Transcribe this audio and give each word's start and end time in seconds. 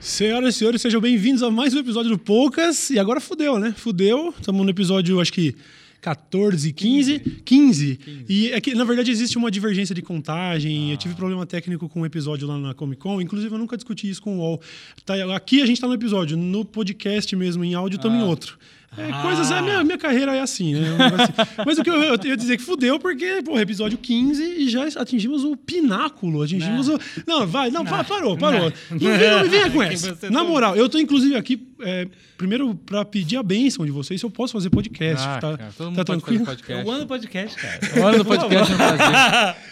Senhoras 0.00 0.54
e 0.54 0.58
senhores, 0.58 0.80
sejam 0.80 0.98
bem-vindos 0.98 1.42
a 1.42 1.50
mais 1.50 1.74
um 1.74 1.78
episódio 1.78 2.10
do 2.10 2.18
Poucas. 2.18 2.88
E 2.88 2.98
agora 2.98 3.20
fudeu, 3.20 3.58
né? 3.58 3.74
Fudeu. 3.76 4.32
Estamos 4.34 4.64
no 4.64 4.70
episódio, 4.70 5.20
acho 5.20 5.30
que 5.30 5.54
14, 6.00 6.72
15. 6.72 7.18
15. 7.20 7.42
15. 7.44 7.96
15. 7.96 8.24
E 8.26 8.50
é 8.50 8.58
que, 8.62 8.74
na 8.74 8.84
verdade, 8.84 9.10
existe 9.10 9.36
uma 9.36 9.50
divergência 9.50 9.94
de 9.94 10.00
contagem. 10.00 10.88
Ah. 10.88 10.94
Eu 10.94 10.96
tive 10.96 11.14
problema 11.14 11.44
técnico 11.44 11.86
com 11.86 12.00
um 12.00 12.06
episódio 12.06 12.48
lá 12.48 12.56
na 12.56 12.72
Comic 12.72 12.98
Con. 12.98 13.20
Inclusive, 13.20 13.54
eu 13.54 13.58
nunca 13.58 13.76
discuti 13.76 14.08
isso 14.08 14.22
com 14.22 14.38
o 14.38 14.40
UOL. 14.40 14.62
Tá, 15.04 15.14
aqui 15.36 15.60
a 15.60 15.66
gente 15.66 15.76
está 15.76 15.86
no 15.86 15.92
episódio, 15.92 16.34
no 16.34 16.64
podcast 16.64 17.36
mesmo, 17.36 17.62
em 17.62 17.74
áudio, 17.74 17.96
estamos 17.96 18.18
ah. 18.18 18.22
em 18.22 18.26
outro. 18.26 18.58
É, 18.96 19.08
ah. 19.12 19.22
Coisas. 19.22 19.50
A 19.52 19.62
minha, 19.62 19.84
minha 19.84 19.98
carreira 19.98 20.34
é 20.34 20.40
assim, 20.40 20.74
né? 20.74 20.96
Mas 21.64 21.78
o 21.78 21.84
que 21.84 21.90
eu, 21.90 22.02
eu 22.02 22.18
ia 22.24 22.36
dizer 22.36 22.56
que 22.56 22.62
fudeu, 22.62 22.98
porque, 22.98 23.40
pô, 23.42 23.58
episódio 23.58 23.96
15 23.96 24.42
e 24.42 24.68
já 24.68 24.84
atingimos 24.96 25.44
o 25.44 25.56
pináculo. 25.56 26.42
Atingimos 26.42 26.88
não. 26.88 26.96
o. 26.96 27.00
Não, 27.26 27.46
vai, 27.46 27.70
não, 27.70 27.84
não. 27.84 28.04
parou, 28.04 28.36
parou. 28.36 28.72
Não, 28.90 28.98
não, 28.98 29.18
vem, 29.18 29.30
não 29.30 29.42
me 29.42 29.48
venha 29.48 29.70
com 29.70 29.82
essa. 29.82 30.30
Na 30.30 30.42
moral, 30.42 30.74
eu 30.74 30.88
tô 30.88 30.98
inclusive 30.98 31.36
aqui, 31.36 31.68
é, 31.80 32.08
primeiro, 32.36 32.74
pra 32.74 33.04
pedir 33.04 33.36
a 33.36 33.42
bênção 33.42 33.86
de 33.86 33.92
vocês, 33.92 34.20
se 34.20 34.26
eu 34.26 34.30
posso 34.30 34.52
fazer 34.52 34.70
podcast. 34.70 35.24
Ah, 35.26 35.38
tá, 35.40 35.56
cara, 35.56 35.72
todo 35.76 35.86
mundo 35.86 35.96
tá 35.96 36.04
tranquilo? 36.04 36.44
Podcast. 36.44 36.84
O 36.84 36.90
ano 36.90 37.00
do 37.00 37.06
podcast, 37.06 37.56
cara. 37.56 38.00
O 38.00 38.06
ano 38.06 38.18
do 38.18 38.24
podcast 38.24 38.72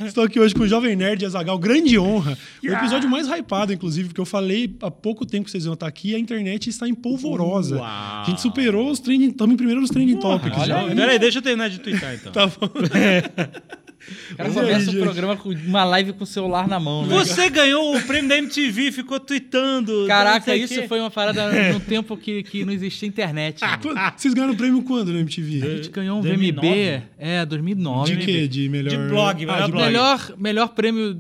é 0.00 0.05
Estou 0.06 0.24
aqui 0.24 0.38
hoje 0.38 0.55
com 0.55 0.62
o 0.62 0.69
Jovem 0.69 0.94
Nerd 0.94 1.24
Azagal, 1.27 1.58
grande 1.58 1.98
honra. 1.98 2.38
O 2.62 2.66
episódio 2.66 3.10
mais 3.10 3.27
hypado, 3.27 3.72
inclusive, 3.72 4.08
porque 4.08 4.20
eu 4.20 4.27
falei 4.27 4.77
há 4.80 4.91
pouco 4.91 5.27
tempo 5.27 5.46
que 5.46 5.50
vocês 5.50 5.64
iam 5.64 5.74
estar 5.74 5.88
aqui, 5.88 6.14
a 6.14 6.19
internet 6.19 6.69
está 6.70 6.88
em 6.88 6.94
polvorosa. 6.94 7.78
Uau. 7.78 7.84
A 7.84 8.24
gente 8.27 8.41
superou 8.41 8.91
os 8.91 9.00
trending, 9.08 9.30
estamos 9.30 9.54
em 9.54 9.56
primeiro 9.56 9.80
nos 9.80 9.90
trending 9.90 10.16
topics. 10.16 10.58
Olha, 10.58 10.94
peraí, 10.94 11.18
deixa 11.18 11.38
eu 11.38 11.42
terminar 11.42 11.70
de 11.70 11.80
twittar 11.80 12.14
então. 12.14 12.32
tá 12.32 12.46
bom. 12.46 12.68
O 14.32 14.36
cara 14.36 14.50
começa 14.50 14.90
o 14.90 14.94
programa 14.94 15.36
com 15.36 15.50
uma 15.50 15.84
live 15.84 16.14
com 16.14 16.24
o 16.24 16.26
celular 16.26 16.66
na 16.66 16.80
mão. 16.80 17.04
Né? 17.04 17.14
Você 17.14 17.50
ganhou 17.50 17.94
o 17.94 18.00
prêmio 18.02 18.28
da 18.28 18.38
MTV, 18.38 18.92
ficou 18.92 19.20
tweetando. 19.20 20.06
Caraca, 20.06 20.56
isso 20.56 20.82
foi 20.88 21.00
uma 21.00 21.10
parada 21.10 21.50
no 21.74 21.80
tempo 21.80 22.16
que, 22.16 22.42
que 22.42 22.64
não 22.64 22.72
existia 22.72 23.06
internet. 23.06 23.62
Ah, 23.62 24.14
vocês 24.16 24.33
ganharam 24.33 24.55
o 24.55 24.56
prêmio 24.56 24.83
quando 24.83 25.12
na 25.12 25.20
MTV? 25.20 25.66
A 25.66 25.77
gente 25.77 25.90
ganhou 25.90 26.18
um 26.18 26.22
2009? 26.22 26.68
VMB, 26.68 27.02
é, 27.18 27.44
2009. 27.44 28.16
De 28.16 28.24
quê? 28.24 28.48
De 28.48 28.68
melhor... 28.68 28.90
De 28.90 28.96
blog, 28.96 29.46
ah, 29.50 29.66
de 29.66 29.72
blog. 29.72 29.84
Melhor, 29.84 30.34
melhor 30.38 30.68
prêmio 30.68 31.14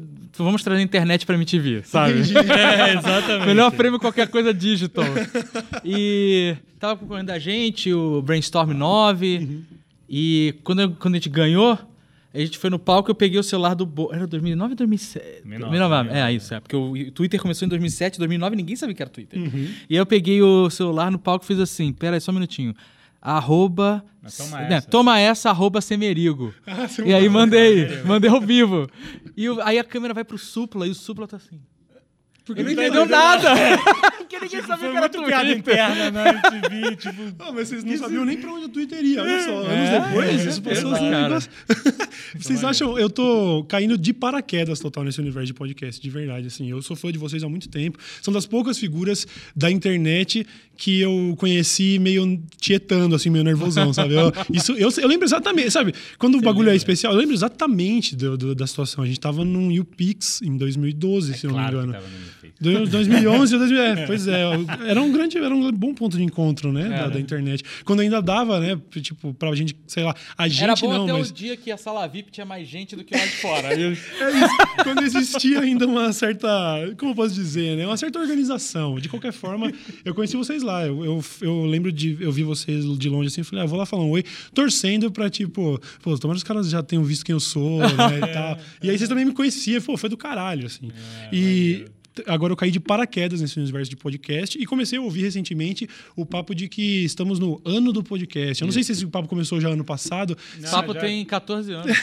vamos 0.44 0.62
trazer 0.62 0.80
a 0.80 0.84
internet 0.84 1.24
pra 1.26 1.34
MTV, 1.34 1.82
sabe? 1.84 2.20
é, 2.34 2.94
exatamente. 2.94 3.46
Melhor 3.46 3.70
prêmio 3.72 3.98
qualquer 3.98 4.28
coisa 4.28 4.52
digital. 4.52 5.04
E 5.84 6.56
tava 6.78 6.96
concorrendo 6.96 7.32
a 7.32 7.38
gente, 7.38 7.92
o 7.92 8.22
Brainstorm 8.22 8.72
9. 8.72 9.38
Uhum. 9.38 9.62
E 10.08 10.54
quando, 10.64 10.90
quando 10.92 11.14
a 11.14 11.16
gente 11.18 11.28
ganhou, 11.28 11.78
a 12.32 12.38
gente 12.38 12.58
foi 12.58 12.70
no 12.70 12.78
palco, 12.78 13.10
eu 13.10 13.14
peguei 13.14 13.38
o 13.38 13.42
celular 13.42 13.74
do... 13.74 13.84
Bo... 13.84 14.10
Era 14.12 14.26
2009 14.26 14.72
ou 14.72 14.76
2007? 14.76 15.42
2009, 15.44 16.10
é, 16.10 16.32
isso. 16.32 16.54
É, 16.54 16.60
porque 16.60 16.76
o 16.76 17.10
Twitter 17.12 17.40
começou 17.40 17.66
em 17.66 17.68
2007, 17.68 18.18
2009 18.18 18.56
ninguém 18.56 18.76
sabia 18.76 18.94
que 18.94 19.02
era 19.02 19.10
Twitter. 19.10 19.38
Uhum. 19.38 19.68
E 19.88 19.94
aí 19.94 19.98
eu 19.98 20.06
peguei 20.06 20.42
o 20.42 20.70
celular 20.70 21.10
no 21.10 21.18
palco 21.18 21.44
e 21.44 21.48
fiz 21.48 21.58
assim, 21.58 21.92
pera 21.92 22.16
aí 22.16 22.20
só 22.20 22.30
um 22.30 22.34
minutinho 22.34 22.74
arroba. 23.20 24.04
Toma 24.36 24.60
né, 24.60 24.76
essa. 24.76 24.88
toma 24.88 25.18
essa, 25.18 25.50
arroba 25.50 25.80
Semerigo. 25.80 26.52
Ah, 26.66 26.86
e 27.04 27.14
aí 27.14 27.28
mandei, 27.28 28.02
mandei 28.04 28.30
ao 28.30 28.40
vivo. 28.40 28.88
E 29.36 29.46
aí 29.62 29.78
a 29.78 29.84
câmera 29.84 30.12
vai 30.12 30.24
pro 30.24 30.38
Supla 30.38 30.86
e 30.86 30.90
o 30.90 30.94
Supla 30.94 31.26
tá 31.26 31.36
assim. 31.36 31.60
Porque 32.48 32.62
ele 32.62 32.74
não 32.74 32.82
entendeu 32.82 33.06
nada. 33.06 33.50
Porque 34.16 34.36
ninguém 34.36 34.48
tipo, 34.48 34.66
sabia 34.66 34.90
que 34.90 34.96
era 34.96 35.08
Twitter. 35.10 35.28
piada 35.28 35.52
interna 35.52 36.10
na 36.10 36.28
MTV, 36.30 36.96
tipo... 36.96 37.22
Não, 37.38 37.52
mas 37.52 37.68
vocês 37.68 37.84
não 37.84 37.96
sabiam 37.98 38.24
nem 38.24 38.38
pra 38.38 38.50
onde 38.50 38.64
o 38.64 38.68
Twitter 38.70 39.04
ia, 39.04 39.20
olha 39.20 39.44
só. 39.44 39.70
É, 39.70 39.96
anos 39.96 40.08
depois, 40.08 40.28
é, 40.28 40.48
isso 40.48 40.62
passou 40.62 40.94
assim, 40.94 41.10
negócio... 41.10 41.50
Vocês 42.38 42.64
acham... 42.64 42.98
Eu 42.98 43.10
tô 43.10 43.66
caindo 43.68 43.98
de 43.98 44.14
paraquedas 44.14 44.80
total 44.80 45.04
nesse 45.04 45.20
universo 45.20 45.48
de 45.48 45.54
podcast, 45.54 46.00
de 46.00 46.08
verdade, 46.08 46.46
assim. 46.46 46.70
Eu 46.70 46.80
sou 46.80 46.96
fã 46.96 47.12
de 47.12 47.18
vocês 47.18 47.44
há 47.44 47.48
muito 47.50 47.68
tempo. 47.68 47.98
São 48.22 48.32
das 48.32 48.46
poucas 48.46 48.78
figuras 48.78 49.26
da 49.54 49.70
internet 49.70 50.46
que 50.78 51.00
eu 51.00 51.34
conheci 51.36 51.98
meio 51.98 52.40
tietando, 52.58 53.14
assim, 53.14 53.28
meio 53.28 53.44
nervosão, 53.44 53.92
sabe? 53.92 54.14
Eu, 54.14 54.32
isso, 54.54 54.72
eu, 54.72 54.88
eu 54.96 55.08
lembro 55.08 55.26
exatamente, 55.26 55.70
sabe? 55.72 55.92
Quando 56.18 56.34
Você 56.34 56.38
o 56.38 56.42
bagulho 56.42 56.68
é 56.68 56.72
lembra? 56.72 56.74
é 56.74 56.76
especial, 56.76 57.12
eu 57.12 57.18
lembro 57.18 57.34
exatamente 57.34 58.16
do, 58.16 58.38
do, 58.38 58.54
da 58.54 58.66
situação. 58.66 59.04
A 59.04 59.06
gente 59.06 59.20
tava 59.20 59.44
num 59.44 59.76
UPix 59.78 60.40
em 60.40 60.56
2012, 60.56 61.32
é 61.32 61.36
se 61.36 61.48
claro 61.48 61.78
não 61.78 61.82
me 61.82 61.88
engano. 61.88 62.04
2011, 62.60 63.58
2000, 63.58 63.82
é, 63.82 64.06
pois 64.06 64.28
é, 64.28 64.42
era 64.86 65.00
um 65.00 65.12
grande, 65.12 65.38
era 65.38 65.54
um 65.54 65.72
bom 65.72 65.94
ponto 65.94 66.16
de 66.16 66.22
encontro, 66.22 66.72
né, 66.72 66.88
da, 66.88 67.08
da, 67.08 67.20
internet. 67.20 67.64
Quando 67.84 68.00
ainda 68.00 68.20
dava, 68.22 68.60
né, 68.60 68.78
tipo, 69.02 69.34
pra 69.34 69.54
gente, 69.54 69.76
sei 69.86 70.04
lá, 70.04 70.14
a 70.36 70.48
gente 70.48 70.62
era 70.62 70.74
bom 70.74 70.92
não, 70.92 71.04
até 71.04 71.12
mas... 71.12 71.30
o 71.30 71.32
dia 71.32 71.56
que 71.56 71.70
a 71.70 71.76
sala 71.76 72.06
VIP 72.06 72.30
tinha 72.30 72.46
mais 72.46 72.66
gente 72.68 72.94
do 72.94 73.04
que 73.04 73.16
lá 73.16 73.24
de 73.24 73.32
fora. 73.32 73.68
é 73.74 73.90
isso, 73.90 74.02
quando 74.82 75.02
existia 75.02 75.60
ainda 75.60 75.86
uma 75.86 76.12
certa, 76.12 76.48
como 76.96 77.12
eu 77.12 77.14
posso 77.14 77.34
dizer, 77.34 77.76
né, 77.76 77.86
uma 77.86 77.96
certa 77.96 78.18
organização. 78.18 78.98
De 78.98 79.08
qualquer 79.08 79.32
forma, 79.32 79.72
eu 80.04 80.14
conheci 80.14 80.36
vocês 80.36 80.62
lá, 80.62 80.86
eu, 80.86 81.04
eu, 81.04 81.24
eu 81.40 81.64
lembro 81.64 81.90
de, 81.90 82.16
eu 82.20 82.32
vi 82.32 82.42
vocês 82.42 82.84
de 82.98 83.08
longe 83.08 83.28
assim, 83.28 83.42
falei, 83.42 83.64
ah, 83.64 83.66
vou 83.66 83.78
lá 83.78 83.86
falar 83.86 84.04
um 84.04 84.10
oi, 84.10 84.24
torcendo 84.54 85.10
pra, 85.10 85.28
tipo, 85.28 85.80
pô, 86.02 86.18
tomara 86.18 86.36
os 86.36 86.44
caras 86.44 86.68
já 86.68 86.82
tenham 86.82 87.04
visto 87.04 87.24
quem 87.24 87.32
eu 87.32 87.40
sou, 87.40 87.80
né, 87.80 88.18
e 88.22 88.26
tal. 88.32 88.58
E 88.82 88.90
aí 88.90 88.96
vocês 88.98 89.08
também 89.08 89.24
me 89.24 89.32
conheciam, 89.32 89.80
pô, 89.82 89.96
foi 89.96 90.08
do 90.08 90.16
caralho, 90.16 90.66
assim. 90.66 90.90
É, 90.90 91.28
e 91.32 91.86
agora 92.26 92.52
eu 92.52 92.56
caí 92.56 92.70
de 92.70 92.80
paraquedas 92.80 93.40
nesse 93.40 93.58
universo 93.58 93.90
de 93.90 93.96
podcast 93.96 94.60
e 94.60 94.66
comecei 94.66 94.98
a 94.98 95.02
ouvir 95.02 95.22
recentemente 95.22 95.88
o 96.16 96.24
papo 96.24 96.54
de 96.54 96.68
que 96.68 97.04
estamos 97.04 97.38
no 97.38 97.60
ano 97.64 97.92
do 97.92 98.02
podcast. 98.02 98.62
Eu 98.62 98.66
não 98.66 98.72
sei 98.72 98.82
se 98.82 98.92
esse 98.92 99.06
papo 99.06 99.28
começou 99.28 99.60
já 99.60 99.68
ano 99.68 99.84
passado. 99.84 100.36
Não, 100.58 100.68
o 100.68 100.72
papo 100.72 100.94
já... 100.94 101.00
tem 101.00 101.24
14 101.24 101.72
anos. 101.72 101.86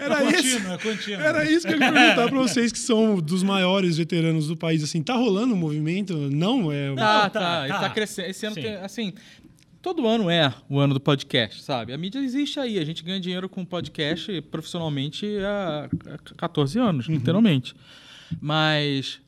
era, 0.00 0.24
é 0.24 0.40
isso, 0.40 0.56
é 0.58 0.78
contínuo. 0.78 1.20
era 1.20 1.50
isso 1.50 1.66
que 1.66 1.74
eu 1.74 1.78
queria 1.78 1.92
perguntar 1.92 2.28
para 2.28 2.38
vocês 2.40 2.72
que 2.72 2.78
são 2.78 3.18
dos 3.18 3.42
maiores 3.42 3.96
veteranos 3.96 4.48
do 4.48 4.56
país. 4.56 4.82
Assim, 4.82 5.02
tá 5.02 5.14
rolando 5.14 5.54
um 5.54 5.58
movimento? 5.58 6.14
Não? 6.30 6.72
É... 6.72 6.94
Tá, 6.94 7.30
tá, 7.30 7.40
tá. 7.40 7.68
tá. 7.68 7.80
tá 7.80 7.90
crescendo. 7.90 8.28
Esse 8.28 8.46
ano 8.46 8.54
Sim. 8.54 8.62
tem, 8.62 8.74
assim, 8.76 9.12
todo 9.82 10.06
ano 10.06 10.30
é 10.30 10.54
o 10.68 10.78
ano 10.78 10.94
do 10.94 11.00
podcast, 11.00 11.62
sabe? 11.62 11.92
A 11.92 11.98
mídia 11.98 12.20
existe 12.20 12.60
aí. 12.60 12.78
A 12.78 12.84
gente 12.84 13.02
ganha 13.02 13.20
dinheiro 13.20 13.48
com 13.48 13.64
podcast 13.64 14.40
profissionalmente 14.42 15.26
há 15.44 15.88
14 16.36 16.78
anos, 16.78 17.08
uhum. 17.08 17.14
literalmente. 17.14 17.74
Mas 18.40 19.20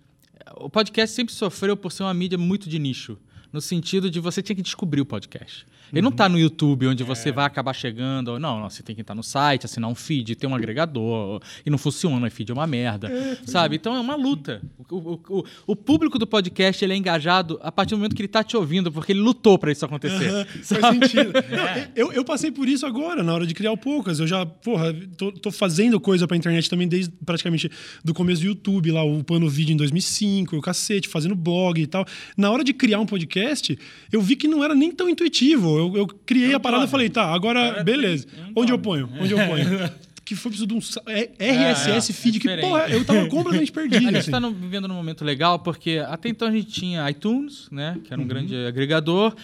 o 0.56 0.68
podcast 0.68 1.14
sempre 1.14 1.34
sofreu 1.34 1.76
por 1.76 1.92
ser 1.92 2.02
uma 2.02 2.14
mídia 2.14 2.38
muito 2.38 2.68
de 2.68 2.78
nicho. 2.78 3.18
No 3.52 3.60
sentido 3.60 4.10
de 4.10 4.18
você 4.18 4.42
tinha 4.42 4.56
que 4.56 4.62
descobrir 4.62 5.00
o 5.00 5.06
podcast. 5.06 5.66
Ele 5.94 6.02
não 6.02 6.10
está 6.10 6.28
no 6.28 6.38
YouTube, 6.38 6.86
onde 6.86 7.02
você 7.04 7.28
é. 7.28 7.32
vai 7.32 7.44
acabar 7.44 7.72
chegando. 7.72 8.38
Não, 8.38 8.60
não, 8.60 8.68
você 8.68 8.82
tem 8.82 8.94
que 8.94 9.00
estar 9.00 9.14
no 9.14 9.22
site, 9.22 9.64
assinar 9.66 9.88
um 9.88 9.94
feed, 9.94 10.34
ter 10.34 10.46
um 10.46 10.54
agregador. 10.54 11.40
E 11.64 11.70
não 11.70 11.78
funciona, 11.78 12.26
o 12.26 12.30
feed 12.30 12.50
é 12.50 12.54
uma 12.54 12.66
merda. 12.66 13.10
Sabe? 13.46 13.76
Então 13.76 13.94
é 13.94 14.00
uma 14.00 14.16
luta. 14.16 14.62
O, 14.90 14.96
o, 14.96 15.20
o, 15.28 15.44
o, 15.68 15.76
público 15.76 16.18
do 16.18 16.26
podcast 16.26 16.84
ele 16.84 16.92
é 16.92 16.96
engajado 16.96 17.58
a 17.62 17.70
partir 17.70 17.90
do 17.90 17.98
momento 17.98 18.14
que 18.14 18.22
ele 18.22 18.26
está 18.26 18.42
te 18.42 18.56
ouvindo, 18.56 18.90
porque 18.90 19.12
ele 19.12 19.20
lutou 19.20 19.58
para 19.58 19.70
isso 19.72 19.84
acontecer. 19.84 20.30
Uh 20.30 20.44
-huh, 20.44 20.80
faz 20.80 20.94
sentido. 20.94 21.32
É. 21.54 21.88
eu, 21.94 22.12
eu 22.12 22.24
passei 22.24 22.50
por 22.50 22.68
isso 22.68 22.84
agora, 22.84 23.22
na 23.22 23.32
hora 23.32 23.46
de 23.46 23.54
criar 23.54 23.72
o 23.72 23.76
Poucas. 23.76 24.18
Eu 24.18 24.26
já, 24.26 24.44
porra, 24.44 24.92
tô, 25.16 25.30
tô 25.32 25.50
fazendo 25.50 26.00
coisa 26.00 26.26
pra 26.26 26.36
internet 26.36 26.68
também 26.68 26.86
desde 26.86 27.12
praticamente 27.24 27.70
do 28.04 28.12
começo 28.12 28.42
do 28.42 28.48
YouTube, 28.48 28.90
lá, 28.90 29.04
o 29.04 29.22
Pano 29.22 29.48
Vídeo 29.48 29.72
em 29.72 29.76
2005, 29.76 30.56
o 30.56 30.60
cacete, 30.60 31.08
fazendo 31.08 31.34
blog 31.34 31.80
e 31.80 31.86
tal. 31.86 32.04
Na 32.36 32.50
hora 32.50 32.64
de 32.64 32.72
criar 32.72 33.00
um 33.00 33.06
podcast, 33.06 33.78
eu 34.12 34.20
vi 34.20 34.36
que 34.36 34.48
não 34.48 34.62
era 34.62 34.74
nem 34.74 34.90
tão 34.90 35.08
intuitivo. 35.08 35.78
Eu, 35.78 35.83
eu 35.96 36.06
criei 36.06 36.52
é 36.52 36.54
a 36.54 36.60
parada 36.60 36.84
e 36.84 36.88
falei, 36.88 37.08
tá, 37.08 37.32
agora, 37.32 37.82
beleza. 37.82 38.26
Onde 38.54 38.72
eu 38.72 38.78
ponho? 38.78 39.08
Onde 39.20 39.32
eu 39.32 39.38
ponho? 39.38 39.90
que 40.24 40.34
foi 40.34 40.50
preciso 40.50 40.66
de 40.66 40.74
um 40.74 40.78
RSS 40.78 42.10
é, 42.10 42.14
feed, 42.14 42.36
é 42.38 42.40
que, 42.40 42.60
porra, 42.62 42.88
eu 42.88 43.04
tava 43.04 43.26
completamente 43.28 43.70
perdido. 43.70 43.96
A 43.96 44.00
gente 44.06 44.16
assim. 44.16 44.30
tá 44.30 44.40
no, 44.40 44.50
vivendo 44.52 44.88
num 44.88 44.94
momento 44.94 45.24
legal, 45.24 45.58
porque 45.58 46.02
até 46.06 46.28
então 46.28 46.48
a 46.48 46.50
gente 46.50 46.70
tinha 46.70 47.08
iTunes, 47.10 47.68
né, 47.70 48.00
que 48.02 48.12
era 48.12 48.18
um 48.18 48.24
uhum. 48.24 48.28
grande 48.28 48.56
agregador, 48.66 49.34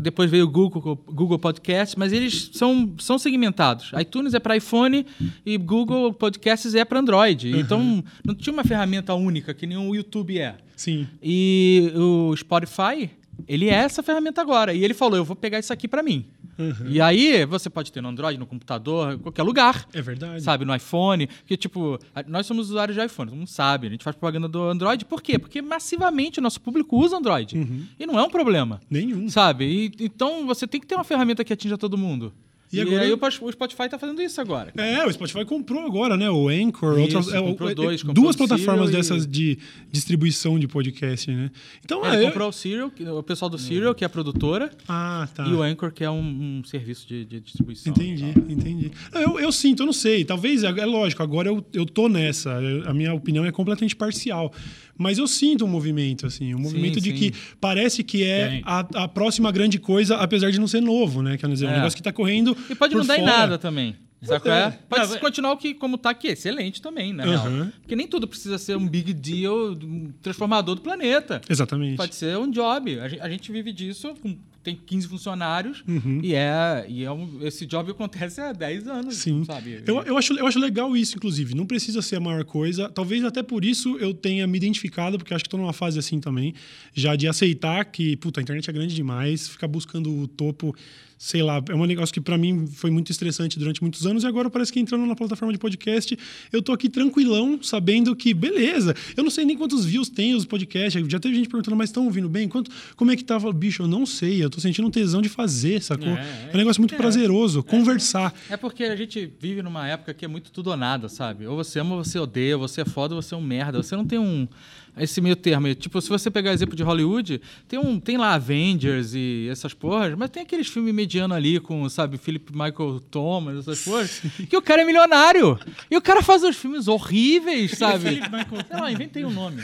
depois 0.00 0.30
veio 0.30 0.46
o 0.46 0.48
Google, 0.48 0.96
Google 1.06 1.38
Podcast, 1.38 1.98
mas 1.98 2.12
eles 2.12 2.50
são, 2.54 2.94
são 2.98 3.18
segmentados. 3.18 3.92
iTunes 4.00 4.32
é 4.32 4.40
para 4.40 4.56
iPhone 4.56 5.06
e 5.44 5.58
Google 5.58 6.12
Podcasts 6.14 6.74
é 6.74 6.84
para 6.84 7.00
Android. 7.00 7.52
Uhum. 7.52 7.60
Então, 7.60 8.04
não 8.24 8.34
tinha 8.34 8.52
uma 8.52 8.64
ferramenta 8.64 9.14
única, 9.14 9.52
que 9.52 9.66
nem 9.66 9.76
o 9.76 9.94
YouTube 9.94 10.38
é. 10.38 10.56
Sim. 10.74 11.06
E 11.22 11.92
o 11.94 12.34
Spotify 12.34 13.10
ele 13.46 13.68
é 13.68 13.74
essa 13.74 14.02
ferramenta 14.02 14.40
agora. 14.40 14.72
E 14.72 14.84
ele 14.84 14.94
falou: 14.94 15.16
eu 15.16 15.24
vou 15.24 15.36
pegar 15.36 15.58
isso 15.58 15.72
aqui 15.72 15.88
para 15.88 16.02
mim. 16.02 16.26
Uhum. 16.58 16.86
E 16.86 17.00
aí 17.00 17.44
você 17.46 17.70
pode 17.70 17.90
ter 17.90 18.00
no 18.00 18.08
Android, 18.08 18.38
no 18.38 18.46
computador, 18.46 19.14
em 19.14 19.18
qualquer 19.18 19.42
lugar. 19.42 19.86
É 19.92 20.02
verdade. 20.02 20.42
Sabe, 20.42 20.64
no 20.64 20.74
iPhone. 20.74 21.28
Que, 21.46 21.56
tipo, 21.56 21.98
nós 22.26 22.46
somos 22.46 22.68
usuários 22.68 22.96
de 22.96 23.04
iPhone, 23.04 23.30
todo 23.30 23.38
mundo 23.38 23.48
sabe. 23.48 23.86
A 23.86 23.90
gente 23.90 24.04
faz 24.04 24.14
propaganda 24.14 24.48
do 24.48 24.62
Android. 24.62 25.04
Por 25.04 25.22
quê? 25.22 25.38
Porque 25.38 25.62
massivamente 25.62 26.38
o 26.38 26.42
nosso 26.42 26.60
público 26.60 26.98
usa 26.98 27.16
Android. 27.16 27.56
Uhum. 27.56 27.86
E 27.98 28.06
não 28.06 28.18
é 28.18 28.22
um 28.22 28.30
problema. 28.30 28.80
Nenhum. 28.90 29.28
Sabe? 29.28 29.64
E, 29.64 30.04
então 30.04 30.46
você 30.46 30.66
tem 30.66 30.80
que 30.80 30.86
ter 30.86 30.94
uma 30.94 31.04
ferramenta 31.04 31.44
que 31.44 31.52
atinja 31.52 31.78
todo 31.78 31.96
mundo. 31.96 32.32
E, 32.72 32.76
e 32.76 32.80
agora... 32.80 33.02
aí 33.02 33.12
o 33.12 33.52
Spotify 33.52 33.82
está 33.84 33.98
fazendo 33.98 34.22
isso 34.22 34.40
agora. 34.40 34.72
É, 34.76 35.04
o 35.04 35.12
Spotify 35.12 35.44
comprou 35.44 35.84
agora, 35.84 36.16
né? 36.16 36.30
O 36.30 36.48
Anchor, 36.48 36.92
isso, 37.00 37.16
outras, 37.16 37.34
é, 37.34 37.40
comprou 37.40 37.70
é, 37.70 37.74
dois, 37.74 38.02
comprou 38.02 38.24
duas 38.24 38.36
plataformas 38.36 38.90
dessas 38.90 39.26
de 39.26 39.58
distribuição 39.90 40.58
de 40.58 40.68
podcast, 40.68 41.30
né? 41.30 41.50
Então, 41.84 42.06
é, 42.06 42.14
ele 42.14 42.26
comprou 42.26 42.48
o 42.48 42.52
Serial, 42.52 42.92
o 43.18 43.22
pessoal 43.22 43.48
do 43.48 43.58
Serial, 43.58 43.94
que 43.94 44.04
é 44.04 44.06
a 44.06 44.10
produtora. 44.10 44.70
Ah, 44.88 45.28
tá. 45.34 45.46
E 45.46 45.52
o 45.52 45.62
Anchor, 45.62 45.90
que 45.92 46.04
é 46.04 46.10
um, 46.10 46.60
um 46.60 46.64
serviço 46.64 47.08
de, 47.08 47.24
de, 47.24 47.40
distribuição. 47.40 47.92
Entendi, 47.92 48.34
entendi. 48.48 48.92
Eu, 49.12 49.40
eu 49.40 49.50
sinto, 49.50 49.82
eu 49.82 49.86
não 49.86 49.92
sei. 49.92 50.24
Talvez, 50.24 50.62
é, 50.62 50.68
é 50.68 50.86
lógico, 50.86 51.22
agora 51.22 51.48
eu, 51.48 51.64
eu 51.72 51.84
tô 51.84 52.08
nessa. 52.08 52.56
a 52.86 52.94
minha 52.94 53.12
opinião 53.12 53.44
é 53.44 53.50
completamente 53.50 53.96
parcial. 53.96 54.52
Mas 55.00 55.16
eu 55.18 55.26
sinto 55.26 55.64
um 55.64 55.68
movimento, 55.68 56.26
assim, 56.26 56.54
um 56.54 56.58
movimento 56.58 57.00
Sim, 57.00 57.12
de 57.12 57.18
sim. 57.18 57.30
que 57.30 57.38
parece 57.60 58.04
que 58.04 58.22
é 58.22 58.60
a, 58.64 58.80
a 59.04 59.08
próxima 59.08 59.50
grande 59.50 59.78
coisa, 59.78 60.16
apesar 60.16 60.50
de 60.50 60.60
não 60.60 60.66
ser 60.68 60.80
novo, 60.82 61.22
né? 61.22 61.38
Quer 61.38 61.48
dizer, 61.48 61.64
é 61.64 61.68
um 61.68 61.72
É. 61.72 61.76
negócio 61.76 61.96
que 61.96 62.02
tá 62.02 62.12
correndo. 62.12 62.54
E 62.68 62.74
pode 62.74 62.94
não 62.94 63.04
dar 63.06 63.16
em 63.16 63.20
fora. 63.24 63.32
nada 63.38 63.58
também. 63.58 63.96
Sabe 64.22 64.50
é? 64.50 64.52
é. 64.52 64.70
Pode 64.86 65.10
Não, 65.12 65.18
continuar 65.18 65.52
o 65.52 65.56
que, 65.56 65.72
como 65.72 65.96
tá 65.96 66.10
aqui, 66.10 66.28
excelente 66.28 66.82
também, 66.82 67.10
na 67.10 67.24
Uhum. 67.24 67.70
Porque 67.80 67.96
nem 67.96 68.06
tudo 68.06 68.28
precisa 68.28 68.58
ser 68.58 68.76
um 68.76 68.86
big 68.86 69.14
deal, 69.14 69.70
um 69.82 70.12
transformador 70.20 70.74
do 70.74 70.82
planeta. 70.82 71.40
Exatamente. 71.48 71.96
Pode 71.96 72.14
ser 72.14 72.36
um 72.36 72.50
job. 72.50 73.00
A 73.00 73.08
gente, 73.08 73.20
a 73.22 73.28
gente 73.30 73.50
vive 73.50 73.72
disso, 73.72 74.14
com- 74.22 74.36
tem 74.62 74.78
15 74.86 75.08
funcionários, 75.08 75.82
Uhum. 75.88 76.20
e, 76.22 76.34
é, 76.34 76.84
e 76.88 77.04
é 77.04 77.10
um- 77.10 77.38
esse 77.46 77.64
job 77.66 77.90
acontece 77.90 78.40
há 78.40 78.52
10 78.52 78.86
anos, 78.86 79.16
Sim. 79.16 79.44
sabe? 79.44 79.82
Eu, 79.86 80.02
eu, 80.02 80.16
acho, 80.18 80.34
eu 80.34 80.46
acho 80.46 80.58
legal 80.58 80.96
isso, 80.96 81.16
inclusive. 81.16 81.54
Não 81.54 81.64
precisa 81.66 82.02
ser 82.02 82.16
a 82.16 82.20
maior 82.20 82.44
coisa. 82.44 82.88
Talvez 82.88 83.24
até 83.24 83.42
por 83.42 83.64
isso 83.64 83.96
eu 83.98 84.12
tenha 84.12 84.46
me 84.46 84.56
identificado, 84.58 85.16
porque 85.18 85.32
acho 85.32 85.44
que 85.44 85.48
estou 85.48 85.58
numa 85.60 85.72
fase 85.72 85.98
assim 85.98 86.20
também, 86.20 86.54
já 86.92 87.16
de 87.16 87.26
aceitar 87.26 87.84
que, 87.86 88.16
puta, 88.16 88.40
a 88.40 88.42
internet 88.42 88.68
é 88.68 88.72
grande 88.72 88.94
demais, 88.94 89.48
ficar 89.48 89.66
buscando 89.68 90.14
o 90.14 90.28
topo, 90.28 90.74
sei 91.16 91.42
lá, 91.42 91.62
é 91.68 91.74
um 91.74 91.84
negócio 91.84 92.12
que 92.14 92.20
para 92.20 92.38
mim 92.38 92.66
foi 92.66 92.90
muito 92.90 93.10
estressante 93.12 93.58
durante 93.58 93.82
muitos 93.82 94.06
anos 94.06 94.22
e 94.24 94.26
agora 94.26 94.48
parece 94.48 94.72
que 94.72 94.80
entrando 94.80 95.04
na 95.06 95.14
plataforma 95.14 95.52
de 95.52 95.58
podcast, 95.58 96.18
eu 96.50 96.62
tô 96.62 96.72
aqui 96.72 96.88
tranquilão, 96.88 97.58
sabendo 97.62 98.16
que, 98.16 98.32
beleza, 98.32 98.94
eu 99.16 99.22
não 99.22 99.30
sei 99.30 99.44
nem 99.44 99.56
quantos 99.56 99.84
views 99.84 100.08
tem 100.08 100.34
os 100.34 100.44
podcasts, 100.46 101.02
já 101.08 101.20
teve 101.20 101.34
gente 101.34 101.48
perguntando, 101.48 101.76
mas 101.76 101.90
estão 101.90 102.04
ouvindo 102.06 102.28
bem? 102.28 102.48
Quanto, 102.48 102.70
como 102.96 103.10
é 103.10 103.16
que 103.16 103.24
tava? 103.24 103.52
Bicho, 103.52 103.82
eu 103.82 103.86
não 103.88 104.06
sei, 104.06 104.42
eu 104.42 104.48
tô 104.50 104.60
sentindo 104.60 104.86
um 104.88 104.90
tesão 104.90 105.22
de 105.22 105.28
fazer, 105.28 105.82
sacou? 105.82 106.08
É, 106.08 106.48
É, 106.50 106.54
um 106.54 106.56
negócio 106.58 106.80
muito 106.80 106.96
prazeroso, 106.96 107.62
conversar. 107.62 108.34
É 108.48 108.56
porque 108.56 108.84
a 108.84 108.96
gente 108.96 109.30
vive 109.40 109.62
numa 109.62 109.86
época 109.88 110.12
que 110.12 110.24
é 110.24 110.28
muito 110.28 110.50
tudo 110.50 110.70
ou 110.70 110.76
nada, 110.76 111.08
sabe? 111.08 111.46
Ou 111.46 111.56
você 111.56 111.78
ama 111.80 111.96
ou 111.96 112.04
você 112.04 112.18
odeia, 112.18 112.56
ou 112.56 112.66
você 112.68 112.82
é 112.82 112.84
foda 112.84 113.14
ou 113.14 113.22
você 113.22 113.34
é 113.34 113.36
um 113.36 113.42
merda. 113.42 113.82
Você 113.82 113.96
não 113.96 114.04
tem 114.04 114.18
um. 114.18 114.46
Esse 114.96 115.20
meio 115.20 115.36
termo. 115.36 115.74
Tipo, 115.74 116.00
se 116.00 116.08
você 116.08 116.30
pegar 116.30 116.52
exemplo 116.52 116.76
de 116.76 116.82
Hollywood, 116.82 117.40
tem, 117.68 117.78
um, 117.78 117.98
tem 117.98 118.16
lá 118.16 118.34
Avengers 118.34 119.14
e 119.14 119.48
essas 119.50 119.72
porras, 119.72 120.14
mas 120.16 120.30
tem 120.30 120.42
aqueles 120.42 120.68
filmes 120.68 120.94
medianos 120.94 121.36
ali 121.36 121.58
com, 121.60 121.88
sabe, 121.88 122.18
Philip 122.18 122.52
Michael 122.52 123.00
Thomas, 123.10 123.58
essas 123.58 123.82
porras, 123.84 124.22
que 124.48 124.56
o 124.56 124.62
cara 124.62 124.82
é 124.82 124.84
milionário. 124.84 125.58
E 125.90 125.96
o 125.96 126.02
cara 126.02 126.22
faz 126.22 126.42
uns 126.42 126.56
filmes 126.56 126.88
horríveis, 126.88 127.72
sabe? 127.78 128.04
Philip 128.04 128.28
Michael 128.30 128.64
Sei 128.68 128.80
lá, 128.80 128.92
inventei 128.92 129.24
um 129.24 129.30
nome. 129.30 129.62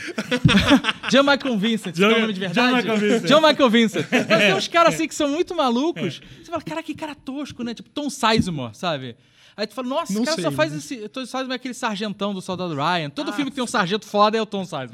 John 1.11 1.23
Michael 1.23 1.59
Vincent, 1.59 1.95
John, 1.95 2.11
é 2.11 2.17
o 2.17 2.21
nome 2.21 2.33
de 2.33 2.41
John 2.41 2.47
verdade? 2.47 2.77
Michael 2.77 2.99
Vincent. 2.99 3.29
John 3.29 3.41
Michael 3.41 3.71
Vincent. 3.71 4.07
Mas 4.11 4.27
tem 4.27 4.55
uns 4.55 4.69
caras 4.69 4.95
assim 4.95 5.09
que 5.09 5.15
são 5.15 5.29
muito 5.29 5.55
malucos. 5.55 6.21
Você 6.43 6.51
fala, 6.51 6.63
cara, 6.63 6.83
que 6.83 6.95
cara 6.95 7.15
tosco, 7.15 7.63
né? 7.63 7.75
Tipo 7.75 7.91
Tom 7.91 8.09
Sizemore, 8.11 8.75
sabe? 8.75 9.17
Aí 9.57 9.67
tu 9.67 9.75
fala, 9.75 9.89
nossa, 9.89 10.13
Não 10.13 10.23
esse 10.23 10.31
cara 10.31 10.37
sei, 10.37 10.45
só 10.45 10.51
faz 10.53 10.73
né? 10.73 10.79
esse. 10.79 11.09
Tom 11.09 11.25
Sizemore 11.25 11.53
é 11.53 11.55
aquele 11.55 11.73
sargentão 11.75 12.35
do 12.35 12.43
Soldado 12.43 12.75
Ryan. 12.75 13.09
Todo 13.09 13.33
filme 13.33 13.51
que 13.51 13.55
tem 13.55 13.65
um 13.65 13.67
sargento 13.67 14.05
foda 14.07 14.37
é 14.37 14.43
o 14.43 14.47
Tom 14.47 14.65
Sizemore. 14.65 14.93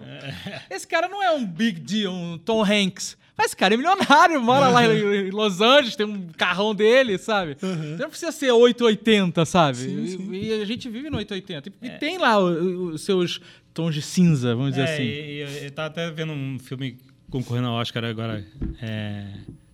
Esse 0.71 0.87
cara 0.87 1.09
não 1.09 1.23
é 1.23 1.31
um 1.33 1.45
big 1.45 1.81
deal, 1.81 2.13
um 2.15 2.39
Tom 2.39 2.63
Hanks. 2.65 3.17
Mas 3.37 3.47
esse 3.47 3.57
cara 3.57 3.73
é 3.75 3.77
milionário, 3.79 4.41
mora 4.43 4.69
lá 4.69 4.85
em 4.87 5.31
Los 5.31 5.61
Angeles, 5.61 5.97
tem 5.97 6.07
um 6.07 6.29
carrão 6.37 6.75
dele, 6.75 7.17
sabe? 7.19 7.57
Não 7.99 8.09
precisa 8.11 8.31
ser 8.31 8.53
880, 8.53 9.45
sabe? 9.47 9.79
E, 9.87 10.49
e 10.49 10.63
a 10.63 10.65
gente 10.67 10.89
vive 10.89 11.09
no 11.11 11.17
880. 11.17 11.73
E, 11.83 11.87
e 11.87 11.91
tem 11.99 12.19
lá 12.19 12.39
os 12.39 13.01
seus 13.01 13.41
tons 13.73 13.95
de 13.95 14.03
cinza, 14.03 14.55
vamos 14.55 14.73
dizer 14.73 14.83
É, 14.87 14.95
assim. 14.95 15.03
e- 15.03 15.43
e 15.63 15.65
eu, 15.65 15.71
tava 15.71 15.89
até 15.89 16.11
vendo 16.11 16.33
um 16.35 16.59
filme 16.59 16.99
concorrendo 17.31 17.69
ao 17.69 17.75
Oscar 17.77 18.05
agora, 18.05 18.45
é, 18.83 19.25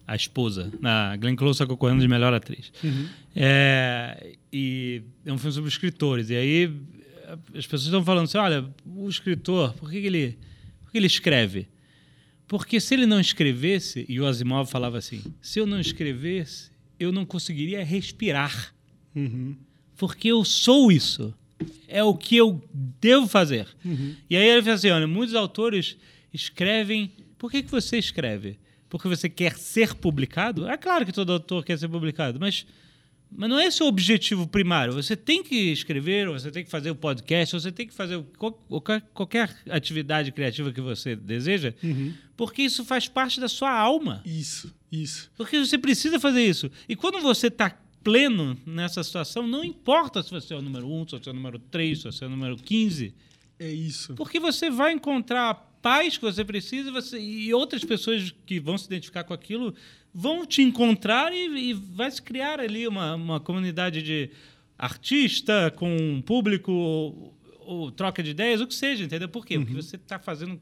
A 0.06 0.14
Esposa. 0.14 0.70
A 0.82 1.16
Glenn 1.16 1.34
Close 1.34 1.58
tá 1.58 1.66
concorrendo 1.66 2.00
de 2.00 2.06
melhor 2.08 2.32
atriz. 2.32 2.72
É, 3.34 4.34
e 4.52 5.02
é 5.24 5.32
um 5.32 5.38
filme 5.38 5.54
sobre 5.54 5.68
escritores. 5.68 6.30
E 6.30 6.36
aí 6.36 6.72
as 7.54 7.66
pessoas 7.66 7.84
estão 7.84 8.04
falando 8.04 8.24
assim, 8.24 8.38
olha, 8.38 8.68
o 8.86 9.08
escritor, 9.08 9.74
por 9.74 9.90
que, 9.90 10.00
que 10.00 10.06
ele, 10.06 10.38
por 10.82 10.92
que 10.92 10.98
ele 10.98 11.06
escreve? 11.06 11.68
Porque 12.46 12.80
se 12.80 12.94
ele 12.94 13.04
não 13.04 13.20
escrevesse, 13.20 14.06
e 14.08 14.18
o 14.20 14.26
Asimov 14.26 14.70
falava 14.70 14.96
assim, 14.96 15.22
se 15.40 15.60
eu 15.60 15.66
não 15.66 15.78
escrevesse, 15.78 16.70
eu 16.98 17.12
não 17.12 17.24
conseguiria 17.24 17.84
respirar. 17.84 18.74
Uhum. 19.14 19.56
Porque 19.96 20.28
eu 20.28 20.44
sou 20.44 20.90
isso. 20.90 21.34
É 21.86 22.02
o 22.02 22.14
que 22.14 22.36
eu 22.36 22.62
devo 22.72 23.26
fazer. 23.26 23.66
E 24.30 24.36
aí 24.36 24.48
ele 24.48 24.62
fala 24.62 24.74
assim: 24.76 24.90
olha, 24.90 25.06
muitos 25.06 25.34
autores 25.34 25.96
escrevem. 26.32 27.10
Por 27.36 27.50
que, 27.50 27.62
que 27.62 27.70
você 27.70 27.98
escreve? 27.98 28.58
Porque 28.88 29.08
você 29.08 29.28
quer 29.28 29.56
ser 29.56 29.94
publicado? 29.94 30.68
É 30.68 30.76
claro 30.76 31.04
que 31.04 31.12
todo 31.12 31.32
autor 31.32 31.64
quer 31.64 31.78
ser 31.78 31.88
publicado, 31.88 32.38
mas, 32.40 32.66
mas 33.30 33.48
não 33.50 33.58
é 33.58 33.66
esse 33.66 33.82
o 33.82 33.86
objetivo 33.86 34.46
primário. 34.46 34.92
Você 34.94 35.16
tem 35.16 35.42
que 35.42 35.54
escrever, 35.72 36.28
você 36.28 36.50
tem 36.50 36.64
que 36.64 36.70
fazer 36.70 36.90
o 36.90 36.94
podcast, 36.94 37.54
você 37.54 37.70
tem 37.72 37.86
que 37.86 37.94
fazer 37.94 38.22
qual- 38.36 38.52
qualquer, 38.52 39.00
qualquer 39.14 39.56
atividade 39.70 40.32
criativa 40.32 40.72
que 40.72 40.80
você 40.80 41.14
deseja, 41.14 41.74
porque 42.36 42.62
isso 42.62 42.84
faz 42.84 43.06
parte 43.08 43.38
da 43.40 43.48
sua 43.48 43.70
alma. 43.72 44.22
Isso, 44.24 44.74
isso. 44.90 45.30
Porque 45.36 45.58
você 45.58 45.76
precisa 45.78 46.18
fazer 46.18 46.44
isso. 46.44 46.70
E 46.88 46.96
quando 46.96 47.20
você 47.20 47.48
está 47.48 47.70
pleno 48.02 48.56
nessa 48.64 49.02
situação, 49.02 49.46
não 49.46 49.64
importa 49.64 50.22
se 50.22 50.30
você 50.30 50.54
é 50.54 50.56
o 50.56 50.62
número 50.62 50.88
1, 50.90 51.08
se 51.08 51.18
você 51.18 51.28
é 51.28 51.32
o 51.32 51.34
número 51.34 51.58
3, 51.58 51.98
se 51.98 52.04
você 52.04 52.24
é 52.24 52.26
o 52.26 52.30
número 52.30 52.56
15, 52.56 53.14
É 53.58 53.70
isso. 53.70 54.14
porque 54.14 54.38
você 54.40 54.70
vai 54.70 54.92
encontrar 54.92 55.50
a 55.50 55.54
paz 55.54 56.16
que 56.16 56.24
você 56.24 56.44
precisa 56.44 56.90
você, 56.90 57.20
e 57.20 57.52
outras 57.54 57.84
pessoas 57.84 58.34
que 58.46 58.58
vão 58.58 58.78
se 58.78 58.86
identificar 58.86 59.22
com 59.24 59.34
aquilo 59.34 59.74
vão 60.14 60.44
te 60.46 60.62
encontrar 60.62 61.32
e, 61.32 61.70
e 61.70 61.72
vai 61.74 62.10
se 62.10 62.20
criar 62.22 62.60
ali 62.60 62.86
uma, 62.88 63.14
uma 63.14 63.40
comunidade 63.40 64.02
de 64.02 64.30
artista 64.78 65.72
com 65.76 65.94
um 65.96 66.22
público 66.22 66.72
ou, 66.72 67.34
ou 67.60 67.90
troca 67.90 68.22
de 68.22 68.30
ideias, 68.30 68.60
o 68.60 68.66
que 68.66 68.74
seja, 68.74 69.04
entendeu? 69.04 69.28
Por 69.28 69.44
quê? 69.44 69.58
Porque 69.58 69.74
você 69.74 69.96
está 69.96 70.18
fazendo 70.18 70.58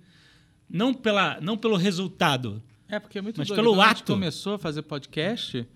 não, 0.69 0.93
pela, 0.93 1.39
não 1.41 1.57
pelo 1.57 1.77
resultado, 1.77 2.63
É, 2.89 2.99
porque 2.99 3.19
é 3.19 3.23
muito 3.23 3.39
Mas 3.39 3.49
doido. 3.49 3.59
pelo 3.61 3.73
Quando 3.75 3.83
a 3.83 3.89
gente 3.89 4.03
ato. 4.03 4.13
começou 4.13 4.55
a 4.55 4.59
fazer 4.59 4.83
podcast, 4.83 5.67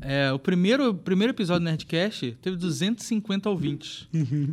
é, 0.00 0.30
o 0.32 0.38
primeiro, 0.38 0.90
o 0.90 0.94
primeiro 0.94 1.32
episódio 1.32 1.60
do 1.60 1.64
Nerdcast 1.64 2.36
teve 2.42 2.56
250 2.56 3.48
ouvintes. 3.48 4.06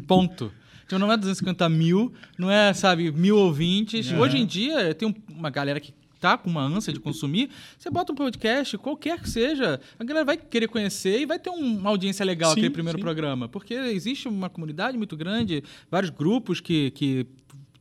Ponto. 0.08 0.52
Então 0.86 1.00
não 1.00 1.12
é 1.12 1.18
250 1.18 1.68
mil, 1.70 2.14
não 2.38 2.52
é, 2.52 2.74
sabe, 2.74 3.12
mil 3.12 3.38
ouvintes. 3.38 4.12
Hoje 4.12 4.38
em 4.38 4.46
dia, 4.46 4.94
tem 4.94 5.08
um- 5.08 5.16
uma 5.34 5.50
galera 5.50 5.80
que 5.80 5.94
tá 6.24 6.38
com 6.38 6.50
uma 6.50 6.62
ânsia 6.64 6.94
de 6.94 7.00
consumir, 7.02 7.50
você 7.78 7.90
bota 7.90 8.14
um 8.14 8.16
podcast, 8.16 8.78
qualquer 8.78 9.20
que 9.22 9.30
seja, 9.30 9.80
a 10.00 10.04
galera 10.06 10.24
vai 10.26 10.38
querer 10.38 10.68
conhecer 10.70 11.20
e 11.20 11.26
vai 11.26 11.38
ter 11.38 11.50
um- 11.50 11.78
uma 11.80 11.90
audiência 11.90 12.24
legal 12.26 12.52
Sim, 12.54 12.60
aquele 12.62 12.70
primeiro 12.74 12.98
sim. 12.98 13.04
programa. 13.04 13.50
Porque 13.50 13.74
existe 13.74 14.30
uma 14.30 14.50
comunidade 14.50 14.98
muito 14.98 15.18
grande, 15.18 15.62
vários 15.92 16.10
grupos 16.10 16.62
que, 16.62 16.92
que 16.92 17.26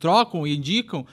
trocam 0.00 0.44
e 0.44 0.56
indicam. 0.56 1.06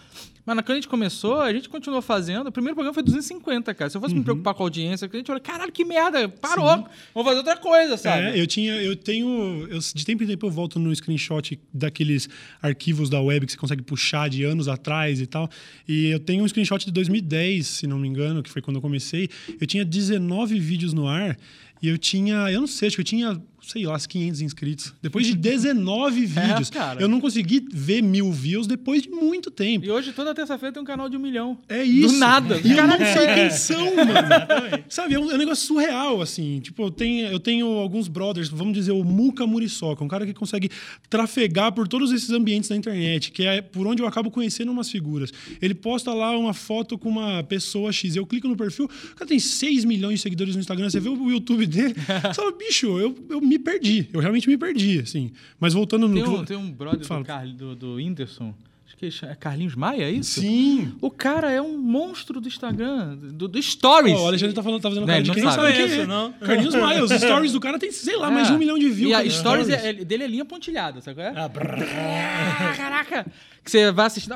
Mas 0.56 0.66
quando 0.66 0.72
a 0.72 0.76
gente 0.76 0.88
começou, 0.88 1.40
a 1.42 1.54
gente 1.54 1.70
continuou 1.70 2.02
fazendo. 2.02 2.48
O 2.48 2.52
primeiro 2.52 2.76
programa 2.76 2.94
foi 2.94 3.04
250, 3.04 3.74
cara. 3.74 3.90
Se 3.90 3.98
eu 3.98 4.02
fosse 4.02 4.14
Uhum. 4.14 4.20
me 4.20 4.24
preocupar 4.24 4.54
com 4.54 4.64
a 4.64 4.66
audiência, 4.66 5.10
a 5.12 5.16
gente 5.18 5.28
falou, 5.28 5.42
caralho, 5.42 5.72
que 5.72 5.84
merda, 5.86 6.28
parou. 6.30 6.66
Vamos 7.14 7.28
fazer 7.28 7.38
outra 7.38 7.58
coisa, 7.58 7.98
sabe? 7.98 8.24
É, 8.38 8.40
eu 8.42 8.48
tinha, 8.48 8.74
eu 8.82 8.96
tenho, 8.96 9.68
eu, 9.70 9.80
de 9.80 10.06
tempo 10.06 10.24
em 10.24 10.28
tempo 10.28 10.46
eu 10.46 10.52
volto 10.52 10.80
no 10.80 10.94
screenshot 10.96 11.60
daqueles 11.74 12.28
arquivos 12.62 13.10
da 13.10 13.22
web 13.22 13.46
que 13.46 13.52
você 13.52 13.58
consegue 13.58 13.82
puxar 13.82 14.30
de 14.30 14.44
anos 14.44 14.68
atrás 14.68 15.22
e 15.22 15.26
tal. 15.28 15.50
E 15.88 16.08
eu 16.08 16.20
tenho 16.20 16.44
um 16.44 16.48
screenshot 16.48 16.84
de 16.86 16.92
2010, 16.92 17.68
se 17.68 17.88
não 17.88 17.98
me 18.00 18.08
engano, 18.08 18.42
que 18.44 18.50
foi 18.50 18.62
quando 18.62 18.76
eu 18.78 18.82
comecei. 18.82 19.30
Eu 19.60 19.68
tinha 19.68 19.86
19 19.86 20.60
vídeos 20.60 20.94
no 20.94 21.08
ar 21.08 21.38
e 21.82 21.88
eu 21.88 21.98
tinha, 21.98 22.52
eu 22.52 22.60
não 22.60 22.68
sei, 22.68 22.88
acho 22.88 22.98
que 22.98 23.02
eu 23.02 23.06
tinha, 23.06 23.42
sei 23.70 23.86
lá, 23.86 23.96
uns 23.96 24.08
500 24.08 24.42
inscritos. 24.42 24.94
Depois 25.02 25.28
de 25.28 25.36
19 25.36 26.26
vídeos, 26.26 26.70
cara. 26.70 27.00
eu 27.00 27.08
não 27.08 27.22
consegui 27.22 27.66
ver 27.72 28.02
mil 28.02 28.32
views 28.32 28.66
depois 28.66 29.04
de 29.04 29.10
muito 29.10 29.52
tempo. 29.52 29.86
E 29.86 29.92
hoje, 29.92 30.12
toda 30.12 30.34
terça-feira, 30.34 30.74
tem 30.74 30.82
um 30.82 30.86
canal 30.86 31.08
de 31.08 31.16
um 31.16 31.20
milhão. 31.20 31.58
É 31.70 31.84
isso. 31.84 32.14
Do 32.14 32.20
nada. 32.20 32.60
E 32.64 32.72
eu 32.76 32.88
não 32.88 32.98
sei 32.98 33.28
quem 33.36 33.50
são, 33.52 33.96
mano. 33.96 34.84
Sabe, 34.90 35.14
é 35.14 35.20
um, 35.20 35.30
é 35.30 35.36
um 35.36 35.38
negócio 35.38 35.68
surreal, 35.68 36.22
assim. 36.22 36.60
Tipo, 36.62 36.84
eu 36.84 36.92
tenho, 36.92 37.28
eu 37.28 37.40
tenho 37.40 37.68
alguns 37.68 38.08
brothers, 38.08 38.50
vamos 38.50 38.74
dizer, 38.74 38.92
o 38.92 39.04
Muka 39.04 39.46
Muriçoca, 39.46 40.04
um 40.04 40.08
cara 40.08 40.26
que 40.26 40.34
consegue 40.34 40.70
trafegar 41.10 41.72
por 41.72 41.88
todos 41.88 42.12
esses 42.12 42.32
ambientes 42.32 42.70
da 42.70 42.76
internet, 42.76 43.32
que 43.32 43.44
é 43.44 43.62
por 43.62 43.86
onde 43.86 44.02
eu 44.02 44.08
acabo 44.08 44.32
conhecendo 44.32 44.72
umas 44.72 44.90
figuras. 44.90 45.32
Ele 45.62 45.76
posta 45.76 46.12
lá 46.14 46.36
uma 46.38 46.54
foto 46.54 46.98
com 46.98 47.10
uma 47.10 47.44
pessoa 47.44 47.92
X, 47.92 48.16
eu 48.16 48.26
clico 48.26 48.48
no 48.48 48.56
perfil, 48.56 48.86
o 48.86 49.16
cara 49.16 49.28
tem 49.28 49.40
6 49.40 49.86
milhões 49.86 50.16
de 50.16 50.22
seguidores 50.22 50.56
no 50.56 50.62
Instagram, 50.62 50.90
você 50.90 51.00
vê 51.00 51.10
o 51.10 51.30
YouTube 51.30 51.68
dele, 51.68 51.94
você 52.24 52.34
fala, 52.34 52.52
bicho, 52.52 52.98
eu, 53.00 53.16
eu 53.30 53.40
me 53.40 53.59
perdi. 53.60 54.10
Eu 54.12 54.20
realmente 54.20 54.48
me 54.48 54.58
perdi, 54.58 55.00
assim. 55.00 55.32
Mas 55.60 55.74
voltando 55.74 56.08
no... 56.08 56.14
Tem 56.14 56.24
um, 56.24 56.46
tem 56.46 56.58
um 56.58 56.72
brother 56.72 57.06
Fala. 57.06 57.22
do, 57.22 57.28
Carl, 57.28 57.50
do, 57.50 57.76
do 57.76 57.96
Whindersson, 57.96 58.54
que 59.00 59.08
é 59.26 59.36
Carlinhos 59.36 59.76
Maia, 59.76 60.04
é 60.04 60.12
isso? 60.12 60.42
Sim. 60.42 60.92
O 61.00 61.10
cara 61.10 61.50
é 61.50 61.62
um 61.62 61.78
monstro 61.78 62.42
do 62.42 62.48
Instagram, 62.50 63.16
do, 63.16 63.48
do 63.48 63.62
Stories. 63.64 64.14
Ó, 64.18 64.26
o 64.26 64.28
Alexandre 64.28 64.54
tá, 64.54 64.62
falando, 64.62 64.82
tá 64.82 64.90
fazendo 64.90 65.08
Né, 65.08 65.14
cara 65.14 65.24
de 65.24 65.28
não 65.30 65.36
quem 65.36 65.44
sabe. 65.52 65.74
quem 65.74 66.00
é. 66.02 66.06
não. 66.06 66.34
Carlinhos 66.34 66.76
Maia, 66.76 67.04
os 67.04 67.12
stories 67.12 67.54
do 67.54 67.60
cara 67.62 67.80
tem, 67.80 67.92
sei 67.92 68.18
lá, 68.18 68.30
mais 68.30 68.48
de 68.48 68.54
um 68.54 68.58
milhão 68.58 68.78
de 68.78 68.90
views. 68.90 69.12
E 69.12 69.14
a 69.14 69.30
stories, 69.30 69.68
stories. 69.68 69.70
é- 69.70 69.90
é- 69.90 69.94
dele 69.94 70.24
é 70.26 70.28
linha 70.28 70.44
pontilhada, 70.44 71.00
sabe 71.00 71.16
qual 71.16 71.28
é? 71.28 71.34
Ah, 71.34 71.48
brrr. 71.48 71.86
Ah, 71.88 72.74
caraca! 72.76 73.26
Que 73.64 73.72
você 73.72 73.92
vai 73.92 74.08
assistindo. 74.08 74.36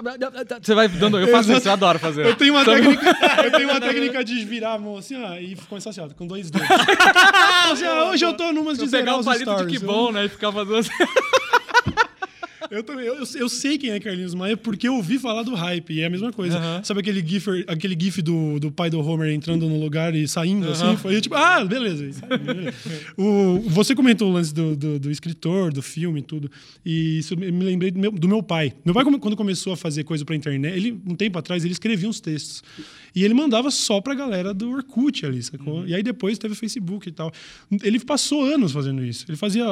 Você 0.62 0.74
vai 0.76 0.88
dando. 0.88 1.18
Eu 1.20 1.28
faço 1.28 1.52
isso, 1.54 1.68
eu 1.68 1.72
adoro 1.74 1.98
fazer. 2.00 2.26
Eu 2.26 2.36
tenho 2.36 2.54
uma 2.54 2.64
Sabe? 2.64 2.82
técnica, 2.82 3.18
eu 3.44 3.52
tenho 3.52 3.70
uma 3.70 3.82
técnica 3.82 4.24
de 4.24 4.46
virar 4.46 4.74
a 4.74 4.80
mão 4.80 4.98
assim, 4.98 5.22
ó, 5.22 5.36
e 5.38 5.56
começar 5.68 5.90
assim, 5.90 6.02
ó, 6.02 6.08
com 6.10 6.28
dois 6.28 6.50
dedos. 6.52 6.68
Assim, 7.72 7.86
ó, 7.86 8.12
hoje 8.12 8.24
eu 8.26 8.34
tô 8.34 8.52
numas 8.52 8.78
de 8.78 8.86
zerar 8.88 9.06
pegar 9.06 9.18
um 9.18 9.20
os 9.22 9.26
palito 9.26 9.44
stories. 9.52 9.72
de 9.74 9.80
que 9.80 9.86
bom, 9.86 10.12
né? 10.12 10.26
E 10.26 10.30
ficar 10.30 10.52
fazendo 10.52 10.76
assim. 10.78 10.92
Eu 12.74 12.82
também. 12.82 13.06
Eu, 13.06 13.24
eu, 13.36 13.48
sei 13.48 13.78
quem 13.78 13.92
é 13.92 14.00
Carlinhos 14.00 14.34
Maia 14.34 14.58
porque 14.58 14.88
eu 14.88 14.96
ouvi 14.96 15.20
falar 15.20 15.44
do 15.44 15.54
hype. 15.54 15.94
E 15.94 16.02
é 16.02 16.06
a 16.08 16.10
mesma 16.10 16.34
coisa. 16.34 16.60
Sabe 16.84 17.02
aquele 17.02 17.24
gif, 17.26 17.48
aquele 17.68 17.96
gif 17.98 18.20
do, 18.20 18.60
do 18.60 18.72
pai 18.72 18.90
do 18.90 19.00
Homer 19.00 19.32
entrando 19.32 19.70
no 19.70 19.80
lugar 19.80 20.16
e 20.16 20.28
saindo 20.28 20.68
assim? 20.70 20.98
Foi 20.98 21.22
tipo, 21.22 21.36
ah, 21.36 21.64
beleza. 21.64 22.06
o, 23.16 23.60
você 23.68 23.94
comentou 23.94 24.28
o 24.28 24.34
lance 24.34 24.52
do, 24.52 24.76
do, 24.76 25.00
do, 25.00 25.12
escritor, 25.12 25.72
do 25.72 25.84
filme 25.84 26.22
e 26.22 26.24
tudo. 26.24 26.50
E 26.84 27.20
isso 27.20 27.38
me 27.38 27.52
lembrei 27.52 27.92
do 27.92 28.00
meu, 28.00 28.12
do 28.12 28.28
meu 28.28 28.42
pai. 28.42 28.74
Meu 28.84 28.94
pai, 28.96 29.04
quando 29.04 29.38
começou 29.38 29.74
a 29.74 29.78
fazer 29.78 30.04
coisa 30.04 30.26
pra 30.26 30.36
internet, 30.36 30.76
ele, 30.76 31.00
um 31.06 31.14
tempo 31.14 31.38
atrás, 31.38 31.64
ele 31.64 31.74
escrevia 31.74 32.10
uns 32.10 32.20
textos. 32.20 32.64
E 33.16 33.24
ele 33.24 33.34
mandava 33.34 33.70
só 33.70 34.02
pra 34.02 34.16
galera 34.16 34.54
do 34.54 34.72
Orkut 34.72 35.26
ali, 35.26 35.44
sacou? 35.44 35.82
Uhum. 35.82 35.88
E 35.88 35.94
aí 35.94 36.02
depois 36.02 36.40
teve 36.40 36.54
o 36.54 36.58
Facebook 36.58 37.08
e 37.08 37.12
tal. 37.12 37.32
Ele 37.84 38.00
passou 38.00 38.44
anos 38.44 38.72
fazendo 38.72 39.04
isso. 39.06 39.26
Ele 39.30 39.38
fazia, 39.38 39.64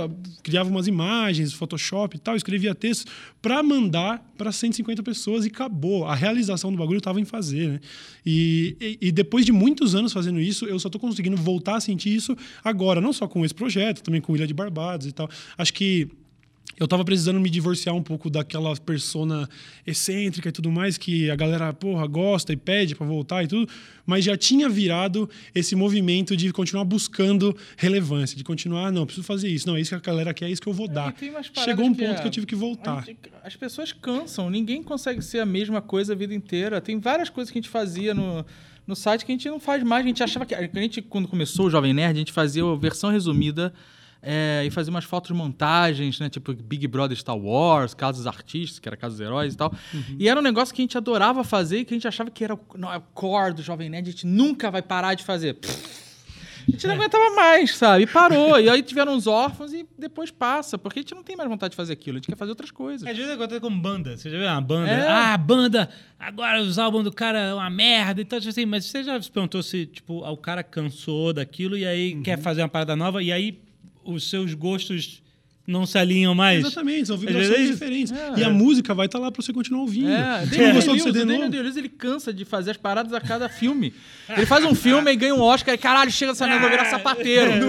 criava 0.43 0.69
umas 0.69 0.85
imagens, 0.85 1.51
Photoshop 1.51 2.15
e 2.15 2.19
tal, 2.19 2.35
escrevia 2.35 2.75
para 3.41 3.61
mandar 3.63 4.23
para 4.37 4.51
150 4.51 5.01
pessoas 5.03 5.45
e 5.45 5.47
acabou. 5.47 6.05
A 6.05 6.15
realização 6.15 6.71
do 6.71 6.77
bagulho 6.77 6.99
estava 6.99 7.19
em 7.19 7.25
fazer, 7.25 7.69
né? 7.69 7.79
E, 8.25 8.75
e, 8.79 9.07
e, 9.07 9.11
depois 9.11 9.45
de 9.45 9.51
muitos 9.51 9.95
anos 9.95 10.13
fazendo 10.13 10.39
isso, 10.39 10.65
eu 10.65 10.77
só 10.79 10.87
estou 10.87 11.01
conseguindo 11.01 11.35
voltar 11.37 11.75
a 11.75 11.81
sentir 11.81 12.13
isso 12.13 12.35
agora, 12.63 13.01
não 13.01 13.11
só 13.11 13.27
com 13.27 13.43
esse 13.43 13.53
projeto, 13.53 14.03
também 14.03 14.21
com 14.21 14.35
Ilha 14.35 14.45
de 14.45 14.53
Barbados 14.53 15.07
e 15.07 15.11
tal. 15.11 15.29
Acho 15.57 15.73
que 15.73 16.07
eu 16.79 16.87
tava 16.87 17.05
precisando 17.05 17.39
me 17.39 17.49
divorciar 17.49 17.95
um 17.95 18.01
pouco 18.01 18.29
daquela 18.29 18.75
persona 18.77 19.47
excêntrica 19.85 20.49
e 20.49 20.51
tudo 20.51 20.71
mais, 20.71 20.97
que 20.97 21.29
a 21.29 21.35
galera, 21.35 21.71
porra, 21.73 22.07
gosta 22.07 22.53
e 22.53 22.57
pede 22.57 22.95
para 22.95 23.05
voltar 23.05 23.43
e 23.43 23.47
tudo, 23.47 23.71
mas 24.05 24.25
já 24.25 24.37
tinha 24.37 24.67
virado 24.67 25.29
esse 25.53 25.75
movimento 25.75 26.35
de 26.35 26.51
continuar 26.51 26.83
buscando 26.85 27.55
relevância, 27.77 28.35
de 28.35 28.43
continuar, 28.43 28.91
não, 28.91 29.05
preciso 29.05 29.25
fazer 29.25 29.49
isso, 29.49 29.67
não, 29.67 29.75
é 29.75 29.81
isso 29.81 29.89
que 29.89 29.95
a 29.95 29.99
galera 29.99 30.33
quer, 30.33 30.45
é 30.45 30.51
isso 30.51 30.61
que 30.61 30.69
eu 30.69 30.73
vou 30.73 30.87
dar. 30.87 31.13
Chegou 31.63 31.85
um 31.85 31.93
ponto 31.93 32.15
que, 32.15 32.21
que, 32.21 32.27
eu 32.27 32.31
tive 32.31 32.45
que 32.45 32.55
voltar. 32.55 33.05
Gente, 33.05 33.19
as 33.43 33.55
pessoas 33.55 33.91
cansam, 33.91 34.49
ninguém 34.49 34.81
consegue 34.81 35.21
ser 35.21 35.39
a 35.39 35.45
mesma 35.45 35.81
coisa 35.81 36.13
a 36.13 36.15
vida 36.15 36.33
inteira. 36.33 36.81
Tem 36.81 36.99
várias 36.99 37.29
coisas 37.29 37.51
que 37.51 37.57
a 37.57 37.61
gente 37.61 37.69
fazia 37.69 38.13
no 38.13 38.45
no 38.87 38.95
site 38.95 39.25
que 39.25 39.31
a 39.31 39.35
gente 39.35 39.47
não 39.47 39.59
faz 39.59 39.83
mais. 39.83 40.03
A 40.03 40.07
gente 40.07 40.23
achava 40.23 40.45
que. 40.45 40.55
A 40.55 40.61
gente, 40.63 41.01
quando 41.01 41.27
começou 41.27 41.67
o 41.67 41.69
Jovem 41.69 41.93
Nerd, 41.93 42.15
a 42.15 42.19
gente 42.19 42.31
fazia 42.31 42.63
a 42.63 42.75
versão 42.75 43.09
resumida 43.09 43.73
é, 44.21 44.63
e 44.65 44.69
fazia 44.69 44.91
umas 44.91 45.03
fotos 45.03 45.31
montagens, 45.31 46.19
né? 46.19 46.29
Tipo 46.29 46.53
Big 46.53 46.87
Brother 46.87 47.17
Star 47.17 47.37
Wars, 47.37 47.93
casos 47.93 48.27
artistas, 48.27 48.79
que 48.79 48.87
era 48.87 48.95
casos 48.95 49.19
heróis 49.19 49.53
e 49.53 49.57
tal. 49.57 49.73
Uhum. 49.93 50.15
E 50.19 50.29
era 50.29 50.39
um 50.39 50.43
negócio 50.43 50.73
que 50.73 50.81
a 50.81 50.83
gente 50.83 50.97
adorava 50.97 51.43
fazer 51.43 51.79
e 51.79 51.85
que 51.85 51.93
a 51.93 51.97
gente 51.97 52.07
achava 52.07 52.29
que 52.29 52.43
era 52.43 52.57
não, 52.75 52.93
é 52.93 52.97
o 52.97 53.01
core 53.01 53.53
do 53.53 53.63
Jovem 53.63 53.89
Nerd, 53.89 54.09
a 54.09 54.11
gente 54.11 54.27
nunca 54.27 54.69
vai 54.69 54.81
parar 54.81 55.15
de 55.15 55.23
fazer. 55.23 55.57
A 56.67 56.71
gente 56.71 56.85
não 56.85 56.93
aguentava 56.93 57.35
mais, 57.35 57.75
sabe? 57.75 58.03
E 58.03 58.07
parou. 58.07 58.59
e 58.59 58.69
aí 58.69 58.83
tiveram 58.83 59.15
os 59.15 59.25
órfãos 59.25 59.73
e 59.73 59.85
depois 59.97 60.29
passa. 60.29 60.77
Porque 60.77 60.99
a 60.99 61.01
gente 61.01 61.15
não 61.15 61.23
tem 61.23 61.35
mais 61.35 61.49
vontade 61.49 61.71
de 61.71 61.75
fazer 61.75 61.93
aquilo. 61.93 62.17
A 62.17 62.19
gente 62.19 62.27
quer 62.27 62.35
fazer 62.35 62.51
outras 62.51 62.69
coisas. 62.69 63.07
É, 63.07 63.11
às 63.11 63.17
vezes 63.17 63.31
acontece 63.31 63.59
como 63.59 63.79
banda. 63.79 64.15
Você 64.15 64.29
já 64.29 64.37
viu 64.37 64.47
uma 64.47 64.61
banda? 64.61 64.91
É. 64.91 65.07
Ah, 65.07 65.37
banda! 65.37 65.89
Agora 66.19 66.61
os 66.61 66.77
álbuns 66.77 67.03
do 67.03 67.11
cara 67.11 67.39
é 67.39 67.53
uma 67.53 67.69
merda 67.69 68.21
e 68.21 68.25
tal. 68.25 68.37
Assim, 68.37 68.65
mas 68.65 68.85
você 68.85 69.03
já 69.03 69.19
se 69.19 69.31
perguntou 69.31 69.63
se, 69.63 69.87
tipo, 69.87 70.19
o 70.23 70.37
cara 70.37 70.63
cansou 70.63 71.33
daquilo 71.33 71.75
e 71.75 71.85
aí 71.85 72.13
uhum. 72.13 72.21
quer 72.21 72.37
fazer 72.37 72.61
uma 72.61 72.69
parada 72.69 72.95
nova 72.95 73.23
e 73.23 73.31
aí 73.31 73.59
os 74.03 74.29
seus 74.29 74.53
gostos 74.53 75.21
não 75.65 75.85
se 75.85 75.97
alinham 75.97 76.33
mais. 76.35 76.59
Exatamente, 76.59 77.07
são 77.07 77.17
vibrações 77.17 77.69
é 77.69 77.71
diferentes. 77.71 78.11
É, 78.11 78.39
e 78.39 78.43
a 78.43 78.49
música 78.49 78.93
vai 78.93 79.05
estar 79.05 79.19
tá 79.19 79.25
lá 79.25 79.31
para 79.31 79.41
você 79.41 79.53
continuar 79.53 79.81
ouvindo. 79.81 80.09
É, 80.09 80.45
você 80.45 80.67
não 80.67 80.73
gostou 80.73 80.95
do 80.95 81.03
CD 81.03 81.23
novo? 81.23 81.49
Daniel 81.49 81.65
ele 81.65 81.89
cansa 81.89 82.33
de 82.33 82.43
fazer 82.43 82.71
as 82.71 82.77
paradas 82.77 83.13
a 83.13 83.21
cada 83.21 83.47
filme. 83.47 83.93
Ele 84.29 84.45
faz 84.45 84.65
um 84.65 84.75
filme 84.75 85.11
e 85.11 85.15
ganha 85.15 85.33
um 85.33 85.41
Oscar 85.41 85.73
e 85.73 85.77
caralho, 85.77 86.11
chega 86.11 86.31
essa 86.31 86.45
merda, 86.45 86.61
vou 86.61 86.69
virar 86.69 86.85
sapateiro. 86.85 87.51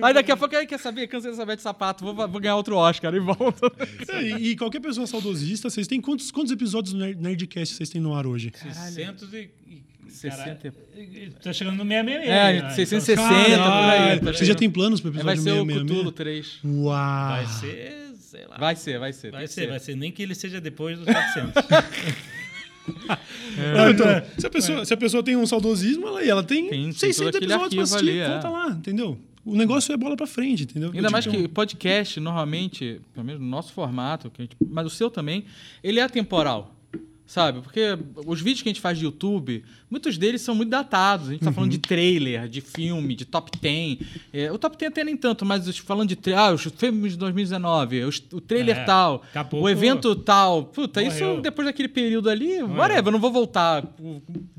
Aí 0.00 0.14
daqui 0.14 0.32
a 0.32 0.36
pouco 0.36 0.54
ele 0.54 0.66
quer 0.66 0.78
saber, 0.78 1.06
cansei 1.08 1.30
de 1.30 1.36
saber 1.36 1.56
de 1.56 1.62
sapato, 1.62 2.04
vou, 2.04 2.14
vou 2.14 2.40
ganhar 2.40 2.56
outro 2.56 2.76
Oscar 2.76 3.14
e 3.14 3.20
volta. 3.20 3.70
É, 4.08 4.22
e, 4.22 4.50
e, 4.50 4.56
qualquer 4.56 4.80
pessoa 4.80 5.06
saudosista, 5.06 5.68
vocês 5.68 5.86
têm 5.86 6.00
quantos, 6.00 6.30
quantos 6.30 6.52
episódios 6.52 6.94
do 6.94 6.98
Nerdcast 6.98 7.74
vocês 7.74 7.90
têm 7.90 8.00
no 8.00 8.14
ar 8.14 8.26
hoje? 8.26 8.52
600 8.56 9.34
e 9.34 9.50
60. 10.18 10.74
tá 11.42 11.52
chegando 11.52 11.76
no 11.76 11.84
666. 11.84 12.28
É, 12.28 12.62
né? 12.62 12.70
660 12.70 13.48
então, 13.48 13.64
por 13.64 13.90
aí. 13.90 14.18
Você 14.34 14.44
já 14.44 14.54
tem 14.54 14.70
planos 14.70 15.00
para 15.00 15.08
o 15.08 15.10
episódio 15.10 15.26
Vai 15.26 15.36
ser 15.36 15.42
666? 15.42 15.80
o 15.80 15.84
Cthulhu 15.84 16.12
3. 16.12 16.58
Uau! 16.64 17.28
Vai 17.28 17.46
ser, 17.46 18.14
sei 18.18 18.46
lá. 18.46 18.56
Vai 18.58 18.76
ser, 18.76 18.98
vai 18.98 19.12
ser. 19.12 19.32
Vai 19.32 19.46
ser, 19.46 19.52
ser, 19.52 19.66
vai 19.68 19.80
ser. 19.80 19.96
Nem 19.96 20.12
que 20.12 20.22
ele 20.22 20.34
seja 20.34 20.60
depois 20.60 20.98
dos 20.98 21.06
400. 21.06 21.52
é, 23.58 23.90
então, 23.90 24.06
se, 24.38 24.46
a 24.46 24.50
pessoa, 24.50 24.84
se 24.84 24.94
a 24.94 24.96
pessoa 24.96 25.22
tem 25.22 25.36
um 25.36 25.46
saudosismo, 25.46 26.06
ela, 26.06 26.24
ela 26.24 26.42
tem, 26.42 26.68
tem 26.68 26.92
600 26.92 27.34
episódios 27.36 27.74
para 27.74 27.82
assistir. 27.82 28.10
Ali, 28.10 28.18
é. 28.18 28.28
Volta 28.28 28.48
lá, 28.48 28.68
entendeu? 28.70 29.18
O 29.44 29.56
negócio 29.56 29.92
é 29.92 29.96
bola 29.96 30.16
para 30.16 30.26
frente, 30.26 30.64
entendeu? 30.64 30.90
Ainda 30.92 31.08
mais 31.08 31.26
que 31.26 31.48
podcast, 31.48 32.20
normalmente, 32.20 33.00
pelo 33.14 33.24
menos 33.24 33.40
no 33.40 33.46
nosso 33.46 33.72
formato, 33.72 34.30
gente, 34.38 34.56
mas 34.68 34.86
o 34.86 34.90
seu 34.90 35.10
também, 35.10 35.46
ele 35.82 36.00
é 36.00 36.02
atemporal 36.02 36.77
sabe? 37.28 37.60
Porque 37.60 37.98
os 38.26 38.40
vídeos 38.40 38.62
que 38.62 38.70
a 38.70 38.72
gente 38.72 38.80
faz 38.80 38.98
de 38.98 39.04
YouTube, 39.04 39.62
muitos 39.90 40.16
deles 40.16 40.40
são 40.40 40.54
muito 40.54 40.70
datados. 40.70 41.28
A 41.28 41.32
gente 41.32 41.40
está 41.42 41.50
uhum. 41.50 41.54
falando 41.54 41.70
de 41.70 41.78
trailer, 41.78 42.48
de 42.48 42.62
filme, 42.62 43.14
de 43.14 43.26
top 43.26 43.50
10. 43.60 43.98
É, 44.32 44.50
o 44.50 44.56
top 44.56 44.78
10 44.78 44.90
até 44.90 45.04
nem 45.04 45.14
tanto, 45.14 45.44
mas 45.44 45.76
falando 45.76 46.08
de 46.08 46.32
ah, 46.32 46.52
os 46.52 46.62
filmes 46.62 47.12
de 47.12 47.18
2019, 47.18 48.04
os, 48.04 48.22
o 48.32 48.40
trailer 48.40 48.78
é, 48.78 48.84
tal, 48.84 49.22
o 49.52 49.68
evento 49.68 50.16
tal. 50.16 50.64
Puta, 50.64 51.02
Morreu. 51.02 51.34
isso 51.34 51.42
depois 51.42 51.66
daquele 51.66 51.88
período 51.88 52.30
ali, 52.30 52.62
whatever, 52.62 53.08
eu 53.08 53.12
não 53.12 53.20
vou 53.20 53.30
voltar. 53.30 53.84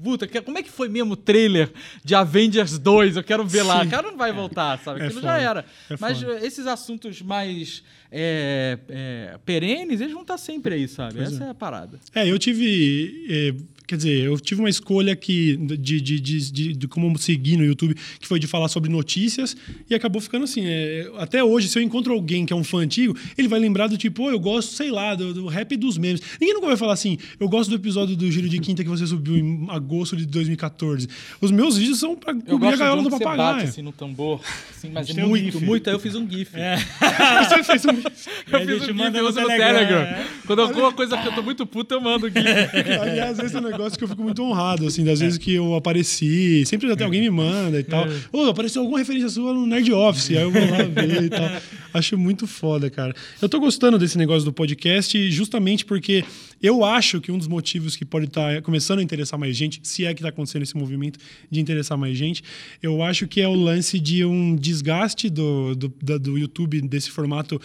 Puta, 0.01 0.27
como 0.43 0.59
é 0.59 0.61
que 0.61 0.69
foi 0.69 0.87
mesmo 0.87 1.13
o 1.13 1.17
trailer 1.17 1.73
de 2.05 2.13
Avengers 2.13 2.77
2? 2.77 3.17
Eu 3.17 3.23
quero 3.23 3.43
ver 3.47 3.63
Sim. 3.63 3.67
lá. 3.67 3.83
O 3.83 3.89
cara 3.89 4.11
não 4.11 4.17
vai 4.17 4.31
voltar, 4.31 4.77
sabe? 4.77 5.01
É 5.01 5.05
Aquilo 5.05 5.21
já 5.21 5.39
era. 5.39 5.65
É 5.89 5.95
mas 5.99 6.21
esses 6.43 6.67
assuntos 6.67 7.19
mais 7.23 7.83
é, 8.11 8.79
é, 8.89 9.39
perenes, 9.45 10.01
eles 10.01 10.13
vão 10.13 10.23
estar 10.23 10.37
sempre 10.37 10.75
aí, 10.75 10.87
sabe? 10.87 11.15
Pois 11.15 11.33
Essa 11.33 11.43
é. 11.43 11.47
é. 11.47 11.49
a 11.51 11.53
parada. 11.53 11.99
É, 12.15 12.27
eu 12.27 12.39
tive. 12.39 13.57
É, 13.89 13.89
quer 13.89 13.97
dizer, 13.97 14.25
eu 14.25 14.39
tive 14.39 14.61
uma 14.61 14.69
escolha 14.69 15.15
que, 15.15 15.57
de, 15.57 15.99
de, 15.99 16.19
de, 16.19 16.73
de, 16.73 16.87
como 16.87 17.17
seguir 17.17 17.57
no 17.57 17.65
YouTube, 17.65 17.95
que 18.19 18.27
foi 18.27 18.39
de 18.39 18.45
falar 18.45 18.67
sobre 18.67 18.89
notícias, 18.89 19.57
e 19.89 19.95
acabou 19.95 20.21
ficando 20.21 20.43
assim. 20.43 20.61
É, 20.65 21.09
até 21.17 21.43
hoje, 21.43 21.67
se 21.67 21.79
eu 21.79 21.83
encontro 21.83 22.13
alguém 22.13 22.45
que 22.45 22.53
é 22.53 22.55
um 22.55 22.63
fã 22.63 22.79
antigo, 22.79 23.17
ele 23.37 23.47
vai 23.47 23.59
lembrar 23.59 23.87
do 23.87 23.97
tipo, 23.97 24.23
oh, 24.23 24.29
eu 24.29 24.39
gosto, 24.39 24.73
sei 24.73 24.91
lá, 24.91 25.15
do, 25.15 25.33
do 25.33 25.47
rap 25.47 25.75
dos 25.75 25.97
memes. 25.97 26.21
Ninguém 26.39 26.53
nunca 26.53 26.67
vai 26.67 26.77
falar 26.77 26.93
assim, 26.93 27.17
eu 27.39 27.49
gosto 27.49 27.69
do 27.69 27.75
episódio 27.75 28.15
do 28.15 28.31
Giro 28.31 28.47
de 28.47 28.59
Quinta 28.59 28.83
que 28.83 28.89
você 28.89 29.07
subiu 29.07 29.37
em 29.37 29.67
agosto 29.69 30.15
de 30.15 30.25
2014. 30.25 31.07
Os 31.41 31.51
meus 31.51 31.77
vídeos 31.77 31.99
são 31.99 32.15
pra 32.15 32.33
cobrir 32.33 32.67
a 32.67 32.75
gaiola 32.75 33.01
do 33.01 33.09
papagaio. 33.09 33.37
Bate, 33.37 33.69
assim, 33.69 33.81
no 33.81 33.91
tambor, 33.91 34.41
assim, 34.69 34.89
mas 34.91 35.11
muito, 35.13 35.57
um 35.57 35.61
muito. 35.61 35.87
Aí 35.89 35.95
eu 35.95 35.99
fiz 35.99 36.15
um 36.15 36.29
GIF. 36.29 36.51
É. 36.53 36.77
você 37.47 37.63
fez 37.63 37.85
um 37.85 37.89
eu 37.89 38.65
fiz 38.65 38.89
um 38.89 38.97
GIF, 38.97 39.17
eu 39.17 39.27
uso 39.27 39.41
no 39.41 39.47
Telegram. 39.47 40.01
É. 40.01 40.27
Quando 40.45 40.61
alguma 40.61 40.91
coisa 40.91 41.17
que 41.17 41.27
eu 41.27 41.31
tô 41.33 41.41
muito 41.41 41.65
puta, 41.65 41.95
eu 41.95 42.01
mando 42.01 42.27
o 42.27 42.29
GIF. 42.29 42.39
Aliás, 43.01 43.39
esse 43.39 43.55
é 43.55 43.59
um 43.59 43.63
negócio 43.79 43.97
que 43.97 44.03
eu 44.03 44.07
fico 44.07 44.21
muito 44.21 44.43
honrado, 44.43 44.85
assim, 44.85 45.03
das 45.03 45.21
vezes 45.21 45.37
que 45.37 45.53
eu 45.53 45.73
apareci. 45.73 46.65
Sempre 46.65 46.91
até 46.91 47.05
alguém 47.05 47.21
me 47.21 47.29
manda 47.29 47.79
e 47.79 47.83
tal. 47.83 48.05
Ô, 48.31 48.43
oh, 48.43 48.49
apareceu 48.49 48.81
alguma 48.81 48.99
referência 48.99 49.29
sua 49.29 49.53
no 49.53 49.65
Nerd 49.65 49.91
Office. 49.91 50.31
Aí 50.31 50.41
eu 50.41 50.51
vou 50.51 50.61
lá 50.61 50.83
ver 50.83 51.23
e 51.23 51.29
tal. 51.29 51.49
Acho 51.93 52.17
muito 52.17 52.45
foda, 52.45 52.89
cara. 52.89 53.15
Eu 53.41 53.47
tô 53.47 53.59
gostando 53.59 53.97
desse 53.97 54.17
negócio 54.17 54.43
do 54.43 54.53
podcast 54.53 55.31
justamente 55.31 55.85
porque 55.85 56.25
eu 56.61 56.83
acho 56.83 57.21
que 57.21 57.31
um 57.31 57.37
dos 57.37 57.47
motivos 57.47 57.95
que 57.95 58.03
pode 58.03 58.25
estar 58.25 58.55
tá 58.55 58.61
começando 58.61 58.99
a 58.99 59.03
interessar 59.03 59.39
mais 59.39 59.55
gente, 59.55 59.79
se 59.83 60.05
é 60.05 60.13
que 60.13 60.19
está 60.19 60.29
acontecendo 60.29 60.63
esse 60.63 60.75
movimento 60.75 61.17
de 61.49 61.59
interessar 61.59 61.97
mais 61.97 62.17
gente, 62.17 62.43
eu 62.83 63.01
acho 63.01 63.27
que 63.27 63.39
é 63.39 63.47
o 63.47 63.53
lance 63.53 63.99
de 63.99 64.25
um 64.25 64.55
desgaste 64.55 65.29
do, 65.29 65.73
do, 65.73 66.19
do 66.19 66.37
YouTube 66.37 66.81
desse 66.81 67.09
formato 67.09 67.59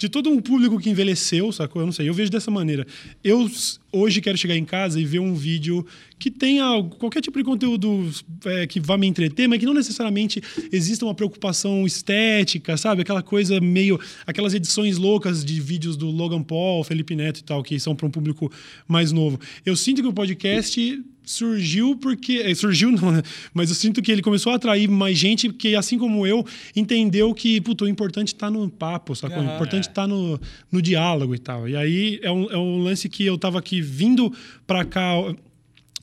de 0.00 0.08
todo 0.08 0.30
um 0.30 0.40
público 0.40 0.78
que 0.78 0.88
envelheceu, 0.88 1.52
sacou? 1.52 1.82
Eu 1.82 1.86
não 1.86 1.92
sei, 1.92 2.08
eu 2.08 2.14
vejo 2.14 2.30
dessa 2.30 2.50
maneira. 2.50 2.86
Eu 3.22 3.46
hoje 3.92 4.22
quero 4.22 4.38
chegar 4.38 4.56
em 4.56 4.64
casa 4.64 4.98
e 4.98 5.04
ver 5.04 5.18
um 5.18 5.34
vídeo 5.34 5.84
que 6.18 6.30
tenha 6.30 6.82
qualquer 6.98 7.20
tipo 7.20 7.36
de 7.36 7.44
conteúdo 7.44 8.10
é, 8.46 8.66
que 8.66 8.80
vá 8.80 8.96
me 8.96 9.06
entreter, 9.06 9.46
mas 9.46 9.58
que 9.58 9.66
não 9.66 9.74
necessariamente 9.74 10.42
exista 10.72 11.04
uma 11.04 11.14
preocupação 11.14 11.84
estética, 11.84 12.78
sabe? 12.78 13.02
Aquela 13.02 13.22
coisa 13.22 13.60
meio. 13.60 14.00
aquelas 14.26 14.54
edições 14.54 14.96
loucas 14.96 15.44
de 15.44 15.60
vídeos 15.60 15.98
do 15.98 16.06
Logan 16.06 16.42
Paul, 16.42 16.82
Felipe 16.82 17.14
Neto 17.14 17.40
e 17.40 17.44
tal, 17.44 17.62
que 17.62 17.78
são 17.78 17.94
para 17.94 18.06
um 18.06 18.10
público 18.10 18.50
mais 18.88 19.12
novo. 19.12 19.38
Eu 19.66 19.76
sinto 19.76 20.00
que 20.00 20.08
o 20.08 20.14
podcast 20.14 21.04
surgiu 21.30 21.96
porque. 21.96 22.42
Eh, 22.44 22.54
surgiu 22.54 22.90
não, 22.90 23.10
né? 23.12 23.22
Mas 23.54 23.70
eu 23.70 23.76
sinto 23.76 24.02
que 24.02 24.10
ele 24.10 24.22
começou 24.22 24.52
a 24.52 24.56
atrair 24.56 24.88
mais 24.88 25.16
gente 25.16 25.48
que, 25.50 25.74
assim 25.74 25.98
como 25.98 26.26
eu, 26.26 26.44
entendeu 26.74 27.32
que 27.32 27.60
puto, 27.60 27.84
o 27.84 27.88
importante 27.88 28.28
está 28.28 28.50
no 28.50 28.68
papo, 28.68 29.14
sacou? 29.14 29.38
Uhum, 29.38 29.50
o 29.50 29.54
importante 29.54 29.88
está 29.88 30.04
é. 30.04 30.06
no, 30.06 30.40
no 30.70 30.82
diálogo 30.82 31.34
e 31.34 31.38
tal. 31.38 31.68
E 31.68 31.76
aí 31.76 32.20
é 32.22 32.30
um, 32.30 32.50
é 32.50 32.56
um 32.56 32.82
lance 32.82 33.08
que 33.08 33.24
eu 33.24 33.36
estava 33.36 33.58
aqui 33.58 33.80
vindo 33.80 34.32
para 34.66 34.84
cá 34.84 35.14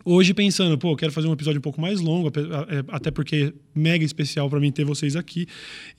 Hoje 0.09 0.33
pensando, 0.33 0.77
pô, 0.77 0.95
quero 0.95 1.11
fazer 1.11 1.27
um 1.27 1.33
episódio 1.33 1.59
um 1.59 1.61
pouco 1.61 1.81
mais 1.81 1.99
longo, 1.99 2.29
é, 2.29 2.31
até 2.87 3.11
porque 3.11 3.51
é 3.53 3.53
mega 3.77 4.05
especial 4.05 4.49
para 4.49 4.57
mim 4.57 4.71
ter 4.71 4.85
vocês 4.85 5.17
aqui. 5.17 5.45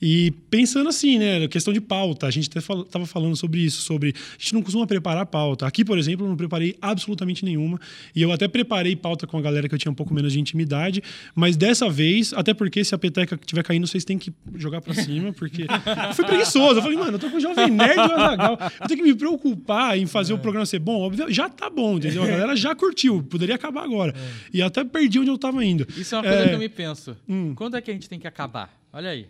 E 0.01 0.31
pensando 0.49 0.89
assim, 0.89 1.19
né, 1.19 1.47
questão 1.47 1.71
de 1.71 1.79
pauta, 1.79 2.25
a 2.25 2.31
gente 2.31 2.49
até 2.49 2.59
fal 2.59 2.83
tava 2.83 3.05
falando 3.05 3.35
sobre 3.35 3.59
isso, 3.59 3.83
sobre 3.83 4.15
a 4.17 4.41
gente 4.41 4.55
não 4.55 4.63
costuma 4.63 4.87
preparar 4.87 5.27
pauta. 5.27 5.67
Aqui, 5.67 5.85
por 5.85 5.95
exemplo, 5.95 6.25
eu 6.25 6.29
não 6.29 6.35
preparei 6.35 6.75
absolutamente 6.81 7.45
nenhuma, 7.45 7.79
e 8.15 8.23
eu 8.23 8.31
até 8.31 8.47
preparei 8.47 8.95
pauta 8.95 9.27
com 9.27 9.37
a 9.37 9.41
galera 9.41 9.69
que 9.69 9.75
eu 9.75 9.79
tinha 9.79 9.91
um 9.91 9.95
pouco 9.95 10.11
menos 10.11 10.33
de 10.33 10.39
intimidade, 10.39 11.03
mas 11.35 11.55
dessa 11.55 11.87
vez, 11.87 12.33
até 12.33 12.51
porque 12.51 12.83
se 12.83 12.95
a 12.95 12.97
peteca 12.97 13.35
estiver 13.39 13.61
caindo, 13.61 13.85
vocês 13.85 14.03
têm 14.03 14.17
que 14.17 14.33
jogar 14.55 14.81
para 14.81 14.95
cima, 14.95 15.31
porque 15.33 15.67
eu 15.69 16.13
fui 16.15 16.25
preguiçoso. 16.25 16.79
Eu 16.79 16.81
falei, 16.81 16.97
mano, 16.97 17.11
eu 17.11 17.19
tô 17.19 17.29
com 17.29 17.37
o 17.37 17.39
Jovem 17.39 17.69
Nerd 17.69 17.95
e 17.95 17.99
o 17.99 18.11
Azaghal. 18.15 18.57
Eu 18.81 18.87
tenho 18.87 19.03
que 19.03 19.07
me 19.07 19.13
preocupar 19.13 19.99
em 19.99 20.07
fazer 20.07 20.33
é. 20.33 20.35
o 20.35 20.39
programa 20.39 20.65
ser 20.65 20.79
bom. 20.79 20.99
Óbvio, 20.99 21.31
já 21.31 21.47
tá 21.47 21.69
bom, 21.69 21.97
entendeu? 21.97 22.23
A 22.23 22.27
galera 22.27 22.55
já 22.55 22.73
curtiu, 22.73 23.21
poderia 23.21 23.53
acabar 23.53 23.83
agora. 23.83 23.98
É. 24.07 24.13
E 24.53 24.61
até 24.61 24.83
perdi 24.83 25.19
onde 25.19 25.29
eu 25.29 25.37
tava 25.37 25.63
indo. 25.63 25.87
Isso 25.97 26.15
é 26.15 26.17
uma 26.17 26.23
coisa 26.23 26.43
é... 26.43 26.47
que 26.49 26.55
eu 26.55 26.59
me 26.59 26.69
penso. 26.69 27.17
Hum. 27.27 27.53
Quando 27.55 27.75
é 27.75 27.81
que 27.81 27.91
a 27.91 27.93
gente 27.93 28.07
tem 28.07 28.19
que 28.19 28.27
acabar? 28.27 28.73
Olha 28.93 29.09
aí. 29.09 29.27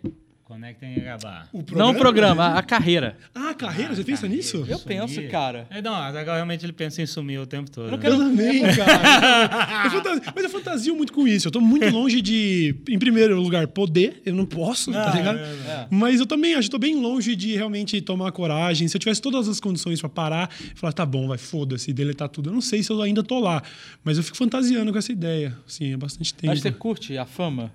Quando 0.50 0.64
é 0.64 0.74
que 0.74 0.80
tem 0.80 0.94
que 0.94 1.00
acabar? 1.02 1.48
O 1.52 1.62
programa, 1.62 1.92
não 1.92 1.96
o 1.96 2.02
programa, 2.02 2.46
a, 2.58 2.60
carreira. 2.60 3.16
Ah, 3.32 3.50
a 3.50 3.54
carreira? 3.54 3.92
Ah, 3.92 3.94
Você 3.94 4.02
pensa 4.02 4.26
nisso? 4.26 4.56
Eu 4.66 4.80
sumir. 4.80 5.00
penso, 5.00 5.22
cara. 5.28 5.64
É, 5.70 5.80
não, 5.80 5.94
agora 5.94 6.34
realmente 6.34 6.66
ele 6.66 6.72
pensa 6.72 7.00
em 7.00 7.06
sumir 7.06 7.38
o 7.38 7.46
tempo 7.46 7.70
todo. 7.70 7.84
Eu, 7.84 7.92
não 7.92 7.98
quero... 8.00 8.14
eu 8.14 8.18
também, 8.18 8.62
cara. 8.74 9.84
eu 9.84 9.90
fantasio, 9.92 10.32
mas 10.34 10.42
eu 10.42 10.50
fantasio 10.50 10.96
muito 10.96 11.12
com 11.12 11.28
isso. 11.28 11.46
Eu 11.46 11.52
tô 11.52 11.60
muito 11.60 11.88
longe 11.90 12.20
de, 12.20 12.74
em 12.88 12.98
primeiro 12.98 13.40
lugar, 13.40 13.68
poder. 13.68 14.20
Eu 14.26 14.34
não 14.34 14.44
posso, 14.44 14.90
tá 14.90 15.04
ah, 15.04 15.12
tá 15.12 15.18
ligado? 15.18 15.38
É, 15.38 15.42
é. 15.42 15.86
Mas 15.88 16.18
eu 16.18 16.26
também 16.26 16.54
acho 16.54 16.66
que 16.66 16.72
tô 16.72 16.80
bem 16.80 16.96
longe 16.96 17.36
de 17.36 17.54
realmente 17.54 18.00
tomar 18.00 18.32
coragem. 18.32 18.88
Se 18.88 18.96
eu 18.96 18.98
tivesse 18.98 19.22
todas 19.22 19.46
as 19.46 19.60
condições 19.60 20.00
para 20.00 20.10
parar 20.10 20.50
e 20.60 20.76
falar, 20.76 20.92
tá 20.92 21.06
bom, 21.06 21.28
vai, 21.28 21.38
foda-se, 21.38 21.92
deletar 21.92 22.28
tudo. 22.28 22.50
Eu 22.50 22.54
não 22.54 22.60
sei 22.60 22.82
se 22.82 22.90
eu 22.90 23.00
ainda 23.00 23.22
tô 23.22 23.38
lá. 23.38 23.62
Mas 24.02 24.16
eu 24.16 24.24
fico 24.24 24.36
fantasiando 24.36 24.90
com 24.90 24.98
essa 24.98 25.12
ideia. 25.12 25.56
Sim, 25.64 25.92
é 25.92 25.96
bastante 25.96 26.34
tempo. 26.34 26.48
Mas 26.48 26.60
você 26.60 26.72
curte 26.72 27.16
a 27.16 27.24
fama? 27.24 27.70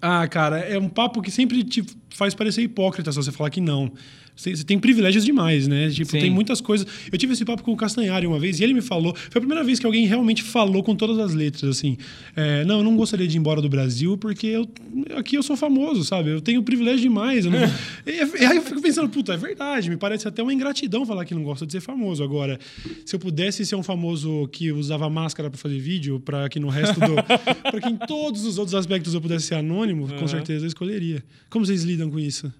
Ah, 0.00 0.26
cara, 0.26 0.58
é 0.58 0.78
um 0.78 0.88
papo 0.88 1.20
que 1.20 1.30
sempre 1.30 1.62
te 1.62 1.84
faz 2.10 2.34
parecer 2.34 2.62
hipócrita 2.62 3.12
se 3.12 3.16
você 3.16 3.32
falar 3.32 3.50
que 3.50 3.60
não. 3.60 3.92
Você, 4.36 4.64
tem 4.64 4.78
privilégios 4.78 5.24
demais, 5.24 5.68
né? 5.68 5.88
Tipo, 5.90 6.10
Sim. 6.10 6.18
tem 6.18 6.30
muitas 6.30 6.60
coisas. 6.60 6.86
Eu 7.10 7.16
tive 7.16 7.34
esse 7.34 7.44
papo 7.44 7.62
com 7.62 7.72
o 7.72 7.76
Castanhari 7.76 8.26
uma 8.26 8.38
vez 8.38 8.58
e 8.58 8.64
ele 8.64 8.74
me 8.74 8.82
falou. 8.82 9.14
Foi 9.14 9.38
a 9.38 9.40
primeira 9.40 9.62
vez 9.62 9.78
que 9.78 9.86
alguém 9.86 10.06
realmente 10.06 10.42
falou 10.42 10.82
com 10.82 10.94
todas 10.96 11.18
as 11.18 11.34
letras, 11.34 11.78
assim. 11.78 11.96
É, 12.34 12.64
não, 12.64 12.78
eu 12.78 12.84
não 12.84 12.96
gostaria 12.96 13.28
de 13.28 13.36
ir 13.36 13.38
embora 13.38 13.62
do 13.62 13.68
Brasil 13.68 14.18
porque 14.18 14.48
eu, 14.48 14.68
aqui 15.16 15.36
eu 15.36 15.42
sou 15.42 15.56
famoso, 15.56 16.02
sabe? 16.04 16.30
Eu 16.30 16.40
tenho 16.40 16.62
privilégio 16.62 17.00
demais. 17.00 17.46
Não... 17.46 17.52
e, 18.06 18.44
aí 18.44 18.56
eu 18.56 18.62
fico 18.62 18.82
pensando, 18.82 19.08
puta, 19.08 19.34
é 19.34 19.36
verdade. 19.36 19.88
Me 19.88 19.96
parece 19.96 20.26
até 20.26 20.42
uma 20.42 20.52
ingratidão 20.52 21.06
falar 21.06 21.24
que 21.24 21.34
não 21.34 21.44
gosta 21.44 21.64
de 21.64 21.72
ser 21.72 21.80
famoso. 21.80 22.24
Agora, 22.24 22.58
se 23.06 23.14
eu 23.14 23.20
pudesse 23.20 23.64
ser 23.64 23.76
um 23.76 23.82
famoso 23.84 24.48
que 24.48 24.72
usava 24.72 25.08
máscara 25.08 25.48
para 25.48 25.58
fazer 25.58 25.78
vídeo, 25.78 26.18
para 26.18 26.48
que 26.48 26.58
no 26.58 26.68
resto 26.68 26.98
do. 26.98 27.14
para 27.70 27.80
que 27.80 27.88
em 27.88 27.96
todos 27.96 28.44
os 28.44 28.58
outros 28.58 28.74
aspectos 28.74 29.14
eu 29.14 29.20
pudesse 29.20 29.46
ser 29.46 29.54
anônimo, 29.54 30.04
uhum. 30.04 30.18
com 30.18 30.26
certeza 30.26 30.64
eu 30.64 30.68
escolheria. 30.68 31.22
Como 31.48 31.64
vocês 31.64 31.84
lidam 31.84 32.10
com 32.10 32.18
isso? 32.18 32.52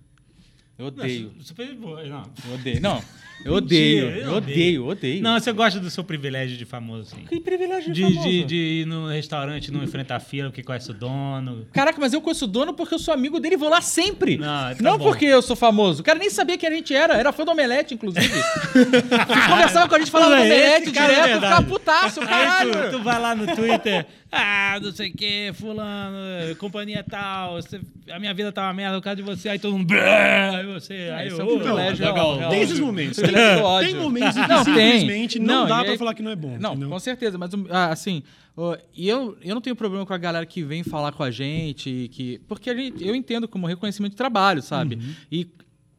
Eu 0.77 0.87
odeio. 0.87 1.33
Não, 1.37 1.45
super... 1.45 1.75
não. 1.77 2.23
Eu 2.49 2.55
odeio. 2.55 2.81
Não, 2.81 3.03
eu 3.45 3.53
odeio. 3.55 4.11
Eu 4.11 4.33
odeio, 4.33 4.87
odeio. 4.89 5.23
Não, 5.23 5.39
você 5.39 5.53
gosta 5.53 5.79
do 5.79 5.89
seu 5.89 6.03
privilégio 6.03 6.57
de 6.57 6.65
famoso, 6.65 7.15
assim. 7.15 7.25
Que 7.27 7.39
privilégio 7.39 7.93
de, 7.93 8.03
de 8.03 8.13
famoso? 8.13 8.29
De, 8.29 8.45
de 8.45 8.57
ir 8.57 8.87
no 8.87 9.07
restaurante, 9.07 9.71
não 9.71 9.85
enfrentar 9.85 10.19
fila, 10.19 10.49
porque 10.49 10.65
conhece 10.65 10.91
o 10.91 10.95
dono. 10.95 11.65
Caraca, 11.73 12.01
mas 12.01 12.13
eu 12.13 12.21
conheço 12.21 12.47
o 12.47 12.49
dono 12.49 12.75
porque 12.75 12.93
eu 12.93 12.99
sou 12.99 13.15
amigo 13.15 13.39
dele 13.39 13.55
e 13.55 13.59
vou 13.59 13.69
lá 13.69 13.81
sempre. 13.81 14.37
Não, 14.37 14.47
tá 14.47 14.77
não 14.81 14.99
porque 14.99 15.27
eu 15.27 15.43
sou 15.43 15.55
famoso. 15.55 16.01
O 16.01 16.05
cara 16.05 16.19
nem 16.19 16.29
sabia 16.29 16.59
que 16.59 16.67
a 16.67 16.71
gente 16.71 16.93
era. 16.93 17.15
Era 17.15 17.31
fã 17.33 17.45
do 17.45 17.53
Omelete, 17.53 17.95
inclusive. 17.95 18.27
Conversava 19.49 19.89
com 19.89 19.95
a 19.95 19.99
gente, 20.01 20.11
falava 20.11 20.35
do 20.35 20.43
Omelete 20.43 20.89
é 20.89 20.93
direto, 20.93 21.29
é 21.31 21.35
ficava 21.35 21.63
putaço, 21.63 22.21
caralho. 22.21 22.73
Tu, 22.73 22.99
tu 22.99 23.03
vai 23.05 23.21
lá 23.21 23.33
no 23.37 23.47
Twitter 23.55 24.07
ah, 24.35 24.79
não 24.83 24.93
sei 24.93 25.11
o 25.11 25.13
que, 25.13 25.53
fulano, 25.55 26.17
companhia 26.59 27.05
tal, 27.09 27.55
você, 27.55 27.81
a 28.11 28.19
minha 28.19 28.35
vida 28.35 28.51
tá 28.51 28.63
uma 28.63 28.73
merda 28.73 28.99
por 28.99 29.05
causa 29.05 29.17
de 29.17 29.23
você, 29.23 29.49
aí 29.49 29.59
todo 29.59 29.79
mundo. 29.79 29.95
Aí 29.95 30.67
você. 30.67 30.95
É, 30.95 31.15
aí, 31.15 31.29
é 31.29 31.35
um 31.35 31.59
privilégio. 31.59 32.05
Não, 32.05 32.49
tem 32.49 32.63
esses 32.63 32.81
momentos. 32.81 33.17
Tem, 33.17 33.31
tem 33.87 33.95
momentos 33.95 34.37
em 34.37 34.43
que 34.43 34.49
não, 34.49 34.65
simplesmente 34.65 35.39
não, 35.39 35.61
não 35.61 35.67
dá 35.67 35.79
aí, 35.79 35.85
pra 35.87 35.99
falar 35.99 36.15
que 36.15 36.23
não 36.23 36.31
é 36.31 36.37
bom. 36.37 36.57
Não, 36.59 36.73
entendeu? 36.73 36.91
com 36.91 36.99
certeza, 36.99 37.39
mas 37.39 37.51
ah, 37.71 37.93
assim. 37.93 38.23
E 38.95 39.09
eu, 39.09 39.37
eu 39.43 39.55
não 39.55 39.61
tenho 39.61 39.75
problema 39.75 40.07
com 40.07 40.13
a 40.15 40.19
galera 40.19 40.47
que 40.47 40.63
vem 40.63 40.85
falar 40.85 41.11
com 41.11 41.25
a 41.25 41.31
gente, 41.31 42.09
que 42.13 42.41
porque 42.47 42.71
a 42.71 42.75
gente, 42.75 43.05
eu 43.05 43.15
entendo 43.15 43.49
como 43.49 43.67
reconhecimento 43.67 44.13
de 44.13 44.17
trabalho, 44.17 44.63
sabe? 44.63 44.95
Uhum. 44.95 45.15
E 45.31 45.49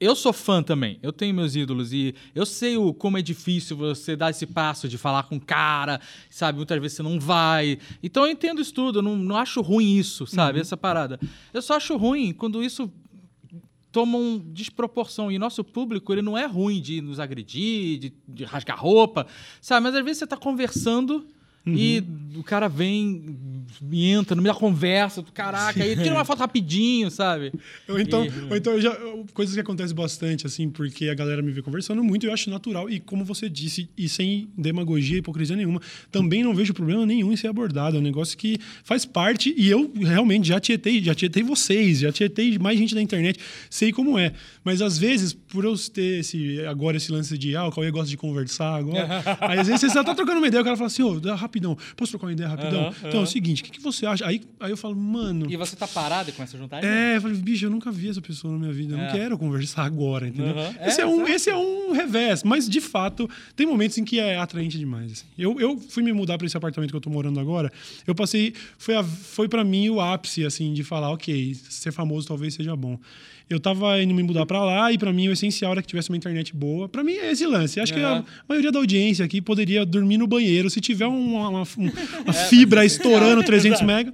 eu 0.06 0.16
sou 0.16 0.32
fã 0.32 0.64
também. 0.64 1.00
Eu 1.02 1.12
tenho 1.12 1.34
meus 1.34 1.56
ídolos 1.56 1.92
e 1.92 2.16
eu 2.34 2.46
sei 2.46 2.78
o, 2.78 2.94
como 2.94 3.18
é 3.18 3.22
difícil 3.22 3.76
você 3.76 4.16
dar 4.16 4.30
esse 4.30 4.46
passo 4.46 4.88
de 4.88 4.98
falar 4.98 5.24
com 5.24 5.38
o 5.38 5.42
cara, 5.42 6.00
sabe? 6.30 6.58
Muitas 6.58 6.80
vezes 6.80 6.98
você 6.98 7.04
não 7.04 7.20
vai. 7.20 7.78
Então 8.02 8.26
eu 8.26 8.32
entendo 8.32 8.62
isso 8.62 8.74
tudo. 8.74 9.00
Eu 9.00 9.04
não, 9.04 9.18
não 9.18 9.38
acho 9.38 9.62
ruim 9.62 9.98
isso, 9.98 10.26
sabe? 10.28 10.58
Uhum. 10.58 10.62
Essa 10.62 10.78
parada. 10.78 11.20
Eu 11.54 11.62
só 11.62 11.76
acho 11.76 11.98
ruim 11.98 12.34
quando 12.34 12.64
isso 12.64 12.92
toma 13.92 14.18
uma 14.18 14.40
desproporção. 14.48 15.32
E 15.32 15.40
nosso 15.40 15.64
público, 15.64 16.14
ele 16.14 16.22
não 16.22 16.38
é 16.38 16.46
ruim 16.46 16.82
de 16.82 17.02
nos 17.02 17.20
agredir, 17.20 17.98
de, 17.98 18.14
de 18.28 18.44
rasgar 18.44 18.80
roupa, 18.80 19.26
sabe? 19.62 19.84
Mas 19.84 19.96
às 19.96 20.04
vezes 20.04 20.20
você 20.20 20.24
está 20.26 20.38
conversando 20.38 21.26
Uhum. 21.66 21.74
E 21.76 22.04
o 22.38 22.44
cara 22.44 22.68
vem, 22.68 23.38
entra, 23.92 24.36
no 24.36 24.42
meio 24.42 24.54
da 24.54 24.60
conversa, 24.60 25.24
caraca, 25.34 25.84
aí 25.84 25.96
tira 25.96 26.14
uma 26.14 26.26
foto 26.26 26.40
rapidinho, 26.40 27.10
sabe? 27.10 27.52
Ou 27.88 28.00
então, 28.00 28.26
e... 28.26 28.30
ou 28.50 28.56
então 28.56 28.80
já, 28.80 28.96
coisas 29.34 29.54
que 29.54 29.62
acontecem 29.62 29.96
bastante, 29.96 30.46
assim, 30.46 30.70
porque 30.70 31.10
a 31.10 31.14
galera 31.14 31.42
me 31.42 31.52
vê 31.52 31.62
conversando 31.62 32.04
muito 32.04 32.26
eu 32.26 32.34
acho 32.34 32.50
natural. 32.50 32.90
E 32.90 33.00
como 33.00 33.24
você 33.24 33.50
disse, 33.50 33.90
e 33.98 34.10
sem 34.10 34.50
demagogia, 34.58 35.18
hipocrisia 35.18 35.56
nenhuma, 35.56 35.82
também 36.12 36.44
não 36.44 36.54
vejo 36.54 36.74
problema 36.74 37.06
nenhum 37.06 37.32
em 37.32 37.36
ser 37.36 37.48
abordado. 37.48 37.98
É 37.98 38.00
um 38.00 38.04
negócio 38.04 38.38
que 38.38 38.58
faz 38.84 39.06
parte 39.06 39.54
e 39.56 39.70
eu 39.70 39.92
realmente 39.96 40.48
já 40.48 40.60
tietei, 40.60 41.04
já 41.04 41.14
tietei 41.14 41.44
vocês, 41.44 42.00
já 42.00 42.12
tietei 42.12 42.58
mais 42.58 42.78
gente 42.78 42.96
da 42.96 43.02
internet, 43.02 43.40
sei 43.70 43.92
como 43.92 44.18
é. 44.18 44.34
Mas 44.64 44.82
às 44.82 44.98
vezes, 44.98 45.34
por 45.34 45.64
eu 45.64 45.76
ter 45.78 46.20
esse, 46.20 46.60
agora 46.66 46.98
esse 46.98 47.12
lance 47.12 47.38
de, 47.38 47.56
ah, 47.56 47.68
o 47.68 47.72
Cauê 47.72 47.92
gosta 47.92 48.10
de 48.10 48.18
conversar 48.18 48.76
agora, 48.76 49.24
aí 49.42 49.60
às 49.60 49.68
vezes 49.68 49.82
você 49.82 49.90
só 49.90 50.04
tá 50.04 50.16
trocando 50.16 50.40
uma 50.40 50.48
ideia, 50.48 50.62
o 50.62 50.64
cara 50.64 50.76
fala 50.76 50.88
assim, 50.88 51.04
ô, 51.04 51.22
oh, 51.24 51.36
rapidão, 51.36 51.78
posso 51.96 52.12
trocar 52.12 52.28
uma 52.28 52.34
ideia 52.34 52.50
rapidão? 52.50 52.94
então 53.04 53.20
é 53.20 53.24
o 53.24 53.28
seguinte, 53.28 53.55
o 53.62 53.66
que, 53.66 53.72
que 53.72 53.82
você 53.82 54.06
acha? 54.06 54.26
Aí, 54.26 54.42
aí 54.60 54.72
eu 54.72 54.78
falo, 54.78 54.96
mano. 54.96 55.50
E 55.50 55.56
você 55.56 55.76
tá 55.76 55.88
parado 55.88 56.30
e 56.30 56.34
começa 56.34 56.56
a 56.56 56.60
juntar? 56.60 56.84
É, 56.84 57.18
eu 57.18 57.22
falei, 57.22 57.38
bicho, 57.38 57.66
eu 57.66 57.70
nunca 57.70 57.92
vi 57.92 58.10
essa 58.10 58.22
pessoa 58.22 58.54
na 58.54 58.60
minha 58.60 58.74
vida, 58.74 58.94
eu 58.94 58.98
não 58.98 59.06
é. 59.06 59.12
quero 59.12 59.38
conversar 59.38 59.84
agora, 59.84 60.28
entendeu? 60.28 60.56
Esse, 60.82 61.02
é, 61.02 61.04
é 61.04 61.08
um, 61.08 61.28
esse 61.28 61.50
é 61.50 61.56
um 61.56 61.92
revés, 61.92 62.44
mas 62.44 62.70
de 62.70 62.82
fato, 62.82 63.30
tem 63.56 63.66
momentos 63.66 63.98
em 63.98 64.04
que 64.04 64.20
é 64.20 64.38
atraente 64.38 64.78
demais. 64.78 65.12
Assim. 65.12 65.26
Eu, 65.38 65.60
eu 65.60 65.78
fui 65.78 66.04
me 66.04 66.14
mudar 66.14 66.38
para 66.38 66.48
esse 66.48 66.58
apartamento 66.58 66.92
que 66.92 66.96
eu 66.96 67.02
tô 67.02 67.10
morando 67.10 67.40
agora, 67.40 67.72
eu 68.06 68.16
passei, 68.16 68.54
foi, 68.78 68.96
a, 68.96 69.04
foi 69.04 69.48
para 69.48 69.64
mim 69.64 69.90
o 69.90 70.02
ápice, 70.02 70.46
assim, 70.46 70.74
de 70.74 70.84
falar, 70.84 71.12
ok, 71.12 71.56
ser 71.70 71.92
famoso 71.92 72.28
talvez 72.28 72.54
seja 72.54 72.76
bom 72.76 73.00
eu 73.50 73.60
tava 73.60 74.02
indo 74.02 74.14
me 74.14 74.24
mudar 74.24 74.46
para 74.46 74.64
lá 74.64 74.92
e 74.92 74.98
para 74.98 75.14
mim 75.14 75.28
o 75.28 75.32
essencial 75.32 75.72
era 75.72 75.82
que 75.82 75.88
tivesse 75.88 76.10
uma 76.10 76.18
internet 76.18 76.56
boa. 76.56 76.90
Para 76.90 77.04
mim 77.04 77.14
é 77.14 77.32
esse 77.32 77.46
lance. 77.46 77.80
Acho 77.80 77.94
que 77.94 78.00
a 78.00 78.24
maioria 78.50 78.72
da 78.72 78.80
audiência 78.80 79.24
aqui 79.24 79.40
poderia 79.40 79.86
dormir 79.86 80.18
no 80.18 80.26
banheiro 80.26 80.70
se 80.70 80.82
tiver 80.82 81.06
uma, 81.06 81.50
uma, 81.50 81.64
uma 81.78 81.92
é, 82.28 82.34
fibra 82.34 82.84
estourando 82.84 83.44
300 83.44 83.82
mega. 83.86 84.14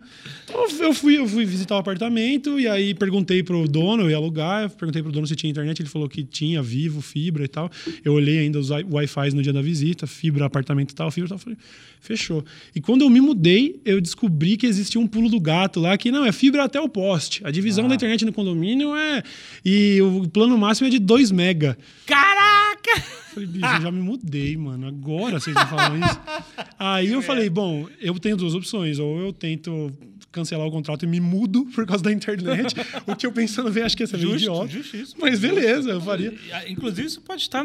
Então 0.69 0.87
eu 0.87 0.93
fui, 0.93 1.17
eu 1.17 1.27
fui 1.27 1.45
visitar 1.45 1.75
o 1.75 1.77
apartamento 1.77 2.59
e 2.59 2.67
aí 2.67 2.93
perguntei 2.93 3.41
pro 3.41 3.67
dono, 3.67 4.03
eu 4.03 4.09
ia 4.09 4.17
alugar, 4.17 4.69
perguntei 4.71 5.01
pro 5.01 5.11
dono 5.11 5.25
se 5.27 5.35
tinha 5.35 5.49
internet, 5.49 5.81
ele 5.81 5.89
falou 5.89 6.07
que 6.07 6.23
tinha, 6.23 6.61
vivo, 6.61 7.01
fibra 7.01 7.43
e 7.43 7.47
tal. 7.47 7.69
Eu 8.03 8.13
olhei 8.13 8.39
ainda 8.39 8.59
os 8.59 8.69
Wi-Fi 8.69 9.33
no 9.33 9.41
dia 9.41 9.53
da 9.53 9.61
visita, 9.61 10.05
fibra, 10.07 10.45
apartamento 10.45 10.91
e 10.91 10.95
tal, 10.95 11.09
fibra 11.11 11.27
e 11.27 11.29
tal. 11.29 11.37
Falei, 11.37 11.57
fechou. 11.99 12.43
E 12.75 12.81
quando 12.81 13.01
eu 13.01 13.09
me 13.09 13.21
mudei, 13.21 13.79
eu 13.85 14.01
descobri 14.01 14.57
que 14.57 14.65
existia 14.65 14.99
um 14.99 15.07
pulo 15.07 15.29
do 15.29 15.39
gato 15.39 15.79
lá, 15.79 15.97
que 15.97 16.11
não, 16.11 16.25
é 16.25 16.31
fibra 16.31 16.63
até 16.63 16.79
o 16.79 16.89
poste. 16.89 17.41
A 17.45 17.51
divisão 17.51 17.85
ah. 17.85 17.89
da 17.89 17.95
internet 17.95 18.25
no 18.25 18.33
condomínio 18.33 18.95
é. 18.95 19.23
E 19.63 20.01
o 20.01 20.27
plano 20.29 20.57
máximo 20.57 20.87
é 20.87 20.89
de 20.89 20.99
2 20.99 21.31
mega. 21.31 21.77
Caraca! 22.05 23.21
Falei, 23.33 23.47
bicho, 23.47 23.65
eu 23.65 23.81
já 23.81 23.91
me 23.91 24.01
mudei, 24.01 24.57
mano. 24.57 24.87
Agora 24.87 25.39
vocês 25.39 25.55
estão 25.55 25.77
falando 25.77 26.05
isso. 26.05 26.19
Aí 26.77 27.11
eu 27.11 27.21
falei, 27.21 27.49
bom, 27.49 27.87
eu 28.01 28.17
tenho 28.19 28.35
duas 28.35 28.53
opções. 28.53 28.99
Ou 28.99 29.19
eu 29.19 29.31
tento 29.31 29.91
cancelar 30.31 30.65
o 30.65 30.71
contrato 30.71 31.03
e 31.03 31.07
me 31.07 31.19
mudo 31.19 31.65
por 31.73 31.85
causa 31.85 32.03
da 32.03 32.11
internet. 32.11 32.75
o 33.05 33.15
que 33.15 33.25
eu 33.25 33.31
pensando 33.31 33.71
ver, 33.71 33.83
acho 33.83 33.95
que 33.95 34.03
ia 34.03 34.07
ser 34.07 34.17
meio 34.17 34.35
idiota. 34.35 34.67
Justíssimo. 34.67 35.21
Mas 35.21 35.39
beleza, 35.39 35.91
eu 35.91 36.01
faria. 36.01 36.33
Inclusive, 36.67 37.07
isso 37.07 37.21
pode 37.21 37.41
estar 37.41 37.63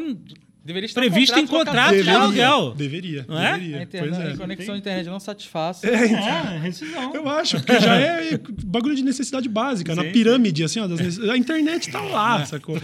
Deveria 0.66 0.87
estar 0.87 1.00
previsto 1.00 1.38
em 1.38 1.46
contrato 1.46 2.02
de 2.02 2.11
aluguel. 2.11 2.74
Deveria. 2.74 3.24
Não 3.29 3.38
é? 3.38 3.52
Deveria. 3.52 3.79
A, 3.79 3.83
internet, 3.83 4.20
é. 4.20 4.33
a 4.33 4.37
conexão 4.37 4.74
de 4.74 4.81
internet 4.81 5.07
não 5.07 5.20
satisfaz. 5.20 5.85
É, 5.85 6.07
então, 6.07 7.14
é, 7.14 7.16
eu 7.16 7.29
acho, 7.29 7.59
porque 7.59 7.79
já 7.79 7.94
é 7.94 8.37
bagulho 8.66 8.96
de 8.96 9.05
necessidade 9.05 9.48
básica. 9.48 9.94
Sim, 9.94 10.02
na 10.02 10.11
pirâmide, 10.11 10.64
assim, 10.64 10.81
ó, 10.81 10.88
necess... 10.88 11.20
a 11.20 11.37
internet 11.37 11.88
tá 11.88 12.00
lá, 12.00 12.42
é, 12.42 12.46
sacou? 12.46 12.76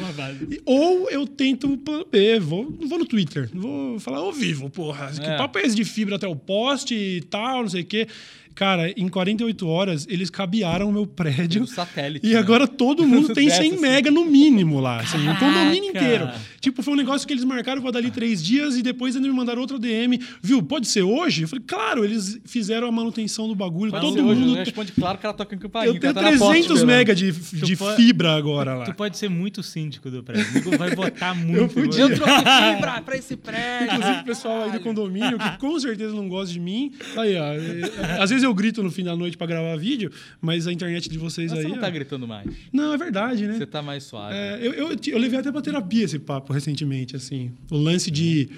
Ou 0.64 1.11
eu 1.11 1.27
tento 1.27 1.77
plano 1.79 2.07
B, 2.09 2.38
vou, 2.38 2.73
vou 2.87 3.01
no 3.01 3.05
Twitter, 3.05 3.51
vou 3.53 3.99
falar 3.99 4.18
ao 4.18 4.33
vivo, 4.33 4.71
porra. 4.71 5.11
Que 5.11 5.27
é. 5.27 5.37
papo 5.37 5.59
é 5.59 5.62
esse 5.62 5.75
de 5.75 5.85
fibra 5.85 6.14
até 6.14 6.29
o 6.29 6.37
poste 6.37 6.95
e 6.95 7.21
tal, 7.23 7.62
não 7.62 7.68
sei 7.68 7.83
o 7.83 7.87
quê. 7.87 8.07
Cara, 8.55 8.91
em 8.97 9.09
48 9.09 9.67
horas, 9.67 10.07
eles 10.09 10.29
cabearam 10.31 10.88
o 10.88 10.93
meu 10.93 11.07
prédio. 11.07 11.67
Satélite, 11.67 12.27
E 12.27 12.33
né? 12.35 12.38
agora 12.38 12.67
todo 12.69 13.07
mundo 13.07 13.33
tem 13.35 13.47
Desce 13.49 13.62
100 13.62 13.73
assim. 13.73 13.81
mega 13.81 14.11
no 14.11 14.25
mínimo 14.25 14.81
lá. 14.81 15.01
Assim, 15.01 15.19
o 15.29 15.38
condomínio 15.38 15.93
Caraca! 15.93 16.07
inteiro. 16.07 16.31
Tipo, 16.62 16.81
foi 16.81 16.94
um 16.94 16.96
negócio 16.96 17.27
que 17.27 17.35
eles 17.35 17.42
marcaram 17.44 17.83
pra 17.83 17.90
dali 17.90 18.09
três 18.11 18.40
dias 18.42 18.77
e 18.77 18.83
depois 18.83 19.16
ainda 19.16 19.27
me 19.27 19.35
mandaram 19.35 19.61
outra 19.61 19.79
DM. 19.81 20.18
Viu, 20.40 20.62
pode 20.62 20.87
ser 20.87 21.03
hoje? 21.03 21.42
Eu 21.42 21.48
falei, 21.48 21.64
claro, 21.66 22.05
eles 22.05 22.40
fizeram 22.44 22.87
a 22.87 22.92
manutenção 22.92 23.48
do 23.48 23.55
bagulho. 23.57 23.90
Pode 23.90 24.05
todo 24.07 24.14
ser 24.14 24.20
hoje, 24.22 24.40
mundo. 24.40 24.55
responde 24.55 24.92
claro 24.92 25.18
que 25.18 25.27
ela 25.27 25.35
toca 25.35 25.55
em 25.57 25.59
campainha. 25.59 25.88
Eu 25.92 25.98
tenho 25.98 26.12
ela 26.12 26.14
tá 26.22 26.31
na 26.31 26.38
porta 26.38 26.53
300 26.55 26.85
mega 26.85 27.14
de, 27.16 27.33
de 27.33 27.77
pode- 27.77 27.96
fibra 27.96 28.37
agora 28.37 28.75
lá. 28.77 28.85
Tu 28.85 28.94
pode 28.94 29.18
ser 29.18 29.29
muito 29.29 29.61
síndico 29.61 30.09
do 30.09 30.22
prédio. 30.22 30.46
Vai 30.79 30.94
votar 30.94 31.35
muito. 31.37 31.59
Eu 31.62 31.68
podia. 31.68 32.03
Eu 32.05 32.14
troquei 32.14 32.37
fibra 32.37 33.03
pra 33.03 33.16
esse 33.16 33.37
prédio. 33.37 33.96
Inclusive, 33.96 34.20
o 34.20 34.25
pessoal 34.25 34.62
aí 34.62 34.70
do 34.70 34.79
condomínio, 34.81 35.38
que 35.38 35.59
com 35.59 35.81
certeza 35.81 36.14
não 36.14 36.29
gosta 36.29 36.53
de 36.53 36.61
mim. 36.61 36.92
Aí, 37.16 37.35
ó. 37.37 38.22
Às 38.22 38.31
vezes 38.31 38.44
eu 38.44 38.55
grito 38.55 38.85
no 38.85 38.90
fim 38.90 39.03
da 39.03 39.16
noite 39.16 39.37
pra 39.37 39.48
gravar 39.48 39.77
vídeo, 39.77 40.12
mas 40.40 40.68
a 40.68 40.72
internet 40.72 41.09
de 41.09 41.18
vocês 41.18 41.51
Mas 41.51 41.59
aí. 41.59 41.64
Você 41.64 41.70
não 41.70 41.79
ó. 41.79 41.81
tá 41.81 41.90
gritando 41.90 42.29
mais. 42.29 42.46
Não, 42.72 42.92
é 42.94 42.96
verdade, 42.96 43.48
né? 43.48 43.55
Você 43.59 43.66
tá 43.66 43.83
mais 43.83 44.05
suave. 44.05 44.37
É, 44.37 44.59
eu, 44.62 44.72
eu, 44.75 44.96
eu 45.09 45.18
levei 45.18 45.40
até 45.40 45.51
pra 45.51 45.61
terapia 45.61 46.05
esse 46.05 46.20
papo 46.20 46.52
recentemente, 46.53 47.17
assim. 47.17 47.51
O 47.71 47.77
lance 47.77 48.11
de, 48.11 48.49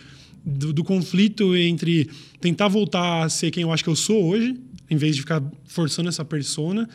do, 0.44 0.72
do 0.72 0.84
conflito 0.84 1.56
entre 1.56 2.10
tentar 2.40 2.68
voltar 2.68 3.24
a 3.24 3.28
ser 3.28 3.50
quem 3.50 3.62
eu 3.62 3.72
acho 3.72 3.82
que 3.82 3.90
eu 3.90 3.96
sou 3.96 4.24
hoje, 4.24 4.54
em 4.90 4.96
vez 4.96 5.14
de 5.16 5.22
ficar 5.22 5.42
forçando 5.66 6.08
essa 6.10 6.24
persona, 6.24 6.88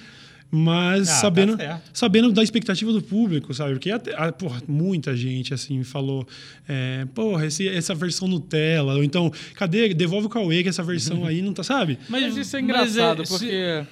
mas 0.52 1.08
Ah, 1.08 1.14
tá 1.14 1.20
sabendo, 1.22 1.58
certo. 1.58 1.92
sabendo 1.94 2.32
da 2.32 2.42
expectativa 2.44 2.92
do 2.92 3.02
público, 3.04 3.54
sabe? 3.54 3.74
Porque 3.74 3.92
até, 3.92 4.14
ah, 4.16 4.32
porra, 4.32 4.62
muita 4.68 5.16
gente 5.16 5.54
assim 5.54 5.84
falou, 5.84 6.28
é, 6.68 7.06
porra, 7.14 7.46
esse- 7.46 7.68
essa 7.68 7.94
versão 7.94 8.28
Nutella, 8.28 8.96
ou 8.96 9.04
então, 9.04 9.32
cadê? 9.54 9.94
Devolve 9.94 10.26
o 10.28 10.30
Cauê 10.30 10.64
que 10.64 10.70
essa 10.70 10.82
versão 10.84 11.24
aí 11.26 11.42
não 11.44 11.54
tá, 11.54 11.62
sabe? 11.64 12.00
Mas 12.10 12.36
isso 12.36 12.56
é 12.58 12.62
mas 12.62 12.70
engraçado, 12.96 13.22
é- 13.22 13.26
se- 13.26 13.32
porque 13.32 13.86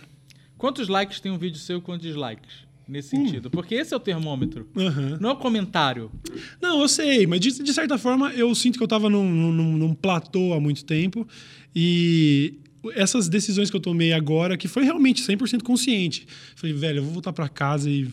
quantos 0.58 0.88
likes 0.88 1.20
tem 1.20 1.32
um 1.32 1.38
vídeo 1.38 1.60
seu 1.60 1.78
e 1.78 1.82
quantos 1.82 2.08
dislikes? 2.08 2.65
Nesse 2.88 3.15
Hum. 3.17 3.26
sentido. 3.26 3.50
Porque 3.50 3.76
esse 3.76 3.93
é 3.93 3.97
o 3.97 4.00
termômetro. 4.00 4.67
Aham. 4.78 5.17
Não 5.19 5.30
é 5.32 5.34
o 5.34 5.36
comentário. 5.38 6.10
Não, 6.62 6.82
eu 6.82 6.88
sei, 6.88 7.28
mas 7.28 7.39
de, 7.41 7.62
de 7.62 7.73
certa 7.73 7.97
forma 7.97 8.32
eu 8.34 8.54
sinto 8.56 8.78
que 8.78 8.84
eu 8.84 8.88
tava 8.88 9.10
num, 9.10 9.30
num, 9.30 9.78
num 9.78 9.93
platô 9.93 10.54
há 10.54 10.60
muito 10.60 10.86
tempo 10.86 11.28
e 11.76 12.56
essas 12.95 13.28
decisões 13.28 13.69
que 13.69 13.76
eu 13.76 13.82
tomei 13.82 14.13
agora, 14.13 14.56
que 14.56 14.67
foi 14.67 14.84
realmente 14.84 15.21
100% 15.21 15.62
consciente. 15.63 16.26
Falei, 16.56 16.73
velho, 16.73 17.00
eu 17.00 17.04
vou 17.04 17.13
voltar 17.13 17.34
pra 17.34 17.50
casa 17.50 17.89
e 17.89 18.08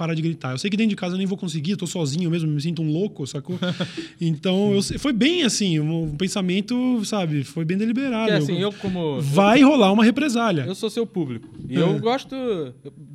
parar 0.00 0.14
de 0.14 0.22
gritar. 0.22 0.52
Eu 0.52 0.58
sei 0.58 0.70
que 0.70 0.76
dentro 0.78 0.88
de 0.90 0.96
casa 0.96 1.14
eu 1.14 1.18
nem 1.18 1.26
vou 1.26 1.36
conseguir, 1.36 1.72
eu 1.72 1.76
tô 1.76 1.86
sozinho 1.86 2.30
mesmo, 2.30 2.50
me 2.50 2.60
sinto 2.60 2.80
um 2.80 2.90
louco, 2.90 3.26
sacou? 3.26 3.58
Então, 4.20 4.72
eu, 4.72 4.82
foi 4.98 5.12
bem 5.12 5.42
assim, 5.42 5.78
um 5.80 6.14
pensamento, 6.16 7.02
sabe, 7.04 7.44
foi 7.44 7.64
bem 7.64 7.76
deliberado. 7.76 8.30
Porque 8.32 8.52
assim, 8.52 8.58
eu 8.60 8.72
como. 8.72 9.20
Vai 9.20 9.62
rolar 9.62 9.92
uma 9.92 10.04
represália. 10.04 10.64
Eu 10.66 10.74
sou 10.74 10.88
seu 10.90 11.06
público. 11.06 11.48
E 11.68 11.76
É. 11.76 11.80
eu 11.80 11.98
gosto. 11.98 12.34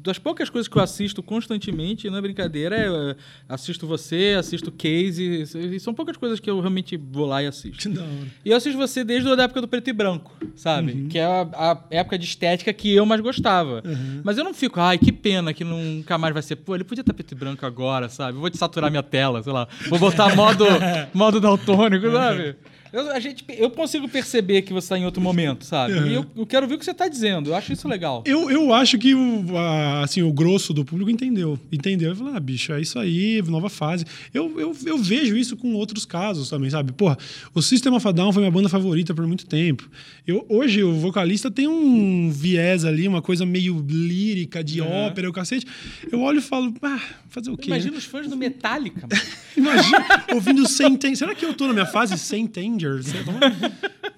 Das 0.04 0.20
poucas 0.20 0.50
coisas 0.50 0.68
que 0.68 0.78
eu 0.78 0.82
assisto 0.82 1.24
constantemente, 1.24 2.10
não 2.10 2.18
é 2.18 2.22
brincadeira, 2.22 2.76
é, 2.76 2.88
eu 2.88 3.16
assisto 3.50 3.88
você, 3.88 4.36
assisto 4.38 4.72
Case. 4.72 5.44
E 5.56 5.80
são 5.80 5.94
poucas 5.94 6.18
coisas 6.18 6.40
que 6.40 6.50
eu 6.50 6.60
realmente 6.60 6.98
vou 6.98 7.26
lá 7.26 7.42
e 7.42 7.48
assisto. 7.48 7.90
Da 7.90 8.02
hora. 8.02 8.12
E 8.44 8.50
eu 8.52 8.58
assisto 8.58 8.78
você 8.78 9.04
desde 9.04 9.28
a 9.30 9.44
época 9.44 9.62
do 9.62 9.68
preto 9.68 9.90
e 9.90 9.94
branco, 9.94 10.32
sabe? 10.56 10.92
Uhum. 10.94 11.08
Que 11.08 11.18
é 11.18 11.26
a, 11.26 11.42
a 11.54 11.84
época 11.90 12.18
de 12.18 12.26
estética 12.26 12.72
que 12.74 12.92
eu 12.94 13.06
mais 13.06 13.22
gostava. 13.22 13.82
Uhum. 13.86 14.22
Mas 14.24 14.38
eu 14.38 14.44
não 14.44 14.54
fico, 14.54 14.80
ai, 14.80 14.98
que 14.98 15.12
pena 15.12 15.54
que 15.54 15.64
nunca 15.64 16.18
mais 16.18 16.34
vai 16.34 16.44
ser. 16.44 16.58
Pô, 16.58 16.75
ele 16.76 16.84
podia 16.84 17.02
estar 17.02 17.14
preto 17.14 17.32
e 17.32 17.36
branco 17.36 17.66
agora, 17.66 18.10
sabe? 18.10 18.38
Vou 18.38 18.50
desaturar 18.50 18.90
minha 18.90 19.04
tela, 19.04 19.42
sei 19.42 19.54
lá. 19.54 19.68
Vou 19.90 20.00
botar 20.00 20.36
modo, 20.36 20.66
modo 21.14 21.40
daltônico, 21.40 22.12
sabe? 22.12 22.56
Eu, 22.96 23.12
a 23.12 23.20
gente, 23.20 23.44
eu 23.50 23.70
consigo 23.70 24.08
perceber 24.08 24.62
que 24.62 24.72
você 24.72 24.86
está 24.86 24.98
em 24.98 25.06
outro 25.06 25.22
momento, 25.22 25.66
sabe? 25.66 25.94
Uhum. 25.94 26.08
E 26.08 26.14
eu, 26.14 26.26
eu 26.38 26.46
quero 26.46 26.68
ver 26.68 26.76
o 26.76 26.80
que 26.80 26.86
você 26.86 26.92
está 26.92 27.08
dizendo. 27.08 27.50
Eu 27.50 27.56
acho 27.56 27.74
isso 27.74 27.88
legal. 27.88 28.24
Eu, 28.26 28.50
eu 28.50 28.74
acho 28.74 28.98
que 28.98 29.14
o, 29.14 29.58
a- 29.58 30.04
assim, 30.04 30.22
o 30.22 30.32
grosso 30.32 30.74
do 30.74 30.86
público 30.86 31.12
entendeu. 31.12 31.60
Entendeu? 31.72 32.12
Eu 32.12 32.16
falei, 32.16 32.34
ah, 32.36 32.40
bicho, 32.40 32.72
é 32.72 32.80
isso 32.80 32.98
aí, 32.98 33.42
nova 33.48 33.70
fase. 33.70 34.06
Eu, 34.34 34.60
eu, 34.60 34.76
eu 34.86 34.98
vejo 34.98 35.36
isso 35.36 35.58
com 35.58 35.74
outros 35.74 36.06
casos 36.06 36.50
também, 36.50 36.70
sabe? 36.70 36.92
Porra, 36.94 37.18
o 37.54 37.62
System 37.62 37.94
of 37.94 38.08
a 38.08 38.12
Down 38.12 38.32
foi 38.32 38.42
minha 38.42 38.52
banda 38.52 38.70
favorita 38.70 39.14
por 39.14 39.28
muito 39.28 39.46
tempo. 39.46 39.90
Eu, 40.26 40.46
hoje, 40.48 40.82
o 40.84 40.94
vocalista 40.94 41.52
tem 41.52 41.68
um 41.68 42.30
viés 42.32 42.86
ali, 42.86 43.08
uma 43.08 43.22
coisa 43.22 43.46
meio 43.46 43.86
lírica, 43.88 44.64
de 44.64 44.80
Uhum. 44.82 44.88
ópera, 45.08 45.30
o 45.30 45.34
cacete. 45.34 45.66
Eu 46.12 46.22
olho 46.22 46.40
e 46.40 46.42
falo, 46.42 46.74
ah, 46.82 47.00
fazer 47.36 47.52
o 47.52 47.58
quê? 47.58 47.70
Imagina 47.70 47.92
né? 47.92 47.98
os 47.98 48.06
fãs 48.06 48.28
do 48.28 48.38
Metallica, 48.38 49.02
mano. 49.02 49.22
Imagina 49.56 50.26
ouvindo 50.34 50.68
Senten. 50.68 51.14
Será 51.16 51.36
que 51.36 51.46
eu 51.46 51.54
tô 51.54 51.68
na 51.68 51.74
minha 51.74 51.86
fase 51.86 52.18
Sentangers? 52.18 53.08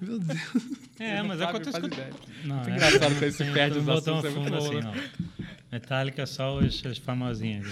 Meu 0.00 0.18
Deus. 0.20 0.38
É, 1.00 1.22
mas 1.22 1.40
acontece 1.40 1.80
com... 1.80 1.88
Não, 2.44 2.56
Muito 2.56 2.70
é. 2.70 2.72
engraçado 2.74 3.18
quando 3.18 3.32
você 3.32 3.44
perde 3.44 3.78
os 3.78 3.88
assuntos, 3.88 4.24
é 4.24 4.30
muito 4.30 4.54
assim, 4.54 4.74
né? 4.76 4.80
não. 4.82 5.44
Metallica 5.70 6.26
só 6.26 6.58
os, 6.58 6.84
as 6.86 6.98
famosinhas. 6.98 7.66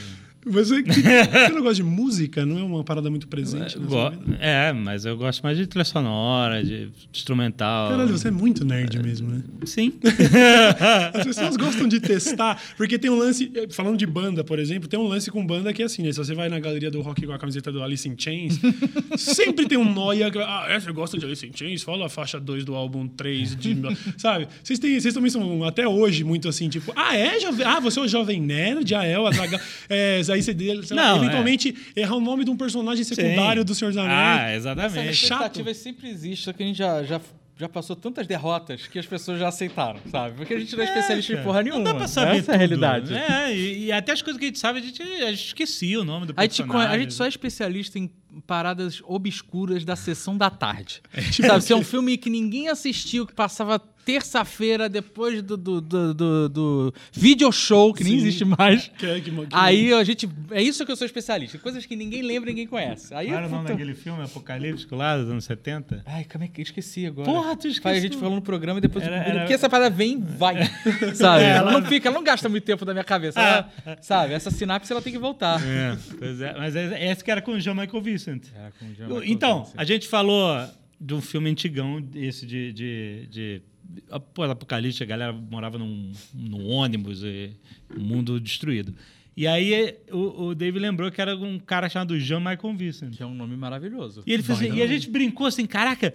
Mas 0.48 0.70
é 0.70 0.80
que, 0.82 0.92
você 0.92 1.48
não 1.52 1.60
gosta 1.62 1.74
de 1.74 1.82
música? 1.82 2.46
Não 2.46 2.58
é 2.58 2.62
uma 2.62 2.84
parada 2.84 3.10
muito 3.10 3.26
presente 3.26 3.76
Go- 3.78 4.10
vida? 4.10 4.38
É, 4.40 4.72
mas 4.72 5.04
eu 5.04 5.16
gosto 5.16 5.42
mais 5.42 5.58
de 5.58 5.66
trilha 5.66 5.84
sonora, 5.84 6.62
de 6.62 6.88
instrumental. 7.12 7.90
Caralho, 7.90 8.16
você 8.16 8.28
é 8.28 8.30
muito 8.30 8.64
nerd 8.64 9.02
mesmo, 9.02 9.28
né? 9.28 9.42
Sim. 9.64 9.94
As 11.14 11.24
pessoas 11.24 11.56
gostam 11.56 11.88
de 11.88 11.98
testar, 12.00 12.60
porque 12.76 12.98
tem 12.98 13.10
um 13.10 13.18
lance, 13.18 13.50
eh, 13.54 13.66
falando 13.70 13.96
de 13.96 14.06
banda, 14.06 14.44
por 14.44 14.58
exemplo, 14.58 14.88
tem 14.88 14.98
um 14.98 15.08
lance 15.08 15.30
com 15.30 15.44
banda 15.44 15.72
que 15.72 15.82
é 15.82 15.86
assim, 15.86 16.02
né? 16.02 16.12
Se 16.12 16.18
você 16.18 16.34
vai 16.34 16.48
na 16.48 16.60
galeria 16.60 16.90
do 16.90 17.00
rock 17.00 17.26
com 17.26 17.32
a 17.32 17.38
camiseta 17.38 17.72
do 17.72 17.82
Alice 17.82 18.08
in 18.08 18.14
Chains, 18.16 18.60
sempre 19.18 19.66
tem 19.66 19.76
um 19.76 19.90
noia, 19.92 20.30
que, 20.30 20.38
ah, 20.38 20.66
é, 20.68 20.78
você 20.78 20.92
gosta 20.92 21.18
de 21.18 21.24
Alice 21.24 21.44
in 21.44 21.50
Chains? 21.54 21.82
Fala 21.82 22.06
a 22.06 22.08
faixa 22.08 22.38
2 22.38 22.64
do 22.64 22.74
álbum 22.74 23.08
3, 23.08 23.56
de, 23.56 23.76
sabe? 24.16 24.46
Vocês, 24.62 24.78
têm, 24.78 24.98
vocês 25.00 25.12
também 25.12 25.30
são, 25.30 25.64
até 25.64 25.88
hoje, 25.88 26.22
muito 26.22 26.48
assim, 26.48 26.68
tipo, 26.68 26.92
ah, 26.94 27.16
é? 27.16 27.40
Jovem, 27.40 27.66
ah, 27.66 27.80
você 27.80 27.98
é 27.98 28.02
o 28.02 28.08
Jovem 28.08 28.40
Nerd, 28.40 28.94
ah, 28.94 29.04
é 29.04 29.18
o 29.18 29.26
Azaghal, 29.26 29.60
é, 29.88 30.22
aí 30.36 30.42
você, 30.42 30.94
Não, 30.94 31.16
eventualmente, 31.18 31.74
errar 31.96 32.16
o 32.16 32.20
nome 32.20 32.44
de 32.44 32.50
um 32.50 32.56
personagem 32.56 33.04
secundário 33.04 33.64
do 33.64 33.74
Senhor 33.74 33.90
dos 33.90 33.96
Anéis. 33.98 34.16
Ah, 34.16 34.40
Essa 34.48 34.56
exatamente. 34.56 35.10
expectativa 35.10 35.74
sempre 35.74 36.08
existe, 36.08 36.44
só 36.44 36.52
que 36.52 36.62
a 36.62 36.66
gente 36.66 36.76
já, 36.78 37.02
já, 37.04 37.20
já 37.58 37.68
passou 37.68 37.96
tantas 37.96 38.26
derrotas 38.26 38.86
que 38.86 38.98
as 38.98 39.06
pessoas 39.06 39.38
já 39.40 39.48
aceitaram, 39.48 39.98
sabe? 40.10 40.36
Porque 40.36 40.54
a 40.54 40.58
gente 40.58 40.76
não 40.76 40.82
é, 40.84 40.86
especialista 40.86 41.32
em 41.32 41.42
porra 41.42 41.62
nenhuma. 41.62 41.82
Não 41.82 41.92
dá 41.92 41.94
pra 41.94 42.06
saber 42.08 42.36
Essa 42.38 42.52
é 42.52 42.54
a 42.54 42.58
tudo. 42.58 42.80
realidade. 42.80 43.14
É, 43.14 43.56
e, 43.56 43.84
e 43.86 43.92
até 43.92 44.12
as 44.12 44.22
coisas 44.22 44.38
que 44.38 44.44
a 44.44 44.48
gente 44.48 44.58
sabe, 44.58 44.78
a 44.78 44.82
gente, 44.82 45.02
a 45.02 45.30
gente 45.30 45.46
esquecia 45.46 46.00
o 46.00 46.04
nome 46.04 46.26
do 46.26 46.34
A 46.36 46.42
gente, 46.42 46.62
personagem. 46.62 46.94
a 46.94 46.98
gente 46.98 47.14
só 47.14 47.24
é 47.24 47.28
especialista 47.28 47.98
em 47.98 48.10
paradas 48.46 49.00
obscuras 49.04 49.84
da 49.84 49.96
sessão 49.96 50.36
da 50.36 50.50
tarde. 50.50 51.00
tipo 51.32 51.46
Sabe? 51.48 51.64
Se 51.64 51.72
é 51.72 51.76
um 51.76 51.82
filme 51.82 52.18
que 52.18 52.28
ninguém 52.28 52.68
assistiu, 52.68 53.26
que 53.26 53.32
passava 53.32 53.80
terça-feira 54.06 54.88
depois 54.88 55.42
do, 55.42 55.56
do, 55.56 55.80
do, 55.80 56.14
do, 56.14 56.48
do 56.48 56.94
video 57.12 57.50
show, 57.50 57.92
que 57.92 58.04
nem 58.04 58.12
Sim. 58.14 58.18
existe 58.18 58.44
mais. 58.44 58.86
Que 58.96 59.04
é 59.06 59.20
que- 59.20 59.30
que- 59.32 59.46
Aí 59.52 59.92
a 59.92 60.04
gente. 60.04 60.28
É 60.52 60.62
isso 60.62 60.86
que 60.86 60.92
eu 60.92 60.96
sou 60.96 61.04
especialista. 61.04 61.58
Coisas 61.58 61.84
que 61.84 61.96
ninguém 61.96 62.22
lembra 62.22 62.48
e 62.50 62.52
ninguém 62.52 62.66
conhece. 62.68 63.12
Aí 63.12 63.26
Qual 63.26 63.36
era 63.38 63.46
o 63.48 63.50
nome 63.50 63.68
daquele 63.68 63.94
filme 63.94 64.22
apocalíptico 64.22 64.94
lá 64.94 65.18
dos 65.18 65.28
anos 65.28 65.44
70? 65.44 66.02
Ai, 66.06 66.24
como 66.30 66.44
é 66.44 66.48
que 66.48 66.60
eu 66.60 66.62
esqueci 66.62 67.04
agora? 67.04 67.26
Porra, 67.30 67.56
tu 67.56 67.66
esqueceu. 67.66 67.82
Faz 67.82 67.98
a 67.98 68.00
gente 68.00 68.16
falou 68.16 68.36
no 68.36 68.42
programa 68.42 68.78
e 68.78 68.82
depois. 68.82 69.04
Era- 69.04 69.16
Era, 69.16 69.28
era- 69.28 69.38
Porque 69.40 69.54
essa 69.54 69.68
parada 69.68 69.90
vem 69.94 70.12
e 70.12 70.16
vai. 70.16 70.54
sabe? 71.14 71.42
É, 71.44 71.48
ela 71.56 71.70
ela- 71.72 71.80
não 71.80 71.88
fica, 71.88 72.08
ela 72.08 72.16
não 72.16 72.24
gasta 72.24 72.48
muito 72.48 72.62
tempo 72.64 72.84
da 72.84 72.92
minha 72.92 73.04
cabeça. 73.04 73.40
ela- 73.40 73.70
sabe? 74.00 74.32
Essa 74.34 74.50
sinapse 74.52 74.92
ela 74.92 75.02
tem 75.02 75.12
que 75.12 75.18
voltar. 75.18 75.60
É, 75.66 75.96
pois 76.16 76.40
é. 76.40 76.54
Mas 76.56 76.76
é- 76.76 77.10
esse 77.10 77.24
que 77.24 77.30
era 77.30 77.42
com 77.42 77.52
o 77.52 77.60
Jean 77.60 77.74
Michael 77.74 78.00
Vincent. 78.02 78.44
É, 78.54 78.70
com 78.78 78.86
o 78.86 78.94
Jean 78.94 79.06
Michael 79.08 79.24
Então, 79.24 79.58
Vincent. 79.64 79.74
a 79.80 79.84
gente 79.84 80.06
falou 80.06 80.64
de 81.00 81.12
um 81.14 81.20
filme 81.20 81.50
antigão, 81.50 82.02
esse 82.14 82.46
de. 82.46 82.72
de, 82.72 83.26
de 83.30 83.62
apocalipse, 84.10 85.02
a 85.02 85.06
galera 85.06 85.32
morava 85.32 85.78
num, 85.78 86.12
num 86.34 86.66
ônibus, 86.68 87.22
e, 87.22 87.50
um 87.96 88.00
mundo 88.02 88.38
destruído. 88.40 88.94
E 89.36 89.46
aí 89.46 89.94
o, 90.10 90.46
o 90.46 90.54
Dave 90.54 90.78
lembrou 90.78 91.10
que 91.10 91.20
era 91.20 91.36
um 91.36 91.58
cara 91.58 91.88
chamado 91.88 92.18
Jean 92.18 92.38
Michael 92.40 92.74
Vincent. 92.74 93.16
Que 93.16 93.22
é 93.22 93.26
um 93.26 93.34
nome 93.34 93.54
maravilhoso. 93.56 94.22
E, 94.26 94.32
ele 94.32 94.42
fez 94.42 94.58
assim- 94.58 94.74
e 94.74 94.82
a 94.82 94.86
gente 94.86 95.10
brincou 95.10 95.46
assim, 95.46 95.66
caraca, 95.66 96.14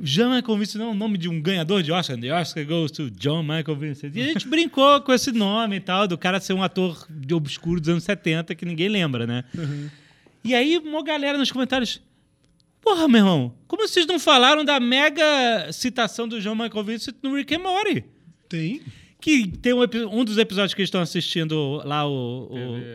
Jean 0.00 0.36
Michael 0.36 0.56
Vincent 0.58 0.78
não 0.78 0.88
é 0.88 0.90
o 0.92 0.94
nome 0.94 1.18
de 1.18 1.28
um 1.28 1.40
ganhador 1.40 1.82
de 1.82 1.90
Oscar. 1.90 2.16
The 2.18 2.32
Oscar 2.32 2.64
goes 2.64 2.92
to 2.92 3.10
John 3.10 3.42
Michael 3.42 3.76
Vincent. 3.76 4.14
E 4.14 4.20
a 4.20 4.26
gente 4.28 4.46
brincou 4.48 5.00
com 5.00 5.12
esse 5.12 5.32
nome 5.32 5.76
e 5.76 5.80
tal, 5.80 6.06
do 6.06 6.16
cara 6.16 6.38
ser 6.38 6.52
um 6.52 6.62
ator 6.62 7.06
de 7.10 7.34
obscuro 7.34 7.80
dos 7.80 7.88
anos 7.88 8.04
70 8.04 8.54
que 8.54 8.64
ninguém 8.64 8.88
lembra, 8.88 9.26
né? 9.26 9.44
E 10.44 10.54
aí, 10.54 10.78
uma 10.78 11.02
galera 11.02 11.36
nos 11.36 11.50
comentários. 11.50 12.00
Porra, 12.82 13.06
meu 13.08 13.18
irmão, 13.20 13.54
como 13.68 13.86
vocês 13.86 14.06
não 14.06 14.18
falaram 14.18 14.64
da 14.64 14.80
mega 14.80 15.70
citação 15.72 16.26
do 16.26 16.40
John 16.40 16.54
Michael 16.54 16.84
Vincent 16.84 17.14
no 17.22 17.34
Rick 17.34 17.54
and 17.54 17.58
Morty? 17.60 18.04
Tem. 18.48 18.80
Que 19.20 19.46
tem 19.48 19.74
um, 19.74 19.82
um 20.10 20.24
dos 20.24 20.38
episódios 20.38 20.72
que 20.72 20.80
eles 20.80 20.88
estão 20.88 21.02
assistindo 21.02 21.82
lá, 21.84 22.06
o, 22.08 22.48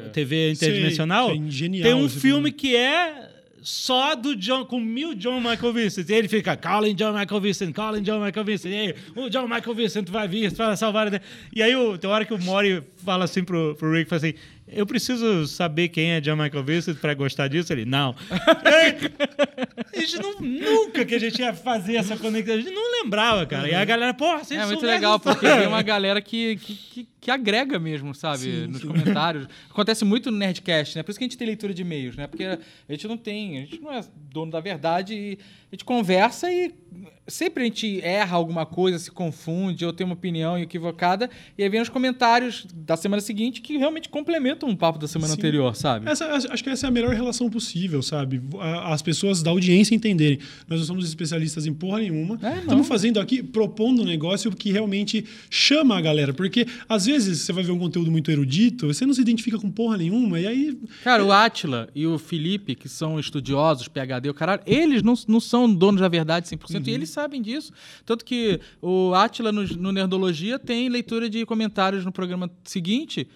o 0.06 0.10
TV 0.10 0.52
Interdimensional. 0.52 1.30
Sei, 1.30 1.52
genial 1.52 1.84
tem 1.84 1.94
um 1.94 2.10
filme 2.10 2.52
que 2.52 2.76
é 2.76 3.30
só 3.62 4.16
do 4.16 4.36
John, 4.36 4.66
com 4.66 4.80
mil 4.80 5.14
John 5.14 5.40
Michael 5.40 5.72
Vincent. 5.74 6.10
E 6.10 6.14
ele 6.14 6.28
fica, 6.28 6.56
calling 6.58 6.96
John 6.96 7.14
Michael 7.18 7.42
Vincent, 7.42 7.74
calling 7.74 8.02
John 8.02 8.24
Michael 8.26 8.44
Vincent. 8.46 8.72
E 8.72 8.76
aí, 8.76 8.96
o 9.16 9.30
John 9.30 9.48
Michael 9.48 9.74
Vincent 9.76 10.10
vai 10.10 10.28
vir 10.28 10.52
para 10.52 10.76
salvar. 10.76 11.22
E 11.56 11.62
aí 11.62 11.76
o- 11.76 11.96
tem 11.98 12.10
hora 12.10 12.26
que 12.26 12.34
o 12.34 12.40
Mori 12.40 12.82
fala 12.98 13.26
assim 13.26 13.44
pro, 13.44 13.76
pro 13.76 13.92
Rick, 13.94 14.10
fala 14.10 14.18
assim, 14.18 14.34
eu 14.68 14.86
preciso 14.86 15.46
saber 15.48 15.90
quem 15.90 16.14
é 16.14 16.22
John 16.22 16.36
Michael 16.36 16.64
Vincent 16.64 16.98
para 16.98 17.14
gostar 17.14 17.48
disso. 17.48 17.72
Ele, 17.72 17.86
não. 17.86 18.16
a 19.94 20.00
gente 20.00 20.18
não, 20.18 20.40
nunca 20.40 21.06
que 21.06 21.14
a 21.14 21.20
gente 21.20 21.40
ia 21.40 21.54
fazer 21.54 21.98
essa 21.98 22.18
conexão. 22.18 22.56
A 22.56 22.58
gente 22.58 22.74
não 22.74 23.04
lembrava, 23.04 23.46
cara. 23.46 23.70
E 23.70 23.76
a 23.76 23.86
galera, 23.86 24.14
porra, 24.14 24.44
vocês 24.44 24.60
É 24.60 24.66
muito 24.66 24.86
legal, 24.86 25.20
porque 25.20 25.48
tem 25.48 25.68
uma 25.68 25.84
galera 25.84 26.20
que, 26.20 26.56
que, 26.56 26.76
que, 26.76 27.08
que 27.26 27.32
agrega 27.32 27.80
mesmo, 27.80 28.14
sabe? 28.14 28.44
Sim, 28.44 28.68
nos 28.68 28.82
sim. 28.82 28.88
comentários. 28.88 29.48
Acontece 29.68 30.06
muito 30.06 30.30
no 30.30 30.38
Nerdcast, 30.38 30.96
né? 30.96 31.02
Por 31.02 31.10
isso 31.10 31.18
que 31.18 31.26
a 31.26 31.28
gente 31.28 31.38
tem 31.40 31.48
leitura 31.48 31.74
de 31.74 31.82
e-mails, 31.82 32.16
né? 32.16 32.28
Porque 32.28 32.44
a 32.44 32.60
gente 32.88 33.08
não 33.08 33.18
tem, 33.18 33.58
a 33.58 33.62
gente 33.62 33.82
não 33.82 33.92
é 33.92 34.02
dono 34.32 34.52
da 34.52 34.60
verdade 34.60 35.16
e 35.16 35.40
a 35.72 35.76
gente 35.76 35.84
conversa 35.84 36.52
e 36.54 36.72
sempre 37.28 37.64
a 37.64 37.66
gente 37.66 38.00
erra 38.02 38.38
alguma 38.38 38.66
coisa, 38.68 39.00
se 39.00 39.10
confunde 39.10 39.84
ou 39.84 39.92
tem 39.92 40.06
uma 40.06 40.14
opinião 40.14 40.58
equivocada 40.60 41.28
e 41.58 41.64
aí 41.64 41.68
vem 41.70 41.82
os 41.82 41.90
comentários 41.90 42.68
da 42.72 42.96
semana 42.96 43.20
seguinte 43.20 43.62
que 43.62 43.76
realmente 43.78 44.08
complementam 44.08 44.70
um 44.70 44.76
papo 44.76 45.00
da 45.00 45.08
semana 45.08 45.34
Sim. 45.34 45.40
anterior, 45.40 45.76
sabe? 45.76 46.08
Essa- 46.08 46.28
acho 46.28 46.64
que 46.64 46.70
essa 46.70 46.86
é 46.86 46.90
a 46.90 46.92
melhor 46.92 47.14
relação 47.16 47.50
possível, 47.50 48.04
sabe? 48.04 48.40
As 48.84 49.02
pessoas 49.02 49.42
da 49.42 49.50
audiência 49.50 49.96
entenderem. 49.96 50.38
Nós 50.68 50.80
não 50.82 50.86
somos 50.86 51.08
especialistas 51.08 51.66
em 51.66 51.74
porra 51.74 51.98
nenhuma. 52.00 52.38
É. 52.44 52.60
Estamos 52.60 52.88
fazendo 52.88 53.20
aqui, 53.20 53.42
propondo 53.42 54.04
um 54.04 54.06
negócio 54.06 54.52
que 54.52 54.72
realmente 54.72 55.26
chama 55.50 55.98
a 55.98 56.02
galera. 56.02 56.32
Porque, 56.34 56.68
às 56.88 57.08
vezes, 57.08 57.15
você 57.20 57.54
vai 57.54 57.64
ver 57.64 57.72
um 57.72 57.80
conteúdo 57.80 58.12
muito 58.12 58.30
erudito, 58.32 58.88
você 58.88 59.06
não 59.06 59.14
se 59.14 59.22
identifica 59.22 59.58
com 59.58 59.70
porra 59.72 59.98
nenhuma, 59.98 60.40
e 60.40 60.48
aí. 60.48 60.80
Cara, 61.04 61.24
o 61.24 61.32
Atila 61.32 61.90
e 61.96 62.06
o 62.06 62.18
Felipe, 62.18 62.76
que 62.76 62.90
são 62.90 63.20
estudiosos, 63.20 63.88
PHD, 63.88 64.30
o 64.30 64.34
caralho, 64.34 64.62
eles 64.66 65.02
não, 65.04 65.14
não 65.28 65.40
são 65.40 65.74
donos 65.74 66.02
da 66.02 66.08
verdade 66.08 66.48
100% 66.48 66.88
e 66.88 66.92
eles 66.92 67.10
sabem 67.10 67.42
disso. 67.42 67.72
Tanto 68.06 68.26
que 68.26 68.60
o 68.82 69.14
Atila 69.14 69.52
no, 69.52 69.64
no 69.64 69.92
Nerdologia 69.92 70.60
tem 70.60 70.90
leitura 70.90 71.30
de 71.30 71.46
comentários 71.46 72.04
no 72.04 72.12
programa 72.12 72.50
seguinte, 72.64 73.28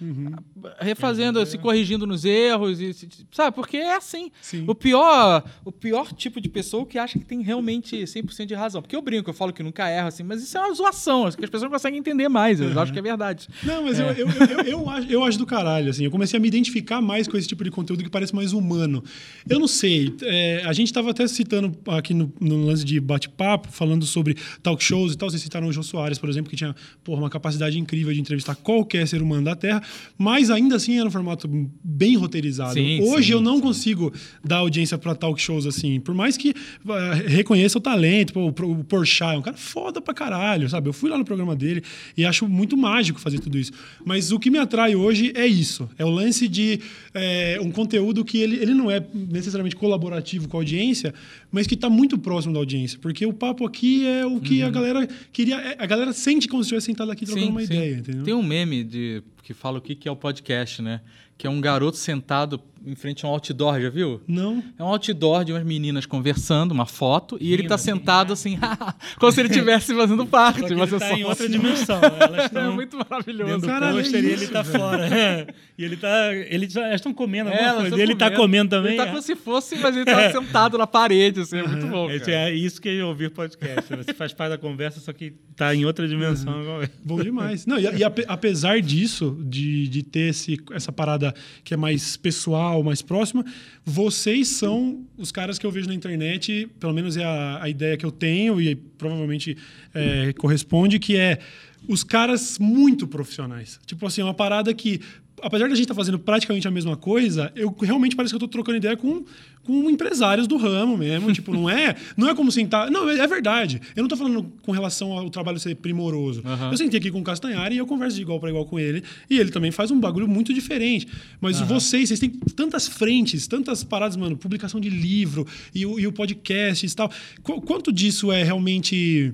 refazendo, 0.80 1.46
se 1.46 1.58
corrigindo 1.58 2.06
nos 2.06 2.26
erros, 2.26 2.80
e, 2.80 2.96
sabe? 3.32 3.56
Porque 3.56 3.78
é 3.78 3.96
assim. 3.96 4.32
Sim. 4.42 4.66
O 4.68 4.76
pior, 4.76 5.44
o 5.64 5.72
pior 5.72 6.12
tipo 6.14 6.42
de 6.42 6.50
pessoa 6.50 6.86
que 6.86 6.98
acha 6.98 7.18
que 7.18 7.26
tem 7.26 7.42
realmente 7.42 7.98
100% 7.98 8.46
de 8.46 8.54
razão. 8.54 8.82
Porque 8.82 8.96
eu 8.96 9.02
brinco, 9.02 9.30
eu 9.30 9.34
falo 9.34 9.54
que 9.54 9.64
nunca 9.64 9.90
erro, 9.90 10.08
assim, 10.08 10.24
mas 10.24 10.42
isso 10.44 10.58
é 10.58 10.62
uma 10.62 10.74
zoação, 10.74 11.30
que 11.32 11.44
as 11.44 11.50
pessoas 11.50 11.64
não 11.64 11.70
conseguem 11.70 12.00
entender 12.00 12.28
mais, 12.28 12.60
eu 12.60 12.80
acho 12.80 12.92
que 12.92 13.00
é 13.00 13.02
verdade. 13.02 13.48
Não, 13.70 13.84
mas 13.84 14.00
eu, 14.00 14.08
eu, 14.08 14.28
eu, 14.28 14.48
eu, 14.50 14.80
eu 14.80 14.90
acho, 14.90 15.12
eu 15.12 15.24
acho 15.24 15.38
do 15.38 15.46
caralho, 15.46 15.90
assim. 15.90 16.06
Eu 16.06 16.12
comecei 16.12 16.38
a 16.38 16.42
me 16.42 16.48
identificar 16.48 17.02
mais 17.02 17.28
com 17.28 17.38
esse 17.38 17.48
tipo 17.48 17.64
de 17.64 17.72
conteúdo 17.72 18.04
que 18.04 18.10
parece 18.10 18.34
mais 18.34 18.54
humano. 18.54 19.04
Eu 19.48 19.60
não 19.60 19.68
sei, 19.68 20.14
é, 20.24 20.64
a 20.66 20.74
gente 20.74 20.88
estava 20.88 21.12
até 21.12 21.28
citando 21.28 21.76
aqui 21.88 22.14
no, 22.14 22.32
no 22.40 22.66
lance 22.66 22.84
de 22.86 23.00
bate-papo, 23.00 23.72
falando 23.72 24.06
sobre 24.06 24.36
talk 24.64 24.84
shows 24.84 25.14
e 25.14 25.18
tal. 25.18 25.30
Vocês 25.30 25.42
citaram 25.42 25.68
o 25.68 25.72
Jô 25.74 25.84
Soares, 25.84 26.18
por 26.18 26.30
exemplo, 26.30 26.50
que 26.50 26.56
tinha 26.56 26.76
porra, 27.04 27.22
uma 27.22 27.30
capacidade 27.30 27.78
incrível 27.78 28.14
de 28.14 28.20
entrevistar 28.20 28.56
qualquer 28.56 29.08
ser 29.08 29.22
humano 29.22 29.44
da 29.44 29.56
Terra, 29.56 29.82
mas 30.18 30.50
ainda 30.50 30.76
assim 30.76 30.98
era 30.98 31.08
um 31.08 31.12
formato 31.12 31.50
bem 31.84 32.16
roteirizado. 32.16 32.74
Sim, 32.74 33.02
Hoje 33.02 33.28
sim, 33.28 33.34
eu 33.34 33.42
não 33.42 33.60
consigo 33.60 34.14
dar 34.44 34.58
audiência 34.58 34.98
para 34.98 35.14
talk 35.16 35.40
shows 35.42 35.66
assim, 35.66 36.00
por 36.00 36.16
mais 36.16 36.38
que 36.38 36.54
ah, 36.88 37.14
reconheça 37.28 37.78
o 37.78 37.82
talento, 37.82 38.34
pô, 38.34 38.48
o 38.48 38.80
o 38.80 38.84
Porchat 38.84 39.36
é 39.36 39.38
um 39.38 39.42
cara 39.42 39.58
foda 39.58 40.02
pra 40.02 40.14
caralho, 40.14 40.70
sabe? 40.70 40.90
Eu 40.90 40.94
fui 40.94 41.10
lá 41.10 41.18
no 41.18 41.26
programa 41.26 41.56
dele 41.56 41.84
e 42.16 42.26
acho 42.26 42.48
muito 42.48 42.78
mágico 42.78 43.20
fazer 43.20 43.40
tudo 43.40 43.49
isso. 43.58 43.72
Mas 44.06 44.32
o 44.32 44.40
que 44.40 44.50
me 44.52 44.58
atrai 44.58 44.96
hoje 44.96 45.32
é 45.36 45.48
isso, 45.48 45.90
é 45.98 46.06
o 46.06 46.10
lance 46.10 46.48
de 46.48 46.80
é, 47.14 47.58
um 47.62 47.72
conteúdo 47.72 48.24
que 48.26 48.38
ele, 48.40 48.58
ele 48.58 48.74
não 48.74 48.92
é 48.92 49.04
necessariamente 49.14 49.76
colaborativo 49.76 50.48
com 50.48 50.58
a 50.58 50.60
audiência, 50.60 51.14
mas 51.52 51.66
que 51.66 51.74
está 51.76 51.90
muito 51.90 52.18
próximo 52.18 52.54
da 52.54 52.60
audiência, 52.60 53.00
porque 53.02 53.26
o 53.26 53.34
papo 53.34 53.66
aqui 53.66 54.06
é 54.06 54.26
o 54.26 54.40
que 54.40 54.62
a 54.62 54.70
galera 54.70 55.08
queria, 55.32 55.56
é- 55.56 55.76
a 55.80 55.86
galera 55.86 56.14
sente 56.14 56.48
como 56.48 56.64
se 56.64 56.68
estivesse 56.68 56.86
sentado 56.88 57.12
aqui 57.12 57.26
trocando 57.26 57.50
uma 57.52 57.64
ideia, 57.64 57.96
entendeu? 57.98 58.24
Tem 58.24 58.34
um 58.34 58.44
meme 58.44 58.84
de, 58.84 59.24
que 59.44 59.54
fala 59.54 59.80
o 59.80 59.82
que 59.82 59.96
que 59.96 60.08
é 60.08 60.12
o 60.12 60.16
podcast, 60.16 60.82
né? 60.82 61.02
Que 61.38 61.48
é 61.48 61.50
um 61.50 61.62
garoto 61.62 61.98
sentado 61.98 62.60
em 62.86 62.96
frente 62.96 63.26
a 63.26 63.30
um 63.30 63.32
outdoor, 63.32 63.80
já 63.82 63.90
viu? 63.90 64.22
Não. 64.28 64.64
É 64.78 64.84
um 64.84 64.88
outdoor 64.88 65.44
de 65.44 65.52
umas 65.52 65.64
meninas 65.64 66.06
conversando, 66.06 66.72
uma 66.72 66.86
foto, 66.86 67.38
e 67.40 67.54
ele 67.54 67.68
tá 67.68 67.78
sentado 67.78 68.34
assim, 68.34 68.58
como 69.20 69.32
se 69.32 69.40
ele 69.42 69.50
estivesse 69.50 69.94
fazendo 69.96 70.26
parte. 70.26 70.62
Só 70.62 70.68
que 70.68 70.76
mas 70.76 70.92
ele 70.92 70.96
é 70.96 71.00
tá 71.00 71.08
só 71.10 71.16
em 71.16 71.24
outra 71.24 71.50
dimensão. 71.50 72.02
Elas 72.04 72.50
É 72.60 72.70
muito 72.70 72.98
maravilhoso. 72.98 73.66
Caralho, 73.66 74.00
é 74.00 74.02
pôster 74.02 74.24
e 74.24 74.28
ele 74.28 74.44
isso, 74.44 74.52
tá 74.52 74.64
fora. 74.64 75.08
É. 75.08 75.48
E 75.78 75.84
ele 75.84 75.96
tá. 75.96 76.34
Eles 76.34 76.74
já 76.74 76.94
estão 76.94 77.14
comendo 77.14 77.50
alguma 77.50 77.66
É, 77.66 77.70
elas 77.70 77.82
coisa. 77.82 77.98
E 77.98 78.02
ele 78.02 78.16
tá 78.16 78.32
comendo 78.32 78.70
também. 78.70 78.92
Ele 78.94 78.98
tá 78.98 79.08
é. 79.08 79.10
como 79.10 79.22
se 79.22 79.36
fosse, 79.36 79.78
mas 79.78 79.96
ele 79.96 80.06
tá 80.06 80.32
sentado 80.32 80.78
na 80.78 80.86
parede, 80.88 81.42
assim, 81.42 81.58
é 81.58 81.68
muito 81.68 81.88
bom. 81.88 82.08
Cara. 82.08 82.32
é 82.32 82.54
isso 82.54 82.82
que 82.82 82.90
é 82.90 83.04
ouvir 83.04 83.32
podcast. 83.32 83.96
Você 83.96 84.14
faz 84.14 84.34
parte 84.34 84.52
da 84.52 84.58
conversa, 84.58 85.00
só 85.00 85.14
que 85.14 85.34
tá 85.56 85.74
em 85.74 85.86
outra 85.86 86.08
dimensão. 86.08 86.54
Uhum. 86.54 86.88
Bom 87.04 87.22
demais. 87.22 87.66
Não, 87.66 87.78
e, 87.78 87.84
e 87.84 88.04
ape- 88.04 88.26
apesar 88.28 88.82
disso, 88.82 89.38
de, 89.42 89.88
de 89.88 90.04
ter 90.04 90.30
esse, 90.30 90.58
essa 90.72 90.92
parada 90.92 91.34
que 91.64 91.74
é 91.74 91.78
mais 91.78 92.18
pessoal, 92.18 92.69
mais 92.84 93.02
próxima, 93.02 93.46
vocês 93.86 94.48
são 94.48 95.06
os 95.18 95.32
caras 95.32 95.58
que 95.58 95.66
eu 95.66 95.72
vejo 95.72 95.88
na 95.88 95.94
internet, 95.94 96.70
pelo 96.80 96.94
menos 96.94 97.18
é 97.18 97.24
a, 97.24 97.64
a 97.64 97.70
ideia 97.70 97.98
que 97.98 98.06
eu 98.06 98.12
tenho 98.12 98.62
e 98.62 98.76
provavelmente 98.76 99.58
é, 99.94 100.34
corresponde, 100.34 101.00
que 101.00 101.16
é 101.16 101.40
os 101.88 102.04
caras 102.04 102.60
muito 102.60 103.08
profissionais. 103.08 103.80
Tipo 103.86 104.06
assim, 104.06 104.22
é 104.22 104.24
uma 104.24 104.34
parada 104.34 104.74
que, 104.74 105.02
apesar 105.42 105.68
da 105.68 105.76
gente 105.76 105.84
estar 105.86 105.94
fazendo 105.96 106.18
praticamente 106.20 106.68
a 106.68 106.72
mesma 106.72 106.96
coisa, 106.98 107.52
eu 107.56 107.76
realmente 107.82 108.16
parece 108.16 108.32
que 108.32 108.36
eu 108.36 108.40
tô 108.40 108.48
trocando 108.48 108.78
ideia 108.78 108.96
com, 108.98 109.24
com 109.64 109.90
empresários 109.90 110.48
do 110.48 110.58
ramo 110.58 110.98
mesmo. 110.98 111.32
tipo, 111.34 111.54
não 111.54 111.70
é, 111.70 111.96
não 112.18 112.30
é 112.30 112.36
como 112.36 112.52
sentar. 112.52 112.90
Não, 112.92 113.10
é, 113.10 113.20
é 113.20 113.28
verdade. 113.28 113.82
Eu 113.96 114.02
não 114.04 114.08
tô 114.08 114.16
falando 114.18 114.52
com 114.62 114.72
relação 114.72 115.12
ao 115.14 115.30
trabalho 115.30 115.60
ser 115.60 115.76
primoroso. 115.76 116.42
Aham. 116.46 116.72
Eu 116.72 116.78
sentei 116.78 117.00
aqui 117.00 117.12
com 117.12 117.20
o 117.20 117.24
Castanhari 117.24 117.76
e 117.76 117.78
eu 117.78 117.86
converso 117.88 118.16
de 118.16 118.22
igual 118.22 118.40
para 118.40 118.50
igual 118.50 118.66
com 118.66 118.80
ele. 118.80 119.04
E 119.30 119.38
ele 119.40 119.52
também 119.52 119.72
faz 119.72 119.92
um 119.92 120.00
bagulho 120.00 120.28
muito 120.28 120.54
diferente. 120.54 121.08
Mas 121.42 121.60
vocês, 121.62 122.08
vocês 122.10 122.20
têm 122.20 122.30
tantas 122.56 122.88
frentes, 122.88 123.48
tantas 123.48 123.84
paradas, 123.84 124.16
mano, 124.18 124.36
publicação 124.38 124.80
de 124.80 124.90
livro 124.90 125.46
e, 125.74 125.86
o- 125.86 126.00
e 126.00 126.06
o 126.08 126.12
podcast 126.12 126.86
e 126.86 126.96
tal. 126.96 127.12
Qu- 127.44 127.62
quanto 127.62 127.92
disso 127.92 128.32
é 128.32 128.44
realmente 128.44 129.34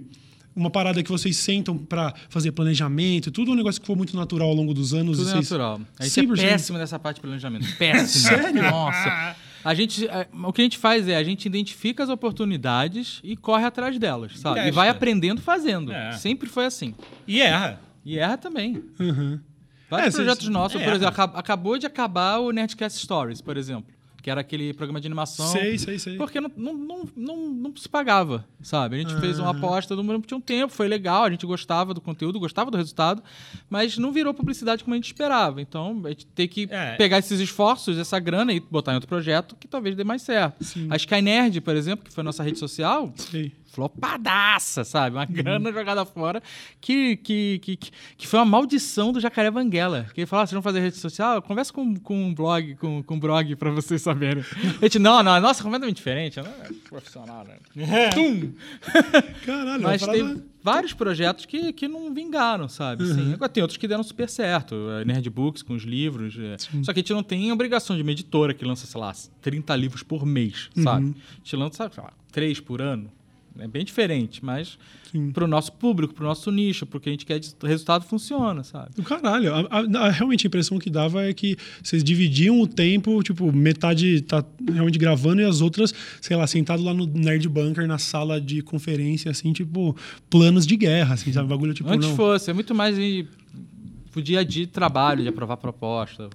uma 0.55 0.69
parada 0.69 1.03
que 1.03 1.09
vocês 1.11 1.35
sentam 1.37 1.77
para 1.77 2.13
fazer 2.29 2.51
planejamento, 2.53 3.29
tudo 3.31 3.51
um 3.51 3.55
negócio 3.55 3.81
que 3.81 3.85
foi 3.87 3.95
muito 3.95 4.15
natural 4.15 4.47
ao 4.49 4.55
longo 4.55 4.73
dos 4.73 4.93
anos. 4.93 5.17
Tudo 5.17 5.27
e 5.27 5.31
é 5.31 5.33
vocês- 5.35 5.49
natural. 5.51 5.81
A 5.99 6.03
gente 6.05 6.13
100%. 6.27 6.39
é 6.43 6.49
péssimo 6.51 6.77
nessa 6.77 6.97
parte 6.97 7.15
de 7.17 7.21
planejamento. 7.21 7.65
Péssimo. 7.77 8.23
Sério? 8.29 8.61
Nossa. 8.63 9.35
A 9.63 9.73
gente, 9.73 10.07
é, 10.07 10.27
o 10.43 10.53
que 10.53 10.61
a 10.61 10.63
gente 10.63 10.77
faz 10.77 11.07
é 11.07 11.15
a 11.17 11.23
gente 11.23 11.45
identifica 11.47 12.03
as 12.03 12.09
oportunidades 12.09 13.19
e 13.23 13.35
corre 13.35 13.65
atrás 13.65 13.97
delas, 13.97 14.37
sabe? 14.39 14.59
E 14.59 14.63
Testa. 14.65 14.75
vai 14.75 14.89
aprendendo 14.89 15.41
fazendo. 15.41 15.91
É. 15.91 16.11
Sempre 16.13 16.47
foi 16.47 16.65
assim. 16.65 16.93
E 17.27 17.41
erra. 17.41 17.81
E 18.05 18.17
erra 18.19 18.37
também. 18.37 18.83
Uhum. 18.99 19.39
Vários 19.89 20.09
É, 20.09 20.11
cês- 20.11 20.23
projetos 20.25 20.47
nossos, 20.49 20.77
por 20.79 20.83
erra. 20.87 20.95
exemplo, 20.97 21.13
acab- 21.13 21.35
acabou 21.35 21.77
de 21.77 21.85
acabar 21.87 22.37
o 22.39 22.51
Nerdcast 22.51 22.99
Stories, 23.01 23.41
por 23.41 23.57
exemplo. 23.57 23.91
Que 24.25 24.31
era 24.31 24.41
aquele 24.41 24.73
programa 24.73 24.99
de 24.99 25.05
animação. 25.05 25.45
Sei, 25.45 25.77
sei, 25.77 25.99
sei. 25.99 26.17
Porque 26.17 26.41
não, 26.41 26.51
não, 26.57 26.73
não, 26.73 27.09
não, 27.15 27.37
não 27.47 27.75
se 27.77 27.87
pagava, 27.87 28.43
sabe? 28.59 28.95
A 28.95 28.97
gente 28.99 29.15
fez 29.19 29.37
uma 29.37 29.51
aposta, 29.51 29.95
não 29.95 30.19
tinha 30.19 30.35
um 30.35 30.41
tempo, 30.41 30.73
foi 30.73 30.87
legal, 30.87 31.25
a 31.25 31.29
gente 31.29 31.45
gostava 31.45 31.93
do 31.93 32.01
conteúdo, 32.01 32.39
gostava 32.39 32.71
do 32.71 32.75
resultado, 32.75 33.21
mas 33.69 33.99
não 33.99 34.11
virou 34.11 34.33
publicidade 34.33 34.83
como 34.83 34.95
a 34.95 34.97
gente 34.97 35.05
esperava. 35.05 35.61
Então, 35.61 36.01
a 36.03 36.09
gente 36.09 36.25
tem 36.25 36.47
que 36.47 36.67
É. 36.71 36.95
pegar 36.95 37.19
esses 37.19 37.39
esforços, 37.39 37.99
essa 37.99 38.17
grana 38.19 38.51
e 38.51 38.59
botar 38.59 38.93
em 38.93 38.95
outro 38.95 39.07
projeto 39.07 39.55
que 39.59 39.67
talvez 39.67 39.95
dê 39.95 40.03
mais 40.03 40.23
certo. 40.23 40.63
Sim. 40.63 40.87
A 40.89 40.95
Sky 40.95 41.21
Nerd, 41.21 41.61
por 41.61 41.75
exemplo, 41.75 42.03
que 42.03 42.11
foi 42.11 42.21
a 42.21 42.25
nossa 42.25 42.41
rede 42.41 42.57
social, 42.57 43.13
Sei. 43.15 43.51
Flopadaça, 43.75 44.83
sabe? 44.83 45.15
Uma 45.15 45.25
grana 45.25 45.71
jogada 45.71 46.05
fora 46.05 46.41
que, 46.79 47.17
que, 47.17 47.59
que, 47.59 47.77
que- 48.17 48.27
foi 48.27 48.39
uma 48.39 48.45
maldição 48.45 49.11
do 49.11 49.19
Jacaré 49.19 49.51
Banguela. 49.51 50.07
Que 50.13 50.21
ele 50.21 50.25
falava, 50.25 50.43
"Ah, 50.43 50.47
vocês 50.47 50.53
vão 50.53 50.61
fazer 50.61 50.79
rede 50.79 50.97
social? 50.97 51.41
Conversa 51.41 51.71
com, 51.73 51.95
com 51.95 52.15
um 52.25 52.33
blog, 52.33 52.75
com, 52.75 53.03
com 53.03 53.15
um 53.15 53.19
blog 53.19 53.55
pra 53.55 53.69
vocês 53.71 54.01
saberem. 54.01 54.43
A 54.81 54.83
gente, 54.85 54.99
não, 54.99 55.21
não, 55.21 55.39
nossa, 55.39 55.61
completamente 55.63 55.97
diferente. 55.97 56.37
Não 56.41 56.45
é 56.47 56.69
profissional, 56.89 57.45
né? 57.45 57.55
Tum! 58.13 58.51
Caralho, 59.45 59.83
Mas 59.83 60.01
uma 60.01 60.07
parada... 60.13 60.33
tem 60.35 60.43
vários 60.63 60.93
projetos 60.93 61.45
que, 61.45 61.71
que 61.73 61.87
não 61.87 62.13
vingaram, 62.13 62.67
sabe? 62.67 63.03
Assim, 63.03 63.33
agora 63.33 63.49
tem 63.49 63.61
outros 63.61 63.77
que 63.77 63.87
deram 63.87 64.03
super 64.03 64.29
certo. 64.29 64.75
A 65.01 65.05
Nerdbooks 65.05 65.61
com 65.61 65.73
os 65.73 65.83
livros. 65.83 66.35
é. 66.39 66.57
Só 66.83 66.91
que 66.93 66.99
a 66.99 67.01
gente 67.01 67.13
não 67.13 67.23
tem 67.23 67.51
obrigação 67.51 67.95
de 67.95 68.01
uma 68.01 68.11
editora 68.11 68.53
que 68.53 68.65
lança, 68.65 68.87
sei 68.87 68.99
lá, 68.99 69.13
30 69.41 69.75
livros 69.75 70.01
por 70.03 70.25
mês, 70.25 70.69
sabe? 70.83 71.13
A 71.31 71.35
gente 71.37 71.55
lança, 71.55 71.89
sei 71.93 72.03
lá, 72.03 72.11
3 72.31 72.59
por 72.59 72.81
ano. 72.81 73.11
É 73.57 73.67
bem 73.67 73.85
diferente, 73.85 74.43
mas 74.43 74.77
Sim. 75.11 75.31
pro 75.31 75.47
nosso 75.47 75.71
público, 75.71 76.13
pro 76.13 76.25
nosso 76.25 76.51
nicho, 76.51 76.85
porque 76.85 77.07
a 77.07 77.11
gente 77.11 77.25
quer 77.25 77.39
o 77.63 77.65
resultado 77.65 78.03
funciona, 78.03 78.63
sabe? 78.63 78.89
Do 78.95 79.03
caralho. 79.03 79.53
A, 79.53 79.59
a- 79.61 80.07
a- 80.07 80.09
realmente 80.11 80.45
a 80.45 80.47
impressão 80.47 80.77
que 80.77 80.89
dava 80.89 81.23
é 81.23 81.33
que 81.33 81.55
vocês 81.81 82.03
dividiam 82.03 82.59
o 82.59 82.67
tempo, 82.67 83.23
tipo, 83.23 83.51
metade 83.51 84.21
tá 84.21 84.43
realmente 84.71 84.99
gravando 84.99 85.41
e 85.41 85.45
as 85.45 85.61
outras, 85.61 85.93
sei 86.19 86.35
lá, 86.35 86.45
sentado 86.45 86.83
lá 86.83 86.93
no 86.93 87.05
Nerd 87.07 87.47
Bunker, 87.47 87.87
na 87.87 87.97
sala 87.97 88.41
de 88.41 88.61
conferência, 88.61 89.31
assim, 89.31 89.53
tipo, 89.53 89.95
planos 90.29 90.67
de 90.67 90.75
guerra, 90.75 91.13
assim, 91.13 91.31
sabe? 91.31 91.47
Bagulho 91.47 91.73
tipo, 91.73 91.89
Antes 91.89 92.09
não. 92.09 92.15
fosse, 92.15 92.49
é 92.51 92.53
muito 92.53 92.75
mais 92.75 92.95
de, 92.97 93.25
o 94.19 94.21
dia 94.23 94.39
a 94.39 94.43
dia 94.43 94.65
de 94.65 94.71
trabalho, 94.71 95.21
de 95.23 95.29
aprovar 95.29 95.57
proposta, 95.57 96.29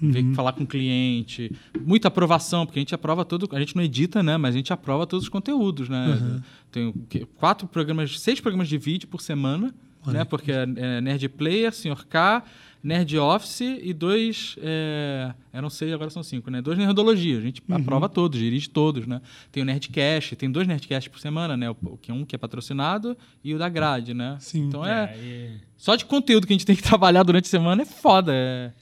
ver- 0.00 0.22
Uhum. 0.24 0.34
falar 0.34 0.52
com 0.52 0.64
o 0.64 0.66
cliente, 0.66 1.50
muita 1.84 2.08
aprovação, 2.08 2.64
porque 2.66 2.78
a 2.78 2.82
gente 2.82 2.94
aprova 2.94 3.24
todo, 3.24 3.48
a 3.52 3.58
gente 3.58 3.74
não 3.76 3.82
edita, 3.82 4.22
né, 4.22 4.36
mas 4.36 4.54
a 4.54 4.58
gente 4.58 4.72
aprova 4.72 5.06
todos 5.06 5.24
os 5.24 5.28
conteúdos, 5.28 5.88
né? 5.88 6.18
Uhum. 6.20 6.92
Tem 7.08 7.26
quatro 7.36 7.66
programas, 7.66 8.20
seis 8.20 8.40
programas 8.40 8.68
de 8.68 8.78
vídeo 8.78 9.08
por 9.08 9.20
semana, 9.20 9.74
né? 10.06 10.24
Porque 10.24 10.50
é, 10.52 10.66
é 10.76 11.00
Nerd 11.00 11.28
Player, 11.30 11.72
Sr. 11.74 12.06
K, 12.08 12.42
Nerd 12.82 13.18
Office 13.18 13.60
e 13.60 13.92
dois. 13.92 14.56
É, 14.60 15.32
eu 15.52 15.62
não 15.62 15.70
sei, 15.70 15.92
agora 15.92 16.10
são 16.10 16.22
cinco, 16.22 16.50
né? 16.50 16.62
Dois 16.62 16.78
Nerdologia. 16.78 17.38
A 17.38 17.40
gente 17.40 17.62
uhum. 17.68 17.76
aprova 17.76 18.08
todos, 18.08 18.38
dirige 18.38 18.68
todos, 18.68 19.06
né? 19.06 19.20
Tem 19.50 19.62
o 19.62 19.66
Nerdcast, 19.66 20.36
tem 20.36 20.50
dois 20.50 20.66
Nerdcasts 20.66 21.10
por 21.10 21.20
semana, 21.20 21.56
né? 21.56 21.68
O, 21.70 21.96
que 21.96 22.12
um 22.12 22.24
que 22.24 22.34
é 22.34 22.38
patrocinado 22.38 23.16
e 23.42 23.54
o 23.54 23.58
da 23.58 23.68
grade, 23.68 24.14
né? 24.14 24.36
Sim. 24.40 24.68
Então 24.68 24.86
é. 24.86 25.12
é 25.12 25.18
e... 25.18 25.50
Só 25.76 25.96
de 25.96 26.04
conteúdo 26.04 26.46
que 26.46 26.52
a 26.52 26.56
gente 26.56 26.66
tem 26.66 26.76
que 26.76 26.82
trabalhar 26.84 27.22
durante 27.24 27.46
a 27.46 27.50
semana 27.50 27.82
é 27.82 27.86
foda. 27.86 28.32
É, 28.32 28.72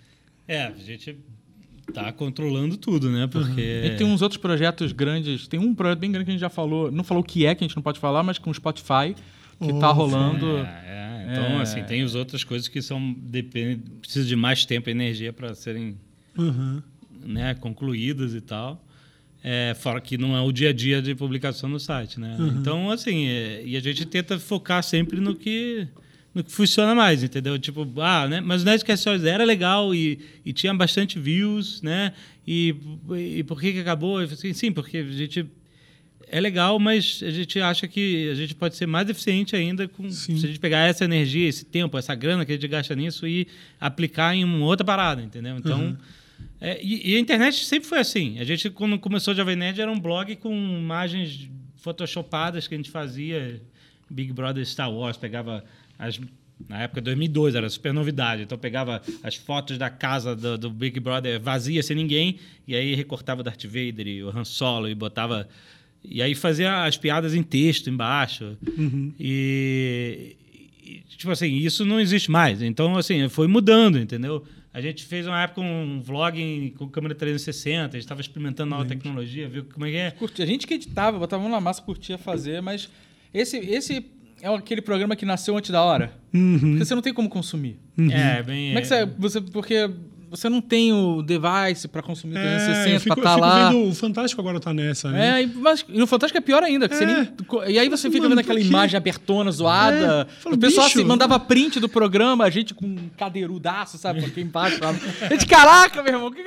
é 0.46 0.66
a 0.66 0.72
gente 0.72 1.16
tá 1.92 2.12
controlando 2.12 2.76
tudo, 2.76 3.11
né? 3.11 3.26
Porque. 3.26 3.88
Uhum. 3.90 3.96
tem 3.96 4.06
uns 4.06 4.22
outros 4.22 4.40
projetos 4.40 4.92
grandes. 4.92 5.48
Tem 5.48 5.59
um 5.59 5.74
projeto 5.74 5.98
bem 5.98 6.12
grande 6.12 6.24
que 6.24 6.30
a 6.30 6.35
gente 6.35 6.40
já 6.40 6.50
falou. 6.50 6.90
Não 6.90 7.02
falou 7.02 7.22
o 7.22 7.26
que 7.26 7.46
é, 7.46 7.54
que 7.54 7.64
a 7.64 7.66
gente 7.66 7.76
não 7.76 7.82
pode 7.82 7.98
falar, 7.98 8.22
mas 8.22 8.38
com 8.38 8.50
o 8.50 8.54
Spotify, 8.54 9.14
que 9.61 9.72
oh, 9.72 9.78
tá 9.78 9.88
rolando. 9.88 10.59
É, 10.59 10.85
é. 10.87 11.06
Então, 11.30 11.58
é. 11.58 11.62
assim, 11.62 11.82
tem 11.82 12.02
as 12.02 12.14
outras 12.14 12.44
coisas 12.44 12.68
que 12.68 12.80
são 12.80 13.12
depende, 13.18 13.82
precisa 14.00 14.26
de 14.26 14.36
mais 14.36 14.64
tempo 14.64 14.88
e 14.88 14.92
energia 14.92 15.32
para 15.32 15.54
serem 15.54 15.98
uhum. 16.38 16.80
né, 17.24 17.54
concluídas 17.54 18.34
e 18.34 18.40
tal. 18.40 18.82
É, 19.42 19.74
fora 19.74 20.00
que 20.00 20.16
não 20.16 20.36
é 20.36 20.40
o 20.40 20.50
dia 20.50 20.70
a 20.70 20.72
dia 20.72 21.02
de 21.02 21.14
publicação 21.14 21.68
no 21.68 21.78
site, 21.78 22.18
né? 22.18 22.36
Uhum. 22.38 22.58
Então, 22.58 22.90
assim, 22.90 23.26
é, 23.26 23.62
e 23.64 23.76
a 23.76 23.80
gente 23.80 24.04
tenta 24.04 24.38
focar 24.38 24.82
sempre 24.82 25.20
no 25.20 25.34
que 25.34 25.86
no 26.34 26.44
que 26.44 26.52
funciona 26.52 26.94
mais, 26.94 27.22
entendeu? 27.22 27.58
Tipo, 27.58 27.88
ah, 28.00 28.28
né? 28.28 28.40
Mas 28.42 28.62
o 28.62 28.66
Nerdcast 28.66 29.08
era 29.26 29.42
legal 29.42 29.94
e, 29.94 30.18
e 30.44 30.52
tinha 30.52 30.74
bastante 30.74 31.18
views, 31.18 31.80
né? 31.80 32.12
E, 32.46 32.76
e 33.38 33.42
por 33.42 33.58
que 33.58 33.72
que 33.72 33.78
acabou? 33.78 34.18
Assim, 34.18 34.52
sim, 34.52 34.70
porque 34.70 34.98
a 34.98 35.04
gente 35.04 35.46
é 36.28 36.40
legal, 36.40 36.78
mas 36.78 37.22
a 37.22 37.30
gente 37.30 37.60
acha 37.60 37.86
que 37.86 38.28
a 38.30 38.34
gente 38.34 38.54
pode 38.54 38.76
ser 38.76 38.86
mais 38.86 39.08
eficiente 39.08 39.54
ainda 39.54 39.86
com, 39.86 40.10
se 40.10 40.32
a 40.32 40.36
gente 40.36 40.58
pegar 40.58 40.80
essa 40.80 41.04
energia, 41.04 41.48
esse 41.48 41.64
tempo, 41.64 41.96
essa 41.96 42.14
grana 42.14 42.44
que 42.44 42.52
a 42.52 42.54
gente 42.54 42.68
gasta 42.68 42.94
nisso 42.94 43.26
e 43.26 43.46
aplicar 43.80 44.34
em 44.34 44.44
uma 44.44 44.66
outra 44.66 44.84
parada, 44.84 45.22
entendeu? 45.22 45.56
Então, 45.56 45.80
uhum. 45.80 45.96
é, 46.60 46.82
e, 46.82 47.12
e, 47.12 47.16
a 47.16 47.20
internet 47.20 47.64
sempre 47.64 47.88
foi 47.88 47.98
assim. 47.98 48.38
A 48.40 48.44
gente, 48.44 48.68
quando 48.70 48.98
começou 48.98 49.34
o 49.34 49.36
Jovem 49.36 49.56
Nerd, 49.56 49.80
era 49.80 49.90
um 49.90 50.00
blog 50.00 50.34
com 50.36 50.52
imagens 50.52 51.48
photoshopadas 51.76 52.66
que 52.66 52.74
a 52.74 52.76
gente 52.76 52.90
fazia. 52.90 53.62
Big 54.10 54.32
Brother 54.32 54.64
Star 54.66 54.92
Wars, 54.92 55.16
pegava 55.16 55.64
as 55.98 56.20
na 56.68 56.82
época 56.82 57.02
2002 57.02 57.54
era 57.54 57.68
super 57.68 57.92
novidade. 57.92 58.42
Então 58.42 58.56
pegava 58.56 59.02
as 59.22 59.34
fotos 59.34 59.76
da 59.76 59.90
casa 59.90 60.34
do, 60.34 60.56
do, 60.56 60.70
Big 60.70 60.98
Brother 60.98 61.38
vazia, 61.38 61.82
sem 61.82 61.94
ninguém, 61.94 62.38
e 62.66 62.74
aí 62.74 62.94
recortava 62.94 63.42
Darth 63.42 63.64
Vader 63.64 64.06
e 64.06 64.24
o 64.24 64.30
Han 64.30 64.44
Solo 64.44 64.88
e 64.88 64.94
botava 64.94 65.46
e 66.09 66.23
aí 66.23 66.35
fazia 66.35 66.85
as 66.85 66.97
piadas 66.97 67.35
em 67.35 67.42
texto 67.42 67.90
embaixo. 67.90 68.57
Uhum. 68.77 69.12
E, 69.19 70.37
e, 70.85 71.03
tipo 71.16 71.31
assim, 71.31 71.57
isso 71.57 71.85
não 71.85 72.01
existe 72.01 72.31
mais. 72.31 72.62
Então, 72.62 72.97
assim, 72.97 73.29
foi 73.29 73.47
mudando, 73.47 73.99
entendeu? 73.99 74.45
A 74.73 74.81
gente 74.81 75.05
fez 75.05 75.27
uma 75.27 75.42
época 75.42 75.62
um 75.62 76.03
vlog 76.03 76.75
com 76.77 76.87
câmera 76.88 77.14
360, 77.14 77.81
a 77.81 77.90
gente 77.92 77.97
estava 78.01 78.21
experimentando 78.21 78.71
nova 78.71 78.85
tecnologia, 78.85 79.49
viu 79.49 79.64
como 79.64 79.87
é 79.87 79.90
que 79.90 79.97
é. 79.97 80.11
Curti, 80.11 80.42
a 80.42 80.47
gente 80.47 80.66
que 80.66 80.75
editava, 80.75 81.19
botava 81.19 81.42
mão 81.42 81.51
na 81.51 81.61
massa, 81.61 81.81
curtia 81.81 82.19
fazer, 82.19 82.61
mas 82.61 82.90
esse, 83.33 83.57
esse 83.57 84.05
é 84.42 84.55
aquele 84.55 84.83
programa 84.83 85.16
que 85.16 85.25
nasceu 85.25 85.57
antes 85.57 85.71
da 85.71 85.83
hora. 85.83 86.12
Uhum. 86.33 86.59
Porque 86.59 86.85
você 86.85 86.95
não 86.95 87.03
tem 87.03 87.14
como 87.14 87.29
consumir. 87.29 87.79
Uhum. 87.97 88.11
É, 88.11 88.42
bem. 88.42 88.69
Como 88.69 88.79
é 88.79 88.83
que 88.83 88.88
você, 88.88 89.07
você. 89.19 89.40
Porque 89.40 89.90
você 90.37 90.49
não 90.49 90.61
tem 90.61 90.92
o 90.92 91.22
device 91.22 91.88
para 91.88 92.03
consumir 92.03 92.35
360 92.35 93.14
para 93.14 93.20
estar 93.20 93.37
lá. 93.37 93.70
Vendo, 93.70 93.88
o 93.88 93.94
Fantástico 93.94 94.40
agora 94.40 94.61
tá 94.61 94.72
nessa, 94.72 95.11
né? 95.11 95.42
É, 95.42 95.46
mas 95.46 95.85
e 95.88 95.99
no 95.99 96.07
Fantástico 96.07 96.38
é 96.38 96.40
pior 96.40 96.62
ainda. 96.62 96.87
É. 96.87 97.07
Nem, 97.07 97.29
e 97.68 97.79
aí 97.79 97.88
você 97.88 98.09
fica 98.09 98.22
Mano, 98.22 98.37
vendo 98.37 98.40
aquela 98.40 98.61
imagem 98.61 98.96
abertona, 98.96 99.51
zoada. 99.51 100.29
É. 100.29 100.42
Falo, 100.42 100.55
o 100.55 100.59
pessoal 100.59 100.87
assim, 100.87 101.05
mandava 101.05 101.38
print 101.40 101.81
do 101.81 101.88
programa, 101.88 102.44
a 102.44 102.51
gente 102.51 102.75
com 102.75 102.87
um 102.87 103.09
cadeirudaço, 103.16 103.99
sabe? 103.99 104.25
Aqui 104.25 104.40
embaixo. 104.40 104.79
A 104.85 105.29
gente, 105.29 105.46
caraca, 105.46 106.03
meu 106.03 106.12
irmão. 106.12 106.31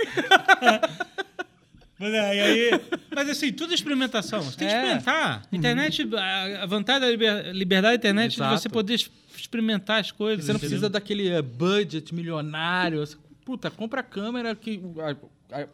Mas, 1.99 2.13
é, 2.13 2.41
aí, 2.41 2.81
mas 3.13 3.29
assim, 3.29 3.51
tudo 3.51 3.73
é 3.73 3.75
experimentação. 3.75 4.41
Você 4.41 4.55
tem 4.55 4.69
que 4.69 4.73
é. 4.73 4.77
experimentar. 4.77 5.41
Uhum. 5.51 5.59
Internet, 5.59 6.09
a 6.61 6.65
vantagem 6.65 7.01
da 7.01 7.51
liberdade 7.51 7.97
da 7.97 7.99
internet 7.99 8.35
Exato. 8.35 8.53
é 8.53 8.57
você 8.57 8.69
poder 8.69 8.97
experimentar 9.37 9.99
as 9.99 10.09
coisas. 10.09 10.45
Você 10.45 10.53
não 10.53 10.57
entendeu? 10.59 10.69
precisa 10.69 10.89
daquele 10.89 11.27
eh, 11.27 11.41
budget 11.41 12.15
milionário 12.15 13.03
puta, 13.49 13.71
compra 13.71 14.01
a 14.01 14.03
câmera 14.03 14.53
que 14.53 14.79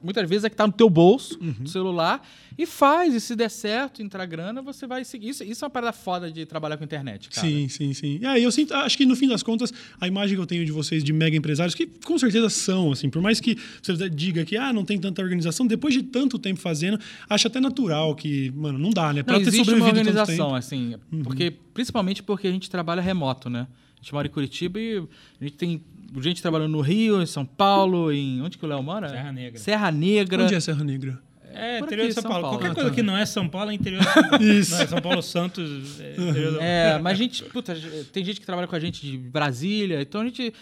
muitas 0.02 0.30
vezes 0.30 0.46
é 0.46 0.50
que 0.50 0.54
está 0.54 0.66
no 0.66 0.72
teu 0.72 0.90
bolso, 0.90 1.38
uhum. 1.42 1.56
no 1.60 1.68
celular, 1.68 2.26
e 2.58 2.66
faz. 2.66 3.14
E 3.14 3.20
se 3.20 3.36
der 3.36 3.50
certo, 3.50 4.02
entrar 4.02 4.26
grana, 4.26 4.62
você 4.62 4.88
vai 4.88 5.04
seguir. 5.04 5.28
Isso, 5.28 5.44
isso 5.44 5.66
é 5.66 5.68
uma 5.68 5.70
parada 5.70 5.92
foda 5.92 6.32
de 6.32 6.46
trabalhar 6.46 6.78
com 6.78 6.86
internet, 6.86 7.28
cara. 7.28 7.46
Sim, 7.46 7.68
sim, 7.68 7.94
sim. 7.94 8.20
E 8.22 8.26
aí 8.26 8.42
eu 8.42 8.50
sinto, 8.50 8.74
acho 8.74 8.96
que 8.96 9.06
no 9.06 9.14
fim 9.14 9.28
das 9.28 9.44
contas, 9.44 9.74
a 10.00 10.08
imagem 10.08 10.38
que 10.38 10.42
eu 10.42 10.46
tenho 10.46 10.64
de 10.64 10.72
vocês 10.72 11.04
de 11.04 11.12
mega 11.12 11.36
empresários, 11.36 11.76
que 11.76 11.86
com 11.86 12.18
certeza 12.18 12.50
são, 12.50 12.94
assim, 12.94 13.10
por 13.10 13.22
mais 13.22 13.42
que 13.42 13.58
você 13.84 14.10
diga 14.10 14.46
que 14.46 14.56
ah, 14.56 14.72
não 14.72 14.86
tem 14.86 14.98
tanta 14.98 15.22
organização, 15.22 15.68
depois 15.68 15.94
de 15.94 16.02
tanto 16.02 16.40
tempo 16.40 16.62
fazendo, 16.62 16.98
acho 17.30 17.46
até 17.46 17.60
natural 17.60 18.16
que, 18.16 18.52
mano, 18.52 18.80
não 18.80 18.92
dá, 18.92 19.12
né? 19.12 19.22
Pra 19.22 19.34
não, 19.34 19.44
ter 19.44 19.50
existe 19.50 19.74
uma 19.74 19.86
organização, 19.86 20.56
assim, 20.56 20.96
uhum. 21.12 21.24
porque, 21.24 21.52
principalmente 21.74 22.24
porque 22.24 22.48
a 22.48 22.52
gente 22.52 22.70
trabalha 22.70 23.02
remoto, 23.02 23.50
né? 23.50 23.68
A 23.96 24.02
gente 24.02 24.14
mora 24.14 24.28
em 24.28 24.32
Curitiba 24.32 24.80
e 24.80 25.04
a 25.42 25.44
gente 25.44 25.58
tem 25.58 25.84
gente 26.22 26.42
trabalhando 26.42 26.72
no 26.72 26.82
Rio, 26.82 27.22
em 27.22 27.26
São 27.26 27.46
Paulo, 27.46 28.12
em. 28.12 28.42
Onde 28.42 28.58
que 28.58 28.66
o 28.66 28.68
Léo 28.68 28.82
mora? 28.84 29.10
Serra 29.10 29.32
Negra. 29.32 29.60
Serra 29.60 29.92
Negra. 29.92 30.44
Onde 30.44 30.56
é 30.56 30.60
Serra 30.60 30.84
Negra? 30.84 31.20
É, 31.56 31.80
Por 31.80 31.86
interior 31.86 32.04
aqui, 32.04 32.10
de 32.10 32.14
São, 32.16 32.24
São 32.24 32.32
Paulo. 32.32 32.44
Paulo. 32.44 32.58
Qualquer 32.58 32.72
ah, 32.72 32.76
coisa 32.76 32.90
tá. 32.90 32.96
que 32.96 33.02
não 33.02 33.18
é 33.18 33.26
São 33.26 33.48
Paulo 33.48 33.72
é 33.72 33.74
interior 33.74 34.02
de 34.02 34.12
São 34.12 34.30
Paulo. 34.30 34.44
Isso. 34.44 34.72
Não, 34.72 34.82
é 34.82 34.88
São 34.88 35.02
Paulo 35.02 35.22
Santos. 35.22 36.00
É, 36.02 36.12
interior 36.12 36.58
é 36.62 37.00
mas 37.00 37.14
a 37.14 37.16
gente. 37.16 37.44
Puta, 37.46 37.74
tem 38.12 38.26
gente 38.26 38.40
que 38.40 38.46
trabalha 38.46 38.68
com 38.68 38.76
a 38.76 38.80
gente 38.80 39.02
de 39.02 39.18
Brasília, 39.18 40.02
então 40.02 40.22
a 40.22 40.26
gente 40.26 40.54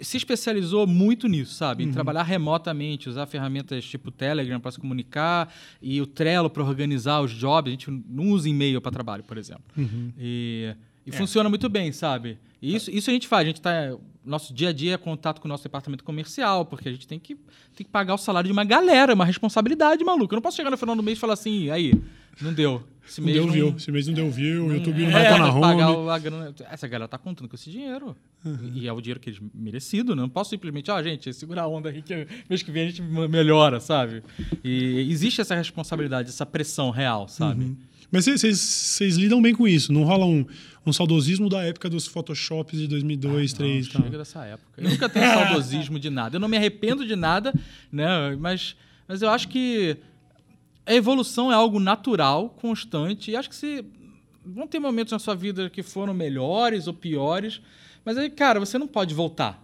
se 0.00 0.16
especializou 0.16 0.86
muito 0.86 1.28
nisso, 1.28 1.54
sabe? 1.54 1.84
Em 1.84 1.88
uhum. 1.88 1.92
trabalhar 1.92 2.22
remotamente, 2.22 3.08
usar 3.08 3.26
ferramentas 3.26 3.84
tipo 3.84 4.10
Telegram 4.10 4.58
para 4.58 4.70
se 4.70 4.78
comunicar 4.78 5.52
e 5.80 6.00
o 6.00 6.06
Trello 6.06 6.48
para 6.48 6.62
organizar 6.62 7.20
os 7.20 7.32
jobs. 7.32 7.68
A 7.68 7.72
gente 7.72 7.90
não 8.08 8.30
usa 8.30 8.48
e-mail 8.48 8.80
para 8.80 8.90
trabalho, 8.90 9.22
por 9.24 9.36
exemplo. 9.36 9.64
Uhum. 9.76 10.10
E, 10.18 10.74
e 11.06 11.10
é. 11.10 11.12
funciona 11.12 11.48
muito 11.48 11.68
bem, 11.68 11.92
sabe? 11.92 12.38
E 12.62 12.74
isso, 12.74 12.90
isso 12.90 13.10
a 13.10 13.12
gente 13.12 13.28
faz. 13.28 13.42
A 13.42 13.46
gente 13.46 13.56
está 13.56 13.94
nosso 14.30 14.54
dia 14.54 14.70
a 14.70 14.72
dia 14.72 14.94
é 14.94 14.96
contato 14.96 15.40
com 15.40 15.48
o 15.48 15.50
nosso 15.50 15.64
departamento 15.64 16.04
comercial, 16.04 16.64
porque 16.64 16.88
a 16.88 16.92
gente 16.92 17.06
tem 17.06 17.18
que, 17.18 17.34
tem 17.34 17.84
que 17.84 17.90
pagar 17.90 18.14
o 18.14 18.18
salário 18.18 18.48
de 18.48 18.52
uma 18.52 18.64
galera, 18.64 19.14
uma 19.14 19.24
responsabilidade, 19.24 20.04
maluco. 20.04 20.32
Eu 20.32 20.36
não 20.36 20.42
posso 20.42 20.56
chegar 20.56 20.70
no 20.70 20.78
final 20.78 20.94
do 20.96 21.02
mês 21.02 21.18
e 21.18 21.20
falar 21.20 21.34
assim, 21.34 21.70
aí, 21.70 21.92
não 22.40 22.52
deu. 22.52 22.82
Esse 23.06 23.20
mês 23.20 23.36
não 23.38 23.44
deu 23.46 23.52
view, 23.52 23.74
esse 23.76 23.90
mês 23.90 24.06
não 24.06 24.14
deu 24.14 24.30
view, 24.30 24.66
o 24.66 24.72
YouTube 24.72 25.02
não 25.02 25.08
é, 25.08 25.12
vai 25.12 25.22
estar 25.24 25.38
na 25.38 25.52
home. 25.52 26.10
A 26.10 26.18
grana, 26.18 26.54
essa 26.70 26.86
galera 26.86 27.08
tá 27.08 27.18
contando 27.18 27.48
com 27.48 27.56
esse 27.56 27.68
dinheiro. 27.68 28.16
Uhum. 28.44 28.70
E 28.72 28.86
é 28.86 28.92
o 28.92 29.00
dinheiro 29.00 29.18
que 29.18 29.30
eles 29.30 29.40
merecido, 29.52 30.14
né? 30.14 30.22
Não 30.22 30.28
posso 30.28 30.50
simplesmente, 30.50 30.90
ó, 30.92 31.02
gente, 31.02 31.32
segura 31.34 31.62
a 31.62 31.68
onda 31.68 31.88
aí 31.88 32.02
que 32.02 32.26
mês 32.48 32.62
que 32.62 32.70
vem 32.70 32.84
a 32.84 32.86
gente 32.86 33.02
melhora, 33.02 33.80
sabe? 33.80 34.22
E 34.62 35.10
existe 35.10 35.40
essa 35.40 35.56
responsabilidade, 35.56 36.28
essa 36.28 36.46
pressão 36.46 36.90
real, 36.90 37.26
sabe? 37.26 37.64
Uhum. 37.64 37.76
Mas 38.12 38.26
vocês 38.26 39.16
lidam 39.16 39.42
bem 39.42 39.54
com 39.54 39.66
isso, 39.66 39.92
não 39.92 40.04
rola 40.04 40.24
um, 40.26 40.44
um 40.84 40.92
saudosismo 40.92 41.48
da 41.48 41.62
época 41.62 41.90
dos 41.90 42.06
Photoshops 42.06 42.78
de 42.78 42.86
2002, 42.86 43.52
ah, 43.52 43.58
2003 43.58 43.94
não, 43.94 44.02
chega 44.02 44.18
dessa 44.18 44.44
época. 44.44 44.80
Eu 44.80 44.90
nunca 44.90 45.08
tenho 45.08 45.26
saudosismo 45.26 45.98
de 45.98 46.10
nada. 46.10 46.36
Eu 46.36 46.40
não 46.40 46.48
me 46.48 46.56
arrependo 46.56 47.06
de 47.06 47.14
nada, 47.14 47.52
né? 47.92 48.36
Mas, 48.38 48.76
mas 49.06 49.20
eu 49.20 49.28
acho 49.28 49.48
que 49.48 49.96
a 50.86 50.94
evolução 50.94 51.52
é 51.52 51.54
algo 51.54 51.78
natural, 51.78 52.50
constante, 52.60 53.30
e 53.30 53.36
acho 53.36 53.48
que 53.48 53.54
se 53.54 53.84
vão 54.44 54.66
ter 54.66 54.78
momentos 54.78 55.12
na 55.12 55.18
sua 55.18 55.34
vida 55.34 55.68
que 55.68 55.82
foram 55.82 56.14
melhores 56.14 56.86
ou 56.86 56.94
piores, 56.94 57.60
mas 58.04 58.16
aí, 58.16 58.30
cara, 58.30 58.58
você 58.58 58.78
não 58.78 58.88
pode 58.88 59.14
voltar. 59.14 59.62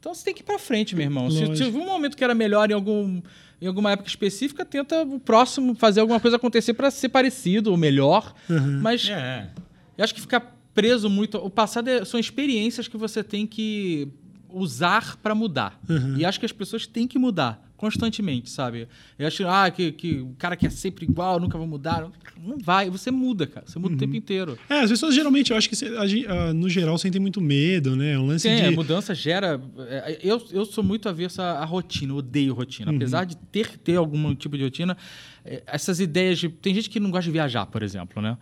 Então 0.00 0.12
você 0.14 0.24
tem 0.24 0.34
que 0.34 0.42
ir 0.42 0.44
para 0.44 0.58
frente, 0.58 0.94
meu 0.94 1.04
irmão. 1.04 1.30
Se 1.30 1.48
tiver 1.54 1.78
um 1.78 1.86
momento 1.86 2.16
que 2.16 2.24
era 2.24 2.34
melhor 2.34 2.70
em 2.70 2.74
algum 2.74 3.20
em 3.60 3.66
alguma 3.66 3.90
época 3.90 4.08
específica, 4.08 4.64
tenta 4.64 5.02
o 5.02 5.18
próximo 5.18 5.74
fazer 5.74 6.00
alguma 6.00 6.20
coisa 6.20 6.36
acontecer 6.36 6.74
para 6.74 6.90
ser 6.92 7.08
parecido 7.08 7.72
ou 7.72 7.76
melhor. 7.76 8.32
Uhum. 8.48 8.80
Mas 8.80 9.08
é. 9.08 9.50
Eu 9.98 10.04
acho 10.04 10.14
que 10.14 10.20
ficar 10.20 10.56
preso 10.72 11.10
muito. 11.10 11.36
O 11.38 11.50
passado 11.50 11.88
é, 11.88 12.04
são 12.04 12.18
experiências 12.18 12.86
que 12.86 12.96
você 12.96 13.22
tem 13.22 13.46
que 13.46 14.08
usar 14.48 15.16
para 15.16 15.34
mudar. 15.34 15.78
Uhum. 15.88 16.16
E 16.16 16.24
acho 16.24 16.38
que 16.38 16.46
as 16.46 16.52
pessoas 16.52 16.86
têm 16.86 17.06
que 17.06 17.18
mudar 17.18 17.68
constantemente, 17.76 18.50
sabe? 18.50 18.88
Eu 19.16 19.26
acho 19.28 19.46
ah, 19.46 19.70
que, 19.70 19.92
que 19.92 20.18
o 20.18 20.34
cara 20.36 20.56
que 20.56 20.66
é 20.66 20.70
sempre 20.70 21.04
igual, 21.04 21.38
nunca 21.38 21.56
vai 21.56 21.66
mudar. 21.66 22.10
Não 22.36 22.58
vai, 22.58 22.90
você 22.90 23.08
muda, 23.08 23.46
cara. 23.46 23.66
Você 23.66 23.78
muda 23.78 23.90
uhum. 23.90 23.96
o 23.96 23.98
tempo 24.00 24.16
inteiro. 24.16 24.58
É, 24.68 24.80
as 24.80 24.90
pessoas 24.90 25.14
geralmente, 25.14 25.52
eu 25.52 25.56
acho 25.56 25.70
que 25.70 25.76
uh, 25.76 26.52
no 26.52 26.68
geral 26.68 26.98
sentem 26.98 27.20
muito 27.20 27.40
medo, 27.40 27.94
né? 27.94 28.18
Um 28.18 28.26
lance 28.26 28.48
Sim, 28.48 28.56
de... 28.56 28.66
a 28.66 28.70
mudança 28.72 29.14
gera... 29.14 29.60
É, 29.88 30.18
eu, 30.22 30.44
eu 30.50 30.64
sou 30.64 30.82
muito 30.82 31.08
avesso 31.08 31.40
à 31.40 31.64
rotina, 31.64 32.12
eu 32.12 32.16
odeio 32.16 32.52
rotina. 32.52 32.90
Uhum. 32.90 32.96
Apesar 32.96 33.24
de 33.24 33.36
ter 33.36 33.68
que 33.68 33.78
ter 33.78 33.94
algum 33.94 34.34
tipo 34.34 34.56
de 34.58 34.64
rotina, 34.64 34.96
é, 35.44 35.62
essas 35.66 36.00
ideias 36.00 36.38
de... 36.38 36.48
Tem 36.48 36.74
gente 36.74 36.90
que 36.90 36.98
não 36.98 37.12
gosta 37.12 37.26
de 37.26 37.32
viajar, 37.32 37.66
por 37.66 37.84
exemplo, 37.84 38.20
né? 38.20 38.36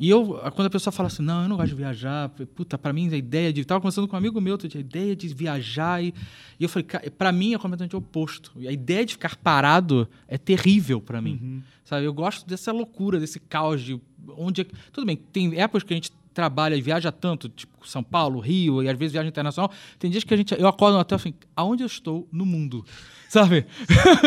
E 0.00 0.08
eu, 0.08 0.40
quando 0.54 0.66
a 0.66 0.70
pessoa 0.70 0.90
fala 0.90 1.08
assim, 1.08 1.22
não, 1.22 1.42
eu 1.42 1.48
não 1.50 1.58
gosto 1.58 1.68
de 1.68 1.74
viajar, 1.74 2.30
puta, 2.56 2.78
para 2.78 2.90
mim 2.90 3.12
a 3.12 3.16
ideia 3.18 3.52
de. 3.52 3.62
Tava 3.66 3.82
conversando 3.82 4.08
com 4.08 4.16
um 4.16 4.18
amigo 4.18 4.40
meu, 4.40 4.56
a 4.56 4.78
ideia 4.78 5.14
de 5.14 5.28
viajar. 5.28 6.02
E, 6.02 6.14
e 6.58 6.64
eu 6.64 6.70
falei, 6.70 6.88
para 7.18 7.30
mim 7.30 7.52
é 7.52 7.58
completamente 7.58 7.94
oposto. 7.94 8.50
A 8.66 8.72
ideia 8.72 9.04
de 9.04 9.12
ficar 9.12 9.36
parado 9.36 10.08
é 10.26 10.38
terrível 10.38 11.02
para 11.02 11.20
mim. 11.20 11.38
Uhum. 11.42 11.62
Sabe? 11.84 12.06
Eu 12.06 12.14
gosto 12.14 12.48
dessa 12.48 12.72
loucura, 12.72 13.20
desse 13.20 13.38
caos 13.38 13.82
de 13.82 14.00
onde. 14.38 14.62
É... 14.62 14.66
Tudo 14.90 15.06
bem, 15.06 15.16
tem 15.16 15.60
épocas 15.60 15.82
que 15.82 15.92
a 15.92 15.96
gente 15.96 16.10
trabalha 16.32 16.74
e 16.74 16.80
viaja 16.80 17.12
tanto, 17.12 17.50
tipo 17.50 17.86
São 17.86 18.02
Paulo, 18.02 18.40
Rio, 18.40 18.82
e 18.82 18.88
às 18.88 18.96
vezes 18.96 19.12
viaja 19.12 19.28
internacional, 19.28 19.70
tem 19.98 20.10
dias 20.10 20.24
que 20.24 20.32
a 20.32 20.36
gente, 20.36 20.58
eu 20.58 20.66
acordo 20.66 20.94
no 20.94 21.00
hotel 21.00 21.16
assim, 21.16 21.34
aonde 21.54 21.82
eu 21.82 21.86
estou 21.86 22.26
no 22.32 22.46
mundo? 22.46 22.86
Sabe? 23.30 23.64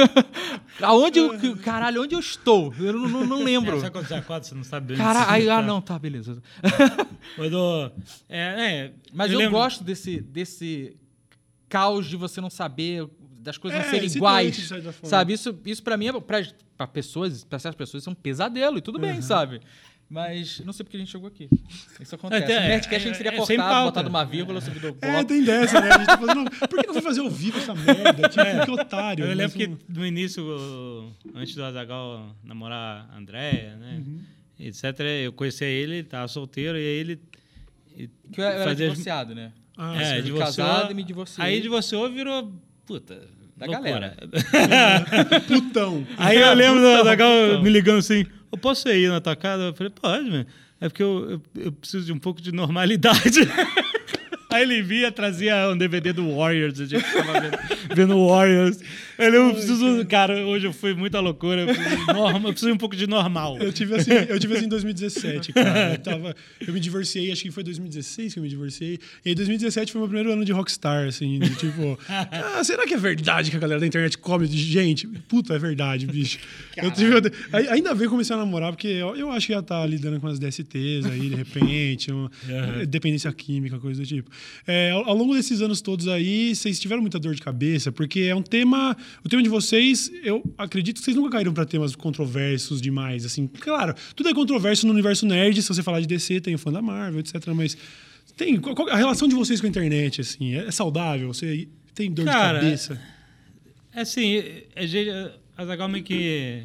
aonde 0.82 1.20
eu, 1.20 1.58
caralho, 1.58 2.04
onde 2.04 2.16
eu 2.16 2.22
estou? 2.22 2.74
Eu 2.80 2.94
não, 2.94 3.10
não, 3.10 3.26
não 3.26 3.44
lembro. 3.44 3.76
É, 3.76 3.80
sabe 3.82 3.92
quando 3.92 4.08
você 4.08 4.14
acorda, 4.14 4.46
você 4.46 4.56
não 4.56 4.64
sabe 4.64 4.96
Cara, 4.96 5.30
aí, 5.30 5.50
ah, 5.50 5.62
não, 5.62 5.82
tá, 5.82 6.00
beleza. 6.00 6.42
Quando, 7.36 7.92
é, 8.30 8.40
é, 8.40 8.94
Mas 9.14 9.30
eu, 9.30 9.40
lembro- 9.40 9.60
gosto 9.60 9.84
desse, 9.84 10.22
desse 10.22 10.96
caos 11.68 12.06
de 12.08 12.16
você 12.16 12.40
não 12.40 12.50
saber, 12.50 13.06
das 13.40 13.58
coisas 13.58 13.78
não 13.78 13.86
É, 13.88 13.90
serem 13.90 14.06
excitante, 14.06 14.62
iguais. 14.62 14.98
Sabe? 15.04 15.34
Isso, 15.34 15.54
isso 15.66 15.84
pra 15.84 15.98
mim, 15.98 16.08
é, 16.08 16.22
pra, 16.22 16.42
pra 16.78 16.88
pessoas, 16.88 17.44
pra 17.44 17.60
certas 17.60 17.78
pessoas, 17.78 18.04
isso 18.04 18.10
é 18.10 18.14
um 18.14 18.16
pesadelo, 18.16 18.78
e 18.78 18.82
tudo 18.82 19.00
bem, 19.00 19.22
sabe? 19.22 19.60
Mas 20.14 20.62
não 20.64 20.72
sei 20.72 20.84
porque 20.84 20.96
a 20.96 21.00
gente 21.00 21.12
chegou 21.12 21.28
aqui. 21.28 21.50
Isso 22.00 22.14
acontece. 22.14 22.52
É, 22.52 22.58
o 22.58 22.62
Nerdcast 22.68 22.96
a 22.96 23.00
gente 23.00 23.16
é, 23.16 23.24
teria 23.24 23.42
é 23.42 23.46
sem 23.46 23.58
cortado, 23.58 23.86
botado 23.86 24.10
uma 24.10 24.24
vírgula, 24.24 24.62
subido 24.62 24.92
o 24.92 24.98
É, 25.02 25.12
bloco. 25.12 25.26
tem 25.28 25.44
dessa, 25.44 25.82
né? 25.82 25.90
A 25.90 25.98
gente 25.98 26.06
tá 26.06 26.18
fazendo. 26.20 26.52
Por 26.52 26.80
que 26.80 26.86
não 26.86 26.94
foi 26.94 27.02
fazer 27.02 27.22
ao 27.22 27.30
vivo 27.32 27.58
essa 27.58 27.74
merda? 27.74 28.30
Tipo, 28.30 28.66
que 28.66 28.72
otário. 28.72 29.24
Eu 29.24 29.30
mas 29.30 29.38
lembro 29.38 29.58
que 29.58 29.78
no 29.90 30.06
início, 30.06 30.46
antes 31.34 31.56
do 31.56 31.64
Azagal 31.64 32.36
namorar 32.44 33.10
a 33.12 33.18
Andréia, 33.18 33.76
né? 33.78 34.04
Etc., 34.60 34.84
eu 35.26 35.34
conhecia 35.34 35.66
ele, 35.68 35.96
ele 35.96 36.04
tava 36.04 36.28
solteiro, 36.28 36.78
e 36.78 36.82
aí 36.82 36.86
ele. 37.00 37.20
e 37.98 38.08
Que 38.32 38.40
eu 38.40 38.46
era 38.46 38.64
fazia 38.66 38.90
divorciado, 38.90 39.34
né? 39.34 39.52
Ah, 39.76 40.00
é, 40.00 40.14
fui 40.14 40.22
divorciou. 40.22 40.68
casado 40.68 40.92
e 40.92 40.94
me 40.94 41.04
divorciei. 41.04 41.44
Aí 41.44 41.60
divorciou 41.60 42.08
virou. 42.12 42.54
Puta. 42.86 43.20
Da 43.58 43.66
loucura. 43.66 44.16
putão. 45.48 46.06
Aí 46.18 46.38
eu 46.40 46.54
lembro 46.54 46.80
do 46.82 46.86
Putão, 46.88 47.02
Azagal 47.02 47.32
putão. 47.46 47.64
me 47.64 47.70
ligando 47.72 47.98
assim: 48.00 48.26
eu 48.54 48.58
posso 48.58 48.88
ir 48.88 49.10
na 49.10 49.20
tua 49.20 49.36
casa? 49.36 49.64
Eu 49.64 49.74
falei: 49.74 49.92
pode. 49.92 50.48
É 50.80 50.88
porque 50.88 51.02
eu, 51.02 51.42
eu, 51.56 51.64
eu 51.66 51.72
preciso 51.72 52.06
de 52.06 52.14
um 52.14 52.20
pouco 52.20 52.42
de 52.42 52.52
normalidade. 52.52 53.40
Aí 54.52 54.62
ele 54.62 54.84
via, 54.84 55.12
trazia 55.12 55.68
um 55.70 55.76
DVD 55.76 56.14
do 56.14 56.36
Warriors, 56.36 56.80
a 56.80 56.86
gente 56.86 57.04
ficava 57.04 57.42
vendo, 57.42 57.58
vendo 57.96 58.28
Warriors. 58.28 58.80
Ele, 59.18 59.38
eu 59.38 59.54
preciso, 59.54 60.06
cara, 60.06 60.46
hoje 60.46 60.68
eu 60.68 60.74
fui 60.74 60.94
muita 60.94 61.20
loucura, 61.20 61.62
eu 61.62 61.68
preciso, 61.68 62.06
norma, 62.08 62.50
eu 62.50 62.54
preciso 62.54 62.74
um 62.74 62.78
pouco 62.78 62.96
de 62.96 63.08
normal. 63.08 63.58
Eu 63.60 63.72
tive 63.72 63.96
assim, 63.96 64.12
eu 64.12 64.40
tive 64.40 64.56
assim 64.56 64.66
em 64.66 64.70
2017, 64.70 65.54
cara. 65.54 65.94
Eu, 65.94 66.00
tava, 66.00 66.36
eu 66.66 66.74
me 66.74 66.80
divorciei, 66.80 67.32
acho 67.32 67.44
que 67.44 67.52
foi 67.52 67.64
2016 67.64 68.34
que 68.34 68.40
eu 68.40 68.44
me 68.44 68.50
divorciei. 68.50 69.00
E 69.26 69.30
aí 69.30 69.36
2017 69.36 69.92
foi 69.92 70.02
meu 70.02 70.08
primeiro 70.08 70.32
ano 70.32 70.46
de 70.46 70.52
rockstar, 70.52 71.08
assim, 71.08 71.40
de 71.40 71.56
tipo, 71.56 71.98
ah, 72.10 72.64
será 72.64 72.86
que 72.86 72.94
é 72.94 72.98
verdade 72.98 73.52
que 73.52 73.58
a 73.58 73.60
galera 73.60 73.80
da 73.80 73.88
internet 73.88 74.18
come 74.18 74.48
de 74.48 74.58
gente? 74.58 75.08
Puta, 75.28 75.54
é 75.54 75.60
verdade, 75.60 76.06
bicho. 76.06 76.40
Eu 76.76 76.92
tive, 76.92 77.14
ainda 77.70 77.94
bem 77.94 78.08
comecei 78.10 78.36
a 78.36 78.40
namorar, 78.40 78.72
porque 78.72 78.88
eu, 78.88 79.16
eu 79.16 79.32
acho 79.32 79.48
que 79.48 79.54
ia 79.54 79.60
estar 79.60 79.86
lidando 79.86 80.20
com 80.20 80.28
as 80.28 80.40
DSTs 80.40 81.06
aí, 81.06 81.30
de 81.30 81.36
repente, 81.36 82.12
uma, 82.12 82.30
dependência 82.88 83.32
química, 83.32 83.80
coisa 83.80 84.02
do 84.02 84.08
tipo. 84.08 84.30
É, 84.66 84.92
ao, 84.92 85.10
ao 85.10 85.16
longo 85.16 85.34
desses 85.34 85.62
anos 85.62 85.82
todos 85.82 86.08
aí, 86.08 86.56
vocês 86.56 86.80
tiveram 86.80 87.02
muita 87.02 87.20
dor 87.20 87.36
de 87.36 87.42
cabeça, 87.42 87.92
porque 87.92 88.22
é 88.22 88.36
um 88.36 88.42
tema. 88.42 88.96
O 89.24 89.30
tema 89.30 89.42
de 89.44 89.50
vocês, 89.50 90.12
eu 90.24 90.44
acredito 90.58 90.98
que 91.00 91.04
vocês 91.06 91.16
nunca 91.16 91.32
caíram 91.32 91.54
para 91.54 91.66
temas 91.66 91.96
controversos 91.96 92.82
demais. 92.82 93.26
Assim, 93.26 93.48
claro, 93.48 93.94
tudo 94.16 94.30
é 94.30 94.34
controverso 94.34 94.86
no 94.86 94.94
universo 94.94 95.26
nerd. 95.26 95.62
Se 95.62 95.68
você 95.68 95.82
falar 95.84 96.00
de 96.02 96.08
DC, 96.08 96.42
tem 96.42 96.56
o 96.56 96.58
fã 96.58 96.72
da 96.72 96.82
Marvel, 96.82 97.20
etc. 97.20 97.46
Mas 97.56 97.78
tem 98.38 98.58
qual- 98.60 98.90
a 98.90 98.96
relação 98.98 99.28
de 99.28 99.36
vocês 99.36 99.60
com 99.62 99.68
a 99.68 99.70
internet, 99.70 100.22
assim, 100.22 100.56
é, 100.56 100.66
é 100.68 100.72
saudável? 100.72 101.28
Você 101.34 101.68
tem 101.94 102.12
dor 102.12 102.26
Cara, 102.26 102.60
de 102.60 102.66
cabeça? 102.66 103.02
É 103.96 104.02
assim, 104.02 104.42
a 104.76 104.86
gente, 104.86 105.10
a 105.56 105.66
Zagal 105.66 105.88
meio 105.88 106.04
que 106.04 106.64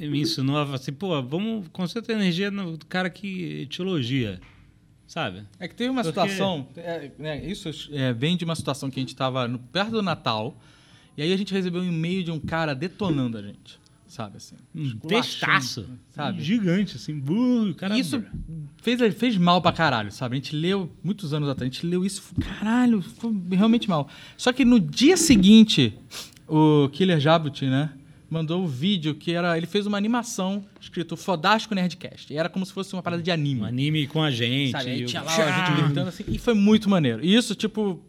me 0.00 0.20
ensinou 0.20 0.56
assim, 0.74 0.92
pô, 0.92 1.20
vamos 1.22 1.66
concentrar 1.72 2.16
a 2.16 2.20
energia 2.20 2.50
no 2.50 2.78
cara 2.88 3.10
que 3.10 3.66
te 3.66 3.80
elogia, 3.82 4.40
sabe? 5.06 5.42
É 5.58 5.66
que 5.68 5.74
teve 5.74 5.90
uma 5.90 6.02
Porque- 6.02 6.20
situação, 6.20 6.68
é, 6.76 7.10
né, 7.18 7.44
isso 7.46 7.68
é, 7.92 8.12
vem 8.12 8.36
de 8.36 8.44
uma 8.44 8.54
situação 8.54 8.90
que 8.90 8.98
a 8.98 9.02
gente 9.02 9.10
estava 9.10 9.48
perto 9.72 9.90
do 9.92 10.02
Natal, 10.02 10.56
e 11.18 11.22
aí 11.22 11.32
a 11.32 11.36
gente 11.36 11.52
recebeu 11.52 11.82
um 11.82 11.84
e-mail 11.84 12.22
de 12.22 12.30
um 12.30 12.38
cara 12.38 12.74
detonando 12.74 13.36
a 13.36 13.42
gente, 13.42 13.76
sabe 14.06 14.36
assim? 14.36 14.54
Um 14.72 14.96
testaço, 15.00 15.84
sabe? 16.10 16.40
Gigante, 16.40 16.94
assim, 16.94 17.18
burro, 17.18 17.74
cara. 17.74 17.96
E 17.96 18.00
isso 18.00 18.22
fez, 18.76 19.14
fez 19.16 19.36
mal 19.36 19.60
pra 19.60 19.72
caralho, 19.72 20.12
sabe? 20.12 20.36
A 20.36 20.38
gente 20.38 20.54
leu 20.54 20.88
muitos 21.02 21.34
anos 21.34 21.48
atrás, 21.48 21.68
a 21.68 21.74
gente 21.74 21.84
leu 21.84 22.04
isso, 22.04 22.22
caralho, 22.40 23.02
foi 23.02 23.34
realmente 23.50 23.88
mal. 23.88 24.08
Só 24.36 24.52
que 24.52 24.64
no 24.64 24.78
dia 24.78 25.16
seguinte, 25.16 25.92
o 26.46 26.88
Killer 26.92 27.18
Jabuti, 27.18 27.66
né? 27.66 27.90
Mandou 28.30 28.62
o 28.62 28.66
vídeo 28.68 29.14
que 29.14 29.32
era. 29.32 29.56
Ele 29.56 29.66
fez 29.66 29.86
uma 29.86 29.96
animação 29.96 30.62
escrito 30.78 31.16
Fodástico 31.16 31.74
Nerdcast. 31.74 32.30
E 32.30 32.36
era 32.36 32.50
como 32.50 32.64
se 32.64 32.72
fosse 32.72 32.92
uma 32.92 33.02
parada 33.02 33.22
de 33.22 33.30
anime. 33.30 33.62
Um 33.62 33.64
anime 33.64 34.06
com 34.06 34.22
a 34.22 34.30
gente. 34.30 34.72
Sabe? 34.72 34.90
Aí 34.90 35.02
e 35.02 35.06
tinha 35.06 35.22
lá 35.22 35.32
a 35.34 35.66
gente 35.66 35.82
gritando 35.82 36.08
assim. 36.08 36.24
E 36.28 36.38
foi 36.38 36.52
muito 36.52 36.90
maneiro. 36.90 37.24
E 37.24 37.34
isso, 37.34 37.54
tipo, 37.54 38.02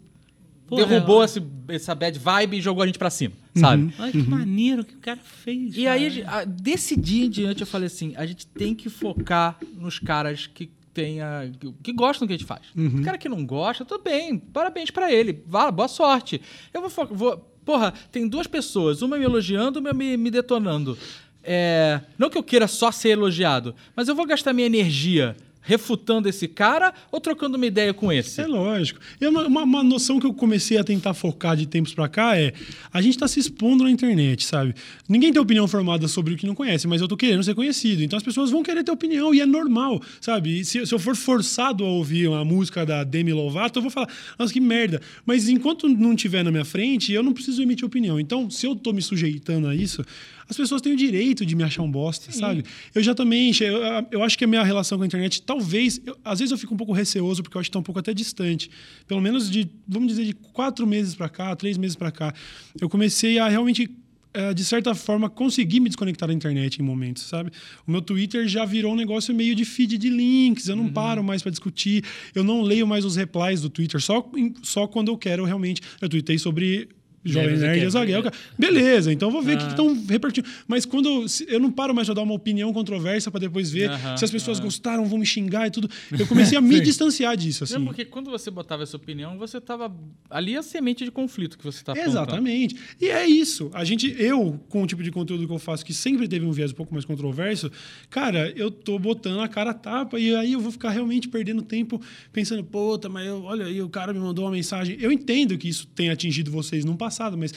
Porra, 0.70 0.86
derrubou 0.86 1.22
é- 1.22 1.26
esse, 1.26 1.44
essa 1.70 1.94
bad 1.96 2.18
vibe 2.18 2.58
e 2.58 2.62
jogou 2.62 2.84
a 2.84 2.86
gente 2.86 3.00
pra 3.00 3.10
cima, 3.10 3.34
sabe? 3.56 3.94
Olha 4.00 4.12
que 4.12 4.18
maneiro 4.20 4.84
que 4.86 4.96
o 4.96 5.00
cara 5.00 5.20
fez. 5.24 5.76
E 5.76 5.88
aí, 5.88 6.06
a 6.06 6.10
cara. 6.10 6.10
gente- 6.10 6.28
a- 6.28 6.44
desse 6.46 6.96
dia 7.00 7.26
em 7.26 7.30
diante, 7.30 7.62
eu 7.62 7.68
falei 7.68 7.88
assim: 7.88 8.14
a 8.16 8.26
gente 8.26 8.46
tem 8.48 8.74
que 8.76 8.90
focar 8.90 9.58
nos 9.78 10.00
caras 10.00 10.48
que 10.48 10.70
tenha, 10.94 11.52
que, 11.60 11.72
que 11.84 11.94
gostam 11.94 12.26
do 12.26 12.30
que 12.30 12.34
a 12.36 12.38
gente 12.38 12.48
faz. 12.48 12.62
O 12.76 13.04
cara 13.04 13.18
que 13.18 13.30
não 13.30 13.46
gosta, 13.46 13.86
tudo 13.86 14.04
bem, 14.04 14.38
parabéns 14.38 14.92
pra 14.92 15.12
ele, 15.12 15.44
vá, 15.48 15.70
boa 15.72 15.88
sorte. 15.88 16.42
Eu 16.74 16.88
vou, 16.88 17.08
vou. 17.08 17.38
Porra, 17.66 17.94
tem 18.12 18.28
duas 18.28 18.48
pessoas, 18.48 19.02
uma 19.04 19.18
me 19.18 19.24
elogiando, 19.24 19.80
uma 19.80 19.94
me, 19.94 20.18
me 20.18 20.32
detonando. 20.32 20.98
É, 21.44 22.02
não 22.18 22.30
que 22.30 22.38
eu 22.38 22.44
queira 22.44 22.68
só 22.68 22.92
ser 22.92 23.10
elogiado, 23.10 23.74
mas 23.96 24.08
eu 24.08 24.16
vou 24.16 24.26
gastar 24.26 24.52
minha 24.54 24.66
energia 24.68 25.36
refutando 25.70 26.28
esse 26.28 26.48
cara 26.48 26.92
ou 27.12 27.22
trocando 27.22 27.56
uma 27.56 27.66
ideia 27.68 27.94
com 27.94 28.12
esse? 28.12 28.42
É 28.42 28.48
lógico. 28.48 29.00
E 29.22 29.28
uma, 29.28 29.46
uma- 29.46 29.84
noção 29.84 30.20
que 30.20 30.26
eu 30.26 30.34
comecei 30.34 30.80
a 30.80 30.84
tentar 30.84 31.14
focar 31.14 31.56
de 31.56 31.68
tempos 31.68 31.94
pra 31.94 32.08
cá 32.10 32.36
é 32.36 32.54
a 32.92 33.00
gente 33.04 33.20
tá 33.20 33.28
se 33.28 33.40
expondo 33.40 33.84
na 33.84 33.92
internet, 33.92 34.46
sabe? 34.46 34.74
Ninguém 35.08 35.32
tem 35.32 35.40
opinião 35.40 35.68
formada 35.68 36.08
sobre 36.08 36.34
o 36.34 36.38
que 36.38 36.48
não 36.48 36.56
conhece, 36.56 36.88
mas 36.88 37.02
eu 37.02 37.08
tô 37.08 37.16
querendo 37.16 37.44
ser 37.44 37.54
conhecido. 37.54 38.02
Então 38.04 38.18
as 38.18 38.24
pessoas 38.24 38.50
vão 38.50 38.64
querer 38.64 38.84
ter 38.84 38.92
opinião 38.92 39.32
e 39.34 39.42
é 39.42 39.46
normal, 39.46 40.02
sabe? 40.20 40.66
Se, 40.66 40.84
se 40.88 40.94
eu 40.96 40.98
for 40.98 41.16
forçado 41.16 41.84
a 41.86 41.88
ouvir 41.88 42.28
uma 42.28 42.44
música 42.44 42.84
da 42.84 43.04
Demi 43.04 43.32
Lovato, 43.32 43.78
eu 43.78 43.84
vou 43.84 43.92
falar, 43.92 44.10
nossa, 44.40 44.52
que 44.52 44.60
merda. 44.60 45.00
Mas 45.24 45.48
enquanto 45.48 45.88
não 45.88 46.16
tiver 46.16 46.44
na 46.44 46.50
minha 46.50 46.66
frente, 46.66 47.14
eu 47.14 47.22
não 47.22 47.32
preciso 47.32 47.62
emitir 47.62 47.86
opinião. 47.86 48.20
Então, 48.20 48.50
se 48.50 48.66
eu 48.66 48.76
tô 48.76 48.92
me 48.92 49.02
sujeitando 49.04 49.68
a 49.68 49.76
isso, 49.76 50.04
as 50.50 50.58
pessoas 50.58 50.82
têm 50.82 50.94
o 50.94 50.98
direito 50.98 51.46
de 51.46 51.56
me 51.56 51.64
achar 51.64 51.84
um 51.84 51.92
bosta, 51.92 52.32
sabe? 52.32 52.64
Eu 52.96 53.04
já 53.04 53.14
também, 53.14 53.52
eu, 53.62 53.78
eu 54.12 54.24
acho 54.24 54.38
que 54.38 54.44
a 54.44 54.48
minha 54.48 54.64
relação 54.64 54.98
com 54.98 55.04
a 55.04 55.08
internet, 55.08 55.42
talvez, 55.44 56.02
eu- 56.06 56.18
às 56.26 56.40
vezes 56.40 56.52
eu 56.52 56.58
fico 56.58 56.74
um 56.74 56.78
pouco 56.78 56.92
receoso, 56.92 57.44
porque 57.44 57.56
eu 57.56 57.62
acho 57.62 57.70
que 57.70 57.74
tá 57.74 57.80
um 57.80 57.84
pouco 57.84 58.00
até 58.00 58.14
distante. 58.14 58.70
Pelo 59.08 59.22
menos 59.22 59.50
de, 59.50 59.70
vamos 59.88 60.08
dizer, 60.10 60.26
de 60.26 60.34
quatro 60.34 60.88
meses 60.88 61.14
pra 61.16 61.30
cá, 61.30 61.56
três 61.56 61.78
meses 61.78 61.96
pra 61.96 62.12
cá, 62.12 62.34
eu 62.82 62.90
comecei 62.90 63.38
a 63.38 63.48
realmente 63.48 63.90
eh, 64.32 64.54
de 64.54 64.64
certa 64.64 64.94
forma, 64.94 65.28
conseguir 65.28 65.80
me 65.80 65.90
desconectar 65.90 66.28
da 66.28 66.34
internet 66.34 66.78
em 66.78 66.84
momentos, 66.84 67.24
sabe? 67.24 67.50
O 67.88 67.92
meu 67.92 68.00
Twitter 68.02 68.48
já 68.48 68.64
virou 68.64 68.94
um 68.94 68.96
negócio 68.96 69.34
meio 69.34 69.56
de 69.56 69.66
feed 69.66 69.98
de 69.98 70.08
links, 70.10 70.68
eu 70.68 70.76
não 70.76 70.88
paro 70.88 71.24
mais 71.24 71.42
para 71.42 71.50
discutir, 71.50 72.04
eu 72.36 72.44
não 72.44 72.62
leio 72.62 72.86
mais 72.86 73.04
os 73.06 73.16
replies 73.16 73.62
do 73.62 73.70
Twitter, 73.72 74.00
só, 74.00 74.30
só 74.62 74.86
quando 74.86 75.08
eu 75.10 75.18
quero 75.18 75.46
realmente. 75.46 75.82
Eu 76.00 76.08
tuitei 76.08 76.38
sobre 76.38 76.90
Jovem 77.24 77.58
Nerd 77.58 77.88
e 77.88 78.22
cara. 78.24 78.32
Beleza, 78.58 79.12
então 79.12 79.30
vou 79.30 79.42
ver 79.42 79.56
o 79.56 79.58
que 79.60 79.68
estão 79.68 79.94
repercutindo. 80.08 80.48
Mas 80.68 80.86
quando 80.86 81.08
eu, 81.10 81.26
eu 81.48 81.60
não 81.60 81.72
paro 81.72 81.94
mais 81.94 82.08
pra 82.08 82.16
dar 82.16 82.22
uma 82.22 82.34
opinião 82.34 82.72
controversa 82.74 83.30
para 83.30 83.42
depois 83.42 83.70
ver 83.72 83.90
se 84.18 84.26
as 84.26 84.32
pessoas 84.32 84.60
gostaram, 84.60 85.06
vão 85.06 85.20
me 85.20 85.26
xingar 85.26 85.68
e 85.68 85.72
tudo. 85.72 85.90
Eu 86.18 86.26
comecei 86.28 86.58
a 86.58 86.62
me 86.62 86.80
distanciar 86.80 87.36
disso, 87.36 87.64
assim. 87.66 87.74
Não, 87.76 87.86
porque 87.86 88.06
quando 88.06 88.30
você 88.32 88.50
botava 88.50 88.84
essa 88.84 88.96
opinião, 88.98 89.38
você 89.38 89.60
tava. 89.60 89.94
Ali 90.30 90.56
a 90.56 90.64
semente 90.64 91.04
de 91.04 91.12
conflito 91.12 91.58
que 91.58 91.64
você 91.64 91.84
tá 91.84 91.94
plantando. 91.94 92.12
Exatamente. 92.12 92.76
E 93.02 93.08
é 93.08 93.26
isso. 93.28 93.70
A 93.74 93.84
gente, 93.84 94.16
eu, 94.18 94.60
com 94.70 94.82
o 94.84 94.88
tipo 94.88 95.04
de 95.04 95.12
conteúdo 95.12 95.46
que 95.46 95.54
eu 95.54 95.60
faço, 95.60 95.86
que 95.86 95.94
sempre 95.94 96.28
teve 96.28 96.46
um 96.46 96.52
viés 96.52 96.72
um 96.72 96.76
pouco 96.76 96.94
mais 96.94 97.06
controverso, 97.06 97.72
cara, 98.10 98.52
eu 98.56 98.72
tô 98.72 98.98
botando 98.98 99.40
a 99.42 99.48
cara 99.48 99.72
a 99.72 99.74
tapa 99.74 100.20
e 100.20 100.34
aí 100.36 100.54
eu 100.54 100.60
vou 100.60 100.72
ficar 100.72 100.90
realmente 100.92 101.28
perdendo 101.28 101.62
tempo 101.62 102.02
pensando, 102.32 102.64
puta, 102.64 103.10
mas 103.10 103.28
eu- 103.28 103.44
olha 103.44 103.66
aí, 103.66 103.82
o 103.82 103.90
cara 103.90 104.14
me 104.14 104.20
mandou 104.20 104.46
uma 104.46 104.52
mensagem. 104.52 104.98
Eu 105.00 105.12
entendo 105.12 105.58
que 105.58 105.68
isso 105.68 105.88
tenha 105.88 106.14
atingido 106.14 106.50
vocês 106.52 106.86
no 106.86 106.96
passado, 106.96 107.09
mas 107.38 107.54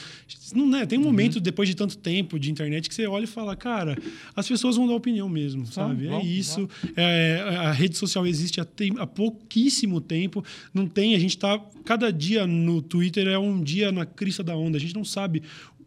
não, 0.54 0.68
né, 0.68 0.86
tem 0.86 0.98
um 0.98 1.02
momento, 1.02 1.40
depois 1.40 1.68
de 1.68 1.74
tanto 1.74 1.96
tempo 1.96 2.38
de 2.38 2.50
internet, 2.50 2.88
que 2.88 2.94
você 2.94 3.06
olha 3.06 3.24
e 3.24 3.26
fala, 3.26 3.56
cara, 3.56 3.96
as 4.36 4.46
pessoas 4.46 4.76
vão 4.76 4.86
dar 4.86 4.94
opinião 4.94 5.28
mesmo, 5.28 5.66
sabe? 5.66 6.08
é 6.08 6.24
isso. 6.24 6.68
É, 6.96 7.42
a 7.58 7.72
rede 7.72 7.96
social 7.96 8.26
existe 8.26 8.60
há, 8.60 8.64
tem- 8.64 8.94
há 8.98 9.06
pouquíssimo 9.06 10.00
tempo. 10.00 10.44
Não 10.72 10.86
tem, 10.86 11.14
a 11.14 11.18
gente 11.18 11.36
tá. 11.38 11.60
Cada 11.84 12.12
dia 12.12 12.46
no 12.46 12.80
Twitter 12.80 13.26
é 13.26 13.38
um 13.38 13.60
dia 13.62 13.90
na 13.90 14.06
crista 14.06 14.42
da 14.42 14.56
onda. 14.56 14.76
A 14.76 14.80
gente 14.80 14.94
não 14.94 15.04
sabe 15.04 15.42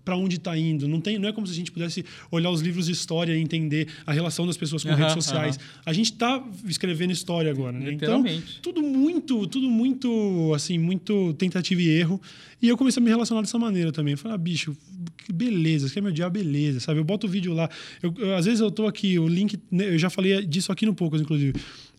para 0.06 0.16
onde 0.16 0.36
está 0.38 0.56
indo. 0.58 0.88
Não, 0.88 1.01
tem, 1.01 1.18
não 1.20 1.28
é 1.28 1.34
como 1.34 1.45
se 1.47 1.51
a 1.51 1.56
gente 1.56 1.72
pudesse 1.72 2.06
olhar 2.32 2.51
os 2.51 2.62
livros 2.62 2.86
de 2.86 2.91
história 2.91 3.36
e 3.36 3.41
entender 3.41 3.88
a 4.06 4.14
relação 4.14 4.45
das 4.45 4.56
pessoas 4.56 4.84
com 4.84 4.89
Aham, 4.89 4.97
redes 4.99 5.14
sociais. 5.16 5.60
A 5.86 5.91
gente 5.91 6.12
está 6.14 6.41
escrevendo 6.68 7.12
história 7.12 7.49
agora, 7.51 7.78
né? 7.78 7.91
Então, 7.91 8.24
tudo 8.62 8.82
muito, 8.84 9.47
tudo 9.47 9.68
muito, 9.70 10.53
assim, 10.56 10.78
muito 10.78 11.34
tentativa 11.34 11.82
e 11.82 11.88
erro. 11.89 12.22
E 12.62 12.70
eu 12.70 12.78
comecei 12.78 13.01
a 13.01 13.03
me 13.03 13.10
relacionar 13.10 13.41
dessa 13.41 13.58
maneira 13.60 13.91
também. 13.91 14.16
Falei, 14.16 14.36
ah, 14.36 14.38
bicho, 14.38 14.76
que 15.18 15.34
beleza, 15.34 15.88
você 15.88 15.95
quer 15.95 16.01
me 16.01 16.10
odiar, 16.10 16.30
beleza, 16.32 16.80
sabe? 16.80 16.99
Eu 16.99 17.03
boto 17.03 17.28
o 17.28 17.30
vídeo 17.30 17.53
lá. 17.53 17.70
Eu, 18.01 18.14
eu- 18.18 18.36
às 18.36 18.45
vezes 18.45 18.60
eu 18.60 18.70
tô 18.72 18.86
aqui, 18.88 19.18
o 19.20 19.28
link, 19.28 19.58
né, 19.72 19.89
eu 19.93 19.97
já 19.97 20.10
falei 20.10 20.45
disso 20.45 20.72
aqui 20.72 20.86
no 20.86 20.93
Poucas, 20.93 21.20
inclusive. 21.22 21.53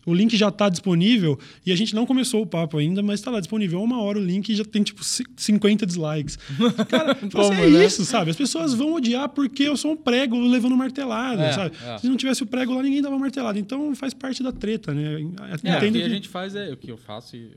O 0.07 0.13
link 0.13 0.37
já 0.37 0.47
está 0.47 0.69
disponível 0.69 1.37
e 1.65 1.71
a 1.73 1.75
gente 1.75 1.93
não 1.93 2.05
começou 2.05 2.41
o 2.41 2.47
papo 2.47 2.77
ainda, 2.77 3.03
mas 3.03 3.19
está 3.19 3.29
lá 3.29 3.41
disponível. 3.41 3.83
Uma 3.83 4.01
hora 4.01 4.17
o 4.17 4.23
link 4.23 4.55
já 4.55 4.63
tem 4.63 4.81
tipo 4.81 5.03
50 5.03 5.85
dislikes. 5.85 6.37
Cara, 6.87 7.13
Como, 7.13 7.53
é 7.53 7.69
né? 7.69 7.85
isso, 7.85 8.05
sabe? 8.05 8.31
As 8.31 8.37
pessoas 8.37 8.73
vão 8.73 8.93
odiar 8.93 9.27
porque 9.27 9.63
eu 9.63 9.75
sou 9.75 9.91
um 9.91 9.97
prego 9.97 10.39
levando 10.39 10.77
martelada, 10.77 11.43
é, 11.43 11.51
sabe? 11.51 11.75
É. 11.85 11.97
Se 11.97 12.07
não 12.07 12.15
tivesse 12.15 12.41
o 12.41 12.47
prego 12.47 12.73
lá, 12.73 12.81
ninguém 12.81 13.01
dava 13.01 13.19
martelada. 13.19 13.59
Então 13.59 13.93
faz 13.95 14.13
parte 14.13 14.41
da 14.41 14.53
treta, 14.53 14.93
né? 14.93 15.15
É, 15.63 15.75
o 15.75 15.79
que, 15.79 15.91
que 15.91 16.03
a 16.03 16.09
gente 16.09 16.29
faz 16.29 16.55
é 16.55 16.71
o 16.71 16.77
que 16.77 16.89
eu 16.89 16.97
faço 16.97 17.35
e 17.35 17.51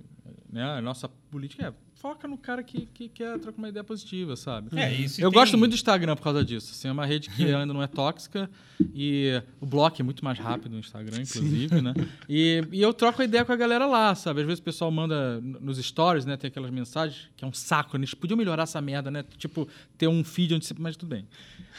né, 0.53 0.65
a 0.65 0.83
nossa 0.83 1.09
política 1.09 1.69
é 1.69 1.73
foca 2.01 2.27
no 2.27 2.39
cara 2.39 2.63
que, 2.63 2.87
que 2.87 3.11
quer 3.11 3.39
trocar 3.39 3.59
uma 3.59 3.69
ideia 3.69 3.85
positiva, 3.85 4.35
sabe? 4.35 4.71
É, 4.79 4.91
isso 4.95 5.21
eu 5.21 5.31
tem... 5.31 5.39
gosto 5.39 5.59
muito 5.59 5.73
do 5.73 5.75
Instagram 5.75 6.17
por 6.17 6.23
causa 6.23 6.43
disso. 6.43 6.73
Assim, 6.73 6.89
é 6.89 6.93
uma 6.93 7.05
rede 7.05 7.29
que 7.29 7.45
ainda 7.45 7.75
não 7.75 7.83
é 7.83 7.87
tóxica 7.87 8.51
e 8.95 9.43
o 9.61 9.67
bloco 9.67 10.01
é 10.01 10.03
muito 10.03 10.25
mais 10.25 10.39
rápido 10.39 10.73
no 10.73 10.79
Instagram, 10.79 11.21
inclusive, 11.21 11.77
Sim. 11.77 11.83
né? 11.83 11.93
E, 12.27 12.65
e 12.73 12.81
eu 12.81 12.95
troco 12.95 13.21
a 13.21 13.25
ideia 13.25 13.45
com 13.45 13.53
a 13.53 13.57
galera 13.57 13.87
lá, 13.87 14.15
sabe? 14.15 14.41
Às 14.41 14.47
vezes 14.47 14.61
o 14.61 14.63
pessoal 14.63 14.91
manda 14.91 15.41
nos 15.43 15.77
stories, 15.77 16.25
né? 16.25 16.39
Tem 16.39 16.49
aquelas 16.49 16.71
mensagens 16.71 17.29
que 17.37 17.45
é 17.45 17.49
um 17.49 17.53
saco. 17.53 17.99
Né? 17.99 18.05
Eles 18.05 18.15
podiam 18.15 18.39
melhorar 18.39 18.63
essa 18.63 18.81
merda, 18.81 19.11
né? 19.11 19.23
Tipo, 19.37 19.69
ter 19.99 20.09
um 20.09 20.25
feed 20.25 20.55
onde 20.55 20.65
você... 20.65 20.75
Mas 20.79 20.97
tudo 20.97 21.11
bem. 21.11 21.29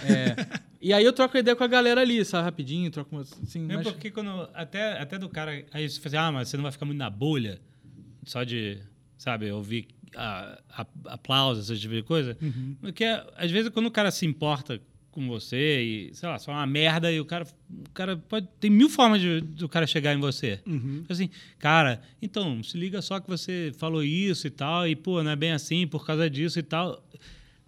É, 0.04 0.36
e 0.80 0.94
aí 0.94 1.04
eu 1.04 1.14
troco 1.14 1.36
a 1.36 1.40
ideia 1.40 1.56
com 1.56 1.64
a 1.64 1.68
galera 1.68 2.00
ali, 2.00 2.24
sabe? 2.24 2.44
Rapidinho, 2.44 2.92
troco 2.92 3.18
assim... 3.18 3.64
É 3.72 3.78
mas... 3.78 3.88
porque 3.88 4.12
quando... 4.12 4.48
Até, 4.54 5.02
até 5.02 5.18
do 5.18 5.28
cara... 5.28 5.66
Aí 5.72 5.90
você 5.90 6.00
fala 6.00 6.08
assim, 6.08 6.28
ah, 6.28 6.32
mas 6.32 6.50
você 6.50 6.58
não 6.58 6.64
vai 6.64 6.72
ficar 6.72 6.86
muito 6.86 7.00
na 7.00 7.10
bolha 7.10 7.60
só 8.24 8.44
de, 8.44 8.78
sabe, 9.18 9.52
ouvir 9.52 9.88
a, 10.16 10.60
a, 10.70 10.86
aplausos, 11.06 11.70
esse 11.70 11.82
tipo 11.82 11.94
de 11.94 12.04
coisa. 12.04 12.38
Uhum. 12.42 12.76
Porque 12.82 13.06
às 13.36 13.52
vezes 13.52 13.70
quando 13.70 13.88
o 13.88 13.92
cara 13.92 14.12
se 14.12 14.26
importa 14.26 14.82
com 15.12 15.28
você 15.28 15.82
e, 15.82 16.16
sei 16.16 16.30
lá, 16.30 16.40
só 16.40 16.52
uma 16.52 16.66
merda 16.66 17.12
e 17.12 17.20
o 17.20 17.26
cara, 17.26 17.46
o 17.70 17.90
cara 17.94 18.18
pode. 18.18 18.48
Tem 18.60 18.72
mil 18.72 18.90
formas 18.90 19.20
de, 19.20 19.42
do 19.42 19.68
cara 19.68 19.86
chegar 19.86 20.14
em 20.14 20.20
você. 20.20 20.60
Uhum. 20.66 21.04
Assim, 21.10 21.30
cara, 21.60 22.02
então, 22.22 22.64
se 22.64 22.78
liga 22.78 23.02
só 23.02 23.20
que 23.20 23.28
você 23.28 23.74
falou 23.78 24.04
isso 24.04 24.48
e 24.48 24.50
tal, 24.50 24.88
e, 24.88 24.96
pô, 24.96 25.22
não 25.22 25.32
é 25.32 25.36
bem 25.36 25.52
assim 25.52 25.86
por 25.86 26.06
causa 26.06 26.30
disso 26.30 26.60
e 26.60 26.64
tal. 26.64 27.06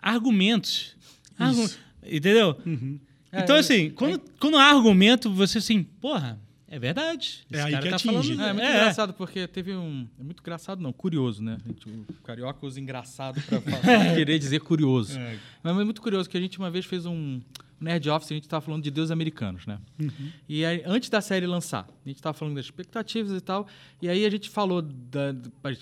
Argumentos. 0.01 0.95
Argu... 1.37 1.69
Entendeu? 2.05 2.57
Uhum. 2.65 2.99
Então, 3.31 3.55
é, 3.55 3.59
assim, 3.59 3.89
quando, 3.89 4.15
é... 4.15 4.21
quando 4.39 4.57
há 4.57 4.65
argumento, 4.65 5.29
você 5.29 5.57
assim, 5.57 5.83
porra, 5.83 6.39
é 6.73 6.79
verdade. 6.79 7.45
Esse 7.51 7.61
é 7.61 7.63
aí 7.63 7.77
que 7.77 7.89
tá 7.89 7.95
atinge. 7.97 8.35
Falando, 8.35 8.41
é, 8.41 8.49
é 8.49 8.53
muito 8.53 8.65
é. 8.65 8.71
engraçado, 8.71 9.13
porque 9.13 9.47
teve 9.47 9.75
um. 9.75 10.07
É 10.19 10.23
muito 10.23 10.39
engraçado, 10.39 10.81
não, 10.81 10.91
curioso, 10.91 11.43
né? 11.43 11.59
Gente, 11.67 11.87
o 11.87 12.05
carioca 12.23 12.65
usa 12.65 12.79
engraçado 12.79 13.39
pra 13.43 13.61
querer 14.15 14.39
dizer 14.39 14.59
curioso. 14.59 15.19
É. 15.19 15.37
Mas 15.61 15.77
é 15.77 15.83
muito 15.83 16.01
curioso 16.01 16.27
que 16.27 16.35
a 16.35 16.41
gente 16.41 16.57
uma 16.57 16.71
vez 16.71 16.83
fez 16.85 17.05
um. 17.05 17.39
Nerd 17.79 18.09
Office, 18.09 18.31
a 18.31 18.33
gente 18.33 18.45
estava 18.45 18.61
falando 18.61 18.81
de 18.81 18.89
deuses 18.89 19.11
americanos, 19.11 19.67
né? 19.67 19.77
Uhum. 19.99 20.31
E 20.47 20.63
aí, 20.63 20.81
antes 20.85 21.09
da 21.09 21.19
série 21.19 21.45
lançar, 21.45 21.85
a 22.05 22.07
gente 22.07 22.15
estava 22.15 22.33
falando 22.33 22.55
das 22.55 22.65
expectativas 22.65 23.37
e 23.37 23.41
tal. 23.41 23.67
E 24.01 24.07
aí 24.07 24.25
a 24.25 24.29
gente 24.31 24.49
falou 24.49 24.81
da. 24.81 25.35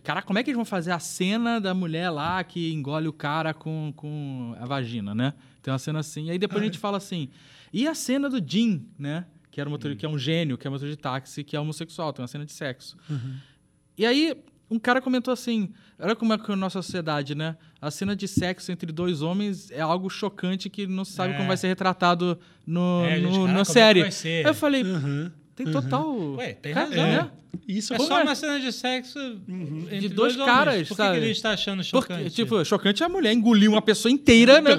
Cara, 0.03 0.21
como 0.21 0.39
é 0.39 0.43
que 0.43 0.49
eles 0.49 0.57
vão 0.57 0.65
fazer 0.65 0.91
a 0.91 0.99
cena 0.99 1.61
da 1.61 1.73
mulher 1.73 2.09
lá 2.09 2.43
que 2.43 2.73
engole 2.73 3.07
o 3.07 3.13
cara 3.13 3.53
com, 3.53 3.93
com 3.95 4.55
a 4.59 4.65
vagina, 4.65 5.15
né? 5.15 5.33
Tem 5.61 5.71
uma 5.71 5.79
cena 5.79 5.99
assim. 5.99 6.25
E 6.25 6.31
aí 6.31 6.39
depois 6.39 6.59
ah, 6.59 6.63
a 6.63 6.65
gente 6.65 6.77
é. 6.77 6.81
fala 6.81 6.97
assim. 6.97 7.29
E 7.71 7.87
a 7.87 7.95
cena 7.95 8.29
do 8.29 8.43
Jim, 8.45 8.85
né? 8.99 9.25
Que, 9.51 9.59
era 9.59 9.69
motor, 9.69 9.91
uhum. 9.91 9.97
que 9.97 10.05
é 10.05 10.09
um 10.09 10.17
gênio, 10.17 10.57
que 10.57 10.65
é 10.65 10.69
motor 10.69 10.89
de 10.89 10.95
táxi, 10.95 11.43
que 11.43 11.55
é 11.55 11.59
homossexual, 11.59 12.13
tem 12.13 12.23
uma 12.23 12.27
cena 12.27 12.45
de 12.45 12.53
sexo. 12.53 12.97
Uhum. 13.09 13.35
E 13.97 14.05
aí, 14.05 14.35
um 14.69 14.79
cara 14.79 15.01
comentou 15.01 15.33
assim: 15.33 15.73
olha 15.99 16.15
como 16.15 16.33
é 16.33 16.37
que 16.37 16.49
é 16.49 16.53
a 16.53 16.57
nossa 16.57 16.81
sociedade, 16.81 17.35
né? 17.35 17.57
A 17.81 17.91
cena 17.91 18.15
de 18.15 18.27
sexo 18.27 18.71
entre 18.71 18.91
dois 18.91 19.21
homens 19.21 19.69
é 19.69 19.81
algo 19.81 20.09
chocante 20.09 20.69
que 20.69 20.87
não 20.87 21.03
se 21.03 21.11
sabe 21.11 21.33
é. 21.33 21.35
como 21.35 21.49
vai 21.49 21.57
ser 21.57 21.67
retratado 21.67 22.39
no, 22.65 23.03
é, 23.05 23.19
no, 23.19 23.31
gente, 23.33 23.51
na 23.51 23.65
série. 23.65 24.03
Aí 24.03 24.43
eu 24.45 24.53
falei, 24.53 24.83
uhum. 24.83 25.29
Tem 25.65 25.73
total. 25.73 26.35
Ué, 26.35 26.53
tem 26.53 26.73
razão, 26.73 26.95
né? 26.95 27.31
Isso 27.67 27.93
é 27.93 27.99
só 27.99 28.19
é? 28.19 28.23
uma 28.23 28.35
cena 28.35 28.59
de 28.59 28.71
sexo 28.71 29.19
uhum. 29.47 29.85
de 29.89 30.09
dois, 30.09 30.35
dois 30.35 30.49
caras, 30.49 30.87
Por 30.87 30.97
que, 30.97 31.03
que 31.03 31.17
ele 31.17 31.31
está 31.31 31.51
achando 31.51 31.83
chocante? 31.83 32.23
Porque, 32.23 32.29
tipo, 32.29 32.65
chocante 32.65 33.03
é 33.03 33.05
a 33.05 33.09
mulher 33.09 33.33
engolir 33.33 33.69
uma 33.69 33.81
pessoa 33.81 34.11
inteira, 34.11 34.59
né? 34.61 34.71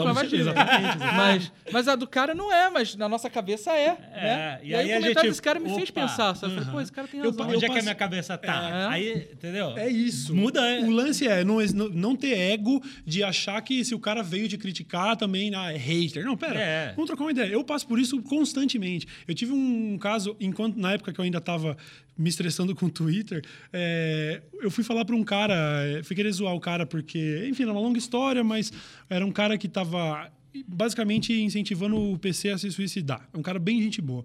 mas, 1.16 1.53
mas 1.72 1.89
a 1.89 1.95
do 1.95 2.07
cara 2.07 2.35
não 2.35 2.53
é, 2.53 2.70
mas 2.70 2.97
na 2.97 3.09
nossa 3.09 3.30
cabeça 3.30 3.72
é. 3.72 3.97
é 4.14 4.22
né? 4.22 4.61
E, 4.62 4.68
e 4.68 4.74
aí, 4.74 4.80
aí 4.80 4.87
o 4.87 4.93
comentário 4.93 5.14
gente, 5.14 5.30
desse 5.30 5.43
cara 5.43 5.61
me 5.61 5.66
opa, 5.66 5.76
fez 5.76 5.91
pensar. 5.91 6.35
Sabe? 6.35 6.55
Uhum. 6.55 6.64
Pô, 6.64 6.80
esse 6.80 6.93
cara 6.93 7.09
tem 7.09 7.20
razão. 7.20 7.39
Eu, 7.39 7.55
onde 7.55 7.64
é 7.64 7.68
que 7.68 7.78
a 7.78 7.83
minha 7.83 7.95
cabeça 7.95 8.39
tá? 8.39 8.68
É. 8.68 8.87
Aí, 8.95 9.28
entendeu? 9.33 9.76
É 9.76 9.89
isso. 9.89 10.35
Muda. 10.35 10.61
É. 10.66 10.80
O 10.80 10.91
lance 10.91 11.26
é 11.26 11.45
não, 11.45 11.59
não 11.91 12.16
ter 12.16 12.39
ego 12.39 12.83
de 13.07 13.22
achar 13.22 13.61
que 13.62 13.85
se 13.85 13.95
o 13.95 13.99
cara 13.99 14.22
veio 14.22 14.49
te 14.49 14.57
criticar 14.59 15.16
também, 15.16 15.55
ah, 15.55 15.72
é 15.72 15.76
hater. 15.76 16.24
Não, 16.24 16.37
pera. 16.37 16.59
É. 16.59 16.93
Vamos 16.95 17.07
trocar 17.07 17.24
uma 17.24 17.30
ideia. 17.30 17.49
Eu 17.49 17.64
passo 17.64 17.87
por 17.87 17.99
isso 17.99 18.20
constantemente. 18.22 19.07
Eu 19.26 19.35
tive 19.35 19.53
um 19.53 19.99
caso, 19.99 20.37
enquanto 20.41 20.71
na 20.76 20.92
época 20.92 21.12
que 21.12 21.20
eu 21.20 21.24
ainda 21.24 21.38
estava 21.38 21.76
me 22.16 22.28
estressando 22.28 22.74
com 22.74 22.86
o 22.86 22.90
Twitter, 22.90 23.42
é, 23.72 24.42
eu 24.60 24.70
fui 24.70 24.84
falar 24.84 25.04
para 25.04 25.16
um 25.16 25.24
cara, 25.24 25.54
é, 25.86 26.02
fui 26.02 26.14
querer 26.14 26.30
zoar 26.32 26.54
o 26.54 26.60
cara 26.60 26.84
porque, 26.86 27.46
enfim, 27.48 27.62
era 27.62 27.72
uma 27.72 27.80
longa 27.80 27.98
história, 27.98 28.44
mas 28.44 28.72
era 29.08 29.24
um 29.24 29.32
cara 29.32 29.56
que 29.56 29.66
estava 29.66 30.30
basicamente 30.66 31.32
incentivando 31.32 31.96
o 31.96 32.18
PC 32.18 32.50
a 32.50 32.58
se 32.58 32.70
suicidar. 32.70 33.28
É 33.32 33.38
um 33.38 33.42
cara 33.42 33.58
bem 33.58 33.80
gente 33.80 34.00
boa. 34.00 34.24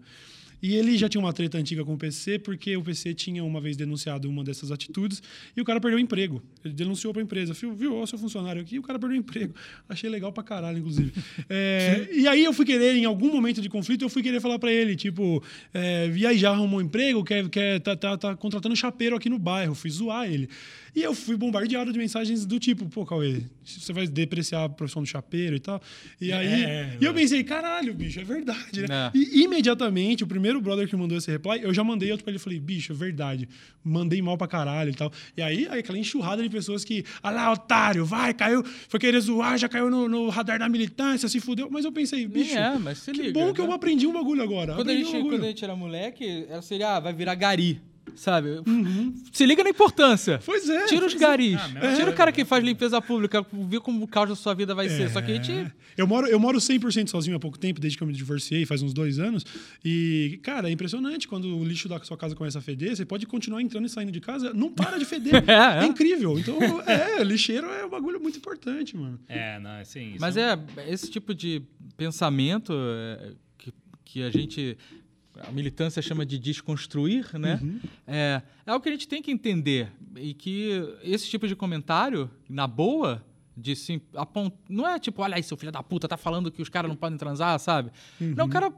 E 0.62 0.76
ele 0.76 0.98
já 0.98 1.08
tinha 1.08 1.22
uma 1.22 1.34
treta 1.34 1.58
antiga 1.58 1.84
com 1.86 1.94
o 1.94 1.98
PC, 1.98 2.40
porque 2.40 2.76
o 2.76 2.84
PC 2.84 3.14
tinha 3.14 3.44
uma 3.44 3.62
vez 3.62 3.78
denunciado 3.78 4.30
uma 4.30 4.44
dessas 4.44 4.72
atitudes 4.72 5.22
e 5.56 5.62
o 5.62 5.66
cara 5.66 5.80
perdeu 5.80 5.98
o 5.98 6.02
emprego. 6.02 6.42
Ele 6.64 6.74
denunciou 6.74 7.14
para 7.14 7.22
a 7.22 7.24
empresa, 7.24 7.54
viu, 7.54 7.74
viu, 7.74 7.96
ó, 7.96 8.06
seu 8.06 8.18
funcionário 8.18 8.62
aqui, 8.62 8.80
o 8.80 8.82
cara 8.82 8.98
perdeu 8.98 9.18
o 9.18 9.20
emprego. 9.20 9.54
Achei 9.88 10.10
legal 10.10 10.32
pra 10.32 10.44
caralho, 10.44 10.80
inclusive. 10.80 11.14
É, 11.50 12.10
e 12.12 12.28
aí 12.28 12.44
eu 12.44 12.52
fui 12.52 12.66
querer, 12.66 12.96
em 12.96 13.06
algum 13.06 13.32
momento 13.32 13.62
de 13.62 13.70
conflito, 13.70 14.04
eu 14.04 14.10
fui 14.10 14.22
querer 14.22 14.42
falar 14.42 14.60
para 14.60 14.72
ele, 14.72 14.96
tipo, 14.96 15.42
é, 15.74 16.12
e 16.14 16.26
aí 16.26 16.38
já 16.38 16.52
arrumou 16.52 16.80
um 16.80 16.84
emprego, 16.84 17.24
quer, 17.24 17.48
quer, 17.50 17.80
tá, 17.80 17.96
tá, 17.96 18.18
tá 18.18 18.36
contratando 18.36 18.76
chapeiro 18.76 19.16
aqui 19.16 19.30
no 19.30 19.40
bairro. 19.40 19.74
Fui 19.74 19.90
zoar 19.90 20.30
ele. 20.30 20.50
E 20.98 21.04
eu 21.04 21.14
fui 21.14 21.38
bombardeado 21.38 21.94
de 21.94 22.00
mensagens 22.00 22.44
do 22.44 22.60
tipo, 22.60 22.90
pô, 22.90 23.06
Cauê, 23.06 23.44
você 23.64 23.94
vai 23.94 24.08
depreciar 24.08 24.64
a 24.64 24.70
profissão 24.70 25.04
do 25.04 25.08
chapeiro 25.08 25.56
e 25.56 25.60
tal. 25.60 25.80
E 26.20 26.34
aí. 26.34 26.64
É, 26.64 26.98
e 27.00 27.06
eu 27.06 27.14
pensei, 27.14 27.44
caralho, 27.44 27.94
bicho, 27.94 28.20
é 28.20 28.24
verdade, 28.24 28.82
né? 28.90 29.12
É. 29.14 29.16
E 29.16 29.44
imediatamente, 29.44 30.24
o 30.24 30.28
primeiro 30.28 30.60
brother 30.60 30.90
que 30.90 30.96
mandou 30.96 31.16
esse 31.16 31.30
reply, 31.30 31.62
eu 31.62 31.72
já 31.72 31.84
mandei 31.84 32.10
outro 32.10 32.24
pra 32.24 32.32
ele 32.32 32.40
e 32.40 32.42
falei, 32.42 32.60
bicho, 32.60 32.94
é 32.94 32.96
verdade. 32.96 33.48
Mandei 33.84 34.20
mal 34.24 34.40
pra 34.40 34.48
caralho 34.48 34.90
e 34.90 34.96
tal. 34.96 35.12
E 35.38 35.42
aí, 35.44 35.68
aquela 35.68 36.00
enxurrada 36.00 36.42
de 36.42 36.50
pessoas 36.50 36.84
que, 36.84 37.06
ah 37.22 37.30
lá, 37.30 37.52
otário, 37.52 38.04
vai, 38.04 38.34
caiu, 38.34 38.64
foi 38.90 39.00
querer 39.00 39.20
zoar, 39.20 39.56
já 39.56 39.70
caiu 39.70 39.92
no, 39.92 40.10
no 40.10 40.30
radar 40.30 40.58
da 40.58 40.68
militância, 40.68 41.30
se 41.30 41.40
fudeu. 41.40 41.70
Mas 41.70 41.86
eu 41.86 41.92
pensei, 41.92 42.26
bicho, 42.26 42.58
é, 42.58 42.76
mas 42.80 43.04
que 43.04 43.12
liga, 43.12 43.34
bom 43.34 43.54
que 43.54 43.62
eu 43.62 43.68
né? 43.68 43.76
aprendi 43.76 44.08
um 44.08 44.14
bagulho 44.14 44.42
agora. 44.42 44.74
Quando, 44.74 44.90
a 44.90 44.96
gente, 44.96 45.16
um 45.16 45.30
quando 45.30 45.44
a 45.44 45.48
gente 45.48 45.64
era 45.64 45.76
moleque, 45.76 46.48
seria, 46.64 46.96
ah, 46.96 47.00
vai 47.00 47.14
virar 47.14 47.36
gari 47.36 47.80
sabe? 48.16 48.62
Uhum. 48.68 49.14
Se 49.32 49.46
liga 49.46 49.64
na 49.64 49.70
importância. 49.70 50.40
Pois 50.46 50.70
é. 50.70 50.86
Tira 50.86 51.06
os 51.06 51.14
é. 51.14 51.18
garis. 51.18 51.56
Ah, 51.56 51.96
Tira 51.96 52.12
o 52.12 52.14
cara 52.14 52.32
que 52.32 52.46
faz 52.46 52.64
limpeza 52.64 53.02
pública, 53.02 53.46
vê 53.52 53.80
como 53.80 54.04
o 54.04 54.08
caos 54.08 54.30
da 54.30 54.36
sua 54.36 54.54
vida 54.54 54.74
vai 54.74 54.88
é. 54.88 54.90
ser. 54.90 55.10
Só 55.10 55.22
que 55.22 55.32
a 55.32 55.36
gente. 55.36 55.72
Eu 55.98 56.06
moro, 56.06 56.28
eu 56.28 56.40
moro 56.40 56.60
100% 56.60 57.10
sozinho 57.10 57.36
há 57.36 57.40
pouco 57.40 57.58
tempo, 57.58 57.80
desde 57.80 57.98
que 57.98 58.04
eu 58.04 58.08
me 58.08 58.14
divorciei, 58.14 58.66
faz 58.66 58.82
uns 58.82 58.94
dois 58.94 59.20
anos. 59.20 59.46
E, 59.84 60.40
cara, 60.44 60.70
é 60.70 60.72
impressionante 60.72 61.28
quando 61.28 61.58
o 61.58 61.64
lixo 61.64 61.90
da 61.90 62.00
sua 62.04 62.18
casa 62.18 62.36
começa 62.36 62.60
a 62.60 62.62
feder. 62.62 62.96
Você 62.96 63.06
pode 63.06 63.26
continuar 63.26 63.62
entrando 63.62 63.86
e 63.86 63.90
saindo 63.90 64.12
de 64.12 64.22
casa, 64.22 64.54
não 64.54 64.72
para 64.72 64.98
de 64.98 65.06
feder. 65.06 65.44
é, 65.50 65.82
é. 65.82 65.84
é, 65.84 65.88
incrível. 65.88 66.38
Então, 66.38 66.58
é, 66.86 67.24
lixeiro 67.24 67.68
é 67.68 67.86
um 67.86 67.90
bagulho 67.90 68.20
muito 68.20 68.38
importante, 68.38 68.96
mano. 68.96 69.20
É, 69.28 69.60
não, 69.60 69.80
assim. 69.80 70.16
Mas 70.20 70.38
é 70.38 70.58
esse 70.88 71.10
tipo 71.10 71.34
de 71.34 71.62
pensamento 71.96 72.74
é, 72.74 73.32
que, 73.58 73.74
que 74.06 74.24
a 74.24 74.30
gente 74.30 74.78
a 75.42 75.52
militância 75.52 76.02
chama 76.02 76.26
de 76.26 76.38
desconstruir, 76.38 77.38
né? 77.38 77.60
Uhum. 77.62 77.80
É, 78.06 78.42
é 78.66 78.72
algo 78.72 78.82
que 78.82 78.90
a 78.90 78.92
gente 78.92 79.08
tem 79.08 79.22
que 79.22 79.32
entender 79.32 79.92
e 80.16 80.34
que 80.34 80.70
esse 81.04 81.30
tipo 81.30 81.48
de 81.48 81.56
comentário, 81.56 82.30
na 82.50 82.68
boa, 82.68 83.24
de 83.56 83.76
sim, 83.76 84.02
apont... 84.16 84.54
não 84.70 84.88
é 84.88 85.00
tipo, 85.00 85.22
olha 85.22 85.36
aí, 85.36 85.44
seu 85.44 85.58
filho 85.58 85.72
da 85.72 85.84
puta 85.84 86.08
tá 86.08 86.18
falando 86.18 86.52
que 86.52 86.62
os 86.62 86.70
caras 86.70 86.90
não 86.90 86.96
podem 86.96 87.18
transar, 87.18 87.60
sabe? 87.60 87.92
Uhum. 88.20 88.34
Não, 88.36 88.46
o 88.46 88.50
cara, 88.50 88.72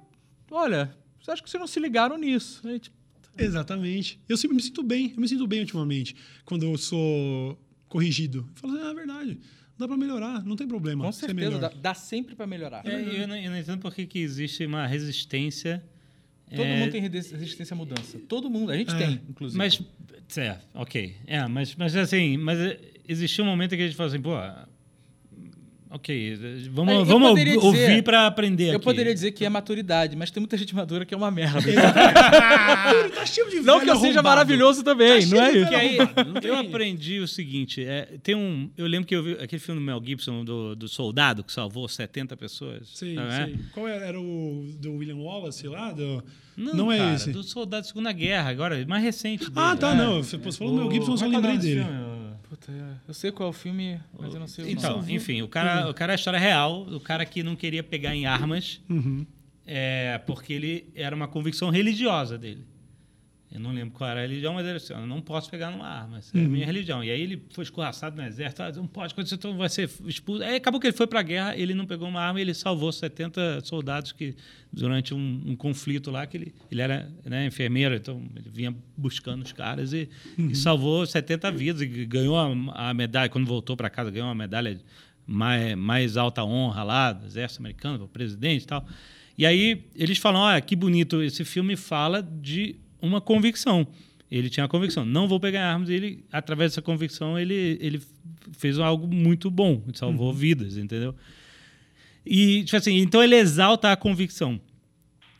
olha, 0.51 0.95
você 1.21 1.31
acha 1.31 1.43
que 1.43 1.49
vocês 1.49 1.59
não 1.59 1.67
se 1.67 1.79
ligaram 1.79 2.17
nisso? 2.17 2.67
Aí, 2.67 2.79
tipo, 2.79 2.97
Exatamente. 3.37 4.19
Eu 4.27 4.35
sempre 4.35 4.55
me 4.55 4.61
sinto 4.61 4.83
bem, 4.83 5.13
eu 5.15 5.21
me 5.21 5.27
sinto 5.27 5.47
bem 5.47 5.61
ultimamente 5.61 6.15
quando 6.43 6.63
eu 6.63 6.77
sou 6.77 7.57
corrigido. 7.87 8.39
Eu 8.39 8.55
falo, 8.55 8.77
ah, 8.77 8.91
é 8.91 8.93
verdade 8.93 9.39
dá 9.79 9.87
para 9.87 9.95
melhorar, 9.95 10.45
não 10.45 10.57
tem 10.57 10.67
problema. 10.67 11.05
Com 11.05 11.11
certeza, 11.11 11.57
dá, 11.57 11.69
dá, 11.69 11.93
sempre 11.93 12.35
para 12.35 12.45
melhorar. 12.45 12.85
É, 12.85 12.99
eu, 12.99 13.27
não, 13.27 13.35
eu, 13.37 13.49
não, 13.49 13.57
entendo 13.57 13.79
por 13.79 13.93
que, 13.95 14.05
que 14.05 14.19
existe 14.19 14.65
uma 14.65 14.85
resistência 14.85 15.81
Todo 16.49 16.65
é... 16.65 16.79
mundo 16.79 16.91
tem 16.91 17.01
resistência 17.01 17.73
à 17.73 17.77
mudança. 17.77 18.19
Todo 18.27 18.49
mundo. 18.49 18.71
A 18.71 18.77
gente 18.77 18.93
é. 18.93 18.97
tem, 18.97 19.21
inclusive. 19.29 19.57
Mas, 19.57 19.81
certo, 20.27 20.67
ok. 20.73 21.15
É, 21.27 21.45
mas, 21.47 21.75
mas 21.75 21.95
assim, 21.95 22.37
mas 22.37 22.57
existiu 23.07 23.43
um 23.43 23.47
momento 23.47 23.75
que 23.75 23.81
a 23.81 23.85
gente 23.85 23.95
falou 23.95 24.11
assim, 24.11 24.21
pô, 24.21 24.31
Ok, 25.91 26.33
É, 26.33 26.69
vamos, 26.69 26.93
eu 26.93 27.05
vamos 27.05 27.33
dizer- 27.35 27.57
ouvir 27.57 28.03
para 28.03 28.27
aprender 28.27 28.67
Eu 28.69 28.75
aqui. 28.75 28.83
poderia 28.85 29.11
dizer 29.11 29.31
que 29.31 29.43
é 29.43 29.49
maturidade, 29.49 30.15
mas 30.15 30.29
tem 30.29 30.39
muita 30.39 30.55
gente 30.55 30.75
madura 30.75 31.03
que 31.03 31.15
é 31.15 31.17
uma 31.17 31.31
merda. 31.31 31.59
tá 33.15 33.25
cheio 33.25 33.49
de 33.49 33.59
não 33.61 33.79
que 33.79 33.89
eu 33.89 33.95
seja 33.95 34.05
arrombado. 34.19 34.27
maravilhoso 34.29 34.83
também, 34.83 35.27
Tá 35.27 35.35
não 35.35 35.41
é 35.43 35.51
isso. 35.55 35.73
Aí, 35.75 35.97
eu 36.43 36.55
aprendi 36.57 37.19
o 37.19 37.27
seguinte: 37.27 37.83
é, 37.83 38.07
tem 38.21 38.35
um. 38.35 38.69
Eu 38.77 38.85
lembro 38.87 39.07
que 39.07 39.15
eu 39.15 39.23
vi 39.23 39.33
aquele 39.33 39.59
filme 39.59 39.79
do 39.81 39.85
Mel 39.85 39.99
Gibson, 40.05 40.43
do, 40.45 40.75
do 40.75 40.87
soldado, 40.87 41.43
que 41.43 41.51
salvou 41.51 41.87
70 41.87 42.37
pessoas. 42.37 42.87
Sim, 42.93 43.15
é? 43.19 43.47
sim. 43.47 43.59
Qual 43.73 43.87
era, 43.87 44.05
era 44.05 44.19
o 44.19 44.65
do 44.79 44.93
William 44.95 45.17
Wallace 45.17 45.67
lá? 45.67 45.91
Do... 45.91 46.23
Não, 46.55 46.73
Não 46.75 46.91
é 46.91 46.97
cara, 46.97 47.15
esse. 47.15 47.31
do 47.31 47.41
soldado 47.41 47.81
da 47.83 47.87
Segunda 47.87 48.11
Guerra, 48.11 48.49
agora, 48.49 48.85
mais 48.87 49.01
recente. 49.03 49.47
Ah, 49.55 49.69
dele. 49.69 49.79
tá, 49.79 49.91
É. 49.93 49.95
não. 49.95 50.21
Você 50.21 50.37
falou 50.51 50.75
Mel 50.75 50.91
Gibson, 50.91 51.13
eu 51.13 51.17
só 51.17 51.25
é 51.25 51.27
é 51.27 51.31
o 51.31 51.33
lembrei 51.33 51.55
desse 51.57 51.67
dele. 51.75 51.83
filme? 51.85 52.08
Puta, 52.59 52.71
é, 52.71 52.93
eu 53.07 53.13
sei 53.13 53.31
qual 53.31 53.47
é 53.47 53.49
o 53.49 53.53
filme, 53.53 53.99
mas 54.17 54.33
eu 54.33 54.39
não 54.39 54.47
sei 54.47 54.65
o 54.65 54.69
Então, 54.69 54.97
nome. 54.97 55.13
enfim, 55.13 55.41
o 55.41 55.47
cara, 55.47 55.89
o 55.89 55.93
cara 55.93 56.11
é 56.11 56.15
a 56.15 56.15
história 56.15 56.39
real, 56.39 56.81
o 56.83 56.99
cara 56.99 57.25
que 57.25 57.41
não 57.43 57.55
queria 57.55 57.81
pegar 57.83 58.15
em 58.15 58.25
armas, 58.25 58.81
Uhum. 58.89 59.25
é, 59.65 60.17
porque 60.25 60.53
ele 60.53 60.89
era 60.95 61.15
uma 61.15 61.27
convicção 61.27 61.69
religiosa 61.69 62.37
dele. 62.37 62.65
Eu 63.51 63.59
não 63.59 63.71
lembro 63.71 63.91
qual 63.95 64.07
era 64.07 64.19
a 64.19 64.21
religião, 64.21 64.53
mas 64.53 64.63
ele 64.67 64.77
disse, 64.77 64.93
eu 64.93 65.07
não 65.07 65.21
posso 65.21 65.49
pegar 65.49 65.71
numa 65.71 65.87
arma, 65.87 66.19
essa 66.19 66.37
é 66.37 66.39
a 66.39 66.43
Uhum. 66.43 66.49
minha 66.51 66.65
religião. 66.67 67.03
E 67.03 67.09
aí 67.09 67.19
ele 67.19 67.43
foi 67.49 67.63
escorraçado 67.63 68.15
no 68.15 68.21
exército, 68.27 68.61
ah, 68.61 68.71
não 68.71 68.85
pode, 68.85 69.15
quando 69.15 69.25
você 69.27 69.37
vai 69.53 69.67
ser 69.69 69.89
expulso. 70.05 70.43
Aí 70.43 70.55
acabou 70.57 70.79
que 70.79 70.85
ele 70.85 70.95
foi 70.95 71.07
para 71.07 71.19
a 71.19 71.23
guerra, 71.23 71.57
ele 71.57 71.73
não 71.73 71.87
pegou 71.87 72.07
uma 72.07 72.21
arma 72.21 72.39
e 72.39 72.43
ele 72.43 72.53
salvou 72.53 72.91
70 72.91 73.61
soldados 73.65 74.11
que, 74.11 74.35
durante 74.71 75.15
um, 75.15 75.41
um 75.47 75.55
conflito 75.55 76.11
lá, 76.11 76.27
que 76.27 76.37
ele, 76.37 76.53
ele 76.71 76.79
era 76.81 77.11
né, 77.25 77.47
enfermeiro, 77.47 77.95
então 77.95 78.21
ele 78.35 78.49
vinha 78.51 78.75
buscando 78.95 79.43
os 79.43 79.51
caras 79.51 79.93
e, 79.93 80.07
Uhum. 80.37 80.49
e 80.51 80.55
salvou 80.55 81.03
70 81.07 81.51
vidas 81.51 81.81
e 81.81 81.87
ganhou 82.05 82.37
a, 82.37 82.89
a 82.89 82.93
medalha, 82.93 83.29
quando 83.29 83.47
voltou 83.47 83.75
para 83.75 83.89
casa, 83.89 84.11
ganhou 84.11 84.27
uma 84.27 84.35
medalha 84.35 84.79
mais, 85.25 85.75
mais 85.75 86.17
alta 86.17 86.43
honra 86.43 86.83
lá 86.83 87.13
do 87.13 87.25
exército 87.25 87.61
americano, 87.61 88.03
o 88.03 88.07
presidente 88.07 88.63
e 88.63 88.67
tal. 88.67 88.85
E 89.35 89.43
aí 89.45 89.85
eles 89.95 90.19
falam, 90.19 90.41
olha, 90.41 90.61
que 90.61 90.75
bonito, 90.75 91.23
esse 91.23 91.43
filme 91.43 91.75
fala 91.75 92.21
de 92.21 92.75
uma 93.01 93.19
convicção. 93.21 93.87
Ele 94.31 94.49
tinha 94.49 94.65
a 94.65 94.69
convicção, 94.69 95.03
não 95.05 95.27
vou 95.27 95.39
pegar 95.39 95.65
armas, 95.73 95.89
e 95.89 95.93
ele, 95.93 96.23
através 96.31 96.71
dessa 96.71 96.81
convicção, 96.81 97.37
ele, 97.39 97.77
ele 97.81 97.99
fez 98.53 98.77
algo 98.77 99.07
muito 99.07 99.49
bom, 99.49 99.81
salvou 99.93 100.31
vidas, 100.33 100.77
entendeu? 100.77 101.15
E, 102.25 102.63
tipo 102.63 102.77
assim, 102.77 102.97
então 102.97 103.23
ele 103.23 103.35
exalta 103.35 103.91
a 103.91 103.95
convicção. 103.95 104.59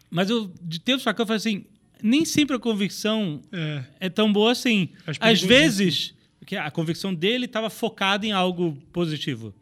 Mas 0.10 0.30
eu, 0.30 0.51
de 0.62 0.80
tempos 0.80 1.03
pra 1.03 1.14
cá, 1.14 1.22
eu 1.22 1.28
falei 1.28 1.38
assim, 1.38 1.66
nem 2.01 2.26
sempre 2.26 2.55
a 2.55 2.60
convicção 2.60 3.41
É. 3.51 3.84
é 3.99 4.10
tão 4.10 4.32
boa 4.34 4.51
assim. 4.51 4.89
Às 5.20 5.41
vezes, 5.41 6.16
que 6.45 6.55
a 6.55 6.72
convicção 6.72 7.14
dele 7.14 7.45
estava 7.45 7.70
focada 7.70 8.26
em 8.26 8.32
algo 8.32 8.76
positivo. 8.91 9.53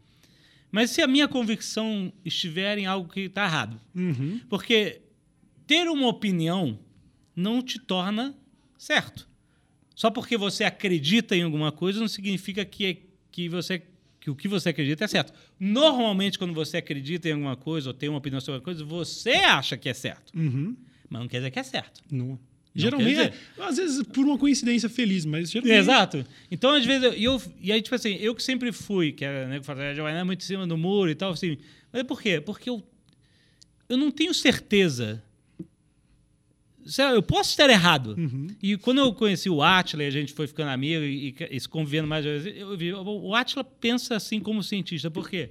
Mas 0.72 0.90
se 0.90 1.02
a 1.02 1.06
minha 1.06 1.28
convicção 1.28 2.10
estiver 2.24 2.78
em 2.78 2.86
algo 2.86 3.10
que 3.12 3.20
está 3.20 3.44
errado, 3.44 3.78
Uhum. 3.94 4.40
porque 4.48 5.00
ter 5.66 5.86
uma 5.88 6.06
opinião 6.08 6.78
não 7.38 7.62
te 7.62 7.78
torna 7.78 8.34
certo. 8.76 9.28
Só 9.94 10.10
porque 10.10 10.36
você 10.36 10.64
acredita 10.64 11.36
em 11.36 11.42
alguma 11.42 11.70
coisa 11.70 12.00
não 12.00 12.08
significa 12.08 12.64
que, 12.64 12.84
é- 12.86 12.96
que, 13.30 13.48
você, 13.48 13.82
que 14.20 14.28
o 14.28 14.34
que 14.34 14.48
você 14.48 14.70
acredita 14.70 15.04
é 15.04 15.08
certo. 15.08 15.32
Normalmente, 15.58 16.38
quando 16.38 16.52
você 16.52 16.78
acredita 16.78 17.28
em 17.28 17.32
alguma 17.32 17.56
coisa 17.56 17.90
ou 17.90 17.94
tem 17.94 18.08
uma 18.08 18.18
opinião 18.18 18.40
sobre 18.40 18.56
alguma 18.56 18.64
coisa, 18.64 18.84
você 18.84 19.30
acha 19.30 19.76
que 19.76 19.88
é 19.88 19.94
certo. 19.94 20.32
Uhum. 20.36 20.76
Mas 21.08 21.20
não 21.20 21.28
quer 21.28 21.38
dizer 21.38 21.50
que 21.52 21.58
é 21.58 21.62
certo. 21.62 22.02
Não. 22.10 22.38
Geralmente, 22.74 23.16
quer 23.16 23.34
é, 23.58 23.64
às 23.64 23.76
vezes 23.76 24.02
por 24.02 24.24
uma 24.24 24.38
coincidência 24.38 24.88
feliz, 24.88 25.24
mas 25.24 25.50
geralmente. 25.50 25.78
Exato. 25.78 26.26
Então, 26.50 26.74
às 26.74 26.84
vezes, 26.84 27.02
eu, 27.04 27.14
e 27.14 27.24
eu, 27.24 27.42
e 27.60 27.72
aí, 27.72 27.80
tipo 27.82 27.94
assim, 27.94 28.14
eu 28.16 28.34
que 28.34 28.42
sempre 28.42 28.70
fui, 28.72 29.12
que 29.12 29.24
era, 29.24 29.46
né, 29.48 29.60
é 30.18 30.24
muito 30.24 30.42
em 30.42 30.44
cima 30.44 30.66
do 30.66 30.76
muro 30.76 31.10
e 31.10 31.14
tal, 31.14 31.32
assim. 31.32 31.56
Mas 31.92 32.02
por 32.02 32.20
quê? 32.20 32.40
Porque 32.40 32.68
eu, 32.70 32.82
eu 33.88 33.96
não 33.96 34.10
tenho 34.10 34.34
certeza. 34.34 35.22
Eu 37.12 37.22
posso 37.22 37.50
estar 37.50 37.68
errado. 37.68 38.16
E 38.62 38.76
quando 38.76 38.98
eu 38.98 39.12
conheci 39.12 39.50
o 39.50 39.62
Atila 39.62 40.02
e 40.02 40.06
a 40.06 40.10
gente 40.10 40.32
foi 40.32 40.46
ficando 40.46 40.70
amigo 40.70 41.02
e, 41.04 41.28
e, 41.28 41.34
e 41.56 41.60
se 41.60 41.68
convivendo 41.68 42.08
mais, 42.08 42.24
eu 42.24 42.76
vi, 42.76 42.92
o 42.94 43.34
Atila 43.34 43.62
pensa 43.64 44.16
assim 44.16 44.40
como 44.40 44.62
cientista. 44.62 45.10
Por 45.10 45.28
quê? 45.28 45.50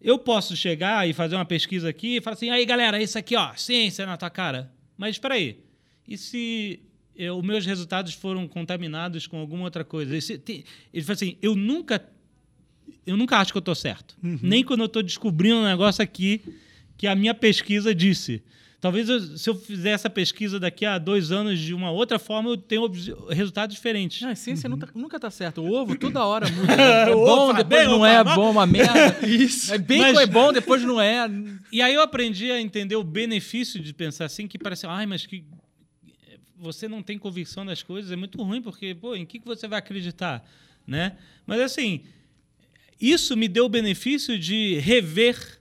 Eu 0.00 0.18
posso 0.18 0.54
chegar 0.56 1.08
e 1.08 1.12
fazer 1.12 1.34
uma 1.36 1.44
pesquisa 1.44 1.88
aqui 1.88 2.16
e 2.16 2.20
falar 2.20 2.34
assim, 2.34 2.50
aí 2.50 2.64
galera, 2.64 3.02
isso 3.02 3.18
aqui, 3.18 3.34
ó, 3.34 3.52
ciência 3.56 4.04
na 4.06 4.16
tua 4.16 4.30
cara. 4.30 4.72
Mas 4.96 5.16
espera 5.16 5.34
aí, 5.34 5.58
e 6.06 6.16
se 6.16 6.80
eh, 7.16 7.30
os 7.32 7.42
meus 7.44 7.64
resultados 7.66 8.14
foram 8.14 8.46
contaminados 8.46 9.26
com 9.26 9.38
alguma 9.38 9.64
outra 9.64 9.84
coisa? 9.84 10.18
Se 10.20 10.38
tem- 10.38 10.64
Ele 10.92 11.02
fala 11.04 11.14
assim, 11.14 11.36
eu 11.42 11.54
nunca, 11.56 12.06
eu 13.06 13.16
nunca 13.16 13.38
acho 13.38 13.52
que 13.52 13.58
eu 13.58 13.60
estou 13.60 13.74
certo. 13.74 14.16
Nem 14.22 14.62
quando 14.62 14.80
eu 14.80 14.86
estou 14.86 15.02
descobrindo 15.02 15.56
um 15.56 15.64
negócio 15.64 16.02
aqui 16.02 16.40
que 16.96 17.06
a 17.06 17.14
minha 17.14 17.34
pesquisa 17.34 17.94
disse. 17.94 18.42
Talvez 18.80 19.08
eu- 19.08 19.20
se 19.38 19.48
eu 19.48 19.54
fizer 19.54 19.90
essa 19.90 20.08
pesquisa 20.10 20.60
daqui 20.60 20.84
a 20.84 20.98
dois 20.98 21.32
anos 21.32 21.58
de 21.58 21.72
uma 21.72 21.90
outra 21.90 22.18
forma, 22.18 22.50
eu 22.50 22.56
tenha 22.56 22.80
resultados 23.30 23.74
diferentes. 23.74 24.20
Não, 24.20 24.30
a 24.30 24.34
ciência 24.36 24.68
nunca, 24.68 24.88
nunca 24.94 25.18
tá 25.18 25.30
certo. 25.30 25.62
O 25.62 25.72
ovo 25.72 25.96
toda 25.98 26.24
hora 26.24 26.46
muda. 26.50 26.72
É 26.76 27.12
bom, 27.12 27.54
depois 27.54 27.66
bem, 27.66 27.86
não 27.88 28.04
é 28.06 28.22
bom, 28.22 28.50
uma 28.50 28.66
merda. 28.66 29.18
Isso. 29.26 29.72
É 29.72 29.78
bacon 29.78 30.02
Mas- 30.02 30.18
é 30.18 30.26
bom, 30.26 30.52
depois 30.52 30.82
não 30.82 31.00
é. 31.00 31.26
E 31.72 31.80
aí 31.80 31.94
eu 31.94 32.02
aprendi 32.02 32.50
a 32.52 32.60
entender 32.60 32.96
o 32.96 33.02
benefício 33.02 33.80
de 33.80 33.92
pensar 33.94 34.26
assim, 34.26 34.46
que 34.46 34.58
parece, 34.58 34.86
ai, 34.86 35.06
mas 35.06 35.24
que 35.24 35.42
você 36.58 36.86
não 36.88 37.02
tem 37.02 37.18
convicção 37.18 37.64
das 37.66 37.82
coisas, 37.82 38.10
é 38.12 38.16
muito 38.16 38.40
ruim, 38.42 38.62
porque, 38.62 38.94
pô, 38.94 39.14
em 39.16 39.24
que 39.26 39.38
que 39.38 39.46
você 39.46 39.66
vai 39.68 39.78
acreditar, 39.78 40.44
né? 40.86 41.16
Mas 41.46 41.60
assim, 41.60 42.02
isso 43.00 43.36
me 43.36 43.46
deu 43.48 43.66
o 43.66 43.68
benefício 43.68 44.38
de 44.38 44.78
rever 44.78 45.55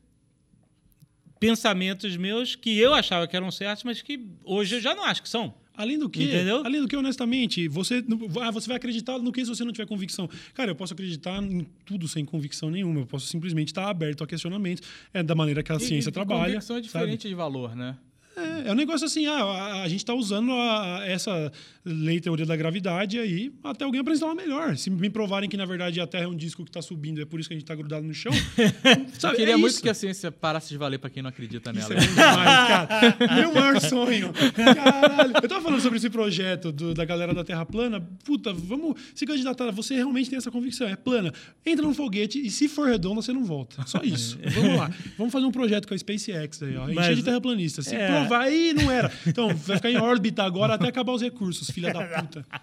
pensamentos 1.46 2.18
meus 2.18 2.56
que 2.56 2.78
eu 2.78 2.94
achava 2.94 3.28
que 3.28 3.36
eram 3.36 3.52
certos, 3.52 3.84
mas 3.84 4.02
que 4.02 4.26
hoje 4.44 4.76
eu 4.76 4.82
já 4.82 4.96
não 4.96 5.04
acho 5.04 5.22
que 5.22 5.30
são. 5.30 5.54
Além 5.78 6.00
do 6.00 6.10
que, 6.10 6.24
Entendeu? 6.24 6.62
além 6.66 6.82
do 6.82 6.88
que, 6.88 6.96
honestamente, 6.96 7.68
você, 7.68 8.04
ah, 8.42 8.50
você 8.50 8.68
vai 8.68 8.78
acreditar 8.78 9.20
no 9.20 9.32
que 9.32 9.44
se 9.44 9.50
você 9.50 9.64
não 9.66 9.74
tiver 9.74 9.86
convicção. 9.86 10.30
Cara, 10.54 10.72
eu 10.72 10.76
posso 10.76 10.94
acreditar 10.94 11.44
em 11.44 11.68
tudo 11.86 12.08
sem 12.08 12.24
convicção 12.24 12.72
nenhuma. 12.72 13.02
Eu 13.02 13.06
posso 13.06 13.28
simplesmente 13.28 13.68
estar 13.70 13.90
aberto 13.90 14.24
a 14.24 14.28
questionamentos. 14.28 14.88
É 15.14 15.22
da 15.22 15.36
maneira 15.36 15.62
que 15.62 15.72
a 15.74 15.80
ciência 15.80 16.10
e, 16.10 16.14
trabalha. 16.14 16.54
Convicção 16.54 16.78
é 16.78 16.80
sabe? 16.80 16.88
diferente 16.88 17.28
de 17.28 17.36
valor, 17.36 17.76
né? 17.76 17.98
É, 18.36 18.70
é 18.70 18.72
um 18.72 18.76
negócio 18.76 19.06
assim, 19.06 19.26
ah, 19.28 19.44
a, 19.44 19.84
a 19.84 19.88
gente 19.88 20.00
está 20.00 20.14
usando 20.14 20.52
a- 20.52 21.04
essa 21.08 21.52
lei 21.86 22.20
teoria 22.20 22.46
da 22.46 22.56
gravidade 22.56 23.18
aí 23.20 23.52
até 23.64 23.86
alguém 23.86 24.02
apresentar 24.02 24.26
uma 24.28 24.36
melhor. 24.36 24.76
Se 24.76 24.90
me 24.90 25.10
provarem 25.10 25.48
que, 25.50 25.56
na 25.56 25.66
verdade, 25.66 26.02
a 26.02 26.08
Terra 26.08 26.24
é 26.26 26.28
um 26.28 26.36
disco 26.36 26.64
que 26.64 26.70
está 26.70 26.82
subindo, 26.82 27.22
é 27.22 27.26
por 27.26 27.40
isso 27.40 27.48
que 27.48 27.54
a 27.54 27.58
gente 27.58 27.64
está 27.64 27.76
grudado 27.76 28.06
no 28.06 28.14
chão. 28.14 28.32
Eu 28.58 29.06
sabe, 29.20 29.38
queria 29.38 29.54
é 29.54 29.58
muito 29.58 29.74
isso. 29.74 29.82
que 29.82 29.90
a 29.90 29.94
ciência 29.94 30.32
parasse 30.32 30.70
de 30.70 30.78
valer 30.78 30.98
pra 31.00 31.10
quem 31.10 31.22
não 31.24 31.30
acredita 31.30 31.72
Isso 31.72 31.90
nela. 31.90 32.02
é 32.04 32.08
bom 32.08 32.14
demais, 32.14 32.68
cara. 32.68 33.36
Meu 33.40 33.54
maior 33.54 33.80
sonho. 33.82 34.34
Caralho. 34.34 35.34
Eu 35.42 35.48
tava 35.50 35.62
falando 35.62 35.82
sobre 35.82 35.98
esse 35.98 36.10
projeto 36.10 36.72
do- 36.72 36.94
da 36.94 37.06
galera 37.06 37.34
da 37.34 37.44
Terra 37.44 37.66
plana. 37.66 38.02
Puta, 38.24 38.54
vamos 38.54 39.00
se 39.14 39.26
candidatar. 39.26 39.72
Você 39.72 39.96
realmente 39.96 40.30
tem 40.30 40.38
essa 40.38 40.52
convicção. 40.52 40.88
É 40.88 40.96
plana. 40.96 41.32
Entra 41.66 41.86
num 41.86 41.94
foguete 41.94 42.40
e 42.46 42.50
se 42.50 42.68
for 42.68 42.88
redonda, 42.90 43.22
você 43.22 43.32
não 43.32 43.44
volta. 43.44 43.82
Só 43.86 44.02
isso. 44.04 44.38
Vamos 44.56 44.78
lá. 44.78 44.92
Vamos 45.18 45.32
fazer 45.32 45.46
um 45.46 45.52
projeto 45.52 45.88
com 45.88 45.94
a 45.94 45.98
SpaceX 45.98 46.62
aí, 46.64 46.76
ó. 46.78 46.90
Encher 46.90 47.16
de 47.16 47.24
terraplanista. 47.24 47.82
Se 47.82 47.96
é. 47.96 48.25
Provar, 48.28 48.42
aí 48.46 48.74
não 48.74 48.90
era. 48.92 49.12
Então, 49.28 49.56
vai 49.56 49.78
ficar 49.78 49.90
em 49.92 49.98
órbita 49.98 50.44
agora 50.44 50.74
até 50.76 50.88
acabar 50.88 51.14
os 51.14 51.22
recursos, 51.22 51.70
filha 51.70 51.92
da 51.94 52.22
puta. 52.22 52.46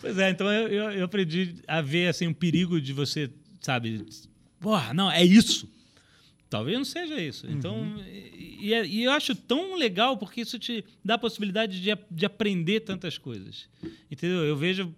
Pois 0.00 0.18
é, 0.18 0.30
então 0.30 0.50
eu, 0.52 0.68
eu, 0.68 0.90
eu 0.92 1.04
aprendi 1.04 1.54
a 1.66 1.80
ver 1.80 2.08
assim, 2.08 2.26
um 2.26 2.32
perigo 2.34 2.80
de 2.80 2.92
você, 2.92 3.30
sabe, 3.60 4.04
porra, 4.60 4.92
não, 4.94 5.10
é 5.10 5.24
isso. 5.24 5.68
Talvez 6.48 6.76
não 6.76 6.84
seja 6.84 7.20
isso. 7.20 7.46
Então, 7.48 7.94
e, 8.06 8.58
e 8.68 8.74
é- 8.74 8.86
e 8.86 9.02
eu 9.04 9.10
acho 9.10 9.34
tão 9.34 9.74
legal 9.76 10.16
porque 10.16 10.42
isso 10.42 10.58
te 10.58 10.84
dá 11.04 11.14
a 11.14 11.18
possibilidade 11.18 11.80
de, 11.80 11.90
de 12.10 12.26
aprender 12.26 12.80
tantas 12.80 13.18
coisas. 13.18 13.68
Entendeu? 14.10 14.44
Eu 14.44 14.56
vejo 14.56 14.94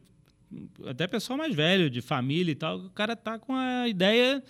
até 0.87 1.07
pessoal 1.07 1.39
mais 1.39 1.55
velho, 1.55 1.89
de 1.89 2.01
família 2.03 2.53
e 2.53 2.55
tal, 2.55 2.79
o 2.79 2.91
cara 2.91 3.14
tá 3.16 3.39
com 3.39 3.55
a 3.55 3.89
ideia 3.89 4.43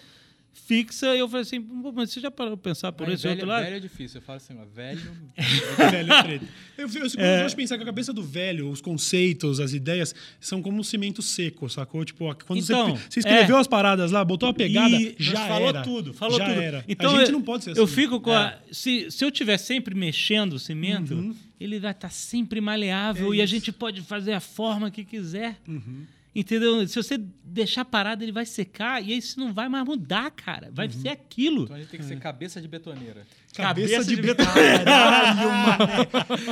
fixa 0.59 1.15
e 1.15 1.19
eu 1.21 1.29
falei 1.29 1.43
assim, 1.43 1.61
"Pô, 1.63 1.93
mas 1.93 2.11
você 2.11 2.21
já 2.21 2.31
parou 2.31 2.57
pra 2.57 2.71
pensar 2.71 2.93
por 2.93 3.07
Mas 3.07 3.15
esse 3.15 3.23
velho, 3.25 3.35
outro 3.37 3.49
lado? 3.49 3.65
velho 3.65 3.77
é 3.77 3.81
difícil. 3.81 4.19
Eu 4.19 4.23
falo 4.23 4.37
assim, 4.37 4.55
ó, 4.61 4.65
velho. 4.65 5.01
velho 5.91 6.13
é 6.13 6.23
treta. 6.23 6.47
Eu, 6.77 6.89
eu, 6.89 6.95
eu 7.03 7.11
É. 7.19 7.43
gosto 7.43 7.51
de 7.51 7.57
pensar 7.57 7.77
que 7.77 7.83
a 7.83 7.87
cabeça 7.87 8.13
do 8.13 8.23
velho, 8.23 8.69
os 8.71 8.81
conceitos, 8.81 9.61
as 9.61 9.73
ideias, 9.73 10.15
são 10.41 10.61
como 10.63 10.79
um 10.79 10.83
cimento 10.83 11.23
seco, 11.23 11.69
sacou? 11.69 12.05
Tipo, 12.05 12.35
quando 12.47 12.61
Então, 12.61 12.97
você, 12.97 13.03
você 13.11 13.21
escreveu 13.21 13.57
é. 13.57 13.61
as 13.61 13.67
paradas 13.67 14.11
lá, 14.11 14.25
botou 14.25 14.49
a 14.49 14.55
pegada, 14.55 14.95
E 14.95 15.15
já 15.19 15.47
falou 15.49 15.69
era. 15.69 15.83
tudo, 15.83 16.13
falou 16.15 16.39
já 16.39 16.47
tudo. 16.49 16.61
era. 16.61 16.85
Então 16.89 17.15
a 17.15 17.19
gente 17.21 17.29
eu- 17.29 17.33
não 17.33 17.43
pode 17.43 17.65
ser 17.65 17.71
assim. 17.73 17.81
Eu 17.81 17.87
fico 17.87 18.21
com 18.21 18.33
a. 18.33 18.55
Se, 18.71 19.11
se 19.11 19.25
eu 19.25 19.29
estiver 19.29 19.57
sempre 19.59 19.95
mexendo 19.95 20.55
o 20.55 20.59
cimento, 20.59 21.15
Uhum. 21.15 21.35
ele 21.61 21.79
vai 21.79 21.93
estar 21.93 22.11
sempre 22.11 22.61
maleável 22.61 23.33
É 23.33 23.37
e 23.37 23.43
a 23.43 23.47
gente 23.47 23.73
pode 23.73 24.01
fazer 24.03 24.33
a 24.33 24.41
forma 24.41 24.91
que 24.91 25.05
quiser. 25.05 25.57
Uhum. 25.67 26.05
Entendeu? 26.35 26.87
Se 26.87 26.95
você 26.95 27.19
deixar 27.43 27.85
parado, 27.85 28.23
ele 28.23 28.31
vai 28.33 28.45
secar 28.47 29.03
e 29.03 29.13
aí 29.13 29.19
isso 29.19 29.41
não 29.41 29.53
vai 29.53 29.69
mais 29.69 29.85
mudar, 29.85 30.31
cara. 30.31 30.71
Vai 30.73 30.87
Uhum. 30.87 30.93
ser 30.93 31.09
aquilo. 31.09 31.65
Então 31.65 31.77
a 31.77 31.79
gente 31.81 31.89
tem 31.89 31.99
que 32.01 32.07
ser 32.07 32.19
cabeça 32.21 32.61
de 32.61 32.69
betoneira. 32.69 33.27
Cabeça, 33.55 33.89
Cabeça 33.95 34.11
de, 34.11 34.17
de 34.17 34.23
betoneira. 34.23 34.85
Caralho. 34.85 35.49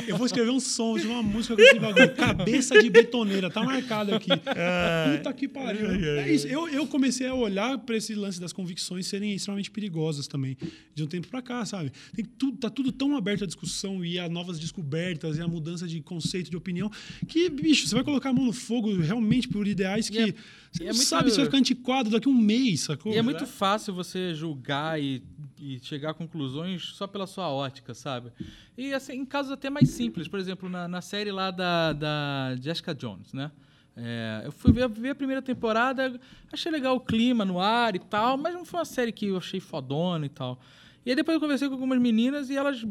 Eu 0.09 0.17
vou 0.17 0.27
escrever 0.27 0.51
um 0.51 0.59
som 0.59 0.99
de 0.99 1.07
uma 1.07 1.23
música 1.23 1.55
com 1.55 1.61
esse 1.63 1.79
bagulho. 1.79 2.15
Cabeça 2.15 2.81
de 2.83 2.91
betoneira. 2.91 3.49
Tá 3.51 3.63
marcado 3.63 4.15
aqui. 4.15 4.29
Puta 4.31 5.33
que 5.33 5.47
pariu. 5.47 5.89
É 5.91 6.33
isso. 6.33 6.47
Eu, 6.49 6.69
eu 6.69 6.87
comecei 6.87 7.27
a 7.29 7.35
olhar 7.35 7.79
pra 7.79 7.97
esse 7.97 8.15
lance 8.15 8.41
das 8.41 8.53
convicções 8.53 9.07
serem 9.07 9.33
extremamente 9.35 9.71
perigosas 9.71 10.27
também. 10.27 10.57
De 10.95 11.05
um 11.05 11.07
tempo 11.07 11.29
pra 11.29 11.41
cá, 11.43 11.65
sabe? 11.65 11.93
Tem 12.15 12.25
tudo, 12.25 12.59
tá 12.59 12.71
tudo 12.71 12.91
tão 12.91 13.17
aberto 13.17 13.45
à 13.45 13.47
discussão 13.47 14.05
e 14.05 14.19
a 14.19 14.29
novas 14.29 14.59
descobertas 14.59 15.37
e 15.39 15.41
a 15.43 15.47
mudança 15.47 15.87
de 15.87 16.01
conceito, 16.01 16.51
de 16.51 16.57
opinião, 16.57 16.91
que, 17.29 17.49
bicho, 17.51 17.87
você 17.87 17.95
vai 17.95 18.03
colocar 18.05 18.31
a 18.31 18.33
mão 18.33 18.45
no 18.47 18.53
fogo 18.53 18.97
realmente 19.01 19.47
por 19.49 19.67
ideais 19.67 20.09
que 20.09 20.19
E 20.19 20.31
é- 20.31 20.35
você 20.77 20.83
e 20.83 20.87
não 20.87 20.91
é 20.91 20.95
muito- 20.95 21.07
sabe 21.09 21.31
se 21.31 21.37
vai 21.37 21.45
ficar 21.47 21.59
antiquado 21.59 22.11
daqui 22.11 22.29
a 22.29 22.31
um 22.31 22.35
mês, 22.35 22.81
sacou? 22.81 23.12
E 23.12 23.16
é 23.16 23.22
muito 23.22 23.47
fácil 23.47 23.95
você 23.95 24.35
julgar 24.35 25.01
e, 25.01 25.22
e 25.61 25.79
chegar 25.81 26.11
a 26.11 26.14
conclusões 26.14 26.85
só 26.95 27.07
pela 27.07 27.27
sua 27.27 27.49
ótica, 27.51 27.95
sabe? 27.95 28.31
E 28.77 28.93
assim, 28.93 29.14
em 29.14 29.24
casos 29.24 29.53
até 29.53 29.70
mais 29.70 29.89
simples, 29.91 30.29
por 30.29 30.39
exemplo, 30.39 30.68
na, 30.68 30.87
na 30.87 31.01
série 31.01 31.33
lá 31.33 31.51
da, 31.51 31.93
da 31.93 32.57
Jessica 32.61 32.95
Jones, 32.95 33.33
né? 33.33 33.51
É, 33.99 34.43
eu 34.45 34.53
fui 34.53 34.72
ver, 34.72 34.87
ver 34.91 35.11
a 35.11 35.14
primeira 35.14 35.41
temporada, 35.41 36.20
achei 36.53 36.70
legal 36.70 36.97
o 36.97 37.01
clima 37.01 37.47
no 37.47 37.59
ar 37.59 37.97
e 37.97 37.99
tal, 37.99 38.37
mas 38.37 38.53
não 38.53 38.64
foi 38.64 38.81
uma 38.81 38.85
série 38.85 39.11
que 39.11 39.27
eu 39.29 39.39
achei 39.39 39.59
fodona 39.59 40.27
e 40.27 40.29
tal. 40.29 40.61
E 41.05 41.11
aí 41.11 41.16
depois 41.16 41.35
eu 41.37 41.41
conversei 41.41 41.66
com 41.68 41.74
algumas 41.74 41.99
meninas 41.99 42.51
e 42.51 42.57
elas 42.57 42.85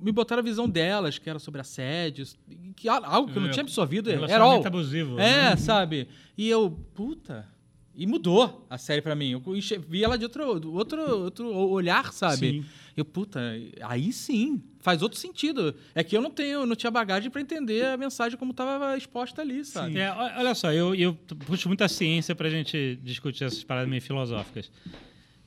me 0.00 0.12
botaram 0.12 0.40
a 0.40 0.44
visão 0.44 0.68
delas, 0.68 1.18
que 1.18 1.28
era 1.28 1.38
sobre 1.38 1.60
assédios, 1.60 2.36
que, 2.76 2.88
algo 2.88 3.30
que 3.30 3.38
eu 3.38 3.42
não 3.42 3.48
É, 3.48 3.52
tinha 3.52 3.62
absorvido. 3.62 4.10
Era 4.10 4.42
all. 4.44 4.64
abusivo. 4.66 5.18
É, 5.18 5.56
sabe? 5.56 6.08
E 6.36 6.48
eu, 6.48 6.70
puta. 6.94 7.46
E 7.94 8.06
mudou 8.06 8.64
a 8.70 8.78
série 8.78 9.02
pra 9.02 9.16
mim. 9.16 9.32
Eu 9.32 9.42
vi 9.88 10.04
ela 10.04 10.16
de 10.16 10.24
outro, 10.24 10.72
outro, 10.72 11.00
outro 11.24 11.48
olhar, 11.52 12.12
sabe? 12.12 12.36
Sim. 12.62 12.64
Eu, 12.96 13.04
puta, 13.04 13.40
aí 13.82 14.12
sim. 14.12 14.62
Faz 14.78 15.02
outro 15.02 15.18
sentido. 15.18 15.74
É 15.96 16.04
que 16.04 16.16
eu 16.16 16.22
não 16.22 16.30
tenho, 16.30 16.64
não 16.64 16.76
tinha 16.76 16.92
bagagem 16.92 17.28
pra 17.28 17.40
entender 17.40 17.84
a 17.84 17.96
mensagem 17.96 18.38
como 18.38 18.54
tava 18.54 18.96
exposta 18.96 19.42
ali, 19.42 19.64
sabe? 19.64 19.98
É, 19.98 20.12
olha 20.12 20.54
só, 20.54 20.72
eu, 20.72 20.94
eu 20.94 21.12
puxo 21.46 21.68
muita 21.68 21.88
ciência 21.88 22.36
pra 22.36 22.48
gente 22.48 22.96
discutir 23.02 23.42
essas 23.44 23.64
paradas 23.64 23.90
meio 23.90 24.00
filosóficas. 24.00 24.70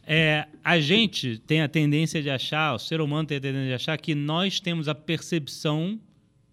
É, 0.06 0.48
a 0.64 0.80
gente 0.80 1.38
tem 1.46 1.62
a 1.62 1.68
tendência 1.68 2.22
de 2.22 2.30
achar, 2.30 2.74
o 2.74 2.80
ser 2.80 3.02
humano 3.02 3.28
tem 3.28 3.38
a 3.38 3.42
tendência 3.42 3.68
de 3.68 3.74
achar 3.74 3.98
que 3.98 4.16
nós 4.16 4.60
temos 4.60 4.88
a 4.88 4.96
percepção 4.96 6.00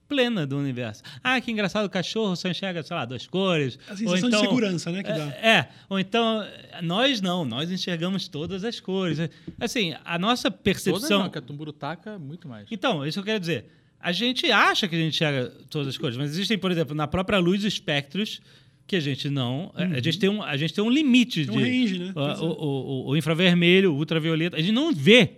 plena 0.08 0.46
do 0.46 0.56
universo. 0.56 1.02
Ah, 1.22 1.40
que 1.40 1.50
engraçado, 1.50 1.84
o 1.84 1.90
cachorro 1.90 2.34
só 2.34 2.48
enxerga, 2.48 2.82
sei 2.82 2.96
lá, 2.96 3.04
duas 3.04 3.26
cores. 3.26 3.78
A 3.88 3.96
sensação 3.96 4.30
de 4.30 4.38
segurança, 4.38 4.90
né, 4.90 5.02
que 5.02 5.12
dá. 5.12 5.28
É, 5.42 5.48
é, 5.48 5.68
ou 5.88 5.98
então, 5.98 6.44
nós 6.82 7.20
não, 7.20 7.44
nós 7.44 7.70
enxergamos 7.70 8.26
todas 8.26 8.64
as 8.64 8.80
cores. 8.80 9.18
Assim, 9.60 9.94
a 10.04 10.18
nossa 10.18 10.50
Todas 10.50 10.62
percepção... 10.62 11.24
não, 11.24 11.30
que 11.30 11.38
a 11.38 11.42
Tumburutaca, 11.42 12.18
muito 12.18 12.48
mais. 12.48 12.66
Então, 12.70 13.06
isso 13.06 13.18
que 13.18 13.20
eu 13.20 13.32
quero 13.32 13.40
dizer. 13.40 13.66
A 14.00 14.12
gente 14.12 14.50
acha 14.50 14.86
que 14.86 14.94
a 14.94 14.98
gente 14.98 15.14
enxerga 15.14 15.52
todas 15.68 15.88
as 15.88 15.98
cores, 15.98 16.16
mas 16.16 16.30
existem, 16.30 16.56
por 16.56 16.70
exemplo, 16.70 16.94
na 16.94 17.06
própria 17.06 17.38
luz 17.38 17.64
espectros 17.64 18.40
que 18.88 18.96
a 18.96 19.00
gente 19.00 19.30
não. 19.30 19.70
a- 19.74 19.84
A, 19.84 20.00
gente 20.00 20.18
tem 20.18 20.28
um, 20.28 20.42
a 20.42 20.56
gente 20.56 20.74
tem 20.74 20.82
um 20.82 20.90
limite 20.90 21.46
Tem 21.46 21.56
de. 21.56 21.58
um 21.58 21.62
range, 21.62 21.98
né? 22.00 22.12
O, 22.16 22.44
o, 22.44 22.46
o- 22.48 23.10
o 23.10 23.16
infravermelho, 23.16 23.92
o 23.92 23.96
ultravioleta, 23.98 24.56
a 24.56 24.60
gente 24.60 24.72
não 24.72 24.92
vê. 24.92 25.34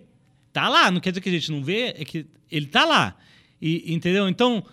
Tá 0.53 0.69
lá, 0.69 0.91
não 0.91 1.01
quer 1.01 1.11
dizer 1.11 1.21
que 1.21 1.29
a 1.29 1.33
gente 1.33 1.51
não 1.53 1.63
vê, 1.63 1.95
é 1.97 2.05
que 2.05 2.27
ele 2.51 2.67
tá 2.67 2.85
lá. 2.85 3.17
E, 3.61 3.93
entendeu? 3.93 4.29
Então, 4.29 4.65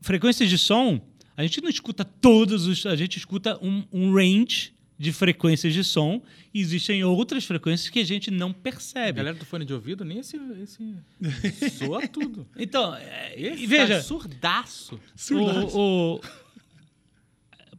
frequências 0.00 0.48
de 0.50 0.58
som, 0.58 1.00
a 1.36 1.42
gente 1.42 1.60
não 1.62 1.68
escuta 1.70 2.04
todos 2.04 2.66
os. 2.66 2.84
A 2.86 2.96
gente 2.96 3.16
escuta 3.16 3.58
um, 3.64 3.84
um 3.92 4.12
range 4.14 4.72
de 4.98 5.10
frequências 5.10 5.74
de 5.74 5.82
som 5.82 6.22
e 6.54 6.60
existem 6.60 7.02
outras 7.02 7.44
frequências 7.44 7.88
que 7.90 7.98
a 7.98 8.04
gente 8.04 8.30
não 8.30 8.50
A 8.50 8.54
percebe. 8.54 9.16
galera 9.16 9.34
do 9.36 9.44
fone 9.44 9.64
de 9.64 9.72
ouvido, 9.74 10.04
nem 10.04 10.18
esse. 10.20 10.38
esse 10.62 11.70
soa 11.78 12.06
tudo. 12.06 12.46
Então, 12.56 12.94
é, 12.94 13.34
Esse 13.36 13.64
e 13.64 13.66
veja. 13.66 13.96
tá 13.96 14.02
surdaço. 14.02 15.00
Surdaço. 15.16 15.76
O, 15.76 16.14
o- 16.16 16.20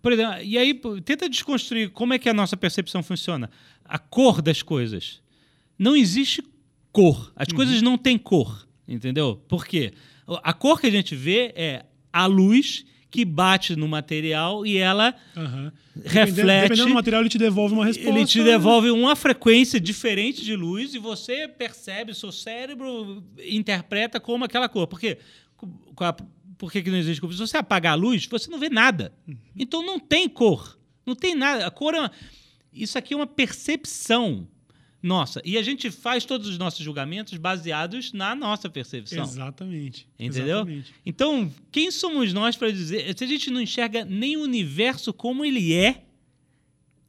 por 0.04 0.12
exemplo, 0.12 0.42
e 0.44 0.58
aí 0.58 0.80
tenta 1.04 1.30
desconstruir 1.30 1.90
como 1.90 2.14
é 2.14 2.20
que 2.20 2.28
a 2.30 2.34
nossa 2.34 2.58
percepção 2.58 3.02
funciona. 3.02 3.50
A 3.86 3.98
cor 3.98 4.42
das 4.42 4.62
coisas. 4.62 5.22
Não 5.80 5.96
existe 5.96 6.44
cor. 6.92 7.32
As 7.36 7.48
coisas 7.48 7.82
não 7.82 7.98
têm 7.98 8.18
cor, 8.18 8.68
entendeu? 8.88 9.42
Por 9.48 9.66
quê? 9.66 9.94
A 10.44 10.52
cor 10.54 10.80
que 10.80 10.88
a 10.88 10.92
gente 10.92 11.16
vê 11.16 11.54
é 11.56 11.86
a 12.12 12.26
luz 12.26 12.86
que 13.10 13.24
bate 13.24 13.76
no 13.76 13.88
material 13.88 14.66
e 14.66 14.78
ela 14.78 15.16
Aham. 15.38 15.72
reflete. 16.04 16.64
Dependendo, 16.64 16.90
do 16.90 16.94
material, 16.96 17.22
ele 17.22 17.30
te 17.30 17.38
devolve 17.38 17.74
uma 17.74 17.86
resposta. 17.86 18.10
Ele 18.10 18.26
te 18.26 18.44
devolve 18.44 18.90
uma 18.90 19.16
frequência 19.16 19.80
diferente 19.80 20.44
de 20.44 20.56
luz 20.56 20.94
e 20.96 21.00
você 21.00 21.48
percebe, 21.48 22.14
seu 22.14 22.32
cérebro 22.32 23.24
interpreta 23.46 24.20
como 24.20 24.44
aquela 24.44 24.68
cor. 24.68 24.86
Por 24.88 25.00
quê? 25.00 25.18
Com 25.96 26.04
a- 26.04 26.16
Por 26.58 26.72
que, 26.72 26.82
que 26.82 26.90
não 26.90 26.98
existe 26.98 27.20
cor? 27.20 27.32
Se 27.32 27.40
você 27.40 27.58
apagar 27.58 27.94
a 27.94 27.96
luz, 27.96 28.26
você 28.26 28.50
não 28.50 28.60
vê 28.60 28.70
nada. 28.70 29.14
Então 29.56 29.86
não 29.86 30.00
tem 30.00 30.30
cor. 30.30 30.78
Não 31.06 31.16
tem 31.16 31.36
nada. 31.36 31.66
A 31.68 31.72
cor 31.72 31.94
é 31.94 32.00
uma... 32.00 32.12
Isso 32.72 32.98
aqui 32.98 33.14
é 33.14 33.18
uma 33.18 33.28
percepção 33.28 34.48
nossa. 35.04 35.42
E 35.44 35.58
a 35.58 35.62
gente 35.62 35.92
faz 35.92 36.24
todos 36.24 36.48
os 36.48 36.58
nossos 36.58 36.80
julgamentos 36.80 37.38
baseados 37.38 38.14
na 38.14 38.34
nossa 38.34 38.70
percepção. 38.70 39.24
Exatamente. 39.24 40.08
Entendeu? 40.18 40.60
Exatamente. 40.60 40.94
Então, 41.06 41.54
quem 41.70 41.92
somos 41.92 42.32
nós 42.32 42.56
para 42.56 42.72
dizer. 42.72 43.16
Se 43.18 43.24
a 43.24 43.28
gente 43.28 43.52
não 43.52 43.60
enxerga 43.60 44.06
nem 44.06 44.38
o 44.38 44.42
universo 44.42 45.12
como 45.12 45.44
ele 45.44 45.74
é, 45.74 46.06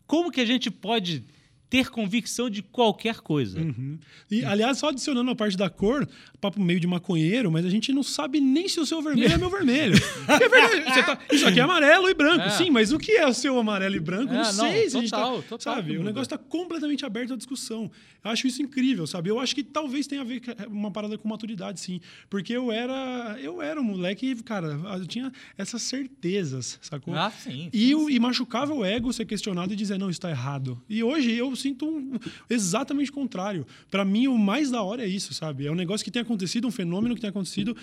como 0.09 0.33
que 0.33 0.41
a 0.41 0.45
gente 0.45 0.73
pode 0.73 1.25
ter 1.71 1.89
convicção 1.91 2.49
de 2.49 2.63
qualquer 2.63 3.17
coisa? 3.21 3.61
Uhum. 3.61 3.99
E, 4.31 4.45
aliás, 4.45 4.79
só 4.79 4.89
adicionando 4.91 5.31
a 5.31 5.35
parte 5.35 5.57
da 5.57 5.69
cor, 5.69 6.09
papo 6.41 6.61
meio 6.61 6.79
de 6.79 6.87
maconheiro, 6.87 7.51
mas 7.51 7.65
a 7.67 7.71
gente 7.71 7.93
não 7.93 8.03
sabe 8.03 8.41
nem 8.41 8.69
se 8.69 8.79
o 8.79 8.87
seu 8.87 9.03
vermelho 9.03 9.33
é 9.33 9.39
meu 9.39 9.51
vermelho. 9.51 9.95
É 10.29 10.49
verdade, 10.49 11.07
tá- 11.07 11.19
isso 11.33 11.47
aqui 11.47 11.59
é 11.59 11.63
amarelo 11.63 12.09
e 12.09 12.15
branco, 12.15 12.43
É. 12.45 12.51
sim, 12.51 12.71
mas 12.71 12.93
o 12.93 12.99
que 12.99 13.13
é 13.13 13.27
o 13.27 13.35
seu 13.35 13.59
amarelo 13.59 13.95
e 13.97 14.01
branco? 14.01 14.33
É, 14.33 14.37
não 14.37 14.45
não, 14.45 14.53
sei 14.53 14.89
se 14.91 14.97
a 14.97 15.01
gente 15.01 15.11
total, 15.11 15.37
tá, 15.43 15.49
total 15.49 15.75
sabe? 15.75 15.97
O 15.97 16.03
negócio 16.03 16.23
está 16.23 16.39
completamente 16.39 17.05
aberto 17.05 17.33
à 17.35 17.37
discussão. 17.37 17.91
Eu 18.25 18.31
acho 18.31 18.47
isso 18.47 18.63
incrível, 18.63 19.07
sabe? 19.07 19.29
Eu 19.31 19.39
acho 19.41 19.55
que 19.55 19.63
talvez 19.63 20.07
tenha 20.07 20.21
a 20.23 20.25
ver 20.25 20.41
com 20.41 20.53
uma 20.73 20.91
parada 20.91 21.19
com 21.19 21.29
maturidade, 21.29 21.81
sim. 21.81 22.01
Porque 22.31 22.53
eu 22.55 22.71
era, 22.73 23.37
eu 23.41 23.61
era 23.61 23.81
um 23.81 23.85
moleque, 23.85 24.35
cara, 24.43 24.69
eu 24.99 25.07
tinha 25.07 25.31
essas 25.59 25.83
certezas, 25.83 26.79
sacou? 26.81 27.15
Ah, 27.15 27.31
sim. 27.31 27.69
E, 27.73 27.95
o- 27.95 28.09
e 28.09 28.19
machucava 28.19 28.73
o 28.73 28.85
ego 28.85 29.13
ser 29.13 29.25
questionado 29.27 29.73
e 29.73 29.77
dizer, 29.77 29.99
não, 29.99 30.09
isso 30.11 30.19
está 30.19 30.31
errado. 30.31 30.81
E 30.89 31.03
hoje 31.03 31.33
eu 31.33 31.55
sinto 31.65 31.87
um- 31.87 32.13
exatamente 32.49 33.11
o 33.11 33.15
contrário. 33.15 33.67
Para 33.91 34.05
mim, 34.05 34.27
o 34.29 34.39
mais 34.39 34.71
da 34.71 34.83
hora 34.83 35.03
é 35.05 35.09
isso, 35.09 35.35
sabe? 35.35 35.67
É 35.67 35.71
um 35.73 35.75
negócio 35.75 36.05
que 36.05 36.11
tem 36.11 36.23
acontecido, 36.23 36.67
um 36.69 36.71
fenômeno 36.71 37.15
que 37.15 37.21
tem 37.21 37.31
acontecido. 37.31 37.77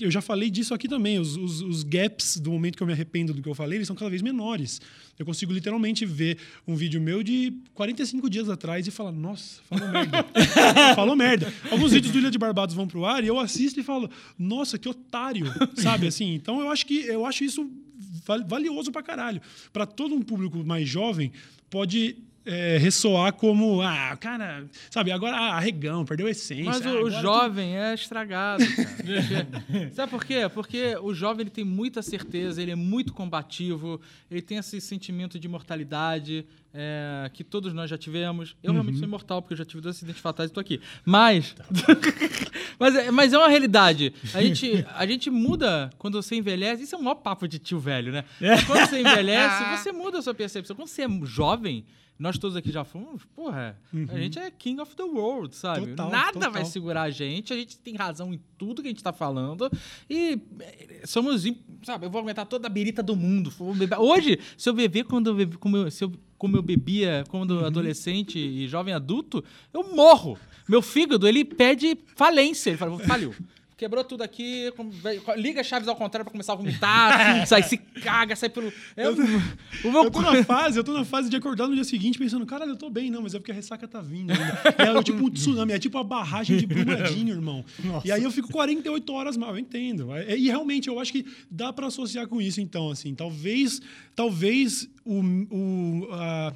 Eu 0.00 0.10
já 0.10 0.20
falei 0.20 0.50
disso 0.50 0.72
aqui 0.74 0.88
também. 0.88 1.18
Os, 1.18 1.36
os- 1.36 1.60
os 1.62 1.82
gaps 1.82 2.38
do 2.38 2.50
momento 2.50 2.76
que 2.76 2.82
eu 2.82 2.86
me 2.86 2.92
arrependo 2.92 3.32
do 3.34 3.42
que 3.42 3.48
eu 3.48 3.54
falei, 3.54 3.78
eles 3.78 3.86
são 3.88 3.96
cada 3.96 4.10
vez 4.10 4.22
menores. 4.22 4.80
Eu 5.18 5.24
consigo 5.26 5.52
literalmente 5.52 6.04
ver 6.06 6.38
um 6.66 6.74
vídeo 6.74 7.00
meu 7.00 7.22
de 7.22 7.52
45 7.74 8.28
dias 8.30 8.48
atrás 8.48 8.86
e 8.86 8.90
falar, 8.90 9.12
nossa, 9.12 9.60
falou 9.68 9.88
merda. 9.92 10.24
falou 10.94 11.16
merda. 11.16 11.52
Alguns 11.70 11.92
vídeos 11.92 12.12
do 12.12 12.18
Ilha 12.18 12.30
de 12.30 12.38
Barbados 12.38 12.74
vão 12.74 12.86
pro 12.86 13.04
ar 13.04 13.22
e 13.22 13.26
eu 13.28 13.38
assisto 13.38 13.78
e 13.80 13.82
falo, 13.82 14.10
nossa, 14.38 14.78
que 14.78 14.88
otário, 14.88 15.46
sabe? 15.76 16.06
Assim, 16.06 16.34
então 16.34 16.60
eu 16.60 16.70
acho 16.70 16.84
que 16.86 16.98
eu 17.06 17.24
acho 17.24 17.44
isso 17.44 17.70
val- 18.26 18.44
valioso 18.46 18.90
pra 18.90 19.02
caralho. 19.02 19.40
Pra 19.72 19.86
todo 19.86 20.14
um 20.14 20.22
público 20.22 20.64
mais 20.64 20.88
jovem, 20.88 21.30
pode 21.70 22.16
é, 22.46 22.76
ressoar 22.78 23.32
como, 23.32 23.80
ah, 23.80 24.16
cara, 24.20 24.66
sabe, 24.90 25.10
agora 25.10 25.36
ah, 25.36 25.56
arregão, 25.56 26.04
perdeu 26.04 26.26
a 26.26 26.30
essência. 26.30 26.64
Mas 26.64 26.84
ah, 26.84 26.90
o, 26.90 26.94
o 26.94 26.98
agora 27.06 27.22
jovem 27.22 27.76
é 27.76 27.94
estragado, 27.94 28.64
cara. 28.74 28.88
Porque- 28.96 29.90
Sabe 29.94 30.10
por 30.10 30.24
quê? 30.24 30.48
Porque 30.52 30.96
o 31.02 31.14
jovem 31.14 31.42
ele 31.42 31.50
tem 31.50 31.64
muita 31.64 32.02
certeza, 32.02 32.60
ele 32.60 32.70
é 32.70 32.76
muito 32.76 33.12
combativo, 33.12 34.00
ele 34.30 34.42
tem 34.42 34.58
esse 34.58 34.80
sentimento 34.80 35.38
de 35.38 35.46
imortalidade 35.46 36.44
é, 36.72 37.30
que 37.32 37.44
todos 37.44 37.72
nós 37.72 37.88
já 37.88 37.96
tivemos. 37.96 38.56
Eu 38.62 38.72
realmente 38.72 38.98
sou 38.98 39.06
imortal, 39.06 39.40
porque 39.40 39.54
eu 39.54 39.58
já 39.58 39.64
tive 39.64 39.80
dois 39.80 39.96
acidentes 39.96 40.20
fatais 40.20 40.48
e 40.48 40.50
estou 40.50 40.60
aqui. 40.60 40.80
Mas, 41.04 41.54
mas, 42.78 42.94
é, 42.94 43.10
mas 43.10 43.32
é 43.32 43.38
uma 43.38 43.48
realidade. 43.48 44.12
A 44.32 44.42
gente, 44.42 44.86
a 44.94 45.06
gente 45.06 45.30
muda 45.30 45.90
quando 45.98 46.20
você 46.20 46.36
envelhece. 46.36 46.82
Isso 46.82 46.94
é 46.94 46.98
um 46.98 47.02
maior 47.02 47.16
papo 47.16 47.46
de 47.46 47.58
tio 47.58 47.78
velho, 47.78 48.12
né? 48.12 48.24
Mas 48.40 48.64
quando 48.64 48.88
você 48.88 49.00
envelhece, 49.00 49.64
você 49.76 49.92
muda 49.92 50.18
a 50.18 50.22
sua 50.22 50.34
percepção. 50.34 50.76
Quando 50.76 50.88
você 50.88 51.02
é 51.02 51.08
jovem, 51.24 51.84
nós 52.18 52.38
todos 52.38 52.56
aqui 52.56 52.70
já 52.70 52.84
fomos, 52.84 53.24
porra, 53.34 53.76
a 54.08 54.18
gente 54.18 54.38
é 54.38 54.48
king 54.50 54.80
of 54.80 54.94
the 54.94 55.02
world, 55.02 55.54
sabe? 55.54 55.88
Total, 55.88 56.10
Nada 56.10 56.32
total. 56.32 56.52
vai 56.52 56.64
segurar 56.64 57.02
a 57.02 57.10
gente, 57.10 57.52
a 57.52 57.56
gente 57.56 57.76
tem 57.78 57.96
razão 57.96 58.32
em 58.32 58.40
tudo 58.56 58.82
que 58.82 58.88
a 58.88 58.90
gente 58.90 59.02
tá 59.02 59.12
falando 59.12 59.68
e 60.08 60.40
eh, 60.60 61.02
somos, 61.06 61.44
sabe, 61.82 62.06
eu 62.06 62.10
vou 62.10 62.20
aguentar 62.20 62.46
toda 62.46 62.68
a 62.68 62.70
birita 62.70 63.02
do 63.02 63.16
mundo. 63.16 63.52
Hoje, 63.98 64.38
se 64.56 64.68
eu 64.68 64.74
beber 64.74 65.04
quando 65.04 65.30
eu 65.30 65.34
bebi, 65.34 65.56
como 65.56 65.76
eu, 65.76 65.90
se 65.90 66.04
eu, 66.04 66.12
como 66.38 66.56
eu 66.56 66.62
bebia 66.62 67.24
quando 67.28 67.64
adolescente 67.64 68.38
e 68.38 68.68
jovem 68.68 68.94
adulto, 68.94 69.42
eu 69.72 69.94
morro. 69.94 70.38
Meu 70.68 70.80
fígado, 70.82 71.26
ele 71.28 71.44
pede 71.44 71.96
falência, 72.16 72.70
ele 72.70 72.78
fala, 72.78 72.98
faliu. 73.00 73.34
quebrou 73.76 74.02
tudo 74.04 74.22
aqui, 74.22 74.72
liga 75.36 75.60
as 75.60 75.66
chaves 75.66 75.88
ao 75.88 75.96
contrário 75.96 76.24
pra 76.24 76.32
começar 76.32 76.54
a 76.54 76.56
vomitar, 76.56 77.44
sai, 77.46 77.62
se 77.64 77.76
caga, 77.76 78.34
sai 78.34 78.48
pelo. 78.48 78.72
É, 78.96 79.08
o 79.10 79.90
meu 79.92 80.04
Eu 80.04 80.10
tô 80.10 80.22
na 80.22 80.42
fase, 80.44 80.78
eu 80.78 80.84
tô 80.84 80.92
na 80.94 81.04
fase 81.04 81.28
de 81.28 81.36
acordar 81.36 81.66
no 81.68 81.74
dia 81.74 81.84
seguinte 81.84 82.18
pensando, 82.18 82.46
caralho, 82.46 82.70
eu 82.70 82.76
tô 82.76 82.88
bem, 82.88 83.10
não, 83.10 83.20
mas 83.20 83.34
é 83.34 83.38
porque 83.38 83.50
a 83.52 83.54
ressaca 83.54 83.86
tá 83.86 84.00
vindo. 84.00 84.32
É 84.32 85.02
tipo 85.02 85.26
um 85.26 85.30
tsunami, 85.30 85.72
é 85.72 85.78
tipo 85.78 85.98
uma 85.98 86.04
barragem 86.04 86.56
de 86.56 86.66
Brumadinho, 86.66 87.34
irmão. 87.34 87.62
E 88.04 88.10
aí 88.10 88.22
eu 88.22 88.30
fico 88.30 88.48
48 88.50 89.12
horas 89.12 89.36
mal, 89.36 89.50
eu 89.50 89.58
entendo. 89.58 90.14
É- 90.14 90.34
E 90.36 90.46
realmente 90.46 90.88
eu 90.88 90.98
acho 90.98 91.12
que 91.12 91.26
dá 91.50 91.72
pra 91.72 91.88
associar 91.88 92.26
com 92.26 92.40
isso, 92.40 92.60
então, 92.60 92.90
assim. 92.90 93.14
Talvez, 93.14 93.82
talvez 94.16 94.88
o, 95.04 95.20
o, 95.50 96.08
a- 96.12 96.54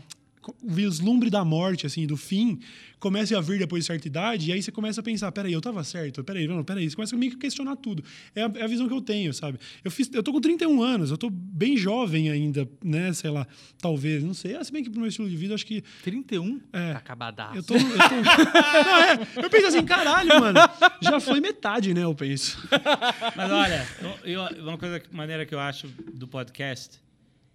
o 0.62 0.70
vislumbre 0.70 1.30
da 1.30 1.44
morte, 1.44 1.86
assim, 1.86 2.06
do 2.06 2.16
fim, 2.16 2.58
comece 2.98 3.34
a 3.34 3.40
vir 3.40 3.58
depois 3.58 3.84
de 3.84 3.86
certa 3.86 4.06
idade, 4.08 4.50
e 4.50 4.52
aí 4.52 4.60
você 4.62 4.72
começa 4.72 5.00
a 5.00 5.04
pensar, 5.04 5.30
peraí, 5.30 5.52
eu 5.52 5.60
tava 5.60 5.84
certo, 5.84 6.24
peraí, 6.24 6.48
não, 6.48 6.64
peraí, 6.64 6.88
você 6.88 6.96
começa 6.96 7.14
a 7.14 7.18
meio 7.18 7.32
que 7.32 7.38
questionar 7.38 7.76
tudo. 7.76 8.02
É 8.34 8.42
a, 8.42 8.50
é 8.56 8.62
a 8.64 8.66
visão 8.66 8.88
que 8.88 8.94
eu 8.94 9.00
tenho, 9.00 9.32
sabe? 9.32 9.58
Eu, 9.84 9.90
fiz, 9.90 10.10
eu 10.12 10.22
tô 10.22 10.32
com 10.32 10.40
31 10.40 10.82
anos, 10.82 11.10
eu 11.10 11.16
tô 11.18 11.30
bem 11.30 11.76
jovem 11.76 12.30
ainda, 12.30 12.68
né, 12.82 13.12
sei 13.12 13.30
lá, 13.30 13.46
talvez, 13.80 14.22
não 14.24 14.34
sei. 14.34 14.56
Ah, 14.56 14.64
Se 14.64 14.72
bem 14.72 14.82
que 14.82 14.90
pro 14.90 14.98
meu 15.00 15.08
estilo 15.08 15.28
de 15.28 15.36
vida, 15.36 15.54
acho 15.54 15.64
que 15.66 15.82
31? 16.02 16.60
É. 16.72 16.92
Tá 16.92 16.98
acabadaço. 16.98 17.56
eu 17.56 17.62
tô... 17.62 17.74
Eu, 17.74 17.80
tô... 17.80 17.84
não, 18.18 18.98
é, 19.02 19.44
eu 19.44 19.50
penso 19.50 19.66
assim, 19.68 19.84
caralho, 19.84 20.28
mano, 20.40 20.58
já 21.00 21.20
foi 21.20 21.40
metade, 21.40 21.94
né, 21.94 22.02
eu 22.04 22.14
penso. 22.14 22.58
Mas 23.36 23.50
olha, 23.50 23.86
eu- 24.24 24.62
uma 24.64 24.76
coisa 24.78 25.00
maneira 25.12 25.46
que 25.46 25.54
eu 25.54 25.60
acho 25.60 25.86
do 26.12 26.26
podcast, 26.26 26.98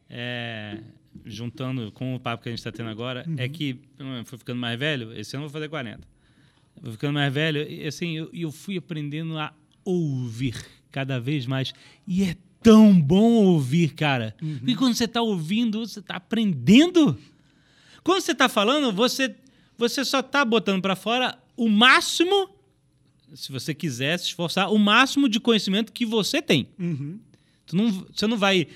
é, 0.09 0.79
juntando 1.25 1.91
com 1.91 2.15
o 2.15 2.19
papo 2.19 2.43
que 2.43 2.49
a 2.49 2.51
gente 2.51 2.59
está 2.59 2.71
tendo 2.71 2.89
agora, 2.89 3.25
é 3.37 3.47
que 3.47 3.79
eu 3.97 4.25
fui 4.25 4.37
ficando 4.37 4.59
mais 4.59 4.77
velho, 4.77 5.13
esse 5.13 5.35
ano 5.35 5.45
eu 5.45 5.49
vou 5.49 5.53
fazer 5.53 5.69
40. 5.69 6.07
Eu 6.77 6.83
Fui 6.83 6.91
ficando 6.93 7.13
mais 7.13 7.33
velho 7.33 7.69
e 7.69 7.87
assim, 7.87 8.17
eu, 8.17 8.29
eu 8.33 8.51
fui 8.51 8.77
aprendendo 8.77 9.37
a 9.37 9.53
ouvir 9.85 10.55
cada 10.91 11.19
vez 11.19 11.45
mais. 11.45 11.73
E 12.07 12.23
é 12.23 12.35
tão 12.61 12.99
bom 12.99 13.33
ouvir, 13.45 13.93
cara. 13.93 14.35
Porque 14.59 14.75
quando 14.75 14.95
você 14.95 15.05
está 15.05 15.21
ouvindo, 15.21 15.85
você 15.85 15.99
está 15.99 16.15
aprendendo. 16.15 17.17
Quando 18.03 18.21
você 18.21 18.31
está 18.31 18.49
falando, 18.49 18.91
você, 18.91 19.35
você 19.77 20.03
só 20.03 20.19
está 20.19 20.43
botando 20.43 20.81
para 20.81 20.95
fora 20.95 21.37
o 21.55 21.69
máximo 21.69 22.49
se 23.35 23.51
você 23.51 23.73
quiser 23.73 24.17
se 24.19 24.27
esforçar, 24.27 24.71
o 24.71 24.77
máximo 24.77 25.27
de 25.27 25.39
conhecimento 25.39 25.91
que 25.91 26.05
você 26.05 26.41
tem. 26.41 26.67
Uhum. 26.79 27.19
Tu 27.65 27.75
não, 27.75 27.91
você 28.13 28.27
não 28.27 28.37
vai 28.37 28.67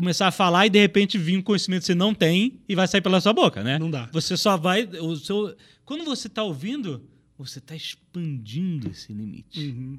começar 0.00 0.28
a 0.28 0.30
falar 0.32 0.66
e 0.66 0.70
de 0.70 0.78
repente 0.78 1.18
vir 1.18 1.36
um 1.36 1.42
conhecimento 1.42 1.80
que 1.80 1.86
você 1.86 1.94
não 1.94 2.14
tem 2.14 2.60
e 2.68 2.74
vai 2.74 2.88
sair 2.88 3.00
pela 3.00 3.20
sua 3.20 3.32
boca, 3.32 3.62
né? 3.62 3.78
Não 3.78 3.90
dá. 3.90 4.08
Você 4.12 4.36
só 4.36 4.56
vai. 4.56 4.84
O 4.84 5.14
seu, 5.16 5.54
quando 5.84 6.04
você 6.04 6.26
está 6.26 6.42
ouvindo, 6.42 7.06
você 7.36 7.58
está 7.58 7.76
expandindo 7.76 8.90
esse 8.90 9.12
limite. 9.12 9.60
Uhum. 9.60 9.98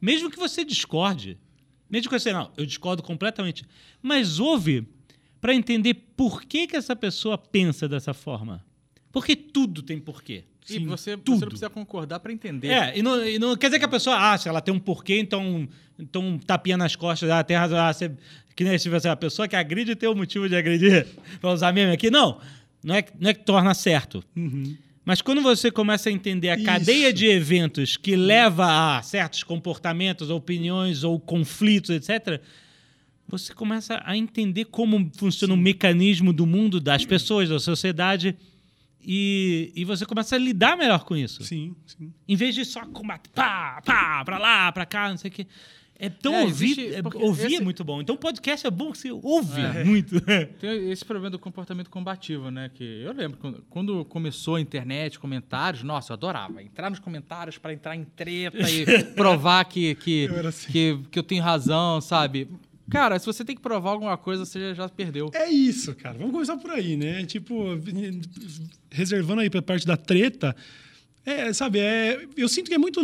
Mesmo 0.00 0.30
que 0.30 0.38
você 0.38 0.64
discorde. 0.64 1.36
Mesmo 1.88 2.08
que 2.08 2.18
você, 2.18 2.32
não, 2.32 2.52
eu 2.56 2.64
discordo 2.64 3.02
completamente. 3.02 3.64
Mas 4.00 4.38
ouve 4.38 4.86
para 5.40 5.54
entender 5.54 5.94
por 6.16 6.44
que, 6.44 6.68
que 6.68 6.76
essa 6.76 6.94
pessoa 6.94 7.36
pensa 7.36 7.88
dessa 7.88 8.14
forma. 8.14 8.64
Porque 9.10 9.34
tudo 9.34 9.82
tem 9.82 9.98
porquê. 9.98 10.44
E 10.68 10.78
você, 10.80 11.16
tudo. 11.16 11.38
você 11.38 11.44
não 11.44 11.48
precisa 11.48 11.70
concordar 11.70 12.20
pra 12.20 12.32
entender. 12.32 12.68
É, 12.68 12.98
e 12.98 13.02
não, 13.02 13.24
e 13.26 13.38
não 13.38 13.56
quer 13.56 13.68
dizer 13.68 13.78
que 13.78 13.84
a 13.84 13.88
pessoa 13.88 14.16
acha, 14.16 14.48
ela 14.48 14.60
tem 14.60 14.72
um 14.74 14.78
porquê, 14.78 15.18
então, 15.18 15.68
então 15.98 16.22
um 16.22 16.38
tapinha 16.38 16.76
nas 16.76 16.94
costas, 16.94 17.30
ah, 17.30 17.42
tem 17.42 17.56
razão, 17.56 17.78
ah, 17.78 17.92
você, 17.92 18.10
que 18.54 18.62
nem 18.64 18.78
se 18.78 18.88
você 18.88 19.08
a 19.08 19.16
pessoa 19.16 19.48
que 19.48 19.56
agride 19.56 19.96
tem 19.96 20.08
o 20.08 20.14
motivo 20.14 20.48
de 20.48 20.54
agredir, 20.56 21.06
pra 21.40 21.50
usar 21.52 21.72
meme 21.72 21.92
aqui. 21.92 22.10
Não, 22.10 22.38
não 22.84 22.94
é, 22.94 23.02
que- 23.02 23.12
não 23.18 23.30
é 23.30 23.34
que 23.34 23.44
torna 23.44 23.72
certo. 23.74 24.22
Uhum. 24.36 24.76
Mas 25.04 25.22
quando 25.22 25.42
você 25.42 25.70
começa 25.70 26.08
a 26.08 26.12
entender 26.12 26.50
a 26.50 26.56
Isso. 26.56 26.64
cadeia 26.64 27.12
de 27.12 27.26
eventos 27.26 27.96
que 27.96 28.14
leva 28.14 28.96
a 28.98 29.02
certos 29.02 29.42
comportamentos, 29.42 30.30
opiniões 30.30 31.02
ou 31.02 31.18
conflitos, 31.18 31.90
etc., 31.90 32.40
você 33.26 33.54
começa 33.54 34.00
a 34.04 34.16
entender 34.16 34.66
como 34.66 35.10
funciona 35.16 35.54
o 35.54 35.56
mecanismo 35.56 36.32
do 36.32 36.44
mundo, 36.46 36.80
das 36.80 37.04
pessoas, 37.04 37.48
da 37.48 37.58
sociedade, 37.60 38.36
e, 39.02 39.72
e 39.74 39.84
você 39.84 40.04
começa 40.06 40.36
a 40.36 40.38
lidar 40.38 40.76
melhor 40.76 41.04
com 41.04 41.16
isso. 41.16 41.42
Sim, 41.44 41.74
sim. 41.86 42.12
Em 42.28 42.36
vez 42.36 42.54
de 42.54 42.64
só 42.64 42.84
combater, 42.86 43.30
pá, 43.30 43.80
pá, 43.84 44.24
pra 44.24 44.38
lá, 44.38 44.70
pra 44.72 44.84
cá, 44.86 45.08
não 45.10 45.16
sei 45.16 45.30
o 45.30 45.32
quê. 45.34 45.46
É 46.02 46.08
tão 46.08 46.34
É, 46.34 46.44
ouvir, 46.44 46.78
existe- 46.80 46.94
é- 46.94 47.02
ouvir 47.26 47.42
é 47.44 47.46
esse- 47.56 47.62
muito 47.62 47.84
bom. 47.84 48.00
Então 48.00 48.16
podcast 48.16 48.66
é 48.66 48.70
bom 48.70 48.90
que 48.90 48.96
você 48.96 49.10
ouve 49.12 49.60
É. 49.60 49.84
muito. 49.84 50.14
Tem 50.58 50.90
esse 50.90 51.04
problema 51.04 51.28
do 51.28 51.38
comportamento 51.38 51.90
combativo, 51.90 52.50
né? 52.50 52.70
Que 52.72 53.02
eu 53.02 53.12
lembro 53.12 53.36
quando, 53.36 53.62
quando 53.68 54.04
começou 54.06 54.54
a 54.54 54.60
internet, 54.62 55.18
comentários, 55.18 55.82
nossa, 55.82 56.12
eu 56.12 56.14
adorava 56.14 56.62
entrar 56.62 56.88
nos 56.88 56.98
comentários 56.98 57.58
para 57.58 57.74
entrar 57.74 57.94
em 57.94 58.04
treta 58.04 58.56
e 58.70 58.86
provar 59.14 59.62
que, 59.66 59.94
que, 59.96 60.22
Eu 60.24 60.48
assim. 60.48 60.72
que, 60.72 60.98
que 61.10 61.18
eu 61.18 61.22
tenho 61.22 61.42
razão, 61.42 62.00
sabe? 62.00 62.48
Cara, 62.90 63.18
se 63.18 63.26
você 63.26 63.44
tem 63.44 63.54
que 63.56 63.62
provar 63.62 63.90
alguma 63.90 64.16
coisa, 64.16 64.44
você 64.44 64.74
já- 64.74 64.88
perdeu. 64.88 65.30
É 65.32 65.48
isso, 65.48 65.94
cara. 65.94 66.18
Vamos 66.18 66.32
começar 66.32 66.56
por 66.56 66.70
aí, 66.72 66.96
né? 66.96 67.24
Tipo, 67.24 67.54
reservando 68.90 69.40
aí 69.40 69.48
pra 69.50 69.62
parte 69.62 69.86
da 69.86 69.96
treta. 69.96 70.54
É, 71.24 71.52
sabe, 71.52 71.78
é, 71.78 72.18
eu 72.34 72.48
sinto 72.48 72.68
que 72.68 72.74
é 72.74 72.78
muito. 72.78 72.98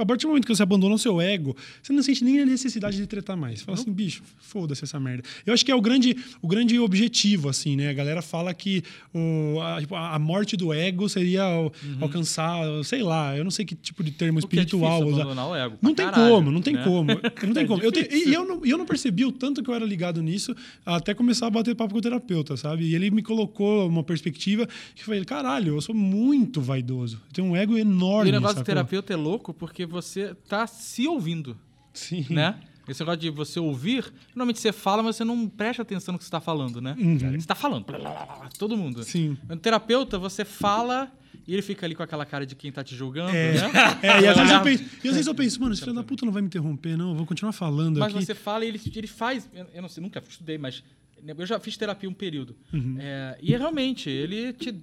A 0.00 0.06
partir 0.06 0.22
do 0.22 0.28
momento 0.30 0.46
que 0.46 0.54
você 0.56 0.62
abandona 0.62 0.94
o 0.94 0.98
seu 0.98 1.20
ego, 1.20 1.54
você 1.82 1.92
não 1.92 2.02
sente 2.02 2.24
nem 2.24 2.40
a 2.40 2.46
necessidade 2.46 2.96
de 2.96 3.06
tretar 3.06 3.36
mais. 3.36 3.58
Você 3.60 3.64
fala 3.66 3.78
assim, 3.78 3.92
bicho, 3.92 4.22
foda-se 4.38 4.84
essa 4.84 4.98
merda. 4.98 5.22
Eu 5.44 5.52
acho 5.52 5.64
que 5.64 5.70
é 5.70 5.74
o 5.74 5.80
grande, 5.80 6.16
o 6.40 6.48
grande 6.48 6.78
objetivo, 6.78 7.48
assim, 7.48 7.76
né? 7.76 7.90
A 7.90 7.92
galera 7.92 8.22
fala 8.22 8.54
que 8.54 8.82
o, 9.14 9.60
a, 9.60 9.80
tipo, 9.80 9.94
a 9.94 10.18
morte 10.18 10.56
do 10.56 10.72
ego 10.72 11.08
seria 11.10 11.46
o- 11.60 11.70
alcançar, 12.00 12.62
sei 12.84 13.02
lá, 13.02 13.36
eu 13.36 13.44
não 13.44 13.50
sei 13.50 13.64
que 13.64 13.74
tipo 13.74 14.02
de 14.02 14.12
termo 14.12 14.38
Uhum. 14.38 14.44
O 14.44 14.46
é 14.46 14.62
espiritual 14.62 15.02
abandonar 15.02 15.48
o 15.48 15.54
ego. 15.56 15.78
Não 15.82 15.94
tem 15.94 16.06
caralho, 16.06 16.32
como, 16.34 16.50
não 16.50 16.62
tem 16.62 16.74
né? 16.74 16.84
como. 16.84 17.08
Não 17.46 17.54
tem 17.54 17.64
É 17.64 17.66
como. 17.66 17.82
Eu 17.82 17.92
te- 17.92 18.08
e 18.10 18.32
eu 18.32 18.44
não, 18.46 18.64
eu 18.64 18.78
não 18.78 18.86
percebi 18.86 19.24
o 19.24 19.32
tanto 19.32 19.62
que 19.62 19.70
eu 19.70 19.74
era 19.74 19.84
ligado 19.84 20.22
nisso 20.22 20.54
até 20.84 21.12
começar 21.14 21.46
a 21.46 21.50
bater 21.50 21.74
papo 21.74 21.92
com 21.92 21.98
o 21.98 22.02
terapeuta, 22.02 22.56
sabe? 22.56 22.84
E 22.86 22.94
ele 22.94 23.10
me 23.10 23.22
colocou 23.22 23.86
uma 23.88 24.02
perspectiva 24.02 24.66
que 24.94 25.02
eu 25.02 25.04
falei, 25.06 25.24
caralho, 25.24 25.74
eu 25.76 25.80
sou 25.80 25.94
muito 25.94 26.60
vaidoso. 26.60 27.16
Eu 27.28 27.32
tenho 27.32 27.48
um 27.48 27.56
ego 27.58 27.76
enorme. 27.76 28.30
E 28.30 28.32
o 28.32 28.34
negócio 28.34 28.56
do 28.56 28.58
sacou? 28.58 28.64
terapeuta 28.64 29.12
é 29.12 29.16
louco 29.16 29.52
porque 29.52 29.84
você 29.86 30.34
tá 30.48 30.66
se 30.66 31.06
ouvindo, 31.06 31.56
Sim. 31.92 32.26
né? 32.30 32.58
Esse 32.88 33.00
negócio 33.00 33.20
de 33.20 33.28
você 33.28 33.60
ouvir, 33.60 34.10
normalmente 34.28 34.60
você 34.60 34.72
fala, 34.72 35.02
mas 35.02 35.16
você 35.16 35.24
não 35.24 35.46
presta 35.46 35.82
atenção 35.82 36.12
no 36.12 36.18
que 36.18 36.24
você 36.24 36.28
está 36.28 36.40
falando, 36.40 36.80
né? 36.80 36.96
Você 36.98 37.36
está 37.36 37.54
falando, 37.54 37.84
blá, 37.84 37.98
blá, 37.98 38.10
blá, 38.10 38.24
blá, 38.36 38.48
todo 38.58 38.78
mundo. 38.78 38.98
Uhum. 38.98 39.02
Sim. 39.02 39.36
No 39.46 39.56
terapeuta, 39.58 40.18
você 40.18 40.42
fala 40.42 41.12
e 41.46 41.52
ele 41.52 41.60
fica 41.60 41.84
ali 41.84 41.94
com 41.94 42.02
aquela 42.02 42.24
cara 42.24 42.46
de 42.46 42.54
quem 42.54 42.72
tá 42.72 42.82
te 42.82 42.94
julgando, 42.96 43.30
É, 43.36 43.52
né? 43.52 43.70
é, 44.02 44.20
e 44.22 44.26
às, 44.26 44.36
vezes 44.38 44.52
eu 44.52 44.60
penso, 44.64 44.84
e 45.04 45.08
às 45.08 45.14
vezes 45.14 45.26
eu 45.26 45.34
penso, 45.34 45.60
mano, 45.60 45.72
esse 45.74 45.82
filho 45.82 45.94
da 45.94 46.02
puta 46.02 46.24
não 46.24 46.32
vai 46.32 46.40
me 46.40 46.46
interromper, 46.46 46.96
não. 46.96 47.10
Eu 47.10 47.16
vou 47.16 47.26
continuar 47.26 47.52
falando 47.52 47.98
Mas 48.00 48.14
aqui. 48.14 48.24
você 48.24 48.34
fala 48.34 48.64
e 48.64 48.68
ele, 48.68 48.80
ele 48.96 49.06
faz. 49.06 49.48
Eu 49.54 49.66
eu 49.74 49.82
não 49.82 49.88
sei, 49.90 50.02
nunca 50.02 50.22
estudei, 50.26 50.56
mas 50.56 50.82
eu 51.26 51.46
já 51.46 51.60
fiz 51.60 51.76
terapia 51.76 52.08
um 52.08 52.14
período. 52.14 52.56
Uhum. 52.72 52.96
É, 52.98 53.36
e 53.42 53.50
realmente, 53.54 54.08
ele 54.08 54.52
te 54.54 54.74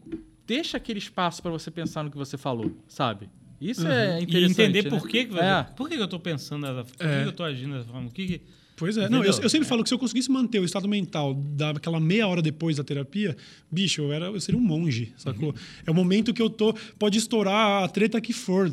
deixa 0.48 0.78
aquele 0.78 1.00
espaço 1.00 1.42
para 1.42 1.52
você 1.52 1.70
pensar 1.72 2.04
no 2.04 2.12
que 2.12 2.18
você 2.18 2.38
falou, 2.38 2.72
sabe? 2.88 3.30
Isso 3.60 3.88
é 3.88 4.20
E 4.20 4.24
interessante. 4.24 4.52
entender 4.52 4.84
né? 4.84 4.90
por 4.90 5.08
que, 5.08 5.26
que, 5.26 5.40
É. 5.40 5.64
por 5.64 5.88
que 5.90 5.96
eu 5.96 6.08
tô 6.08 6.20
pensando 6.20 6.66
por 6.98 7.06
É. 7.06 7.24
que 7.24 7.28
eu 7.30 7.34
tô 7.34 7.44
agindo 7.44 7.76
dessa 7.78 7.90
forma, 7.90 8.08
o 8.08 8.12
que 8.12 8.28
que... 8.28 8.42
Pois 8.76 8.98
é, 8.98 9.08
não, 9.08 9.24
eu, 9.24 9.32
eu 9.42 9.50
sempre 9.50 9.66
falo 9.68 9.84
que 9.84 9.90
se 9.90 9.96
eu 9.96 10.00
conseguisse 10.00 10.30
manter 10.30 10.60
o 10.60 10.66
estado 10.66 10.88
mental 10.88 11.34
daquela 11.34 11.98
meia 12.00 12.28
hora 12.28 12.42
depois 12.42 12.76
da 12.76 12.84
terapia, 12.84 13.36
bicho, 13.72 14.02
eu, 14.02 14.12
era, 14.12 14.26
eu 14.26 14.42
seria 14.42 14.60
um 14.60 14.64
monge, 14.64 15.14
sacou? 15.18 15.50
Uhum. 15.50 15.56
É 15.86 15.92
o 15.92 15.94
momento 15.94 16.34
que 16.34 16.42
eu 16.42 16.50
tô. 16.50 16.74
Pode 17.00 17.18
estourar 17.18 17.84
a 17.84 17.88
treta 17.88 18.20
que 18.20 18.34
for. 18.34 18.70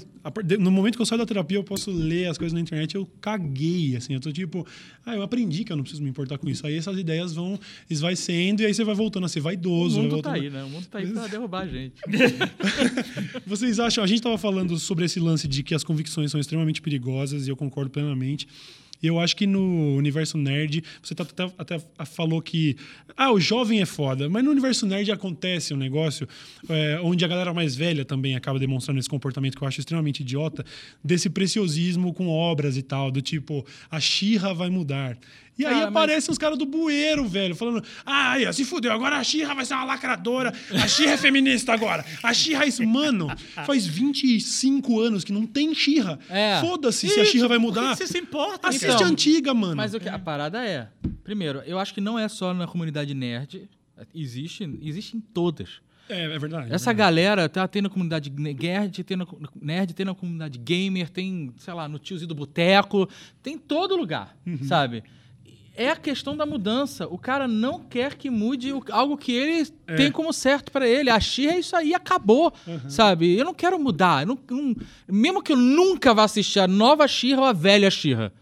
No 0.58 0.70
momento 0.72 0.96
que 0.96 1.02
eu 1.02 1.06
saio 1.06 1.20
da 1.20 1.26
terapia, 1.26 1.56
eu 1.58 1.62
posso 1.64 1.90
ler 1.90 2.26
as 2.26 2.36
coisas 2.36 2.52
na 2.52 2.60
internet, 2.60 2.94
eu 2.96 3.08
caguei, 3.20 3.96
assim. 3.96 4.14
Eu 4.14 4.20
tô 4.20 4.32
tipo, 4.32 4.66
ah, 5.06 5.14
eu 5.14 5.22
aprendi 5.22 5.62
que 5.62 5.72
eu 5.72 5.76
não 5.76 5.84
preciso 5.84 6.02
me 6.02 6.10
importar 6.10 6.36
com 6.36 6.48
isso. 6.48 6.66
Aí 6.66 6.76
essas 6.76 6.98
ideias 6.98 7.32
vão 7.32 7.58
esvaecendo 7.88 8.62
e 8.62 8.66
aí 8.66 8.74
você 8.74 8.82
vai 8.82 8.94
voltando 8.96 9.26
a 9.26 9.28
ser 9.28 9.40
O 9.40 9.42
vaidoso. 9.42 9.94
vai 9.96 10.02
mundo 10.02 10.12
voltando 10.14 10.32
tá 10.32 10.40
aí, 10.40 10.50
né? 10.50 10.64
O 10.64 10.68
mundo 10.68 10.86
tá 10.86 10.98
aí 10.98 11.06
pra 11.06 11.26
derrubar 11.28 11.62
a 11.62 11.68
gente. 11.68 11.94
Vocês 13.46 13.78
acham? 13.78 14.02
A 14.02 14.06
gente 14.06 14.18
estava 14.18 14.38
falando 14.38 14.76
sobre 14.78 15.04
esse 15.04 15.20
lance 15.20 15.46
de 15.46 15.62
que 15.62 15.74
as 15.74 15.84
convicções 15.84 16.30
são 16.30 16.40
extremamente 16.40 16.80
perigosas 16.82 17.46
e 17.46 17.50
eu 17.50 17.56
concordo 17.56 17.90
plenamente. 17.90 18.48
Eu 19.02 19.18
acho 19.18 19.34
que 19.34 19.46
no 19.46 19.96
universo 19.96 20.38
nerd, 20.38 20.82
você 21.02 21.14
tá, 21.14 21.24
até, 21.24 21.52
até 21.58 21.78
falou 22.06 22.40
que 22.40 22.76
ah, 23.16 23.32
o 23.32 23.40
jovem 23.40 23.80
é 23.80 23.86
foda, 23.86 24.28
mas 24.28 24.44
no 24.44 24.50
universo 24.50 24.86
nerd 24.86 25.10
acontece 25.10 25.74
um 25.74 25.76
negócio 25.76 26.28
é, 26.68 27.00
onde 27.02 27.24
a 27.24 27.28
galera 27.28 27.52
mais 27.52 27.74
velha 27.74 28.04
também 28.04 28.36
acaba 28.36 28.58
demonstrando 28.58 29.00
esse 29.00 29.08
comportamento 29.08 29.56
que 29.56 29.62
eu 29.64 29.68
acho 29.68 29.80
extremamente 29.80 30.20
idiota, 30.20 30.64
desse 31.02 31.28
preciosismo 31.28 32.12
com 32.12 32.28
obras 32.28 32.76
e 32.76 32.82
tal, 32.82 33.10
do 33.10 33.20
tipo, 33.20 33.66
a 33.90 33.98
Xirra 33.98 34.54
vai 34.54 34.70
mudar. 34.70 35.18
E 35.58 35.66
aí 35.66 35.74
mas- 35.74 35.84
aparecem 35.84 36.32
os 36.32 36.38
caras 36.38 36.58
do 36.58 36.64
bueiro, 36.64 37.26
velho, 37.28 37.54
falando: 37.54 37.84
ah, 38.04 38.32
aí, 38.32 38.52
se 38.52 38.64
fudeu, 38.64 38.92
agora 38.92 39.16
a 39.16 39.24
Xirra 39.24 39.54
vai 39.54 39.64
ser 39.64 39.74
uma 39.74 39.84
lacradora, 39.84 40.52
a 40.70 40.88
Xirra 40.88 41.12
é 41.12 41.16
feminista 41.16 41.72
agora, 41.72 42.04
a 42.22 42.32
Xirra 42.32 42.64
é 42.64 42.68
isso. 42.68 42.86
Mano, 42.86 43.28
faz 43.66 43.86
25 43.86 45.00
anos 45.00 45.24
que 45.24 45.32
não 45.32 45.46
tem 45.46 45.74
Xirra. 45.74 46.18
É. 46.28 46.60
Foda-se 46.60 47.08
se 47.08 47.20
a 47.20 47.24
Xirra 47.24 47.48
vai 47.48 47.58
Por 47.58 47.72
que 47.72 47.80
mudar. 47.80 47.96
você 47.96 48.06
se 48.06 48.18
importa? 48.18 48.68
Assiste 48.68 48.86
Então, 48.86 49.06
a 49.06 49.08
antiga, 49.08 49.52
mano. 49.54 49.76
Mas 49.76 49.94
o 49.94 50.00
que, 50.00 50.08
a 50.08 50.18
parada 50.18 50.64
é, 50.64 50.88
primeiro, 51.22 51.62
eu 51.66 51.78
acho 51.78 51.92
que 51.92 52.00
não 52.00 52.18
é 52.18 52.28
só 52.28 52.54
na 52.54 52.66
comunidade 52.66 53.14
nerd 53.14 53.68
Existe, 54.14 54.64
existe 54.82 55.16
em 55.16 55.20
todas. 55.20 55.80
É, 56.08 56.24
é 56.24 56.38
verdade. 56.38 56.72
Essa 56.72 56.90
é 56.90 56.92
verdade. 56.92 56.98
galera 56.98 57.48
tá, 57.48 57.68
tem 57.68 57.80
na 57.80 57.88
comunidade 57.88 58.30
nerd, 58.30 59.04
tem 59.04 59.16
na, 59.16 59.26
nerd, 59.60 59.94
tem 59.94 60.04
na 60.04 60.14
comunidade 60.14 60.58
gamer, 60.58 61.08
tem, 61.08 61.52
sei 61.56 61.72
lá, 61.72 61.88
no 61.88 61.98
tiozinho 61.98 62.28
do 62.28 62.34
boteco, 62.34 63.08
tem 63.42 63.54
em 63.54 63.58
todo 63.58 63.96
lugar, 63.96 64.36
sabe? 64.66 65.04
É 65.74 65.88
a 65.88 65.96
questão 65.96 66.36
da 66.36 66.44
mudança. 66.44 67.06
O 67.08 67.16
cara 67.16 67.48
não 67.48 67.80
quer 67.80 68.14
que 68.14 68.28
mude 68.28 68.72
o- 68.72 68.82
algo 68.90 69.16
que 69.16 69.32
ele 69.32 69.66
tem 69.96 70.12
como 70.12 70.30
certo 70.32 70.70
pra 70.70 70.86
ele. 70.86 71.08
A 71.08 71.18
Xirra 71.18 71.54
é 71.54 71.58
isso 71.60 71.74
aí, 71.74 71.94
acabou, 71.94 72.52
sabe? 72.90 73.34
Eu 73.38 73.44
não 73.46 73.54
quero 73.54 73.78
mudar. 73.78 74.26
não- 74.26 74.38
não- 74.50 74.76
mesmo 75.08 75.42
que 75.42 75.52
eu 75.52 75.56
nunca 75.56 76.12
vá 76.12 76.24
assistir 76.24 76.60
a 76.60 76.68
nova 76.68 77.08
Xirra 77.08 77.40
ou 77.40 77.46
a 77.46 77.52
velha 77.54 77.90
Xirra, 77.90 78.32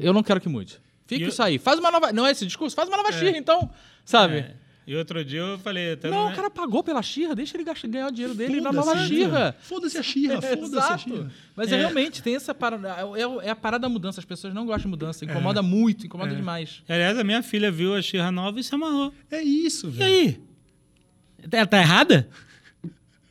eu 0.00 0.12
não 0.14 0.22
quero 0.22 0.40
que 0.40 0.48
mude. 0.48 0.78
Fica 1.06 1.24
eu- 1.24 1.28
isso 1.28 1.42
aí. 1.42 1.58
Faz 1.58 1.78
uma 1.78 1.90
nova... 1.90 2.12
Não 2.12 2.26
é 2.26 2.30
esse 2.32 2.46
discurso? 2.46 2.74
Faz 2.74 2.88
uma 2.88 2.96
nova 2.96 3.10
Xirra, 3.12 3.36
então, 3.38 3.70
sabe? 4.04 4.36
É. 4.38 4.54
E 4.88 4.96
outro 4.96 5.22
dia 5.22 5.40
eu 5.40 5.58
falei. 5.58 5.94
tá 5.96 6.08
Não, 6.08 6.28
no- 6.28 6.32
o 6.32 6.34
cara 6.34 6.48
pagou 6.48 6.82
pela 6.82 7.02
Xirra, 7.02 7.34
deixa 7.34 7.54
ele 7.56 7.64
ganhar 7.64 8.08
o 8.08 8.10
dinheiro 8.10 8.34
dele 8.34 8.58
na 8.60 8.72
nova 8.72 8.94
né? 8.94 9.06
Xirra. 9.06 9.54
Foda-se 9.60 9.98
a 9.98 10.02
Xirra, 10.02 10.40
foda-se 10.40 10.64
a 10.64 10.78
Exato. 10.78 11.02
Xirra. 11.02 11.30
Mas 11.54 11.70
é. 11.70 11.74
É. 11.74 11.78
realmente, 11.80 12.22
tem 12.22 12.34
essa 12.34 12.54
parada. 12.54 12.88
É, 13.14 13.46
é 13.48 13.50
a 13.50 13.56
parada 13.56 13.82
da 13.82 13.88
mudança. 13.90 14.18
As 14.18 14.24
pessoas 14.24 14.54
não 14.54 14.64
gostam 14.64 14.84
de 14.84 14.88
mudança. 14.88 15.24
Incomoda 15.26 15.60
muito, 15.62 16.06
incomoda 16.06 16.34
demais. 16.34 16.82
Aliás, 16.88 17.18
a 17.18 17.22
minha 17.22 17.42
filha 17.42 17.70
viu 17.70 17.94
a 17.94 18.00
Xirra 18.00 18.32
nova 18.32 18.58
e 18.58 18.64
se 18.64 18.74
amarrou. 18.74 19.12
É 19.30 19.42
isso, 19.42 19.88
E 19.88 19.90
velho. 19.90 20.14
aí? 20.14 20.40
Ela 21.52 21.66
tá 21.66 21.78
errada? 21.78 22.28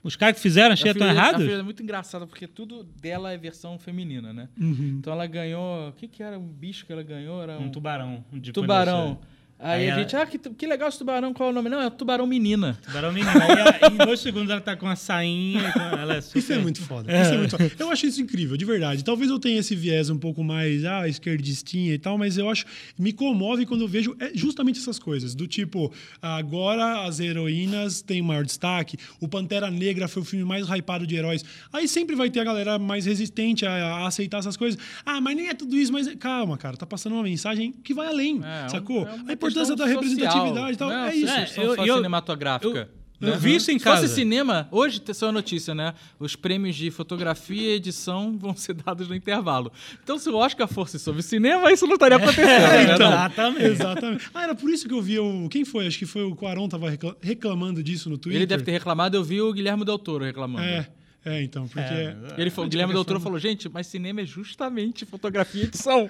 Os 0.03 0.15
caras 0.15 0.35
que 0.35 0.41
fizeram 0.41 0.69
a 0.69 0.73
A 0.73 0.75
Xirra 0.75 0.91
estão 0.91 1.07
filha- 1.07 1.19
a 1.19 1.23
errados? 1.25 1.43
filha 1.45 1.55
é 1.59 1.63
muito 1.63 1.83
engraçada, 1.83 2.25
porque 2.25 2.47
tudo 2.47 2.83
dela 3.01 3.31
é 3.33 3.37
versão 3.37 3.77
feminina, 3.77 4.31
né? 4.31 4.47
Uhum. 4.59 4.97
Então 4.99 5.11
ela 5.11 5.25
ganhou. 5.25 5.89
O 5.89 5.93
que, 5.93 6.07
que 6.07 6.23
era? 6.23 6.37
Um 6.39 6.47
bicho 6.47 6.85
que 6.85 6.93
ela 6.93 7.03
ganhou? 7.03 7.41
Era 7.43 7.57
Um 7.57 7.63
um 7.65 7.69
tubarão. 7.71 8.23
de 8.31 8.53
tubarão. 8.53 9.19
Aí, 9.59 9.81
Aí 9.83 9.89
a 9.89 9.91
ela- 9.93 9.99
gente, 10.01 10.15
ah, 10.15 10.25
que, 10.25 10.37
que 10.37 10.67
legal 10.67 10.87
esse 10.87 10.99
tubarão, 10.99 11.33
qual 11.33 11.49
é 11.49 11.51
o 11.51 11.55
nome? 11.55 11.67
Não, 11.69 11.81
é 11.81 11.89
tubarão 11.89 12.27
menina. 12.27 12.77
Tubarão 12.85 13.11
menina. 13.11 13.31
Aí, 13.33 13.91
em 13.91 13.97
dois 14.05 14.19
segundos 14.19 14.51
ela 14.51 14.61
tá 14.61 14.75
com 14.75 14.87
a 14.87 14.95
sainha. 14.95 15.61
Ela 15.99 16.17
é 16.17 16.21
super... 16.21 16.39
Isso 16.39 16.53
é 16.53 16.57
muito 16.59 16.81
foda. 16.81 17.11
Isso 17.21 17.33
é 17.33 17.37
muito 17.37 17.51
foda. 17.51 17.71
Eu 17.79 17.89
acho 17.89 18.05
isso 18.05 18.21
incrível, 18.21 18.55
de 18.55 18.65
verdade. 18.65 19.03
Talvez 19.03 19.31
eu 19.31 19.39
tenha 19.39 19.59
esse 19.59 19.75
viés 19.75 20.11
um 20.11 20.17
pouco 20.17 20.43
mais 20.43 20.85
ah, 20.85 21.07
esquerdistinha 21.07 21.93
e 21.93 21.97
tal, 21.97 22.17
mas 22.19 22.37
eu 22.37 22.47
acho. 22.49 22.65
Me 22.99 23.11
comove 23.11 23.65
quando 23.65 23.81
eu 23.81 23.87
vejo 23.87 24.15
é, 24.19 24.31
justamente 24.35 24.79
essas 24.79 24.99
coisas. 24.99 25.33
Do 25.33 25.47
tipo, 25.47 25.91
agora 26.21 27.05
as 27.05 27.19
heroínas 27.19 28.01
têm 28.01 28.21
maior 28.21 28.45
destaque. 28.45 28.97
O 29.19 29.27
Pantera 29.27 29.71
Negra 29.71 30.07
foi 30.07 30.21
o 30.21 30.25
filme 30.25 30.45
mais 30.45 30.67
hypado 30.69 31.07
de 31.07 31.15
heróis. 31.15 31.43
Aí 31.73 31.87
sempre 31.87 32.15
vai 32.15 32.29
ter 32.29 32.41
a 32.41 32.43
galera 32.43 32.77
mais 32.77 33.05
resistente 33.05 33.65
a, 33.65 33.71
a 33.71 34.07
aceitar 34.07 34.37
essas 34.39 34.55
coisas. 34.57 34.79
Ah, 35.05 35.19
mas 35.19 35.35
nem 35.35 35.47
é 35.49 35.53
tudo 35.53 35.75
isso, 35.75 35.91
mas. 35.91 36.07
Calma, 36.17 36.57
cara, 36.57 36.77
tá 36.77 36.85
passando 36.85 37.13
uma 37.13 37.23
mensagem 37.23 37.71
que 37.83 37.93
vai 37.93 38.07
além. 38.07 38.39
É, 38.43 38.65
um- 38.65 38.69
sacou? 38.69 39.07
é 39.07 39.13
uma 39.13 39.29
a 39.31 39.33
importância 39.49 39.75
da 39.75 39.85
representatividade 39.85 40.73
e 40.73 40.77
tal. 40.77 40.89
social, 40.89 41.05
É 41.07 41.09
não 41.09 41.15
isso. 41.15 41.59
É, 41.59 41.65
eu- 41.65 41.75
só 41.75 41.85
eu- 41.85 41.95
cinematográfica. 41.97 42.89
Eu 43.19 43.29
né? 43.29 43.37
vi 43.39 43.55
isso 43.55 43.71
em 43.71 43.79
Se 43.79 43.83
fosse 43.83 44.01
casa. 44.03 44.13
cinema, 44.13 44.67
hoje 44.69 45.01
tem 45.01 45.11
só 45.11 45.29
a 45.29 45.31
notícia, 45.31 45.73
né? 45.73 45.95
Os 46.19 46.35
prêmios 46.35 46.75
de 46.75 46.91
fotografia 46.91 47.71
e 47.71 47.73
edição 47.73 48.37
vão 48.37 48.55
ser 48.55 48.75
dados 48.75 49.07
no 49.07 49.15
intervalo. 49.15 49.71
Então, 50.03 50.19
se 50.19 50.29
o 50.29 50.35
Oscar 50.35 50.67
fosse 50.67 50.99
sobre 50.99 51.23
cinema, 51.23 51.71
isso 51.71 51.87
não 51.87 51.95
estaria 51.95 52.17
acontecendo. 52.21 52.47
É, 52.47 52.85
né? 52.85 52.93
então, 52.93 53.07
Exatamente. 53.11 53.63
exatamente. 53.65 54.29
Ah, 54.35 54.43
era 54.43 54.53
por 54.53 54.69
isso 54.69 54.87
que 54.87 54.93
eu 54.93 55.01
vi 55.01 55.17
o. 55.17 55.49
Quem 55.49 55.65
foi? 55.65 55.87
Acho 55.87 55.97
que 55.97 56.05
foi 56.05 56.21
o 56.25 56.35
Quaron 56.35 56.69
tava 56.69 56.91
recla- 56.91 57.17
reclamando 57.19 57.81
disso 57.81 58.07
no 58.07 58.19
Twitter. 58.19 58.39
Ele 58.39 58.45
deve 58.45 58.61
ter 58.63 58.71
reclamado, 58.71 59.17
eu 59.17 59.23
vi 59.23 59.41
o 59.41 59.51
Guilherme 59.51 59.83
Del 59.83 59.97
Toro 59.97 60.23
reclamando. 60.23 60.63
É, 60.67 60.87
é 61.25 61.43
então, 61.43 61.67
porque. 61.67 61.79
É, 61.93 62.15
Ele 62.37 62.49
falou, 62.49 62.67
o 62.67 62.69
Guilherme 62.69 62.93
Del 62.93 63.03
Toro 63.03 63.19
falou, 63.19 63.37
gente, 63.37 63.67
mas 63.69 63.87
cinema 63.87 64.21
é 64.21 64.25
justamente 64.25 65.05
fotografia 65.05 65.63
e 65.63 65.65
edição. 65.65 66.09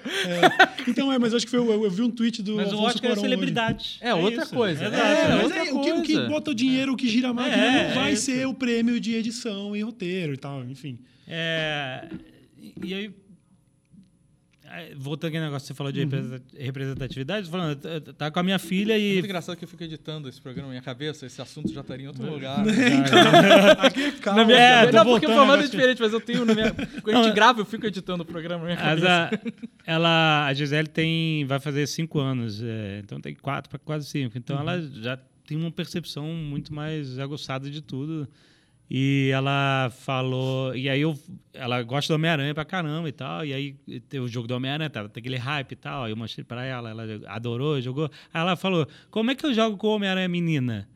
Então 0.86 1.12
é, 1.12 1.18
mas 1.18 1.34
acho 1.34 1.44
que 1.44 1.50
foi, 1.50 1.60
eu, 1.60 1.84
eu 1.84 1.90
vi 1.90 2.02
um 2.02 2.10
tweet 2.10 2.42
do. 2.42 2.56
Mas 2.56 2.68
o 2.68 2.76
Alfonso 2.76 2.86
Oscar 2.86 3.10
é 3.10 3.14
Cuarón 3.14 3.20
celebridade. 3.22 3.98
É 4.00 4.14
outra 4.14 4.46
coisa. 4.46 4.86
hoje. 4.86 4.94
É, 4.94 4.98
É, 4.98 5.24
é 5.24 5.28
mas 5.34 5.44
outra 5.44 5.58
é, 5.58 5.72
o, 5.72 5.80
que, 5.80 5.92
o 5.92 6.02
que 6.02 6.12
coisa. 6.14 6.28
bota 6.28 6.50
o 6.50 6.54
dinheiro, 6.54 6.92
o 6.92 6.96
que 6.96 7.08
gira 7.08 7.28
a 7.30 7.34
máquina, 7.34 7.56
É, 7.64 7.88
não 7.88 7.94
vai 7.94 8.10
é 8.10 8.12
isso. 8.14 8.22
ser 8.26 8.46
o 8.46 8.54
prêmio 8.54 8.98
de 9.00 9.14
edição 9.14 9.74
e 9.76 9.82
roteiro 9.82 10.34
e 10.34 10.36
tal, 10.36 10.64
enfim. 10.64 10.98
É, 11.26 12.08
e 12.82 12.94
aí, 12.94 13.06
é, 13.06 13.10
voltando 14.96 15.28
aquele 15.28 15.44
negócio 15.44 15.64
que 15.66 15.68
você 15.68 15.74
falou 15.74 15.92
de 15.92 16.00
representa- 16.00 16.42
representatividade, 16.58 17.50
falando, 17.50 17.80
tá- 18.16 18.30
com 18.30 18.38
a 18.38 18.42
minha 18.42 18.58
filha 18.58 18.92
É 18.94 18.98
e 19.00 19.12
muito 19.14 19.24
engraçado 19.26 19.56
que 19.56 19.64
eu 19.64 19.68
fico 19.68 19.82
editando 19.84 20.28
esse 20.28 20.40
programa 20.40 20.68
na 20.68 20.72
minha 20.72 20.82
cabeça, 20.82 21.26
esse 21.26 21.40
assunto 21.40 21.72
já 21.72 21.80
estaria 21.80 22.04
em 22.04 22.08
outro 22.08 22.24
lugar. 22.30 22.58
Aqui 23.80 24.02
é 24.04 24.12
calma. 24.12 24.44
Minha 24.44 24.58
É, 24.58 24.92
não, 24.92 25.04
porque 25.04 25.26
o 25.26 25.28
voltando, 25.28 25.34
formato 25.36 25.62
é 25.62 25.66
diferente, 25.66 26.00
mas 26.00 26.12
eu 26.12 26.20
tenho 26.20 26.44
na 26.44 26.54
minha. 26.54 26.72
Quando 27.02 27.16
a 27.16 27.22
gente 27.22 27.34
grava, 27.34 27.60
eu 27.60 27.64
fico 27.64 27.86
editando 27.86 28.22
o 28.22 28.26
programa 28.26 28.64
na 28.66 28.74
minha 28.74 28.84
Mas 28.84 29.00
cabeça. 29.02 29.40
a, 29.86 29.90
ela, 29.92 30.46
a 30.46 30.54
Gisele 30.54 30.88
tem, 30.88 31.44
vai 31.46 31.58
fazer 31.60 31.86
cinco 31.86 32.18
anos, 32.18 32.62
é, 32.62 33.00
então 33.02 33.20
tem 33.20 33.34
quatro 33.34 33.70
para 33.70 33.78
quase 33.78 34.06
cinco. 34.06 34.36
Então 34.36 34.58
ela 34.58 34.80
já 35.00 35.18
tem 35.46 35.56
uma 35.56 35.70
percepção 35.70 36.26
muito 36.26 36.74
mais 36.74 37.18
aguçada 37.18 37.70
de 37.70 37.80
tudo. 37.80 38.28
E 38.90 39.30
ela 39.32 39.90
falou. 39.90 40.74
E 40.74 40.88
aí 40.88 41.00
eu, 41.02 41.18
ela 41.52 41.82
gosta 41.82 42.12
do 42.12 42.16
Homem-Aranha 42.16 42.54
pra 42.54 42.64
caramba 42.64 43.08
e 43.08 43.12
tal. 43.12 43.44
E 43.44 43.52
aí 43.52 43.72
tem 44.08 44.18
o 44.18 44.26
jogo 44.26 44.48
do 44.48 44.54
Homem-Aranha, 44.54 44.88
tá, 44.88 45.06
tem 45.08 45.20
aquele 45.20 45.36
hype 45.36 45.72
e 45.72 45.76
tal. 45.76 46.04
Aí 46.04 46.12
eu 46.12 46.16
mostrei 46.16 46.44
pra 46.44 46.64
ela, 46.64 46.90
ela 46.90 47.04
adorou, 47.26 47.80
jogou. 47.80 48.10
Aí 48.32 48.40
ela 48.40 48.56
falou: 48.56 48.86
Como 49.10 49.30
é 49.30 49.34
que 49.34 49.44
eu 49.44 49.52
jogo 49.52 49.76
com 49.76 49.88
o 49.88 49.94
Homem-Aranha 49.96 50.28
menina? 50.28 50.88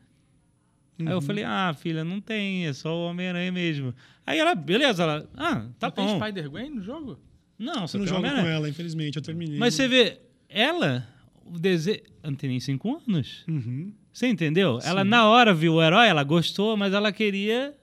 Aí 0.99 1.11
eu 1.11 1.21
falei, 1.21 1.43
ah, 1.43 1.73
filha, 1.73 2.03
não 2.03 2.21
tem, 2.21 2.67
é 2.67 2.73
só 2.73 2.95
o 2.95 3.09
Homem-Aranha 3.09 3.51
mesmo. 3.51 3.93
Aí 4.25 4.37
ela, 4.39 4.55
beleza, 4.55 5.03
ela, 5.03 5.29
ah, 5.35 5.67
tá 5.79 5.87
Não 5.87 5.91
tem 5.91 6.05
bom. 6.05 6.19
Spider-Gwen 6.19 6.69
no 6.69 6.81
jogo? 6.81 7.19
Não, 7.57 7.73
Eu 7.73 7.79
não 7.79 7.87
tem 7.87 8.07
jogo 8.07 8.21
com 8.21 8.47
ela, 8.47 8.69
infelizmente, 8.69 9.17
eu 9.17 9.21
terminei. 9.21 9.57
Mas 9.57 9.73
você 9.73 9.87
vê, 9.87 10.19
ela, 10.47 11.07
o 11.45 11.57
desejo. 11.57 12.01
Não 12.23 12.35
tem 12.35 12.49
nem 12.49 12.59
cinco 12.59 13.01
anos. 13.07 13.43
Uhum. 13.47 13.91
Você 14.11 14.27
entendeu? 14.27 14.79
Ela, 14.83 15.03
na 15.03 15.27
hora, 15.27 15.53
viu 15.53 15.73
o 15.73 15.83
herói, 15.83 16.07
ela 16.07 16.23
gostou, 16.23 16.77
mas 16.77 16.93
ela 16.93 17.11
queria 17.11 17.73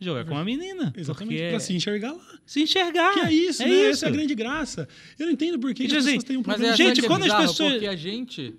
jogar 0.00 0.24
com 0.24 0.36
a 0.36 0.44
menina. 0.44 0.92
Exatamente, 0.96 1.36
Porque 1.38 1.50
pra 1.50 1.60
se 1.60 1.74
enxergar 1.74 2.12
lá. 2.12 2.20
se 2.44 2.62
enxergar. 2.62 3.14
Que 3.14 3.20
é 3.20 3.32
isso, 3.32 3.62
é 3.62 3.66
né? 3.66 3.72
isso. 3.74 3.84
Essa 3.90 4.06
é 4.06 4.08
a 4.08 4.12
grande 4.12 4.34
graça. 4.34 4.88
Eu 5.18 5.26
não 5.26 5.32
entendo 5.32 5.58
por 5.58 5.72
que, 5.74 5.84
E 5.84 5.88
que 5.88 5.96
as 5.96 6.04
assim, 6.04 6.14
pessoas 6.14 6.24
têm 6.24 6.36
um 6.36 6.40
Mas 6.46 6.56
problema. 6.56 6.74
é, 6.74 6.76
Gente, 6.76 7.04
é 7.04 7.08
quando 7.08 7.24
as 7.24 7.34
pessoas- 7.34 7.72
Porque 7.72 7.86
a 7.86 7.96
gente 7.96 8.54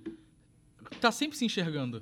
tá 1.00 1.12
sempre 1.12 1.38
se 1.38 1.46
enxergando. 1.46 2.02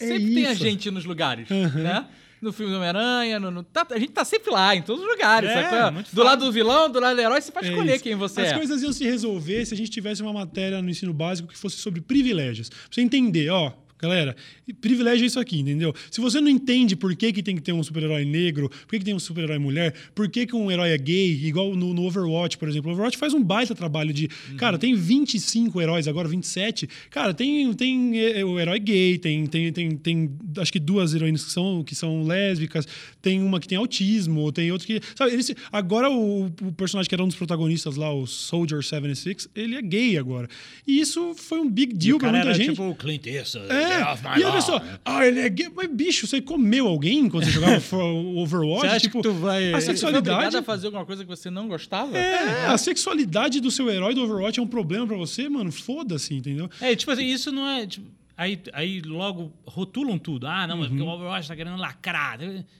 É 0.00 0.06
Sempre 0.06 0.34
tem 0.34 0.46
a 0.46 0.52
isso. 0.52 0.62
gente 0.62 0.90
nos 0.90 1.04
lugares, 1.04 1.48
né? 1.48 2.06
No 2.40 2.52
filme 2.52 2.72
do 2.72 2.76
Homem-Aranha, 2.78 3.38
tá- 3.72 3.86
a 3.92 3.98
gente 4.00 4.10
tá 4.10 4.24
sempre 4.24 4.50
lá, 4.50 4.74
em 4.74 4.82
todos 4.82 5.00
os 5.04 5.08
lugares. 5.08 5.48
É, 5.48 5.62
do 5.62 5.68
fácil. 6.02 6.24
lado 6.24 6.44
do 6.44 6.50
vilão, 6.50 6.90
do 6.90 6.98
lado 6.98 7.14
do 7.14 7.20
herói, 7.22 7.40
você 7.40 7.52
pode 7.52 7.68
É 7.68 7.70
escolher 7.70 7.94
isso. 7.94 8.02
quem 8.02 8.16
você 8.16 8.40
As 8.40 8.48
é. 8.48 8.54
coisas 8.54 8.82
iam 8.82 8.92
se 8.92 9.04
resolver 9.04 9.64
se 9.64 9.72
a 9.74 9.76
gente 9.76 9.90
tivesse 9.90 10.22
uma 10.22 10.32
matéria 10.32 10.82
no 10.82 10.90
ensino 10.90 11.12
básico 11.14 11.48
que 11.48 11.56
fosse 11.56 11.76
sobre 11.76 12.00
privilégios. 12.00 12.68
Pra 12.68 12.78
você 12.90 13.00
entender, 13.00 13.48
ó. 13.48 13.72
Galera, 14.02 14.34
privilégio 14.80 15.22
é 15.22 15.26
isso 15.28 15.38
aqui, 15.38 15.60
entendeu? 15.60 15.94
Se 16.10 16.20
você 16.20 16.40
não 16.40 16.48
entende 16.48 16.96
por 16.96 17.14
que, 17.14 17.32
que 17.32 17.40
tem 17.40 17.54
que 17.54 17.62
ter 17.62 17.72
um 17.72 17.84
super-herói 17.84 18.24
negro, 18.24 18.68
por 18.68 18.88
que, 18.88 18.98
que 18.98 19.04
tem 19.04 19.14
um 19.14 19.18
super-herói 19.20 19.58
mulher, 19.58 19.94
por 20.12 20.28
que, 20.28 20.44
que 20.44 20.56
um 20.56 20.72
herói 20.72 20.90
é 20.90 20.98
gay, 20.98 21.38
igual 21.44 21.76
no, 21.76 21.94
no 21.94 22.02
Overwatch, 22.02 22.58
por 22.58 22.68
exemplo. 22.68 22.90
O 22.90 22.94
Overwatch 22.94 23.16
faz 23.16 23.32
um 23.32 23.40
baita 23.40 23.76
trabalho 23.76 24.12
de. 24.12 24.26
Cara, 24.58 24.76
tem 24.76 24.92
25 24.96 25.80
heróis, 25.80 26.08
agora 26.08 26.26
27. 26.26 26.88
Cara, 27.10 27.32
tem, 27.32 27.72
tem 27.74 28.18
é, 28.18 28.44
o 28.44 28.58
herói 28.58 28.80
gay, 28.80 29.18
tem, 29.18 29.46
tem, 29.46 29.72
tem, 29.72 29.96
tem 29.96 30.30
acho 30.58 30.72
que 30.72 30.80
duas 30.80 31.14
heroínas 31.14 31.44
que 31.44 31.52
são, 31.52 31.84
que 31.84 31.94
são 31.94 32.24
lésbicas, 32.24 32.88
tem 33.20 33.40
uma 33.40 33.60
que 33.60 33.68
tem 33.68 33.78
autismo, 33.78 34.50
tem 34.50 34.72
outro 34.72 34.84
que. 34.84 35.00
Sabe, 35.14 35.32
eles, 35.32 35.54
agora 35.70 36.10
o, 36.10 36.46
o 36.46 36.72
personagem 36.72 37.08
que 37.08 37.14
era 37.14 37.22
um 37.22 37.28
dos 37.28 37.36
protagonistas 37.36 37.94
lá, 37.94 38.12
o 38.12 38.26
Soldier 38.26 38.82
76, 38.82 39.48
ele 39.54 39.76
é 39.76 39.82
gay 39.82 40.18
agora. 40.18 40.48
E 40.84 40.98
isso 40.98 41.34
foi 41.36 41.60
um 41.60 41.70
big 41.70 41.94
deal 41.94 42.18
pra 42.18 42.32
muita 42.32 42.48
era 42.48 42.54
gente. 42.54 42.70
tipo 42.70 42.82
o 42.82 42.96
Clint 42.96 43.26
Eastwood. 43.26 43.70
É, 43.70 43.91
Off 44.02 44.22
my 44.22 44.40
e 44.40 44.44
a 44.44 44.52
pessoa, 44.52 44.82
ah, 45.04 45.26
ele 45.26 45.40
é 45.40 45.48
gay. 45.48 45.70
Mas, 45.74 45.88
bicho, 45.90 46.26
você 46.26 46.40
comeu 46.40 46.86
alguém 46.86 47.28
quando 47.28 47.44
você 47.44 47.50
jogava 47.50 47.76
Overwatch? 48.36 48.80
Você 48.82 48.86
acha 48.86 49.00
tipo, 49.00 49.18
que 49.22 49.28
tu 49.28 49.34
vai- 49.34 49.72
A 49.72 49.80
Você 49.80 49.86
sexualidade. 49.86 50.56
a 50.56 50.62
fazer 50.62 50.86
alguma 50.86 51.04
coisa 51.06 51.22
que 51.24 51.28
você 51.28 51.50
não 51.50 51.68
gostava? 51.68 52.16
É, 52.16 52.66
a 52.66 52.78
sexualidade 52.78 53.60
do 53.60 53.70
seu 53.70 53.90
herói 53.90 54.14
do 54.14 54.22
Overwatch 54.22 54.58
é 54.58 54.62
um 54.62 54.66
problema 54.66 55.06
pra 55.06 55.16
você, 55.16 55.48
mano. 55.48 55.70
Foda-se, 55.72 56.34
entendeu? 56.34 56.68
É, 56.80 56.94
tipo 56.96 57.10
assim, 57.10 57.24
isso 57.26 57.50
não 57.52 57.66
é. 57.68 57.86
tipo, 57.86 58.06
aí, 58.36 58.60
aí 58.72 59.00
logo 59.02 59.52
rotulam 59.66 60.18
tudo. 60.18 60.46
Ah, 60.46 60.66
não, 60.66 60.76
mas 60.78 60.88
porque 60.88 61.02
o 61.02 61.04
Uhum. 61.06 61.12
Overwatch 61.12 61.48
tá 61.48 61.56
querendo 61.56 61.76
lacrar. 61.76 62.38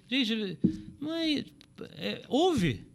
Gente, 0.09 0.59
não 1.01 1.13
é. 1.15 1.45
é 1.97 2.23
ouve. 2.29 2.75
Pa- 2.75 2.79
tipo, 2.81 2.92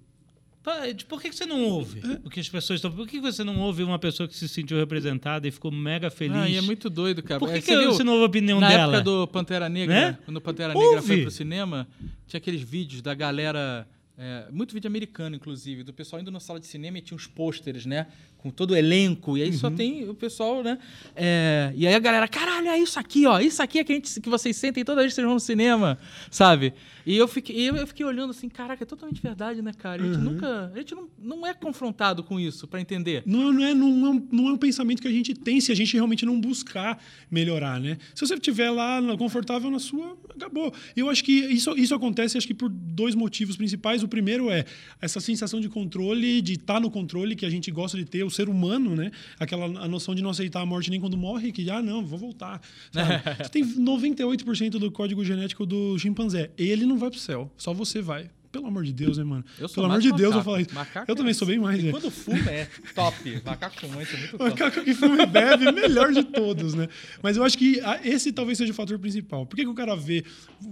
Por 1.08 1.22
que, 1.22 1.32
você 1.32 1.46
não 1.46 1.64
ouve 1.64 2.00
É. 2.02 2.20
o 2.26 2.30
que 2.30 2.40
as 2.40 2.50
pessoas 2.50 2.78
estão. 2.80 2.92
Por 2.92 3.08
que 3.08 3.20
você 3.20 3.44
não 3.44 3.58
ouve 3.60 3.84
uma 3.84 3.98
pessoa 3.98 4.28
que 4.28 4.36
se 4.36 4.48
sentiu 4.48 4.78
representada 4.78 5.48
e 5.48 5.52
ficou 5.52 5.72
mega 5.72 6.10
feliz? 6.10 6.36
Ah, 6.36 6.50
e 6.50 6.56
é 6.58 6.62
muito 6.62 6.90
doido, 6.90 7.24
cara. 7.24 7.40
Por 7.40 7.50
que, 7.50 7.56
É, 7.58 7.62
que 7.62 7.86
você 7.86 8.04
não 8.04 8.14
ouve 8.14 8.24
a 8.26 8.28
opinião 8.28 8.60
Na 8.60 8.68
dela? 8.70 8.94
época 8.98 9.02
do 9.04 9.28
Pantera 9.28 9.70
Negra, 9.70 9.96
Né? 10.12 10.18
quando 10.26 10.38
o 10.38 10.42
Pantera 10.42 10.74
Negra 10.74 11.02
foi 11.02 11.12
Ouve. 11.16 11.22
pro 11.24 11.32
cinema, 11.32 11.88
tinha 12.28 12.38
aqueles 12.38 12.62
vídeos 12.62 13.02
da 13.02 13.14
galera 13.14 13.88
é, 14.20 14.46
muito 14.52 14.74
vídeo 14.74 14.88
americano, 14.88 15.36
inclusive, 15.36 15.84
do 15.84 15.94
pessoal 15.94 16.20
indo 16.22 16.32
na 16.32 16.40
sala 16.40 16.60
de 16.60 16.66
cinema 16.66 16.98
e 16.98 17.02
tinha 17.02 17.16
uns 17.16 17.28
pôsteres, 17.28 17.86
né? 17.86 18.08
Com 18.38 18.50
todo 18.50 18.72
o 18.72 18.76
elenco, 18.76 19.38
e 19.38 19.44
aí 19.44 19.50
uhum. 19.50 19.58
só 19.58 19.70
tem 19.70 20.08
o 20.08 20.14
pessoal, 20.14 20.64
né? 20.64 20.78
É, 21.16 21.74
e 21.76 21.88
aí 21.88 21.94
a 21.94 22.00
galera, 22.00 22.28
caralho, 22.28 22.68
é 22.68 22.78
isso 22.78 23.00
aqui, 23.00 23.26
ó. 23.26 23.40
Isso 23.40 23.62
aqui 23.62 23.80
é 23.80 23.84
que, 23.84 23.92
a 23.92 23.96
gente, 23.96 24.22
que 24.22 24.30
vocês 24.30 24.56
sentem 24.56 24.84
toda 24.86 25.02
vez 25.02 25.12
que 25.12 25.16
vocês 25.16 25.26
vão 25.26 25.34
no 25.34 25.40
cinema, 25.40 25.98
sabe? 26.30 26.74
E 27.08 27.16
eu 27.16 27.26
fiquei, 27.26 27.70
eu 27.70 27.88
fiquei 27.88 28.06
olhando 28.06 28.32
assim, 28.32 28.50
caraca, 28.50 28.84
é 28.84 28.86
totalmente 28.86 29.22
verdade, 29.22 29.62
né, 29.62 29.72
cara? 29.72 30.04
A 30.04 30.06
gente 30.06 30.18
uhum. 30.18 30.34
nunca. 30.34 30.72
A 30.76 30.78
gente 30.78 30.94
não, 30.94 31.08
não 31.18 31.48
é 31.48 31.54
confrontado 31.54 32.22
com 32.22 32.38
isso 32.38 32.68
para 32.68 32.82
entender. 32.82 33.24
Não, 33.26 33.54
não, 33.54 33.64
é, 33.64 33.74
não, 33.74 33.88
é, 34.14 34.22
não 34.30 34.50
é 34.50 34.52
um 34.52 34.58
pensamento 34.58 35.02
que 35.02 35.08
a 35.08 35.12
gente 35.12 35.34
tem 35.34 35.62
se 35.62 35.72
a 35.72 35.76
gente 35.76 35.94
realmente 35.94 36.26
não 36.26 36.38
buscar 36.38 37.02
melhorar, 37.32 37.80
né? 37.80 37.98
Se 38.14 38.28
você 38.28 38.34
estiver 38.34 38.70
lá 38.72 39.02
confortável 39.18 39.72
na 39.72 39.80
sua, 39.80 40.18
acabou. 40.36 40.74
Eu 40.98 41.10
acho 41.10 41.24
que 41.24 41.32
isso, 41.32 41.74
isso 41.78 41.96
acontece, 41.96 42.38
acho 42.38 42.46
que 42.46 42.54
por 42.54 42.68
dois 42.68 43.16
motivos 43.16 43.56
principais. 43.56 44.04
O 44.04 44.08
primeiro 44.10 44.52
é 44.52 44.66
essa 45.02 45.22
sensação 45.22 45.62
de 45.62 45.70
controle, 45.70 46.42
de 46.42 46.56
estar 46.56 46.74
tá 46.74 46.80
no 46.82 46.92
controle 46.92 47.38
que 47.38 47.46
a 47.46 47.50
gente 47.50 47.72
gosta 47.72 47.98
de 47.98 48.04
ter, 48.04 48.26
o 48.28 48.32
ser 48.32 48.50
humano, 48.50 48.96
né? 48.96 49.12
Aquela 49.40 49.66
a 49.66 49.88
noção 49.88 50.14
de 50.14 50.22
não 50.22 50.30
aceitar 50.30 50.62
a 50.62 50.66
morte 50.66 50.90
nem 50.90 51.00
quando 51.00 51.18
morre, 51.18 51.52
que, 51.52 51.70
ah, 51.70 51.82
não, 51.82 52.06
vou 52.06 52.20
voltar. 52.20 52.62
Você 53.38 53.50
tem 53.50 53.64
98% 53.64 54.72
do 54.72 54.92
código 54.92 55.24
genético 55.24 55.66
do 55.66 55.98
chimpanzé. 55.98 56.52
Ele 56.58 56.86
não 56.86 56.98
vai 56.98 57.10
pro 57.10 57.20
céu. 57.20 57.52
Só 57.58 57.74
você 57.74 58.02
vai. 58.02 58.30
Pelo 58.58 58.68
amor 58.70 58.84
de 58.84 58.92
Deus, 58.92 59.20
né, 59.20 59.24
mano? 59.24 59.46
Eu 59.60 59.70
Pelo 59.70 59.86
amor 59.86 60.00
de 60.00 60.08
macaco. 60.08 60.22
Deus, 60.22 60.36
eu 60.36 60.44
falar 60.44 60.62
isso. 60.62 60.74
Macaco 60.74 61.12
eu 61.12 61.16
também 61.16 61.34
sou 61.34 61.48
bem 61.48 61.60
mais, 61.60 61.84
né? 61.84 61.92
Quando 61.92 62.10
fuma 62.10 62.50
é 62.50 62.68
top. 62.96 63.42
Macaco 63.46 63.80
fumante 63.80 64.16
é 64.16 64.18
muito 64.18 64.36
top. 64.36 64.50
Macaco 64.50 64.84
que 64.84 64.94
fuma 64.96 65.22
e 65.22 65.26
bebe, 65.28 65.72
melhor 65.72 66.12
de 66.12 66.24
todos, 66.24 66.74
né? 66.74 66.88
Mas 67.22 67.38
eu 67.38 67.44
acho 67.44 67.56
que 67.56 67.80
esse 68.04 68.32
talvez 68.32 68.58
seja 68.58 68.72
o 68.72 68.76
fator 68.76 68.98
principal. 68.98 69.46
Por 69.46 69.56
que, 69.56 69.62
que 69.62 69.70
o 69.70 69.76
cara 69.76 69.96
vê, 69.96 70.26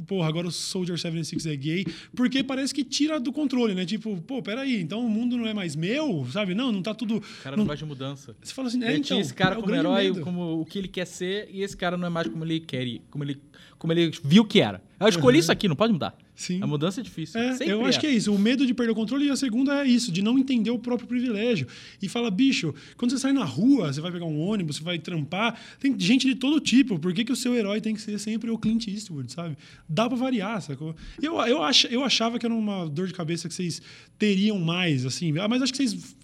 porra, 0.07 0.27
agora 0.27 0.47
o 0.47 0.51
Soldier 0.51 0.97
76 0.97 1.45
é 1.45 1.55
gay? 1.55 1.85
Porque 2.15 2.43
parece 2.43 2.73
que 2.73 2.83
tira 2.83 3.19
do 3.19 3.31
controle, 3.31 3.75
né? 3.75 3.85
Tipo, 3.85 4.19
pô, 4.21 4.41
peraí, 4.41 4.81
então 4.81 5.05
o 5.05 5.09
mundo 5.09 5.37
não 5.37 5.45
é 5.45 5.53
mais 5.53 5.75
meu, 5.75 6.27
sabe? 6.31 6.55
Não, 6.55 6.71
não 6.71 6.81
tá 6.81 6.95
tudo. 6.95 7.17
O 7.17 7.43
cara 7.43 7.55
não, 7.55 7.63
não... 7.63 7.67
vai 7.67 7.77
de 7.77 7.85
mudança. 7.85 8.35
Você 8.41 8.51
fala 8.51 8.67
assim, 8.67 8.83
é, 8.83 8.97
então. 8.97 9.19
esse 9.19 9.33
cara 9.33 9.55
é 9.55 9.61
como 9.61 9.75
herói, 9.75 10.03
medo. 10.05 10.21
como 10.21 10.59
o 10.59 10.65
que 10.65 10.79
ele 10.79 10.87
quer 10.87 11.05
ser, 11.05 11.47
e 11.51 11.61
esse 11.61 11.77
cara 11.77 11.97
não 11.97 12.07
é 12.07 12.09
mais 12.09 12.27
como 12.27 12.43
ele 12.43 12.59
quer, 12.59 12.99
como 13.11 13.23
ele, 13.23 13.39
como 13.77 13.93
ele 13.93 14.11
viu 14.23 14.43
que 14.43 14.59
era. 14.59 14.81
Eu 14.99 15.07
escolhi 15.07 15.37
uhum. 15.37 15.41
isso 15.41 15.51
aqui, 15.51 15.67
não 15.67 15.75
pode 15.75 15.93
mudar. 15.93 16.17
Sim. 16.35 16.61
A 16.61 16.67
mudança 16.67 16.99
é 16.99 17.03
difícil. 17.03 17.39
É, 17.39 17.57
eu 17.61 17.85
acho 17.85 17.97
é. 17.97 18.01
que 18.01 18.07
é 18.07 18.11
isso. 18.11 18.33
O 18.33 18.37
medo 18.37 18.67
de 18.67 18.73
perder 18.73 18.91
o 18.91 18.95
controle. 18.95 19.25
E 19.25 19.29
a 19.29 19.35
segunda 19.35 19.83
é 19.83 19.87
isso, 19.87 20.11
de 20.11 20.21
não 20.21 20.37
entender 20.37 20.69
o 20.69 20.77
próprio 20.77 21.07
privilégio. 21.07 21.65
E 22.01 22.09
fala, 22.09 22.29
bicho, 22.29 22.75
quando 22.97 23.11
você 23.11 23.17
sai 23.17 23.31
na 23.31 23.45
rua, 23.45 23.91
você 23.91 24.01
vai 24.01 24.11
pegar 24.11 24.25
um 24.25 24.37
ônibus, 24.39 24.77
você 24.77 24.83
vai 24.83 24.99
trampar, 24.99 25.57
tem 25.79 25.97
gente 25.97 26.27
de 26.27 26.35
todo 26.35 26.59
tipo. 26.59 26.99
Por 26.99 27.13
que, 27.13 27.23
que 27.23 27.31
o 27.31 27.35
seu 27.35 27.55
herói 27.55 27.79
tem 27.79 27.95
que 27.95 28.01
ser 28.01 28.19
sempre 28.19 28.51
o 28.51 28.57
Clint 28.57 28.87
Eastwood, 28.87 29.31
sabe? 29.31 29.57
Dá 29.87 30.09
pra 30.09 30.17
variar, 30.17 30.61
sacou? 30.61 30.93
Eu, 31.21 31.39
eu, 31.41 31.63
ach, 31.63 31.85
eu 31.85 32.03
achava 32.03 32.37
que 32.37 32.45
era 32.45 32.53
uma 32.53 32.87
dor 32.89 33.07
de 33.07 33.13
cabeça 33.13 33.47
que 33.47 33.53
vocês 33.53 33.81
teriam 34.19 34.59
mais, 34.59 35.05
assim. 35.05 35.37
Ah, 35.39 35.47
mas 35.47 35.61
acho 35.61 35.71
que 35.71 35.77
vocês 35.77 36.15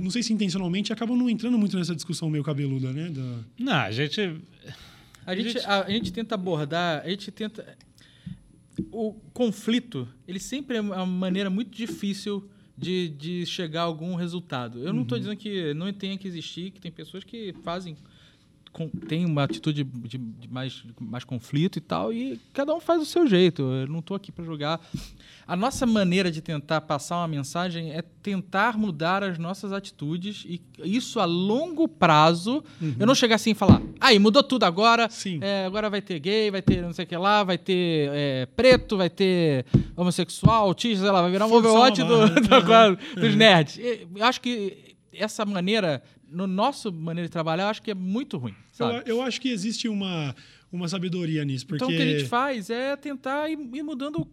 não 0.00 0.10
sei 0.10 0.22
se 0.22 0.32
intencionalmente, 0.32 0.92
acabam 0.92 1.16
não 1.16 1.28
entrando 1.28 1.58
muito 1.58 1.76
nessa 1.76 1.94
discussão 1.94 2.30
meio 2.30 2.44
cabeluda, 2.44 2.92
né? 2.92 3.10
Da... 3.10 3.38
Não, 3.58 3.72
a 3.72 3.90
gente. 3.90 4.20
A 5.26 5.36
gente, 5.36 5.58
a, 5.58 5.84
a 5.84 5.90
gente 5.90 6.12
tenta 6.12 6.34
abordar, 6.34 7.02
a 7.04 7.10
gente 7.10 7.30
tenta 7.30 7.76
o 8.92 9.14
conflito, 9.32 10.08
ele 10.26 10.38
sempre 10.38 10.76
é 10.76 10.80
uma 10.80 11.06
maneira 11.06 11.50
muito 11.50 11.70
difícil 11.70 12.48
de, 12.76 13.08
de 13.10 13.46
chegar 13.46 13.82
a 13.82 13.84
algum 13.84 14.14
resultado. 14.14 14.78
Eu 14.78 14.92
não 14.92 15.02
estou 15.02 15.16
uhum. 15.16 15.22
dizendo 15.22 15.36
que 15.36 15.74
não 15.74 15.92
tenha 15.92 16.16
que 16.16 16.26
existir, 16.26 16.70
que 16.70 16.80
tem 16.80 16.90
pessoas 16.90 17.24
que 17.24 17.52
fazem 17.62 17.96
com, 18.72 18.88
tem 18.88 19.24
uma 19.24 19.44
atitude 19.44 19.84
de, 19.84 20.18
de, 20.18 20.48
mais, 20.48 20.84
mais 21.00 21.24
conflito 21.24 21.76
e 21.76 21.80
tal, 21.80 22.12
e 22.12 22.40
cada 22.52 22.74
um 22.74 22.80
faz 22.80 23.02
o 23.02 23.04
seu 23.04 23.26
jeito. 23.26 23.62
Eu 23.62 23.86
não 23.88 23.98
estou 23.98 24.16
aqui 24.16 24.30
para 24.30 24.44
julgar. 24.44 24.80
A 25.46 25.56
nossa 25.56 25.84
maneira 25.84 26.30
de 26.30 26.40
tentar 26.40 26.80
passar 26.82 27.16
uma 27.16 27.28
mensagem 27.28 27.90
é 27.90 28.02
tentar 28.22 28.78
mudar 28.78 29.24
as 29.24 29.38
nossas 29.38 29.72
atitudes, 29.72 30.44
e 30.46 30.60
isso 30.84 31.18
a 31.18 31.24
longo 31.24 31.88
prazo. 31.88 32.62
Uhum. 32.80 32.94
Eu 32.98 33.06
não 33.06 33.14
chegar 33.14 33.36
assim 33.36 33.50
e 33.50 33.54
falar, 33.54 33.82
aí, 34.00 34.18
mudou 34.18 34.42
tudo 34.42 34.64
agora, 34.64 35.08
é, 35.40 35.64
agora 35.64 35.90
vai 35.90 36.00
ter 36.00 36.20
gay, 36.20 36.50
vai 36.50 36.62
ter 36.62 36.82
não 36.82 36.92
sei 36.92 37.04
o 37.04 37.08
que 37.08 37.16
lá, 37.16 37.42
vai 37.42 37.58
ter 37.58 38.10
é, 38.12 38.46
preto, 38.46 38.96
vai 38.96 39.10
ter 39.10 39.66
homossexual, 39.96 40.66
autista, 40.66 41.04
sei 41.04 41.12
lá, 41.12 41.22
vai 41.22 41.30
virar 41.30 41.46
um 41.46 41.52
overwatch 41.52 42.02
do, 42.02 42.28
do, 42.40 42.40
do, 42.40 43.20
dos 43.20 43.34
nerds. 43.34 43.80
Eu 44.14 44.24
acho 44.24 44.40
que 44.40 44.90
essa 45.12 45.44
maneira 45.44 46.02
no 46.30 46.46
nosso 46.46 46.92
maneira 46.92 47.28
de 47.28 47.32
trabalhar, 47.32 47.64
eu 47.64 47.68
acho 47.68 47.82
que 47.82 47.90
é 47.90 47.94
muito 47.94 48.38
ruim. 48.38 48.54
Eu, 48.78 48.86
eu, 49.16 49.22
acho 49.22 49.40
que 49.40 49.48
existe 49.48 49.88
uma, 49.88 50.34
uma 50.70 50.88
sabedoria 50.88 51.44
nisso. 51.44 51.66
Porque... 51.66 51.84
Então, 51.84 51.94
o 51.94 51.96
que 51.96 52.02
a 52.02 52.18
gente 52.18 52.28
faz 52.28 52.70
é 52.70 52.96
tentar 52.96 53.50
ir, 53.50 53.58
ir 53.58 53.82
mudando. 53.82 54.26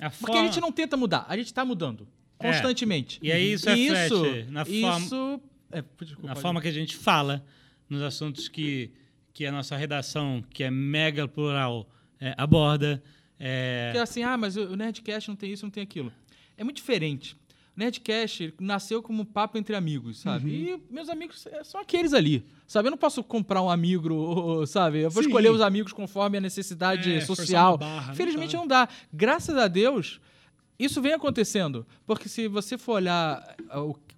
A 0.00 0.10
porque 0.10 0.26
forma... 0.26 0.40
a 0.40 0.44
gente 0.44 0.60
não 0.60 0.72
tenta 0.72 0.96
mudar, 0.96 1.24
a 1.28 1.36
gente 1.36 1.46
está 1.46 1.64
mudando 1.64 2.08
é. 2.38 2.50
constantemente. 2.50 3.18
E 3.22 3.30
aí 3.30 3.52
isso 3.52 3.70
e 3.70 3.86
isso, 3.86 4.24
na 4.50 4.64
forma, 4.64 4.98
isso, 4.98 5.40
é, 5.70 5.84
desculpa, 6.00 6.26
na 6.26 6.34
forma 6.34 6.60
que 6.60 6.68
a 6.68 6.72
gente 6.72 6.96
fala 6.96 7.44
nos 7.88 8.02
assuntos 8.02 8.48
que, 8.48 8.90
que 9.32 9.46
a 9.46 9.52
nossa 9.52 9.76
redação, 9.76 10.42
que 10.50 10.64
é 10.64 10.70
mega 10.70 11.28
plural, 11.28 11.88
é, 12.20 12.34
aborda. 12.36 13.02
É... 13.38 13.90
Que 13.92 13.98
é 13.98 14.02
assim, 14.02 14.22
ah, 14.22 14.36
mas 14.36 14.56
o 14.56 14.76
Nerdcast 14.76 15.28
não 15.28 15.36
tem 15.36 15.52
isso, 15.52 15.64
não 15.64 15.70
tem 15.70 15.82
aquilo. 15.82 16.12
É 16.56 16.64
muito 16.64 16.76
diferente. 16.76 17.36
Nerdcast 17.76 18.52
nasceu 18.60 19.02
como 19.02 19.22
um 19.22 19.24
papo 19.24 19.56
entre 19.56 19.74
amigos, 19.74 20.20
sabe? 20.20 20.50
Uhum. 20.50 20.78
E 20.90 20.94
meus 20.94 21.08
amigos 21.08 21.46
é, 21.46 21.64
são 21.64 21.80
aqueles 21.80 22.12
ali, 22.12 22.44
sabe? 22.66 22.88
Eu 22.88 22.90
não 22.90 22.98
posso 22.98 23.24
comprar 23.24 23.62
um 23.62 23.70
amigo, 23.70 24.66
sabe? 24.66 25.00
Eu 25.00 25.10
vou 25.10 25.22
Sim. 25.22 25.28
escolher 25.30 25.50
os 25.50 25.60
amigos 25.60 25.92
conforme 25.92 26.38
a 26.38 26.40
necessidade 26.40 27.12
é, 27.12 27.20
social. 27.22 27.78
Barra, 27.78 28.08
né, 28.08 28.14
Felizmente 28.14 28.54
não, 28.54 28.68
tá. 28.68 28.80
não 28.80 28.86
dá. 28.86 28.88
Graças 29.12 29.56
a 29.56 29.68
Deus, 29.68 30.20
isso 30.78 31.00
vem 31.00 31.12
acontecendo. 31.12 31.86
Porque 32.06 32.28
se 32.28 32.46
você 32.46 32.76
for 32.76 32.94
olhar 32.94 33.56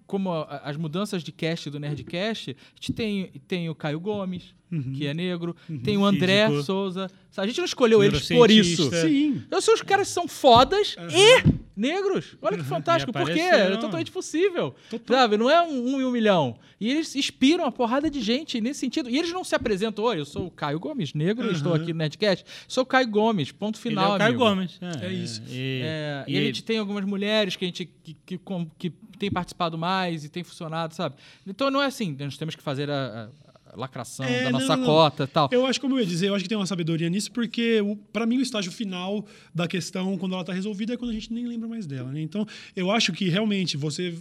como 0.05 0.31
as 0.63 0.75
mudanças 0.77 1.23
de 1.23 1.31
cast 1.31 1.69
do 1.69 1.79
Nerdcast, 1.79 2.51
a 2.51 2.75
gente 2.75 2.93
tem, 2.93 3.31
tem 3.47 3.69
o 3.69 3.75
Caio 3.75 3.99
Gomes, 3.99 4.53
uhum. 4.71 4.93
que 4.93 5.07
é 5.07 5.13
negro, 5.13 5.55
uhum. 5.69 5.79
tem 5.79 5.97
o 5.97 6.05
André 6.05 6.47
Físico. 6.47 6.65
Souza. 6.65 7.09
A 7.37 7.47
gente 7.47 7.57
não 7.57 7.65
escolheu 7.65 8.03
eles 8.03 8.27
por 8.27 8.51
isso. 8.51 8.89
Sim. 8.91 9.43
Eu 9.49 9.61
sei 9.61 9.73
os 9.73 9.81
caras 9.81 10.07
são 10.07 10.27
fodas 10.27 10.95
uhum. 10.97 11.07
e 11.09 11.64
negros. 11.75 12.37
Olha 12.41 12.57
que 12.57 12.63
fantástico. 12.63 13.11
Por 13.11 13.29
quê? 13.29 13.39
É 13.39 13.77
totalmente 13.77 14.11
possível. 14.11 14.75
Total. 14.89 15.17
Sabe? 15.17 15.37
Não 15.37 15.49
é 15.49 15.61
um, 15.61 15.95
um 15.95 16.01
e 16.01 16.05
um 16.05 16.11
milhão. 16.11 16.57
E 16.79 16.89
eles 16.89 17.15
inspiram 17.15 17.65
a 17.65 17.71
porrada 17.71 18.09
de 18.09 18.21
gente 18.21 18.59
nesse 18.61 18.79
sentido. 18.79 19.09
E 19.09 19.17
eles 19.17 19.31
não 19.31 19.43
se 19.43 19.55
apresentam. 19.55 20.03
Oi, 20.05 20.19
eu 20.19 20.25
sou 20.25 20.47
o 20.47 20.51
Caio 20.51 20.79
Gomes, 20.79 21.13
negro, 21.13 21.47
uhum. 21.47 21.53
estou 21.53 21.73
aqui 21.73 21.93
no 21.93 21.99
Netcast. 21.99 22.45
Sou 22.67 22.83
o 22.83 22.85
Caio 22.85 23.07
Gomes, 23.07 23.51
ponto 23.51 23.77
final. 23.77 24.05
Ele 24.05 24.13
é 24.13 24.15
o 24.15 24.19
Caio 24.19 24.37
Gomes. 24.37 24.79
É, 24.81 25.05
é 25.05 25.13
isso. 25.13 25.41
E, 25.47 25.81
é, 25.83 26.25
e, 26.27 26.33
e, 26.33 26.37
a 26.37 26.41
gente 26.41 26.63
tem 26.63 26.77
algumas 26.77 27.05
mulheres 27.05 27.55
que 27.55 27.65
a 27.65 27.67
gente 27.67 27.85
que, 27.85 28.15
que, 28.25 28.37
que, 28.37 28.65
que 28.77 28.89
tem 29.17 29.31
participado 29.31 29.77
mais 29.77 30.23
e 30.23 30.29
tem 30.29 30.43
funcionado, 30.43 30.93
sabe? 30.93 31.15
Então 31.45 31.71
não 31.71 31.81
é 31.81 31.85
assim, 31.85 32.15
nós 32.19 32.37
temos 32.37 32.55
que 32.55 32.61
fazer 32.61 32.89
a, 32.89 33.29
a 33.44 33.44
lacração 33.75 34.25
é, 34.25 34.45
da 34.45 34.51
nossa 34.51 34.75
não, 34.75 34.85
cota 34.85 35.23
e 35.23 35.27
tal. 35.27 35.49
Eu 35.51 35.65
acho, 35.65 35.79
como 35.79 35.95
eu 35.95 35.99
ia 35.99 36.05
dizer, 36.05 36.27
eu 36.27 36.35
acho 36.35 36.43
que 36.43 36.49
tem 36.49 36.57
uma 36.57 36.65
sabedoria 36.65 37.09
nisso, 37.09 37.31
porque 37.31 37.79
para 38.11 38.25
mim 38.25 38.37
o 38.37 38.41
estágio 38.41 38.71
final 38.71 39.25
da 39.53 39.67
questão, 39.67 40.17
quando 40.17 40.33
ela 40.33 40.41
está 40.41 40.53
resolvida, 40.53 40.93
é 40.93 40.97
quando 40.97 41.11
a 41.11 41.13
gente 41.13 41.31
nem 41.33 41.47
lembra 41.47 41.67
mais 41.67 41.85
dela. 41.85 42.11
Né? 42.11 42.21
Então, 42.21 42.45
eu 42.75 42.91
acho 42.91 43.11
que 43.13 43.29
realmente 43.29 43.77
você 43.77 44.13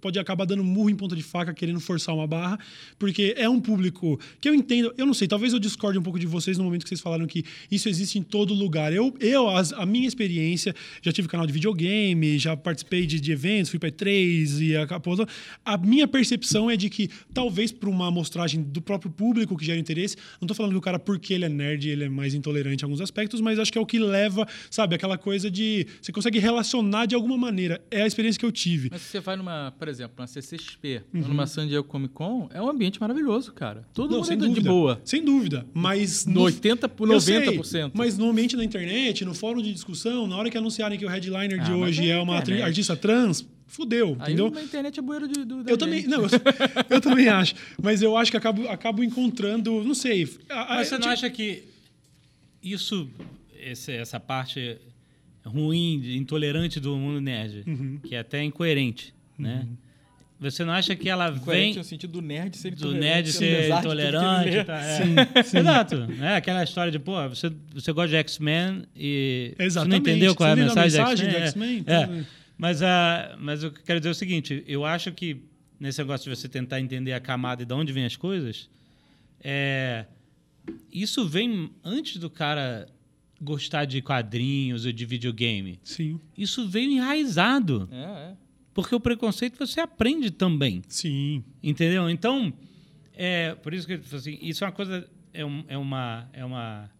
pode 0.00 0.18
acabar 0.18 0.44
dando 0.44 0.64
murro 0.64 0.90
em 0.90 0.96
ponta 0.96 1.16
de 1.16 1.22
faca, 1.22 1.54
querendo 1.54 1.80
forçar 1.80 2.14
uma 2.14 2.26
barra, 2.26 2.58
porque 2.98 3.34
é 3.36 3.48
um 3.48 3.60
público 3.60 4.18
que 4.40 4.48
eu 4.48 4.54
entendo, 4.54 4.92
eu 4.98 5.06
não 5.06 5.14
sei, 5.14 5.26
talvez 5.26 5.52
eu 5.52 5.58
discorde 5.58 5.98
um 5.98 6.02
pouco 6.02 6.18
de 6.18 6.26
vocês 6.26 6.58
no 6.58 6.64
momento 6.64 6.82
que 6.82 6.88
vocês 6.88 7.00
falaram 7.00 7.26
que 7.26 7.44
isso 7.70 7.88
existe 7.88 8.18
em 8.18 8.22
todo 8.22 8.52
lugar. 8.52 8.92
Eu, 8.92 9.14
eu 9.20 9.48
a 9.48 9.86
minha 9.86 10.06
experiência, 10.06 10.74
já 11.00 11.12
tive 11.12 11.28
canal 11.28 11.46
de 11.46 11.52
videogame, 11.52 12.38
já 12.38 12.56
participei 12.56 13.06
de, 13.06 13.20
de 13.20 13.32
eventos, 13.32 13.70
fui 13.70 13.78
para 13.78 13.90
E3 13.90 14.60
e 14.60 14.76
a, 14.76 14.86
a 15.64 15.78
minha 15.78 16.06
percepção 16.06 16.70
é 16.70 16.76
de 16.76 16.90
que 16.90 17.08
talvez 17.32 17.72
para 17.72 17.88
uma 17.88 18.08
amostragem 18.08 18.62
do 18.62 18.80
próprio 18.80 18.99
próprio 19.00 19.10
público 19.10 19.56
que 19.56 19.64
gera 19.64 19.78
interesse. 19.78 20.16
Não 20.40 20.46
estou 20.46 20.54
falando 20.54 20.72
que 20.72 20.78
o 20.78 20.80
cara, 20.80 20.98
porque 20.98 21.32
ele 21.32 21.46
é 21.46 21.48
nerd, 21.48 21.88
ele 21.88 22.04
é 22.04 22.08
mais 22.08 22.34
intolerante 22.34 22.82
em 22.82 22.86
alguns 22.86 23.00
aspectos, 23.00 23.40
mas 23.40 23.58
acho 23.58 23.72
que 23.72 23.78
é 23.78 23.80
o 23.80 23.86
que 23.86 23.98
leva, 23.98 24.46
sabe, 24.70 24.94
aquela 24.94 25.16
coisa 25.16 25.50
de. 25.50 25.86
Você 26.00 26.12
consegue 26.12 26.38
relacionar 26.38 27.06
de 27.06 27.14
alguma 27.14 27.36
maneira. 27.36 27.80
É 27.90 28.02
a 28.02 28.06
experiência 28.06 28.38
que 28.38 28.44
eu 28.44 28.52
tive. 28.52 28.88
Mas 28.90 29.00
se 29.02 29.08
você 29.08 29.20
vai 29.20 29.36
numa, 29.36 29.72
por 29.78 29.88
exemplo, 29.88 30.14
na 30.18 30.26
CCXP, 30.26 31.02
uhum. 31.12 31.20
numa 31.22 31.46
San 31.46 31.66
Diego 31.66 31.84
Comic 31.84 32.12
Con, 32.12 32.48
é 32.52 32.60
um 32.60 32.68
ambiente 32.68 33.00
maravilhoso, 33.00 33.52
cara. 33.52 33.82
Todo 33.94 34.10
Não, 34.10 34.18
mundo 34.18 34.36
dúvida, 34.36 34.60
de 34.60 34.60
boa. 34.60 35.00
Sem 35.04 35.24
dúvida. 35.24 35.66
Mas. 35.72 36.26
No, 36.26 36.42
80 36.42 36.88
por 36.88 37.08
90%. 37.08 37.64
Sei, 37.64 37.90
mas 37.94 38.18
no 38.18 38.28
ambiente 38.28 38.56
da 38.56 38.64
internet, 38.64 39.24
no 39.24 39.34
fórum 39.34 39.62
de 39.62 39.72
discussão, 39.72 40.26
na 40.26 40.36
hora 40.36 40.50
que 40.50 40.58
anunciarem 40.58 40.98
que 40.98 41.04
o 41.04 41.08
headliner 41.08 41.60
ah, 41.60 41.64
de 41.64 41.72
hoje 41.72 42.08
é, 42.08 42.10
é 42.10 42.18
uma 42.20 42.38
internet. 42.38 42.62
artista 42.62 42.96
trans, 42.96 43.46
fudeu, 43.70 44.16
Aí 44.18 44.32
entendeu? 44.32 44.50
na 44.50 44.62
internet 44.62 44.98
é 44.98 45.02
bueiro 45.02 45.28
de, 45.28 45.44
do, 45.44 45.62
eu 45.70 45.78
também, 45.78 46.02
não, 46.06 46.22
eu, 46.22 46.28
eu, 46.90 47.00
também 47.00 47.28
acho, 47.28 47.54
mas 47.80 48.02
eu 48.02 48.16
acho 48.16 48.30
que 48.30 48.36
acabo, 48.36 48.68
acabo 48.68 49.02
encontrando, 49.02 49.84
não 49.84 49.94
sei. 49.94 50.28
A, 50.48 50.74
a, 50.74 50.76
mas 50.76 50.88
você 50.88 50.94
não 50.94 51.02
tipo... 51.02 51.12
acha 51.12 51.30
que 51.30 51.64
isso, 52.60 53.08
esse, 53.58 53.92
essa 53.92 54.18
parte 54.18 54.76
ruim, 55.44 56.16
intolerante 56.16 56.80
do 56.80 56.96
mundo 56.96 57.20
nerd, 57.20 57.62
uhum. 57.64 58.00
que 58.02 58.16
é 58.16 58.18
até 58.18 58.42
incoerente, 58.42 59.14
né? 59.38 59.60
uhum. 59.62 59.70
né? 59.70 59.76
Você 60.40 60.64
não 60.64 60.72
acha 60.72 60.96
que 60.96 61.06
ela 61.06 61.28
Incoerente 61.28 61.74
vem 61.74 61.76
no 61.76 61.84
sentido 61.84 62.12
do 62.14 62.22
nerd 62.22 62.56
ser 62.56 62.70
do 62.70 62.76
intolerante. 62.76 63.06
nerd 63.06 63.32
ser 63.32 63.38
de 63.38 63.50
tudo 63.50 63.60
que 63.60 63.66
ele 63.66 63.78
intolerante? 63.78 64.64
Tá, 64.64 64.80
é. 64.80 65.38
Exato. 65.60 66.08
É 66.22 66.36
aquela 66.36 66.64
história 66.64 66.90
de, 66.90 66.98
pô, 66.98 67.28
você, 67.28 67.52
você 67.74 67.92
gosta 67.92 68.08
de 68.08 68.16
X-Men 68.16 68.84
e 68.96 69.50
você 69.50 69.56
não 69.58 69.66
Exatamente. 69.66 70.00
entendeu 70.00 70.34
qual 70.34 70.48
é 70.48 70.52
a 70.52 70.54
entendeu 70.54 70.72
a 70.72 70.76
mensagem, 70.76 70.98
mensagem 70.98 71.28
do 71.28 71.36
X-Men. 71.36 71.78
X-Men? 71.80 72.20
É. 72.20 72.39
Mas, 72.60 72.82
a, 72.82 73.36
mas 73.40 73.62
eu 73.62 73.72
quero 73.72 73.98
dizer 74.00 74.10
o 74.10 74.14
seguinte, 74.14 74.62
eu 74.66 74.84
acho 74.84 75.10
que 75.12 75.42
nesse 75.78 75.98
negócio 75.98 76.30
de 76.30 76.36
você 76.36 76.46
tentar 76.46 76.78
entender 76.78 77.14
a 77.14 77.20
camada 77.20 77.62
e 77.62 77.64
de 77.64 77.72
onde 77.72 77.90
vêm 77.90 78.04
as 78.04 78.16
coisas, 78.16 78.68
é, 79.42 80.04
isso 80.92 81.26
vem 81.26 81.70
antes 81.82 82.18
do 82.18 82.28
cara 82.28 82.86
gostar 83.40 83.86
de 83.86 84.02
quadrinhos 84.02 84.84
ou 84.84 84.92
de 84.92 85.06
videogame. 85.06 85.80
Sim, 85.82 86.20
Isso 86.36 86.68
veio 86.68 86.90
enraizado. 86.92 87.88
É, 87.90 87.96
é. 88.32 88.36
Porque 88.74 88.94
o 88.94 89.00
preconceito 89.00 89.56
você 89.58 89.80
aprende 89.80 90.30
também. 90.30 90.82
sim. 90.86 91.42
Entendeu? 91.62 92.10
Então, 92.10 92.52
é, 93.14 93.54
por 93.54 93.72
isso 93.72 93.86
que 93.86 93.94
eu 93.94 94.00
assim, 94.12 94.38
isso 94.42 94.62
é 94.62 94.66
uma 94.66 94.72
coisa, 94.74 95.08
é, 95.32 95.44
um- 95.46 95.64
é 95.66 95.78
uma, 95.78 96.28
é 96.34 96.44
uma, 96.44 96.90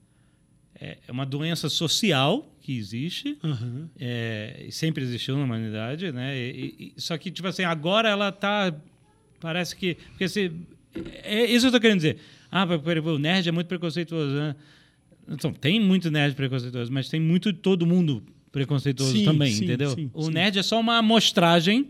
é, 0.75 0.97
é 1.07 1.13
uma 1.13 1.27
doença 1.27 1.69
social 1.69 2.50
que 2.61 2.77
existe, 2.77 3.37
Aham. 3.43 3.89
é, 3.99 4.65
e 4.69 4.73
sempre 4.73 5.03
existiu 5.03 5.37
na 5.37 5.45
humanidade, 5.45 6.13
né? 6.13 6.37
E- 6.39 6.93
e- 6.97 7.01
só 7.01 7.17
que 7.19 7.31
tipo 7.31 7.49
assim, 7.49 7.65
agora 7.65 8.09
ela 8.09 8.31
tá, 8.31 8.73
parece 9.41 9.75
que, 9.75 9.95
porque 10.11 10.29
se, 10.29 10.53
é, 11.25 11.41
é 11.43 11.47
isso 11.47 11.63
que 11.63 11.67
eu 11.69 11.73
tô 11.73 11.81
querendo 11.81 11.97
dizer. 11.99 12.19
Ah, 12.53 12.65
o 12.67 13.19
nerd 13.19 13.49
é 13.49 13.53
muito 13.53 13.67
preconceituoso, 13.69 14.35
né? 14.35 14.55
Então, 15.29 15.53
tem 15.53 15.79
muito 15.81 16.11
nerd 16.11 16.35
preconceituoso, 16.35 16.93
mas 16.93 17.09
tem 17.09 17.21
muito 17.21 17.53
todo 17.53 17.87
mundo 17.87 18.23
preconceituoso 18.51 19.13
Sim, 19.17 19.25
também, 19.25 19.53
sim, 19.53 19.65
entendeu? 19.65 19.91
sim, 19.91 20.11
o 20.13 20.25
sim. 20.25 20.31
nerd 20.33 20.59
é 20.59 20.63
só 20.63 20.81
uma 20.81 20.99
amostragem 20.99 21.89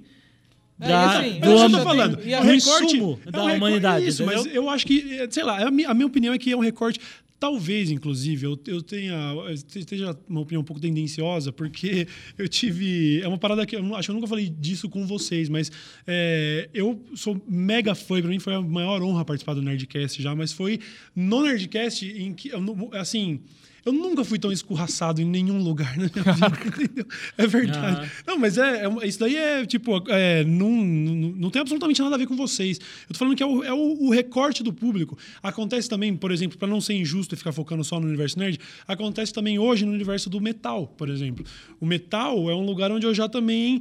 É, 0.79 0.89
da, 0.89 1.21
do 1.21 1.25
É 1.25 1.29
isso 1.29 1.41
que 1.41 1.47
eu 1.47 1.59
âmbito- 1.59 1.79
tô 1.79 1.85
falando. 1.85 2.21
E 2.27 2.35
a 2.35 2.41
o 2.41 2.43
recorte 2.45 2.93
resumo 2.95 3.21
é 3.27 3.31
da 3.31 3.43
um 3.43 3.47
recor- 3.47 3.57
humanidade, 3.57 4.07
Isso, 4.07 4.25
mas 4.27 4.45
eu 4.47 4.69
acho 4.69 4.87
que, 4.87 5.15
é, 5.19 5.31
sei 5.31 5.43
lá, 5.45 5.67
a 5.67 5.71
minha, 5.71 5.89
a 5.91 5.95
minha 5.95 6.07
opinião 6.07 6.35
é 6.35 6.39
que 6.39 6.53
é 6.53 6.57
um 6.57 6.61
recorte. 6.61 7.01
Talvez, 7.41 7.91
inclusive, 7.91 8.45
eu, 8.45 8.61
eu 8.67 8.83
tenha 8.83 9.33
eu 9.47 9.55
esteja 9.55 10.15
uma 10.29 10.43
opinião 10.43 10.61
um 10.61 10.65
pouco 10.65 10.79
tendenciosa, 10.79 11.51
porque 11.51 12.07
eu 12.37 12.47
tive. 12.47 13.23
É 13.23 13.27
uma 13.27 13.39
parada 13.39 13.65
que 13.65 13.75
eu 13.75 13.97
acho 13.97 14.09
que 14.09 14.11
eu 14.11 14.15
nunca 14.15 14.27
falei 14.27 14.51
disso 14.51 14.91
com 14.91 15.07
vocês, 15.07 15.49
mas 15.49 15.73
é, 16.07 16.69
eu 16.75 17.03
sou 17.15 17.41
mega 17.49 17.95
fã, 17.95 18.21
pra 18.21 18.29
mim 18.29 18.39
foi 18.39 18.55
a 18.55 18.61
maior 18.61 19.03
honra 19.03 19.25
participar 19.25 19.55
do 19.55 19.63
Nerdcast 19.63 20.23
já, 20.23 20.35
mas 20.35 20.53
foi 20.53 20.81
no 21.17 21.43
Nerdcast 21.43 22.07
em 22.07 22.35
que. 22.35 22.51
Assim. 22.93 23.41
Eu 23.85 23.93
nunca 23.93 24.25
fui 24.25 24.39
tão 24.39 24.53
escorraçado 24.53 25.21
em 25.21 25.25
nenhum 25.25 25.63
lugar 25.63 25.97
na 25.97 26.05
minha 26.15 26.35
vida, 26.35 26.59
entendeu? 26.85 27.07
É 27.39 27.47
verdade. 27.47 27.97
Aham. 28.03 28.11
Não, 28.27 28.39
mas 28.39 28.59
é, 28.59 28.85
é- 28.85 29.07
isso 29.09 29.19
daí 29.19 29.37
é, 29.37 29.65
tipo, 29.67 30.03
é, 30.09 30.45
não, 30.45 30.71
não, 30.71 31.15
não 31.37 31.51
tem 31.51 31.61
absolutamente 31.61 32.01
nada 32.03 32.15
a 32.15 32.19
ver 32.19 32.27
com 32.27 32.37
vocês. 32.37 32.79
Eu 33.09 33.13
tô 33.15 33.19
falando 33.19 33.37
que 33.37 33.43
é 33.43 33.47
o, 33.47 33.63
é 33.65 33.73
o- 33.73 34.07
o 34.07 34.11
recorte 34.11 34.63
do 34.63 34.73
público. 34.73 35.17
Acontece 35.43 35.89
também, 35.89 36.15
por 36.17 36.31
exemplo, 36.31 36.59
para 36.59 36.69
não 36.69 36.81
ser 36.81 36.95
injusto 36.95 37.35
e 37.35 37.39
ficar 37.39 37.53
focando 37.53 37.83
só 37.85 37.99
no 37.99 38.07
universo 38.07 38.39
nerd, 38.39 38.59
acontece 38.87 39.33
também 39.33 39.59
hoje 39.59 39.85
no 39.85 39.93
universo 39.93 40.29
do 40.31 40.41
metal, 40.41 40.87
por 40.99 41.09
exemplo. 41.09 41.45
O 41.81 41.87
metal 41.87 42.51
é 42.51 42.55
um 42.55 42.65
lugar 42.65 42.91
onde 42.93 43.07
eu 43.07 43.15
já 43.15 43.29
também 43.29 43.81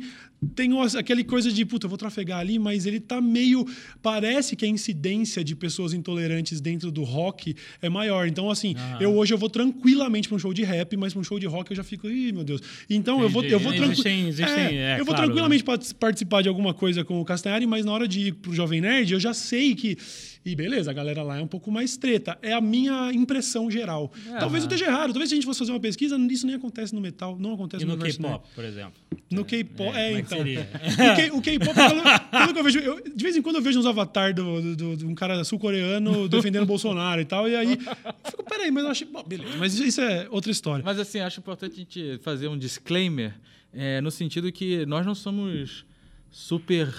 as- 0.81 0.95
aquele 0.95 1.23
coisa 1.23 1.51
de, 1.51 1.65
puta, 1.65 1.85
eu 1.85 1.89
vou 1.89 1.97
trafegar 1.97 2.39
ali, 2.39 2.57
mas 2.57 2.85
ele 2.85 2.99
tá 2.99 3.19
meio. 3.19 3.65
Parece 4.01 4.55
que 4.55 4.65
a 4.65 4.67
incidência 4.67 5.43
de 5.43 5.55
pessoas 5.55 5.93
intolerantes 5.93 6.61
dentro 6.61 6.91
do 6.91 7.03
rock 7.03 7.55
é 7.81 7.89
maior. 7.89 8.27
Então, 8.27 8.49
assim, 8.49 8.73
Aham. 8.75 8.97
eu 9.01 9.13
hoje 9.15 9.33
eu 9.33 9.37
vou 9.37 9.49
tranquilamente 9.49 10.27
para 10.27 10.35
um 10.35 10.39
show 10.39 10.53
de 10.53 10.63
rap, 10.63 10.95
mas 10.97 11.13
para 11.13 11.19
um 11.19 11.23
show 11.23 11.39
de 11.39 11.45
rock 11.45 11.71
eu 11.71 11.77
já 11.77 11.83
fico, 11.83 12.09
ih, 12.09 12.31
meu 12.31 12.43
Deus. 12.43 12.61
Então, 12.89 13.21
eu 13.21 13.29
vou, 13.29 13.43
eu 13.43 13.59
vou 13.59 13.73
Entendi. 13.73 14.01
tranqui- 14.01 14.27
existem, 14.27 14.77
é, 14.77 14.93
eu 14.99 15.05
vou 15.05 15.13
claro, 15.13 15.23
tranquilamente 15.23 15.63
part- 15.63 15.93
participar 15.95 16.41
de 16.41 16.49
alguma 16.49 16.73
coisa 16.73 17.03
com 17.03 17.19
o 17.19 17.25
Castanhari, 17.25 17.65
mas 17.67 17.83
na 17.85 17.91
hora 17.91 18.07
de 18.07 18.27
ir 18.27 18.33
pro 18.33 18.53
Jovem 18.53 18.81
Nerd, 18.81 19.11
eu 19.13 19.19
já 19.19 19.33
sei 19.33 19.75
que. 19.75 19.97
E 20.45 20.55
beleza, 20.55 20.89
a 20.89 20.93
galera 20.93 21.21
lá 21.21 21.37
é 21.37 21.41
um 21.41 21.47
pouco 21.47 21.69
mais 21.69 21.97
treta. 21.97 22.37
É 22.41 22.53
a 22.53 22.61
minha 22.61 23.11
impressão 23.13 23.69
geral. 23.69 24.11
talvez 24.39 24.63
eu 24.63 24.67
esteja 24.69 24.85
errado, 24.85 25.11
talvez 25.11 25.29
se 25.29 25.35
a 25.35 25.37
gente 25.37 25.45
fosse 25.45 25.59
fazer 25.59 25.71
uma 25.71 25.79
pesquisa, 25.79 26.17
isso 26.31 26.47
nem 26.47 26.55
acontece 26.55 26.95
no 26.95 27.01
metal, 27.01 27.37
não 27.37 27.53
acontece 27.53 27.83
E 27.83 27.87
no, 27.87 27.95
no. 27.97 28.03
K-pop, 28.03 28.47
por 28.55 28.63
exemplo. 28.63 28.93
No 29.29 29.45
K-pop, 29.45 29.95
é, 29.95 30.13
é 30.13 30.21
que 30.21 30.35
então. 31.25 31.37
O 31.37 31.41
K-pop, 31.41 31.73
pelo, 31.75 32.53
que 32.53 32.59
eu 32.59 32.63
vejo, 32.63 32.79
eu- 32.79 33.03
de 33.15 33.23
vez 33.23 33.35
em 33.35 33.41
quando 33.41 33.57
eu 33.57 33.61
vejo 33.61 33.79
uns 33.79 33.85
avatar 33.85 34.33
de 34.33 34.41
um 35.05 35.13
cara 35.13 35.43
sul-coreano 35.43 36.27
defendendo 36.29 36.63
o 36.63 36.65
Bolsonaro 36.65 37.19
e 37.21 37.25
tal, 37.25 37.47
e 37.47 37.55
aí 37.55 37.73
eu 37.73 38.31
fico, 38.31 38.43
peraí, 38.45 38.71
mas 38.71 38.85
eu 38.85 38.89
achei. 38.91 39.07
Bom, 39.07 39.23
beleza, 39.23 39.57
mas 39.57 39.77
isso 39.77 39.99
é 40.01 40.27
outra 40.31 40.51
história. 40.51 40.83
Mas 40.83 40.97
assim, 40.99 41.19
acho 41.19 41.39
importante 41.41 41.73
a 41.73 41.77
gente 41.77 42.17
fazer 42.23 42.47
um 42.47 42.57
disclaimer 42.57 43.35
é, 43.73 43.99
no 44.01 44.09
sentido 44.09 44.51
que 44.51 44.85
nós 44.85 45.05
não 45.05 45.13
somos 45.13 45.85
super 46.31 46.91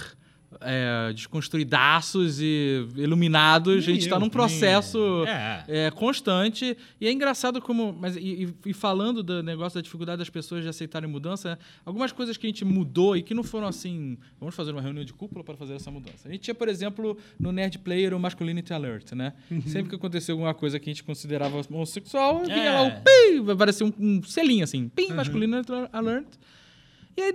é, 0.60 1.12
desconstruidaços 1.12 2.40
e 2.40 2.86
iluminados. 2.96 3.76
a 3.78 3.80
gente 3.80 4.00
está 4.00 4.18
num 4.18 4.28
processo 4.28 5.24
É. 5.26 5.64
é, 5.68 5.90
constante. 5.90 6.76
E 7.00 7.06
é 7.06 7.12
engraçado 7.12 7.60
como. 7.60 7.92
Mas, 7.92 8.16
e, 8.16 8.52
e- 8.66 8.72
falando 8.72 9.22
do 9.22 9.42
negócio 9.42 9.78
da 9.78 9.82
dificuldade 9.82 10.18
das 10.18 10.30
pessoas 10.30 10.62
de 10.62 10.68
aceitarem 10.68 11.08
mudança, 11.08 11.58
algumas 11.84 12.12
coisas 12.12 12.36
que 12.36 12.46
a 12.46 12.48
gente 12.50 12.64
mudou 12.64 13.16
e 13.16 13.22
que 13.22 13.34
não 13.34 13.42
foram 13.44 13.66
assim. 13.68 14.18
Vamos 14.38 14.54
fazer 14.54 14.72
uma 14.72 14.80
reunião 14.82 15.04
de 15.04 15.12
cúpula 15.12 15.44
para 15.44 15.56
fazer 15.56 15.74
essa 15.74 15.90
mudança. 15.90 16.28
A 16.28 16.32
gente 16.32 16.40
tinha, 16.40 16.54
por 16.54 16.68
exemplo, 16.68 17.16
no 17.38 17.52
Nerd 17.52 17.78
Player 17.78 18.14
o 18.14 18.18
Masculinity 18.18 18.72
Alert, 18.72 19.12
né? 19.14 19.32
Sempre 19.66 19.90
que 19.90 19.94
acontecia 19.96 20.32
alguma 20.32 20.54
coisa 20.54 20.78
que 20.80 20.90
a 20.90 20.92
gente 20.92 21.04
considerava 21.04 21.60
homossexual, 21.70 22.44
vinha 22.44 22.56
É. 22.56 22.72
lá 22.72 22.82
o 22.88 22.90
pi, 23.02 23.40
vai 23.40 23.54
aparecer 23.54 23.84
um, 23.84 23.92
um 23.98 24.22
selinho 24.22 24.64
assim, 24.64 24.88
pim, 24.88 25.12
Masculinity 25.12 25.70
Alert. 25.92 26.26
E 27.16 27.22
aí, 27.22 27.34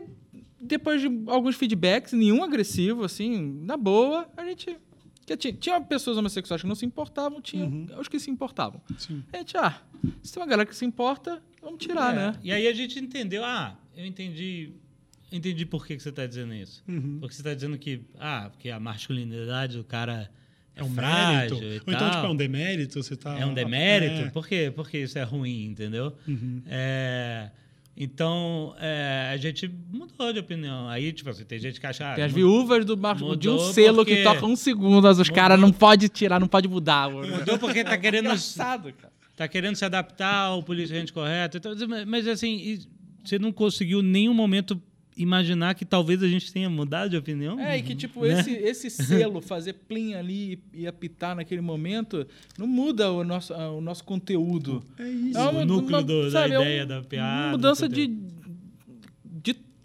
depois 0.65 1.01
de 1.01 1.07
alguns 1.27 1.55
feedbacks, 1.55 2.13
nenhum 2.13 2.43
agressivo, 2.43 3.03
assim, 3.03 3.61
na 3.63 3.77
boa, 3.77 4.27
a 4.35 4.43
gente. 4.45 4.77
que 5.25 5.35
tinha, 5.37 5.53
tinha 5.53 5.81
pessoas 5.81 6.17
homossexuais 6.17 6.61
que 6.61 6.67
não 6.67 6.75
se 6.75 6.85
importavam, 6.85 7.41
tinha 7.41 7.67
os 7.99 8.07
que 8.07 8.19
se 8.19 8.29
importavam. 8.29 8.81
Sim. 8.97 9.23
A 9.33 9.37
gente, 9.37 9.57
ah, 9.57 9.81
se 10.21 10.33
tem 10.33 10.41
uma 10.43 10.47
galera 10.47 10.67
que 10.67 10.75
se 10.75 10.85
importa, 10.85 11.41
vamos 11.61 11.79
tirar, 11.79 12.13
É, 12.13 12.15
né? 12.15 12.39
E 12.43 12.51
aí 12.51 12.67
a 12.67 12.73
gente 12.73 12.99
entendeu, 12.99 13.43
ah, 13.43 13.77
eu 13.95 14.05
entendi, 14.05 14.73
entendi 15.31 15.65
por 15.65 15.85
que, 15.87 15.95
que 15.97 16.03
você 16.03 16.09
está 16.09 16.25
dizendo 16.27 16.53
isso. 16.53 16.83
Uhum. 16.87 17.17
Porque 17.19 17.33
você 17.33 17.41
está 17.41 17.53
dizendo 17.53 17.77
que, 17.77 18.01
ah, 18.19 18.49
porque 18.51 18.69
a 18.69 18.79
masculinidade 18.79 19.77
do 19.77 19.83
cara 19.83 20.29
é, 20.75 20.81
É 20.81 20.83
um 20.83 20.93
frágil 20.93 21.57
mérito. 21.59 21.87
e 21.87 21.91
Ou 21.91 21.93
então, 21.95 22.11
tipo, 22.11 22.25
é 22.25 22.29
um 22.29 22.35
demérito, 22.35 23.01
você 23.03 23.15
tá. 23.15 23.39
É 23.39 23.45
um 23.45 23.53
demérito? 23.53 24.27
É. 24.27 24.29
Por 24.29 24.45
quê? 24.47 24.71
Porque 24.75 24.97
isso 24.99 25.17
é 25.17 25.23
ruim, 25.23 25.65
entendeu? 25.65 26.13
Uhum. 26.27 26.61
É, 26.67 27.49
então, 27.97 28.75
é, 28.79 29.29
a 29.33 29.37
gente 29.37 29.71
mudou 29.91 30.33
de 30.33 30.39
opinião. 30.39 30.87
Aí, 30.89 31.13
tipo 31.13 31.29
assim, 31.29 31.45
tem 31.45 31.57
gente 31.59 31.79
que 31.79 31.87
acha... 31.87 32.11
ah, 32.11 32.15
Tem 32.15 32.23
as 32.25 32.31
viúvas 32.33 32.83
do 32.83 32.97
Mar... 32.97 33.15
de 33.37 33.49
um 33.49 33.57
selo 33.59 33.97
porque- 33.97 34.17
que 34.17 34.23
toca 34.23 34.45
um 34.45 34.55
segundo, 34.55 35.07
as 35.07 35.17
os 35.19 35.29
caras 35.29 35.59
não 35.59 35.71
pode 35.71 36.09
tirar, 36.09 36.39
não 36.39 36.47
pode 36.47 36.67
mudar. 36.67 37.09
mano. 37.09 37.37
Mudou 37.37 37.57
porque 37.57 37.83
tá 37.83 37.97
querendo, 37.97 38.25
Engraçado, 38.25 38.91
cara. 38.93 39.13
tá 39.37 39.47
querendo 39.47 39.75
se 39.75 39.85
adaptar 39.85 40.47
ao 40.47 40.61
politicamente 40.61 41.13
correto. 41.13 41.57
Então, 41.57 41.73
mas- 41.87 42.05
mas, 42.05 42.27
assim, 42.27 42.79
você 43.23 43.39
não 43.39 43.51
conseguiu 43.53 44.01
em 44.01 44.03
nenhum 44.03 44.33
momento 44.33 44.81
imaginar 45.17 45.75
que 45.75 45.85
talvez 45.85 46.21
a 46.21 46.27
gente 46.27 46.51
tenha 46.51 46.69
mudado 46.69 47.09
de 47.11 47.17
opinião? 47.17 47.59
É, 47.59 47.77
e 47.77 47.81
que 47.81 47.95
tipo, 47.95 48.21
Né? 48.25 48.39
esse, 48.39 48.51
esse 48.51 48.89
selo, 48.89 49.41
fazer 49.41 49.73
plim 49.73 50.13
ali 50.13 50.59
e, 50.73 50.81
e 50.81 50.87
apitar 50.87 51.35
naquele 51.35 51.61
momento, 51.61 52.27
não 52.57 52.67
muda 52.67 53.11
o 53.11 53.23
nosso, 53.23 53.53
o 53.53 53.79
nosso 53.81 54.03
conteúdo. 54.03 54.83
É 54.99 55.07
isso. 55.07 55.39
O 55.39 55.65
núcleo 55.65 56.03
do- 56.03 56.29
da 56.31 56.47
é 56.47 56.59
um- 56.59 56.61
ideia, 56.61 56.85
da 56.85 57.01
piada, 57.01 57.43
Uma 57.47 57.51
mudança 57.51 57.87
de 57.87 58.07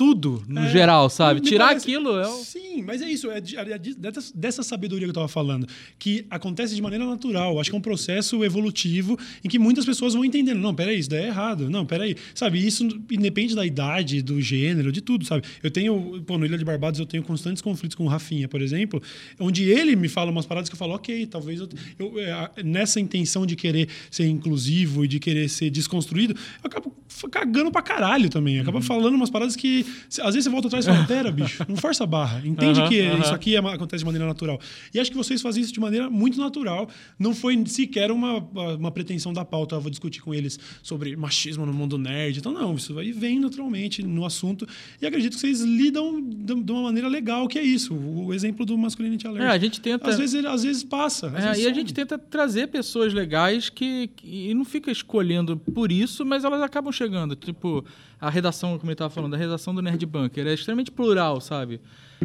tudo, 0.00 0.42
no 0.48 0.60
É, 0.62 0.70
geral, 0.70 1.10
sabe? 1.10 1.42
Tirar 1.42 1.66
parece- 1.66 1.84
aquilo 1.86 2.16
é 2.18 2.26
o... 2.26 2.32
Sim, 2.42 2.82
mas 2.86 3.02
é 3.02 3.10
isso. 3.10 3.30
É, 3.30 3.38
de- 3.38 3.54
é 3.58 3.76
de- 3.76 3.94
dessa, 4.34 4.62
sabedoria 4.62 5.04
que 5.04 5.10
eu 5.10 5.12
estava 5.12 5.28
falando, 5.28 5.66
que 5.98 6.24
acontece 6.30 6.74
de 6.74 6.80
maneira 6.80 7.04
natural. 7.04 7.60
Acho 7.60 7.68
que 7.68 7.76
é 7.76 7.78
um 7.78 7.82
processo 7.82 8.42
evolutivo 8.42 9.18
em 9.44 9.48
que 9.50 9.58
muitas 9.58 9.84
pessoas 9.84 10.14
vão 10.14 10.24
entendendo. 10.24 10.58
Não, 10.58 10.74
peraí, 10.74 10.98
isso 10.98 11.10
daí 11.10 11.24
é 11.24 11.26
errado. 11.26 11.68
Não, 11.68 11.84
peraí. 11.84 12.16
Sabe, 12.34 12.66
isso 12.66 12.82
independe 13.10 13.54
da 13.54 13.66
idade, 13.66 14.22
do 14.22 14.40
gênero, 14.40 14.90
de 14.90 15.02
tudo, 15.02 15.26
sabe? 15.26 15.42
Eu 15.62 15.70
tenho, 15.70 16.22
pô, 16.26 16.38
no 16.38 16.46
Ilha 16.46 16.56
de 16.56 16.64
Barbados, 16.64 16.98
eu 16.98 17.04
tenho 17.04 17.22
constantes 17.22 17.60
conflitos 17.60 17.94
com 17.94 18.04
o 18.04 18.08
Rafinha, 18.08 18.48
por 18.48 18.62
exemplo, 18.62 19.02
onde 19.38 19.64
ele 19.64 19.94
me 19.96 20.08
fala 20.08 20.30
umas 20.30 20.46
paradas 20.46 20.70
que 20.70 20.74
eu 20.74 20.78
falo, 20.78 20.94
ok, 20.94 21.26
talvez 21.26 21.60
eu. 21.60 21.68
eu 21.98 22.18
é, 22.18 22.50
nessa 22.64 22.98
intenção 22.98 23.44
de 23.44 23.54
querer 23.54 23.86
ser 24.10 24.26
inclusivo 24.28 25.04
e 25.04 25.08
de 25.08 25.18
querer 25.20 25.46
ser 25.50 25.68
desconstruído, 25.68 26.32
eu 26.34 26.68
acabo 26.68 26.96
cagando 27.30 27.70
pra 27.70 27.82
caralho 27.82 28.30
também. 28.30 28.56
Eu 28.56 28.62
acabo 28.62 28.80
falando 28.80 29.14
umas 29.14 29.28
paradas 29.28 29.54
que. 29.56 29.84
Às 30.22 30.34
vezes 30.34 30.44
você 30.44 30.50
volta 30.50 30.68
atrás 30.68 30.86
e 30.86 30.88
fala, 30.90 31.04
pera, 31.06 31.30
bicho, 31.32 31.64
não 31.68 31.76
força 31.76 32.04
a 32.04 32.06
barra. 32.06 32.42
Entende 32.46 32.82
que 32.88 33.00
isso 33.00 33.34
aqui 33.34 33.56
é 33.56 33.58
acontece 33.58 34.00
de 34.00 34.04
maneira 34.06 34.26
natural. 34.26 34.58
E 34.94 34.98
acho 35.00 35.10
que 35.10 35.16
vocês 35.16 35.40
fazem 35.42 35.62
isso 35.62 35.72
de 35.72 35.80
maneira 35.80 36.08
muito 36.10 36.38
natural. 36.38 36.88
Não 37.18 37.34
foi 37.34 37.60
sequer 37.66 38.10
uma, 38.10 38.38
uma 38.78 38.90
pretensão 38.90 39.32
da 39.32 39.44
pauta. 39.44 39.74
Eu 39.74 39.80
vou 39.80 39.90
discutir 39.90 40.20
com 40.22 40.34
eles 40.34 40.58
sobre 40.82 41.16
machismo 41.16 41.64
no 41.66 41.72
mundo 41.72 41.96
nerd. 41.98 42.38
Então, 42.38 42.52
não, 42.52 42.74
isso 42.74 42.98
aí 42.98 43.12
vem 43.12 43.38
naturalmente 43.40 44.02
no 44.02 44.24
assunto. 44.24 44.66
E 45.00 45.06
acredito 45.06 45.34
que 45.34 45.40
vocês 45.40 45.60
lidam 45.60 46.20
de 46.22 46.72
uma 46.72 46.82
maneira 46.82 47.08
legal, 47.08 47.46
que 47.48 47.58
é 47.58 47.62
isso. 47.62 47.94
O 47.94 48.32
exemplo 48.34 48.64
do 48.66 48.76
Masculinity 48.78 49.26
Alert. 49.26 49.44
É, 49.44 49.48
a 49.48 49.58
gente 49.58 49.80
tenta... 49.80 50.08
Às 50.08 50.18
vezes, 50.18 50.44
às 50.44 50.62
vezes 50.62 50.82
passa. 50.84 51.28
às 51.28 51.34
É, 51.44 51.48
vezes 51.48 51.58
e 51.58 51.66
a 51.66 51.70
some. 51.70 51.74
gente 51.80 51.94
tenta 51.94 52.18
trazer 52.18 52.68
pessoas 52.68 53.12
legais 53.12 53.68
que, 53.68 54.08
que- 54.16 54.50
e 54.50 54.54
não 54.54 54.64
fica 54.64 54.90
escolhendo 54.90 55.56
por 55.56 55.90
isso, 55.92 56.24
mas 56.24 56.44
elas 56.44 56.60
acabam 56.62 56.92
chegando. 56.92 57.34
Tipo, 57.36 57.84
a 58.20 58.28
redação, 58.28 58.78
como 58.78 58.90
ele 58.90 58.94
estava 58.94 59.10
falando, 59.10 59.34
a 59.34 59.36
redação 59.36 59.74
do 59.74 59.80
Nerd 59.80 60.04
Bunker. 60.06 60.46
É 60.46 60.52
extremamente 60.54 60.90
plural, 60.90 61.40
sabe? 61.40 61.80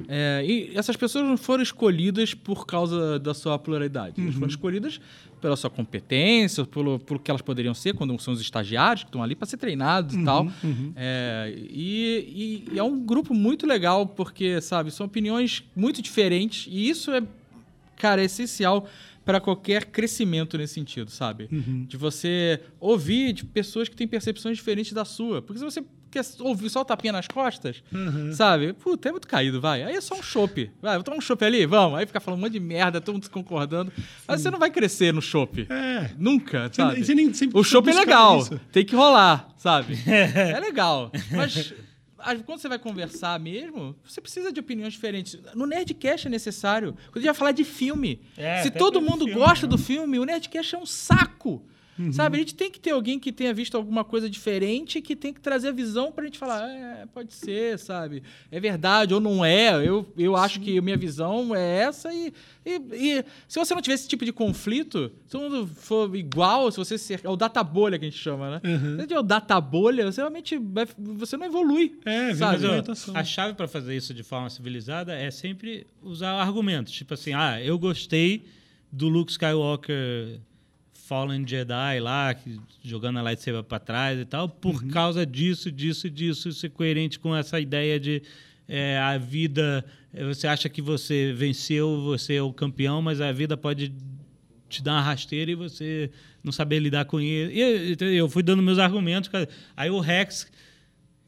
É, 0.09 0.43
e 0.45 0.71
essas 0.75 0.97
pessoas 0.97 1.23
não 1.25 1.37
foram 1.37 1.63
escolhidas 1.63 2.33
por 2.33 2.65
causa 2.65 3.17
da 3.17 3.33
sua 3.33 3.57
pluralidade. 3.57 4.19
Elas 4.19 4.33
foram 4.33 4.47
escolhidas 4.47 4.99
pela 5.39 5.55
sua 5.55 5.69
competência, 5.69 6.65
pelo, 6.65 6.99
pelo 6.99 7.17
que 7.19 7.31
elas 7.31 7.41
poderiam 7.41 7.73
ser 7.73 7.93
quando 7.93 8.19
são 8.19 8.33
os 8.33 8.41
estagiários 8.41 9.03
que 9.03 9.09
estão 9.09 9.23
ali 9.23 9.35
para 9.35 9.45
ser 9.47 9.55
treinados 9.57 10.13
e 10.15 10.23
tal. 10.25 10.47
É, 10.97 11.53
e, 11.57 12.65
e- 12.69 12.73
e 12.75 12.79
é 12.79 12.83
um 12.83 12.99
grupo 12.99 13.33
muito 13.33 13.65
legal 13.65 14.05
porque, 14.05 14.59
sabe, 14.59 14.91
são 14.91 15.05
opiniões 15.05 15.63
muito 15.75 16.01
diferentes 16.01 16.67
e 16.69 16.89
isso 16.89 17.11
é, 17.11 17.21
cara, 17.95 18.21
é 18.21 18.25
essencial 18.25 18.87
para 19.25 19.41
qualquer 19.41 19.85
crescimento 19.85 20.57
nesse 20.57 20.75
sentido, 20.75 21.09
sabe? 21.11 21.47
De 21.87 21.97
você 21.97 22.61
ouvir 22.79 23.33
de 23.33 23.43
pessoas 23.43 23.89
que 23.89 23.95
têm 23.95 24.07
percepções 24.07 24.55
diferentes 24.57 24.93
da 24.93 25.03
sua. 25.03 25.41
Porque 25.41 25.57
se 25.59 25.65
você 25.65 25.83
quer 26.11 26.23
ouvir 26.39 26.69
só 26.69 26.79
o 26.81 26.85
tapinha 26.85 27.11
nas 27.11 27.27
costas, 27.27 27.83
sabe? 28.33 28.71
Puta, 28.73 29.09
é 29.09 29.11
muito 29.11 29.27
caído, 29.27 29.59
vai. 29.59 29.83
Aí 29.83 29.95
é 29.95 29.99
só 30.01 30.15
um 30.15 30.23
chopp. 30.23 30.71
Vai, 30.81 30.95
vou 30.95 31.03
tomar 31.03 31.17
um 31.17 31.21
chopp 31.21 31.43
ali? 31.43 31.65
Vamos. 31.65 31.99
Aí 31.99 32.05
fica 32.05 32.19
falando 32.21 32.39
um 32.39 32.43
monte 32.43 32.53
de 32.53 32.59
merda, 32.59 33.01
todo 33.01 33.15
mundo 33.15 33.29
concordando. 33.29 33.91
Mas 34.27 34.39
você 34.41 34.49
não 34.49 34.59
vai 34.59 34.69
crescer 34.71 35.13
no 35.13 35.21
chopp. 35.21 35.67
É. 35.69 36.11
Nunca, 36.17 36.69
Você- 36.69 36.75
sabe? 36.81 37.03
você 37.03 37.33
sempre 37.33 37.59
o 37.59 37.63
chopp 37.63 37.89
é 37.89 37.93
legal, 37.93 38.39
isso. 38.39 38.59
tem 38.71 38.85
que 38.85 38.95
rolar, 38.95 39.49
sabe? 39.57 39.97
é 40.07 40.59
legal. 40.59 41.11
Mas 41.31 41.73
quando 42.45 42.59
você 42.59 42.67
vai 42.67 42.79
conversar 42.79 43.39
mesmo, 43.39 43.95
você 44.03 44.19
precisa 44.19 44.51
de 44.51 44.59
opiniões 44.59 44.93
diferentes. 44.93 45.37
No 45.53 45.65
Nerdcast 45.65 46.27
é 46.27 46.29
necessário. 46.29 46.93
Quando 46.93 47.17
a 47.17 47.19
gente 47.19 47.25
vai 47.27 47.33
falar 47.35 47.51
de 47.51 47.63
filme, 47.63 48.21
É, 48.37 48.63
se 48.63 48.71
todo 48.71 49.01
mundo 49.01 49.25
filme, 49.25 49.33
gosta 49.33 49.65
né? 49.67 49.69
do 49.69 49.77
filme, 49.77 50.17
o 50.19 50.23
Nerdcast 50.25 50.75
é 50.75 50.77
um 50.77 50.85
saco. 50.85 51.61
Uhum. 51.97 52.11
Sabe, 52.11 52.35
a 52.35 52.39
gente 52.39 52.55
tem 52.55 52.69
que 52.69 52.79
ter 52.79 52.91
alguém 52.91 53.17
que 53.17 53.31
tenha 53.31 53.53
visto 53.53 53.75
alguma 53.75 54.03
coisa 54.03 54.29
diferente 54.29 55.01
que 55.01 55.15
tem 55.15 55.33
que 55.33 55.39
trazer 55.39 55.69
a 55.69 55.71
visão 55.71 56.11
pra 56.11 56.25
gente 56.25 56.37
falar, 56.37 56.69
é, 56.69 57.05
pode 57.13 57.33
ser, 57.33 57.79
sabe? 57.79 58.21
É 58.51 58.59
verdade 58.59 59.13
ou 59.13 59.21
não 59.21 59.45
é. 59.45 59.75
Eu, 59.75 60.05
eu 60.17 60.35
acho 60.35 60.59
que 60.59 60.77
a 60.77 60.81
minha 60.81 60.97
visão 60.97 61.55
é 61.55 61.77
essa 61.83 62.13
e, 62.13 62.33
e, 62.65 62.81
e 62.93 63.25
se 63.47 63.57
você 63.57 63.73
não 63.73 63.81
tiver 63.81 63.95
esse 63.95 64.07
tipo 64.07 64.25
de 64.25 64.33
conflito, 64.33 65.11
se 65.25 65.31
todo 65.31 65.49
mundo 65.49 65.67
for 65.67 66.13
igual, 66.15 66.69
se 66.69 66.77
você 66.77 66.97
ser, 66.97 67.21
é 67.23 67.29
o 67.29 67.37
data 67.37 67.63
bolha 67.63 67.97
que 67.97 68.05
a 68.05 68.09
gente 68.09 68.21
chama, 68.21 68.51
né? 68.51 68.61
Uhum. 68.63 68.79
Se 68.79 68.95
você 68.97 69.07
tiver 69.07 69.19
o 69.19 69.23
data 69.23 69.61
bolha, 69.61 70.11
você 70.11 70.19
realmente 70.19 70.57
vai, 70.57 70.85
você 70.97 71.37
não 71.37 71.45
evolui. 71.45 71.97
É, 72.05 72.35
sabe? 72.35 72.65
Mas, 72.87 73.09
a 73.13 73.23
chave 73.23 73.53
para 73.53 73.67
fazer 73.67 73.95
isso 73.95 74.13
de 74.13 74.23
forma 74.23 74.49
civilizada 74.49 75.13
é 75.13 75.31
sempre 75.31 75.87
usar 76.03 76.31
argumentos. 76.33 76.91
Tipo 76.91 77.13
assim, 77.13 77.33
ah, 77.33 77.61
eu 77.61 77.79
gostei 77.79 78.45
do 78.91 79.07
Luke 79.07 79.31
Skywalker 79.31 80.39
Fallen 81.07 81.47
Jedi 81.47 81.99
lá, 81.99 82.33
que- 82.33 82.59
jogando 82.83 83.19
a 83.19 83.21
lightsaber 83.21 83.63
para 83.63 83.79
trás 83.79 84.19
e 84.19 84.25
tal, 84.25 84.49
por 84.49 84.81
Uhum. 84.81 84.89
causa 84.89 85.25
disso, 85.25 85.71
disso, 85.71 86.09
disso, 86.09 86.49
isso 86.49 86.65
é 86.65 86.69
coerente 86.69 87.19
com 87.19 87.35
essa 87.35 87.59
ideia 87.59 87.99
de 87.99 88.21
é, 88.67 88.97
a 88.97 89.15
vida. 89.17 89.85
é, 90.11 90.23
Você 90.25 90.47
acha 90.47 90.67
que 90.67 90.81
você 90.81 91.31
venceu, 91.33 92.01
você 92.01 92.33
é 92.35 92.41
o 92.41 92.51
campeão, 92.51 92.99
mas 93.01 93.21
a 93.21 93.31
vida 93.31 93.55
pode 93.55 93.93
te 94.67 94.81
dar 94.81 94.93
uma 94.93 95.01
rasteira 95.01 95.51
e 95.51 95.55
você 95.55 96.09
não 96.43 96.51
saber 96.51 96.79
lidar 96.79 97.05
com 97.05 97.21
isso. 97.21 97.51
E 97.51 97.61
eu, 97.99 98.09
eu 98.11 98.27
fui 98.29 98.41
dando 98.41 98.63
meus 98.63 98.79
argumentos. 98.79 99.29
Aí 99.77 99.91
o 99.91 99.99
Rex, 99.99 100.51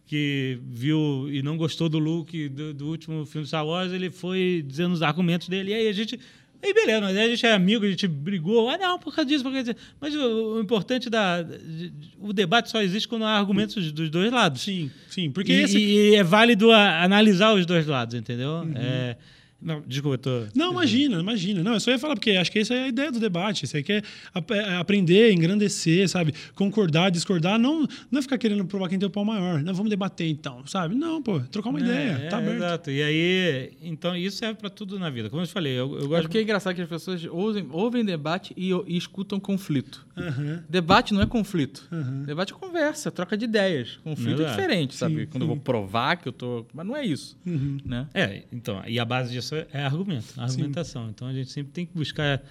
que 0.08 0.58
viu 0.64 1.28
e 1.30 1.44
não 1.44 1.58
gostou 1.58 1.88
do 1.90 2.00
look 2.00 2.50
do, 2.50 2.74
do 2.74 2.88
último 2.88 3.26
filme 3.26 3.46
Star 3.46 3.66
Wars, 3.66 3.92
ele 3.92 4.10
foi 4.10 4.64
dizendo 4.66 4.94
os 4.94 5.02
argumentos 5.04 5.48
dele. 5.48 5.72
E 5.72 5.74
aí 5.76 5.88
a 5.88 5.92
gente. 5.94 6.20
Aí 6.64 6.74
beleza, 6.74 7.02
mas 7.02 7.16
aí 7.16 7.24
a 7.26 7.30
gente 7.30 7.46
é 7.46 7.54
amigo, 7.54 7.86
a 7.86 7.90
gente 7.90 8.08
brigou. 8.08 8.70
Ah, 8.70 8.78
não, 8.78 8.98
por 9.00 9.14
causa 9.14 9.30
disso, 9.30 9.44
por 9.44 9.52
causa 9.54 9.74
disso. 9.74 9.86
Mas 10.02 10.16
o, 10.16 10.56
o 10.56 10.60
importante 10.60 11.10
da. 11.10 11.42
de- 11.44 11.94
o 12.20 12.34
debate 12.34 12.70
só 12.72 12.82
existe 12.82 13.08
quando 13.08 13.26
há 13.26 13.38
argumentos 13.38 13.92
dos 13.92 14.10
dois 14.10 14.32
lados. 14.32 14.62
Sim, 14.62 14.90
sim. 15.10 15.30
Porque 15.32 15.54
E, 15.54 15.62
esse. 15.64 15.78
e 15.80 16.16
é 16.16 16.24
válido 16.24 16.72
a- 16.72 17.04
analisar 17.04 17.54
os 17.54 17.66
dois 17.66 17.86
lados, 17.86 18.16
entendeu? 18.16 18.68
É, 18.76 19.16
não, 19.62 19.82
desculpa, 19.88 20.16
eu 20.16 20.18
tô. 20.48 20.48
Não, 20.56 20.72
imagina, 20.72 21.20
imagina. 21.20 21.64
Não, 21.64 21.74
eu 21.74 21.80
só 21.80 21.92
ia 21.92 21.98
falar, 22.00 22.16
porque 22.16 22.32
acho 22.32 22.52
que 22.52 22.60
essa 22.60 22.74
é 22.74 22.84
a 22.84 22.88
ideia 22.88 23.12
do 23.12 23.20
debate. 23.20 23.66
Você 23.66 23.82
quer 23.82 24.04
ap- 24.34 24.52
é, 24.52 24.76
aprender, 24.76 25.32
engrandecer, 25.34 26.08
sabe? 26.08 26.34
Concordar, 26.56 27.10
discordar, 27.10 27.58
não, 27.58 27.88
não 28.12 28.20
é 28.20 28.22
ficar 28.22 28.38
querendo 28.38 28.64
provar 28.66 28.88
quem 28.90 29.00
tem 29.00 29.08
o 29.08 29.12
pau 29.12 29.26
maior. 29.26 29.62
Não, 29.64 29.74
vamos 29.74 29.90
debater 29.90 30.28
então, 30.30 30.66
sabe? 30.68 30.94
Não, 30.96 31.22
pô, 31.22 31.40
trocar 31.40 31.70
uma 31.70 31.80
ideia, 31.80 32.12
É, 32.24 32.28
tá 32.30 32.38
é, 32.38 32.40
aberto. 32.42 32.56
Exato. 32.58 32.92
E 32.92 33.02
aí, 33.04 33.72
então 33.82 34.16
isso 34.16 34.38
serve 34.38 34.60
para 34.60 34.70
tudo 34.70 35.00
na 35.00 35.10
vida. 35.10 35.30
Como 35.30 35.42
eu 35.42 35.48
te 35.48 35.54
falei, 35.54 35.74
eu, 35.74 35.94
eu 35.98 36.06
É 36.06 36.08
gosto 36.08 36.22
porque 36.24 36.38
é 36.38 36.42
engraçado 36.44 36.76
que 36.76 36.82
as 36.82 36.90
pessoas 36.90 37.26
ouvem, 37.26 37.68
ouvem 37.72 38.06
debate 38.06 38.54
e, 38.56 38.70
e 38.88 38.98
escutam 38.98 39.40
conflito. 39.40 40.06
Aham. 40.16 40.64
Debate 40.70 41.14
não 41.14 41.22
é 41.22 41.26
conflito. 41.26 41.88
Uhum. 41.92 42.24
Debate 42.24 42.54
é 42.54 42.56
conversa, 42.56 43.12
troca 43.12 43.38
de 43.38 43.46
ideias. 43.46 44.00
Conflito 44.04 44.42
é 44.42 44.46
diferente, 44.46 44.96
sabe? 44.96 45.22
Sim, 45.22 45.28
Quando 45.28 45.42
eu 45.44 45.48
vou 45.48 45.58
provar 45.58 46.18
que 46.18 46.28
eu 46.28 46.32
tô. 46.32 46.66
Mas 46.74 46.86
não 46.86 46.96
é 46.96 47.06
isso. 47.06 47.38
Uhum. 47.46 47.78
Né? 47.86 48.08
É, 48.14 48.44
então, 48.52 48.82
e 48.88 49.00
a 49.00 49.06
base 49.06 49.32
disso 49.32 49.47
é 49.56 49.84
argumento, 49.84 50.34
argumentação. 50.38 51.10
Então 51.10 51.28
a 51.28 51.34
gente 51.34 51.52
sempre 51.52 51.72
tem 51.72 51.86
que 51.86 51.94
buscar 51.94 52.42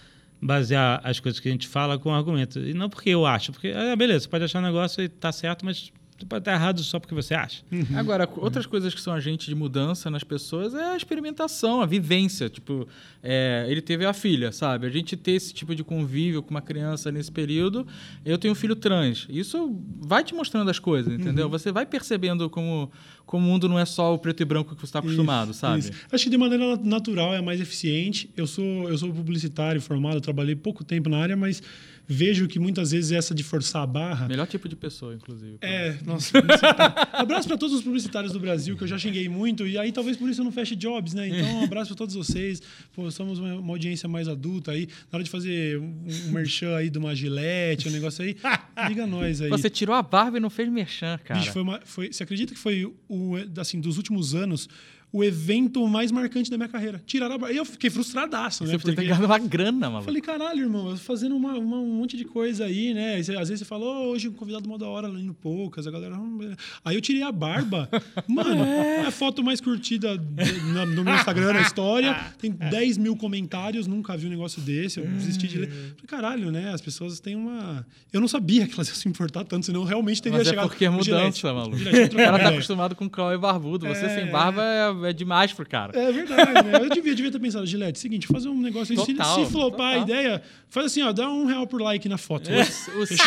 basear 0.41 1.01
as 1.03 1.19
coisas 1.19 1.41
que 1.41 1.49
a 1.49 1.53
gente 1.53 1.67
fala 1.67 1.99
com 1.99 2.13
argumento. 2.13 2.59
E 2.59 2.75
não 2.75 2.89
porque 2.89 3.11
eu 3.11 3.25
acho, 3.25 3.53
porque, 3.53 3.69
ah, 3.69 3.97
beleza, 3.97 4.21
você 4.21 4.29
pode 4.29 4.45
achar 4.45 4.61
um 4.61 4.63
negócio 4.63 5.03
e 5.03 5.09
tá 5.09 5.33
certo, 5.33 5.65
mas 5.65 5.93
você 6.19 6.25
pode 6.25 6.41
estar 6.41 6.53
errado 6.55 6.83
só 6.83 6.99
porque 6.99 7.15
você 7.15 7.35
acha. 7.35 7.63
Agora, 7.95 8.29
outras 8.37 8.65
coisas 8.65 8.95
que 8.95 9.01
são 9.01 9.13
agentes 9.13 9.47
de 9.47 9.55
mudança 9.55 10.11
nas 10.11 10.25
pessoas 10.25 10.75
é 10.75 10.93
a 10.93 10.97
experimentação, 10.97 11.83
a 11.83 11.87
vivência. 11.87 12.49
Tipo, 12.49 12.89
é, 13.23 13.67
ele 13.69 13.83
teve 13.83 14.07
a 14.07 14.13
filha, 14.15 14.51
sabe? 14.51 14.87
A 14.87 14.91
gente 14.91 15.15
ter 15.17 15.33
esse 15.33 15.53
tipo 15.53 15.75
de 15.75 15.85
convívio 15.85 16.43
com 16.43 16.51
uma 16.51 16.63
criança 16.63 17.13
nesse 17.13 17.31
período. 17.31 17.87
Eu 18.25 18.39
tenho 18.39 18.53
um 18.53 18.55
filho 18.55 18.75
trans. 18.75 19.27
Isso 19.29 19.79
vai 20.01 20.25
te 20.25 20.35
mostrando 20.35 20.71
as 20.71 20.79
coisas, 20.79 21.13
entendeu? 21.13 21.51
Você 21.51 21.71
vai 21.71 21.85
percebendo 21.85 22.49
como, 22.49 22.91
como 23.27 23.47
o 23.47 23.51
mundo 23.51 23.69
não 23.69 23.79
é 23.79 23.85
só 23.85 24.15
o 24.15 24.19
preto 24.19 24.41
e 24.43 24.45
branco 24.47 24.75
que 24.75 24.81
você 24.81 24.87
está 24.87 25.01
acostumado, 25.01 25.51
Isso, 25.51 25.61
sabe? 25.61 25.81
isso. 25.81 25.93
Acho 26.11 26.25
que 26.25 26.31
de 26.31 26.39
maneira 26.39 26.77
natural 26.77 27.35
é 27.35 27.43
mais 27.43 27.61
eficiente. 27.61 28.31
Eu 28.35 28.47
sou, 28.47 28.89
eu 28.89 28.97
sou 28.97 29.13
publicitário 29.13 29.81
formado, 29.83 30.19
trabalhei 30.21 30.57
pouco 30.57 30.83
tempo 30.83 31.11
na 31.11 31.19
área, 31.19 31.37
mas 31.37 31.63
vejo 32.07 32.47
que 32.47 32.59
muitas 32.59 32.93
vezes 32.93 33.13
essa 33.13 33.35
de 33.35 33.43
forçar 33.43 33.83
a 33.83 33.87
barra. 33.87 34.29
Melhor 34.29 34.47
tipo 34.47 34.69
de 34.69 34.77
pessoa, 34.77 35.15
inclusive. 35.15 35.59
É, 35.61 35.97
nossa. 36.05 36.41
publicitário. 36.41 36.95
abraço 37.13 37.49
para 37.49 37.59
todos 37.59 37.75
os 37.75 37.83
publicitários 37.83 38.33
do 38.33 38.41
Brasil, 38.41 38.77
que 38.77 38.85
eu 38.85 38.89
já 38.89 38.99
xinguei 38.99 39.29
muito, 39.29 39.67
e 39.67 39.77
aí 39.77 39.93
talvez 39.93 40.17
por 40.17 40.29
isso 40.29 40.41
eu 40.41 40.45
não 40.45 40.53
feche 40.53 40.77
jobs, 40.77 41.15
né? 41.15 41.29
Então, 41.29 41.61
um 41.61 41.65
abraço 41.65 41.89
para 41.89 41.97
todos 41.97 42.15
vocês. 42.15 42.63
Pô, 42.95 43.11
somos 43.11 43.39
uma, 43.39 43.55
uma 43.55 43.73
audiência 43.73 44.09
mais 44.09 44.29
adulta 44.29 44.73
aí. 44.73 44.87
Na 45.11 45.17
hora 45.17 45.25
de 45.25 45.31
fazer 45.31 45.79
um, 45.79 46.05
um 46.29 46.33
merchan 46.33 46.77
aí 46.77 46.89
de 46.89 46.99
uma 46.99 47.15
gilete, 47.15 47.89
um 47.89 47.93
negócio 47.93 48.25
aí, 48.25 48.37
liga 48.89 49.07
nós 49.07 49.41
aí. 49.41 49.51
Você 49.51 49.69
tirou 49.69 49.95
a 49.95 50.03
barba 50.03 50.37
e 50.37 50.41
não 50.41 50.51
fez 50.51 50.69
merchan, 50.69 51.19
cara. 51.25 51.41
Bicho, 51.41 51.53
foi 51.53 51.63
uma, 51.63 51.81
foi, 51.85 52.13
você 52.13 52.23
acredita 52.23 52.55
que 52.55 52.61
foi 52.61 52.85
o, 53.09 53.35
assim, 53.59 53.81
dos 53.81 53.97
últimos 53.97 54.35
anos, 54.35 54.69
o 55.17 55.25
evento 55.25 55.87
mais 55.89 56.11
marcante 56.13 56.51
da 56.51 56.57
minha 56.57 56.69
carreira? 56.69 57.01
Tiraram 57.07 57.35
a 57.35 57.39
barba. 57.39 57.55
E 57.55 57.57
eu 57.57 57.65
fiquei 57.65 57.89
frustradaço, 57.91 58.65
né? 58.65 58.71
Você 58.71 58.79
podia 58.79 58.97
ter 58.97 59.05
ganhado 59.05 59.25
uma 59.27 59.39
grana, 59.39 59.89
maluco. 59.89 60.05
Falei, 60.05 60.21
caralho, 60.21 60.61
irmão, 60.63 60.97
fazendo 60.97 61.35
uma, 61.37 61.55
uma- 61.55 61.79
um 61.79 61.87
monte 61.95 62.17
de 62.17 62.25
coisa 62.25 62.65
aí, 62.67 62.93
né? 62.93 63.23
Você- 63.23 63.33
às 63.37 63.49
vezes 63.49 63.61
você 63.61 63.65
fala, 63.65 63.85
"Ô, 63.85 64.11
hoje 64.11 64.29
um 64.29 64.33
convidado 64.33 64.69
mó 64.69 64.77
da 64.77 64.87
hora, 64.87 65.09
indo 65.09 65.33
poucas, 65.35 65.87
a 65.87 65.91
galera. 65.91 66.17
"Hum, 66.17 66.39
é." 66.43 66.55
Aí 66.85 66.95
eu 66.97 67.01
tirei 67.01 67.23
a 67.23 67.33
barba. 67.33 67.89
Mano, 68.29 68.63
é 68.65 69.07
a 69.07 69.11
foto 69.11 69.43
mais 69.43 69.61
curtida 69.61 70.17
no 70.95 71.05
meu 71.05 71.15
Instagram 71.15 71.53
na 71.55 71.63
história. 71.63 72.15
Tem 72.39 72.51
10 72.51 72.99
mil 72.99 73.17
comentários, 73.17 73.87
nunca 73.87 74.17
vi 74.17 74.27
um 74.27 74.31
negócio 74.31 74.61
desse. 74.63 75.01
Eu 75.01 75.07
desisti 75.07 75.47
de 75.49 75.59
ler. 75.59 75.69
Falei, 75.69 76.07
caralho, 76.07 76.51
né? 76.51 76.73
As 76.73 76.81
pessoas 76.81 77.21
têm 77.21 77.35
uma. 77.37 77.87
Eu 78.13 78.21
não 78.21 78.29
sabia 78.29 78.67
que 78.67 78.75
elas 78.75 78.89
iam 78.89 78.95
se 78.97 79.09
importar 79.09 79.45
tanto, 79.45 79.67
senão 79.67 79.81
eu 79.81 79.87
realmente 79.87 80.21
teria 80.21 80.39
Mas 80.39 80.47
é 80.47 80.51
chegado. 80.51 80.69
porque 80.69 80.85
é 80.85 80.91
o 80.91 81.03
Gillette. 81.03 81.43
mudança, 81.45 81.55
maluco. 81.55 81.79
Gillette, 81.79 82.15
O 82.15 82.19
cara 82.19 82.39
tá 82.39 82.49
acostumado 82.51 82.95
com 82.95 83.09
Cauê 83.09 83.39
barbudo. 83.39 83.87
Você 83.87 84.05
É. 84.07 84.09
sem 84.21 84.31
barba 84.31 84.63
é, 84.63 85.06
é 85.07 85.13
demais 85.13 85.53
pro 85.53 85.67
cara. 85.69 85.99
É 85.99 86.13
verdade, 86.13 86.53
né? 86.65 86.77
Eu 86.81 86.89
devia, 86.91 87.15
devia 87.15 87.31
ter 87.33 87.39
pensado, 87.39 87.65
Gillette, 87.67 87.99
seguinte, 87.99 88.27
fazer 88.27 88.49
um 88.49 88.61
negócio 88.61 88.93
aí. 88.99 89.05
Se- 89.05 89.15
Total, 89.15 89.45
se 89.45 89.51
flopar 89.53 89.97
a 89.97 90.01
total. 90.01 90.03
ideia, 90.17 90.43
faz 90.69 90.87
assim, 90.87 91.03
ó, 91.03 91.13
dá 91.13 91.29
um 91.31 91.47
real 91.47 91.67
por 91.67 91.81
like 91.81 92.09
na 92.09 92.19
foto. 92.19 92.51
O, 92.51 93.01
o 93.03 93.07
Cid, 93.07 93.21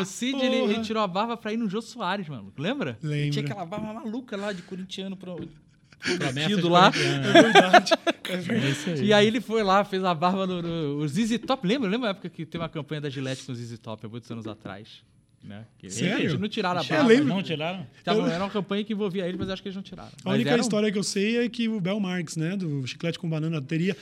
o 0.00 0.04
Cid 0.04 0.40
ele, 0.44 0.56
ele 0.56 0.80
tirou 0.82 1.02
a 1.02 1.06
barba 1.06 1.36
pra 1.36 1.52
ir 1.52 1.56
no 1.56 1.68
Jô 1.68 1.80
Soares, 1.82 2.28
mano. 2.28 2.52
Lembra? 2.58 2.98
Ele 3.02 3.12
Lembro. 3.12 3.30
tinha 3.32 3.44
aquela 3.44 3.64
barba 3.64 3.92
maluca 3.92 4.36
lá 4.36 4.52
de 4.52 4.62
corintiano 4.62 5.16
prometido 5.16 6.62
de 6.62 6.68
lá. 6.68 6.88
É 6.94 7.42
verdade. 7.42 7.92
É 8.28 8.36
verdade. 8.36 8.84
É 8.86 8.92
aí. 8.92 9.04
E 9.06 9.12
aí 9.12 9.26
ele 9.26 9.40
foi 9.40 9.62
lá, 9.62 9.84
fez 9.84 10.04
a 10.04 10.14
barba 10.14 10.46
no, 10.46 10.60
no 10.62 10.96
o 11.02 11.08
ZZ 11.08 11.38
Top. 11.46 11.66
Lembra? 11.66 11.88
Lembra 11.88 12.08
a 12.08 12.10
época 12.10 12.28
que 12.28 12.44
teve 12.44 12.62
uma 12.62 12.68
campanha 12.68 13.00
da 13.00 13.10
Gillette 13.10 13.44
com 13.44 13.52
o 13.52 13.54
ZZ 13.54 13.78
Top, 13.78 14.04
há 14.04 14.08
muitos 14.08 14.30
anos 14.30 14.46
atrás? 14.46 15.02
Né? 15.42 15.64
Que 15.78 15.88
Sério? 15.88 16.30
Eles 16.30 16.38
não 16.40 16.48
tiraram 16.48 16.80
a 16.80 16.82
Eu 16.82 16.88
barba. 16.88 17.08
lembro. 17.08 17.28
Não 17.28 17.42
tiraram? 17.42 17.86
Tava- 18.04 18.18
Eu- 18.20 18.26
Era 18.26 18.44
uma 18.44 18.50
campanha 18.50 18.82
que 18.84 18.92
envolvia 18.92 19.26
ele, 19.26 19.38
mas 19.38 19.48
acho 19.48 19.62
que 19.62 19.68
eles 19.68 19.76
não 19.76 19.82
tiraram. 19.82 20.08
A 20.10 20.22
Mas 20.24 20.34
única 20.34 20.50
era 20.50 20.58
um- 20.58 20.62
história 20.62 20.90
que 20.92 20.98
eu 20.98 21.02
sei 21.04 21.38
é 21.38 21.48
que 21.48 21.68
o 21.68 21.80
Bel 21.80 21.98
Marx, 22.00 22.36
né, 22.36 22.56
do 22.56 22.86
Chiclete 22.86 23.18
com 23.18 23.28
Banana, 23.30 23.62
teria 23.62 23.96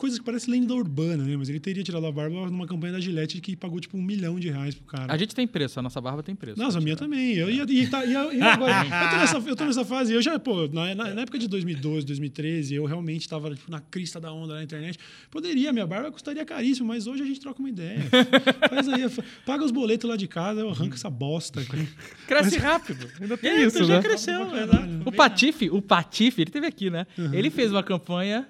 coisas 0.00 0.18
que 0.18 0.24
parecem 0.24 0.54
lenda 0.54 0.72
urbana, 0.74 1.22
né? 1.22 1.36
Mas 1.36 1.50
ele 1.50 1.60
teria 1.60 1.84
tirado 1.84 2.06
a 2.06 2.10
barba 2.10 2.50
numa 2.50 2.66
campanha 2.66 2.94
da 2.94 3.00
Gillette 3.00 3.38
que 3.38 3.54
pagou 3.54 3.78
tipo 3.78 3.98
um 3.98 4.02
milhão 4.02 4.40
de 4.40 4.48
reais 4.48 4.74
pro 4.74 4.86
cara. 4.86 5.12
A 5.12 5.16
gente 5.18 5.34
tem 5.34 5.46
preço, 5.46 5.78
a 5.78 5.82
nossa 5.82 6.00
barba 6.00 6.22
tem 6.22 6.34
preço. 6.34 6.58
Nossa, 6.58 6.78
a 6.78 6.80
minha 6.80 6.96
também. 6.96 7.34
Eu, 7.34 7.50
e, 7.50 7.60
e, 7.60 7.86
tá, 7.86 8.02
e, 8.06 8.12
e 8.12 8.40
agora, 8.40 8.72
eu, 8.88 9.10
tô 9.10 9.16
nessa, 9.16 9.50
eu 9.50 9.56
tô 9.56 9.64
nessa 9.66 9.84
fase. 9.84 10.14
Eu 10.14 10.22
já, 10.22 10.38
pô, 10.38 10.66
na, 10.68 10.94
na, 10.94 11.14
na 11.14 11.20
época 11.20 11.38
de 11.38 11.46
2012, 11.46 12.06
2013, 12.06 12.74
eu 12.76 12.86
realmente 12.86 13.28
tava 13.28 13.54
tipo, 13.54 13.70
na 13.70 13.78
crista 13.78 14.18
da 14.18 14.32
onda 14.32 14.54
na 14.54 14.62
internet. 14.62 14.98
Poderia, 15.30 15.70
minha 15.70 15.86
barba 15.86 16.10
custaria 16.10 16.46
caríssimo, 16.46 16.88
mas 16.88 17.06
hoje 17.06 17.22
a 17.22 17.26
gente 17.26 17.38
troca 17.38 17.58
uma 17.58 17.68
ideia. 17.68 18.00
Faz 18.70 18.88
aí, 18.88 19.02
paga 19.44 19.62
os 19.62 19.70
boletos 19.70 20.08
lá 20.08 20.16
de 20.16 20.26
casa, 20.26 20.60
eu 20.60 20.70
arranco 20.70 20.94
essa 20.94 21.10
bosta 21.10 21.60
aqui. 21.60 21.86
Cresce 22.26 22.54
mas, 22.54 22.62
rápido. 22.62 23.06
Ainda 23.20 23.36
tem 23.36 23.50
é, 23.50 23.66
isso, 23.66 23.84
já 23.84 23.96
né? 23.96 24.02
cresceu, 24.02 24.40
é 24.46 24.66
verdade. 24.66 25.02
O 25.04 25.12
Patife, 25.12 25.68
o 25.68 25.82
Patife, 25.82 26.40
ele 26.40 26.50
teve 26.50 26.66
aqui, 26.66 26.88
né? 26.88 27.06
Uhum. 27.18 27.34
Ele 27.34 27.50
fez 27.50 27.70
uma 27.70 27.82
campanha 27.82 28.48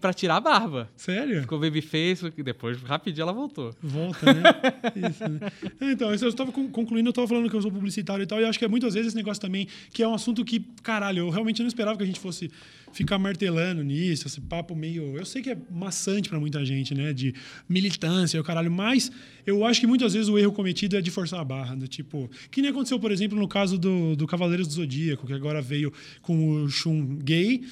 pra 0.00 0.12
tirar 0.12 0.36
a 0.36 0.40
barba. 0.40 0.90
Sério? 0.96 1.40
Ficou 1.42 1.58
babyface, 1.58 2.30
depois 2.42 2.80
rapidinho 2.82 3.22
ela 3.22 3.32
voltou. 3.32 3.74
Volta, 3.82 4.32
né? 4.32 4.42
Isso, 5.10 5.28
né? 5.28 5.52
É, 5.80 5.92
então, 5.92 6.14
eu 6.14 6.28
estava 6.28 6.52
concluindo, 6.52 7.08
eu 7.08 7.10
estava 7.10 7.26
falando 7.26 7.48
que 7.48 7.56
eu 7.56 7.62
sou 7.62 7.72
publicitário 7.72 8.22
e 8.22 8.26
tal, 8.26 8.40
e 8.40 8.44
acho 8.44 8.58
que 8.58 8.64
é 8.64 8.68
muitas 8.68 8.94
vezes 8.94 9.08
esse 9.08 9.16
negócio 9.16 9.40
também, 9.40 9.66
que 9.92 10.02
é 10.02 10.08
um 10.08 10.14
assunto 10.14 10.44
que, 10.44 10.60
caralho, 10.82 11.20
eu 11.20 11.30
realmente 11.30 11.60
não 11.60 11.68
esperava 11.68 11.96
que 11.96 12.02
a 12.02 12.06
gente 12.06 12.20
fosse 12.20 12.50
ficar 12.94 13.18
martelando 13.18 13.82
nisso, 13.82 14.26
esse 14.26 14.40
papo 14.40 14.74
meio. 14.74 15.16
Eu 15.16 15.26
sei 15.26 15.42
que 15.42 15.50
é 15.50 15.58
maçante 15.70 16.28
para 16.28 16.38
muita 16.38 16.64
gente, 16.64 16.94
né? 16.94 17.12
De 17.12 17.34
militância, 17.68 18.40
o 18.40 18.44
caralho, 18.44 18.70
mas 18.70 19.10
eu 19.46 19.64
acho 19.64 19.80
que 19.80 19.86
muitas 19.86 20.14
vezes 20.14 20.28
o 20.28 20.38
erro 20.38 20.52
cometido 20.52 20.96
é 20.96 21.00
de 21.00 21.10
forçar 21.10 21.40
a 21.40 21.44
barra. 21.44 21.74
Do 21.74 21.88
tipo. 21.88 22.30
Que 22.50 22.62
nem 22.62 22.70
aconteceu, 22.70 22.98
por 22.98 23.10
exemplo, 23.10 23.38
no 23.38 23.48
caso 23.48 23.76
do, 23.76 24.14
do 24.14 24.26
Cavaleiros 24.26 24.68
do 24.68 24.74
Zodíaco, 24.74 25.26
que 25.26 25.32
agora 25.32 25.60
veio 25.60 25.92
com 26.22 26.62
o 26.62 26.68
Shun 26.68 27.18
gay. 27.22 27.64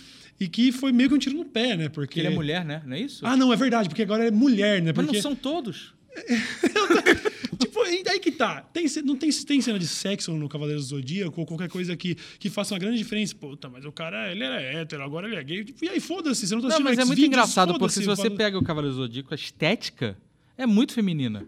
E 0.42 0.48
que 0.48 0.72
foi 0.72 0.90
meio 0.90 1.08
que 1.08 1.14
um 1.14 1.18
tiro 1.18 1.36
no 1.36 1.44
pé, 1.44 1.76
né? 1.76 1.88
Porque 1.88 2.18
ele 2.18 2.26
é 2.26 2.30
mulher, 2.30 2.64
né? 2.64 2.82
Não 2.84 2.96
é 2.96 3.00
isso? 3.00 3.24
Ah, 3.24 3.36
não, 3.36 3.52
é 3.52 3.56
verdade, 3.56 3.88
porque 3.88 4.02
agora 4.02 4.26
é 4.26 4.30
mulher, 4.30 4.82
né? 4.82 4.92
Porque... 4.92 5.06
Mas 5.06 5.14
não 5.14 5.22
são 5.22 5.36
todos. 5.36 5.94
tipo, 7.60 7.80
aí 7.80 8.18
que 8.18 8.32
tá. 8.32 8.62
Tem, 8.72 8.84
não 9.04 9.14
tem, 9.14 9.30
tem 9.30 9.60
cena 9.60 9.78
de 9.78 9.86
sexo 9.86 10.32
no 10.32 10.48
Cavaleiros 10.48 10.88
do 10.88 10.96
Zodíaco 10.96 11.40
ou 11.40 11.46
qualquer 11.46 11.68
coisa 11.68 11.96
que, 11.96 12.16
que 12.40 12.50
faça 12.50 12.74
uma 12.74 12.80
grande 12.80 12.98
diferença. 12.98 13.36
Puta, 13.36 13.68
mas 13.68 13.84
o 13.84 13.92
cara, 13.92 14.32
ele 14.32 14.42
era 14.42 14.60
hétero, 14.60 15.04
agora 15.04 15.28
ele 15.28 15.36
é 15.36 15.44
gay. 15.44 15.64
E 15.80 15.88
aí, 15.88 16.00
foda-se, 16.00 16.44
você 16.44 16.54
não 16.56 16.62
tá 16.62 16.70
Não, 16.70 16.80
mas 16.80 16.98
é 16.98 17.04
muito 17.04 17.22
engraçado, 17.22 17.78
porque 17.78 17.94
se 17.94 18.04
você 18.04 18.28
pega 18.28 18.58
o 18.58 18.64
Cavaleiros 18.64 18.96
do 18.96 19.02
Zodíaco, 19.04 19.32
a 19.32 19.36
estética 19.36 20.18
é 20.58 20.66
muito 20.66 20.92
feminina. 20.92 21.46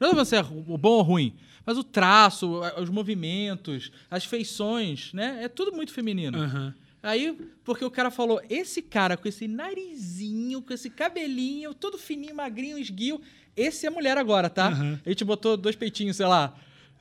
Não 0.00 0.10
é 0.10 0.14
você 0.14 0.34
é 0.34 0.42
bom 0.42 0.90
ou 0.90 1.02
ruim, 1.02 1.32
mas 1.64 1.78
o 1.78 1.84
traço, 1.84 2.60
os 2.76 2.90
movimentos, 2.90 3.92
as 4.10 4.24
feições, 4.24 5.12
né? 5.12 5.44
É 5.44 5.48
tudo 5.48 5.70
muito 5.70 5.92
feminino. 5.92 6.40
Uhum. 6.40 6.72
Aí, 7.02 7.36
porque 7.64 7.84
o 7.84 7.90
cara 7.90 8.10
falou, 8.10 8.40
esse 8.48 8.80
cara 8.80 9.16
com 9.16 9.26
esse 9.26 9.48
narizinho, 9.48 10.62
com 10.62 10.72
esse 10.72 10.88
cabelinho, 10.88 11.74
todo 11.74 11.98
fininho, 11.98 12.34
magrinho, 12.34 12.78
esguio, 12.78 13.20
esse 13.56 13.86
é 13.86 13.90
mulher 13.90 14.16
agora, 14.16 14.48
tá? 14.48 14.68
Uhum. 14.68 14.98
A 15.04 15.08
gente 15.08 15.24
botou 15.24 15.56
dois 15.56 15.74
peitinhos, 15.74 16.16
sei 16.16 16.26
lá. 16.26 16.54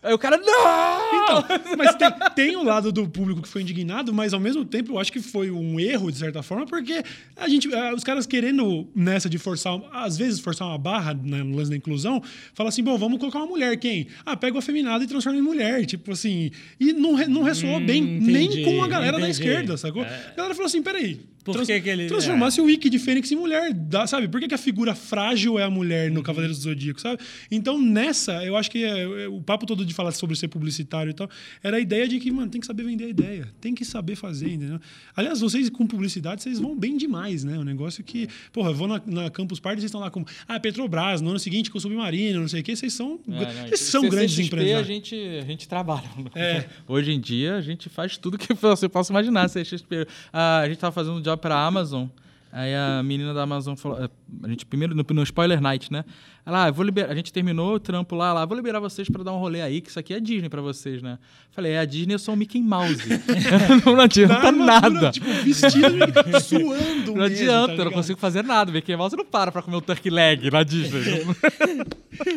Aí 0.04 0.14
o 0.14 0.18
cara, 0.18 0.38
não! 0.38 1.24
Então, 1.24 1.46
mas 1.78 1.94
tem, 1.96 2.10
tem 2.36 2.58
um 2.58 2.64
lado 2.64 2.92
do 2.92 3.08
público 3.08 3.42
que 3.42 3.48
foi 3.48 3.62
indignado, 3.62 4.12
mas 4.12 4.34
ao 4.34 4.40
mesmo 4.40 4.66
tempo 4.66 4.94
eu 4.94 5.00
acho 5.00 5.12
que 5.12 5.20
foi 5.20 5.52
um 5.52 5.80
erro, 5.80 6.12
de 6.12 6.18
certa 6.18 6.42
forma, 6.42 6.66
porque 6.66 7.04
a 7.36 7.48
gente, 7.48 7.72
eh, 7.72 7.94
os 7.94 8.04
caras 8.04 8.26
querendo 8.26 8.88
nessa 8.96 9.30
de 9.30 9.38
forçar, 9.38 9.80
às 9.94 10.18
vezes 10.18 10.40
forçar 10.40 10.68
uma 10.68 10.78
barra 10.78 11.14
né, 11.14 11.44
no 11.44 11.56
lance 11.56 11.70
da 11.70 11.78
inclusão, 11.78 12.22
fala 12.54 12.70
assim: 12.70 12.84
bom, 12.84 12.98
vamos 12.98 13.20
colocar 13.20 13.38
uma 13.40 13.48
mulher, 13.48 13.78
quem? 13.78 14.08
Ah, 14.26 14.36
pega 14.36 14.56
o 14.56 14.60
afeminado 14.60 15.04
e 15.04 15.08
transforma 15.08 15.38
em 15.38 15.42
mulher. 15.42 15.86
Tipo 15.86 16.12
assim. 16.14 16.50
E 16.80 16.94
não, 16.94 17.16
não 17.28 17.44
ressoou 17.44 17.78
hum, 17.78 17.86
bem 17.86 18.04
entendi, 18.04 18.32
nem 18.32 18.64
com 18.64 18.84
a 18.84 18.88
galera 18.88 19.18
entendi. 19.18 19.22
da 19.22 19.30
esquerda, 19.30 19.78
sacou? 19.78 20.04
É. 20.04 20.32
A 20.32 20.36
galera 20.36 20.56
falou 20.56 20.66
assim: 20.66 20.82
peraí, 20.82 21.22
por 21.44 21.54
Trans 21.54 21.68
que, 21.68 21.82
que 21.82 21.90
ele. 21.90 22.08
Transformasse 22.08 22.60
é. 22.60 22.64
o 22.64 22.66
Wiki 22.66 22.90
de 22.90 23.00
Fênix 23.00 23.32
em 23.32 23.36
mulher, 23.36 23.74
dá, 23.74 24.06
sabe? 24.06 24.28
Por 24.28 24.40
que, 24.40 24.48
que, 24.48 24.54
a 24.54 24.58
figura 24.58 24.94
frágil 24.94 25.58
é 25.58 25.64
a 25.64 25.70
mulher 25.70 26.10
no 26.10 26.18
uhum. 26.18 26.24
Cavaleiros 26.24 26.58
do 26.60 26.64
Zodíaco, 26.64 27.00
sabe? 27.00 27.22
Então, 27.50 27.82
nessa, 27.82 28.44
eu 28.46 28.56
acho 28.56 28.70
que 28.70 28.84
é, 28.84 29.02
é, 29.02 29.28
o 29.28 29.42
papo 29.42 29.66
todo 29.66 29.86
de 29.86 29.94
falar 29.94 30.12
sobre 30.12 30.36
ser 30.36 30.48
publicitário 30.48 31.12
e 31.12 31.14
tal, 31.14 31.30
era 31.64 31.78
a 31.78 31.80
ideia 31.80 32.08
de 32.08 32.20
que, 32.20 32.32
mano, 32.32 32.52
tem 32.52 32.62
que 32.62 32.68
saber 32.68 32.84
vender 32.84 33.06
a 33.06 33.10
ideia, 33.10 33.48
tem 33.60 33.74
que 33.74 33.86
saber 33.86 34.16
fazer, 34.16 34.52
entendeu? 34.52 34.80
Aliás, 35.16 35.40
vocês 35.40 35.70
com 35.70 35.86
publicidade, 35.88 36.44
vocês 36.44 36.60
vão 36.60 36.78
bem 36.78 36.98
demais, 36.98 37.44
né? 37.44 37.58
O 37.58 37.64
negócio 37.64 38.04
que, 38.04 38.28
porra, 38.52 38.72
eu 38.72 38.76
vou 38.76 38.88
na, 38.88 39.02
na 39.06 39.30
Campus 39.30 39.60
Party, 39.60 39.82
vocês 39.82 39.90
estão 39.90 40.02
lá 40.02 40.10
como, 40.12 40.26
ah, 40.48 40.60
Petrobras, 40.60 41.22
no 41.22 41.30
ano 41.30 41.40
seguinte 41.40 41.72
com 41.72 41.78
o 41.78 41.82
Submarino, 41.82 42.42
não 42.42 42.48
sei 42.48 42.62
o 42.62 42.64
quê, 42.64 42.76
vocês 42.76 42.94
são, 42.94 43.20
é, 43.28 43.32
não, 43.32 43.68
vocês 43.68 43.80
são 43.82 44.08
grandes 44.10 44.38
empresas. 44.40 44.80
a 44.80 44.84
gente, 44.84 45.16
a 45.16 45.46
gente 45.46 45.68
trabalha. 45.68 46.10
É. 46.36 46.66
Hoje 46.88 47.12
em 47.12 47.20
dia, 47.20 47.56
a 47.56 47.62
gente 47.62 47.90
faz 47.90 48.18
tudo 48.18 48.38
que 48.38 48.54
você 48.56 48.88
possa 48.88 49.12
imaginar. 49.12 49.50
CXP. 49.50 50.08
Ah, 50.32 50.60
a 50.60 50.68
gente 50.68 50.78
tava 50.78 50.92
fazendo 50.92 51.18
um 51.18 51.22
para 51.38 51.66
Amazon, 51.66 52.08
Aí 52.52 52.76
a 52.76 53.02
menina 53.02 53.34
da 53.34 53.44
Amazon 53.44 53.76
falou, 53.76 54.04
é, 54.04 54.10
a 54.44 54.50
gente 54.50 54.66
primeiro 54.66 54.94
no, 54.94 55.06
no 55.10 55.24
Spoiler 55.24 55.62
Night, 55.62 55.92
né? 55.92 56.04
Ela, 56.46 56.66
ah, 56.66 56.72
vou 56.72 56.84
liberar, 56.84 57.12
a 57.12 57.16
gente 57.16 57.32
terminou 57.32 57.76
o 57.76 57.80
trampo 57.80 58.16
lá, 58.16 58.34
lá, 58.34 58.46
vou 58.46 58.58
liberar 58.58 58.80
vocês 58.80 59.08
para 59.08 59.24
dar 59.24 59.32
um 59.32 59.38
rolê 59.38 59.62
aí, 59.62 59.80
que 59.80 59.90
isso 59.90 60.00
aqui 60.00 60.14
é 60.14 60.20
Disney 60.20 60.50
para 60.50 60.62
vocês, 60.62 61.02
né? 61.02 61.20
Falei, 61.52 61.74
é 61.74 61.80
a 61.80 61.86
Disney, 61.86 62.16
eu 62.16 62.20
sou 62.20 62.34
o 62.34 62.38
Mickey 62.38 62.62
Mouse. 62.62 62.98
não, 63.86 63.94
não 63.94 64.02
adianta 64.02 64.52
nada. 64.52 65.12
Tipo, 65.12 65.28
vestido, 65.28 65.88
suando 66.42 67.16
Não 67.16 67.26
adianta, 67.26 67.76
tá 67.76 67.82
eu 67.82 67.86
não 67.86 67.92
consigo 67.92 68.20
fazer 68.20 68.44
nada. 68.44 68.72
Mickey 68.72 68.96
Mouse 68.96 69.16
não 69.16 69.26
para 69.26 69.52
para 69.52 69.62
comer 69.62 69.78
o 69.78 69.82
turkey 69.82 70.10
leg 70.10 70.50
na 70.50 70.64
Disney. 70.64 71.26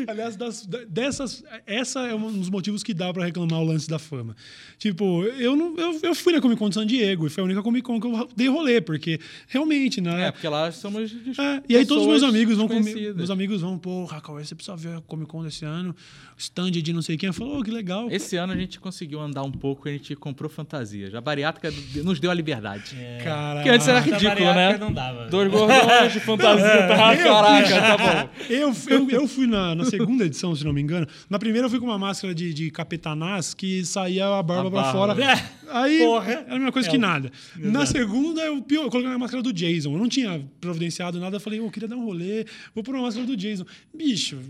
Aliás, 0.07 0.37
das, 0.37 0.67
dessas, 0.89 1.43
essa 1.67 2.01
é 2.01 2.15
um 2.15 2.33
dos 2.33 2.51
motivos 2.51 2.83
que 2.83 2.93
dá 2.93 3.13
para 3.13 3.25
reclamar 3.25 3.61
o 3.61 3.65
lance 3.65 3.89
da 3.89 3.99
fama. 3.99 4.37
Tipo, 4.79 5.23
eu, 5.25 5.57
não, 5.57 5.77
eu, 5.77 5.99
eu 6.03 6.15
fui 6.15 6.33
na 6.33 6.41
Comic 6.41 6.59
Con 6.59 6.69
de 6.69 6.75
San 6.75 6.87
Diego 6.87 7.27
e 7.27 7.31
foi 7.31 7.43
a 7.43 7.45
única 7.45 7.63
Comic 7.63 7.83
Con 7.83 8.01
que 8.01 8.07
eu 8.07 8.29
dei 8.37 8.49
rolê, 8.49 8.81
porque 8.81 9.19
realmente, 9.49 10.01
né? 10.01 10.29
É, 10.29 10.31
porque 10.31 10.49
lá 10.49 10.71
somos. 10.73 11.13
É, 11.39 11.63
e 11.69 11.77
aí 11.77 11.87
todos 11.87 12.05
os 12.05 12.09
meus 12.09 12.23
amigos 12.23 12.57
vão 12.57 12.69
comigo. 12.69 13.15
Meus 13.15 13.31
amigos 13.31 13.61
vão, 13.61 13.79
pô, 13.79 13.94
Racal, 14.05 14.43
você 14.43 14.55
precisa 14.55 14.77
ver 14.77 14.97
a 14.97 15.01
Comic 15.03 15.31
Con 15.31 15.45
desse 15.45 15.65
ano, 15.65 15.95
stand 16.37 16.73
de 16.73 16.93
não 16.93 17.03
sei 17.03 17.17
quem. 17.17 17.33
Falou, 17.33 17.61
oh, 17.61 17.63
que 17.63 17.71
legal. 17.71 18.09
Esse 18.11 18.37
ano 18.37 18.53
a 18.53 18.57
gente 18.57 18.81
conseguiu 18.81 19.21
andar 19.21 19.43
um 19.43 19.53
pouco, 19.53 19.89
a 19.89 19.93
gente 19.93 20.17
comprou 20.17 20.51
fantasia. 20.51 21.17
A 21.17 21.21
bariátrica 21.21 21.73
nos 22.03 22.19
deu 22.19 22.31
a 22.31 22.35
liberdade. 22.35 22.97
É. 22.99 23.19
Caraca. 23.23 23.63
Que 23.63 23.69
antes 23.69 23.87
era 23.87 24.01
ridículo, 24.01 24.55
né? 24.55 24.77
Não 24.79 24.93
dava. 24.93 25.27
Dois 25.27 25.51
gordões 25.51 26.13
de 26.13 26.21
fantasia. 26.21 26.89
tá, 26.89 27.17
caraca, 27.17 27.81
tá 27.81 27.97
bom. 27.99 28.31
Eu, 28.49 28.73
eu, 28.89 29.11
eu 29.11 29.29
fui 29.29 29.47
na, 29.47 29.75
na 29.75 29.85
segunda 29.85 30.25
edição, 30.25 30.55
se 30.57 30.65
não 30.65 30.73
me 30.73 30.81
engano. 30.81 31.07
Na 31.29 31.39
primeira 31.39 31.67
eu 31.67 31.71
fui 31.71 31.79
com 31.79 31.87
uma 31.87 31.99
máscara 31.99 32.35
de, 32.35 32.53
de 32.53 32.71
capetanás 32.71 33.55
que 33.55 33.85
saía 33.85 34.27
a 34.27 34.43
barba 34.43 34.69
a 34.69 34.71
pra 34.71 34.83
barba. 34.83 35.15
fora. 35.15 35.25
É. 35.25 35.65
Aí 35.71 35.99
Porra. 35.99 36.33
era 36.33 36.47
a 36.51 36.55
mesma 36.55 36.73
coisa 36.73 36.89
é. 36.89 36.91
que 36.91 36.99
nada. 36.99 37.31
Exato. 37.57 37.73
Na 37.73 37.87
segunda 37.87 38.43
eu, 38.43 38.65
eu 38.69 38.91
coloquei 38.91 39.07
uma 39.07 39.19
máscara 39.19 39.43
do 39.43 39.53
Jason. 39.53 39.93
Eu 39.93 39.99
não 39.99 40.09
tinha 40.09 40.45
providenciado 40.61 41.19
nada. 41.19 41.37
Eu 41.37 41.41
falei, 41.41 41.59
eu 41.59 41.71
queria 41.71 41.89
dar 41.89 41.97
um 41.97 42.05
rolê, 42.05 42.45
vou 42.75 42.83
pôr 42.85 42.95
uma 42.95 43.03
máscara 43.03 43.27
do 43.27 43.37
Jason. 43.37 43.65
Bicho, 43.95 44.41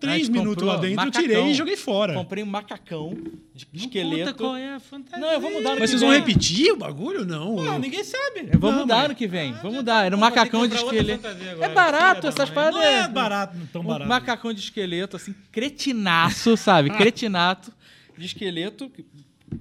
três 0.00 0.30
minutos 0.30 0.66
lá 0.66 0.76
dentro, 0.76 0.96
macacão. 0.96 1.20
eu 1.20 1.28
tirei 1.28 1.50
e 1.50 1.54
joguei 1.54 1.76
fora. 1.76 2.14
Comprei 2.14 2.42
um 2.42 2.46
macacão 2.46 3.14
de 3.54 3.68
não 3.70 3.84
esqueleto. 3.84 4.34
qual 4.34 4.56
é 4.56 4.74
a 4.74 4.80
fantasia. 4.80 5.18
Não, 5.18 5.30
eu 5.30 5.40
vou 5.40 5.50
mudar 5.50 5.74
no 5.74 5.80
Mas 5.80 5.90
vocês 5.90 6.00
vão 6.00 6.10
repetir 6.10 6.72
o 6.72 6.76
bagulho? 6.76 7.24
Não. 7.24 7.56
Não, 7.56 7.78
ninguém 7.78 8.02
sabe. 8.02 8.48
Eu 8.50 8.58
vou 8.58 8.72
não, 8.72 8.80
mudar 8.80 9.00
mas... 9.00 9.08
no 9.10 9.14
que 9.14 9.26
vem. 9.26 9.52
Ah, 9.52 9.60
vou 9.62 9.72
mudar. 9.72 10.06
Era 10.06 10.16
um 10.16 10.18
macacão 10.18 10.66
de 10.66 10.74
esqueleto. 10.74 11.26
É 11.60 11.68
barato 11.68 12.26
essas 12.26 12.48
paradas. 12.48 12.80
Não 12.80 12.82
é 12.82 13.06
barato, 13.06 13.56
não 13.58 13.66
tão 13.66 13.84
barato. 13.84 14.04
Um 14.04 14.08
macacão 14.08 14.54
de 14.54 14.60
esqueleto, 14.60 15.16
assim, 15.16 15.34
cretinaço, 15.52 16.56
sabe? 16.56 16.88
Cretinato 16.96 17.72
de 18.16 18.26
esqueleto 18.26 18.90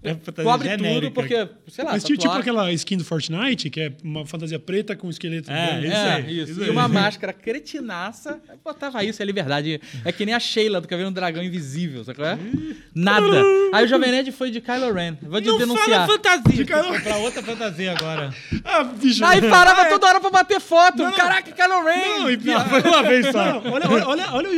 é 0.01 0.43
cobre 0.43 0.69
genérica. 0.69 1.01
tudo, 1.01 1.11
porque, 1.11 1.49
sei 1.67 1.83
lá. 1.83 1.91
Mas 1.91 2.03
tipo, 2.03 2.19
tipo 2.19 2.33
aquela 2.33 2.71
skin 2.71 2.97
do 2.97 3.05
Fortnite, 3.05 3.69
que 3.69 3.81
é 3.81 3.93
uma 4.03 4.25
fantasia 4.25 4.59
preta 4.59 4.95
com 4.95 5.07
um 5.07 5.09
esqueleto. 5.09 5.51
É, 5.51 5.79
isso, 5.79 5.95
é, 5.95 6.21
isso, 6.31 6.51
isso. 6.51 6.63
E 6.63 6.69
uma 6.69 6.87
máscara 6.87 7.33
cretinaça. 7.33 8.39
Botava 8.63 9.03
isso, 9.03 9.21
é 9.21 9.25
liberdade. 9.25 9.81
É 10.05 10.11
que 10.11 10.25
nem 10.25 10.33
a 10.33 10.39
Sheila 10.39 10.79
do 10.81 10.87
Cabelo 10.87 11.09
um 11.09 11.13
Dragão 11.13 11.43
Invisível, 11.43 12.03
sabe 12.03 12.17
qual 12.17 12.29
é? 12.29 12.39
Nada. 12.95 13.25
Aí 13.73 13.85
o 13.85 13.87
Jovem 13.87 14.11
Nerd 14.11 14.31
foi 14.31 14.51
de 14.51 14.61
Kylo 14.61 14.93
Ren. 14.93 15.17
Vou 15.21 15.41
Não 15.41 15.57
denunciar. 15.57 16.07
Fala 16.07 16.07
fantasia. 16.07 16.63
De 16.63 16.65
Kylo... 16.65 17.01
pra 17.01 17.17
outra 17.17 17.43
fantasia 17.43 17.91
agora. 17.91 18.33
ah, 18.63 18.83
bicho. 18.83 19.23
Aí 19.25 19.41
parava 19.41 19.81
ah, 19.81 19.85
é. 19.87 19.89
toda 19.89 20.07
hora 20.07 20.21
pra 20.21 20.29
bater 20.29 20.59
foto. 20.59 21.03
Não, 21.03 21.11
Caraca, 21.11 21.51
Kylo 21.51 21.83
Ren. 21.83 22.19
Não, 22.19 22.31
e 22.31 22.37
pior, 22.37 22.67
foi 22.69 22.81
uma 22.81 23.03
vez 23.03 23.27
só. 23.27 23.61
Não, 23.61 23.73
olha, 23.73 23.89
olha, 23.89 24.07
olha, 24.07 24.33
olha, 24.33 24.49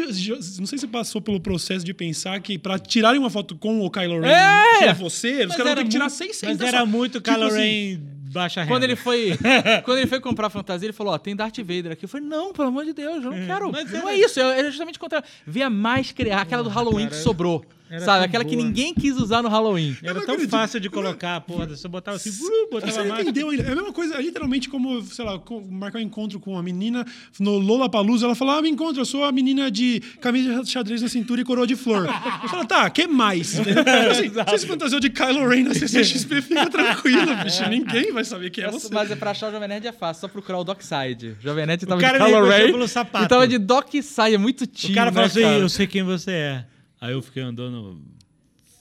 não 0.59 0.65
sei 0.65 0.77
se 0.77 0.87
passou 0.87 1.21
pelo 1.21 1.39
processo 1.39 1.85
de 1.85 1.93
pensar 1.93 2.39
que 2.39 2.57
pra 2.57 2.77
tirarem 2.77 3.19
uma 3.19 3.29
foto 3.29 3.55
com 3.55 3.81
o 3.81 3.89
Kylo 3.89 4.21
Ren, 4.21 4.29
é. 4.29 4.79
que 4.79 4.83
é 4.85 4.93
você, 4.93 5.24
os 5.25 5.55
caras 5.55 5.65
vão 5.65 5.75
ter 5.75 5.83
que 5.83 5.89
tirar 5.89 6.09
600. 6.09 6.57
Mas 6.57 6.67
era 6.67 6.85
muito 6.85 7.19
tipo 7.19 7.31
Kylo 7.31 7.47
assim, 7.47 8.01
baixa 8.35 8.61
renda. 8.61 8.73
Quando 8.73 8.83
ele 8.83 8.95
foi, 8.95 9.37
quando 9.83 9.97
ele 9.99 10.07
foi 10.07 10.19
comprar 10.19 10.47
a 10.47 10.49
fantasia, 10.49 10.85
ele 10.85 10.93
falou: 10.93 11.13
Ó, 11.13 11.17
tem 11.17 11.35
Darth 11.35 11.57
Vader 11.57 11.93
aqui. 11.93 12.05
Eu 12.05 12.09
falei: 12.09 12.27
Não, 12.27 12.53
pelo 12.53 12.67
amor 12.67 12.85
de 12.85 12.93
Deus, 12.93 13.23
eu 13.23 13.31
não 13.31 13.37
é, 13.37 13.45
quero. 13.45 13.71
Mas 13.71 13.91
não 13.91 14.09
é, 14.09 14.13
é 14.13 14.19
isso, 14.19 14.39
é 14.39 14.63
justamente 14.65 14.99
contra. 14.99 15.23
Via 15.45 15.69
mais 15.69 16.11
criar 16.11 16.41
aquela 16.41 16.63
do 16.63 16.69
Halloween 16.69 17.05
cara, 17.05 17.17
que 17.17 17.23
sobrou. 17.23 17.65
Era 17.95 18.05
sabe? 18.05 18.25
Aquela 18.25 18.43
que 18.43 18.55
boa. 18.55 18.67
ninguém 18.67 18.93
quis 18.93 19.15
usar 19.17 19.41
no 19.41 19.49
Halloween. 19.49 19.95
Era 20.03 20.13
não 20.15 20.25
tão 20.25 20.35
acredito. 20.35 20.51
fácil 20.51 20.79
de 20.79 20.89
colocar 20.89 21.37
a 21.37 21.41
porra. 21.41 21.67
Você 21.67 21.87
botava 21.87 22.17
assim, 22.17 22.29
uh, 22.29 22.69
botava 22.71 22.91
Você 22.91 22.99
não 22.99 23.05
máscara. 23.07 23.21
entendeu 23.21 23.49
ainda. 23.49 23.63
É 23.63 23.71
a 23.71 23.75
mesma 23.75 23.93
coisa, 23.93 24.15
é 24.15 24.21
literalmente 24.21 24.69
como, 24.69 25.01
sei 25.03 25.23
lá, 25.25 25.41
marcar 25.69 25.99
um 25.99 26.01
encontro 26.01 26.39
com 26.39 26.51
uma 26.53 26.63
menina 26.63 27.05
no 27.39 27.57
Lollapalooza, 27.57 28.25
ela 28.25 28.35
fala, 28.35 28.57
ah, 28.57 28.61
me 28.61 28.69
encontra, 28.69 29.01
eu 29.01 29.05
sou 29.05 29.23
a 29.23 29.31
menina 29.31 29.69
de 29.71 30.01
camisa 30.21 30.63
de 30.63 30.69
xadrez 30.69 31.01
na 31.01 31.07
cintura 31.09 31.41
e 31.41 31.43
coroa 31.43 31.65
de 31.67 31.75
flor. 31.75 32.05
Eu 32.43 32.49
falo, 32.49 32.65
tá, 32.65 32.89
que 32.89 33.07
mais? 33.07 33.57
assim, 34.09 34.29
você 34.29 34.57
se 34.57 34.67
fantasiou 34.67 34.99
de 34.99 35.09
Kylo 35.09 35.47
Ren 35.47 35.63
na 35.63 35.73
CCXP, 35.73 36.41
fica 36.41 36.69
tranquilo, 36.69 37.35
bicho, 37.43 37.67
ninguém 37.69 38.11
vai 38.11 38.23
saber 38.23 38.49
quem 38.49 38.63
é 38.63 38.71
você. 38.71 38.93
Mas 38.93 39.11
é 39.11 39.15
pra 39.15 39.31
achar 39.31 39.49
o 39.49 39.51
Jovem 39.51 39.67
Nerd 39.67 39.87
é 39.87 39.91
fácil, 39.91 40.21
só 40.21 40.27
procurar 40.27 40.59
o 40.59 40.63
Dockside. 40.63 41.35
O 41.39 41.43
Jovem 41.43 41.65
Nerd 41.65 41.85
tava 41.85 42.01
cara 42.01 42.19
de 42.19 42.25
Kylo 42.25 42.45
Ren 42.47 42.71
pelo 42.71 42.87
sapato. 42.87 43.25
e 43.25 43.27
tava 43.27 43.47
de 43.47 43.57
Dockside, 43.57 44.35
é 44.35 44.37
muito 44.37 44.65
tio, 44.67 44.91
O 44.91 44.93
cara 44.95 45.11
né, 45.11 45.13
falou 45.13 45.27
assim, 45.27 45.41
cara? 45.41 45.57
eu 45.57 45.69
sei 45.69 45.87
quem 45.87 46.03
você 46.03 46.31
é. 46.31 46.65
Aí 46.99 47.13
eu 47.13 47.21
fiquei 47.21 47.43
andando, 47.43 48.01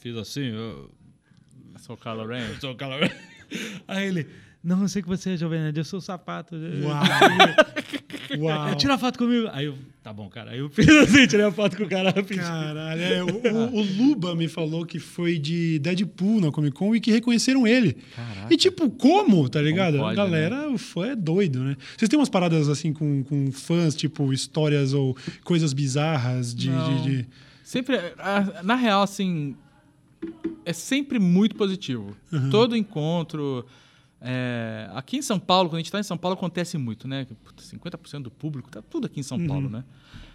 fiz 0.00 0.16
assim, 0.16 0.46
eu, 0.46 0.90
sou 1.78 1.94
o 1.96 1.98
Kylo 1.98 2.26
Ren. 2.26 2.46
eu 2.54 2.60
sou 2.60 2.72
o 2.72 2.76
Kylo 2.76 2.98
Ren. 3.00 3.10
Aí 3.86 4.06
ele, 4.08 4.26
não, 4.62 4.82
eu 4.82 4.88
sei 4.88 5.02
que 5.02 5.08
você 5.08 5.30
é 5.30 5.36
Jovem 5.36 5.60
Nerd, 5.60 5.76
eu 5.78 5.84
sou 5.84 5.98
o 5.98 6.02
sapato. 6.02 6.54
Uau. 6.56 7.02
Uau. 8.38 8.74
Tira 8.76 8.94
a 8.94 8.98
foto 8.98 9.18
comigo. 9.18 9.48
Aí 9.52 9.66
eu, 9.66 9.76
tá 10.02 10.12
bom, 10.12 10.28
cara. 10.28 10.52
Aí 10.52 10.58
eu 10.58 10.68
fiz 10.70 10.88
assim, 10.96 11.26
tirei 11.26 11.44
a 11.44 11.52
foto 11.52 11.76
com 11.76 11.84
o 11.84 11.88
cara 11.88 12.10
rapidinho. 12.10 12.42
Caralho, 12.46 13.00
é, 13.02 13.22
o, 13.22 13.26
o- 13.28 13.74
o 13.76 13.82
Luba 13.82 14.34
me 14.34 14.48
falou 14.48 14.86
que 14.86 14.98
foi 14.98 15.38
de 15.38 15.78
Deadpool 15.78 16.40
na 16.40 16.50
Comic 16.50 16.74
Con 16.74 16.96
e 16.96 17.00
que 17.00 17.12
reconheceram 17.12 17.66
ele. 17.66 17.96
E 18.50 18.56
tipo, 18.56 18.88
como, 18.90 19.48
tá 19.48 19.60
ligado? 19.60 19.98
pode, 19.98 20.18
a 20.18 20.24
galera, 20.24 20.70
o 20.70 20.78
fã 20.78 21.08
é 21.08 21.16
doido, 21.16 21.60
né? 21.62 21.76
Vocês 21.96 22.08
têm 22.08 22.18
umas 22.18 22.30
paradas 22.30 22.68
assim 22.68 22.92
com, 22.92 23.22
com 23.24 23.52
fãs, 23.52 23.94
tipo, 23.94 24.32
histórias 24.32 24.94
ou 24.94 25.16
coisas 25.44 25.72
bizarras 25.74 26.54
de. 26.54 26.70
Não. 26.70 27.02
de- 27.02 27.18
de- 27.22 27.26
Sempre, 27.74 27.96
na 28.62 28.76
real, 28.76 29.02
assim, 29.02 29.56
é 30.64 30.72
sempre 30.72 31.18
muito 31.18 31.56
positivo. 31.56 32.16
Todo 32.52 32.76
encontro. 32.76 33.66
é, 34.20 34.88
aqui 34.94 35.16
em 35.16 35.22
São 35.22 35.40
Paulo, 35.40 35.68
quando 35.68 35.74
a 35.76 35.78
gente 35.80 35.86
está 35.86 35.98
em 35.98 36.05
São 36.05 36.16
Paulo, 36.16 36.34
acontece 36.36 36.78
muito, 36.78 37.09
né? 37.09 37.26
Puta, 37.42 37.64
50% 37.64 38.22
do 38.22 38.30
público 38.30 38.70
tá 38.70 38.80
tudo 38.80 39.06
aqui 39.06 39.18
em 39.18 39.24
São 39.24 39.44
Paulo, 39.44 39.68
né? 39.68 39.82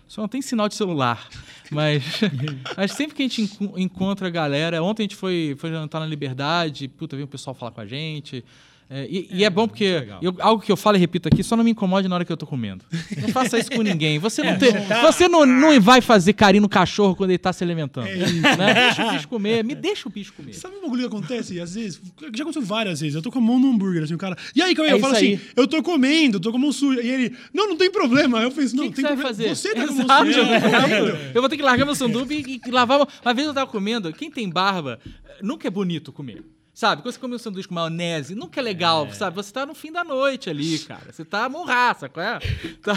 Só 0.06 0.20
não 0.22 0.28
tem 0.28 0.42
sinal 0.42 0.68
de 0.68 0.76
celular. 0.76 1.30
Mas, 1.72 2.04
mas 2.76 2.92
sempre 2.92 3.16
que 3.16 3.22
a 3.24 3.28
gente 3.28 3.44
enco- 3.44 3.80
encontra 3.80 4.28
a 4.28 4.30
galera. 4.30 4.84
Ontem 4.84 5.04
a 5.04 5.06
gente 5.06 5.16
foi, 5.16 5.56
foi 5.58 5.70
jantar 5.70 6.00
na 6.02 6.06
Liberdade, 6.08 6.88
puta, 6.90 7.16
veio 7.16 7.26
o 7.26 7.30
pessoal 7.30 7.54
falar 7.54 7.72
com 7.72 7.80
a 7.80 7.86
gente. 7.86 8.44
É, 8.92 9.06
e, 9.08 9.28
e 9.32 9.44
é 9.44 9.50
bom 9.52 9.68
porque 9.68 10.04
eu- 10.20 10.36
algo 10.40 10.64
que 10.64 10.72
eu 10.72 10.76
falo 10.76 10.98
e 10.98 11.00
repito 11.00 11.28
aqui, 11.28 11.44
só 11.44 11.56
não 11.56 11.64
me 11.64 11.70
incomode 11.70 12.08
na 12.08 12.16
hora 12.16 12.26
que 12.26 12.32
eu 12.32 12.38
tô 12.38 12.48
comendo. 12.48 12.84
Não 13.22 13.30
faça 13.30 13.60
isso 13.60 13.70
com 13.72 13.82
ninguém. 13.84 14.18
Você 14.18 14.42
não, 14.42 14.50
É, 14.50 14.56
tem, 14.56 14.72
você 14.72 14.80
tá- 14.88 15.02
você 15.12 15.28
não, 15.28 15.46
não 15.46 15.80
vai 15.80 16.02
fazer 16.02 16.34
carinho 16.34 16.64
no 16.64 16.70
cachorro 16.70 17.16
quando 17.16 17.30
ele 17.30 17.38
tá 17.38 17.54
se 17.54 17.64
alimentando. 17.64 18.08
É 18.08 18.16
né? 18.18 18.74
Deixa 18.88 19.06
o 19.08 19.12
bicho 19.12 19.28
comer, 19.28 19.64
me 19.64 19.76
deixa 19.76 20.10
o 20.10 20.12
bicho 20.12 20.34
comer. 20.34 20.54
Sabe 20.54 20.76
um 20.78 20.82
bagulho 20.82 21.02
que 21.02 21.08
acontece? 21.16 21.60
Às 21.62 21.76
vezes, 21.76 22.02
já 22.34 22.42
aconteceu 22.44 22.64
várias 22.64 23.00
vezes. 23.00 23.14
Eu 23.14 23.22
tô 23.22 23.32
com 23.32 23.38
a 23.38 23.42
mão 23.44 23.60
no 23.60 23.70
hambúrguer, 23.72 24.02
assim, 24.04 24.16
o 24.16 24.18
cara. 24.18 24.36
E 24.56 24.62
aí, 24.62 24.74
Cauê? 24.74 24.90
É 24.90 24.94
eu 24.94 25.00
falo 25.00 25.14
assim, 25.16 25.34
aí. 25.34 25.42
eu 25.56 25.68
tô 25.68 25.84
comendo, 25.84 26.40
tô 26.40 26.50
com 26.50 26.58
a 26.58 26.62
mão 26.62 26.72
suja. 26.72 27.00
E 27.04 27.08
ele, 27.10 27.36
não, 27.54 27.70
não 27.70 27.78
tem 27.78 27.92
problema. 27.92 28.42
Eu 28.42 28.50
fiz, 28.50 28.74
não, 28.74 28.86
O 28.86 28.88
que, 28.92 28.96
que 28.96 29.04
tem 29.04 29.16
você 29.16 29.22
problema. 29.22 29.30
fazer? 29.30 29.56
Você 29.56 29.76
tá 29.76 29.86
com 29.86 29.92
a 29.92 29.96
mão 29.96 30.04
Exato, 30.04 30.26
suja. 30.26 30.40
eu 30.40 30.56
exato. 30.56 30.82
comendo. 30.82 31.18
Eu 31.36 31.42
vou 31.44 31.50
ter 31.50 31.58
que 31.58 31.64
largar 31.64 31.86
meu 31.86 31.94
sanduíche 31.94 32.60
e, 32.66 32.68
e 32.68 32.72
lavar. 32.72 33.08
Uma 33.24 33.34
vez 33.36 33.48
eu 33.48 33.54
tava 33.54 33.70
comendo, 33.70 34.12
quem 34.14 34.32
tem 34.32 34.50
barba, 34.50 35.00
nunca 35.44 35.68
é 35.68 35.72
bonito 35.72 36.12
comer. 36.12 36.44
Sabe? 36.80 37.02
Quando 37.02 37.12
você 37.14 37.20
come 37.20 37.36
um 37.36 37.38
sanduíche 37.38 37.68
com 37.68 37.76
maionese, 37.76 38.34
nunca 38.34 38.62
é 38.62 38.64
legal, 38.64 39.06
sabe? 39.14 39.36
Você 39.36 39.52
tá 39.52 39.66
no 39.66 39.76
fim 39.76 39.92
da 39.92 40.02
noite 40.02 40.50
ali, 40.50 40.80
cara. 40.80 41.12
Você 41.12 41.26
tá 41.26 41.50
morraça, 41.50 42.08
qual 42.08 42.26
é? 42.26 42.40
Tá, 42.82 42.96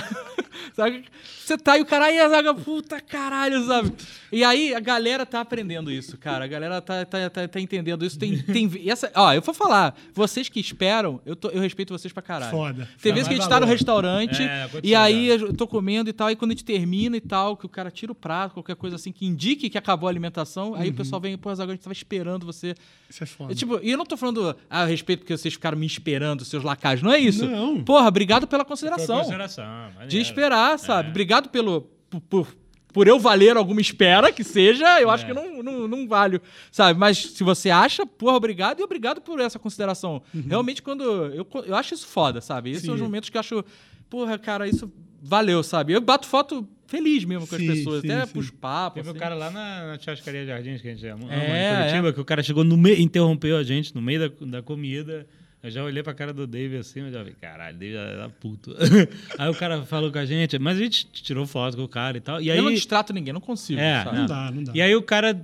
sabe? 0.74 1.04
Você 1.44 1.58
tá 1.58 1.76
e 1.76 1.80
o 1.82 1.86
caralho, 1.86 2.22
a 2.24 2.28
zaga, 2.28 2.54
puta 2.54 3.00
caralho, 3.00 3.66
sabe? 3.66 3.92
E 4.30 4.44
aí 4.44 4.72
a 4.72 4.78
galera 4.78 5.26
tá 5.26 5.40
aprendendo 5.40 5.90
isso, 5.90 6.16
cara. 6.16 6.44
A 6.44 6.46
galera 6.46 6.80
tá, 6.80 7.04
tá, 7.04 7.28
tá, 7.28 7.48
tá 7.48 7.60
entendendo 7.60 8.04
isso. 8.04 8.16
Tem, 8.16 8.40
tem, 8.40 8.70
essa, 8.88 9.10
ó, 9.16 9.32
eu 9.32 9.42
vou 9.42 9.52
falar, 9.52 9.96
vocês 10.14 10.48
que 10.48 10.60
esperam, 10.60 11.20
eu, 11.26 11.34
tô- 11.34 11.50
eu 11.50 11.60
respeito 11.60 11.92
vocês 11.92 12.12
pra 12.12 12.22
caralho. 12.22 12.52
Foda. 12.52 12.88
Tem 13.02 13.12
vezes 13.12 13.26
que 13.26 13.34
a 13.34 13.36
gente 13.36 13.48
tá 13.48 13.56
no 13.56 13.66
valor. 13.66 13.72
restaurante 13.72 14.42
É, 14.42 14.68
e 14.84 14.94
aí 14.94 15.26
eu 15.28 15.52
tô 15.52 15.66
comendo 15.66 16.08
e 16.08 16.12
tal, 16.12 16.30
e 16.30 16.36
quando 16.36 16.52
a 16.52 16.54
gente 16.54 16.64
termina 16.64 17.16
e 17.16 17.20
tal, 17.20 17.56
que 17.56 17.66
o 17.66 17.68
cara 17.68 17.90
tira 17.90 18.12
o 18.12 18.14
prato, 18.14 18.52
qualquer 18.54 18.76
coisa 18.76 18.94
assim 18.94 19.10
que 19.10 19.26
indique 19.26 19.68
que 19.68 19.76
acabou 19.76 20.06
a 20.06 20.10
alimentação, 20.12 20.74
aí 20.76 20.90
o 20.90 20.94
pessoal 20.94 21.20
vem, 21.20 21.36
pô, 21.36 21.52
Zago, 21.52 21.72
a 21.72 21.74
gente 21.74 21.82
tava 21.82 21.92
esperando 21.94 22.46
você. 22.46 22.74
Isso 23.10 23.24
é 23.24 23.26
foda. 23.26 23.52
E, 23.52 23.56
tipo, 23.56 23.71
e 23.82 23.90
eu 23.90 23.98
não 23.98 24.04
tô 24.04 24.16
falando, 24.16 24.56
eu 24.70 24.86
respeito 24.86 25.20
porque 25.20 25.36
vocês 25.36 25.54
ficaram 25.54 25.78
me 25.78 25.86
esperando, 25.86 26.44
seus 26.44 26.64
lacajos. 26.64 27.02
Não 27.02 27.12
é 27.12 27.18
isso. 27.18 27.46
Não. 27.48 27.82
Porra, 27.82 28.08
obrigado 28.08 28.46
pela 28.46 28.64
consideração. 28.64 29.18
consideração, 29.18 29.64
maneiro. 29.64 30.08
De 30.08 30.18
esperar, 30.18 30.78
sabe? 30.78 31.08
É. 31.08 31.10
Obrigado 31.10 31.48
pelo. 31.48 31.82
Por, 32.10 32.20
por, 32.20 32.56
por 32.92 33.08
eu 33.08 33.18
valer 33.18 33.56
alguma 33.56 33.80
espera 33.80 34.30
que 34.30 34.44
seja, 34.44 35.00
eu 35.00 35.08
acho 35.08 35.24
É. 35.24 35.28
que 35.28 35.32
não, 35.32 35.62
não, 35.62 35.88
não 35.88 36.06
valho, 36.06 36.42
sabe? 36.70 36.98
Mas 36.98 37.16
se 37.18 37.42
você 37.42 37.70
acha, 37.70 38.04
porra, 38.04 38.36
obrigado 38.36 38.80
e 38.80 38.82
obrigado 38.82 39.20
por 39.20 39.40
essa 39.40 39.58
consideração. 39.58 40.22
Realmente, 40.46 40.82
quando. 40.82 41.02
Eu, 41.02 41.46
eu 41.64 41.74
acho 41.74 41.94
isso 41.94 42.06
foda, 42.06 42.40
sabe? 42.42 42.70
Esses 42.70 42.82
Sim. 42.82 42.86
são 42.88 42.94
os 42.96 43.00
momentos 43.00 43.30
que 43.30 43.36
eu 43.36 43.40
acho, 43.40 43.64
porra, 44.10 44.38
cara, 44.38 44.68
isso 44.68 44.92
valeu, 45.22 45.62
sabe? 45.62 45.92
Eu 45.92 46.00
bato 46.00 46.26
foto 46.26 46.68
feliz 46.86 47.24
mesmo 47.24 47.46
com 47.46 47.56
Sim, 47.56 47.68
as 47.70 47.78
pessoas, 47.78 48.00
sim, 48.02 48.10
até 48.12 48.26
sim. 48.26 48.32
puxo 48.32 48.52
papo. 48.52 48.96
Teve 48.96 49.08
um 49.08 49.10
assim. 49.12 49.20
cara 49.20 49.34
lá 49.34 49.50
na, 49.50 49.86
na 49.86 49.98
Churrascaria 49.98 50.44
Jardins, 50.44 50.82
que 50.82 50.88
a 50.88 50.90
gente 50.94 51.06
ama 51.06 51.32
É, 51.32 51.72
em 51.72 51.76
Curitiba, 51.76 52.12
que 52.12 52.20
o 52.20 52.24
cara 52.24 52.42
chegou 52.42 52.64
no 52.64 52.76
meio, 52.76 53.00
interrompeu 53.00 53.56
a 53.56 53.62
gente 53.62 53.94
no 53.94 54.02
meio 54.02 54.28
da, 54.28 54.46
da 54.46 54.62
comida. 54.62 55.26
Eu 55.62 55.70
já 55.70 55.84
olhei 55.84 56.02
pra 56.02 56.12
cara 56.12 56.32
do 56.34 56.44
Dave 56.44 56.76
assim, 56.76 57.00
eu 57.00 57.10
já 57.12 57.18
falei, 57.18 57.34
caralho, 57.40 57.78
Dave 57.78 57.94
era 57.94 58.28
puto. 58.28 58.74
aí 59.38 59.48
o 59.48 59.54
cara 59.54 59.82
falou 59.84 60.10
com 60.10 60.18
a 60.18 60.26
gente, 60.26 60.58
mas 60.58 60.76
a 60.76 60.80
gente 60.82 61.06
tirou 61.06 61.46
foto 61.46 61.76
com 61.76 61.84
o 61.84 61.88
cara 61.88 62.16
e 62.16 62.20
tal. 62.20 62.42
E 62.42 62.50
aí, 62.50 62.58
Eu 62.58 62.64
não 62.64 62.72
distrato 62.74 63.12
ninguém, 63.12 63.32
não 63.32 63.40
consigo. 63.40 63.80
É, 63.80 64.02
sabe? 64.02 64.16
Não 64.18 64.26
dá, 64.26 64.50
não 64.50 64.64
dá. 64.64 64.72
e 64.74 64.82
aí 64.82 64.94
o 64.96 65.02
cara 65.02 65.40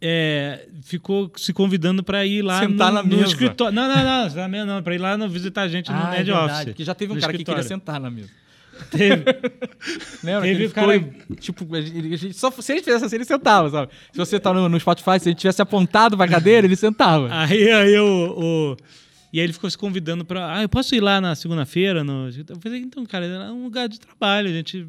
é, 0.00 0.66
ficou 0.82 1.32
se 1.36 1.52
convidando 1.52 2.02
pra 2.02 2.26
ir 2.26 2.42
lá 2.42 2.60
Sentar 2.60 2.88
no, 2.88 2.94
na 2.96 3.02
no 3.04 3.08
mesa. 3.16 3.28
escritório. 3.28 3.74
Não, 3.74 3.88
não, 3.88 4.28
não, 4.34 4.48
mesa 4.48 4.66
não, 4.66 4.82
pra 4.82 4.94
ir 4.94 4.98
lá 4.98 5.16
no, 5.16 5.28
visitar 5.28 5.62
a 5.62 5.68
gente 5.68 5.90
no 5.90 5.96
Ah, 5.96 6.08
é 6.08 6.10
Nerd 6.16 6.26
verdade, 6.26 6.52
Office. 6.52 6.64
porque 6.66 6.84
já 6.84 6.94
teve 6.94 7.12
um 7.12 7.14
no 7.14 7.20
cara 7.20 7.32
que 7.32 7.38
queria 7.44 7.60
escritório. 7.60 7.80
sentar 7.80 8.00
na 8.00 8.10
mesa. 8.10 8.28
Teve. 8.90 9.24
Lembra? 10.22 10.42
Teve 10.42 10.66
o 10.66 10.70
cara- 10.70 10.92
ficou, 11.00 11.36
tipo, 11.36 11.74
a 11.74 11.80
gente- 11.80 12.14
a 12.14 12.16
gente- 12.16 12.34
só, 12.34 12.50
se 12.50 12.72
ele 12.72 12.82
fizesse 12.82 13.04
assim, 13.04 13.16
ele 13.16 13.24
sentava, 13.24 13.70
sabe? 13.70 13.92
Se 14.12 14.18
você 14.18 14.38
tá 14.40 14.52
no, 14.52 14.68
no 14.68 14.78
Spotify, 14.80 15.18
se 15.20 15.28
ele 15.28 15.36
tivesse 15.36 15.60
apontado 15.62 16.16
pra 16.16 16.26
cadeira, 16.28 16.66
ele 16.66 16.76
sentava. 16.76 17.28
Aí, 17.32 17.70
aí 17.70 17.98
o, 17.98 18.34
o- 18.72 18.76
E 19.32 19.38
aí 19.40 19.44
ele 19.46 19.52
ficou 19.52 19.68
se 19.70 19.76
convidando 19.78 20.24
pra. 20.24 20.56
Ah, 20.58 20.62
eu 20.62 20.68
posso 20.68 20.94
ir 20.94 21.00
lá 21.00 21.20
na 21.20 21.34
segunda-feira? 21.34 22.04
No... 22.04 22.28
Eu 22.28 22.60
falei, 22.60 22.80
então, 22.80 23.04
cara, 23.04 23.26
é 23.26 23.50
um 23.50 23.64
lugar 23.64 23.88
de 23.88 23.98
trabalho, 24.00 24.48
a 24.48 24.52
gente. 24.52 24.86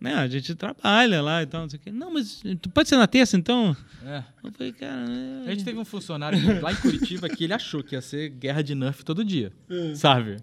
Né, 0.00 0.14
a 0.14 0.28
gente 0.28 0.54
trabalha 0.54 1.20
lá 1.20 1.42
e 1.42 1.46
tal, 1.46 1.62
não 1.62 1.68
sei 1.68 1.76
o 1.76 1.82
quê. 1.82 1.90
Não, 1.90 2.12
mas 2.14 2.40
tu 2.62 2.70
pode 2.70 2.88
ser 2.88 2.96
na 2.96 3.08
terça, 3.08 3.36
então? 3.36 3.76
É. 4.06 4.22
Eu 4.44 4.52
falei, 4.52 4.72
cara. 4.72 4.92
é- 5.44 5.48
A 5.48 5.50
gente 5.50 5.64
teve 5.64 5.76
um 5.76 5.84
funcionário 5.84 6.38
lá 6.62 6.70
em 6.72 6.76
Curitiba 6.76 7.28
que 7.28 7.42
ele 7.42 7.52
achou 7.52 7.82
que 7.82 7.96
ia 7.96 8.00
ser 8.00 8.28
guerra 8.28 8.62
de 8.62 8.76
Nerf 8.76 9.04
todo 9.04 9.24
dia. 9.24 9.50
É. 9.68 9.94
Sabe? 9.96 10.36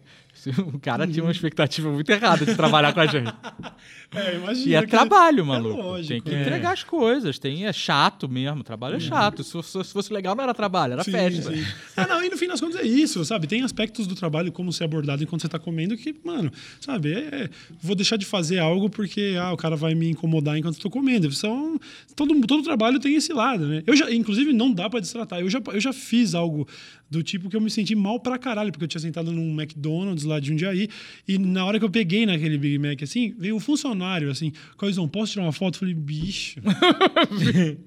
O 0.74 0.80
cara 0.80 1.08
tinha 1.08 1.24
uma 1.24 1.32
expectativa 1.32 1.90
muito 1.90 2.10
errada 2.10 2.46
de 2.46 2.56
trabalhar 2.56 2.94
com 2.94 3.00
a 3.00 3.06
gente. 3.06 3.34
É, 4.16 4.36
imagina. 4.36 4.68
E 4.70 4.76
é 4.76 4.82
trabalho, 4.86 5.46
maluco. 5.46 5.82
lógico, 5.82 6.08
tem 6.10 6.22
que 6.22 6.34
é. 6.34 6.42
entregar 6.42 6.72
as 6.74 6.84
coisas. 6.84 7.38
Tem, 7.40 7.66
é 7.66 7.74
chato 7.74 8.28
mesmo. 8.30 8.64
Trabalho 8.64 8.96
é 8.96 9.00
chato. 9.00 9.44
Se, 9.44 9.52
fosse- 9.52 9.84
se 9.84 9.94
fosse 9.94 10.14
legal, 10.14 10.36
não 10.36 10.44
era 10.44 10.54
trabalho, 10.54 10.94
era 10.94 11.04
Sim, 11.04 11.12
festa. 11.12 11.54
sim. 11.56 11.64
Ah, 11.96 12.08
não, 12.08 12.24
e 12.24 12.30
no 12.30 12.38
fim 12.38 12.48
das 12.48 12.60
contas 12.60 12.80
é 12.80 12.84
isso, 12.84 13.24
sabe? 13.26 13.48
Tem 13.48 13.62
aspectos 13.62 14.08
do 14.08 14.16
trabalho, 14.16 14.52
como 14.52 14.72
ser 14.72 14.84
abordado 14.86 15.24
enquanto 15.24 15.42
você 15.42 15.50
tá 15.50 15.60
comendo, 15.60 15.96
que, 15.98 16.16
mano, 16.24 16.52
sabe? 16.80 17.14
É, 17.14 17.18
é- 17.18 17.50
vou 17.82 17.96
deixar 17.96 18.18
de 18.18 18.26
fazer 18.26 18.60
algo 18.60 18.90
porque 18.90 19.36
ah, 19.40 19.52
o 19.54 19.58
cara 19.58 19.76
vai 19.76 19.96
me 19.96 20.10
incomodar 20.10 20.58
enquanto 20.58 20.76
eu 20.76 20.82
tô 20.82 20.90
comendo. 20.90 21.32
São, 21.32 21.80
todo, 22.16 22.40
todo 22.48 22.64
trabalho 22.64 23.00
tem 23.00 23.16
esse 23.16 23.34
lado, 23.34 23.66
né? 23.68 23.84
Eu 23.86 23.96
já, 23.96 24.12
inclusive, 24.12 24.54
não 24.54 24.72
dá 24.72 24.90
pra 24.90 25.00
destratar. 25.00 25.40
Eu 25.40 25.50
já, 25.50 25.62
eu 25.74 25.80
já 25.80 25.92
fiz 25.94 26.34
algo 26.36 26.68
do 27.10 27.22
tipo 27.22 27.50
que 27.50 27.56
eu 27.56 27.62
me 27.62 27.70
senti 27.70 27.96
mal 27.96 28.20
pra 28.20 28.38
caralho, 28.38 28.72
porque 28.72 28.84
eu 28.84 28.88
tinha 28.88 29.00
sentado 29.02 29.32
num 29.32 29.52
McDonald's 29.60 30.24
lá 30.26 30.40
de 30.40 30.48
Jundiaí, 30.48 30.90
e 31.28 31.38
na 31.38 31.64
hora 31.64 31.78
que 31.78 31.86
eu 31.86 31.90
peguei 31.90 32.26
naquele 32.26 32.58
Big 32.58 32.80
Mac, 32.80 33.02
assim, 33.04 33.34
veio 33.38 33.56
um 33.56 33.60
funcionário, 33.60 33.96
assim, 34.32 34.52
Coisão, 34.78 35.08
posso 35.08 35.34
tirar 35.34 35.44
uma 35.46 35.52
foto? 35.52 35.76
Eu 35.76 35.80
falei, 35.80 35.94
bicho. 35.94 36.60
falei 36.66 37.78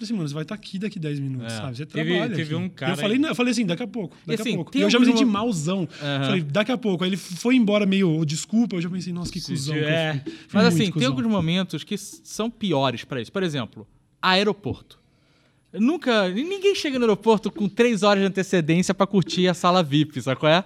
assim, 0.00 0.12
mano, 0.14 0.28
você 0.28 0.34
vai 0.34 0.42
estar 0.42 0.54
aqui 0.54 0.78
daqui 0.78 0.98
10 0.98 1.20
minutos, 1.20 1.52
É. 1.52 1.56
sabe? 1.56 1.76
Você 1.76 1.86
Teve- 1.86 2.10
trabalha. 2.12 2.34
teve 2.36 2.54
um 2.54 2.68
cara 2.68 2.92
Eu 2.92 2.96
falei, 2.96 3.18
eu 3.24 3.34
falei 3.34 3.50
assim, 3.52 3.66
daqui 3.66 3.82
a 3.82 3.86
pouco, 3.86 4.16
daqui 4.26 4.40
assim, 4.42 4.52
a 4.52 4.56
pouco. 4.56 4.70
tem 4.70 4.80
E 4.80 4.84
eu 4.84 4.90
já 4.90 4.98
me 4.98 5.06
senti 5.06 5.24
malzão. 5.24 5.88
Aham. 6.02 6.24
Falei, 6.26 6.40
daqui 6.42 6.72
a 6.72 6.78
pouco. 6.78 7.04
Aí 7.04 7.10
ele 7.10 7.16
foi 7.16 7.56
embora 7.56 7.86
meio, 7.86 8.10
"Oh, 8.18 8.24
desculpa, 8.24 8.76
eu 8.76 8.80
já 8.80 8.88
pensei, 8.90 9.12
nossa, 9.12 9.32
que 9.32 9.40
Se 9.40 9.52
cuzão. 9.52 9.74
que. 9.74 10.30
Fui 10.30 10.32
Mas 10.52 10.66
assim, 10.66 10.78
tem 10.84 10.90
cuzão. 10.92 11.08
alguns 11.10 11.26
momentos 11.26 11.84
que 11.84 11.96
são 11.98 12.50
piores 12.50 13.04
pra 13.04 13.20
isso. 13.20 13.32
Por 13.32 13.42
exemplo, 13.42 13.86
aeroporto. 14.20 14.98
Nunca. 15.72 16.28
Ninguém 16.28 16.74
chega 16.74 16.98
no 16.98 17.04
aeroporto 17.04 17.50
com 17.50 17.68
três 17.68 18.02
horas 18.04 18.22
de 18.22 18.26
antecedência 18.28 18.94
pra 18.94 19.06
curtir 19.06 19.48
a 19.48 19.54
sala 19.54 19.82
VIP, 19.82 20.20
sabe 20.22 20.38
qual 20.38 20.52
é? 20.52 20.62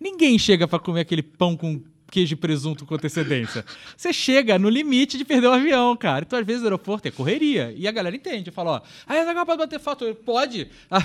Ninguém 0.00 0.38
chega 0.38 0.68
pra 0.68 0.78
comer 0.78 1.00
aquele 1.00 1.22
pão 1.22 1.56
com 1.56 1.80
queijo 2.14 2.34
e 2.34 2.36
presunto 2.36 2.86
com 2.86 2.94
antecedência. 2.94 3.64
Você 3.96 4.12
chega 4.12 4.56
no 4.56 4.68
limite 4.68 5.18
de 5.18 5.24
perder 5.24 5.48
o 5.48 5.52
avião, 5.52 5.96
cara. 5.96 6.24
Então, 6.24 6.38
às 6.38 6.46
vezes, 6.46 6.62
o 6.62 6.66
aeroporto 6.66 7.08
é 7.08 7.10
correria. 7.10 7.74
E 7.76 7.88
a 7.88 7.90
galera 7.90 8.14
entende. 8.14 8.52
Fala, 8.52 8.70
ó, 8.70 8.80
ah, 9.04 9.14
agora 9.14 9.44
pode 9.44 9.58
bater 9.58 9.80
foto. 9.80 10.14
Pode. 10.24 10.68
Ah, 10.88 11.00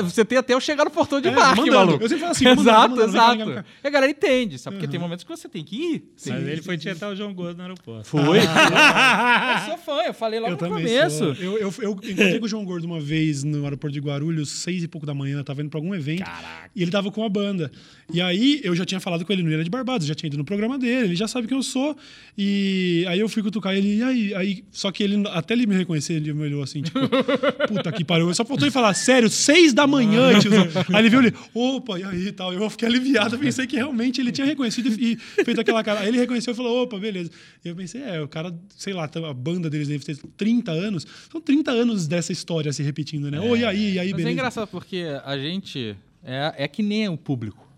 você 0.00 0.24
tem 0.24 0.38
até 0.38 0.54
eu 0.54 0.60
chegar 0.60 0.84
no 0.84 0.90
portão 0.90 1.20
de 1.20 1.26
é, 1.26 1.32
embarque, 1.32 1.62
mandando. 1.62 1.76
maluco. 1.76 2.04
Eu 2.04 2.08
sempre 2.08 2.20
falo 2.20 2.30
assim, 2.30 2.46
exato, 2.48 2.90
mandando, 2.90 3.10
exato. 3.10 3.54
Cá. 3.54 3.64
E 3.82 3.86
a 3.88 3.90
galera 3.90 4.12
entende, 4.12 4.58
sabe? 4.58 4.76
Porque 4.76 4.86
uhum. 4.86 4.90
tem 4.92 5.00
momentos 5.00 5.24
que 5.24 5.30
você 5.30 5.48
tem 5.48 5.64
que 5.64 5.76
ir. 5.76 6.12
Sim, 6.14 6.30
Mas 6.30 6.46
ele 6.46 6.62
foi 6.62 6.78
tietar 6.78 7.10
o 7.10 7.16
João 7.16 7.34
Gordo 7.34 7.56
no 7.56 7.62
aeroporto. 7.62 8.06
Foi? 8.06 8.38
eu 8.38 9.66
sou 9.66 9.78
fã, 9.78 10.02
eu 10.06 10.14
falei 10.14 10.38
logo 10.38 10.52
eu 10.52 10.68
no 10.68 10.76
começo. 10.76 11.18
Sou. 11.18 11.34
Eu, 11.34 11.58
eu, 11.58 11.74
eu 11.80 11.90
encontrei 11.92 12.38
com 12.38 12.46
o 12.46 12.48
João 12.48 12.64
Gordo 12.64 12.84
uma 12.84 13.00
vez 13.00 13.42
no 13.42 13.64
aeroporto 13.64 13.92
de 13.92 14.00
Guarulhos, 14.00 14.50
seis 14.50 14.84
e 14.84 14.88
pouco 14.88 15.06
da 15.06 15.14
manhã, 15.14 15.42
tava 15.42 15.60
indo 15.60 15.70
pra 15.70 15.78
algum 15.78 15.94
evento. 15.94 16.24
Caraca. 16.24 16.70
E 16.74 16.82
ele 16.82 16.90
tava 16.90 17.10
com 17.10 17.24
a 17.24 17.28
banda. 17.28 17.70
E 18.12 18.20
aí 18.20 18.60
eu 18.62 18.76
já 18.76 18.84
tinha 18.84 19.00
falado 19.00 19.24
com 19.24 19.32
ele 19.32 19.42
no 19.42 19.50
Ilha 19.50 19.64
de 19.64 19.70
Barbados, 19.70 20.06
já 20.06 20.14
tinha 20.14 20.28
ido 20.28 20.36
no 20.36 20.44
programa 20.44 20.78
dele, 20.78 21.08
ele 21.08 21.16
já 21.16 21.26
sabe 21.26 21.48
quem 21.48 21.56
eu 21.56 21.62
sou. 21.62 21.96
E 22.36 23.04
aí 23.08 23.18
eu 23.18 23.28
fui 23.28 23.42
cutucar 23.42 23.74
ele, 23.74 23.96
e 23.96 24.02
aí, 24.02 24.34
aí 24.34 24.64
só 24.70 24.92
que 24.92 25.02
ele, 25.02 25.22
até 25.28 25.54
ele 25.54 25.66
me 25.66 25.74
reconhecer, 25.74 26.14
ele 26.14 26.32
me 26.32 26.42
olhou 26.42 26.62
assim, 26.62 26.82
tipo, 26.82 26.98
puta 27.68 27.90
que 27.92 28.04
pariu. 28.04 28.28
Eu 28.28 28.34
só 28.34 28.44
faltou 28.44 28.66
ele 28.66 28.72
falar, 28.72 28.92
sério, 28.94 29.30
seis 29.30 29.72
da 29.72 29.86
manhã, 29.86 30.38
tio. 30.38 30.52
Aí 30.92 31.02
ele 31.02 31.10
viu 31.10 31.20
ele, 31.20 31.34
opa, 31.54 31.98
e 31.98 32.04
aí 32.04 32.26
e 32.28 32.32
tal. 32.32 32.52
Eu 32.52 32.68
fiquei 32.70 32.88
aliviado, 32.88 33.38
pensei 33.38 33.66
que 33.66 33.76
realmente 33.76 34.20
ele 34.20 34.30
tinha 34.30 34.46
reconhecido 34.46 34.88
e 34.88 35.16
feito 35.16 35.60
aquela 35.60 35.82
cara. 35.82 36.00
Aí 36.00 36.08
ele 36.08 36.18
reconheceu 36.18 36.52
e 36.52 36.56
falou, 36.56 36.82
opa, 36.82 36.98
beleza. 36.98 37.30
E 37.64 37.68
eu 37.68 37.74
pensei, 37.74 38.02
é, 38.02 38.20
o 38.20 38.28
cara, 38.28 38.54
sei 38.76 38.92
lá, 38.92 39.04
a 39.04 39.34
banda 39.34 39.70
deles 39.70 39.88
deve 39.88 40.04
ter 40.04 40.16
30 40.36 40.70
anos. 40.70 41.06
São 41.30 41.40
30 41.40 41.70
anos 41.70 42.06
dessa 42.06 42.32
história 42.32 42.72
se 42.72 42.82
repetindo, 42.82 43.30
né? 43.30 43.38
É. 43.38 43.40
Oi, 43.40 43.60
e 43.60 43.64
aí, 43.64 43.92
e 43.94 43.98
aí, 43.98 44.10
Mas 44.10 44.12
é 44.12 44.16
beleza. 44.16 44.28
é 44.28 44.32
engraçado 44.32 44.68
porque 44.68 45.04
a 45.24 45.38
gente 45.38 45.96
é, 46.22 46.54
é 46.56 46.68
que 46.68 46.82
nem 46.82 47.08
o 47.08 47.16
público. 47.16 47.71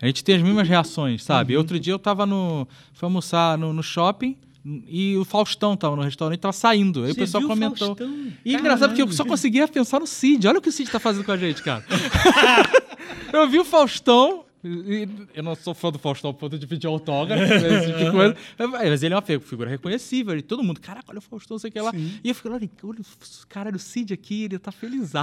A 0.00 0.06
gente 0.06 0.22
tem 0.22 0.36
as 0.36 0.42
mesmas 0.42 0.68
reações, 0.68 1.22
sabe? 1.24 1.54
Uhum. 1.54 1.60
Outro 1.60 1.80
dia 1.80 1.92
eu 1.92 1.98
tava 1.98 2.26
no. 2.26 2.66
Fui 2.92 3.06
almoçar 3.06 3.56
no, 3.56 3.72
no 3.72 3.82
shopping. 3.82 4.36
E 4.88 5.16
o 5.16 5.24
Faustão 5.24 5.76
tava 5.76 5.94
no 5.94 6.02
restaurante, 6.02 6.40
tava 6.40 6.52
saindo. 6.52 7.04
Aí 7.04 7.12
Você 7.12 7.12
o 7.12 7.16
pessoal 7.16 7.44
comentou. 7.46 7.94
Faustão? 7.94 8.32
E 8.44 8.52
engraçado 8.54 8.90
porque 8.90 9.02
eu 9.02 9.12
só 9.12 9.24
conseguia 9.24 9.68
pensar 9.68 10.00
no 10.00 10.08
Cid. 10.08 10.48
Olha 10.48 10.58
o 10.58 10.62
que 10.62 10.68
o 10.68 10.72
Cid 10.72 10.90
tá 10.90 10.98
fazendo 10.98 11.24
com 11.24 11.30
a 11.30 11.36
gente, 11.36 11.62
cara. 11.62 11.84
eu 13.32 13.48
vi 13.48 13.60
o 13.60 13.64
Faustão, 13.64 14.44
eu 15.34 15.42
não 15.42 15.54
sou 15.54 15.72
fã 15.72 15.92
do 15.92 16.00
Faustão 16.00 16.30
ao 16.30 16.34
ponto 16.34 16.58
de 16.58 16.66
pedir 16.66 16.88
autógrafo, 16.88 17.44
esse 17.44 17.86
tipo 17.86 17.98
de 17.98 18.10
coisa. 18.10 18.36
Mas 18.58 19.04
ele 19.04 19.14
é 19.14 19.16
uma 19.16 19.22
figura 19.22 19.70
reconhecível. 19.70 20.36
E 20.36 20.42
todo 20.42 20.64
mundo, 20.64 20.80
caraca, 20.80 21.06
olha 21.08 21.18
o 21.18 21.22
Faustão, 21.22 21.58
sei 21.58 21.70
o 21.70 21.72
que 21.72 21.80
lá. 21.80 21.92
Sim. 21.92 22.18
E 22.24 22.28
eu 22.28 22.34
fico, 22.34 22.48
olha, 22.48 22.68
olha 22.82 23.00
o 23.00 23.46
cara 23.48 23.70
do 23.70 23.78
Cid 23.78 24.12
aqui, 24.12 24.44
ele 24.44 24.58
tá 24.58 24.72
feliz. 24.72 25.12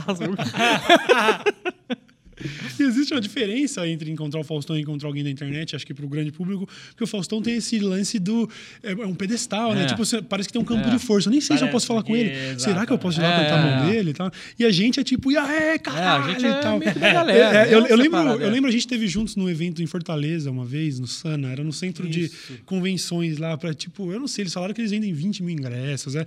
E 2.80 2.84
existe 2.84 3.14
uma 3.14 3.22
diferença 3.22 3.88
entre 3.88 4.12
encontrar 4.12 4.40
o 4.40 4.44
Faustão 4.44 4.78
e 4.78 4.82
encontrar 4.82 5.08
alguém 5.08 5.24
na 5.24 5.30
internet, 5.30 5.76
acho 5.76 5.86
que 5.86 5.94
para 5.94 6.06
o 6.06 6.10
grande 6.10 6.32
público, 6.32 6.68
porque 6.90 7.04
o 7.04 7.08
Faustão 7.08 7.42
tem 7.42 7.56
esse 7.56 7.80
lance 7.80 8.20
do. 8.20 8.50
É, 8.82 8.92
é 8.92 9.06
um 9.06 9.16
pedestal, 9.16 9.74
né? 9.74 9.82
é. 9.82 9.84
né? 9.84 9.88
Tipo, 9.88 10.24
parece 10.24 10.50
que 10.50 10.54
tem 10.54 10.62
um 10.62 10.66
campo 10.66 10.88
é. 10.88 10.92
de 10.92 11.00
força. 11.00 11.30
Eu 11.30 11.32
nem 11.32 11.42
sei 11.42 11.50
parece 11.50 11.66
se 11.66 11.70
eu 11.70 11.72
posso 11.72 11.88
falar 11.88 12.04
com 12.04 12.16
ele. 12.16 12.32
Exato. 12.32 12.62
Será 12.62 12.86
que 12.86 12.94
eu 12.94 12.98
posso 12.98 13.20
ir 13.20 13.24
lá 13.24 13.30
é. 13.30 13.36
apertar 13.36 13.60
a 13.60 13.62
mão 13.62 13.90
dele 13.90 14.12
e 14.12 14.14
tal? 14.14 14.32
E 14.58 14.66
a 14.66 14.72
gente 14.72 15.00
é 15.00 15.04
tipo, 15.04 15.32
e 15.32 15.36
caralho, 15.80 16.24
é, 16.24 16.36
a 16.36 16.40
gente 16.40 16.46
e 16.46 16.62
tal. 16.62 16.82
É 16.84 17.14
galera, 17.14 17.68
eu, 17.68 17.86
eu 17.86 17.96
lembro, 17.96 18.20
eu 18.20 18.50
lembro 18.50 18.70
a 18.70 18.72
gente 18.72 18.88
teve 18.88 19.08
juntos 19.08 19.36
num 19.36 19.50
evento 19.50 19.82
em 19.82 19.86
Fortaleza 19.86 20.50
uma 20.50 20.66
vez, 20.66 21.00
no 21.00 21.08
Sana, 21.08 21.52
era 21.52 21.64
no 21.64 21.74
centro 21.74 22.08
Isso. 22.08 22.54
de 22.54 22.60
convenções 22.66 23.38
lá, 23.38 23.58
para 23.58 23.74
tipo, 23.74 24.12
eu 24.12 24.20
não 24.20 24.28
sei, 24.28 24.44
eles 24.44 24.54
falaram 24.54 24.74
que 24.74 24.82
eles 24.82 24.92
vendem 24.92 25.14
20 25.14 25.44
mil 25.44 25.54
ingressos. 25.54 26.16
É, 26.16 26.26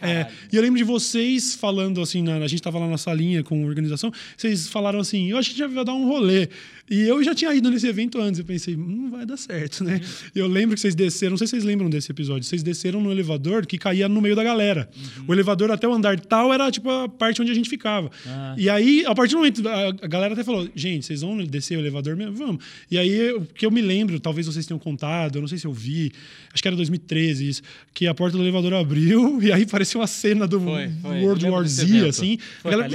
é, 0.00 0.28
E 0.52 0.56
eu 0.56 0.62
lembro 0.62 0.78
de 0.78 0.84
vocês 0.84 1.54
falando 1.54 2.00
assim, 2.00 2.22
na, 2.22 2.36
a 2.36 2.48
gente 2.48 2.62
tava 2.62 2.78
lá 2.78 2.88
na 2.88 2.98
salinha 2.98 3.42
com 3.42 3.62
a 3.62 3.66
organização, 3.66 4.12
vocês 4.36 4.68
falaram 4.68 5.00
assim, 5.00 5.30
eu 5.30 5.38
acho 5.42 5.54
que 5.54 5.62
a 5.62 5.66
gente 5.66 5.74
vai 5.74 5.84
dar 5.84 5.94
um 5.94 6.06
rolê. 6.06 6.48
E 6.90 7.08
eu 7.08 7.22
já 7.22 7.34
tinha 7.34 7.54
ido 7.54 7.70
nesse 7.70 7.86
evento 7.86 8.20
antes, 8.20 8.38
eu 8.38 8.44
pensei, 8.44 8.76
não 8.76 9.10
vai 9.10 9.24
dar 9.24 9.36
certo, 9.36 9.82
né? 9.82 9.94
Uhum. 9.94 10.30
Eu 10.34 10.46
lembro 10.46 10.74
que 10.74 10.80
vocês 10.80 10.94
desceram, 10.94 11.30
não 11.30 11.38
sei 11.38 11.46
se 11.46 11.52
vocês 11.52 11.64
lembram 11.64 11.88
desse 11.88 12.10
episódio, 12.10 12.42
vocês 12.42 12.62
desceram 12.62 13.00
no 13.00 13.10
elevador 13.10 13.64
que 13.64 13.78
caía 13.78 14.08
no 14.08 14.20
meio 14.20 14.36
da 14.36 14.44
galera. 14.44 14.90
Uhum. 14.94 15.24
O 15.28 15.32
elevador 15.32 15.70
até 15.70 15.88
o 15.88 15.94
andar 15.94 16.20
tal 16.20 16.52
era 16.52 16.70
tipo 16.70 16.90
a 16.90 17.08
parte 17.08 17.40
onde 17.40 17.50
a 17.50 17.54
gente 17.54 17.70
ficava. 17.70 18.10
Ah. 18.26 18.54
E 18.58 18.68
aí, 18.68 19.04
a 19.06 19.14
partir 19.14 19.32
do 19.32 19.38
momento, 19.38 19.66
a 19.66 20.06
galera 20.06 20.34
até 20.34 20.44
falou, 20.44 20.68
gente, 20.74 21.06
vocês 21.06 21.22
vão 21.22 21.36
descer 21.38 21.78
o 21.78 21.80
elevador 21.80 22.14
mesmo? 22.16 22.34
Vamos. 22.34 22.64
E 22.90 22.98
aí, 22.98 23.32
o 23.32 23.40
que 23.42 23.64
eu 23.64 23.70
me 23.70 23.80
lembro, 23.80 24.20
talvez 24.20 24.46
vocês 24.46 24.66
tenham 24.66 24.78
contado, 24.78 25.36
eu 25.36 25.40
não 25.40 25.48
sei 25.48 25.56
se 25.56 25.66
eu 25.66 25.72
vi, 25.72 26.12
acho 26.52 26.62
que 26.62 26.68
era 26.68 26.76
2013 26.76 27.48
isso, 27.48 27.62
que 27.94 28.06
a 28.06 28.12
porta 28.12 28.36
do 28.36 28.42
elevador 28.42 28.74
abriu 28.74 29.40
e 29.40 29.50
aí 29.50 29.64
parecia 29.64 29.98
uma 29.98 30.06
cena 30.06 30.46
do 30.46 30.60
foi, 30.60 30.90
foi. 31.00 31.20
World 31.22 31.48
War 31.48 31.66
Z, 31.66 32.08
assim. 32.08 32.38
Foi, 32.60 32.70
galera, 32.70 32.94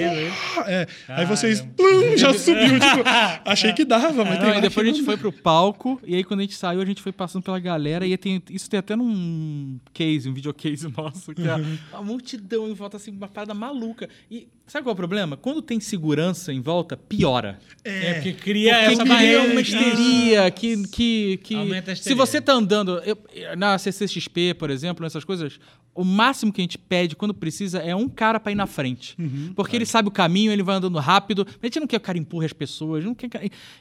é. 0.67 0.87
Aí 1.07 1.25
vocês, 1.25 1.61
plum, 1.75 2.15
já 2.15 2.26
subiu, 2.33 2.79
tipo, 2.79 3.03
achei 3.45 3.73
que 3.73 3.85
dava, 3.85 4.23
mas 4.23 4.39
não, 4.39 4.61
depois 4.61 4.87
a 4.87 4.91
gente 4.91 5.03
foi 5.03 5.17
pro 5.17 5.31
palco, 5.31 5.99
e 6.05 6.15
aí 6.15 6.23
quando 6.23 6.41
a 6.41 6.43
gente 6.43 6.55
saiu, 6.55 6.81
a 6.81 6.85
gente 6.85 7.01
foi 7.01 7.11
passando 7.11 7.43
pela 7.43 7.59
galera, 7.59 8.05
e 8.05 8.17
tem, 8.17 8.41
isso 8.49 8.69
tem 8.69 8.79
até 8.79 8.95
num 8.95 9.79
case, 9.93 10.29
um 10.29 10.33
videocase 10.33 10.87
nosso, 10.95 11.33
que 11.33 11.47
é 11.47 11.55
uhum. 11.55 11.77
a 11.93 12.01
multidão 12.01 12.67
em 12.67 12.73
volta, 12.73 12.97
assim, 12.97 13.11
uma 13.11 13.27
parada 13.27 13.53
maluca. 13.53 14.09
E 14.29 14.47
sabe 14.67 14.83
qual 14.83 14.91
é 14.91 14.93
o 14.93 14.97
problema? 14.97 15.37
Quando 15.37 15.61
tem 15.61 15.79
segurança 15.79 16.53
em 16.53 16.61
volta, 16.61 16.95
piora. 16.95 17.59
É, 17.83 18.07
é 18.07 18.13
porque 18.15 18.33
cria 18.33 18.73
porque 18.73 18.93
essa 18.93 19.03
cria 19.03 19.15
barreira. 19.15 19.51
uma 19.51 19.61
histeria 19.61 20.51
que... 20.51 20.87
que, 20.87 21.37
que 21.37 21.95
se 21.95 22.13
você 22.13 22.39
tá 22.39 22.53
andando... 22.53 22.99
Eu, 22.99 23.17
na 23.57 23.77
CCXP, 23.77 24.53
por 24.53 24.69
exemplo, 24.69 25.03
nessas 25.03 25.23
coisas, 25.23 25.59
o 25.97 26.03
máximo 26.03 26.53
que 26.53 26.61
a 26.61 26.63
gente 26.63 26.77
pede 26.77 27.15
quando 27.15 27.33
precisa 27.33 27.79
é 27.79 27.95
um 27.95 28.07
cara 28.07 28.39
para 28.39 28.51
ir 28.51 28.55
na 28.55 28.67
frente. 28.67 29.15
Uhum, 29.17 29.51
porque 29.55 29.75
ele 29.75 29.85
sabe 29.85 30.07
o 30.07 30.11
caminho, 30.11 30.51
ele 30.51 30.61
vai 30.61 30.75
andando 30.75 30.99
rápido. 30.99 31.45
A 31.59 31.65
gente 31.65 31.79
não 31.79 31.87
quer 31.87 31.97
que 31.97 32.03
o 32.03 32.05
cara 32.05 32.19
empurre 32.19 32.45
as 32.45 32.53
pessoas. 32.53 33.03
Não 33.03 33.15
quer... 33.15 33.29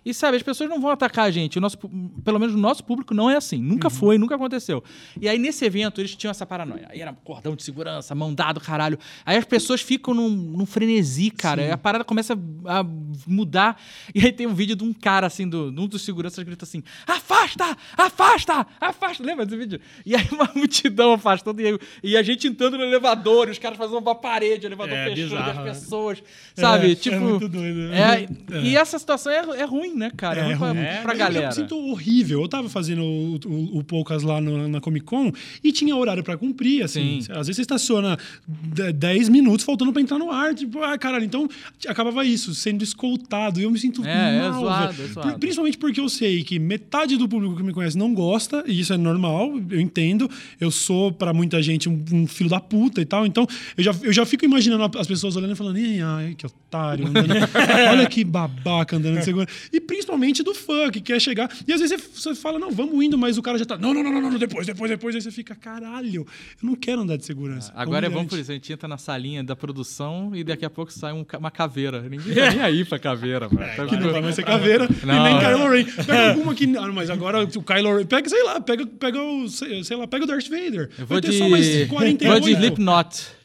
E 0.02 0.14
sabe, 0.14 0.38
as 0.38 0.42
pessoas 0.42 0.70
não 0.70 0.80
vão 0.80 0.90
atacar 0.90 1.26
a 1.26 1.30
gente. 1.30 1.58
O 1.58 1.60
nosso, 1.60 1.76
pelo 2.24 2.38
menos 2.38 2.54
o 2.54 2.58
nosso 2.58 2.82
público 2.84 3.12
não 3.12 3.28
é 3.28 3.36
assim. 3.36 3.58
Nunca 3.58 3.88
uhum. 3.88 3.94
foi, 3.94 4.16
nunca 4.16 4.34
aconteceu. 4.34 4.82
E 5.20 5.28
aí, 5.28 5.38
nesse 5.38 5.62
evento, 5.66 6.00
eles 6.00 6.16
tinham 6.16 6.30
essa 6.30 6.46
paranoia. 6.46 6.88
Aí 6.90 7.02
era 7.02 7.12
cordão 7.12 7.54
de 7.54 7.62
segurança, 7.62 8.14
mão 8.14 8.32
dado, 8.32 8.60
caralho. 8.60 8.98
Aí 9.26 9.36
as 9.36 9.44
pessoas 9.44 9.82
ficam 9.82 10.14
num, 10.14 10.30
num 10.30 10.64
frenesi, 10.76 11.30
cara. 11.30 11.62
Aí 11.62 11.70
a 11.70 11.78
parada 11.78 12.04
começa 12.04 12.38
a 12.66 12.84
mudar. 13.26 13.80
E 14.14 14.20
aí 14.20 14.32
tem 14.32 14.46
um 14.46 14.54
vídeo 14.54 14.76
de 14.76 14.84
um 14.84 14.92
cara, 14.92 15.26
assim, 15.26 15.48
do, 15.48 15.68
um 15.68 15.86
dos 15.86 16.02
seguranças 16.02 16.44
grita 16.44 16.66
assim: 16.66 16.82
afasta! 17.06 17.76
Afasta! 17.96 18.66
Afasta! 18.78 19.24
Lembra 19.24 19.46
desse 19.46 19.56
vídeo? 19.56 19.80
E 20.04 20.14
aí 20.14 20.28
uma 20.30 20.50
multidão 20.54 21.14
afastando. 21.14 21.62
E 21.62 21.78
e 22.02 22.16
a 22.16 22.22
gente 22.22 22.46
entrando 22.46 22.76
no 22.76 22.84
elevador, 22.84 23.48
os 23.48 23.58
caras 23.58 23.78
fazendo 23.78 23.98
uma 23.98 24.14
parede, 24.14 24.66
o 24.66 24.68
elevador 24.68 24.94
é, 24.94 25.04
fechando 25.14 25.50
as 25.50 25.56
né? 25.56 25.64
pessoas. 25.64 26.22
Sabe? 26.54 26.92
É, 26.92 26.94
tipo. 26.94 27.16
É 27.16 27.18
muito 27.18 27.48
doido. 27.48 27.88
Né? 27.88 28.26
É, 28.52 28.60
E 28.62 28.76
essa 28.76 28.98
situação 28.98 29.32
é, 29.32 29.60
é 29.60 29.64
ruim, 29.64 29.94
né, 29.94 30.10
cara? 30.14 30.40
É, 30.40 30.52
ruim 30.52 30.74
pra, 30.74 30.80
é, 30.80 31.02
pra 31.02 31.14
galera. 31.14 31.46
Eu, 31.46 31.48
eu 31.48 31.52
sinto 31.52 31.76
horrível. 31.76 32.42
Eu 32.42 32.48
tava 32.48 32.68
fazendo 32.68 33.02
o, 33.02 33.38
o, 33.46 33.78
o 33.78 33.84
Poucas 33.84 34.22
lá 34.22 34.40
no, 34.40 34.68
na 34.68 34.80
Comic 34.80 35.06
Con 35.06 35.32
e 35.62 35.72
tinha 35.72 35.94
horário 35.96 36.22
pra 36.22 36.36
cumprir, 36.36 36.82
assim. 36.82 37.20
Sim. 37.20 37.32
Às 37.32 37.46
vezes 37.46 37.56
você 37.56 37.62
estaciona 37.62 38.18
10 38.46 39.28
minutos 39.28 39.64
faltando 39.64 39.92
pra 39.92 40.02
entrar 40.02 40.18
no 40.18 40.30
ar. 40.30 40.54
Tipo, 40.66 40.82
ah, 40.82 40.96
caralho. 40.98 41.24
Então 41.24 41.48
acabava 41.86 42.24
isso, 42.24 42.54
sendo 42.54 42.82
escoltado. 42.82 43.60
E 43.60 43.64
eu 43.64 43.70
me 43.70 43.78
sinto 43.78 44.04
é, 44.04 44.40
mal. 44.40 44.56
É 44.56 44.58
zoado, 44.60 45.02
é 45.02 45.06
zoado. 45.06 45.38
Principalmente 45.38 45.78
porque 45.78 46.00
eu 46.00 46.08
sei 46.08 46.42
que 46.42 46.58
metade 46.58 47.16
do 47.16 47.28
público 47.28 47.56
que 47.56 47.62
me 47.62 47.72
conhece 47.72 47.96
não 47.98 48.14
gosta, 48.14 48.64
e 48.66 48.80
isso 48.80 48.92
é 48.92 48.96
normal, 48.96 49.52
eu 49.70 49.80
entendo. 49.80 50.30
Eu 50.60 50.70
sou, 50.70 51.12
para 51.12 51.32
muita 51.32 51.62
gente, 51.62 51.88
um 51.88 51.96
um, 52.12 52.26
filho 52.26 52.50
da 52.50 52.60
puta 52.60 53.00
e 53.00 53.04
tal. 53.04 53.26
Então, 53.26 53.46
eu 53.76 53.84
já, 53.84 53.94
eu 54.02 54.12
já 54.12 54.26
fico 54.26 54.44
imaginando 54.44 54.98
as 54.98 55.06
pessoas 55.06 55.36
olhando 55.36 55.52
e 55.52 55.56
falando, 55.56 55.78
ai, 56.04 56.34
que 56.34 56.46
otário, 56.46 57.06
olha 57.90 58.06
que 58.06 58.24
babaca 58.24 58.96
andando 58.96 59.18
de 59.18 59.24
segurança. 59.24 59.52
E 59.72 59.80
principalmente 59.80 60.42
do 60.42 60.54
fã, 60.54 60.90
que 60.90 61.00
quer 61.00 61.20
chegar. 61.20 61.50
E 61.66 61.72
às 61.72 61.80
vezes 61.80 62.00
você, 62.14 62.34
fala, 62.34 62.58
não, 62.58 62.70
vamos 62.70 63.02
indo, 63.04 63.16
mas 63.16 63.38
o 63.38 63.42
cara 63.42 63.58
já 63.58 63.64
tá, 63.64 63.76
não, 63.76 63.92
não, 63.92 64.02
não, 64.02 64.12
não, 64.12 64.30
não 64.30 64.38
depois, 64.38 64.66
depois, 64.66 64.90
depois. 64.90 65.14
Aí 65.14 65.22
você 65.22 65.30
fica, 65.30 65.54
caralho, 65.54 66.22
eu 66.22 66.26
não 66.62 66.74
quero 66.74 67.02
andar 67.02 67.16
de 67.16 67.24
segurança. 67.24 67.72
Agora 67.74 68.06
é 68.06 68.10
bom 68.10 68.24
por 68.24 68.38
isso, 68.38 68.50
a 68.50 68.54
gente 68.54 68.72
entra 68.72 68.88
na 68.88 68.98
salinha 68.98 69.42
da 69.42 69.56
produção 69.56 70.34
e 70.34 70.44
daqui 70.44 70.55
a 70.64 70.70
pouco 70.70 70.92
sai 70.92 71.12
um, 71.12 71.24
uma 71.38 71.50
caveira. 71.50 72.00
Ninguém 72.02 72.34
tá 72.34 72.50
nem 72.50 72.62
aí 72.62 72.84
pra 72.84 72.98
caveira, 72.98 73.48
mano. 73.48 73.66
É, 73.66 73.86
que 73.86 73.96
não 73.96 74.10
vai 74.10 74.22
mais 74.22 74.34
ser 74.34 74.44
caveira 74.44 74.88
não, 75.04 75.14
e 75.14 75.22
nem 75.22 75.38
Kylo 75.38 75.70
Ren. 75.70 75.84
Pega 76.06 76.28
alguma 76.30 76.54
que. 76.54 76.76
Ah, 76.76 76.92
mas 76.92 77.10
agora 77.10 77.42
o 77.42 77.62
Kylo 77.62 77.96
Ren. 77.96 78.06
Pega, 78.06 78.28
sei 78.28 78.42
lá, 78.44 78.60
pega, 78.60 78.86
pega 78.86 79.22
o. 79.22 79.48
Sei 79.48 79.96
lá, 79.96 80.06
pega 80.06 80.24
o 80.24 80.26
Darth 80.26 80.48
Vader. 80.48 80.90
Eu 80.98 81.06
vou 81.06 81.20
de... 81.20 81.86
48. 81.86 82.26
Vou 82.26 82.40
de 82.40 82.52
Slipknot. 82.52 83.35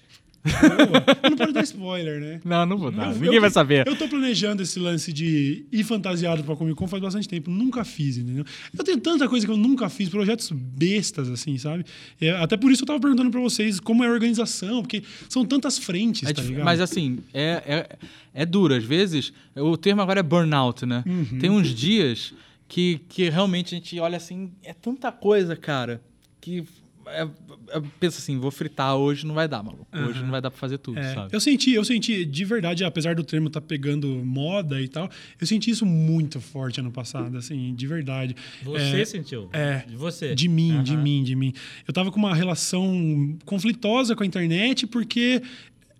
Não 1.23 1.37
pode 1.37 1.53
dar 1.53 1.63
spoiler, 1.63 2.19
né? 2.19 2.41
Não, 2.43 2.65
não 2.65 2.77
vou 2.77 2.91
dar. 2.91 3.07
Eu, 3.07 3.13
Ninguém 3.13 3.35
eu, 3.35 3.41
vai 3.41 3.49
saber. 3.49 3.87
Eu 3.87 3.95
tô 3.95 4.07
planejando 4.07 4.63
esse 4.63 4.79
lance 4.79 5.13
de 5.13 5.65
ir 5.71 5.83
fantasiado 5.83 6.43
pra 6.43 6.55
Comic 6.55 6.75
Con 6.75 6.87
faz 6.87 7.01
bastante 7.01 7.27
tempo. 7.27 7.51
Nunca 7.51 7.83
fiz, 7.83 8.17
entendeu? 8.17 8.43
Eu 8.77 8.83
tenho 8.83 8.99
tanta 8.99 9.27
coisa 9.27 9.45
que 9.45 9.51
eu 9.51 9.57
nunca 9.57 9.89
fiz, 9.89 10.09
projetos 10.09 10.51
bestas, 10.51 11.29
assim, 11.29 11.57
sabe? 11.57 11.85
É, 12.19 12.31
até 12.31 12.57
por 12.57 12.71
isso 12.71 12.83
eu 12.83 12.87
tava 12.87 12.99
perguntando 12.99 13.29
pra 13.29 13.39
vocês 13.39 13.79
como 13.79 14.03
é 14.03 14.07
a 14.07 14.11
organização, 14.11 14.81
porque 14.81 15.03
são 15.29 15.45
tantas 15.45 15.77
frentes, 15.77 16.27
é 16.27 16.33
tá 16.33 16.41
ligado? 16.41 16.65
Mas 16.65 16.81
assim, 16.81 17.19
é, 17.33 17.63
é, 17.65 17.97
é 18.33 18.45
duro. 18.45 18.73
Às 18.73 18.83
vezes, 18.83 19.31
o 19.55 19.77
termo 19.77 20.01
agora 20.01 20.19
é 20.19 20.23
burnout, 20.23 20.85
né? 20.85 21.03
Uhum. 21.05 21.39
Tem 21.39 21.49
uns 21.49 21.69
dias 21.69 22.33
que, 22.67 23.01
que 23.09 23.29
realmente 23.29 23.75
a 23.75 23.77
gente 23.77 23.99
olha 23.99 24.17
assim, 24.17 24.51
é 24.63 24.73
tanta 24.73 25.11
coisa, 25.11 25.55
cara, 25.55 26.01
que 26.39 26.63
pensa 27.99 28.19
assim, 28.19 28.37
vou 28.37 28.51
fritar 28.51 28.95
hoje, 28.95 29.25
não 29.25 29.33
vai 29.35 29.47
dar, 29.47 29.63
maluco. 29.63 29.87
Hoje 29.93 30.19
uhum. 30.19 30.25
não 30.25 30.31
vai 30.31 30.41
dar 30.41 30.51
pra 30.51 30.59
fazer 30.59 30.77
tudo, 30.77 30.99
é, 30.99 31.13
sabe? 31.13 31.33
Eu 31.33 31.39
senti, 31.39 31.71
eu 31.71 31.83
senti, 31.83 32.25
de 32.25 32.45
verdade, 32.45 32.83
apesar 32.83 33.15
do 33.15 33.23
termo 33.23 33.49
tá 33.49 33.61
pegando 33.61 34.07
moda 34.07 34.81
e 34.81 34.87
tal, 34.87 35.09
eu 35.39 35.47
senti 35.47 35.71
isso 35.71 35.85
muito 35.85 36.39
forte 36.39 36.79
ano 36.79 36.91
passado, 36.91 37.37
assim, 37.37 37.73
de 37.73 37.87
verdade. 37.87 38.35
Você 38.63 39.01
é, 39.01 39.05
sentiu? 39.05 39.49
É. 39.51 39.83
De 39.87 39.95
você? 39.95 40.35
De 40.35 40.47
mim, 40.47 40.77
uhum. 40.77 40.83
de 40.83 40.97
mim, 40.97 41.23
de 41.23 41.35
mim. 41.35 41.53
Eu 41.87 41.93
tava 41.93 42.11
com 42.11 42.17
uma 42.17 42.35
relação 42.35 43.37
conflitosa 43.45 44.15
com 44.15 44.23
a 44.23 44.25
internet 44.25 44.87
porque 44.87 45.41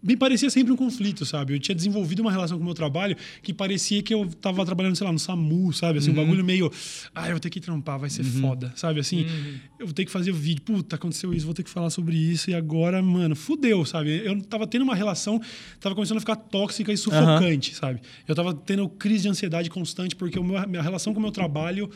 me 0.01 0.17
parecia 0.17 0.49
sempre 0.49 0.73
um 0.73 0.75
conflito, 0.75 1.25
sabe? 1.25 1.53
Eu 1.53 1.59
tinha 1.59 1.75
desenvolvido 1.75 2.21
uma 2.21 2.31
relação 2.31 2.57
com 2.57 2.63
o 2.63 2.65
meu 2.65 2.73
trabalho 2.73 3.15
que 3.43 3.53
parecia 3.53 4.01
que 4.01 4.13
eu 4.13 4.27
tava 4.41 4.65
trabalhando, 4.65 4.95
sei 4.95 5.05
lá, 5.05 5.13
no 5.13 5.19
SAMU, 5.19 5.71
sabe? 5.73 5.99
Assim, 5.99 6.09
uhum. 6.09 6.19
um 6.19 6.25
bagulho 6.25 6.43
meio. 6.43 6.71
Ah, 7.13 7.27
eu 7.27 7.33
vou 7.33 7.39
ter 7.39 7.49
que 7.49 7.59
trampar, 7.59 7.99
vai 7.99 8.09
ser 8.09 8.23
uhum. 8.23 8.41
foda, 8.41 8.73
sabe? 8.75 8.99
Assim, 8.99 9.23
uhum. 9.25 9.59
eu 9.79 9.85
vou 9.85 9.93
ter 9.93 10.05
que 10.05 10.11
fazer 10.11 10.31
o 10.31 10.35
vídeo. 10.35 10.61
Puta, 10.63 10.95
aconteceu 10.95 11.33
isso, 11.33 11.45
vou 11.45 11.53
ter 11.53 11.63
que 11.63 11.69
falar 11.69 11.89
sobre 11.89 12.15
isso. 12.15 12.49
E 12.49 12.55
agora, 12.55 13.01
mano, 13.01 13.35
fudeu, 13.35 13.85
sabe? 13.85 14.25
Eu 14.25 14.41
tava 14.41 14.65
tendo 14.65 14.81
uma 14.81 14.95
relação, 14.95 15.39
tava 15.79 15.93
começando 15.93 16.17
a 16.17 16.21
ficar 16.21 16.35
tóxica 16.35 16.91
e 16.91 16.97
sufocante, 16.97 17.75
sabe? 17.75 18.01
Eu 18.27 18.33
tava 18.33 18.53
tendo 18.53 18.89
crise 18.89 19.23
de 19.23 19.29
ansiedade 19.29 19.69
constante 19.69 20.15
porque 20.15 20.39
a 20.39 20.67
minha 20.67 20.81
relação 20.81 21.13
com 21.13 21.19
o 21.19 21.23
meu 21.23 21.31
trabalho 21.31 21.89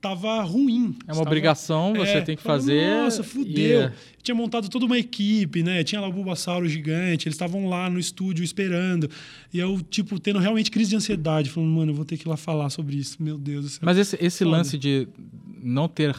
tava 0.00 0.40
ruim. 0.42 0.96
É 1.06 1.12
uma 1.12 1.22
obrigação, 1.22 1.92
você 1.94 2.12
é, 2.12 2.20
tem 2.22 2.36
que 2.36 2.42
fazer. 2.42 3.02
Nossa, 3.02 3.22
fudeu. 3.22 3.54
Yeah. 3.54 3.94
Tinha 4.22 4.34
montado 4.34 4.68
toda 4.68 4.86
uma 4.86 4.98
equipe, 4.98 5.62
né? 5.62 5.84
Tinha 5.84 6.00
lá 6.00 6.08
o 6.08 6.12
Bulbasauro 6.12 6.68
gigante, 6.68 7.26
eles 7.26 7.34
estavam 7.34 7.68
lá 7.68 7.88
no 7.90 7.98
estúdio 7.98 8.42
esperando. 8.42 9.10
E 9.52 9.58
eu, 9.58 9.80
tipo, 9.82 10.18
tendo 10.18 10.38
realmente 10.38 10.70
crise 10.70 10.90
de 10.90 10.96
ansiedade, 10.96 11.50
falando, 11.50 11.70
mano, 11.70 11.92
eu 11.92 11.96
vou 11.96 12.04
ter 12.04 12.16
que 12.16 12.26
ir 12.26 12.30
lá 12.30 12.36
falar 12.36 12.70
sobre 12.70 12.96
isso. 12.96 13.22
Meu 13.22 13.36
Deus 13.36 13.64
do 13.64 13.68
céu. 13.68 13.80
Mas 13.82 13.98
esse, 13.98 14.18
esse 14.20 14.44
lance 14.44 14.78
de 14.78 15.06
não 15.62 15.88
ter 15.88 16.16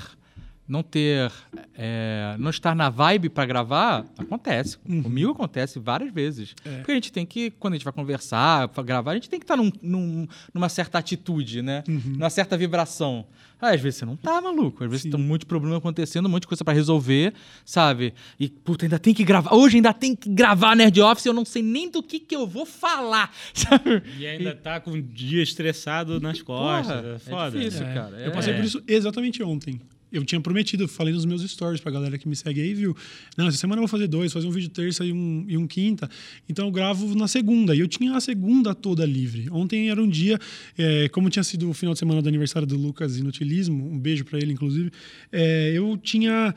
não 0.68 0.84
ter. 0.84 1.32
É, 1.76 2.36
não 2.40 2.50
estar 2.50 2.76
na 2.76 2.90
vibe 2.90 3.30
para 3.30 3.46
gravar, 3.46 4.06
acontece. 4.18 4.78
Uhum. 4.88 5.04
Comigo 5.04 5.32
acontece 5.32 5.80
várias 5.80 6.14
vezes. 6.14 6.56
É. 6.64 6.78
Porque 6.78 6.92
a 6.92 6.96
gente 6.96 7.12
tem 7.12 7.26
que, 7.26 7.52
quando 7.52 7.74
a 7.74 7.78
gente 7.78 7.84
vai 7.84 7.94
conversar, 7.94 8.68
pra 8.70 8.84
gravar, 8.84 9.12
a 9.12 9.16
gente 9.16 9.30
tem 9.30 9.40
que 9.40 9.44
estar 9.44 9.58
num, 9.58 9.72
num, 9.82 10.28
numa 10.54 10.70
certa 10.70 10.98
atitude, 10.98 11.62
né? 11.62 11.84
Uhum. 11.88 12.14
Numa 12.18 12.30
certa 12.30 12.58
vibração. 12.58 13.26
Ah, 13.60 13.70
às 13.70 13.82
vezes 13.82 14.00
você 14.00 14.06
não 14.06 14.16
tá, 14.16 14.42
maluco. 14.42 14.84
Às 14.84 14.90
vezes 14.90 15.04
Sim. 15.04 15.12
tem 15.12 15.20
um 15.20 15.24
monte 15.24 15.42
de 15.42 15.46
problema 15.46 15.78
acontecendo, 15.78 16.26
um 16.26 16.30
monte 16.30 16.44
de 16.44 16.48
coisa 16.48 16.64
para 16.64 16.74
resolver, 16.74 17.34
sabe? 17.64 18.14
E, 18.40 18.50
puta, 18.50 18.86
ainda 18.86 18.98
tem 18.98 19.14
que 19.14 19.24
gravar. 19.24 19.54
Hoje 19.54 19.76
ainda 19.76 19.94
tem 19.94 20.16
que 20.16 20.30
gravar 20.30 20.76
Nerd 20.76 21.00
Office, 21.00 21.26
eu 21.26 21.34
não 21.34 21.46
sei 21.46 21.62
nem 21.62 21.90
do 21.90 22.02
que, 22.02 22.20
que 22.20 22.36
eu 22.36 22.48
vou 22.48 22.66
falar, 22.66 23.32
sabe? 23.54 24.02
E 24.18 24.26
ainda 24.26 24.50
e... 24.50 24.56
tá 24.56 24.80
com 24.80 24.92
um 24.92 25.02
dia 25.02 25.44
estressado 25.44 26.20
nas 26.20 26.42
costas. 26.42 27.02
Porra, 27.02 27.16
é 27.16 27.20
foda. 27.20 27.58
É 27.58 27.60
difícil, 27.60 27.86
é. 27.86 27.94
cara. 27.94 28.18
Eu 28.18 28.32
passei 28.32 28.54
por 28.56 28.64
isso 28.64 28.82
exatamente 28.88 29.44
ontem 29.44 29.80
eu 30.12 30.26
tinha 30.26 30.40
prometido, 30.42 30.88
falei 30.88 31.14
nos 31.14 31.26
meus 31.26 31.42
stories 31.50 31.80
pra 31.80 31.92
galera 31.92 32.18
que 32.18 32.28
me 32.28 32.36
segue 32.36 32.62
aí, 32.62 32.74
viu? 32.74 32.96
Não, 33.38 33.48
essa 33.48 33.58
semana 33.58 33.80
eu 33.80 33.84
vou 33.84 33.88
fazer 33.88 34.08
dois, 34.08 34.34
fazer 34.34 34.48
um 34.48 34.52
vídeo 34.52 34.70
terça 34.70 35.06
e 35.06 35.14
um, 35.14 35.46
e 35.48 35.58
um 35.58 35.66
quinta. 35.66 36.10
Então 36.50 36.66
eu 36.66 36.72
gravo 36.72 37.16
na 37.16 37.28
segunda. 37.28 37.76
E 37.76 37.80
eu 37.80 37.88
tinha 37.88 38.16
a 38.16 38.22
segunda 38.22 38.76
toda 38.76 39.06
livre. 39.06 39.48
Ontem 39.52 39.90
era 39.90 40.02
um 40.02 40.10
dia, 40.10 40.38
é, 40.78 41.08
como 41.10 41.30
tinha 41.30 41.44
sido 41.44 41.70
o 41.70 41.74
final 41.74 41.94
de 41.94 42.00
semana 42.00 42.22
do 42.22 42.28
aniversário 42.28 42.68
do 42.68 42.78
Lucas 42.78 43.18
Inutilismo, 43.18 43.90
um 43.90 44.00
beijo 44.00 44.26
para 44.26 44.40
ele, 44.40 44.54
inclusive, 44.54 44.92
é, 45.32 45.72
eu 45.74 45.98
tinha 45.98 46.54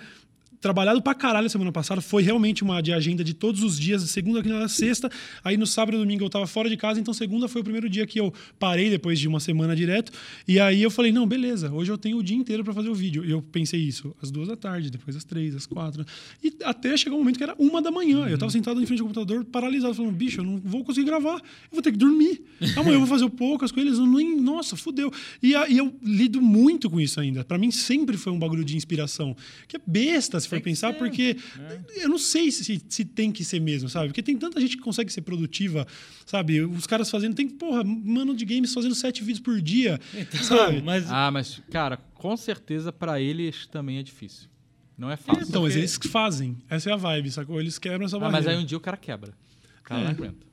trabalhado 0.64 1.02
pra 1.02 1.14
caralho 1.14 1.48
semana 1.50 1.70
passada. 1.70 2.00
Foi 2.00 2.22
realmente 2.22 2.64
uma 2.64 2.82
de 2.82 2.90
agenda 2.90 3.22
de 3.22 3.34
todos 3.34 3.62
os 3.62 3.78
dias, 3.78 4.02
de 4.02 4.08
segunda, 4.08 4.42
quinta, 4.42 4.66
sexta. 4.66 5.10
Aí 5.44 5.58
no 5.58 5.66
sábado 5.66 5.96
e 5.96 6.00
domingo 6.00 6.24
eu 6.24 6.30
tava 6.30 6.46
fora 6.46 6.70
de 6.70 6.76
casa, 6.76 6.98
então 6.98 7.12
segunda 7.12 7.46
foi 7.48 7.60
o 7.60 7.64
primeiro 7.64 7.88
dia 7.88 8.06
que 8.06 8.18
eu 8.18 8.32
parei 8.58 8.88
depois 8.88 9.18
de 9.20 9.28
uma 9.28 9.40
semana 9.40 9.76
direto. 9.76 10.10
E 10.48 10.58
aí 10.58 10.82
eu 10.82 10.90
falei, 10.90 11.12
não, 11.12 11.26
beleza, 11.26 11.70
hoje 11.70 11.92
eu 11.92 11.98
tenho 11.98 12.16
o 12.16 12.22
dia 12.22 12.36
inteiro 12.36 12.64
para 12.64 12.72
fazer 12.72 12.88
o 12.88 12.94
vídeo. 12.94 13.22
E 13.26 13.30
eu 13.30 13.42
pensei 13.42 13.78
isso, 13.78 14.16
às 14.22 14.30
duas 14.30 14.48
da 14.48 14.56
tarde, 14.56 14.90
depois 14.90 15.14
às 15.14 15.24
três, 15.24 15.54
às 15.54 15.66
quatro. 15.66 16.02
E 16.42 16.50
até 16.64 16.96
chegar 16.96 17.14
um 17.14 17.18
momento 17.18 17.36
que 17.36 17.44
era 17.44 17.54
uma 17.58 17.82
da 17.82 17.90
manhã. 17.90 18.20
Uhum. 18.20 18.28
Eu 18.28 18.38
tava 18.38 18.50
sentado 18.50 18.82
em 18.82 18.86
frente 18.86 19.00
ao 19.00 19.06
computador, 19.06 19.44
paralisado, 19.44 19.94
falando, 19.94 20.12
bicho, 20.12 20.40
eu 20.40 20.44
não 20.44 20.58
vou 20.64 20.82
conseguir 20.82 21.06
gravar, 21.06 21.36
eu 21.36 21.72
vou 21.72 21.82
ter 21.82 21.92
que 21.92 21.98
dormir. 21.98 22.42
Amanhã 22.74 22.94
eu 22.94 23.00
vou 23.00 23.08
fazer 23.08 23.28
poucas 23.28 23.70
eles, 23.76 23.98
eu 23.98 24.06
nem, 24.06 24.40
nossa, 24.40 24.76
fudeu. 24.76 25.12
E, 25.42 25.50
e 25.50 25.76
eu 25.76 25.94
lido 26.02 26.40
muito 26.40 26.88
com 26.88 27.00
isso 27.00 27.20
ainda. 27.20 27.44
Para 27.44 27.58
mim 27.58 27.70
sempre 27.70 28.16
foi 28.16 28.32
um 28.32 28.38
bagulho 28.38 28.64
de 28.64 28.76
inspiração. 28.76 29.36
Que 29.68 29.76
é 29.76 29.80
besta, 29.86 30.40
se 30.40 30.48
for 30.54 30.62
pensar, 30.62 30.92
ser, 30.92 30.98
porque 30.98 31.36
é. 31.58 32.04
eu 32.04 32.08
não 32.08 32.18
sei 32.18 32.50
se, 32.50 32.82
se 32.88 33.04
tem 33.04 33.30
que 33.30 33.44
ser 33.44 33.60
mesmo, 33.60 33.88
sabe? 33.88 34.08
Porque 34.08 34.22
tem 34.22 34.36
tanta 34.36 34.60
gente 34.60 34.76
que 34.76 34.82
consegue 34.82 35.12
ser 35.12 35.22
produtiva, 35.22 35.86
sabe? 36.26 36.60
Os 36.60 36.86
caras 36.86 37.10
fazendo, 37.10 37.34
tem, 37.34 37.48
porra, 37.48 37.84
mano 37.84 38.34
de 38.34 38.44
games 38.44 38.72
fazendo 38.72 38.94
sete 38.94 39.22
vídeos 39.22 39.40
por 39.40 39.60
dia, 39.60 40.00
então, 40.14 40.42
sabe? 40.42 40.82
Mas... 40.82 41.10
Ah, 41.10 41.30
mas, 41.30 41.60
cara, 41.70 41.96
com 41.96 42.36
certeza 42.36 42.92
para 42.92 43.20
eles 43.20 43.66
também 43.66 43.98
é 43.98 44.02
difícil. 44.02 44.48
Não 44.96 45.10
é 45.10 45.16
fácil. 45.16 45.42
Então, 45.42 45.62
porque... 45.62 45.74
mas 45.74 45.76
eles 45.76 45.98
fazem. 46.10 46.56
Essa 46.68 46.90
é 46.90 46.92
a 46.92 46.96
vibe, 46.96 47.30
sacou? 47.30 47.60
Eles 47.60 47.78
quebram 47.78 48.06
essa 48.06 48.16
ah, 48.16 48.20
barreira. 48.20 48.44
Mas 48.44 48.54
aí 48.54 48.62
um 48.62 48.64
dia 48.64 48.78
o 48.78 48.80
cara 48.80 48.96
quebra. 48.96 49.34
O 49.80 49.82
cara 49.82 50.00
é. 50.00 50.04
não 50.04 50.10
aguenta. 50.10 50.46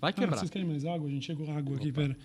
Vai 0.00 0.10
ah, 0.10 0.12
quebrar. 0.12 0.36
Ah, 0.36 0.38
vocês 0.40 0.50
querem 0.50 0.68
mais 0.68 0.84
água? 0.84 1.08
A 1.08 1.10
gente 1.10 1.24
chegou 1.24 1.50
água 1.50 1.74
Opa. 1.74 1.82
aqui, 1.82 1.92
pera. 1.92 2.16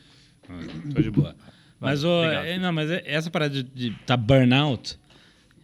Ah, 0.50 0.60
tô 0.94 1.02
de 1.02 1.12
boa. 1.12 1.36
Mas, 1.80 2.04
oh, 2.04 2.24
é, 2.24 2.60
não, 2.60 2.72
mas 2.72 2.92
é, 2.92 3.02
essa 3.06 3.32
parada 3.32 3.64
de, 3.64 3.64
de 3.64 3.98
tá 4.06 4.16
burnout, 4.16 5.00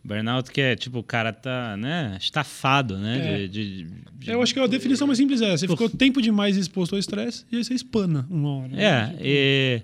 Burnout 0.08 0.50
que 0.50 0.62
é 0.62 0.76
tipo, 0.76 1.00
o 1.00 1.04
cara 1.04 1.34
tá, 1.34 1.76
né, 1.76 2.18
estafado, 2.20 2.98
né? 2.98 3.44
É. 3.44 3.48
De, 3.48 3.48
de, 3.48 3.84
de, 4.14 4.32
eu 4.32 4.42
acho 4.42 4.54
que 4.54 4.60
a 4.60 4.66
definição 4.66 5.06
mais 5.06 5.18
simples 5.18 5.42
é: 5.42 5.58
você 5.58 5.68
ficou 5.68 5.90
tempo 5.90 6.22
demais 6.22 6.56
exposto 6.56 6.94
ao 6.94 7.00
estresse 7.00 7.46
e 7.52 7.58
aí 7.58 7.64
você 7.64 7.74
espana 7.74 8.26
uma 8.30 8.56
hora. 8.56 8.70
Né? 8.70 8.84
É, 8.84 9.08
tipo... 9.08 9.24
e, 9.26 9.84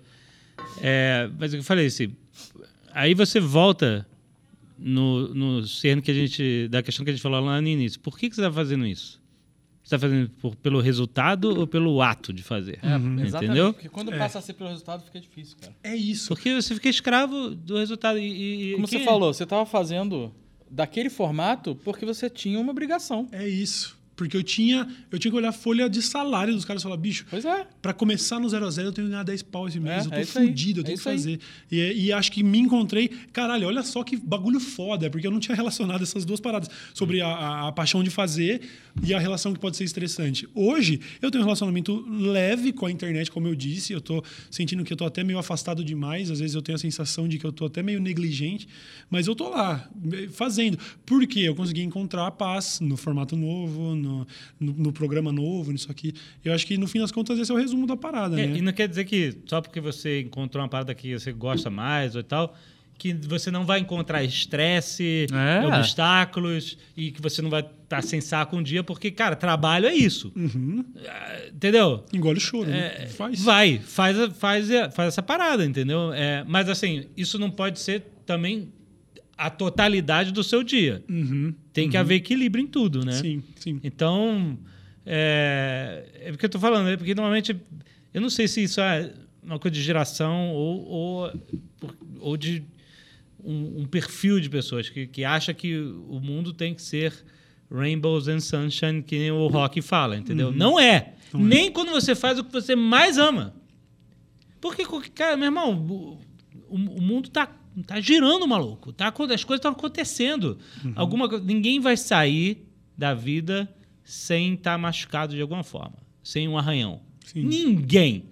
é, 0.81 1.29
mas 1.37 1.51
o 1.51 1.57
que 1.57 1.59
eu 1.59 1.63
falei, 1.63 1.87
assim, 1.87 2.15
aí 2.93 3.13
você 3.13 3.39
volta 3.39 4.07
no, 4.79 5.33
no 5.33 5.67
cerne 5.67 6.01
que 6.01 6.11
a 6.11 6.13
gente, 6.13 6.67
da 6.69 6.81
questão 6.81 7.03
que 7.03 7.11
a 7.11 7.13
gente 7.13 7.21
falou 7.21 7.41
lá 7.41 7.61
no 7.61 7.67
início. 7.67 7.99
Por 7.99 8.17
que, 8.17 8.29
que 8.29 8.35
você 8.35 8.41
está 8.41 8.51
fazendo 8.51 8.85
isso? 8.85 9.21
Você 9.84 9.95
está 9.95 9.99
fazendo 9.99 10.30
por, 10.41 10.55
pelo 10.55 10.80
resultado 10.80 11.60
ou 11.60 11.68
pelo 11.68 12.01
ato 12.01 12.31
de 12.31 12.41
fazer? 12.41 12.80
É, 12.81 12.95
uhum. 12.95 13.26
Entendeu? 13.26 13.73
Porque 13.73 13.89
quando 13.89 14.14
é. 14.14 14.18
passa 14.18 14.39
a 14.39 14.41
ser 14.41 14.53
pelo 14.53 14.69
resultado, 14.69 15.03
fica 15.03 15.19
difícil, 15.19 15.57
cara. 15.60 15.76
É 15.84 15.93
isso. 15.93 16.30
Porque 16.30 16.53
você 16.53 16.73
fica 16.73 16.88
escravo 16.88 17.49
do 17.49 17.77
resultado. 17.77 18.18
E, 18.18 18.72
e 18.72 18.73
Como 18.76 18.88
você 18.88 19.03
falou, 19.03 19.34
você 19.34 19.43
estava 19.43 19.65
fazendo 19.65 20.34
daquele 20.72 21.10
formato 21.10 21.76
porque 21.84 22.05
você 22.05 22.30
tinha 22.30 22.57
uma 22.60 22.72
obrigação. 22.72 23.27
É 23.31 23.45
isso. 23.45 24.01
Porque 24.23 24.37
eu 24.37 24.43
tinha, 24.43 24.87
eu 25.11 25.19
tinha 25.19 25.31
que 25.31 25.37
olhar 25.37 25.49
a 25.49 25.53
folha 25.53 25.89
de 25.89 26.01
salário 26.01 26.53
dos 26.53 26.63
caras 26.63 26.81
e 26.81 26.83
falar, 26.83 26.97
bicho, 26.97 27.25
pois 27.29 27.43
é. 27.43 27.67
pra 27.81 27.93
começar 27.93 28.39
no 28.39 28.47
0 28.47 28.65
a 28.65 28.69
0 28.69 28.87
eu 28.87 28.91
tenho 28.93 29.07
que 29.07 29.11
ganhar 29.11 29.23
10 29.23 29.43
pau 29.43 29.67
esse 29.67 29.79
mês. 29.79 30.05
É, 30.05 30.07
eu 30.07 30.11
tô 30.11 30.17
é 30.17 30.25
fudido, 30.25 30.79
eu 30.79 30.83
tenho 30.83 30.95
é 30.95 30.97
que 30.97 31.03
fazer. 31.03 31.39
E, 31.71 32.05
e, 32.05 32.13
acho 32.13 32.31
que 32.31 32.41
me 32.41 32.57
encontrei. 32.57 33.09
Caralho, 33.33 33.67
olha 33.67 33.83
só 33.83 34.03
que 34.03 34.15
bagulho 34.15 34.59
foda, 34.59 35.09
porque 35.09 35.27
eu 35.27 35.31
não 35.31 35.39
tinha 35.39 35.55
relacionado 35.55 36.01
essas 36.03 36.23
duas 36.23 36.39
paradas 36.39 36.69
sobre 36.93 37.21
a, 37.21 37.27
a, 37.27 37.67
a, 37.67 37.71
paixão 37.71 38.03
de 38.03 38.09
fazer 38.09 38.61
e 39.03 39.13
a 39.13 39.19
relação 39.19 39.53
que 39.53 39.59
pode 39.59 39.75
ser 39.75 39.83
estressante. 39.83 40.47
Hoje, 40.55 40.99
eu 41.21 41.29
tenho 41.29 41.43
um 41.43 41.45
relacionamento 41.45 42.05
leve 42.09 42.71
com 42.71 42.85
a 42.85 42.91
internet, 42.91 43.29
como 43.29 43.47
eu 43.47 43.55
disse. 43.55 43.93
Eu 43.93 44.01
tô 44.01 44.23
sentindo 44.49 44.83
que 44.83 44.93
eu 44.93 44.97
tô 44.97 45.05
até 45.05 45.23
meio 45.23 45.37
afastado 45.37 45.83
demais. 45.83 46.31
Às 46.31 46.39
vezes 46.39 46.55
eu 46.55 46.61
tenho 46.61 46.75
a 46.75 46.79
sensação 46.79 47.27
de 47.27 47.37
que 47.37 47.45
eu 47.45 47.51
tô 47.51 47.65
até 47.65 47.83
meio 47.83 47.99
negligente, 47.99 48.67
mas 49.09 49.27
eu 49.27 49.35
tô 49.35 49.49
lá, 49.49 49.89
fazendo. 50.31 50.77
Porque 51.05 51.39
eu 51.39 51.55
consegui 51.55 51.81
encontrar 51.81 52.31
paz 52.31 52.79
no 52.79 52.95
formato 52.95 53.35
novo, 53.35 53.95
no, 53.95 54.12
no, 54.60 54.73
no, 54.73 54.94
programa 54.94 55.31
novo, 55.31 55.72
nisso 55.72 55.91
aqui. 55.91 56.14
Eu 56.44 56.53
acho 56.53 56.65
que, 56.65 56.77
no 56.77 56.88
fim 56.88 56.99
das 56.99 57.11
contas, 57.11 57.40
esse 57.40 57.52
é 57.52 57.53
o 57.53 57.57
resumo 57.57 57.88
da 57.88 57.98
parada, 57.98 58.40
é, 58.40 58.48
né? 58.48 58.57
E 58.57 58.61
não 58.61 58.72
quer 58.72 58.88
dizer 58.88 59.06
que 59.06 59.35
só 59.45 59.61
porque 59.61 59.80
você 59.80 60.22
encontrou 60.22 60.64
uma 60.64 60.69
parada 60.69 60.94
que 60.94 61.18
você 61.18 61.31
gosta 61.31 61.69
mais 61.69 62.15
ou 62.15 62.23
tal, 62.23 62.56
que 62.98 63.14
você 63.14 63.52
não 63.52 63.65
vai 63.65 63.80
encontrar 63.80 64.23
estresse, 64.23 65.27
é. 65.31 65.65
obstáculos 65.68 66.77
e 66.95 67.11
que 67.11 67.22
você 67.22 67.41
não 67.41 67.49
vai 67.49 67.61
estar 67.61 67.73
tá 67.88 68.02
sem 68.02 68.22
saco 68.22 68.56
um 68.56 68.64
dia, 68.64 68.84
porque, 68.84 69.11
cara, 69.11 69.35
trabalho 69.35 69.88
é 69.88 69.94
isso. 69.94 70.31
Uhum. 70.35 70.85
Ah, 71.07 71.41
entendeu? 71.53 72.06
Engole 72.14 72.38
o 72.38 72.41
choro, 72.41 72.69
é, 72.69 72.99
né? 72.99 73.07
Faz. 73.07 73.41
Vai, 73.41 73.80
faz, 73.80 74.18
faz, 74.38 74.68
faz 74.94 75.07
essa 75.07 75.22
parada, 75.22 75.65
entendeu? 75.65 76.14
É, 76.14 76.44
mas, 76.48 76.69
assim, 76.69 77.06
isso 77.18 77.38
não 77.38 77.49
pode 77.49 77.80
ser 77.80 78.06
também 78.26 78.72
a 79.45 79.49
totalidade 79.49 80.32
do 80.32 80.41
seu 80.41 80.64
dia. 80.64 81.03
Uhum, 81.10 81.53
Tem 81.74 81.90
que 81.90 81.98
uhum. 81.98 82.02
haver 82.02 82.15
equilíbrio 82.15 82.64
em 82.64 82.68
tudo, 82.68 83.03
né? 83.03 83.11
Sim, 83.11 83.44
sim. 83.57 83.78
Então, 83.84 84.57
é, 85.06 86.06
é 86.22 86.32
porque 86.32 86.45
eu 86.45 86.49
tô 86.49 86.60
falando, 86.60 86.88
é 86.88 86.95
porque 86.95 87.14
normalmente 87.14 87.53
eu 88.14 88.22
não 88.22 88.30
sei 88.30 88.48
se 88.48 88.64
isso 88.64 88.80
é 88.80 89.11
uma 89.44 89.60
coisa 89.60 89.76
de 89.76 89.82
geração 89.82 90.52
ou, 90.52 90.88
ou, 90.88 91.34
ou 92.22 92.38
de 92.38 92.64
um, 93.44 93.82
um 93.82 93.86
perfil 93.86 94.40
de 94.40 94.49
pessoas 94.49 94.88
que, 94.88 95.07
que 95.07 95.26
acha 95.26 95.53
que 95.53 95.78
o 95.78 96.22
mundo 96.22 96.53
tem 96.53 96.74
que 96.74 96.82
ser 96.82 97.14
rainbows 97.70 98.30
and 98.30 98.40
sunshine, 98.40 99.03
que 99.03 99.30
o 99.30 99.48
rock 99.48 99.82
fala, 99.82 100.15
entendeu? 100.15 100.49
Uhum. 100.49 100.56
Não 100.56 100.80
é. 100.80 101.15
Não 101.34 101.41
é. 101.41 101.44
Nem 101.44 101.70
quando 101.70 101.91
você 101.91 102.15
faz 102.15 102.40
o 102.40 102.45
que 102.45 102.52
você 102.53 102.78
mais 102.78 103.18
ama. 103.18 103.53
Porque, 104.61 104.86
cara, 105.14 105.36
meu 105.36 105.48
irmão, 105.48 105.76
o, 105.76 106.18
o 106.70 107.02
mundo 107.02 107.30
tá 107.30 107.49
tá 107.81 107.99
girando, 107.99 108.47
maluco. 108.47 108.93
Tá, 108.93 109.07
as 109.07 109.43
coisas 109.43 109.59
estão 109.59 109.71
acontecendo. 109.71 110.57
Uhum. 110.83 110.93
Alguma, 110.95 111.27
ninguém 111.39 111.79
vai 111.79 111.97
sair 111.97 112.67
da 112.97 113.13
vida 113.13 113.67
sem 114.03 114.53
estar 114.53 114.73
tá 114.73 114.77
machucado 114.77 115.33
de 115.33 115.41
alguma 115.41 115.63
forma, 115.63 115.97
sem 116.21 116.47
um 116.47 116.57
arranhão. 116.57 117.01
Sim. 117.25 117.43
Ninguém. 117.43 118.25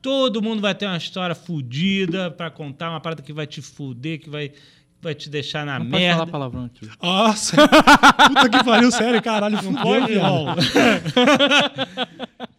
Todo 0.00 0.42
mundo 0.42 0.60
vai 0.60 0.74
ter 0.74 0.86
uma 0.86 0.96
história 0.96 1.34
fodida 1.34 2.30
para 2.30 2.50
contar, 2.50 2.90
uma 2.90 3.00
parada 3.00 3.22
que 3.22 3.32
vai 3.32 3.46
te 3.46 3.60
fuder, 3.60 4.20
que 4.20 4.30
vai 4.30 4.52
vai 5.00 5.14
te 5.14 5.30
deixar 5.30 5.64
na 5.64 5.78
Não 5.78 5.86
pode 5.86 6.02
merda. 6.02 6.18
falar 6.18 6.30
palavrão 6.30 6.64
aqui. 6.64 6.88
Nossa! 7.00 7.56
Puta 8.28 8.48
que 8.48 8.64
pariu, 8.64 8.90
sério, 8.90 9.22
caralho. 9.22 9.62
Não 9.62 9.74
Pode, 9.74 10.14
não. 10.16 10.56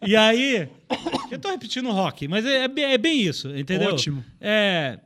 e 0.06 0.16
aí, 0.16 0.68
eu 1.30 1.38
tô 1.38 1.50
repetindo 1.50 1.90
rock, 1.90 2.26
mas 2.28 2.46
é, 2.46 2.64
é 2.64 2.94
é 2.94 2.98
bem 2.98 3.20
isso, 3.20 3.54
entendeu? 3.54 3.90
Ótimo. 3.90 4.24
É. 4.40 4.98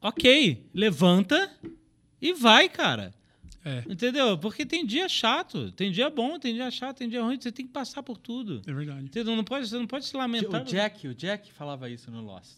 Ok, 0.00 0.66
levanta 0.74 1.50
e 2.20 2.32
vai, 2.32 2.68
cara. 2.68 3.12
É, 3.62 3.84
Entendeu? 3.86 4.38
Porque 4.38 4.64
tem 4.64 4.86
dia 4.86 5.06
chato, 5.08 5.70
tem 5.72 5.92
dia 5.92 6.08
bom, 6.08 6.38
tem 6.38 6.54
dia 6.54 6.70
chato, 6.70 6.96
tem 6.98 7.08
dia 7.08 7.22
ruim, 7.22 7.38
você 7.38 7.52
tem 7.52 7.66
que 7.66 7.72
passar 7.72 8.02
por 8.02 8.16
tudo. 8.16 8.62
é 8.66 8.72
verdade. 8.72 9.04
Entendeu? 9.04 9.36
Não 9.36 9.44
pode, 9.44 9.68
você 9.68 9.76
não 9.78 9.86
pode 9.86 10.06
se 10.06 10.16
lamentar. 10.16 10.62
O 10.62 10.64
Jack, 10.64 11.08
o 11.08 11.14
Jack 11.14 11.52
falava 11.52 11.90
isso 11.90 12.10
no 12.10 12.22
Lost. 12.22 12.56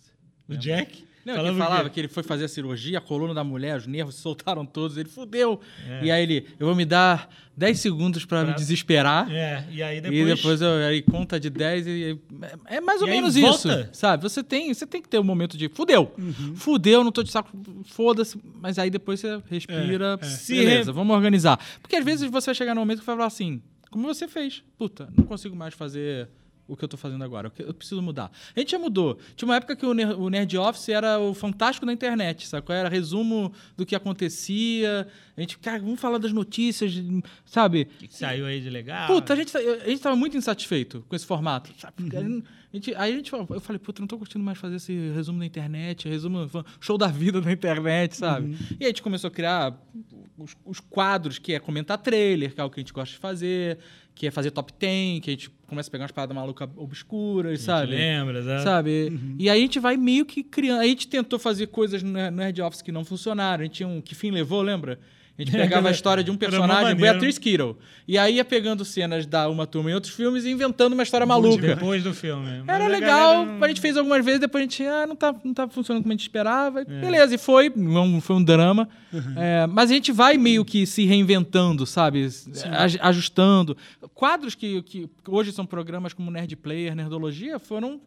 O 0.49 0.57
Jack? 0.57 1.05
Não, 1.25 1.35
Falava 1.35 1.49
ele 1.55 1.59
falava 1.59 1.91
que 1.91 2.01
ele 2.01 2.09
foi 2.09 2.23
fazer 2.23 2.45
a 2.45 2.49
cirurgia, 2.49 2.99
a 2.99 3.01
coluna 3.01 3.33
da 3.33 3.45
mulher, 3.45 3.77
os 3.77 3.87
nervos 3.87 4.17
se 4.17 4.21
soltaram 4.23 4.67
todos, 4.67 4.97
ele 4.97 5.09
fudeu. 5.09 5.61
É. 5.89 6.05
E 6.07 6.11
aí 6.11 6.23
ele, 6.23 6.47
eu 6.59 6.67
vou 6.67 6.75
me 6.75 6.85
dar 6.85 7.29
10 7.57 7.79
segundos 7.79 8.25
pra, 8.25 8.45
me 8.45 8.55
desesperar. 8.55 9.31
É, 9.31 9.65
e 9.71 9.83
aí 9.83 10.01
depois. 10.01 10.21
E 10.21 10.35
depois 10.35 10.61
eu, 10.61 10.73
aí 10.87 11.01
conta 11.03 11.39
de 11.39 11.49
10 11.51 11.87
e. 11.87 12.19
É 12.67 12.81
mais 12.81 13.01
ou 13.03 13.07
E 13.07 13.11
aí 13.11 13.17
menos 13.17 13.37
volta. 13.37 13.83
isso. 13.83 13.89
Sabe? 13.93 14.23
Você 14.23 14.43
tem, 14.43 14.73
você 14.75 14.87
tem 14.87 15.01
que 15.01 15.09
ter 15.09 15.19
um 15.21 15.25
momento 15.25 15.57
de. 15.57 15.69
Fudeu! 15.69 16.13
Uhum. 16.19 16.57
Fudeu, 16.57 17.05
não 17.05 17.13
tô 17.13 17.23
de 17.23 17.31
saco. 17.31 17.51
Foda-se. 17.85 18.41
Mas 18.61 18.79
aí 18.79 18.91
depois 18.91 19.21
você 19.21 19.41
respira. 19.49 20.19
É, 20.21 20.25
é. 20.27 20.57
Beleza, 20.57 20.91
re- 20.91 20.95
vamos 20.97 21.15
organizar. 21.15 21.59
Porque 21.81 21.97
às 21.97 22.05
vezes 22.05 22.29
você 22.31 22.47
vai 22.47 22.55
chegar 22.55 22.75
num 22.75 22.81
momento 22.81 23.01
que 23.01 23.07
vai 23.07 23.15
falar 23.17 23.27
assim, 23.29 23.63
como 23.91 24.07
você 24.13 24.27
fez. 24.27 24.63
Puta, 24.77 25.09
não 25.17 25.25
consigo 25.25 25.55
mais 25.55 25.73
fazer 25.75 26.29
o 26.73 26.77
que 26.77 26.85
eu 26.85 26.89
tô 26.89 26.97
fazendo 26.97 27.23
agora. 27.25 27.53
Eu 27.59 27.75
preciso 27.75 28.01
mudar. 28.03 28.31
A 28.57 28.59
gente 28.61 28.73
já 28.73 28.79
mudou. 28.79 29.19
Tinha 29.37 29.49
uma 29.49 29.57
época 29.57 29.77
que 29.77 29.85
o 29.87 29.93
Ner- 29.95 30.19
o 30.19 30.29
Nerd 30.29 30.57
Office 30.59 30.89
era 30.89 31.19
o 31.19 31.35
fantástico 31.35 31.85
da 31.87 31.93
internet, 31.93 32.47
sabe? 32.49 32.65
Era 32.73 32.89
resumo 32.89 33.53
do 33.77 33.85
que 33.87 33.95
acontecia. 33.95 35.07
A 35.37 35.41
gente, 35.41 35.59
cara, 35.59 35.79
vamos 35.81 36.01
falar 36.01 36.19
das 36.19 36.33
notícias, 36.33 36.93
sabe? 37.45 37.83
O 37.83 37.99
que 37.99 38.09
que 38.09 38.17
saiu 38.17 38.47
aí 38.47 38.61
de 38.61 38.71
legal? 38.71 39.07
Puta, 39.07 39.33
a 39.33 39.37
gente, 39.37 39.53
tá- 39.53 39.59
a 39.59 39.89
gente 39.89 40.01
tava 40.01 40.17
muito 40.17 40.37
insatisfeito 40.37 41.05
com 41.09 41.17
esse 41.17 41.27
formato. 41.27 41.71
sabe? 41.79 41.95
A 42.73 42.77
gente- 42.77 42.95
aí 42.95 43.13
a 43.13 43.17
gente 43.17 43.31
falou, 43.31 43.47
eu 43.51 43.61
falei, 43.61 43.79
puta, 43.79 44.01
não 44.01 44.07
tô 44.07 44.17
curtindo 44.17 44.43
mais 44.45 44.57
fazer 44.57 44.77
esse 44.77 44.93
resumo 45.15 45.39
da 45.41 45.45
internet, 45.47 46.09
resumo, 46.09 46.49
show 46.81 46.97
da 46.97 47.07
vida 47.09 47.41
da 47.41 47.53
internet, 47.53 48.17
sabe? 48.17 48.57
E 48.73 48.77
aí 48.81 48.85
a 48.85 48.89
gente 48.89 49.03
começou 49.03 49.29
a 49.29 49.31
criar 49.31 49.77
os, 50.39 50.57
os 50.65 50.81
quadros, 50.81 51.39
que 51.39 51.53
é 51.53 51.59
comentar 51.61 51.99
trailer, 51.99 52.55
que 52.55 52.61
é 52.61 52.65
o 52.65 52.71
que 52.71 52.81
a 52.81 52.83
gente 52.83 52.93
gosta 52.93 53.13
de 53.15 53.19
fazer, 53.21 53.79
que 54.15 54.27
é 54.27 54.31
fazer 54.31 54.51
top 54.51 54.73
10, 54.79 55.21
que 55.21 55.31
a 55.31 55.33
gente 55.35 55.51
começa 55.67 55.89
a 55.89 55.93
pegar 55.93 56.05
umas 56.05 56.13
paradas 56.13 56.35
malucas 56.35 56.69
obscuras, 56.77 57.61
sabe? 57.61 57.93
Lembra, 57.93 58.43
sabe? 58.43 58.63
Sabe? 58.63 59.21
E 59.39 59.51
aí 59.51 59.59
a 59.59 59.63
gente 59.63 59.79
vai 59.79 59.97
meio 59.97 60.25
que 60.25 60.43
criando. 60.43 60.81
Aí 60.81 60.87
a 60.89 60.91
gente 60.91 61.09
tentou 61.09 61.39
fazer 61.39 61.67
coisas 61.69 62.03
no 62.03 62.13
no 62.13 62.31
Nerd 62.31 62.61
Office 62.63 62.83
que 62.83 62.93
não 62.93 63.05
funcionaram. 63.05 63.63
A 63.63 63.65
gente 63.65 63.77
tinha 63.77 63.89
um. 63.89 64.01
Que 64.01 64.15
fim 64.15 64.31
levou, 64.31 64.63
lembra? 64.63 64.99
A 65.43 65.45
gente 65.45 65.57
pegava 65.57 65.89
a 65.89 65.91
história 65.91 66.23
de 66.25 66.31
um 66.31 66.37
personagem. 66.37 66.95
Beatriz 66.97 67.39
Kittle. 67.39 67.77
E 68.07 68.17
aí 68.19 68.37
ia 68.37 68.45
pegando 68.45 68.85
cenas 68.85 69.27
da 69.27 69.49
Uma 69.49 69.67
Turma 69.67 69.91
em 69.91 69.95
outros 69.95 70.13
filmes 70.13 70.45
e 70.45 70.51
inventando 70.51 70.93
uma 70.93 71.03
história 71.03 71.27
maluca. 71.27 71.75
Depois 71.75 72.03
do 72.03 72.13
filme. 72.13 72.63
Mas 72.67 72.75
Era 72.77 72.85
a 72.85 72.89
legal, 72.89 73.45
não- 73.47 73.63
a 73.65 73.69
gente 73.69 73.81
fez 73.81 73.97
algumas 73.97 74.25
vezes, 74.25 74.41
depois 74.41 74.63
a 74.63 74.65
gente, 74.65 74.83
ah, 74.85 75.07
não 75.07 75.15
tá, 75.17 75.35
não 75.45 75.55
tá 75.55 75.69
funcionando 75.69 76.03
como 76.03 76.13
a 76.13 76.15
gente 76.15 76.23
esperava. 76.23 76.81
É. 76.81 76.85
Beleza, 76.85 77.35
e 77.35 77.39
foi, 77.39 77.73
não 77.75 78.21
foi 78.21 78.37
um 78.37 78.43
drama. 78.45 78.89
Uhum. 79.13 79.35
É, 79.37 79.67
mas 79.67 79.91
a 79.91 79.95
gente 79.95 80.11
vai 80.13 80.37
meio 80.39 80.65
que 80.65 80.87
se 80.87 81.05
reinventando, 81.05 81.87
sabe? 81.87 82.27
Aj- 82.73 82.99
Ajustando. 83.01 83.77
Quadros 84.15 84.55
que, 84.55 84.83
que 84.83 85.09
hoje 85.29 85.53
são 85.53 85.65
programas 85.67 86.13
como 86.13 86.31
Nerd 86.31 86.57
Player, 86.57 86.95
Nerdologia, 86.95 87.59
foram 87.59 88.01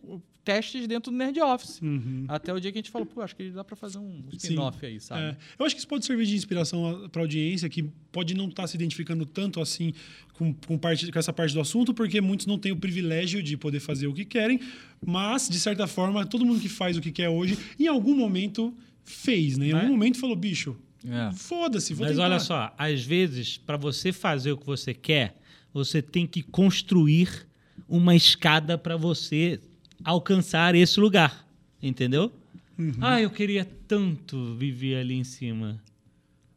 testes 0.46 0.88
dentro 0.88 1.12
do 1.12 1.18
Nerd 1.18 1.38
Office. 1.42 1.82
Uhum. 1.82 2.26
Até 2.30 2.54
o 2.54 2.60
dia 2.60 2.72
que 2.72 2.78
a 2.78 2.82
gente 2.82 2.92
falou, 2.92 3.06
pô, 3.06 3.22
acho 3.22 3.36
que 3.36 3.50
dá 3.50 3.64
pra 3.64 3.76
fazer 3.76 3.98
um 3.98 4.24
spin-off 4.32 4.86
aí, 4.86 5.00
sabe? 5.02 5.22
É, 5.24 5.38
eu 5.60 5.66
acho 5.66 5.74
que 5.76 5.80
isso 5.80 5.88
pode 5.88 6.06
servir 6.06 6.26
de 6.28 6.36
inspiração 6.36 7.10
para 7.12 7.22
audiência 7.24 7.68
que 7.68 7.84
pode 8.12 8.34
não 8.36 8.48
estar 8.48 8.68
se 8.68 8.76
identificando 8.78 9.26
tanto 9.26 9.60
assim 9.60 9.92
com, 10.34 10.54
com, 10.54 10.78
parte, 10.78 11.12
com 11.12 11.18
essa 11.20 11.34
parte 11.34 11.54
do 11.54 11.60
assunto, 11.60 11.94
porque 11.94 12.22
muitos 12.22 12.46
não 12.46 12.58
têm 12.60 12.72
o 12.72 12.78
privilégio 12.78 13.42
de 13.42 13.58
poder 13.58 13.80
fazer 13.80 14.08
o 14.08 14.14
que 14.14 14.24
querem, 14.24 14.60
mas, 15.06 15.50
de 15.50 15.60
certa 15.60 15.88
forma, 15.88 16.26
todo 16.26 16.46
mundo 16.46 16.60
que 16.62 16.70
faz 16.70 16.96
o 16.96 17.02
que 17.02 17.12
quer 17.12 17.28
hoje, 17.30 17.58
em 17.80 17.88
algum 17.88 18.16
momento 18.16 18.74
fez, 19.04 19.58
né? 19.58 19.68
Em 19.68 19.72
algum 19.72 19.84
Mas- 19.88 19.92
momento 19.92 20.20
falou, 20.20 20.36
bicho, 20.36 20.78
É. 21.08 21.32
foda-se, 21.34 21.94
vou 21.94 22.06
Mas 22.06 22.16
tentar. 22.16 22.30
olha 22.30 22.40
só, 22.40 22.74
às 22.78 23.04
vezes, 23.04 23.58
para 23.58 23.78
você 23.78 24.12
fazer 24.12 24.52
o 24.52 24.58
que 24.58 24.66
você 24.66 24.94
quer, 24.94 25.36
você 25.74 26.02
tem 26.02 26.26
que 26.28 26.42
construir 26.42 27.48
uma 27.88 28.16
escada 28.16 28.78
para 28.78 28.96
você 28.98 29.60
alcançar 30.06 30.76
esse 30.76 31.00
lugar. 31.00 31.46
Entendeu? 31.82 32.32
Uhum. 32.78 32.94
Ah, 33.02 33.22
eu 33.22 33.30
queria 33.30 33.66
tanto 33.88 34.56
viver 34.56 34.96
ali 34.98 35.16
em 35.16 35.24
cima, 35.24 35.82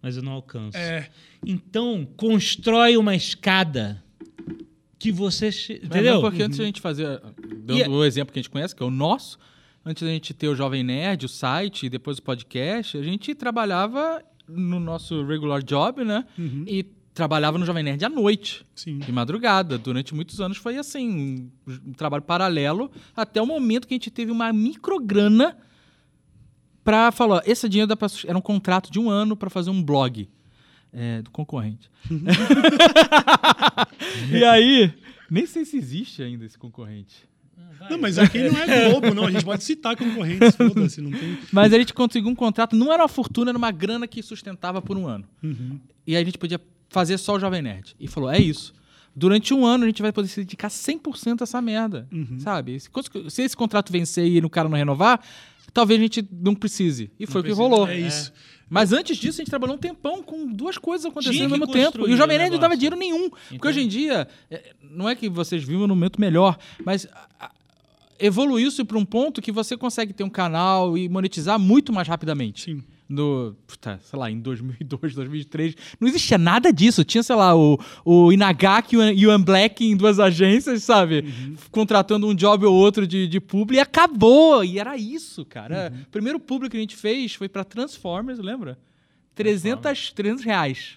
mas 0.02 0.16
eu 0.16 0.22
não 0.22 0.32
alcanço. 0.32 0.76
É, 0.76 1.08
Então, 1.46 2.06
constrói 2.16 2.96
uma 2.96 3.14
escada 3.16 4.02
que 4.98 5.10
você. 5.12 5.46
Mas- 5.46 5.68
Entendeu? 5.84 6.14
Mas 6.14 6.30
porque 6.30 6.42
antes 6.42 6.58
da 6.58 6.64
gente 6.64 6.80
fazer, 6.80 7.20
dando 7.64 7.78
E- 7.78 7.82
é 7.82 7.88
o 7.88 8.04
exemplo 8.04 8.32
que 8.32 8.38
a 8.38 8.42
gente 8.42 8.50
conhece, 8.50 8.74
que 8.74 8.82
é 8.82 8.86
o 8.86 8.90
nosso, 8.90 9.38
antes 9.84 10.02
da 10.02 10.08
gente 10.08 10.34
ter 10.34 10.48
o 10.48 10.56
Jovem 10.56 10.82
Nerd, 10.82 11.24
o 11.26 11.28
site 11.28 11.86
e 11.86 11.88
depois 11.88 12.18
o 12.18 12.22
podcast, 12.22 12.96
a 12.98 13.02
gente 13.02 13.34
trabalhava 13.34 14.22
no 14.48 14.80
nosso 14.80 15.24
regular 15.24 15.62
job, 15.62 16.04
né? 16.04 16.24
E 16.66 16.84
trabalhava 17.18 17.58
no 17.58 17.66
Jovem 17.66 17.82
Nerd 17.82 18.04
à 18.04 18.08
noite, 18.08 18.64
sim. 18.76 18.98
de 18.98 19.10
madrugada. 19.10 19.76
Durante 19.76 20.14
muitos 20.14 20.40
anos 20.40 20.56
foi 20.56 20.78
assim, 20.78 21.50
um, 21.66 21.92
trabalho 21.92 22.22
paralelo, 22.22 22.92
até 23.16 23.42
o 23.42 23.46
momento 23.46 23.88
que 23.88 23.94
a 23.94 23.96
gente 23.96 24.08
teve 24.08 24.30
uma 24.30 24.52
micrograna 24.52 25.56
pra 26.84 27.10
falar, 27.10 27.42
esse 27.44 27.68
dinheiro 27.68 27.88
dá 27.88 27.96
pra, 27.96 28.06
era 28.24 28.38
um 28.38 28.40
contrato 28.40 28.92
de 28.92 29.00
um 29.00 29.10
ano 29.10 29.36
para 29.36 29.50
fazer 29.50 29.68
um 29.68 29.82
blog 29.82 30.28
é, 30.92 31.20
do 31.20 31.32
concorrente. 31.32 31.90
e 34.32 34.44
aí, 34.44 34.94
nem 35.28 35.44
sei 35.44 35.64
se 35.64 35.76
existe 35.76 36.22
ainda 36.22 36.44
esse 36.44 36.56
concorrente. 36.56 37.26
Não, 37.90 37.98
mas 37.98 38.16
aqui 38.16 38.48
não 38.48 38.60
é 38.60 38.90
Globo, 38.90 39.12
não. 39.12 39.26
A 39.26 39.30
gente 39.32 39.44
pode 39.44 39.64
citar 39.64 39.96
concorrentes, 39.96 40.54
foda-se, 40.54 41.00
não 41.00 41.10
tem... 41.10 41.36
Mas 41.50 41.72
a 41.72 41.78
gente 41.78 41.92
conseguiu 41.92 42.30
um 42.30 42.34
contrato, 42.36 42.76
não 42.76 42.92
era 42.92 43.02
uma 43.02 43.08
fortuna, 43.08 43.50
era 43.50 43.58
uma 43.58 43.72
grana 43.72 44.06
que 44.06 44.22
sustentava 44.22 44.80
por 44.80 44.96
um 44.96 45.08
ano. 45.08 45.24
Uhum. 45.42 45.80
E 46.06 46.14
aí 46.14 46.22
a 46.22 46.24
gente 46.24 46.38
podia 46.38 46.60
fazer 46.88 47.18
só 47.18 47.34
o 47.36 47.40
Jovem 47.40 47.62
Nerd. 47.62 47.94
E 47.98 48.06
falou: 48.08 48.30
é 48.30 48.38
isso. 48.38 48.72
Durante 49.14 49.52
um 49.52 49.66
ano 49.66 49.84
a 49.84 49.86
gente 49.88 50.00
vai 50.02 50.12
poder 50.12 50.28
se 50.28 50.40
dedicar 50.40 50.68
100% 50.68 51.40
a 51.40 51.44
essa 51.44 51.60
merda. 51.60 52.08
Sabe? 52.38 52.78
Se, 52.78 52.88
se 53.28 53.42
esse 53.42 53.56
contrato 53.56 53.90
vencer 53.92 54.26
e 54.26 54.38
o 54.38 54.48
cara 54.50 54.68
não 54.68 54.76
renovar, 54.78 55.20
talvez 55.72 55.98
a 55.98 56.02
gente 56.02 56.28
não 56.30 56.54
precise. 56.54 57.10
E 57.18 57.26
foi 57.26 57.40
o 57.40 57.44
que 57.44 57.48
precisa, 57.50 57.68
rolou. 57.68 57.88
É 57.88 57.98
isso. 57.98 58.32
Mas 58.70 58.92
antes 58.92 59.16
disso, 59.16 59.40
a 59.40 59.42
gente 59.42 59.50
trabalhou 59.50 59.74
um 59.76 59.78
tempão 59.78 60.22
com 60.22 60.46
duas 60.52 60.76
coisas 60.78 61.06
acontecendo 61.06 61.44
ao 61.44 61.58
mesmo 61.58 61.66
tempo. 61.66 62.06
E 62.06 62.12
o 62.12 62.16
Jovem 62.16 62.36
Nerd 62.38 62.52
não 62.52 62.58
dava 62.60 62.76
dinheiro 62.76 62.96
nenhum. 62.96 63.30
Porque 63.30 63.54
Então- 63.56 63.70
hoje 63.70 63.80
em 63.80 63.88
dia, 63.88 64.28
é, 64.50 64.74
não 64.82 65.08
é 65.08 65.14
que 65.16 65.28
vocês 65.28 65.62
vivem 65.64 65.80
num 65.80 65.88
momento 65.94 66.20
melhor, 66.20 66.56
mas 66.84 67.08
evoluiu-se 68.18 68.84
para 68.84 68.98
um 68.98 69.04
ponto 69.04 69.40
que 69.40 69.50
você 69.52 69.76
consegue 69.76 70.12
ter 70.12 70.24
um 70.24 70.28
canal 70.30 70.96
e 70.98 71.08
monetizar 71.08 71.58
muito 71.58 71.92
mais 71.92 72.06
rapidamente. 72.08 72.64
Sim. 72.64 72.82
No, 73.08 73.56
puta, 73.66 73.98
sei 74.02 74.18
lá, 74.18 74.30
em 74.30 74.38
2002, 74.38 75.14
2003, 75.14 75.74
não 75.98 76.06
existia 76.08 76.36
nada 76.36 76.70
disso. 76.70 77.02
Tinha, 77.04 77.22
sei 77.22 77.34
lá, 77.36 77.56
o, 77.56 77.78
o 78.04 78.30
Inagaki 78.30 78.96
e 78.96 79.26
o 79.26 79.38
Black 79.38 79.82
em 79.82 79.96
duas 79.96 80.20
agências, 80.20 80.82
sabe? 80.82 81.24
Contratando 81.70 82.26
um 82.28 82.34
job 82.34 82.66
ou 82.66 82.74
outro 82.74 83.06
de, 83.06 83.26
de 83.26 83.40
publi 83.40 83.76
e 83.76 83.80
acabou. 83.80 84.62
E 84.62 84.78
era 84.78 84.94
isso, 84.98 85.42
cara. 85.46 85.90
O 86.06 86.10
primeiro 86.10 86.38
publi 86.38 86.68
que 86.68 86.76
a 86.76 86.80
gente 86.80 86.96
fez 86.96 87.34
foi 87.34 87.48
pra 87.48 87.64
Transformers, 87.64 88.38
lembra? 88.38 88.78
300, 89.34 90.12
300 90.12 90.44
reais. 90.44 90.96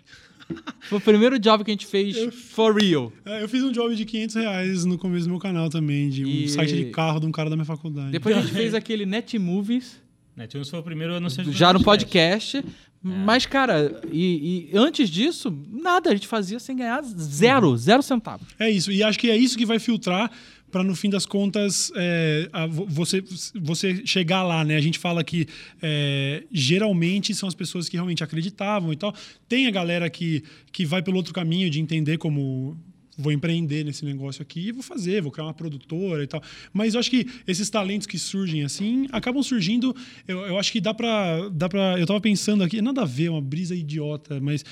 Foi 0.82 0.98
o 0.98 1.02
primeiro 1.02 1.40
job 1.40 1.64
que 1.64 1.72
a 1.72 1.74
gente 1.74 1.86
fez 1.86 2.18
for 2.34 2.76
real. 2.76 3.14
É, 3.24 3.42
Eu 3.42 3.48
fiz 3.48 3.64
um 3.64 3.72
job 3.72 3.96
de 3.96 4.04
500 4.04 4.36
reais 4.36 4.84
no 4.84 4.98
começo 4.98 5.26
do 5.26 5.30
meu 5.32 5.40
canal 5.40 5.70
também, 5.70 6.10
de 6.10 6.26
um 6.26 6.28
E- 6.28 6.50
site 6.50 6.76
de 6.76 6.86
carro 6.86 7.22
de 7.22 7.26
um 7.26 7.32
cara 7.32 7.50
da 7.50 7.56
minha 7.56 7.66
faculdade. 7.66 8.12
Depois 8.12 8.36
a 8.36 8.42
gente 8.42 8.52
fez 8.52 8.74
aquele 8.74 9.06
Net 9.06 9.40
Movies. 9.40 10.01
Netflix 10.42 10.70
foi 10.70 10.80
o 10.80 10.84
primeiro 10.84 11.16
anúncio 11.16 11.44
de 11.44 11.52
já 11.52 11.72
no 11.74 11.84
podcast. 11.84 12.64
Mas, 13.04 13.48
cara, 13.48 14.00
e, 14.12 14.70
e 14.72 14.78
antes 14.78 15.10
disso, 15.10 15.52
nada, 15.72 16.12
a 16.12 16.14
gente 16.14 16.28
fazia 16.28 16.60
sem 16.60 16.76
ganhar 16.76 17.02
zero, 17.04 17.76
zero 17.76 18.04
centavos. 18.04 18.48
É 18.60 18.70
isso, 18.70 18.92
e 18.92 19.02
acho 19.02 19.18
que 19.18 19.30
é 19.32 19.36
isso 19.36 19.58
que 19.58 19.66
vai 19.66 19.80
filtrar 19.80 20.30
para 20.72 20.84
no 20.84 20.96
fim 20.96 21.10
das 21.10 21.26
contas 21.26 21.92
é, 21.96 22.48
a- 22.54 22.68
vo- 22.68 22.86
você, 22.88 23.24
você 23.60 24.06
chegar 24.06 24.44
lá, 24.44 24.64
né? 24.64 24.76
A 24.78 24.82
gente 24.82 25.00
fala 25.00 25.24
que 25.24 25.48
é, 25.82 26.44
geralmente 26.52 27.34
são 27.34 27.50
as 27.50 27.56
pessoas 27.56 27.90
que 27.90 27.98
realmente 27.98 28.24
acreditavam 28.24 28.94
e 28.94 28.96
tal. 28.96 29.14
Tem 29.50 29.66
a 29.68 29.72
galera 29.72 30.08
que, 30.10 30.44
que 30.72 30.86
vai 30.86 31.02
pelo 31.02 31.18
outro 31.18 31.34
caminho 31.34 31.70
de 31.72 31.80
entender 31.82 32.18
como 32.20 32.78
vou 33.18 33.32
empreender 33.32 33.84
nesse 33.84 34.06
negócio 34.06 34.42
aqui 34.42 34.68
e 34.70 34.72
vou 34.72 34.82
fazer, 34.82 35.22
vou 35.22 35.32
criar 35.32 35.46
uma 35.46 35.54
produtora 35.54 36.24
e 36.24 36.28
tal. 36.28 36.42
Mas 36.74 36.94
eu 36.94 37.00
acho 37.00 37.10
que 37.10 37.28
esses 37.46 37.70
talentos 37.70 38.08
que 38.08 38.18
surgem 38.18 38.64
assim 38.64 39.06
acabam 39.12 39.44
surgindo. 39.44 39.96
Eu, 40.28 40.40
eu 40.48 40.58
acho 40.58 40.72
que 40.72 40.80
dá 40.82 40.94
pra, 40.94 41.50
dá 41.50 41.68
pra. 41.70 42.00
Eu 42.00 42.06
tava 42.08 42.22
pensando 42.22 42.64
aqui, 42.64 42.82
nada 42.82 43.02
a 43.02 43.06
ver, 43.06 43.30
uma 43.30 43.42
brisa 43.42 43.76
idiota, 43.76 44.40
mas 44.40 44.64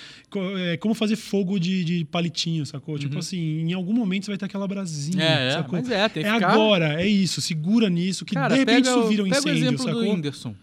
é, 0.58 0.78
como 0.78 0.94
fazer 0.96 1.16
fogo 1.18 1.60
de, 1.60 1.84
de 1.84 2.06
palitinho, 2.06 2.66
sacou? 2.66 2.98
Tipo 2.98 3.20
assim, 3.20 3.38
em 3.62 3.74
algum 3.74 3.94
momento 3.94 4.26
você 4.26 4.32
vai 4.32 4.38
ter 4.38 4.46
aquela 4.46 4.68
brasinha. 4.68 5.18
Uhum. 5.18 5.22
É, 5.32 5.48
é, 5.48 5.52
sacou? 5.52 5.80
mas 5.80 5.92
é, 5.92 6.10
tem 6.10 6.24
que 6.24 6.30
é 6.30 6.34
ficar- 6.34 6.52
agora, 6.54 7.02
é 7.02 7.08
isso, 7.08 7.42
segura 7.42 7.90
nisso, 7.90 8.24
que 8.26 8.34
Cara, 8.34 8.54
de 8.54 8.60
repente 8.60 8.88
isso 8.88 9.08
vira 9.08 9.24
um 9.24 9.30
pega 9.30 9.38
o 9.38 9.42
incêndio, 9.50 9.58
exemplo 9.68 9.84
sacou? 9.86 10.04
do 10.04 10.10
Whindersson. 10.10 10.56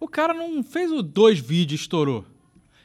O 0.00 0.08
cara 0.08 0.34
não 0.34 0.62
fez 0.62 0.90
o 0.90 1.02
dois 1.02 1.38
vídeos 1.38 1.80
e 1.80 1.82
estourou. 1.82 2.24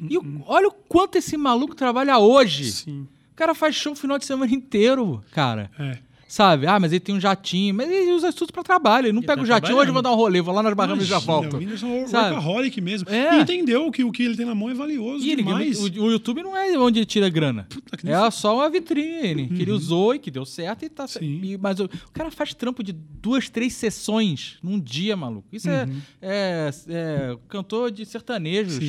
E 0.09 0.17
o- 0.17 0.43
olha 0.45 0.67
o 0.67 0.71
quanto 0.71 1.17
esse 1.17 1.35
maluco 1.35 1.75
trabalha 1.75 2.17
hoje. 2.19 2.71
Sim. 2.71 3.07
O 3.39 3.41
cara 3.41 3.55
faz 3.55 3.73
show 3.73 3.93
o 3.93 3.95
final 3.95 4.19
de 4.19 4.25
semana 4.25 4.51
inteiro, 4.53 5.23
cara. 5.31 5.71
É. 5.79 5.97
Sabe? 6.29 6.67
Ah, 6.67 6.79
mas 6.79 6.91
ele 6.91 6.99
tem 6.99 7.15
um 7.15 7.19
jatinho. 7.19 7.73
Mas 7.73 7.89
ele 7.89 8.11
usa 8.13 8.29
isso 8.29 8.37
tudo 8.37 8.53
pra 8.53 8.61
trabalho. 8.61 9.07
Ele 9.07 9.13
não 9.13 9.19
Ele 9.21 9.25
pega 9.27 9.37
tá 9.37 9.43
o 9.43 9.45
jatinho. 9.47 9.77
Hoje 9.77 9.89
eu 9.89 9.93
vou 9.93 10.01
dar 10.03 10.11
um 10.11 10.15
rolê, 10.15 10.39
vou 10.41 10.53
lá 10.53 10.61
nas 10.61 10.73
Bahamas 10.75 11.03
e 11.03 11.07
já 11.07 11.17
volto. 11.17 11.55
O 11.55 11.59
Whindersson 11.59 11.87
é 11.87 11.89
um 11.89 12.01
workaholic 12.03 12.79
mesmo. 12.79 13.09
É. 13.09 13.37
E 13.37 13.41
entendeu 13.41 13.89
que 13.91 14.03
o 14.03 14.11
que 14.11 14.21
ele 14.21 14.37
tem 14.37 14.45
na 14.45 14.53
mão 14.53 14.69
é 14.69 14.75
valioso 14.75 15.25
E 15.25 15.31
ele, 15.31 15.41
demais. 15.41 15.79
o, 15.79 15.85
o 16.03 16.11
YouTube 16.11 16.43
não 16.43 16.55
é 16.55 16.77
onde 16.77 16.99
ele 16.99 17.05
tira 17.07 17.27
grana. 17.29 17.67
que 17.97 18.05
nem 18.05 18.13
É 18.13 18.29
só 18.31 18.55
uma 18.57 18.69
vitrine 18.69 19.47
que 19.47 19.63
ele 19.63 19.71
usou 19.71 20.13
e 20.13 20.19
que 20.19 20.29
deu 20.29 20.45
certo 20.45 20.85
e 20.85 20.89
tá. 20.89 21.07
E- 21.19 21.57
Mas 21.59 21.79
o, 21.79 21.85
o 21.85 22.11
cara 22.13 22.29
faz 22.29 22.53
trampo 22.53 22.83
de 22.83 22.91
duas, 22.93 23.49
três 23.49 23.73
sessões 23.73 24.57
num 24.61 24.79
dia, 24.79 25.17
maluco. 25.17 25.47
Isso 25.51 25.67
é, 25.67 25.89
é, 26.21 26.69
é 26.89 27.37
cantor 27.47 27.89
de 27.89 28.05
sertanejo. 28.05 28.79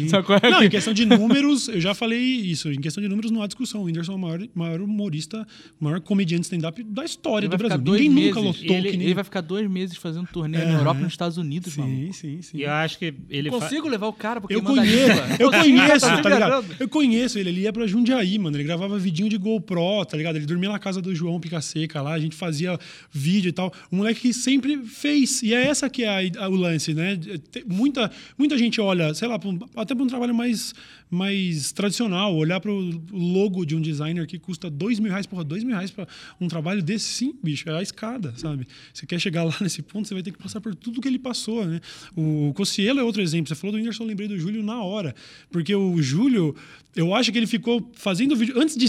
É? 0.44 0.50
Não, 0.50 0.62
em 0.62 0.68
questão 0.68 0.92
de 0.92 1.06
números, 1.08 1.68
eu 1.68 1.80
já 1.80 1.94
falei 1.94 2.20
isso. 2.20 2.70
Em 2.70 2.80
questão 2.80 3.02
de 3.02 3.08
números, 3.08 3.30
não 3.30 3.42
há 3.42 3.46
discussão. 3.46 3.80
O 3.80 3.84
Whindersson 3.84 4.12
é 4.12 4.14
o 4.14 4.18
maior, 4.18 4.40
maior 4.54 4.80
humorista, 4.82 5.46
o 5.80 5.84
maior 5.84 6.00
comediante 6.02 6.42
stand-up 6.42 6.82
da 6.82 7.02
história 7.02 7.29
Ele 7.38 7.48
do 7.48 7.50
vai 7.50 7.58
ficar 7.58 7.68
Brasil. 7.68 7.84
dois 7.84 8.00
Ninguém 8.00 8.14
meses. 8.14 8.34
nunca 8.34 8.46
lotou 8.48 8.76
ele, 8.76 8.90
que 8.90 8.96
nem... 8.96 9.06
ele 9.06 9.14
vai 9.14 9.24
ficar 9.24 9.40
dois 9.40 9.70
meses 9.70 9.96
fazendo 9.96 10.26
turnê 10.32 10.58
na 10.58 10.64
Aham. 10.64 10.78
Europa 10.78 11.00
e 11.00 11.02
nos 11.04 11.12
Estados 11.12 11.36
Unidos, 11.38 11.76
maluco. 11.76 11.96
Sim, 11.96 12.12
sim, 12.12 12.42
sim. 12.42 12.58
E 12.58 12.62
eu 12.62 12.70
acho 12.72 12.98
que 12.98 13.14
ele 13.28 13.50
fa- 13.50 13.58
Consigo 13.60 13.88
levar 13.88 14.06
o 14.08 14.12
cara 14.12 14.40
porque 14.40 14.54
Eu 14.54 14.62
conheço, 14.62 15.20
eu 15.38 15.50
conheço, 15.50 16.06
Tá 16.06 16.22
tá 16.22 16.28
ligado? 16.30 16.62
ligado? 16.62 16.76
Eu 16.80 16.88
conheço 16.88 17.38
ele, 17.38 17.50
ele 17.50 17.60
ia 17.62 17.72
pra 17.72 17.86
Jundiaí, 17.86 18.38
mano. 18.38 18.56
Ele 18.56 18.64
gravava 18.64 18.98
vidinho 18.98 19.28
de 19.28 19.36
GoPro, 19.38 20.04
tá 20.04 20.16
ligado? 20.16 20.36
Ele 20.36 20.46
dormia 20.46 20.70
na 20.70 20.78
casa 20.78 21.00
do 21.00 21.14
João 21.14 21.38
Pica 21.40 21.60
Seca 21.60 22.00
lá, 22.02 22.12
a 22.14 22.18
gente 22.18 22.36
fazia 22.36 22.78
vídeo 23.12 23.48
e 23.48 23.52
tal. 23.52 23.72
Um 23.92 23.98
moleque 23.98 24.20
que 24.20 24.32
sempre 24.34 24.78
fez. 24.84 25.42
E 25.42 25.54
é 25.54 25.66
essa 25.66 25.88
que 25.88 26.04
é 26.04 26.08
a- 26.38 26.44
a- 26.44 26.48
o 26.48 26.54
lance, 26.56 26.94
né? 26.94 27.18
Tem 27.50 27.64
Muita, 27.66 28.10
muita 28.38 28.56
gente 28.58 28.80
olha, 28.80 29.12
sei 29.14 29.28
lá, 29.28 29.38
pra 29.38 29.48
um- 29.48 29.58
até 29.76 29.94
pra 29.94 30.04
um 30.04 30.06
trabalho 30.06 30.34
mais, 30.34 30.74
mais 31.10 31.72
tradicional, 31.72 32.34
olhar 32.36 32.60
pro 32.60 33.00
logo 33.12 33.64
de 33.64 33.74
um 33.74 33.80
designer 33.80 34.26
que 34.26 34.38
custa 34.38 34.70
dois 34.70 34.98
mil 34.98 35.10
reais, 35.10 35.26
porra, 35.26 35.42
dois 35.44 35.62
mil 35.64 35.74
reais 35.74 35.90
pra 35.90 36.06
um 36.40 36.46
trabalho 36.48 36.82
desse, 36.82 37.04
sim, 37.20 37.34
bicho, 37.42 37.68
é 37.68 37.76
a 37.78 37.82
escada, 37.82 38.32
sabe? 38.36 38.66
Você 38.92 39.04
quer 39.06 39.18
chegar 39.20 39.44
lá 39.44 39.54
nesse 39.60 39.82
ponto, 39.82 40.08
você 40.08 40.14
vai 40.14 40.22
ter 40.22 40.32
que 40.32 40.38
passar 40.38 40.60
por 40.60 40.74
tudo 40.74 41.00
que 41.00 41.08
ele 41.08 41.18
passou, 41.18 41.64
né? 41.66 41.80
O 42.16 42.52
Cossielo 42.54 42.98
é 42.98 43.02
outro 43.02 43.20
exemplo. 43.20 43.48
Você 43.48 43.54
falou 43.54 43.72
do 43.72 43.78
Whindersson, 43.78 44.04
eu 44.04 44.08
lembrei 44.08 44.26
do 44.28 44.38
Júlio 44.38 44.62
na 44.62 44.82
hora. 44.82 45.14
Porque 45.50 45.74
o 45.74 46.00
Júlio, 46.00 46.54
eu 46.96 47.14
acho 47.14 47.30
que 47.30 47.38
ele 47.38 47.46
ficou 47.46 47.90
fazendo 47.94 48.34
vídeo. 48.34 48.58
Antes 48.60 48.76
de 48.76 48.86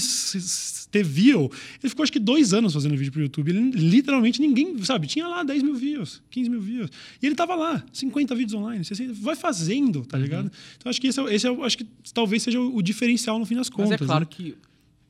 ter 0.91 1.03
view, 1.03 1.49
ele 1.81 1.89
ficou 1.89 2.03
acho 2.03 2.11
que 2.11 2.19
dois 2.19 2.53
anos 2.53 2.73
fazendo 2.73 2.95
vídeo 2.97 3.11
pro 3.11 3.21
YouTube. 3.21 3.49
Ele 3.49 3.71
literalmente 3.71 4.41
ninguém, 4.41 4.81
sabe? 4.83 5.07
Tinha 5.07 5.27
lá 5.27 5.43
10 5.43 5.63
mil 5.63 5.75
views, 5.75 6.21
15 6.29 6.49
mil 6.49 6.61
views. 6.61 6.89
E 7.21 7.25
ele 7.25 7.35
tava 7.35 7.55
lá, 7.55 7.83
50 7.93 8.35
vídeos 8.35 8.53
online. 8.53 8.83
Você 8.83 9.07
vai 9.13 9.35
fazendo, 9.35 10.05
tá 10.05 10.17
ligado? 10.17 10.51
Então 10.77 10.89
acho 10.89 10.99
que 10.99 11.07
esse 11.07 11.19
é, 11.19 11.33
esse 11.35 11.47
é 11.47 11.51
o- 11.51 11.63
acho 11.63 11.77
que 11.77 11.85
talvez 12.13 12.43
seja 12.43 12.59
o, 12.59 12.75
o 12.77 12.81
diferencial 12.81 13.37
no 13.39 13.45
fim 13.45 13.55
das 13.55 13.69
contas. 13.69 13.91
Mas 13.91 14.01
é 14.01 14.05
claro 14.05 14.25
né? 14.25 14.27
que 14.29 14.55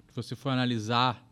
se 0.10 0.16
você 0.16 0.36
for 0.36 0.50
analisar 0.50 1.26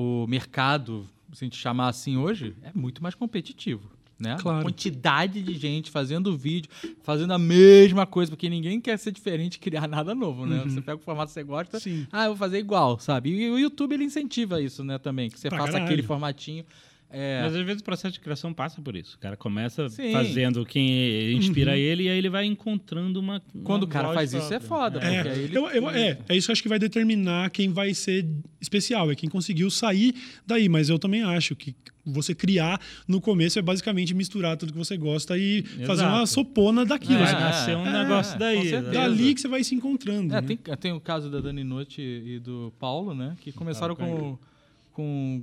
o 0.00 0.26
mercado, 0.28 1.04
se 1.32 1.44
a 1.44 1.46
gente 1.46 1.56
chamar 1.56 1.88
assim 1.88 2.16
hoje, 2.16 2.54
é 2.62 2.70
muito 2.74 3.02
mais 3.02 3.14
competitivo. 3.14 3.82
Né? 4.20 4.36
Claro. 4.40 4.58
A 4.58 4.62
quantidade 4.62 5.40
de 5.42 5.54
gente 5.54 5.90
fazendo 5.92 6.36
vídeo, 6.36 6.68
fazendo 7.02 7.32
a 7.32 7.38
mesma 7.38 8.04
coisa, 8.04 8.30
porque 8.32 8.48
ninguém 8.48 8.80
quer 8.80 8.98
ser 8.98 9.12
diferente 9.12 9.54
e 9.54 9.58
criar 9.60 9.86
nada 9.88 10.12
novo, 10.14 10.44
né? 10.44 10.62
Você 10.64 10.80
pega 10.80 10.96
o 10.96 11.02
formato 11.04 11.28
que 11.28 11.34
você 11.34 11.44
gosta, 11.44 11.76
Uhum. 11.76 11.80
Sim. 11.80 12.06
ah, 12.12 12.24
eu 12.24 12.30
vou 12.30 12.36
fazer 12.36 12.58
igual, 12.58 12.98
sabe? 12.98 13.30
E 13.30 13.48
o 13.50 13.58
YouTube 13.58 13.92
ele 13.94 14.02
incentiva 14.04 14.60
isso, 14.60 14.82
né, 14.82 14.98
também, 14.98 15.30
que 15.30 15.38
você 15.38 15.48
Pra 15.48 15.58
faça 15.58 15.72
caralho. 15.72 15.86
aquele 15.86 16.02
formatinho. 16.02 16.64
É, 17.10 17.40
Mas 17.42 17.56
às 17.56 17.64
vezes 17.64 17.80
o 17.80 17.84
processo 17.84 18.12
de 18.12 18.20
criação 18.20 18.52
passa 18.52 18.82
por 18.82 18.94
isso. 18.94 19.16
O 19.16 19.18
cara 19.18 19.34
começa 19.34 19.88
Sim. 19.88 20.12
fazendo 20.12 20.62
quem 20.66 21.32
inspira 21.32 21.74
ele 21.76 22.02
e 22.02 22.08
aí 22.10 22.18
ele 22.18 22.28
vai 22.28 22.44
encontrando 22.44 23.18
uma. 23.18 23.42
uma 23.54 23.64
quando 23.64 23.84
o 23.84 23.86
cara 23.86 24.08
voz 24.08 24.14
faz 24.16 24.34
isso 24.34 24.52
é 24.52 24.58
própria. 24.58 24.68
foda, 24.68 24.98
É, 25.00 25.20
aí 25.32 25.44
ele 25.44 25.56
eu- 25.56 25.68
eu- 25.70 25.88
é, 25.88 26.18
é 26.28 26.36
isso 26.36 26.46
que 26.46 26.50
eu 26.50 26.52
acho 26.52 26.62
que 26.62 26.68
vai 26.68 26.78
determinar 26.78 27.48
quem 27.50 27.72
vai 27.72 27.94
ser 27.94 28.26
especial, 28.60 29.10
é 29.10 29.14
quem 29.14 29.28
conseguiu 29.30 29.70
sair 29.70 30.14
daí. 30.46 30.68
Mas 30.68 30.90
eu 30.90 30.98
também 30.98 31.22
acho 31.22 31.56
que 31.56 31.74
você 32.04 32.34
criar 32.34 32.78
no 33.06 33.22
começo 33.22 33.58
é 33.58 33.62
basicamente 33.62 34.12
misturar 34.12 34.58
tudo 34.58 34.72
que 34.72 34.78
você 34.78 34.96
gosta 34.98 35.38
e 35.38 35.62
fazer 35.86 36.02
uma 36.02 36.16
Exato. 36.22 36.26
sopona 36.26 36.84
daquilo. 36.84 37.20
Vai 37.20 37.32
assim. 37.32 37.40
nascer 37.40 37.76
um 37.76 37.86
É, 37.86 38.02
negócio 38.02 38.38
daí. 38.38 38.70
Dali 38.82 39.34
que 39.34 39.40
você 39.40 39.48
vai 39.48 39.64
se 39.64 39.74
encontrando. 39.74 40.34
É, 40.34 40.42
né? 40.42 40.46
tem, 40.46 40.58
tem 40.76 40.92
o 40.92 41.00
caso 41.00 41.30
da 41.30 41.40
Dani 41.40 41.64
Noite 41.64 42.02
e 42.02 42.38
do 42.38 42.70
Paulo, 42.78 43.14
né? 43.14 43.34
Que 43.40 43.50
começaram 43.50 43.96
com, 43.96 44.38
com, 44.92 45.42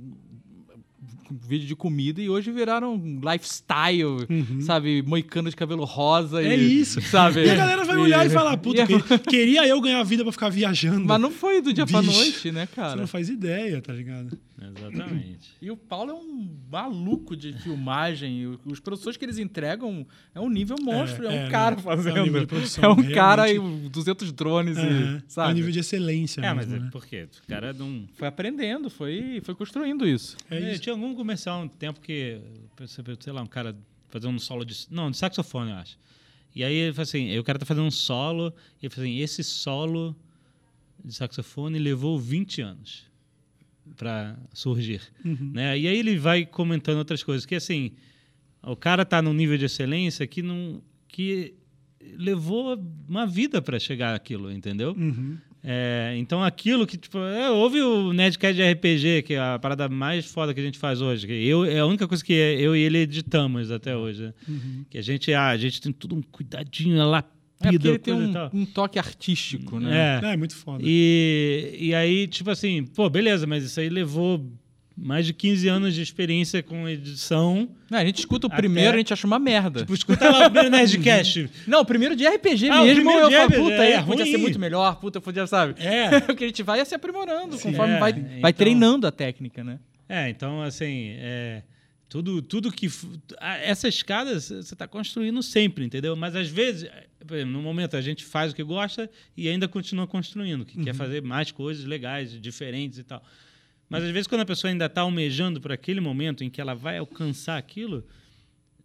vídeo 1.30 1.66
de 1.66 1.74
comida 1.76 2.20
e 2.20 2.28
hoje 2.28 2.50
viraram 2.50 2.96
lifestyle, 3.22 4.26
sabe? 4.60 5.02
Moicano 5.02 5.50
de 5.50 5.56
cabelo 5.56 5.84
rosa. 5.84 6.42
É 6.42 6.56
e, 6.56 6.80
isso. 6.80 7.00
Sabe? 7.02 7.44
E 7.44 7.50
a 7.50 7.54
galera 7.54 7.84
vai 7.84 7.96
olhar 7.96 8.26
e 8.26 8.30
falar, 8.30 8.56
puta, 8.56 8.82
e- 8.82 8.86
que- 8.86 9.18
queria 9.30 9.66
eu 9.66 9.80
ganhar 9.80 10.02
vida 10.02 10.22
pra 10.22 10.32
ficar 10.32 10.48
viajando. 10.48 11.04
Mas 11.06 11.20
não 11.20 11.30
foi 11.30 11.60
do 11.60 11.72
dia 11.72 11.86
pra 11.86 12.00
Bicho, 12.02 12.12
noite, 12.12 12.52
né, 12.52 12.66
Você 12.66 12.74
cara? 12.74 12.96
não 12.96 13.06
faz 13.06 13.28
ideia, 13.28 13.80
tá 13.80 13.92
ligado? 13.92 14.36
Exatamente. 14.58 15.50
E 15.60 15.70
o 15.70 15.76
Paulo 15.76 16.10
é 16.10 16.14
um 16.14 16.48
maluco 16.70 17.36
de 17.36 17.52
filmagem. 17.54 18.40
e 18.42 18.46
Os 18.70 18.80
produções 18.80 19.16
que 19.16 19.24
eles 19.24 19.38
entregam 19.38 20.06
é 20.34 20.40
um 20.40 20.48
nível 20.48 20.76
monstro. 20.80 21.26
É, 21.26 21.36
É, 21.36 21.42
um 21.42 21.46
é, 21.46 21.50
cara 21.50 21.76
não, 21.76 21.82
fazendo. 21.82 22.16
é 22.16 22.20
um 22.20 22.24
nível 22.24 22.40
de 22.40 22.46
produção, 22.46 22.84
É 22.84 22.88
um 22.88 23.10
cara 23.12 23.48
e 23.50 23.54
realmente. 23.54 23.88
200 23.90 24.32
drones, 24.32 24.76
É, 24.78 24.82
e, 24.82 25.16
é 25.16 25.22
sabe? 25.28 25.52
um 25.52 25.54
nível 25.54 25.70
de 25.70 25.78
excelência. 25.80 26.40
É, 26.40 26.52
mas 26.54 26.66
mesmo, 26.66 26.76
é 26.76 26.84
né? 26.84 26.88
porque 26.92 27.24
o 27.44 27.48
cara 27.48 27.72
não. 27.72 28.04
Foi 28.14 28.28
aprendendo, 28.28 28.88
foi, 28.90 29.40
foi 29.44 29.54
construindo 29.54 30.06
isso. 30.06 30.36
É 30.50 30.56
É, 30.56 30.72
isso. 30.72 30.82
tinha 30.82 30.94
algum 30.94 31.14
comercial 31.16 31.62
um 31.62 31.68
tempo 31.68 32.00
que, 32.00 32.40
sei 33.18 33.32
lá, 33.32 33.42
um 33.42 33.46
cara 33.46 33.76
fazendo 34.08 34.34
um 34.34 34.38
solo 34.38 34.64
de. 34.64 34.86
Não, 34.90 35.10
de 35.10 35.16
saxofone, 35.16 35.70
eu 35.70 35.76
acho. 35.76 35.98
E 36.54 36.64
aí 36.64 36.74
ele 36.74 36.92
fala 36.92 37.02
assim: 37.02 37.38
o 37.38 37.44
cara 37.44 37.58
tá 37.58 37.66
fazendo 37.66 37.86
um 37.86 37.90
solo, 37.90 38.52
e 38.80 38.86
ele 38.86 38.94
fala 38.94 39.06
assim: 39.06 39.18
esse 39.18 39.42
solo 39.42 40.16
de 41.04 41.14
saxofone 41.14 41.78
levou 41.78 42.18
20 42.18 42.62
anos 42.62 43.06
para 43.96 44.36
surgir. 44.52 45.02
Né? 45.52 45.78
E 45.78 45.88
aí 45.88 45.96
ele 45.96 46.18
vai 46.18 46.44
comentando 46.44 46.98
outras 46.98 47.22
coisas, 47.22 47.46
que 47.46 47.54
assim, 47.54 47.92
o 48.62 48.76
cara 48.76 49.04
tá 49.04 49.20
num 49.22 49.32
nível 49.32 49.58
de 49.58 49.66
excelência 49.66 50.26
que 50.26 50.42
não. 50.42 50.82
que 51.08 51.54
levou 52.16 52.80
uma 53.08 53.26
vida 53.26 53.60
para 53.60 53.78
chegar 53.78 54.14
àquilo, 54.14 54.50
entendeu? 54.50 54.92
Uhum. 54.92 55.38
É, 55.64 56.14
então 56.16 56.44
aquilo 56.44 56.86
que, 56.86 56.96
tipo, 56.96 57.18
é, 57.18 57.50
houve 57.50 57.80
o 57.82 58.12
Nerdcast 58.12 58.54
de 58.56 58.72
RPG, 58.72 59.22
que 59.22 59.34
é 59.34 59.38
a 59.40 59.58
parada 59.58 59.88
mais 59.88 60.24
foda 60.26 60.54
que 60.54 60.60
a 60.60 60.62
gente 60.62 60.78
faz 60.78 61.00
hoje. 61.00 61.26
que 61.26 61.32
Eu, 61.32 61.64
é 61.64 61.78
a 61.80 61.86
única 61.86 62.06
coisa 62.06 62.24
que 62.24 62.32
eu 62.32 62.76
e 62.76 62.80
ele 62.80 62.98
editamos 62.98 63.70
até 63.70 63.96
hoje. 63.96 64.22
né? 64.22 64.34
Que 64.88 64.98
a 64.98 65.02
gente, 65.02 65.32
ah, 65.32 65.48
a 65.48 65.56
gente 65.56 65.80
tem 65.80 65.92
tudo 65.92 66.14
um 66.14 66.22
cuidadinho, 66.22 67.02
a 67.02 67.18
É 67.18 67.22
porque 67.22 67.64
lapida, 67.64 67.88
ele 67.88 67.98
tem 67.98 68.14
e 68.14 68.16
um, 68.16 68.32
tal. 68.32 68.50
um 68.54 68.64
toque 68.66 68.98
artístico, 68.98 69.80
né? 69.80 70.20
É. 70.22 70.32
É, 70.32 70.36
muito 70.36 70.54
foda. 70.54 70.82
E, 70.86 71.76
e 71.80 71.94
aí, 71.94 72.26
tipo 72.28 72.50
assim, 72.50 72.84
pô, 72.84 73.08
beleza, 73.10 73.46
mas 73.46 73.64
isso 73.64 73.80
aí 73.80 73.88
levou 73.88 74.44
mais 74.96 75.26
de 75.26 75.34
15 75.34 75.68
anos 75.68 75.94
de 75.94 76.00
experiência 76.00 76.62
com 76.62 76.88
edição. 76.88 77.68
Não, 77.90 77.98
a 77.98 78.04
gente 78.04 78.18
escuta 78.20 78.46
o 78.46 78.48
Até- 78.50 78.56
primeiro, 78.56 78.94
a 78.94 78.98
gente 78.98 79.12
acha 79.12 79.26
uma 79.26 79.38
merda. 79.38 79.80
Tipo, 79.80 79.92
escuta 79.94 80.30
lá 80.30 80.46
o 80.46 80.50
primeiro 80.50 80.70
Nerdcast. 80.70 81.50
Não, 81.68 81.80
o 81.80 81.84
primeiro 81.84 82.16
de 82.16 82.26
RPG 82.26 82.70
Ah, 82.70 82.82
mesmo, 82.82 83.10
eu 83.10 83.30
falo, 83.30 83.52
puta, 83.52 83.74
é 83.74 83.96
aí 83.98 84.04
podia 84.04 84.24
ruim. 84.24 84.32
ser 84.32 84.38
muito 84.38 84.58
melhor, 84.58 84.96
puta, 84.98 85.20
podia, 85.20 85.46
sabe? 85.46 85.74
É. 85.82 86.18
Porque 86.24 86.44
a 86.44 86.46
gente 86.46 86.62
vai 86.62 86.84
se 86.84 86.94
aprimorando 86.94 87.56
Sim. 87.58 87.70
conforme 87.72 87.94
É, 87.94 87.98
vai, 88.00 88.12
vai 88.12 88.22
então- 88.38 88.52
treinando 88.54 89.06
a 89.06 89.12
técnica, 89.12 89.62
né? 89.62 89.78
É, 90.08 90.28
então, 90.30 90.62
assim, 90.62 91.10
é, 91.18 91.62
tudo, 92.08 92.40
tudo 92.40 92.72
que. 92.72 92.88
Essa 93.62 93.88
escada 93.88 94.38
você 94.40 94.54
está 94.60 94.88
construindo 94.88 95.42
sempre, 95.42 95.84
entendeu? 95.84 96.16
Mas 96.16 96.34
às 96.34 96.48
vezes, 96.48 96.84
é, 97.30 97.44
no 97.44 97.60
momento 97.60 97.96
a 97.96 98.00
gente 98.00 98.24
faz 98.24 98.52
o 98.52 98.54
que 98.54 98.62
gosta 98.62 99.10
e 99.36 99.48
ainda 99.48 99.66
continua 99.68 100.06
construindo, 100.06 100.64
que 100.64 100.82
quer 100.82 100.94
fazer 100.94 101.20
mais 101.22 101.50
coisas 101.50 101.84
legais, 101.84 102.40
diferentes 102.40 102.98
e 102.98 103.02
tal. 103.04 103.22
Mas 103.88 104.02
às 104.02 104.10
vezes, 104.10 104.26
quando 104.26 104.40
a 104.40 104.46
pessoa 104.46 104.70
ainda 104.70 104.86
está 104.86 105.02
almejando 105.02 105.60
por 105.60 105.70
aquele 105.70 106.00
momento 106.00 106.42
em 106.42 106.50
que 106.50 106.60
ela 106.60 106.74
vai 106.74 106.98
alcançar 106.98 107.56
aquilo, 107.56 108.04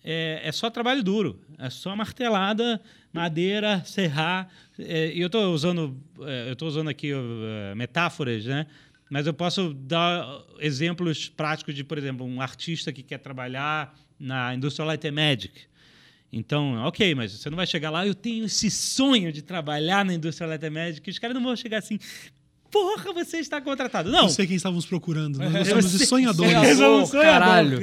é, 0.03 0.41
é 0.43 0.51
só 0.51 0.69
trabalho 0.69 1.03
duro, 1.03 1.39
é 1.57 1.69
só 1.69 1.95
martelada, 1.95 2.81
madeira, 3.13 3.83
serrar. 3.85 4.49
É, 4.77 5.11
e 5.13 5.21
eu 5.21 5.27
estou 5.27 5.53
usando, 5.53 5.97
é, 6.21 6.55
eu 6.59 6.67
usando 6.67 6.89
aqui 6.89 7.11
é, 7.11 7.75
metáforas, 7.75 8.45
né? 8.45 8.67
Mas 9.09 9.27
eu 9.27 9.33
posso 9.33 9.73
dar 9.73 10.25
exemplos 10.59 11.27
práticos 11.27 11.75
de, 11.75 11.83
por 11.83 11.97
exemplo, 11.97 12.25
um 12.25 12.39
artista 12.39 12.93
que 12.93 13.03
quer 13.03 13.17
trabalhar 13.17 13.93
na 14.17 14.55
Industrial 14.55 14.87
Light 14.87 15.05
and 15.05 15.11
Magic. 15.11 15.61
Então, 16.31 16.75
ok, 16.85 17.13
mas 17.13 17.33
você 17.33 17.49
não 17.49 17.57
vai 17.57 17.67
chegar 17.67 17.89
lá, 17.89 18.07
eu 18.07 18.15
tenho 18.15 18.45
esse 18.45 18.71
sonho 18.71 19.33
de 19.33 19.41
trabalhar 19.41 20.05
na 20.05 20.13
Industrial 20.13 20.49
Light 20.49 20.65
and 20.65 20.71
Magic, 20.71 21.09
os 21.09 21.19
caras 21.19 21.35
não 21.35 21.43
vão 21.43 21.55
chegar 21.57 21.79
assim, 21.79 21.99
porra, 22.71 23.13
você 23.13 23.37
está 23.37 23.59
contratado. 23.61 24.09
Não, 24.09 24.23
Não 24.23 24.29
sei 24.29 24.47
quem 24.47 24.55
estávamos 24.55 24.85
procurando. 24.85 25.37
Nós 25.37 25.67
eu 25.67 25.75
gostamos 25.75 25.91
de 25.91 26.05
sonhadores. 26.05 26.51
sonhador. 26.51 26.65
Eles 26.69 26.77
são 26.77 27.05
sonhador. 27.05 27.31
caralho. 27.31 27.79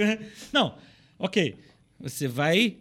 Não, 0.53 0.75
ok. 1.19 1.55
Você 2.01 2.27
vai 2.27 2.77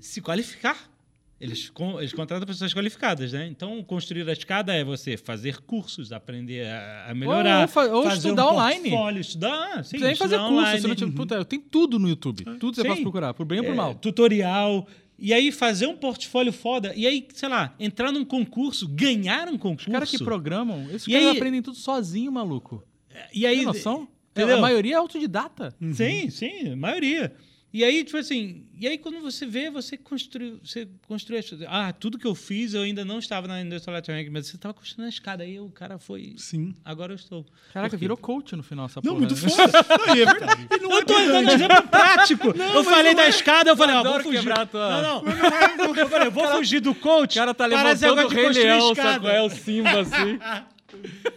se 0.00 0.20
qualificar. 0.20 0.90
Eles, 1.38 1.70
eles 1.98 2.14
contratam 2.14 2.46
pessoas 2.46 2.72
qualificadas, 2.72 3.30
né? 3.34 3.46
Então, 3.46 3.82
construir 3.84 4.26
a 4.26 4.32
escada 4.32 4.72
é 4.74 4.82
você 4.82 5.18
fazer 5.18 5.58
cursos, 5.58 6.10
aprender 6.10 6.66
a, 6.66 7.08
a 7.10 7.14
melhorar. 7.14 7.60
Ou 7.62 7.68
fa- 7.68 7.84
ou 7.88 8.02
fazer 8.04 8.16
estudar 8.28 8.46
um 8.46 8.54
online. 8.54 9.20
estudar, 9.20 9.84
sim, 9.84 9.98
Você 9.98 10.04
nem 10.06 10.16
fazer 10.16 10.36
estudar 10.36 10.48
curso, 10.48 10.52
online. 10.62 10.80
você 10.80 10.88
não, 10.88 10.94
tipo, 10.94 11.12
puta, 11.12 11.44
tem 11.44 11.60
tudo 11.60 11.98
no 11.98 12.08
YouTube. 12.08 12.42
Tudo 12.58 12.74
você 12.74 12.80
Sim. 12.80 12.88
pode 12.88 13.02
procurar, 13.02 13.34
pro 13.34 13.44
bem 13.44 13.58
ou 13.58 13.64
pro 13.64 13.74
É, 13.74 13.76
mal. 13.76 13.94
tutorial, 13.94 14.88
E 15.18 15.32
aí 15.32 15.50
fazer 15.50 15.86
um 15.86 15.96
portfólio 15.96 16.52
foda. 16.52 16.92
E 16.94 17.06
aí, 17.06 17.26
sei 17.32 17.48
lá, 17.48 17.74
entrar 17.80 18.12
num 18.12 18.24
concurso, 18.24 18.86
ganhar 18.88 19.48
um 19.48 19.56
concurso. 19.56 19.88
Os 19.88 19.92
caras 19.92 20.10
que 20.10 20.18
programam, 20.22 20.84
esses 20.90 21.08
E 21.08 21.12
caras 21.12 21.28
aí- 21.28 21.36
aprendem 21.36 21.62
tudo 21.62 21.76
sozinho, 21.76 22.30
maluco. 22.30 22.84
E 23.32 23.46
aí, 23.46 23.56
Tem 23.56 23.64
noção? 23.64 24.08
Entendeu? 24.32 24.58
A 24.58 24.60
maioria 24.60 24.94
é 24.94 24.98
autodidata. 24.98 25.74
Sim, 25.94 26.28
sim, 26.28 26.72
a 26.72 26.76
maioria. 26.76 27.34
E 27.76 27.84
aí, 27.84 28.02
tipo 28.04 28.16
assim, 28.16 28.64
e 28.80 28.88
aí 28.88 28.96
quando 28.96 29.20
você 29.20 29.44
vê, 29.44 29.68
você 29.68 29.98
construiu, 29.98 30.58
você 30.64 30.88
construiu 31.06 31.40
as 31.40 31.46
coisas. 31.50 31.66
Ah, 31.70 31.92
tudo 31.92 32.18
que 32.18 32.26
eu 32.26 32.34
fiz, 32.34 32.72
eu 32.72 32.80
ainda 32.80 33.04
não 33.04 33.18
estava 33.18 33.46
na 33.46 33.60
Industrial 33.60 33.94
Electronics, 33.96 34.32
mas 34.32 34.46
você 34.46 34.56
estava 34.56 34.72
construindo 34.72 35.04
a 35.04 35.10
escada. 35.10 35.44
Aí 35.44 35.60
o 35.60 35.68
cara 35.68 35.98
foi. 35.98 36.32
Sim. 36.38 36.74
Agora 36.82 37.12
eu 37.12 37.16
estou. 37.16 37.44
Caraca, 37.74 37.90
Por 37.90 37.96
quê? 37.98 38.00
virou 38.00 38.16
coach 38.16 38.56
no 38.56 38.62
final 38.62 38.86
essa 38.86 39.02
Não, 39.04 39.14
porra. 39.14 39.26
muito 39.26 39.34
né? 39.34 39.50
foda. 39.50 39.72
Não, 40.06 40.14
é 40.14 40.24
verdade. 40.24 40.68
Não 40.80 40.90
Eu 40.90 40.96
é 40.98 41.04
tô 41.04 41.12
dando 41.12 41.26
pedante. 41.26 41.54
exemplo 41.54 41.82
prático. 41.88 42.48
eu 42.48 42.84
falei 42.84 43.14
da 43.14 43.28
escada, 43.28 43.68
eu 43.68 43.76
falei, 43.76 43.94
ó, 43.94 44.02
vou 44.02 44.20
fugir. 44.20 44.68
tua- 44.70 45.02
Não, 45.02 45.22
não. 45.22 45.94
Eu 45.96 46.08
falei, 46.08 46.30
vou 46.30 46.48
fugir 46.56 46.80
do 46.80 46.94
coach. 46.94 47.32
O 47.32 47.40
cara 47.40 47.52
tá 47.52 47.66
levantando 47.66 48.22
o 48.24 48.28
Rei 48.28 48.48
Leão, 48.48 48.92
escada. 48.92 49.12
saco? 49.12 49.26
É 49.28 49.42
o 49.42 49.50
Simba, 49.50 50.00
assim. 50.00 50.38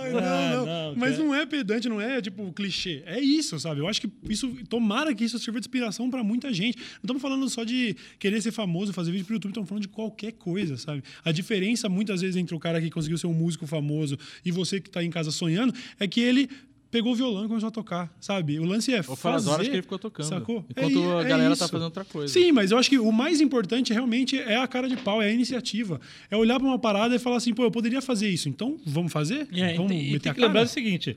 Ai, 0.00 0.12
Não, 0.12 0.66
não, 0.66 0.94
Mas 0.96 1.12
cara. 1.12 1.24
não 1.24 1.34
é 1.34 1.46
pedante, 1.46 1.88
não 1.88 2.00
é 2.00 2.20
tipo 2.20 2.52
clichê. 2.52 3.02
É 3.06 3.20
isso, 3.20 3.58
sabe? 3.58 3.80
Eu 3.80 3.88
acho 3.88 4.00
que 4.00 4.10
isso, 4.28 4.48
tomara 4.68 5.14
que 5.14 5.24
isso 5.24 5.38
sirva 5.38 5.60
de 5.60 5.66
inspiração 5.66 6.10
pra 6.10 6.22
muita 6.22 6.52
gente. 6.52 6.76
Não 6.78 7.00
estamos 7.02 7.22
falando 7.22 7.48
só 7.48 7.64
de 7.64 7.96
querer 8.18 8.40
ser 8.40 8.52
famoso, 8.52 8.92
fazer 8.92 9.10
vídeo 9.12 9.24
pro 9.26 9.34
YouTube, 9.34 9.50
estamos 9.50 9.68
falando 9.68 9.82
de 9.82 9.88
qualquer 9.88 10.32
coisa, 10.32 10.76
sabe? 10.76 11.02
A 11.24 11.32
diferença 11.32 11.88
muitas 11.88 12.20
vezes 12.20 12.36
entre 12.36 12.54
o 12.54 12.58
cara 12.58 12.80
que 12.80 12.90
conseguiu 12.90 13.18
ser 13.18 13.26
um 13.26 13.34
músico 13.34 13.66
famoso 13.66 14.18
e 14.44 14.50
você 14.50 14.80
que 14.80 14.90
tá 14.90 15.02
em 15.02 15.10
casa 15.10 15.30
sonhando 15.30 15.74
é 15.98 16.06
que 16.06 16.20
ele 16.20 16.48
pegou 16.94 17.12
o 17.12 17.16
violão 17.16 17.44
e 17.44 17.48
começou 17.48 17.68
a 17.68 17.72
tocar, 17.72 18.14
sabe? 18.20 18.56
O 18.60 18.64
lance 18.64 18.94
é 18.94 18.98
Ou 18.98 19.16
foram 19.16 19.34
as 19.36 19.42
fazer, 19.42 19.50
horas 19.54 19.66
que 19.68 19.74
ele 19.74 19.82
ficou 19.82 19.98
tocando. 19.98 20.26
Sacou? 20.28 20.64
Enquanto 20.70 20.98
É- 20.98 21.16
a 21.16 21.20
é 21.24 21.28
galera 21.28 21.48
tá 21.56 21.64
isso. 21.64 21.68
fazendo 21.68 21.84
outra 21.86 22.04
coisa. 22.04 22.32
Sim, 22.32 22.52
mas 22.52 22.70
eu 22.70 22.78
acho 22.78 22.88
que 22.88 22.98
o 23.00 23.10
mais 23.10 23.40
importante 23.40 23.92
realmente 23.92 24.38
é 24.38 24.56
a 24.56 24.66
cara 24.68 24.88
de 24.88 24.96
pau, 24.96 25.20
é 25.20 25.26
a 25.26 25.32
iniciativa. 25.32 26.00
É 26.30 26.36
olhar 26.36 26.60
pra 26.60 26.68
uma 26.68 26.78
parada 26.78 27.16
e 27.16 27.18
falar 27.18 27.38
assim, 27.38 27.52
pô, 27.52 27.64
eu 27.64 27.70
poderia 27.72 28.00
fazer 28.00 28.28
isso, 28.28 28.48
então 28.48 28.78
vamos 28.86 29.12
fazer? 29.12 29.48
É, 29.52 29.74
vamos 29.74 29.90
e, 29.90 29.94
tem- 29.94 30.00
e 30.00 30.12
meter 30.12 30.20
tem 30.20 30.30
a 30.32 30.34
que 30.36 30.40
lembrar 30.40 30.62
o 30.62 30.68
seguinte. 30.68 31.16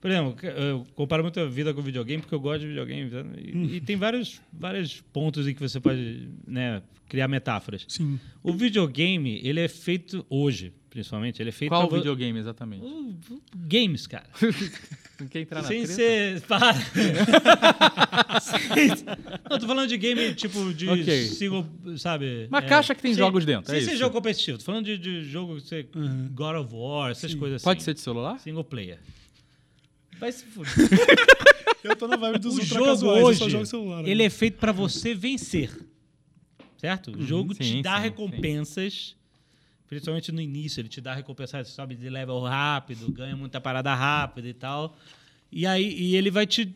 Por 0.00 0.10
exemplo, 0.10 0.34
eu 0.48 0.86
comparo 0.94 1.22
muito 1.22 1.38
a 1.40 1.44
vida 1.46 1.74
com 1.74 1.80
o 1.80 1.82
videogame 1.82 2.22
porque 2.22 2.34
eu 2.34 2.40
gosto 2.40 2.60
de 2.60 2.68
videogame. 2.68 3.10
E, 3.36 3.56
Hum. 3.56 3.68
e 3.74 3.80
tem 3.82 3.96
vários, 3.96 4.40
vários 4.52 5.02
pontos 5.12 5.46
em 5.46 5.52
que 5.52 5.60
você 5.60 5.78
pode 5.78 6.28
né, 6.46 6.80
criar 7.08 7.28
metáforas. 7.28 7.84
Sim. 7.86 8.18
O 8.42 8.52
videogame, 8.52 9.40
ele 9.44 9.60
é 9.60 9.68
feito 9.68 10.24
hoje, 10.30 10.72
principalmente, 10.98 11.40
ele 11.40 11.50
é 11.50 11.52
feito 11.52 11.70
Qual 11.70 11.86
pra 11.88 11.98
videogame, 11.98 12.38
exatamente? 12.40 12.84
Games, 13.54 14.06
cara. 14.08 14.26
Não 15.20 15.26
quer 15.28 15.40
entrar 15.40 15.62
na 15.62 15.68
Sem 15.68 15.82
treta? 15.84 15.94
ser. 15.94 16.40
Para! 16.42 16.74
Não, 19.50 19.58
tô 19.58 19.66
falando 19.66 19.88
de 19.88 19.96
game 19.96 20.34
tipo 20.34 20.72
de 20.74 20.88
Ok. 20.88 21.26
single, 21.28 21.66
sabe? 21.96 22.46
Uma 22.48 22.62
caixa 22.62 22.94
que 22.94 23.02
tem 23.02 23.12
sem- 23.14 23.18
jogos 23.22 23.44
dentro, 23.44 23.70
Sem 23.70 23.80
é 23.80 23.84
ser 23.84 23.96
jogo 23.96 24.12
competitivo. 24.14 24.58
Tô 24.58 24.64
falando 24.64 24.84
de, 24.84 24.98
de 24.98 25.24
jogo 25.24 25.56
que 25.56 25.62
você. 25.62 25.86
God 26.32 26.56
of 26.56 26.74
War, 26.74 27.10
essas 27.10 27.34
coisas 27.34 27.56
assim. 27.56 27.64
Pode 27.64 27.82
ser 27.82 27.94
de 27.94 28.00
celular? 28.00 28.38
Single 28.40 28.64
player. 28.64 28.98
Vai 30.18 30.32
se 30.32 30.44
fuder. 30.44 30.72
Eu 31.84 31.94
tô 31.94 32.08
na 32.08 32.16
vibe 32.16 32.40
dos 32.40 32.58
o 32.58 32.64
jogo 32.64 32.86
casuais, 32.86 33.18
eu 33.24 33.34
só 33.34 33.44
hoje, 33.44 33.52
jogo 33.52 33.66
celular. 33.66 34.02
né? 34.02 34.10
ele 34.10 34.24
é 34.24 34.28
feito 34.28 34.58
pra 34.58 34.72
você 34.72 35.14
vencer. 35.14 35.70
Certo? 36.76 37.12
O 37.16 37.22
jogo 37.24 37.54
te 37.54 37.64
sim, 37.64 37.82
dá 37.82 37.96
sim, 37.96 38.02
recompensas. 38.02 39.14
Principalmente 39.88 40.30
no 40.30 40.40
início, 40.40 40.80
ele 40.80 40.88
te 40.88 41.00
dá 41.00 41.14
recompensas, 41.14 41.66
você 41.68 41.72
sobe 41.74 41.94
de 41.96 42.08
level 42.10 42.40
rápido, 42.42 43.10
ganha 43.10 43.34
muita 43.36 43.60
parada 43.60 43.94
rápida 43.94 44.46
e 44.48 44.52
tal. 44.54 44.96
E 45.50 45.66
aí 45.66 45.98
e 45.98 46.14
ele 46.14 46.30
vai 46.30 46.46
te. 46.46 46.74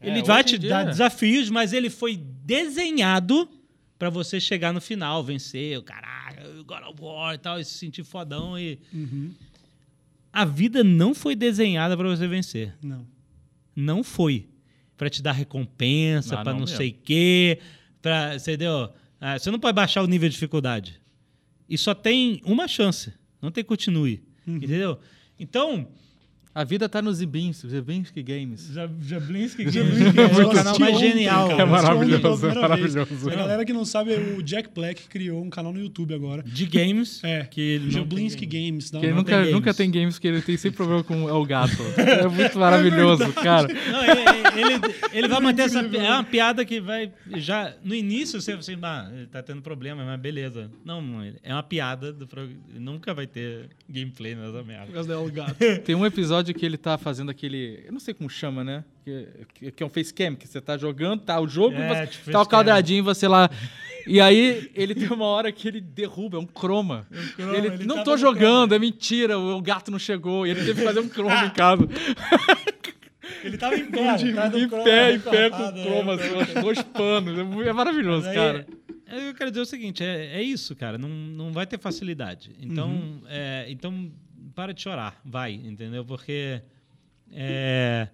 Ele 0.00 0.20
É, 0.20 0.22
vai 0.22 0.42
te 0.42 0.58
dia- 0.58 0.70
dar 0.70 0.84
desafios, 0.84 1.50
mas 1.50 1.72
ele 1.72 1.90
foi 1.90 2.16
desenhado 2.16 3.48
pra 3.98 4.08
você 4.10 4.40
chegar 4.40 4.72
no 4.72 4.80
final, 4.80 5.22
vencer, 5.22 5.78
o 5.78 5.82
caralho, 5.82 6.64
God 6.64 6.82
of 6.84 7.00
War 7.02 7.34
e 7.34 7.38
tal, 7.38 7.60
e 7.60 7.64
se 7.64 7.74
sentir 7.78 8.02
fodão. 8.04 8.58
E... 8.58 8.78
Uhum. 8.92 9.30
A 10.32 10.44
vida 10.44 10.82
não 10.82 11.14
foi 11.14 11.36
desenhada 11.36 11.96
pra 11.96 12.08
você 12.08 12.26
vencer. 12.26 12.74
Não. 12.82 13.06
Não 13.76 14.02
foi. 14.02 14.46
Pra 14.96 15.08
te 15.10 15.22
dar 15.22 15.32
recompensa, 15.32 16.34
Ah, 16.38 16.42
pra 16.42 16.52
não 16.52 16.60
não, 16.60 16.66
mesmo. 16.66 16.76
sei 16.76 16.90
o 16.90 16.94
quê. 17.04 17.58
Pra, 18.02 18.36
entendeu? 18.36 18.90
Ah, 19.20 19.38
você 19.38 19.50
não 19.50 19.58
pode 19.60 19.74
baixar 19.74 20.02
o 20.02 20.06
nível 20.06 20.28
de 20.28 20.34
dificuldade. 20.34 21.00
E 21.68 21.78
só 21.78 21.94
tem 21.94 22.40
uma 22.44 22.68
chance. 22.68 23.12
Não 23.40 23.50
tem 23.50 23.64
continue. 23.64 24.22
Uhum. 24.46 24.56
Entendeu? 24.56 24.98
Então, 25.38 25.88
A 26.54 26.62
vida 26.62 26.88
tá 26.88 27.02
nos 27.02 27.16
Zibinski, 27.16 27.68
Zibinski 27.68 28.22
Games. 28.22 28.70
Jablinski 29.00 29.68
Jablinski 29.68 30.20
é 30.20 30.44
o 30.44 30.50
canal 30.50 30.78
mais 30.78 30.98
genial. 31.00 31.50
ontem 31.50 31.56
pela 31.56 32.38
primeira 32.38 32.60
maravilhoso. 32.60 33.28
A 33.28 33.34
galera 33.34 33.64
que 33.64 33.72
não 33.72 33.84
sabe, 33.84 34.14
o 34.14 34.40
Jack 34.40 34.70
Black 34.72 35.08
criou 35.08 35.42
um 35.42 35.50
canal 35.50 35.72
no 35.72 35.80
YouTube 35.80 36.14
agora. 36.14 36.44
De 36.44 36.64
games. 36.66 37.22
É, 37.24 37.44
que 37.44 37.60
ele 37.60 37.90
Jablinski 37.90 38.46
Games. 38.46 38.88
Que 38.88 38.98
ele 38.98 39.06
não 39.06 39.24
tem 39.24 39.34
nunca, 39.34 39.36
games. 39.38 39.52
nunca 39.52 39.74
tem 39.74 39.90
games 39.90 40.18
que 40.18 40.28
ele 40.28 40.40
tem 40.42 40.56
sempre 40.56 40.76
problema 40.76 41.02
com 41.02 41.24
o 41.24 41.44
gato. 41.44 41.82
É 41.96 42.28
muito 42.28 42.56
maravilhoso, 42.56 43.32
cara. 43.32 43.66
Não, 43.66 44.04
ele, 44.04 44.20
ele, 44.60 44.94
ele 45.12 45.28
vai 45.28 45.40
manter 45.40 45.62
essa. 45.62 45.80
É 45.80 46.10
uma 46.10 46.22
piada 46.22 46.64
que 46.64 46.80
vai. 46.80 47.10
Já. 47.36 47.74
No 47.82 47.94
início 47.94 48.40
você 48.40 48.52
assim, 48.52 48.78
ah, 48.80 49.10
ele 49.12 49.26
tá 49.26 49.42
tendo 49.42 49.60
problema, 49.60 50.04
mas 50.04 50.20
beleza. 50.20 50.70
Não, 50.84 51.02
é 51.42 51.52
uma 51.52 51.64
piada 51.64 52.12
do 52.12 52.28
programa. 52.28 52.56
Nunca 52.74 53.12
vai 53.12 53.26
ter 53.26 53.70
gameplay 53.88 54.36
nessa 54.36 54.62
merda. 54.62 54.92
causa 54.92 55.08
dela, 55.08 55.22
o 55.22 55.32
gato. 55.32 55.56
Tem 55.84 55.94
um 55.94 56.06
episódio 56.06 56.43
que 56.52 56.66
ele 56.66 56.76
tá 56.76 56.98
fazendo 56.98 57.30
aquele. 57.30 57.82
Eu 57.86 57.92
não 57.92 58.00
sei 58.00 58.12
como 58.12 58.28
chama, 58.28 58.62
né? 58.64 58.84
Que, 59.54 59.70
que- 59.70 59.82
é 59.82 59.86
um 59.86 59.88
facecam, 59.88 60.34
que 60.34 60.46
você 60.48 60.60
tá 60.60 60.76
jogando, 60.76 61.20
tá 61.22 61.40
o 61.40 61.46
jogo, 61.48 61.76
É, 61.76 61.88
você, 62.06 62.06
tipo 62.18 62.30
tá 62.32 62.42
o 62.42 62.46
quadradinho, 62.46 63.04
você 63.04 63.26
lá. 63.28 63.48
E 64.06 64.20
aí, 64.20 64.70
ele 64.74 64.94
tem 64.94 65.08
uma 65.08 65.24
hora 65.24 65.50
que 65.50 65.66
ele 65.66 65.80
derruba, 65.80 66.36
é 66.36 66.40
um 66.40 66.44
croma. 66.46 67.06
croma, 67.36 67.56
ele, 67.56 67.66
ele 67.68 67.84
não 67.86 67.94
tava 67.96 68.04
tô 68.04 68.16
jogando, 68.18 68.74
é 68.74 68.78
mentira, 68.78 69.38
o, 69.38 69.62
gato 69.62 69.90
não 69.90 69.98
chegou. 69.98 70.46
E 70.46 70.50
ele 70.50 70.60
teve 70.64 70.74
que 70.80 70.86
fazer 70.86 71.00
um 71.00 71.08
croma 71.08 71.46
em 71.46 71.50
casa. 71.50 71.88
Ele 73.42 73.56
tava 73.58 73.74
em 73.76 73.86
pé, 73.90 74.08
atrás 74.08 74.54
em 74.54 74.60
do 74.60 74.68
croma, 74.68 74.84
pé, 74.84 75.14
em 75.14 75.20
pé 75.20 75.50
com 75.50 75.56
recortado, 75.56 75.82
croma, 75.82 76.14
é. 76.14 76.62
dois 76.62 76.82
panos. 76.82 77.38
É 77.64 77.68
É 77.68 77.72
maravilhoso, 77.72 78.28
Aí, 78.28 78.34
cara. 78.34 78.66
é, 79.06 79.28
Eu 79.30 79.34
quero 79.34 79.50
dizer 79.50 79.62
o 79.62 79.66
seguinte: 79.66 80.02
é, 80.04 80.36
é 80.36 80.42
isso, 80.42 80.74
cara. 80.76 80.98
Não, 80.98 81.08
não 81.08 81.52
vai 81.52 81.66
ter 81.66 81.78
facilidade. 81.78 82.52
Então, 82.60 82.88
Uhum. 82.90 83.20
é, 83.28 83.66
então, 83.68 84.10
para 84.54 84.72
de 84.72 84.82
chorar. 84.82 85.20
Vai, 85.24 85.54
entendeu? 85.54 86.04
Porque. 86.04 86.60
é, 87.32 88.08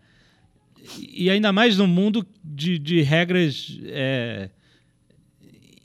e 0.98 1.28
ainda 1.30 1.52
mais 1.52 1.76
no 1.76 1.86
mundo 1.86 2.26
de, 2.42 2.78
de 2.78 3.02
regras 3.02 3.78
é, 3.84 4.50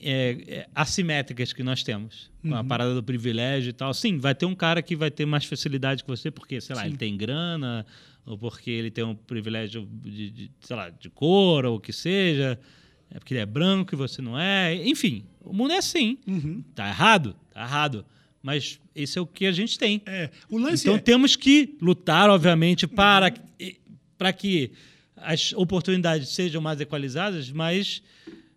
é, 0.02 0.38
é, 0.48 0.70
assimétricas 0.74 1.52
que 1.52 1.64
nós 1.64 1.84
temos. 1.84 2.30
Com 2.42 2.54
a 2.54 2.64
parada 2.64 2.94
do 2.94 3.02
privilégio 3.02 3.72
e 3.72 3.74
tal. 3.74 3.92
Sim, 3.92 4.20
vai 4.20 4.36
ter 4.36 4.46
um 4.46 4.54
cara 4.54 4.82
que 4.84 4.96
vai 4.96 5.10
ter 5.10 5.26
mais 5.26 5.46
facilidade 5.46 6.04
que 6.04 6.08
você, 6.08 6.30
porque, 6.30 6.62
sei 6.62 6.76
lá, 6.76 6.84
Sim. 6.84 6.90
ele 6.90 6.98
tem 6.98 7.18
grana, 7.18 7.84
ou 8.24 8.38
porque 8.38 8.70
ele 8.70 8.92
tem 8.92 9.04
um 9.04 9.16
privilégio 9.16 9.88
de, 10.04 10.30
de, 10.30 10.52
sei 10.62 10.76
lá, 10.76 10.90
de 10.92 11.10
cor, 11.10 11.66
ou 11.66 11.78
o 11.78 11.80
que 11.80 11.92
seja. 11.92 12.60
É 13.10 13.18
porque 13.18 13.34
ele 13.34 13.42
é 13.42 13.46
branco 13.46 13.96
e 13.96 13.98
você 13.98 14.22
não 14.22 14.40
é. 14.40 14.76
Enfim, 14.88 15.26
o 15.42 15.54
mundo 15.54 15.74
é 15.74 15.78
assim. 15.78 16.20
Uhum. 16.28 16.64
Tá 16.76 16.88
errado? 16.88 17.36
Tá 17.52 17.64
errado. 17.64 18.06
Mas 18.46 18.80
esse 18.96 19.18
é 19.18 19.22
o 19.22 19.26
que 19.26 19.48
a 19.48 19.52
gente 19.52 19.76
tem. 19.80 20.04
É, 20.06 20.30
Então 20.52 20.94
é... 20.94 21.00
temos 21.00 21.36
que 21.36 21.76
lutar, 21.82 22.30
obviamente, 22.30 22.86
para, 22.86 23.34
para 24.20 24.32
que 24.32 24.72
as 25.18 25.52
oportunidades 25.54 26.30
sejam 26.30 26.62
mais 26.62 26.80
equalizadas, 26.80 27.50
mas 27.50 28.04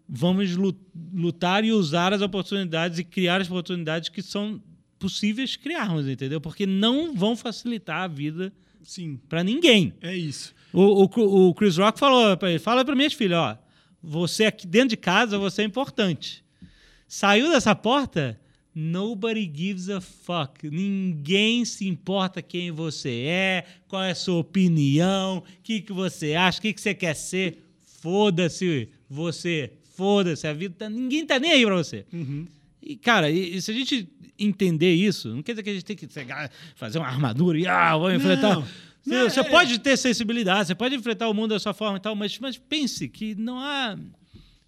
vamos 0.06 0.55
lu- 0.55 0.78
lutar 1.15 1.65
e 1.65 1.73
usar 1.73 2.12
as 2.12 2.20
oportunidades 2.20 2.98
e 2.98 3.05
criar 3.05 3.40
as 3.40 3.47
oportunidades 3.48 4.10
que 4.10 4.20
são 4.20 4.60
possíveis 4.98 5.56
criarmos, 5.56 6.06
entendeu? 6.06 6.39
Porque 6.39 6.66
não 6.66 7.15
vão 7.15 7.35
facilitar 7.35 8.02
a 8.02 8.09
vida 8.09 8.52
Sim, 8.82 9.19
para 9.27 9.43
ninguém. 9.43 9.94
é 10.02 10.15
isso. 10.15 10.55
O, 10.70 11.05
o, 11.05 11.48
o 11.48 11.55
Chris 11.55 11.78
Rock 11.78 11.98
falou 11.98 12.36
para 12.36 12.51
ele, 12.51 12.59
fala 12.59 12.85
para 12.85 12.94
minhas 12.94 13.15
filhas, 13.15 13.39
ó, 13.39 13.59
você 14.02 14.44
aqui 14.44 14.66
dentro 14.66 14.90
de 14.90 14.97
casa, 14.98 15.39
você 15.39 15.62
é 15.62 15.65
importante. 15.65 16.44
Saiu 17.06 17.48
dessa 17.48 17.74
porta, 17.74 18.39
nobody 18.74 19.50
gives 19.52 19.88
a 19.88 20.00
fuck. 20.00 20.68
Ninguém 20.70 21.64
se 21.64 21.86
importa 21.86 22.40
quem 22.42 22.70
você 22.70 23.24
é, 23.26 23.64
qual 23.88 24.02
é 24.02 24.10
a 24.12 24.14
sua 24.14 24.36
opinião, 24.38 25.38
o 25.38 25.62
que, 25.62 25.80
que 25.80 25.92
você 25.92 26.34
acha, 26.34 26.58
o 26.58 26.62
que, 26.62 26.72
que 26.72 26.80
você 26.80 26.94
quer 26.94 27.14
ser. 27.14 27.64
Foda-se 28.00 28.88
você, 29.10 29.72
foda-se, 29.96 30.46
a 30.46 30.52
vida 30.52 30.74
tá, 30.78 30.88
ninguém 30.88 31.26
tá 31.26 31.38
nem 31.38 31.50
aí 31.52 31.64
pra 31.64 31.74
você. 31.76 32.06
Uhum. 32.12 32.46
E, 32.80 32.96
cara, 32.96 33.30
e, 33.30 33.60
se 33.60 33.70
a 33.70 33.74
gente 33.74 34.08
entender 34.38 34.94
isso, 34.94 35.28
não 35.34 35.42
quer 35.42 35.52
dizer 35.52 35.62
que 35.64 35.70
a 35.70 35.74
gente 35.74 35.84
tem 35.84 35.96
que 35.96 36.08
chegar, 36.12 36.50
fazer 36.76 36.98
uma 36.98 37.08
armadura 37.08 37.58
e 37.58 37.66
ah, 37.66 37.96
vou 37.96 38.12
enfrentar. 38.12 38.54
Não. 38.54 38.62
Você, 38.62 39.10
Não, 39.10 39.30
você 39.30 39.40
é- 39.40 39.44
pode 39.44 39.78
ter 39.80 39.96
sensibilidade, 39.96 40.68
você 40.68 40.74
pode 40.74 40.94
enfrentar 40.94 41.28
o 41.28 41.34
mundo 41.34 41.50
da 41.50 41.58
sua 41.58 41.74
forma 41.74 41.96
e 41.98 42.00
tal, 42.00 42.14
mas, 42.14 42.38
mas 42.38 42.56
pense 42.56 43.08
que 43.08 43.34
não 43.34 43.58
há. 43.58 43.98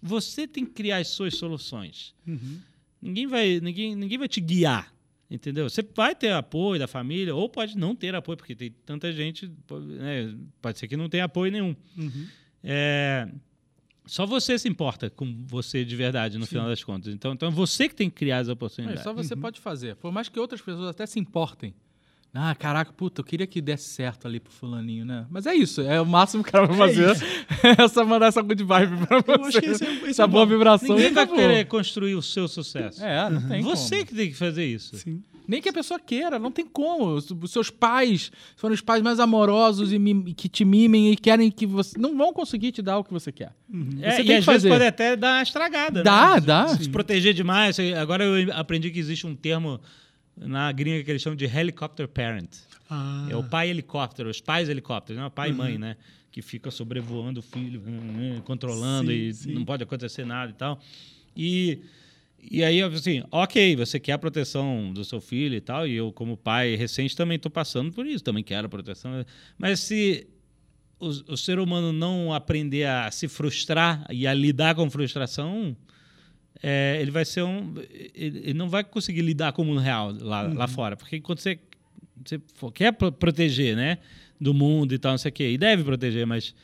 Você 0.01 0.47
tem 0.47 0.65
que 0.65 0.71
criar 0.71 0.97
as 0.97 1.09
suas 1.09 1.37
soluções. 1.37 2.13
Uhum. 2.27 2.57
Ninguém 3.01 3.27
vai, 3.27 3.59
ninguém, 3.59 3.95
ninguém 3.95 4.17
vai 4.17 4.27
te 4.27 4.39
guiar. 4.39 4.93
Entendeu? 5.29 5.69
Você 5.69 5.81
vai 5.95 6.13
ter 6.13 6.33
apoio 6.33 6.77
da 6.77 6.87
família, 6.87 7.33
ou 7.33 7.47
pode 7.47 7.77
não 7.77 7.95
ter 7.95 8.13
apoio, 8.13 8.37
porque 8.37 8.53
tem 8.53 8.69
tanta 8.85 9.13
gente, 9.13 9.49
né, 9.69 10.35
pode 10.61 10.77
ser 10.77 10.89
que 10.89 10.97
não 10.97 11.07
tenha 11.07 11.23
apoio 11.23 11.49
nenhum. 11.49 11.73
Uhum. 11.97 12.27
É, 12.61 13.29
só 14.05 14.25
você 14.25 14.59
se 14.59 14.67
importa 14.67 15.09
com 15.09 15.43
você 15.47 15.85
de 15.85 15.95
verdade, 15.95 16.37
no 16.37 16.43
Sim. 16.45 16.49
final 16.51 16.67
das 16.67 16.83
contas. 16.83 17.13
Então, 17.13 17.31
então 17.31 17.47
é 17.47 17.51
você 17.51 17.87
que 17.87 17.95
tem 17.95 18.09
que 18.09 18.15
criar 18.17 18.39
as 18.39 18.49
oportunidades. 18.49 18.99
É, 18.99 19.03
só 19.03 19.13
você 19.13 19.33
uhum. 19.33 19.39
pode 19.39 19.61
fazer. 19.61 19.95
Por 19.95 20.11
mais 20.11 20.27
que 20.27 20.37
outras 20.37 20.61
pessoas 20.61 20.89
até 20.89 21.05
se 21.05 21.17
importem. 21.17 21.73
Ah, 22.33 22.55
caraca, 22.55 22.93
puta, 22.93 23.19
eu 23.19 23.25
queria 23.25 23.45
que 23.45 23.59
desse 23.61 23.89
certo 23.89 24.25
ali 24.25 24.39
pro 24.39 24.53
fulaninho, 24.53 25.03
né? 25.03 25.25
Mas 25.29 25.45
é 25.45 25.53
isso, 25.53 25.81
é 25.81 25.99
o 25.99 26.05
máximo 26.05 26.41
que 26.43 26.49
o 26.49 26.51
cara 26.51 26.65
vai 26.65 26.89
é 26.89 26.93
fazer. 26.93 27.27
É, 27.77 27.87
só 27.87 28.03
mandar 28.03 28.27
essa 28.27 28.41
good 28.41 28.63
vibe 28.63 29.05
pra 29.05 29.19
você. 29.19 29.31
Eu 29.31 29.45
acho 29.45 29.59
que 29.59 29.65
esse 29.67 29.83
é, 29.83 29.93
esse 29.93 30.09
essa 30.09 30.23
é 30.23 30.27
boa 30.27 30.45
vibração. 30.45 30.95
Ninguém 30.95 31.11
vai 31.11 31.27
querer 31.27 31.65
construir 31.67 32.15
o 32.15 32.21
seu 32.21 32.47
sucesso. 32.47 33.03
É, 33.03 33.29
não 33.29 33.47
tem 33.47 33.61
Você 33.61 33.97
como. 33.97 34.07
que 34.07 34.15
tem 34.15 34.29
que 34.29 34.35
fazer 34.35 34.65
isso. 34.65 34.95
Sim. 34.97 35.21
Nem 35.47 35.61
que 35.61 35.69
a 35.69 35.73
pessoa 35.73 35.99
queira, 35.99 36.39
não 36.39 36.49
tem 36.49 36.65
como. 36.65 37.07
Os 37.13 37.51
seus 37.51 37.69
pais 37.69 38.31
foram 38.55 38.73
os 38.73 38.81
pais 38.81 39.01
mais 39.03 39.19
amorosos 39.19 39.91
e 39.91 39.99
que 40.33 40.47
te 40.47 40.63
mimem 40.63 41.11
e 41.11 41.17
querem 41.17 41.51
que 41.51 41.65
você. 41.67 41.99
Não 41.99 42.17
vão 42.17 42.31
conseguir 42.31 42.71
te 42.71 42.81
dar 42.81 42.97
o 42.97 43.03
que 43.03 43.11
você 43.11 43.31
quer. 43.31 43.53
Uhum. 43.71 43.99
É, 44.01 44.15
você 44.15 44.23
e 44.23 44.33
às 44.33 44.45
fazer. 44.45 44.69
vezes 44.69 44.71
pode 44.71 44.85
até 44.85 45.15
dar 45.15 45.35
uma 45.35 45.43
estragada. 45.43 46.03
Dá, 46.03 46.35
né? 46.35 46.41
dá. 46.41 46.67
Se, 46.69 46.85
se 46.85 46.89
proteger 46.89 47.33
demais. 47.33 47.77
Agora 47.99 48.23
eu 48.23 48.51
aprendi 48.53 48.89
que 48.89 48.99
existe 48.99 49.27
um 49.27 49.35
termo 49.35 49.79
na 50.35 50.71
gringa 50.71 51.03
que 51.03 51.11
eles 51.11 51.21
chamam 51.21 51.35
de 51.35 51.45
helicopter 51.45 52.07
parent. 52.07 52.49
Ah. 52.89 53.27
É 53.29 53.35
o 53.35 53.43
pai 53.43 53.69
helicóptero, 53.69 54.29
os 54.29 54.41
pais 54.41 54.69
helicópteros, 54.69 55.19
não 55.19 55.27
é 55.27 55.29
pai 55.29 55.49
uhum. 55.49 55.55
e 55.55 55.57
mãe, 55.57 55.77
né? 55.77 55.97
Que 56.31 56.41
fica 56.41 56.71
sobrevoando 56.71 57.39
o 57.39 57.43
filho, 57.43 57.81
hum, 57.85 58.37
hum, 58.37 58.41
controlando 58.41 59.11
sim, 59.11 59.17
e 59.17 59.33
sim. 59.33 59.53
não 59.53 59.65
pode 59.65 59.83
acontecer 59.83 60.25
nada 60.25 60.51
e 60.51 60.55
tal. 60.55 60.79
E 61.35 61.81
e 62.49 62.63
aí, 62.63 62.81
assim, 62.81 63.23
ok, 63.29 63.75
você 63.75 63.99
quer 63.99 64.13
a 64.13 64.17
proteção 64.17 64.91
do 64.91 65.05
seu 65.05 65.21
filho 65.21 65.55
e 65.55 65.61
tal, 65.61 65.87
e 65.87 65.93
eu, 65.93 66.11
como 66.11 66.35
pai 66.35 66.75
recente, 66.75 67.15
também 67.15 67.35
estou 67.35 67.51
passando 67.51 67.91
por 67.91 68.05
isso, 68.05 68.23
também 68.23 68.43
quero 68.43 68.65
a 68.65 68.69
proteção. 68.69 69.23
Mas 69.59 69.79
se 69.79 70.27
o, 70.99 71.33
o, 71.33 71.37
ser 71.37 71.59
humano 71.59 71.93
não 71.93 72.33
aprender 72.33 72.85
a 72.87 73.11
se 73.11 73.27
frustrar 73.27 74.05
e 74.09 74.25
a 74.25 74.33
lidar 74.33 74.73
com 74.73 74.89
frustração, 74.89 75.75
é, 76.61 76.97
ele 77.01 77.11
vai 77.11 77.25
ser 77.25 77.43
um. 77.43 77.73
Ele, 78.13 78.53
não 78.53 78.69
vai 78.69 78.83
conseguir 78.83 79.21
lidar 79.21 79.53
com 79.53 79.61
o 79.61 79.65
mundo 79.65 79.79
real 79.79 80.11
lá, 80.19 80.45
uhum. 80.45 80.53
lá 80.53 80.67
fora. 80.67 80.95
Porque 80.95 81.19
quando 81.19 81.39
você, 81.39 81.59
você 82.23 82.39
quer 82.73 82.93
proteger, 82.93 83.75
né? 83.75 83.97
Do 84.39 84.53
mundo 84.53 84.93
e 84.93 84.97
tal, 84.97 85.11
não 85.11 85.17
sei 85.17 85.29
o 85.29 85.33
quê, 85.33 85.51
e 85.51 85.57
deve 85.57 85.83
proteger, 85.83 86.25
mas, 86.25 86.55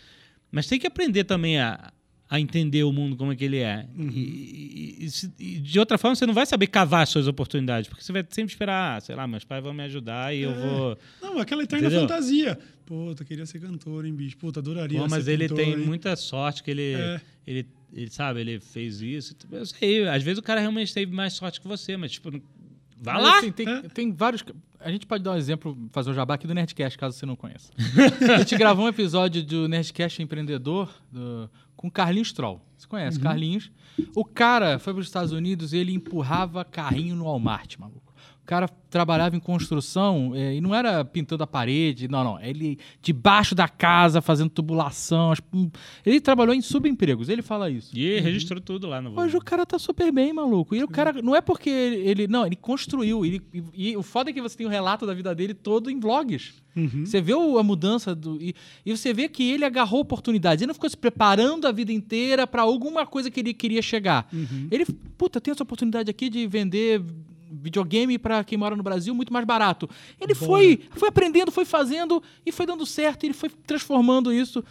mas 0.52 0.66
tem 0.66 0.80
que 0.80 0.88
aprender 0.88 1.26
também 1.26 1.60
a, 1.60 1.94
a 2.30 2.40
entender 2.40 2.84
o 2.84 2.92
mundo 2.92 3.16
como 3.16 3.32
é 3.32 3.36
que 3.36 3.46
ele 3.46 3.60
é. 3.60 3.88
Uhum. 3.98 4.10
E, 4.10 5.08
e, 5.08 5.10
e, 5.40 5.60
de 5.60 5.80
outra 5.80 5.98
forma, 5.98 6.16
você 6.16 6.26
não 6.26 6.34
vai 6.34 6.46
saber 6.46 6.68
cavar 6.68 7.08
suas 7.08 7.28
oportunidades, 7.28 7.88
porque 7.88 8.04
você 8.04 8.12
vai 8.12 8.26
sempre 8.30 8.52
esperar, 8.52 8.98
ah, 8.98 9.02
sei 9.02 9.16
lá, 9.16 9.26
meus 9.28 9.46
pais 9.46 9.64
vão 9.64 9.74
me 9.74 9.84
ajudar 9.84 10.36
e 10.36 10.44
é. 10.44 10.46
eu 10.46 10.54
vou. 10.54 10.98
Não, 11.22 11.40
aquela 11.40 11.64
eterna 11.64 11.88
Entendeu? 11.88 12.08
fantasia. 12.08 12.60
Puta, 12.86 13.24
queria 13.24 13.46
ser 13.46 13.60
cantor, 13.60 14.06
hein, 14.06 14.14
bicho? 14.14 14.38
Puta, 14.38 14.60
adoraria 14.60 15.00
Pô, 15.00 15.08
mas 15.08 15.28
ele 15.28 15.48
tem 15.48 15.72
hein? 15.72 15.78
muita 15.78 16.16
sorte 16.16 16.64
que 16.64 16.72
ele, 16.72 16.94
é. 16.94 17.22
ele, 17.46 17.68
ele, 17.94 18.10
sabe, 18.10 18.42
ele 18.42 18.60
fez 18.60 19.02
isso. 19.02 19.36
Eu 19.52 19.66
sei, 19.66 20.08
às 20.08 20.24
vezes 20.24 20.40
o 20.40 20.44
cara 20.44 20.60
realmente 20.60 20.94
teve 20.94 21.14
mais 21.14 21.34
sorte 21.34 21.62
que 21.62 21.68
você, 21.68 21.96
mas, 21.98 22.12
tipo, 22.12 22.30
vai 22.32 23.16
mas, 23.16 23.24
lá! 23.24 23.38
Assim, 23.40 23.52
tem, 23.52 23.82
tem 23.90 24.12
vários. 24.12 24.44
A 24.80 24.92
gente 24.92 25.06
pode 25.06 25.24
dar 25.24 25.32
um 25.32 25.38
exemplo, 25.38 25.78
fazer 25.92 26.12
o 26.12 26.14
jabá 26.14 26.36
aqui 26.36 26.46
do 26.46 26.54
Nerdcast, 26.54 26.98
caso 26.98 27.18
você 27.18 27.26
não 27.26 27.36
conheça. 27.36 27.72
a 28.34 28.38
gente 28.40 28.56
gravou 28.58 28.86
um 28.86 28.90
episódio 28.90 29.44
do 29.44 29.68
Nerdcast 29.68 30.22
Empreendedor, 30.22 30.94
do, 31.12 31.50
com 31.76 31.90
Carlinhos 31.90 32.32
Troll. 32.32 32.62
Você 32.78 32.88
conhece, 32.88 33.18
uhum. 33.18 33.24
Carlinhos. 33.24 33.72
O 34.16 34.24
cara 34.24 34.78
foi 34.78 34.94
para 34.94 35.02
os 35.02 35.08
Estados 35.08 35.32
Unidos 35.32 35.74
e 35.74 35.78
ele 35.78 35.92
empurrava 35.92 36.64
carrinho 36.64 37.16
no 37.16 37.24
Walmart, 37.24 37.78
maluco 37.78 38.07
cara 38.48 38.70
trabalhava 38.90 39.36
em 39.36 39.40
construção 39.40 40.32
é, 40.34 40.56
e 40.56 40.62
não 40.62 40.74
era 40.74 41.04
pintando 41.04 41.44
a 41.44 41.48
parede, 41.48 42.08
não, 42.08 42.24
não. 42.24 42.42
Ele 42.42 42.80
debaixo 43.02 43.54
da 43.54 43.68
casa 43.68 44.22
fazendo 44.22 44.50
tubulação. 44.50 45.34
Hum, 45.54 45.70
ele 46.06 46.22
trabalhou 46.22 46.56
em 46.56 46.62
subempregos, 46.62 47.28
ele 47.28 47.42
fala 47.42 47.70
isso. 47.70 47.92
E 47.94 48.16
uhum. 48.16 48.24
registrou 48.24 48.62
tudo 48.62 48.88
lá 48.88 49.02
no 49.02 49.20
Hoje 49.20 49.36
o 49.36 49.42
cara 49.42 49.66
tá 49.66 49.78
super 49.78 50.12
bem, 50.14 50.32
maluco. 50.32 50.74
E 50.74 50.82
o 50.82 50.88
cara, 50.88 51.22
não 51.22 51.36
é 51.36 51.42
porque 51.42 51.70
ele. 51.70 52.26
Não, 52.26 52.46
ele 52.46 52.56
construiu. 52.56 53.26
Ele, 53.26 53.42
e, 53.54 53.90
e, 53.90 53.98
o 53.98 54.02
foda 54.02 54.30
é 54.30 54.34
que 54.34 54.42
você 54.42 54.56
tem 54.56 54.66
o 54.66 54.70
relato 54.70 55.06
da 55.06 55.14
vida 55.14 55.36
dele 55.36 55.54
todo 55.54 55.92
em 55.92 56.00
vlogs. 56.00 56.54
Uhum. 56.74 57.06
Você 57.06 57.20
vê 57.20 57.34
a 57.34 57.64
mudança 57.64 58.16
do. 58.16 58.42
E, 58.42 58.56
e, 58.86 58.96
você 58.96 59.14
vê 59.14 59.28
que 59.28 59.44
ele 59.44 59.66
agarrou 59.66 60.00
oportunidades. 60.00 60.62
Ele 60.62 60.68
não 60.68 60.74
ficou 60.74 60.90
se 60.90 60.96
preparando 60.96 61.68
a 61.68 61.72
vida 61.74 61.92
inteira 61.92 62.48
para 62.48 62.62
alguma 62.62 63.06
coisa 63.06 63.30
que 63.30 63.42
ele 63.42 63.54
queria 63.54 63.82
chegar. 63.82 64.26
Uhum. 64.32 64.70
Ele, 64.72 64.86
puta, 65.18 65.42
tem 65.42 65.52
essa 65.52 65.64
oportunidade 65.64 66.10
aqui 66.10 66.30
de 66.30 66.48
vender 66.48 67.04
videogame 67.52 68.18
para 68.18 68.44
quem 68.44 68.58
mora 68.58 68.76
no 68.76 68.84
Brasil 68.84 69.14
muito 69.14 69.32
mais 69.32 69.46
barato. 69.46 69.90
Ele 70.20 70.36
foi, 70.36 70.82
foi 70.92 71.10
aprendendo, 71.10 71.52
foi 71.52 71.66
fazendo 71.66 72.22
e 72.46 72.52
foi 72.52 72.66
dando 72.66 72.86
certo, 72.86 73.26
ele 73.26 73.34
foi 73.34 73.50
transformando 73.50 74.32
isso. 74.32 74.64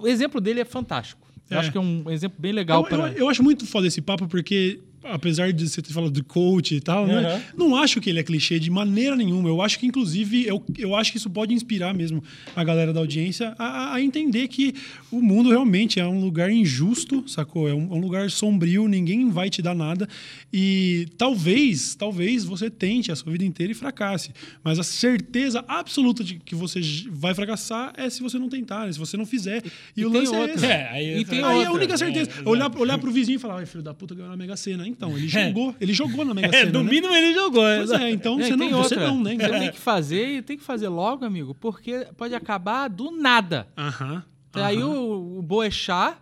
O 0.00 0.08
exemplo 0.08 0.40
dele 0.40 0.60
é 0.60 0.64
fantástico. 0.64 1.26
Eu 1.50 1.56
é. 1.56 1.60
acho 1.60 1.70
que 1.70 1.78
é 1.78 1.80
um 1.80 2.10
exemplo 2.10 2.38
bem 2.40 2.52
legal 2.52 2.84
para. 2.84 3.12
Eu, 3.12 3.18
eu, 3.18 3.28
acho 3.28 3.42
muito 3.42 3.66
foda 3.66 3.86
esse 3.86 4.00
papo 4.02 4.26
porque 4.26 4.80
apesar 5.12 5.52
de 5.52 5.68
você 5.68 5.80
ter 5.82 5.92
falado 5.92 6.12
de 6.12 6.22
coach 6.22 6.74
e 6.74 6.80
tal, 6.80 7.04
uhum. 7.04 7.20
né? 7.20 7.42
Não 7.56 7.76
acho 7.76 8.00
que 8.00 8.10
ele 8.10 8.20
é 8.20 8.22
clichê 8.22 8.58
de 8.58 8.70
maneira 8.70 9.16
nenhuma. 9.16 9.48
Eu 9.48 9.62
acho 9.62 9.78
que, 9.78 9.86
inclusive, 9.86 10.46
eu, 10.46 10.62
eu 10.78 10.94
acho 10.94 11.10
que 11.12 11.18
isso 11.18 11.30
pode 11.30 11.54
inspirar 11.54 11.94
mesmo 11.94 12.22
a 12.54 12.64
galera 12.64 12.92
da 12.92 13.00
audiência 13.00 13.54
a, 13.58 13.94
a 13.94 14.02
entender 14.02 14.48
que 14.48 14.74
o 15.10 15.20
mundo 15.20 15.50
realmente 15.50 16.00
é 16.00 16.06
um 16.06 16.20
lugar 16.20 16.50
injusto, 16.50 17.24
sacou? 17.28 17.68
É 17.68 17.74
um, 17.74 17.92
um, 17.92 18.00
lugar 18.00 18.30
sombrio, 18.30 18.88
ninguém 18.88 19.28
vai 19.30 19.50
te 19.50 19.62
dar 19.62 19.74
nada. 19.74 20.08
E 20.52 21.06
talvez, 21.16 21.94
talvez 21.94 22.44
você 22.44 22.70
tente 22.70 23.10
a 23.12 23.16
sua 23.16 23.32
vida 23.32 23.44
inteira 23.44 23.72
e 23.72 23.74
fracasse. 23.74 24.30
Mas 24.62 24.78
a 24.78 24.82
certeza 24.82 25.64
absoluta 25.66 26.22
de 26.22 26.36
que 26.36 26.54
você 26.54 26.80
vai 27.10 27.34
fracassar 27.34 27.92
é 27.96 28.08
se 28.10 28.22
você 28.22 28.38
não 28.38 28.48
tentar, 28.48 28.86
né? 28.86 28.92
se 28.92 28.98
você 28.98 29.16
não 29.16 29.26
fizer. 29.26 29.62
E, 29.96 30.00
e 30.00 30.04
o 30.04 30.08
lance 30.08 30.34
é 30.34 30.38
outra. 30.38 30.52
é 30.52 30.54
esse. 30.54 30.66
É, 30.66 30.88
aí, 30.90 31.20
e 31.20 31.24
tem 31.24 31.42
aí 31.42 31.56
outra. 31.56 31.68
a 31.68 31.72
única 31.72 31.96
certeza. 31.96 32.30
É, 32.44 32.48
olhar, 32.48 32.76
olhar 32.76 32.98
pro 32.98 33.10
vizinho 33.10 33.36
e 33.36 33.38
falar, 33.38 33.58
ai, 33.58 33.66
filho 33.66 33.82
da 33.82 33.94
puta, 33.94 34.14
ganhou 34.14 34.30
na 34.30 34.36
Mega 34.36 34.56
Sena. 34.56 34.86
Então, 34.96 35.10
ele 35.16 35.26
é. 35.26 35.28
jogou. 35.28 35.74
Ele 35.78 35.92
jogou 35.92 36.24
na 36.24 36.32
Mega 36.32 36.48
é, 36.48 36.60
Sena. 36.60 36.70
É, 36.70 36.72
no 36.72 36.82
né? 36.82 36.90
mínimo 36.90 37.14
ele 37.14 37.34
jogou. 37.34 37.62
Pois 37.62 37.90
é, 37.90 38.10
então 38.10 38.38
você, 38.38 38.56
não, 38.56 38.70
você 38.70 38.96
não, 38.96 39.22
né? 39.22 39.36
Você 39.36 39.58
tem 39.58 39.70
que 39.70 39.78
fazer 39.78 40.38
e 40.38 40.42
tem 40.42 40.56
que 40.56 40.64
fazer 40.64 40.88
logo, 40.88 41.24
amigo, 41.24 41.54
porque 41.54 42.06
pode 42.16 42.34
acabar 42.34 42.88
do 42.88 43.10
nada. 43.10 43.68
Aham. 43.76 44.14
Uh 44.14 44.16
-huh. 44.16 44.22
Aí 44.54 44.82
o, 44.82 45.38
o 45.38 45.42
Boechat, 45.42 46.16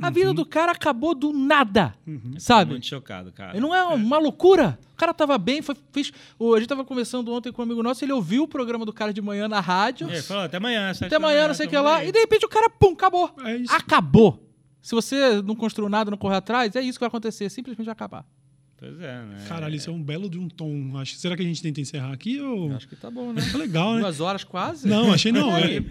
a 0.00 0.06
uhum. 0.06 0.12
vida 0.12 0.34
do 0.34 0.44
cara 0.44 0.72
acabou 0.72 1.14
do 1.14 1.32
nada, 1.32 1.94
uhum. 2.06 2.34
sabe? 2.38 2.70
muito 2.70 2.86
chocado, 2.86 3.32
cara. 3.32 3.58
Não 3.58 3.74
é 3.74 3.82
uma 3.82 4.16
é. 4.16 4.20
loucura? 4.20 4.78
O 4.92 4.96
cara 4.96 5.12
tava 5.12 5.36
bem, 5.38 5.62
foi, 5.62 5.76
fez. 5.92 6.12
A 6.40 6.58
gente 6.58 6.68
tava 6.68 6.84
conversando 6.84 7.30
ontem 7.32 7.52
com 7.52 7.62
um 7.62 7.64
amigo 7.64 7.82
nosso, 7.82 8.04
ele 8.04 8.12
ouviu 8.12 8.44
o 8.44 8.48
programa 8.48 8.84
do 8.84 8.92
cara 8.92 9.12
de 9.12 9.20
manhã 9.20 9.48
na 9.48 9.60
rádio. 9.60 10.10
É, 10.10 10.22
falou, 10.22 10.44
até 10.44 10.56
amanhã, 10.56 10.90
Até 10.90 11.16
amanhã, 11.16 11.48
não 11.48 11.54
sei 11.54 11.66
o 11.66 11.68
que 11.68 11.76
lá. 11.76 12.04
E 12.04 12.12
de 12.12 12.18
repente 12.18 12.46
o 12.46 12.48
cara, 12.48 12.70
pum, 12.70 12.92
acabou. 12.92 13.34
É 13.44 13.74
acabou. 13.74 14.45
Se 14.86 14.94
você 14.94 15.42
não 15.42 15.56
construiu 15.56 15.88
nada, 15.88 16.12
não 16.12 16.16
correu 16.16 16.36
atrás, 16.36 16.76
é 16.76 16.80
isso 16.80 16.96
que 16.96 17.00
vai 17.00 17.08
acontecer, 17.08 17.50
simplesmente 17.50 17.86
vai 17.86 17.92
acabar. 17.92 18.24
Pois 18.76 19.00
é, 19.00 19.24
né? 19.24 19.44
Caralho, 19.48 19.74
isso 19.74 19.90
é 19.90 19.92
um 19.92 20.00
belo 20.00 20.30
de 20.30 20.38
um 20.38 20.48
tom. 20.48 20.96
Acho, 20.96 21.16
será 21.16 21.36
que 21.36 21.42
a 21.42 21.44
gente 21.44 21.60
tenta 21.60 21.80
encerrar 21.80 22.12
aqui? 22.12 22.40
Ou... 22.40 22.70
Acho 22.72 22.86
que 22.86 22.94
tá 22.94 23.10
bom, 23.10 23.32
né? 23.32 23.42
Tá 23.50 23.58
legal, 23.58 23.94
né? 23.94 24.00
Duas 24.02 24.20
horas 24.20 24.44
quase? 24.44 24.86
Não, 24.86 25.12
achei 25.12 25.32
não. 25.32 25.56
É, 25.58 25.82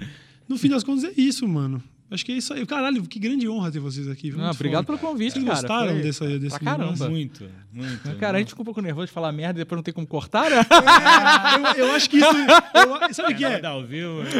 no 0.47 0.57
fim 0.57 0.69
das 0.69 0.81
contas 0.81 1.03
é 1.03 1.11
isso, 1.19 1.45
mano. 1.45 1.83
Acho 2.09 2.25
que 2.25 2.31
é 2.31 2.37
isso 2.37 2.53
aí. 2.53 2.65
Caralho, 2.65 3.03
que 3.03 3.19
grande 3.19 3.49
honra 3.49 3.69
ter 3.69 3.79
vocês 3.79 4.07
aqui. 4.07 4.31
Não, 4.31 4.49
obrigado 4.49 4.85
pelo 4.85 4.97
convite, 4.97 5.33
Vocês 5.33 5.43
cara. 5.43 5.59
gostaram 5.59 5.91
Foi... 5.91 6.01
desse, 6.01 6.39
desse 6.39 6.59
caramba. 6.61 7.09
Muito, 7.09 7.43
muito. 7.75 8.15
Cara, 8.17 8.37
a 8.37 8.39
gente 8.39 8.49
ficou 8.49 8.63
um 8.63 8.65
pouco 8.65 8.81
nervoso 8.81 9.07
de 9.07 9.13
falar 9.13 9.31
merda 9.31 9.59
e 9.59 9.63
depois 9.63 9.77
não 9.77 9.83
tem 9.83 9.93
como 9.93 10.07
cortar, 10.07 10.49
né? 10.49 10.57
É, 10.57 11.79
eu, 11.81 11.87
eu, 11.87 11.95
acho 11.95 12.09
que 12.09 12.17
isso... 12.17 12.27
Eu, 12.27 13.13
sabe 13.13 13.33
o 13.33 13.37
que 13.37 13.43
é? 13.43 13.61
Né? 13.61 13.69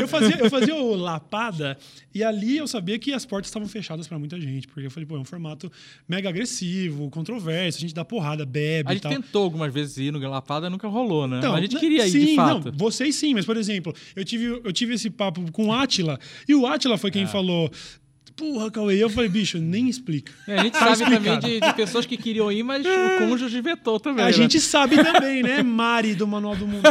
Eu 0.01 0.07
fazia, 0.07 0.37
eu 0.39 0.49
fazia 0.49 0.75
o 0.75 0.95
Lapada 0.95 1.77
e 2.13 2.23
ali 2.23 2.57
eu 2.57 2.67
sabia 2.67 2.97
que 2.97 3.11
as 3.11 3.25
portas 3.25 3.49
estavam 3.49 3.67
fechadas 3.67 4.07
para 4.07 4.17
muita 4.17 4.39
gente. 4.39 4.67
Porque 4.67 4.85
eu 4.87 4.91
falei, 4.91 5.05
pô, 5.05 5.17
é 5.17 5.19
um 5.19 5.25
formato 5.25 5.71
mega 6.07 6.29
agressivo, 6.29 7.09
controverso, 7.09 7.77
a 7.77 7.81
gente 7.81 7.93
dá 7.93 8.05
porrada, 8.05 8.45
bebe 8.45 8.89
A 8.89 8.93
gente 8.93 9.07
tentou 9.07 9.43
algumas 9.43 9.73
vezes 9.73 9.97
ir 9.97 10.11
no 10.11 10.19
Lapada, 10.19 10.69
nunca 10.69 10.87
rolou, 10.87 11.27
né? 11.27 11.39
Então, 11.39 11.51
mas 11.51 11.59
a 11.59 11.61
gente 11.63 11.77
queria 11.77 12.07
ir, 12.07 12.11
sim, 12.11 12.25
de 12.25 12.35
fato. 12.35 12.71
Não, 12.71 12.77
vocês 12.77 13.15
sim, 13.15 13.33
mas, 13.33 13.45
por 13.45 13.57
exemplo, 13.57 13.93
eu 14.15 14.23
tive, 14.23 14.61
eu 14.63 14.71
tive 14.71 14.93
esse 14.93 15.09
papo 15.09 15.51
com 15.51 15.67
o 15.67 15.73
Atila 15.73 16.19
e 16.47 16.55
o 16.55 16.65
Atila 16.65 16.97
foi 16.97 17.11
quem 17.11 17.23
é. 17.23 17.27
falou 17.27 17.69
porra, 18.35 18.69
Cauê. 18.69 19.01
Eu 19.01 19.09
falei, 19.09 19.29
bicho, 19.29 19.57
nem 19.57 19.87
explica. 19.89 20.31
É, 20.47 20.59
a 20.59 20.63
gente 20.63 20.73
tá 20.73 20.95
sabe 20.95 21.15
também 21.15 21.39
de, 21.39 21.59
de, 21.59 21.73
pessoas 21.73 22.05
que 22.05 22.17
queriam 22.17 22.51
ir, 22.51 22.63
mas 22.63 22.85
é. 22.85 23.15
o 23.15 23.19
cônjuge 23.19 23.61
vetou 23.61 23.99
também. 23.99 24.23
A 24.23 24.27
né? 24.27 24.33
gente 24.33 24.59
sabe 24.59 24.97
também, 25.01 25.41
né? 25.41 25.63
Mari 25.63 26.15
do 26.15 26.27
Manual 26.27 26.55
do 26.55 26.67
Mundo. 26.67 26.83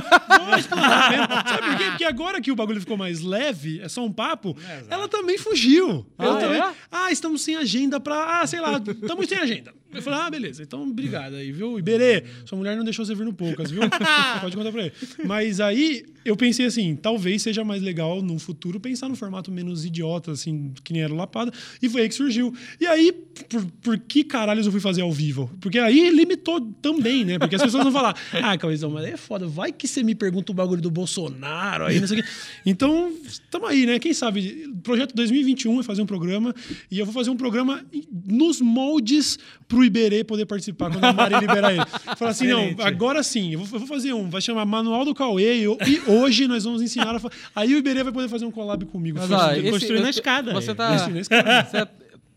Explorar 0.59 1.11
mesmo. 1.11 1.27
Sabe 1.27 1.69
por 1.69 1.77
quê? 1.77 1.85
Porque 1.91 2.05
agora 2.05 2.41
que 2.41 2.51
o 2.51 2.57
bagulho 2.57 2.81
ficou 2.81 2.97
mais 2.97 3.21
leve, 3.21 3.81
é 3.81 3.89
só 3.89 4.05
um 4.05 4.13
papo, 4.13 4.57
é, 4.67 4.85
ela 4.91 5.09
também 5.09 5.39
fugiu. 5.39 6.07
Ah, 6.19 6.25
ela 6.25 6.41
também, 6.41 6.61
é? 6.61 6.73
ah, 6.91 7.13
estamos 7.13 7.43
sem 7.43 7.57
agenda 7.57 8.01
pra. 8.01 8.41
Ah, 8.41 8.47
sei 8.47 8.61
lá, 8.61 8.81
estamos 9.03 9.29
sem 9.29 9.39
agenda. 9.39 9.75
Eu 9.95 10.03
falei, 10.03 10.19
ah, 10.21 10.31
beleza, 10.31 10.63
então 10.63 10.83
obrigado 10.83 11.35
aí, 11.37 11.53
viu? 11.53 11.79
Iberê, 11.79 12.25
sua 12.45 12.59
mulher 12.59 12.77
não 12.77 12.85
deixou 12.85 13.05
você 13.05 13.15
vir 13.15 13.25
no 13.25 13.33
Poucas, 13.33 13.71
viu? 13.71 13.83
Pode 14.41 14.57
contar 14.57 14.73
pra 14.73 14.83
ele. 14.83 14.93
Mas 15.25 15.61
aí 15.61 16.05
eu 16.25 16.37
pensei 16.37 16.65
assim, 16.65 16.97
talvez 16.97 17.43
seja 17.43 17.63
mais 17.63 17.83
legal 17.83 18.23
no 18.23 18.39
futuro 18.39 18.81
pensar 18.81 19.09
no 19.09 19.15
formato 19.15 19.53
menos 19.53 19.85
idiota, 19.85 20.33
assim, 20.33 20.73
que 20.83 20.93
nem 20.93 21.03
era 21.03 21.13
o 21.13 21.17
lapada, 21.17 21.53
e 21.83 21.89
foi 21.89 22.03
aí 22.03 22.09
que 22.09 22.15
surgiu. 22.15 22.55
E 22.81 22.87
aí, 22.87 23.13
por, 23.49 23.65
por 23.83 23.99
que 23.99 24.25
caralhos 24.25 24.65
eu 24.65 24.73
fui 24.73 24.81
fazer 24.81 25.03
ao 25.03 25.13
vivo? 25.13 25.51
Porque 25.61 25.79
aí 25.79 26.09
limitou 26.11 26.61
também, 26.81 27.25
né? 27.25 27.39
Porque 27.39 27.57
as 27.57 27.63
pessoas 27.63 27.83
vão 27.83 27.93
falar, 27.93 28.17
ah, 28.33 28.57
Cauizão, 28.57 28.91
mas 28.91 29.05
é 29.05 29.17
foda, 29.17 29.47
vai 29.47 29.71
que 29.71 29.87
você 29.87 30.03
me 30.03 30.15
pergunta 30.15 30.51
o 30.51 30.55
bagulho 30.55 30.81
do 30.81 30.91
Bolsonaro 30.91 31.85
aí, 31.85 32.01
não 32.01 32.09
sei 32.09 32.21
o 32.21 32.23
quê. 32.23 32.29
Então, 32.65 33.13
estamos 33.27 33.69
aí, 33.69 33.85
né? 33.85 33.99
Quem 33.99 34.15
sabe, 34.15 34.73
projeto 34.83 35.15
2021 35.15 35.81
é 35.81 35.83
fazer 35.83 36.01
um 36.01 36.07
programa, 36.07 36.55
e 36.91 36.99
eu 36.99 37.05
vou 37.05 37.13
fazer 37.13 37.29
um 37.29 37.37
programa 37.37 37.85
nos 38.27 38.63
moldes 38.63 39.39
pro 39.69 39.84
Iberê 39.85 40.25
poder 40.25 40.47
participar 40.47 40.91
quando 40.91 41.05
a 41.05 41.13
Mari 41.13 41.39
liberar 41.41 41.73
ele. 41.73 41.85
Falar 42.17 42.31
assim, 42.31 42.47
não, 42.49 42.75
agora 42.85 43.23
sim, 43.23 43.53
eu 43.53 43.61
vou, 43.61 43.69
eu 43.75 43.79
vou 43.81 43.89
fazer 43.89 44.13
um, 44.13 44.29
vai 44.31 44.41
chamar 44.41 44.65
Manual 44.65 45.05
do 45.05 45.15
Cauê, 45.15 45.59
e, 45.59 45.65
e 45.65 46.01
hoje 46.11 46.47
nós 46.49 46.65
vamos 46.65 46.83
ensinar 46.83 47.15
a 47.15 47.19
fa- 47.19 47.31
Aí 47.55 47.75
o 47.75 47.79
Iberê 47.79 48.03
vai 48.03 48.13
poder 48.13 48.29
fazer 48.29 48.45
um 48.45 48.51
collab 48.51 48.85
comigo. 48.87 49.19
Mas, 49.19 49.29
Foi 49.29 49.37
ó, 49.37 49.53
esse- 49.53 49.71
construindo 49.71 49.97
eu 50.03 50.03
a 50.03 50.05
tô- 50.05 50.11
escada, 50.11 50.53
Você 50.55 50.75
tá, 50.75 50.97
escada. 51.19 51.65
você, 51.71 51.89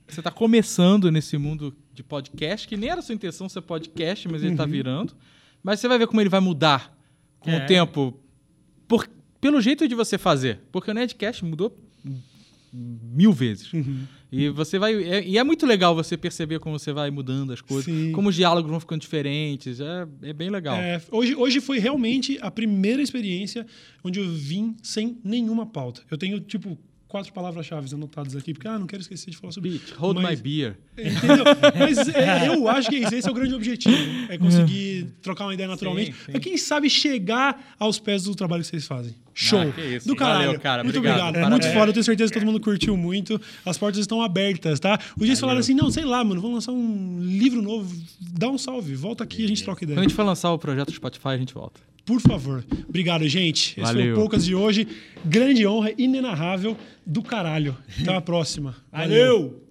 você 0.07 0.21
tá 0.21 0.31
começando 0.31 1.11
nesse 1.11 1.37
mundo 1.37 1.75
de 1.93 2.03
podcast, 2.03 2.67
que 2.67 2.77
nem 2.77 2.89
era 2.89 3.01
sua 3.01 3.15
intenção 3.15 3.47
ser 3.49 3.61
podcast, 3.61 4.27
mas 4.27 4.43
ele 4.43 4.55
tá 4.55 4.65
virando. 4.65 5.13
Mas 5.63 5.79
você 5.79 5.87
vai 5.87 5.97
ver 5.97 6.07
como 6.07 6.21
ele 6.21 6.29
vai 6.29 6.39
mudar 6.39 6.95
com 7.39 7.51
É. 7.51 7.63
o 7.63 7.65
tempo. 7.67 8.17
Por, 8.87 9.07
pelo 9.41 9.59
jeito 9.59 9.87
de 9.87 9.95
você 9.95 10.17
fazer. 10.17 10.59
Porque 10.71 10.89
o 10.89 10.93
Nerdcast 10.93 11.43
mudou 11.43 11.77
mil 12.77 13.33
vezes. 13.33 13.71
E 14.31 14.49
você 14.49 14.77
vai. 14.77 14.93
é- 15.03 15.25
e 15.25 15.37
é 15.37 15.43
muito 15.43 15.65
legal 15.65 15.95
você 15.95 16.15
perceber 16.17 16.59
como 16.59 16.77
você 16.77 16.91
vai 16.93 17.09
mudando 17.09 17.51
as 17.53 17.61
coisas, 17.61 17.85
Sim. 17.85 18.11
como 18.11 18.29
os 18.29 18.35
diálogos 18.35 18.69
vão 18.69 18.79
ficando 18.79 19.01
diferentes. 19.01 19.79
É, 19.79 20.07
é 20.23 20.33
bem 20.33 20.49
legal. 20.49 20.75
É, 20.77 21.01
hoje, 21.11 21.35
hoje 21.35 21.59
foi 21.61 21.79
realmente 21.79 22.37
a 22.41 22.51
primeira 22.51 23.01
experiência 23.01 23.65
onde 24.03 24.19
eu 24.19 24.29
vim 24.29 24.75
sem 24.83 25.17
nenhuma 25.23 25.65
pauta. 25.65 26.01
Eu 26.11 26.17
tenho, 26.17 26.39
tipo, 26.41 26.77
quatro 27.07 27.31
palavras-chave 27.31 27.93
anotadas 27.95 28.35
aqui, 28.35 28.53
porque, 28.53 28.67
ah, 28.67 28.77
não 28.77 28.85
quero 28.85 29.01
esquecer 29.01 29.31
de 29.31 29.37
falar 29.37 29.53
sobre 29.53 29.69
Beat, 29.69 29.91
hold 29.97 30.17
Mas- 30.21 30.37
my 30.39 30.43
beer. 30.43 30.77
Entendeu? 30.97 31.45
Mas 31.79 31.97
é, 32.09 32.49
eu 32.49 32.67
acho 32.67 32.89
que 32.89 32.97
esse 32.97 33.27
é 33.27 33.31
o 33.31 33.33
grande 33.33 33.53
objetivo. 33.55 33.95
É 34.29 34.37
conseguir 34.37 35.07
trocar 35.21 35.45
uma 35.45 35.53
ideia 35.53 35.69
naturalmente. 35.69 36.11
Sim, 36.25 36.33
sim. 36.33 36.39
Quem 36.39 36.57
sabe 36.57 36.89
chegar 36.89 37.75
aos 37.79 37.97
pés 37.97 38.23
do 38.23 38.35
trabalho 38.35 38.61
que 38.61 38.67
vocês 38.67 38.85
fazem. 38.85 39.15
Show. 39.39 39.61
Ah, 39.61 39.71
que 39.71 39.81
isso. 39.81 40.07
Do 40.07 40.15
caralho. 40.15 40.45
Valeu, 40.47 40.59
cara. 40.59 40.83
Muito 40.83 40.97
Obrigado. 40.97 41.19
obrigado. 41.19 41.43
Parabéns. 41.43 41.63
Muito 41.65 41.77
foda. 41.79 41.89
Eu 41.89 41.93
tenho 41.93 42.03
certeza 42.03 42.33
que 42.33 42.39
todo 42.39 42.47
mundo 42.47 42.59
curtiu 42.59 42.97
muito. 42.97 43.39
As 43.63 43.77
portas 43.77 43.99
estão 44.01 44.19
abertas, 44.19 44.79
tá? 44.79 44.99
O 45.15 45.23
dia 45.23 45.37
falaram 45.37 45.59
assim: 45.59 45.75
não, 45.75 45.91
sei 45.91 46.05
lá, 46.05 46.23
mano, 46.23 46.41
vamos 46.41 46.55
lançar 46.55 46.71
um 46.71 47.19
livro 47.21 47.61
novo. 47.61 47.95
Dá 48.19 48.49
um 48.49 48.57
salve. 48.57 48.95
Volta 48.95 49.23
aqui 49.23 49.43
e 49.43 49.45
a 49.45 49.47
gente 49.47 49.63
troca 49.63 49.83
ideia. 49.83 49.95
Quando 49.95 50.05
a 50.05 50.07
gente 50.07 50.15
for 50.15 50.23
lançar 50.25 50.51
o 50.51 50.57
projeto 50.57 50.91
Spotify, 50.91 51.29
a 51.29 51.37
gente 51.37 51.53
volta. 51.53 51.79
Por 52.03 52.19
favor. 52.19 52.65
Obrigado, 52.89 53.27
gente. 53.27 53.71
Esse 53.71 53.73
foi 53.75 53.83
Valeu. 53.83 54.13
o 54.13 54.17
Poucas 54.17 54.43
de 54.43 54.55
hoje. 54.55 54.87
Grande 55.23 55.67
honra, 55.67 55.91
inenarrável 55.99 56.75
do 57.05 57.21
caralho. 57.21 57.77
Até 58.01 58.15
a 58.15 58.21
próxima. 58.21 58.75
Valeu! 58.91 59.66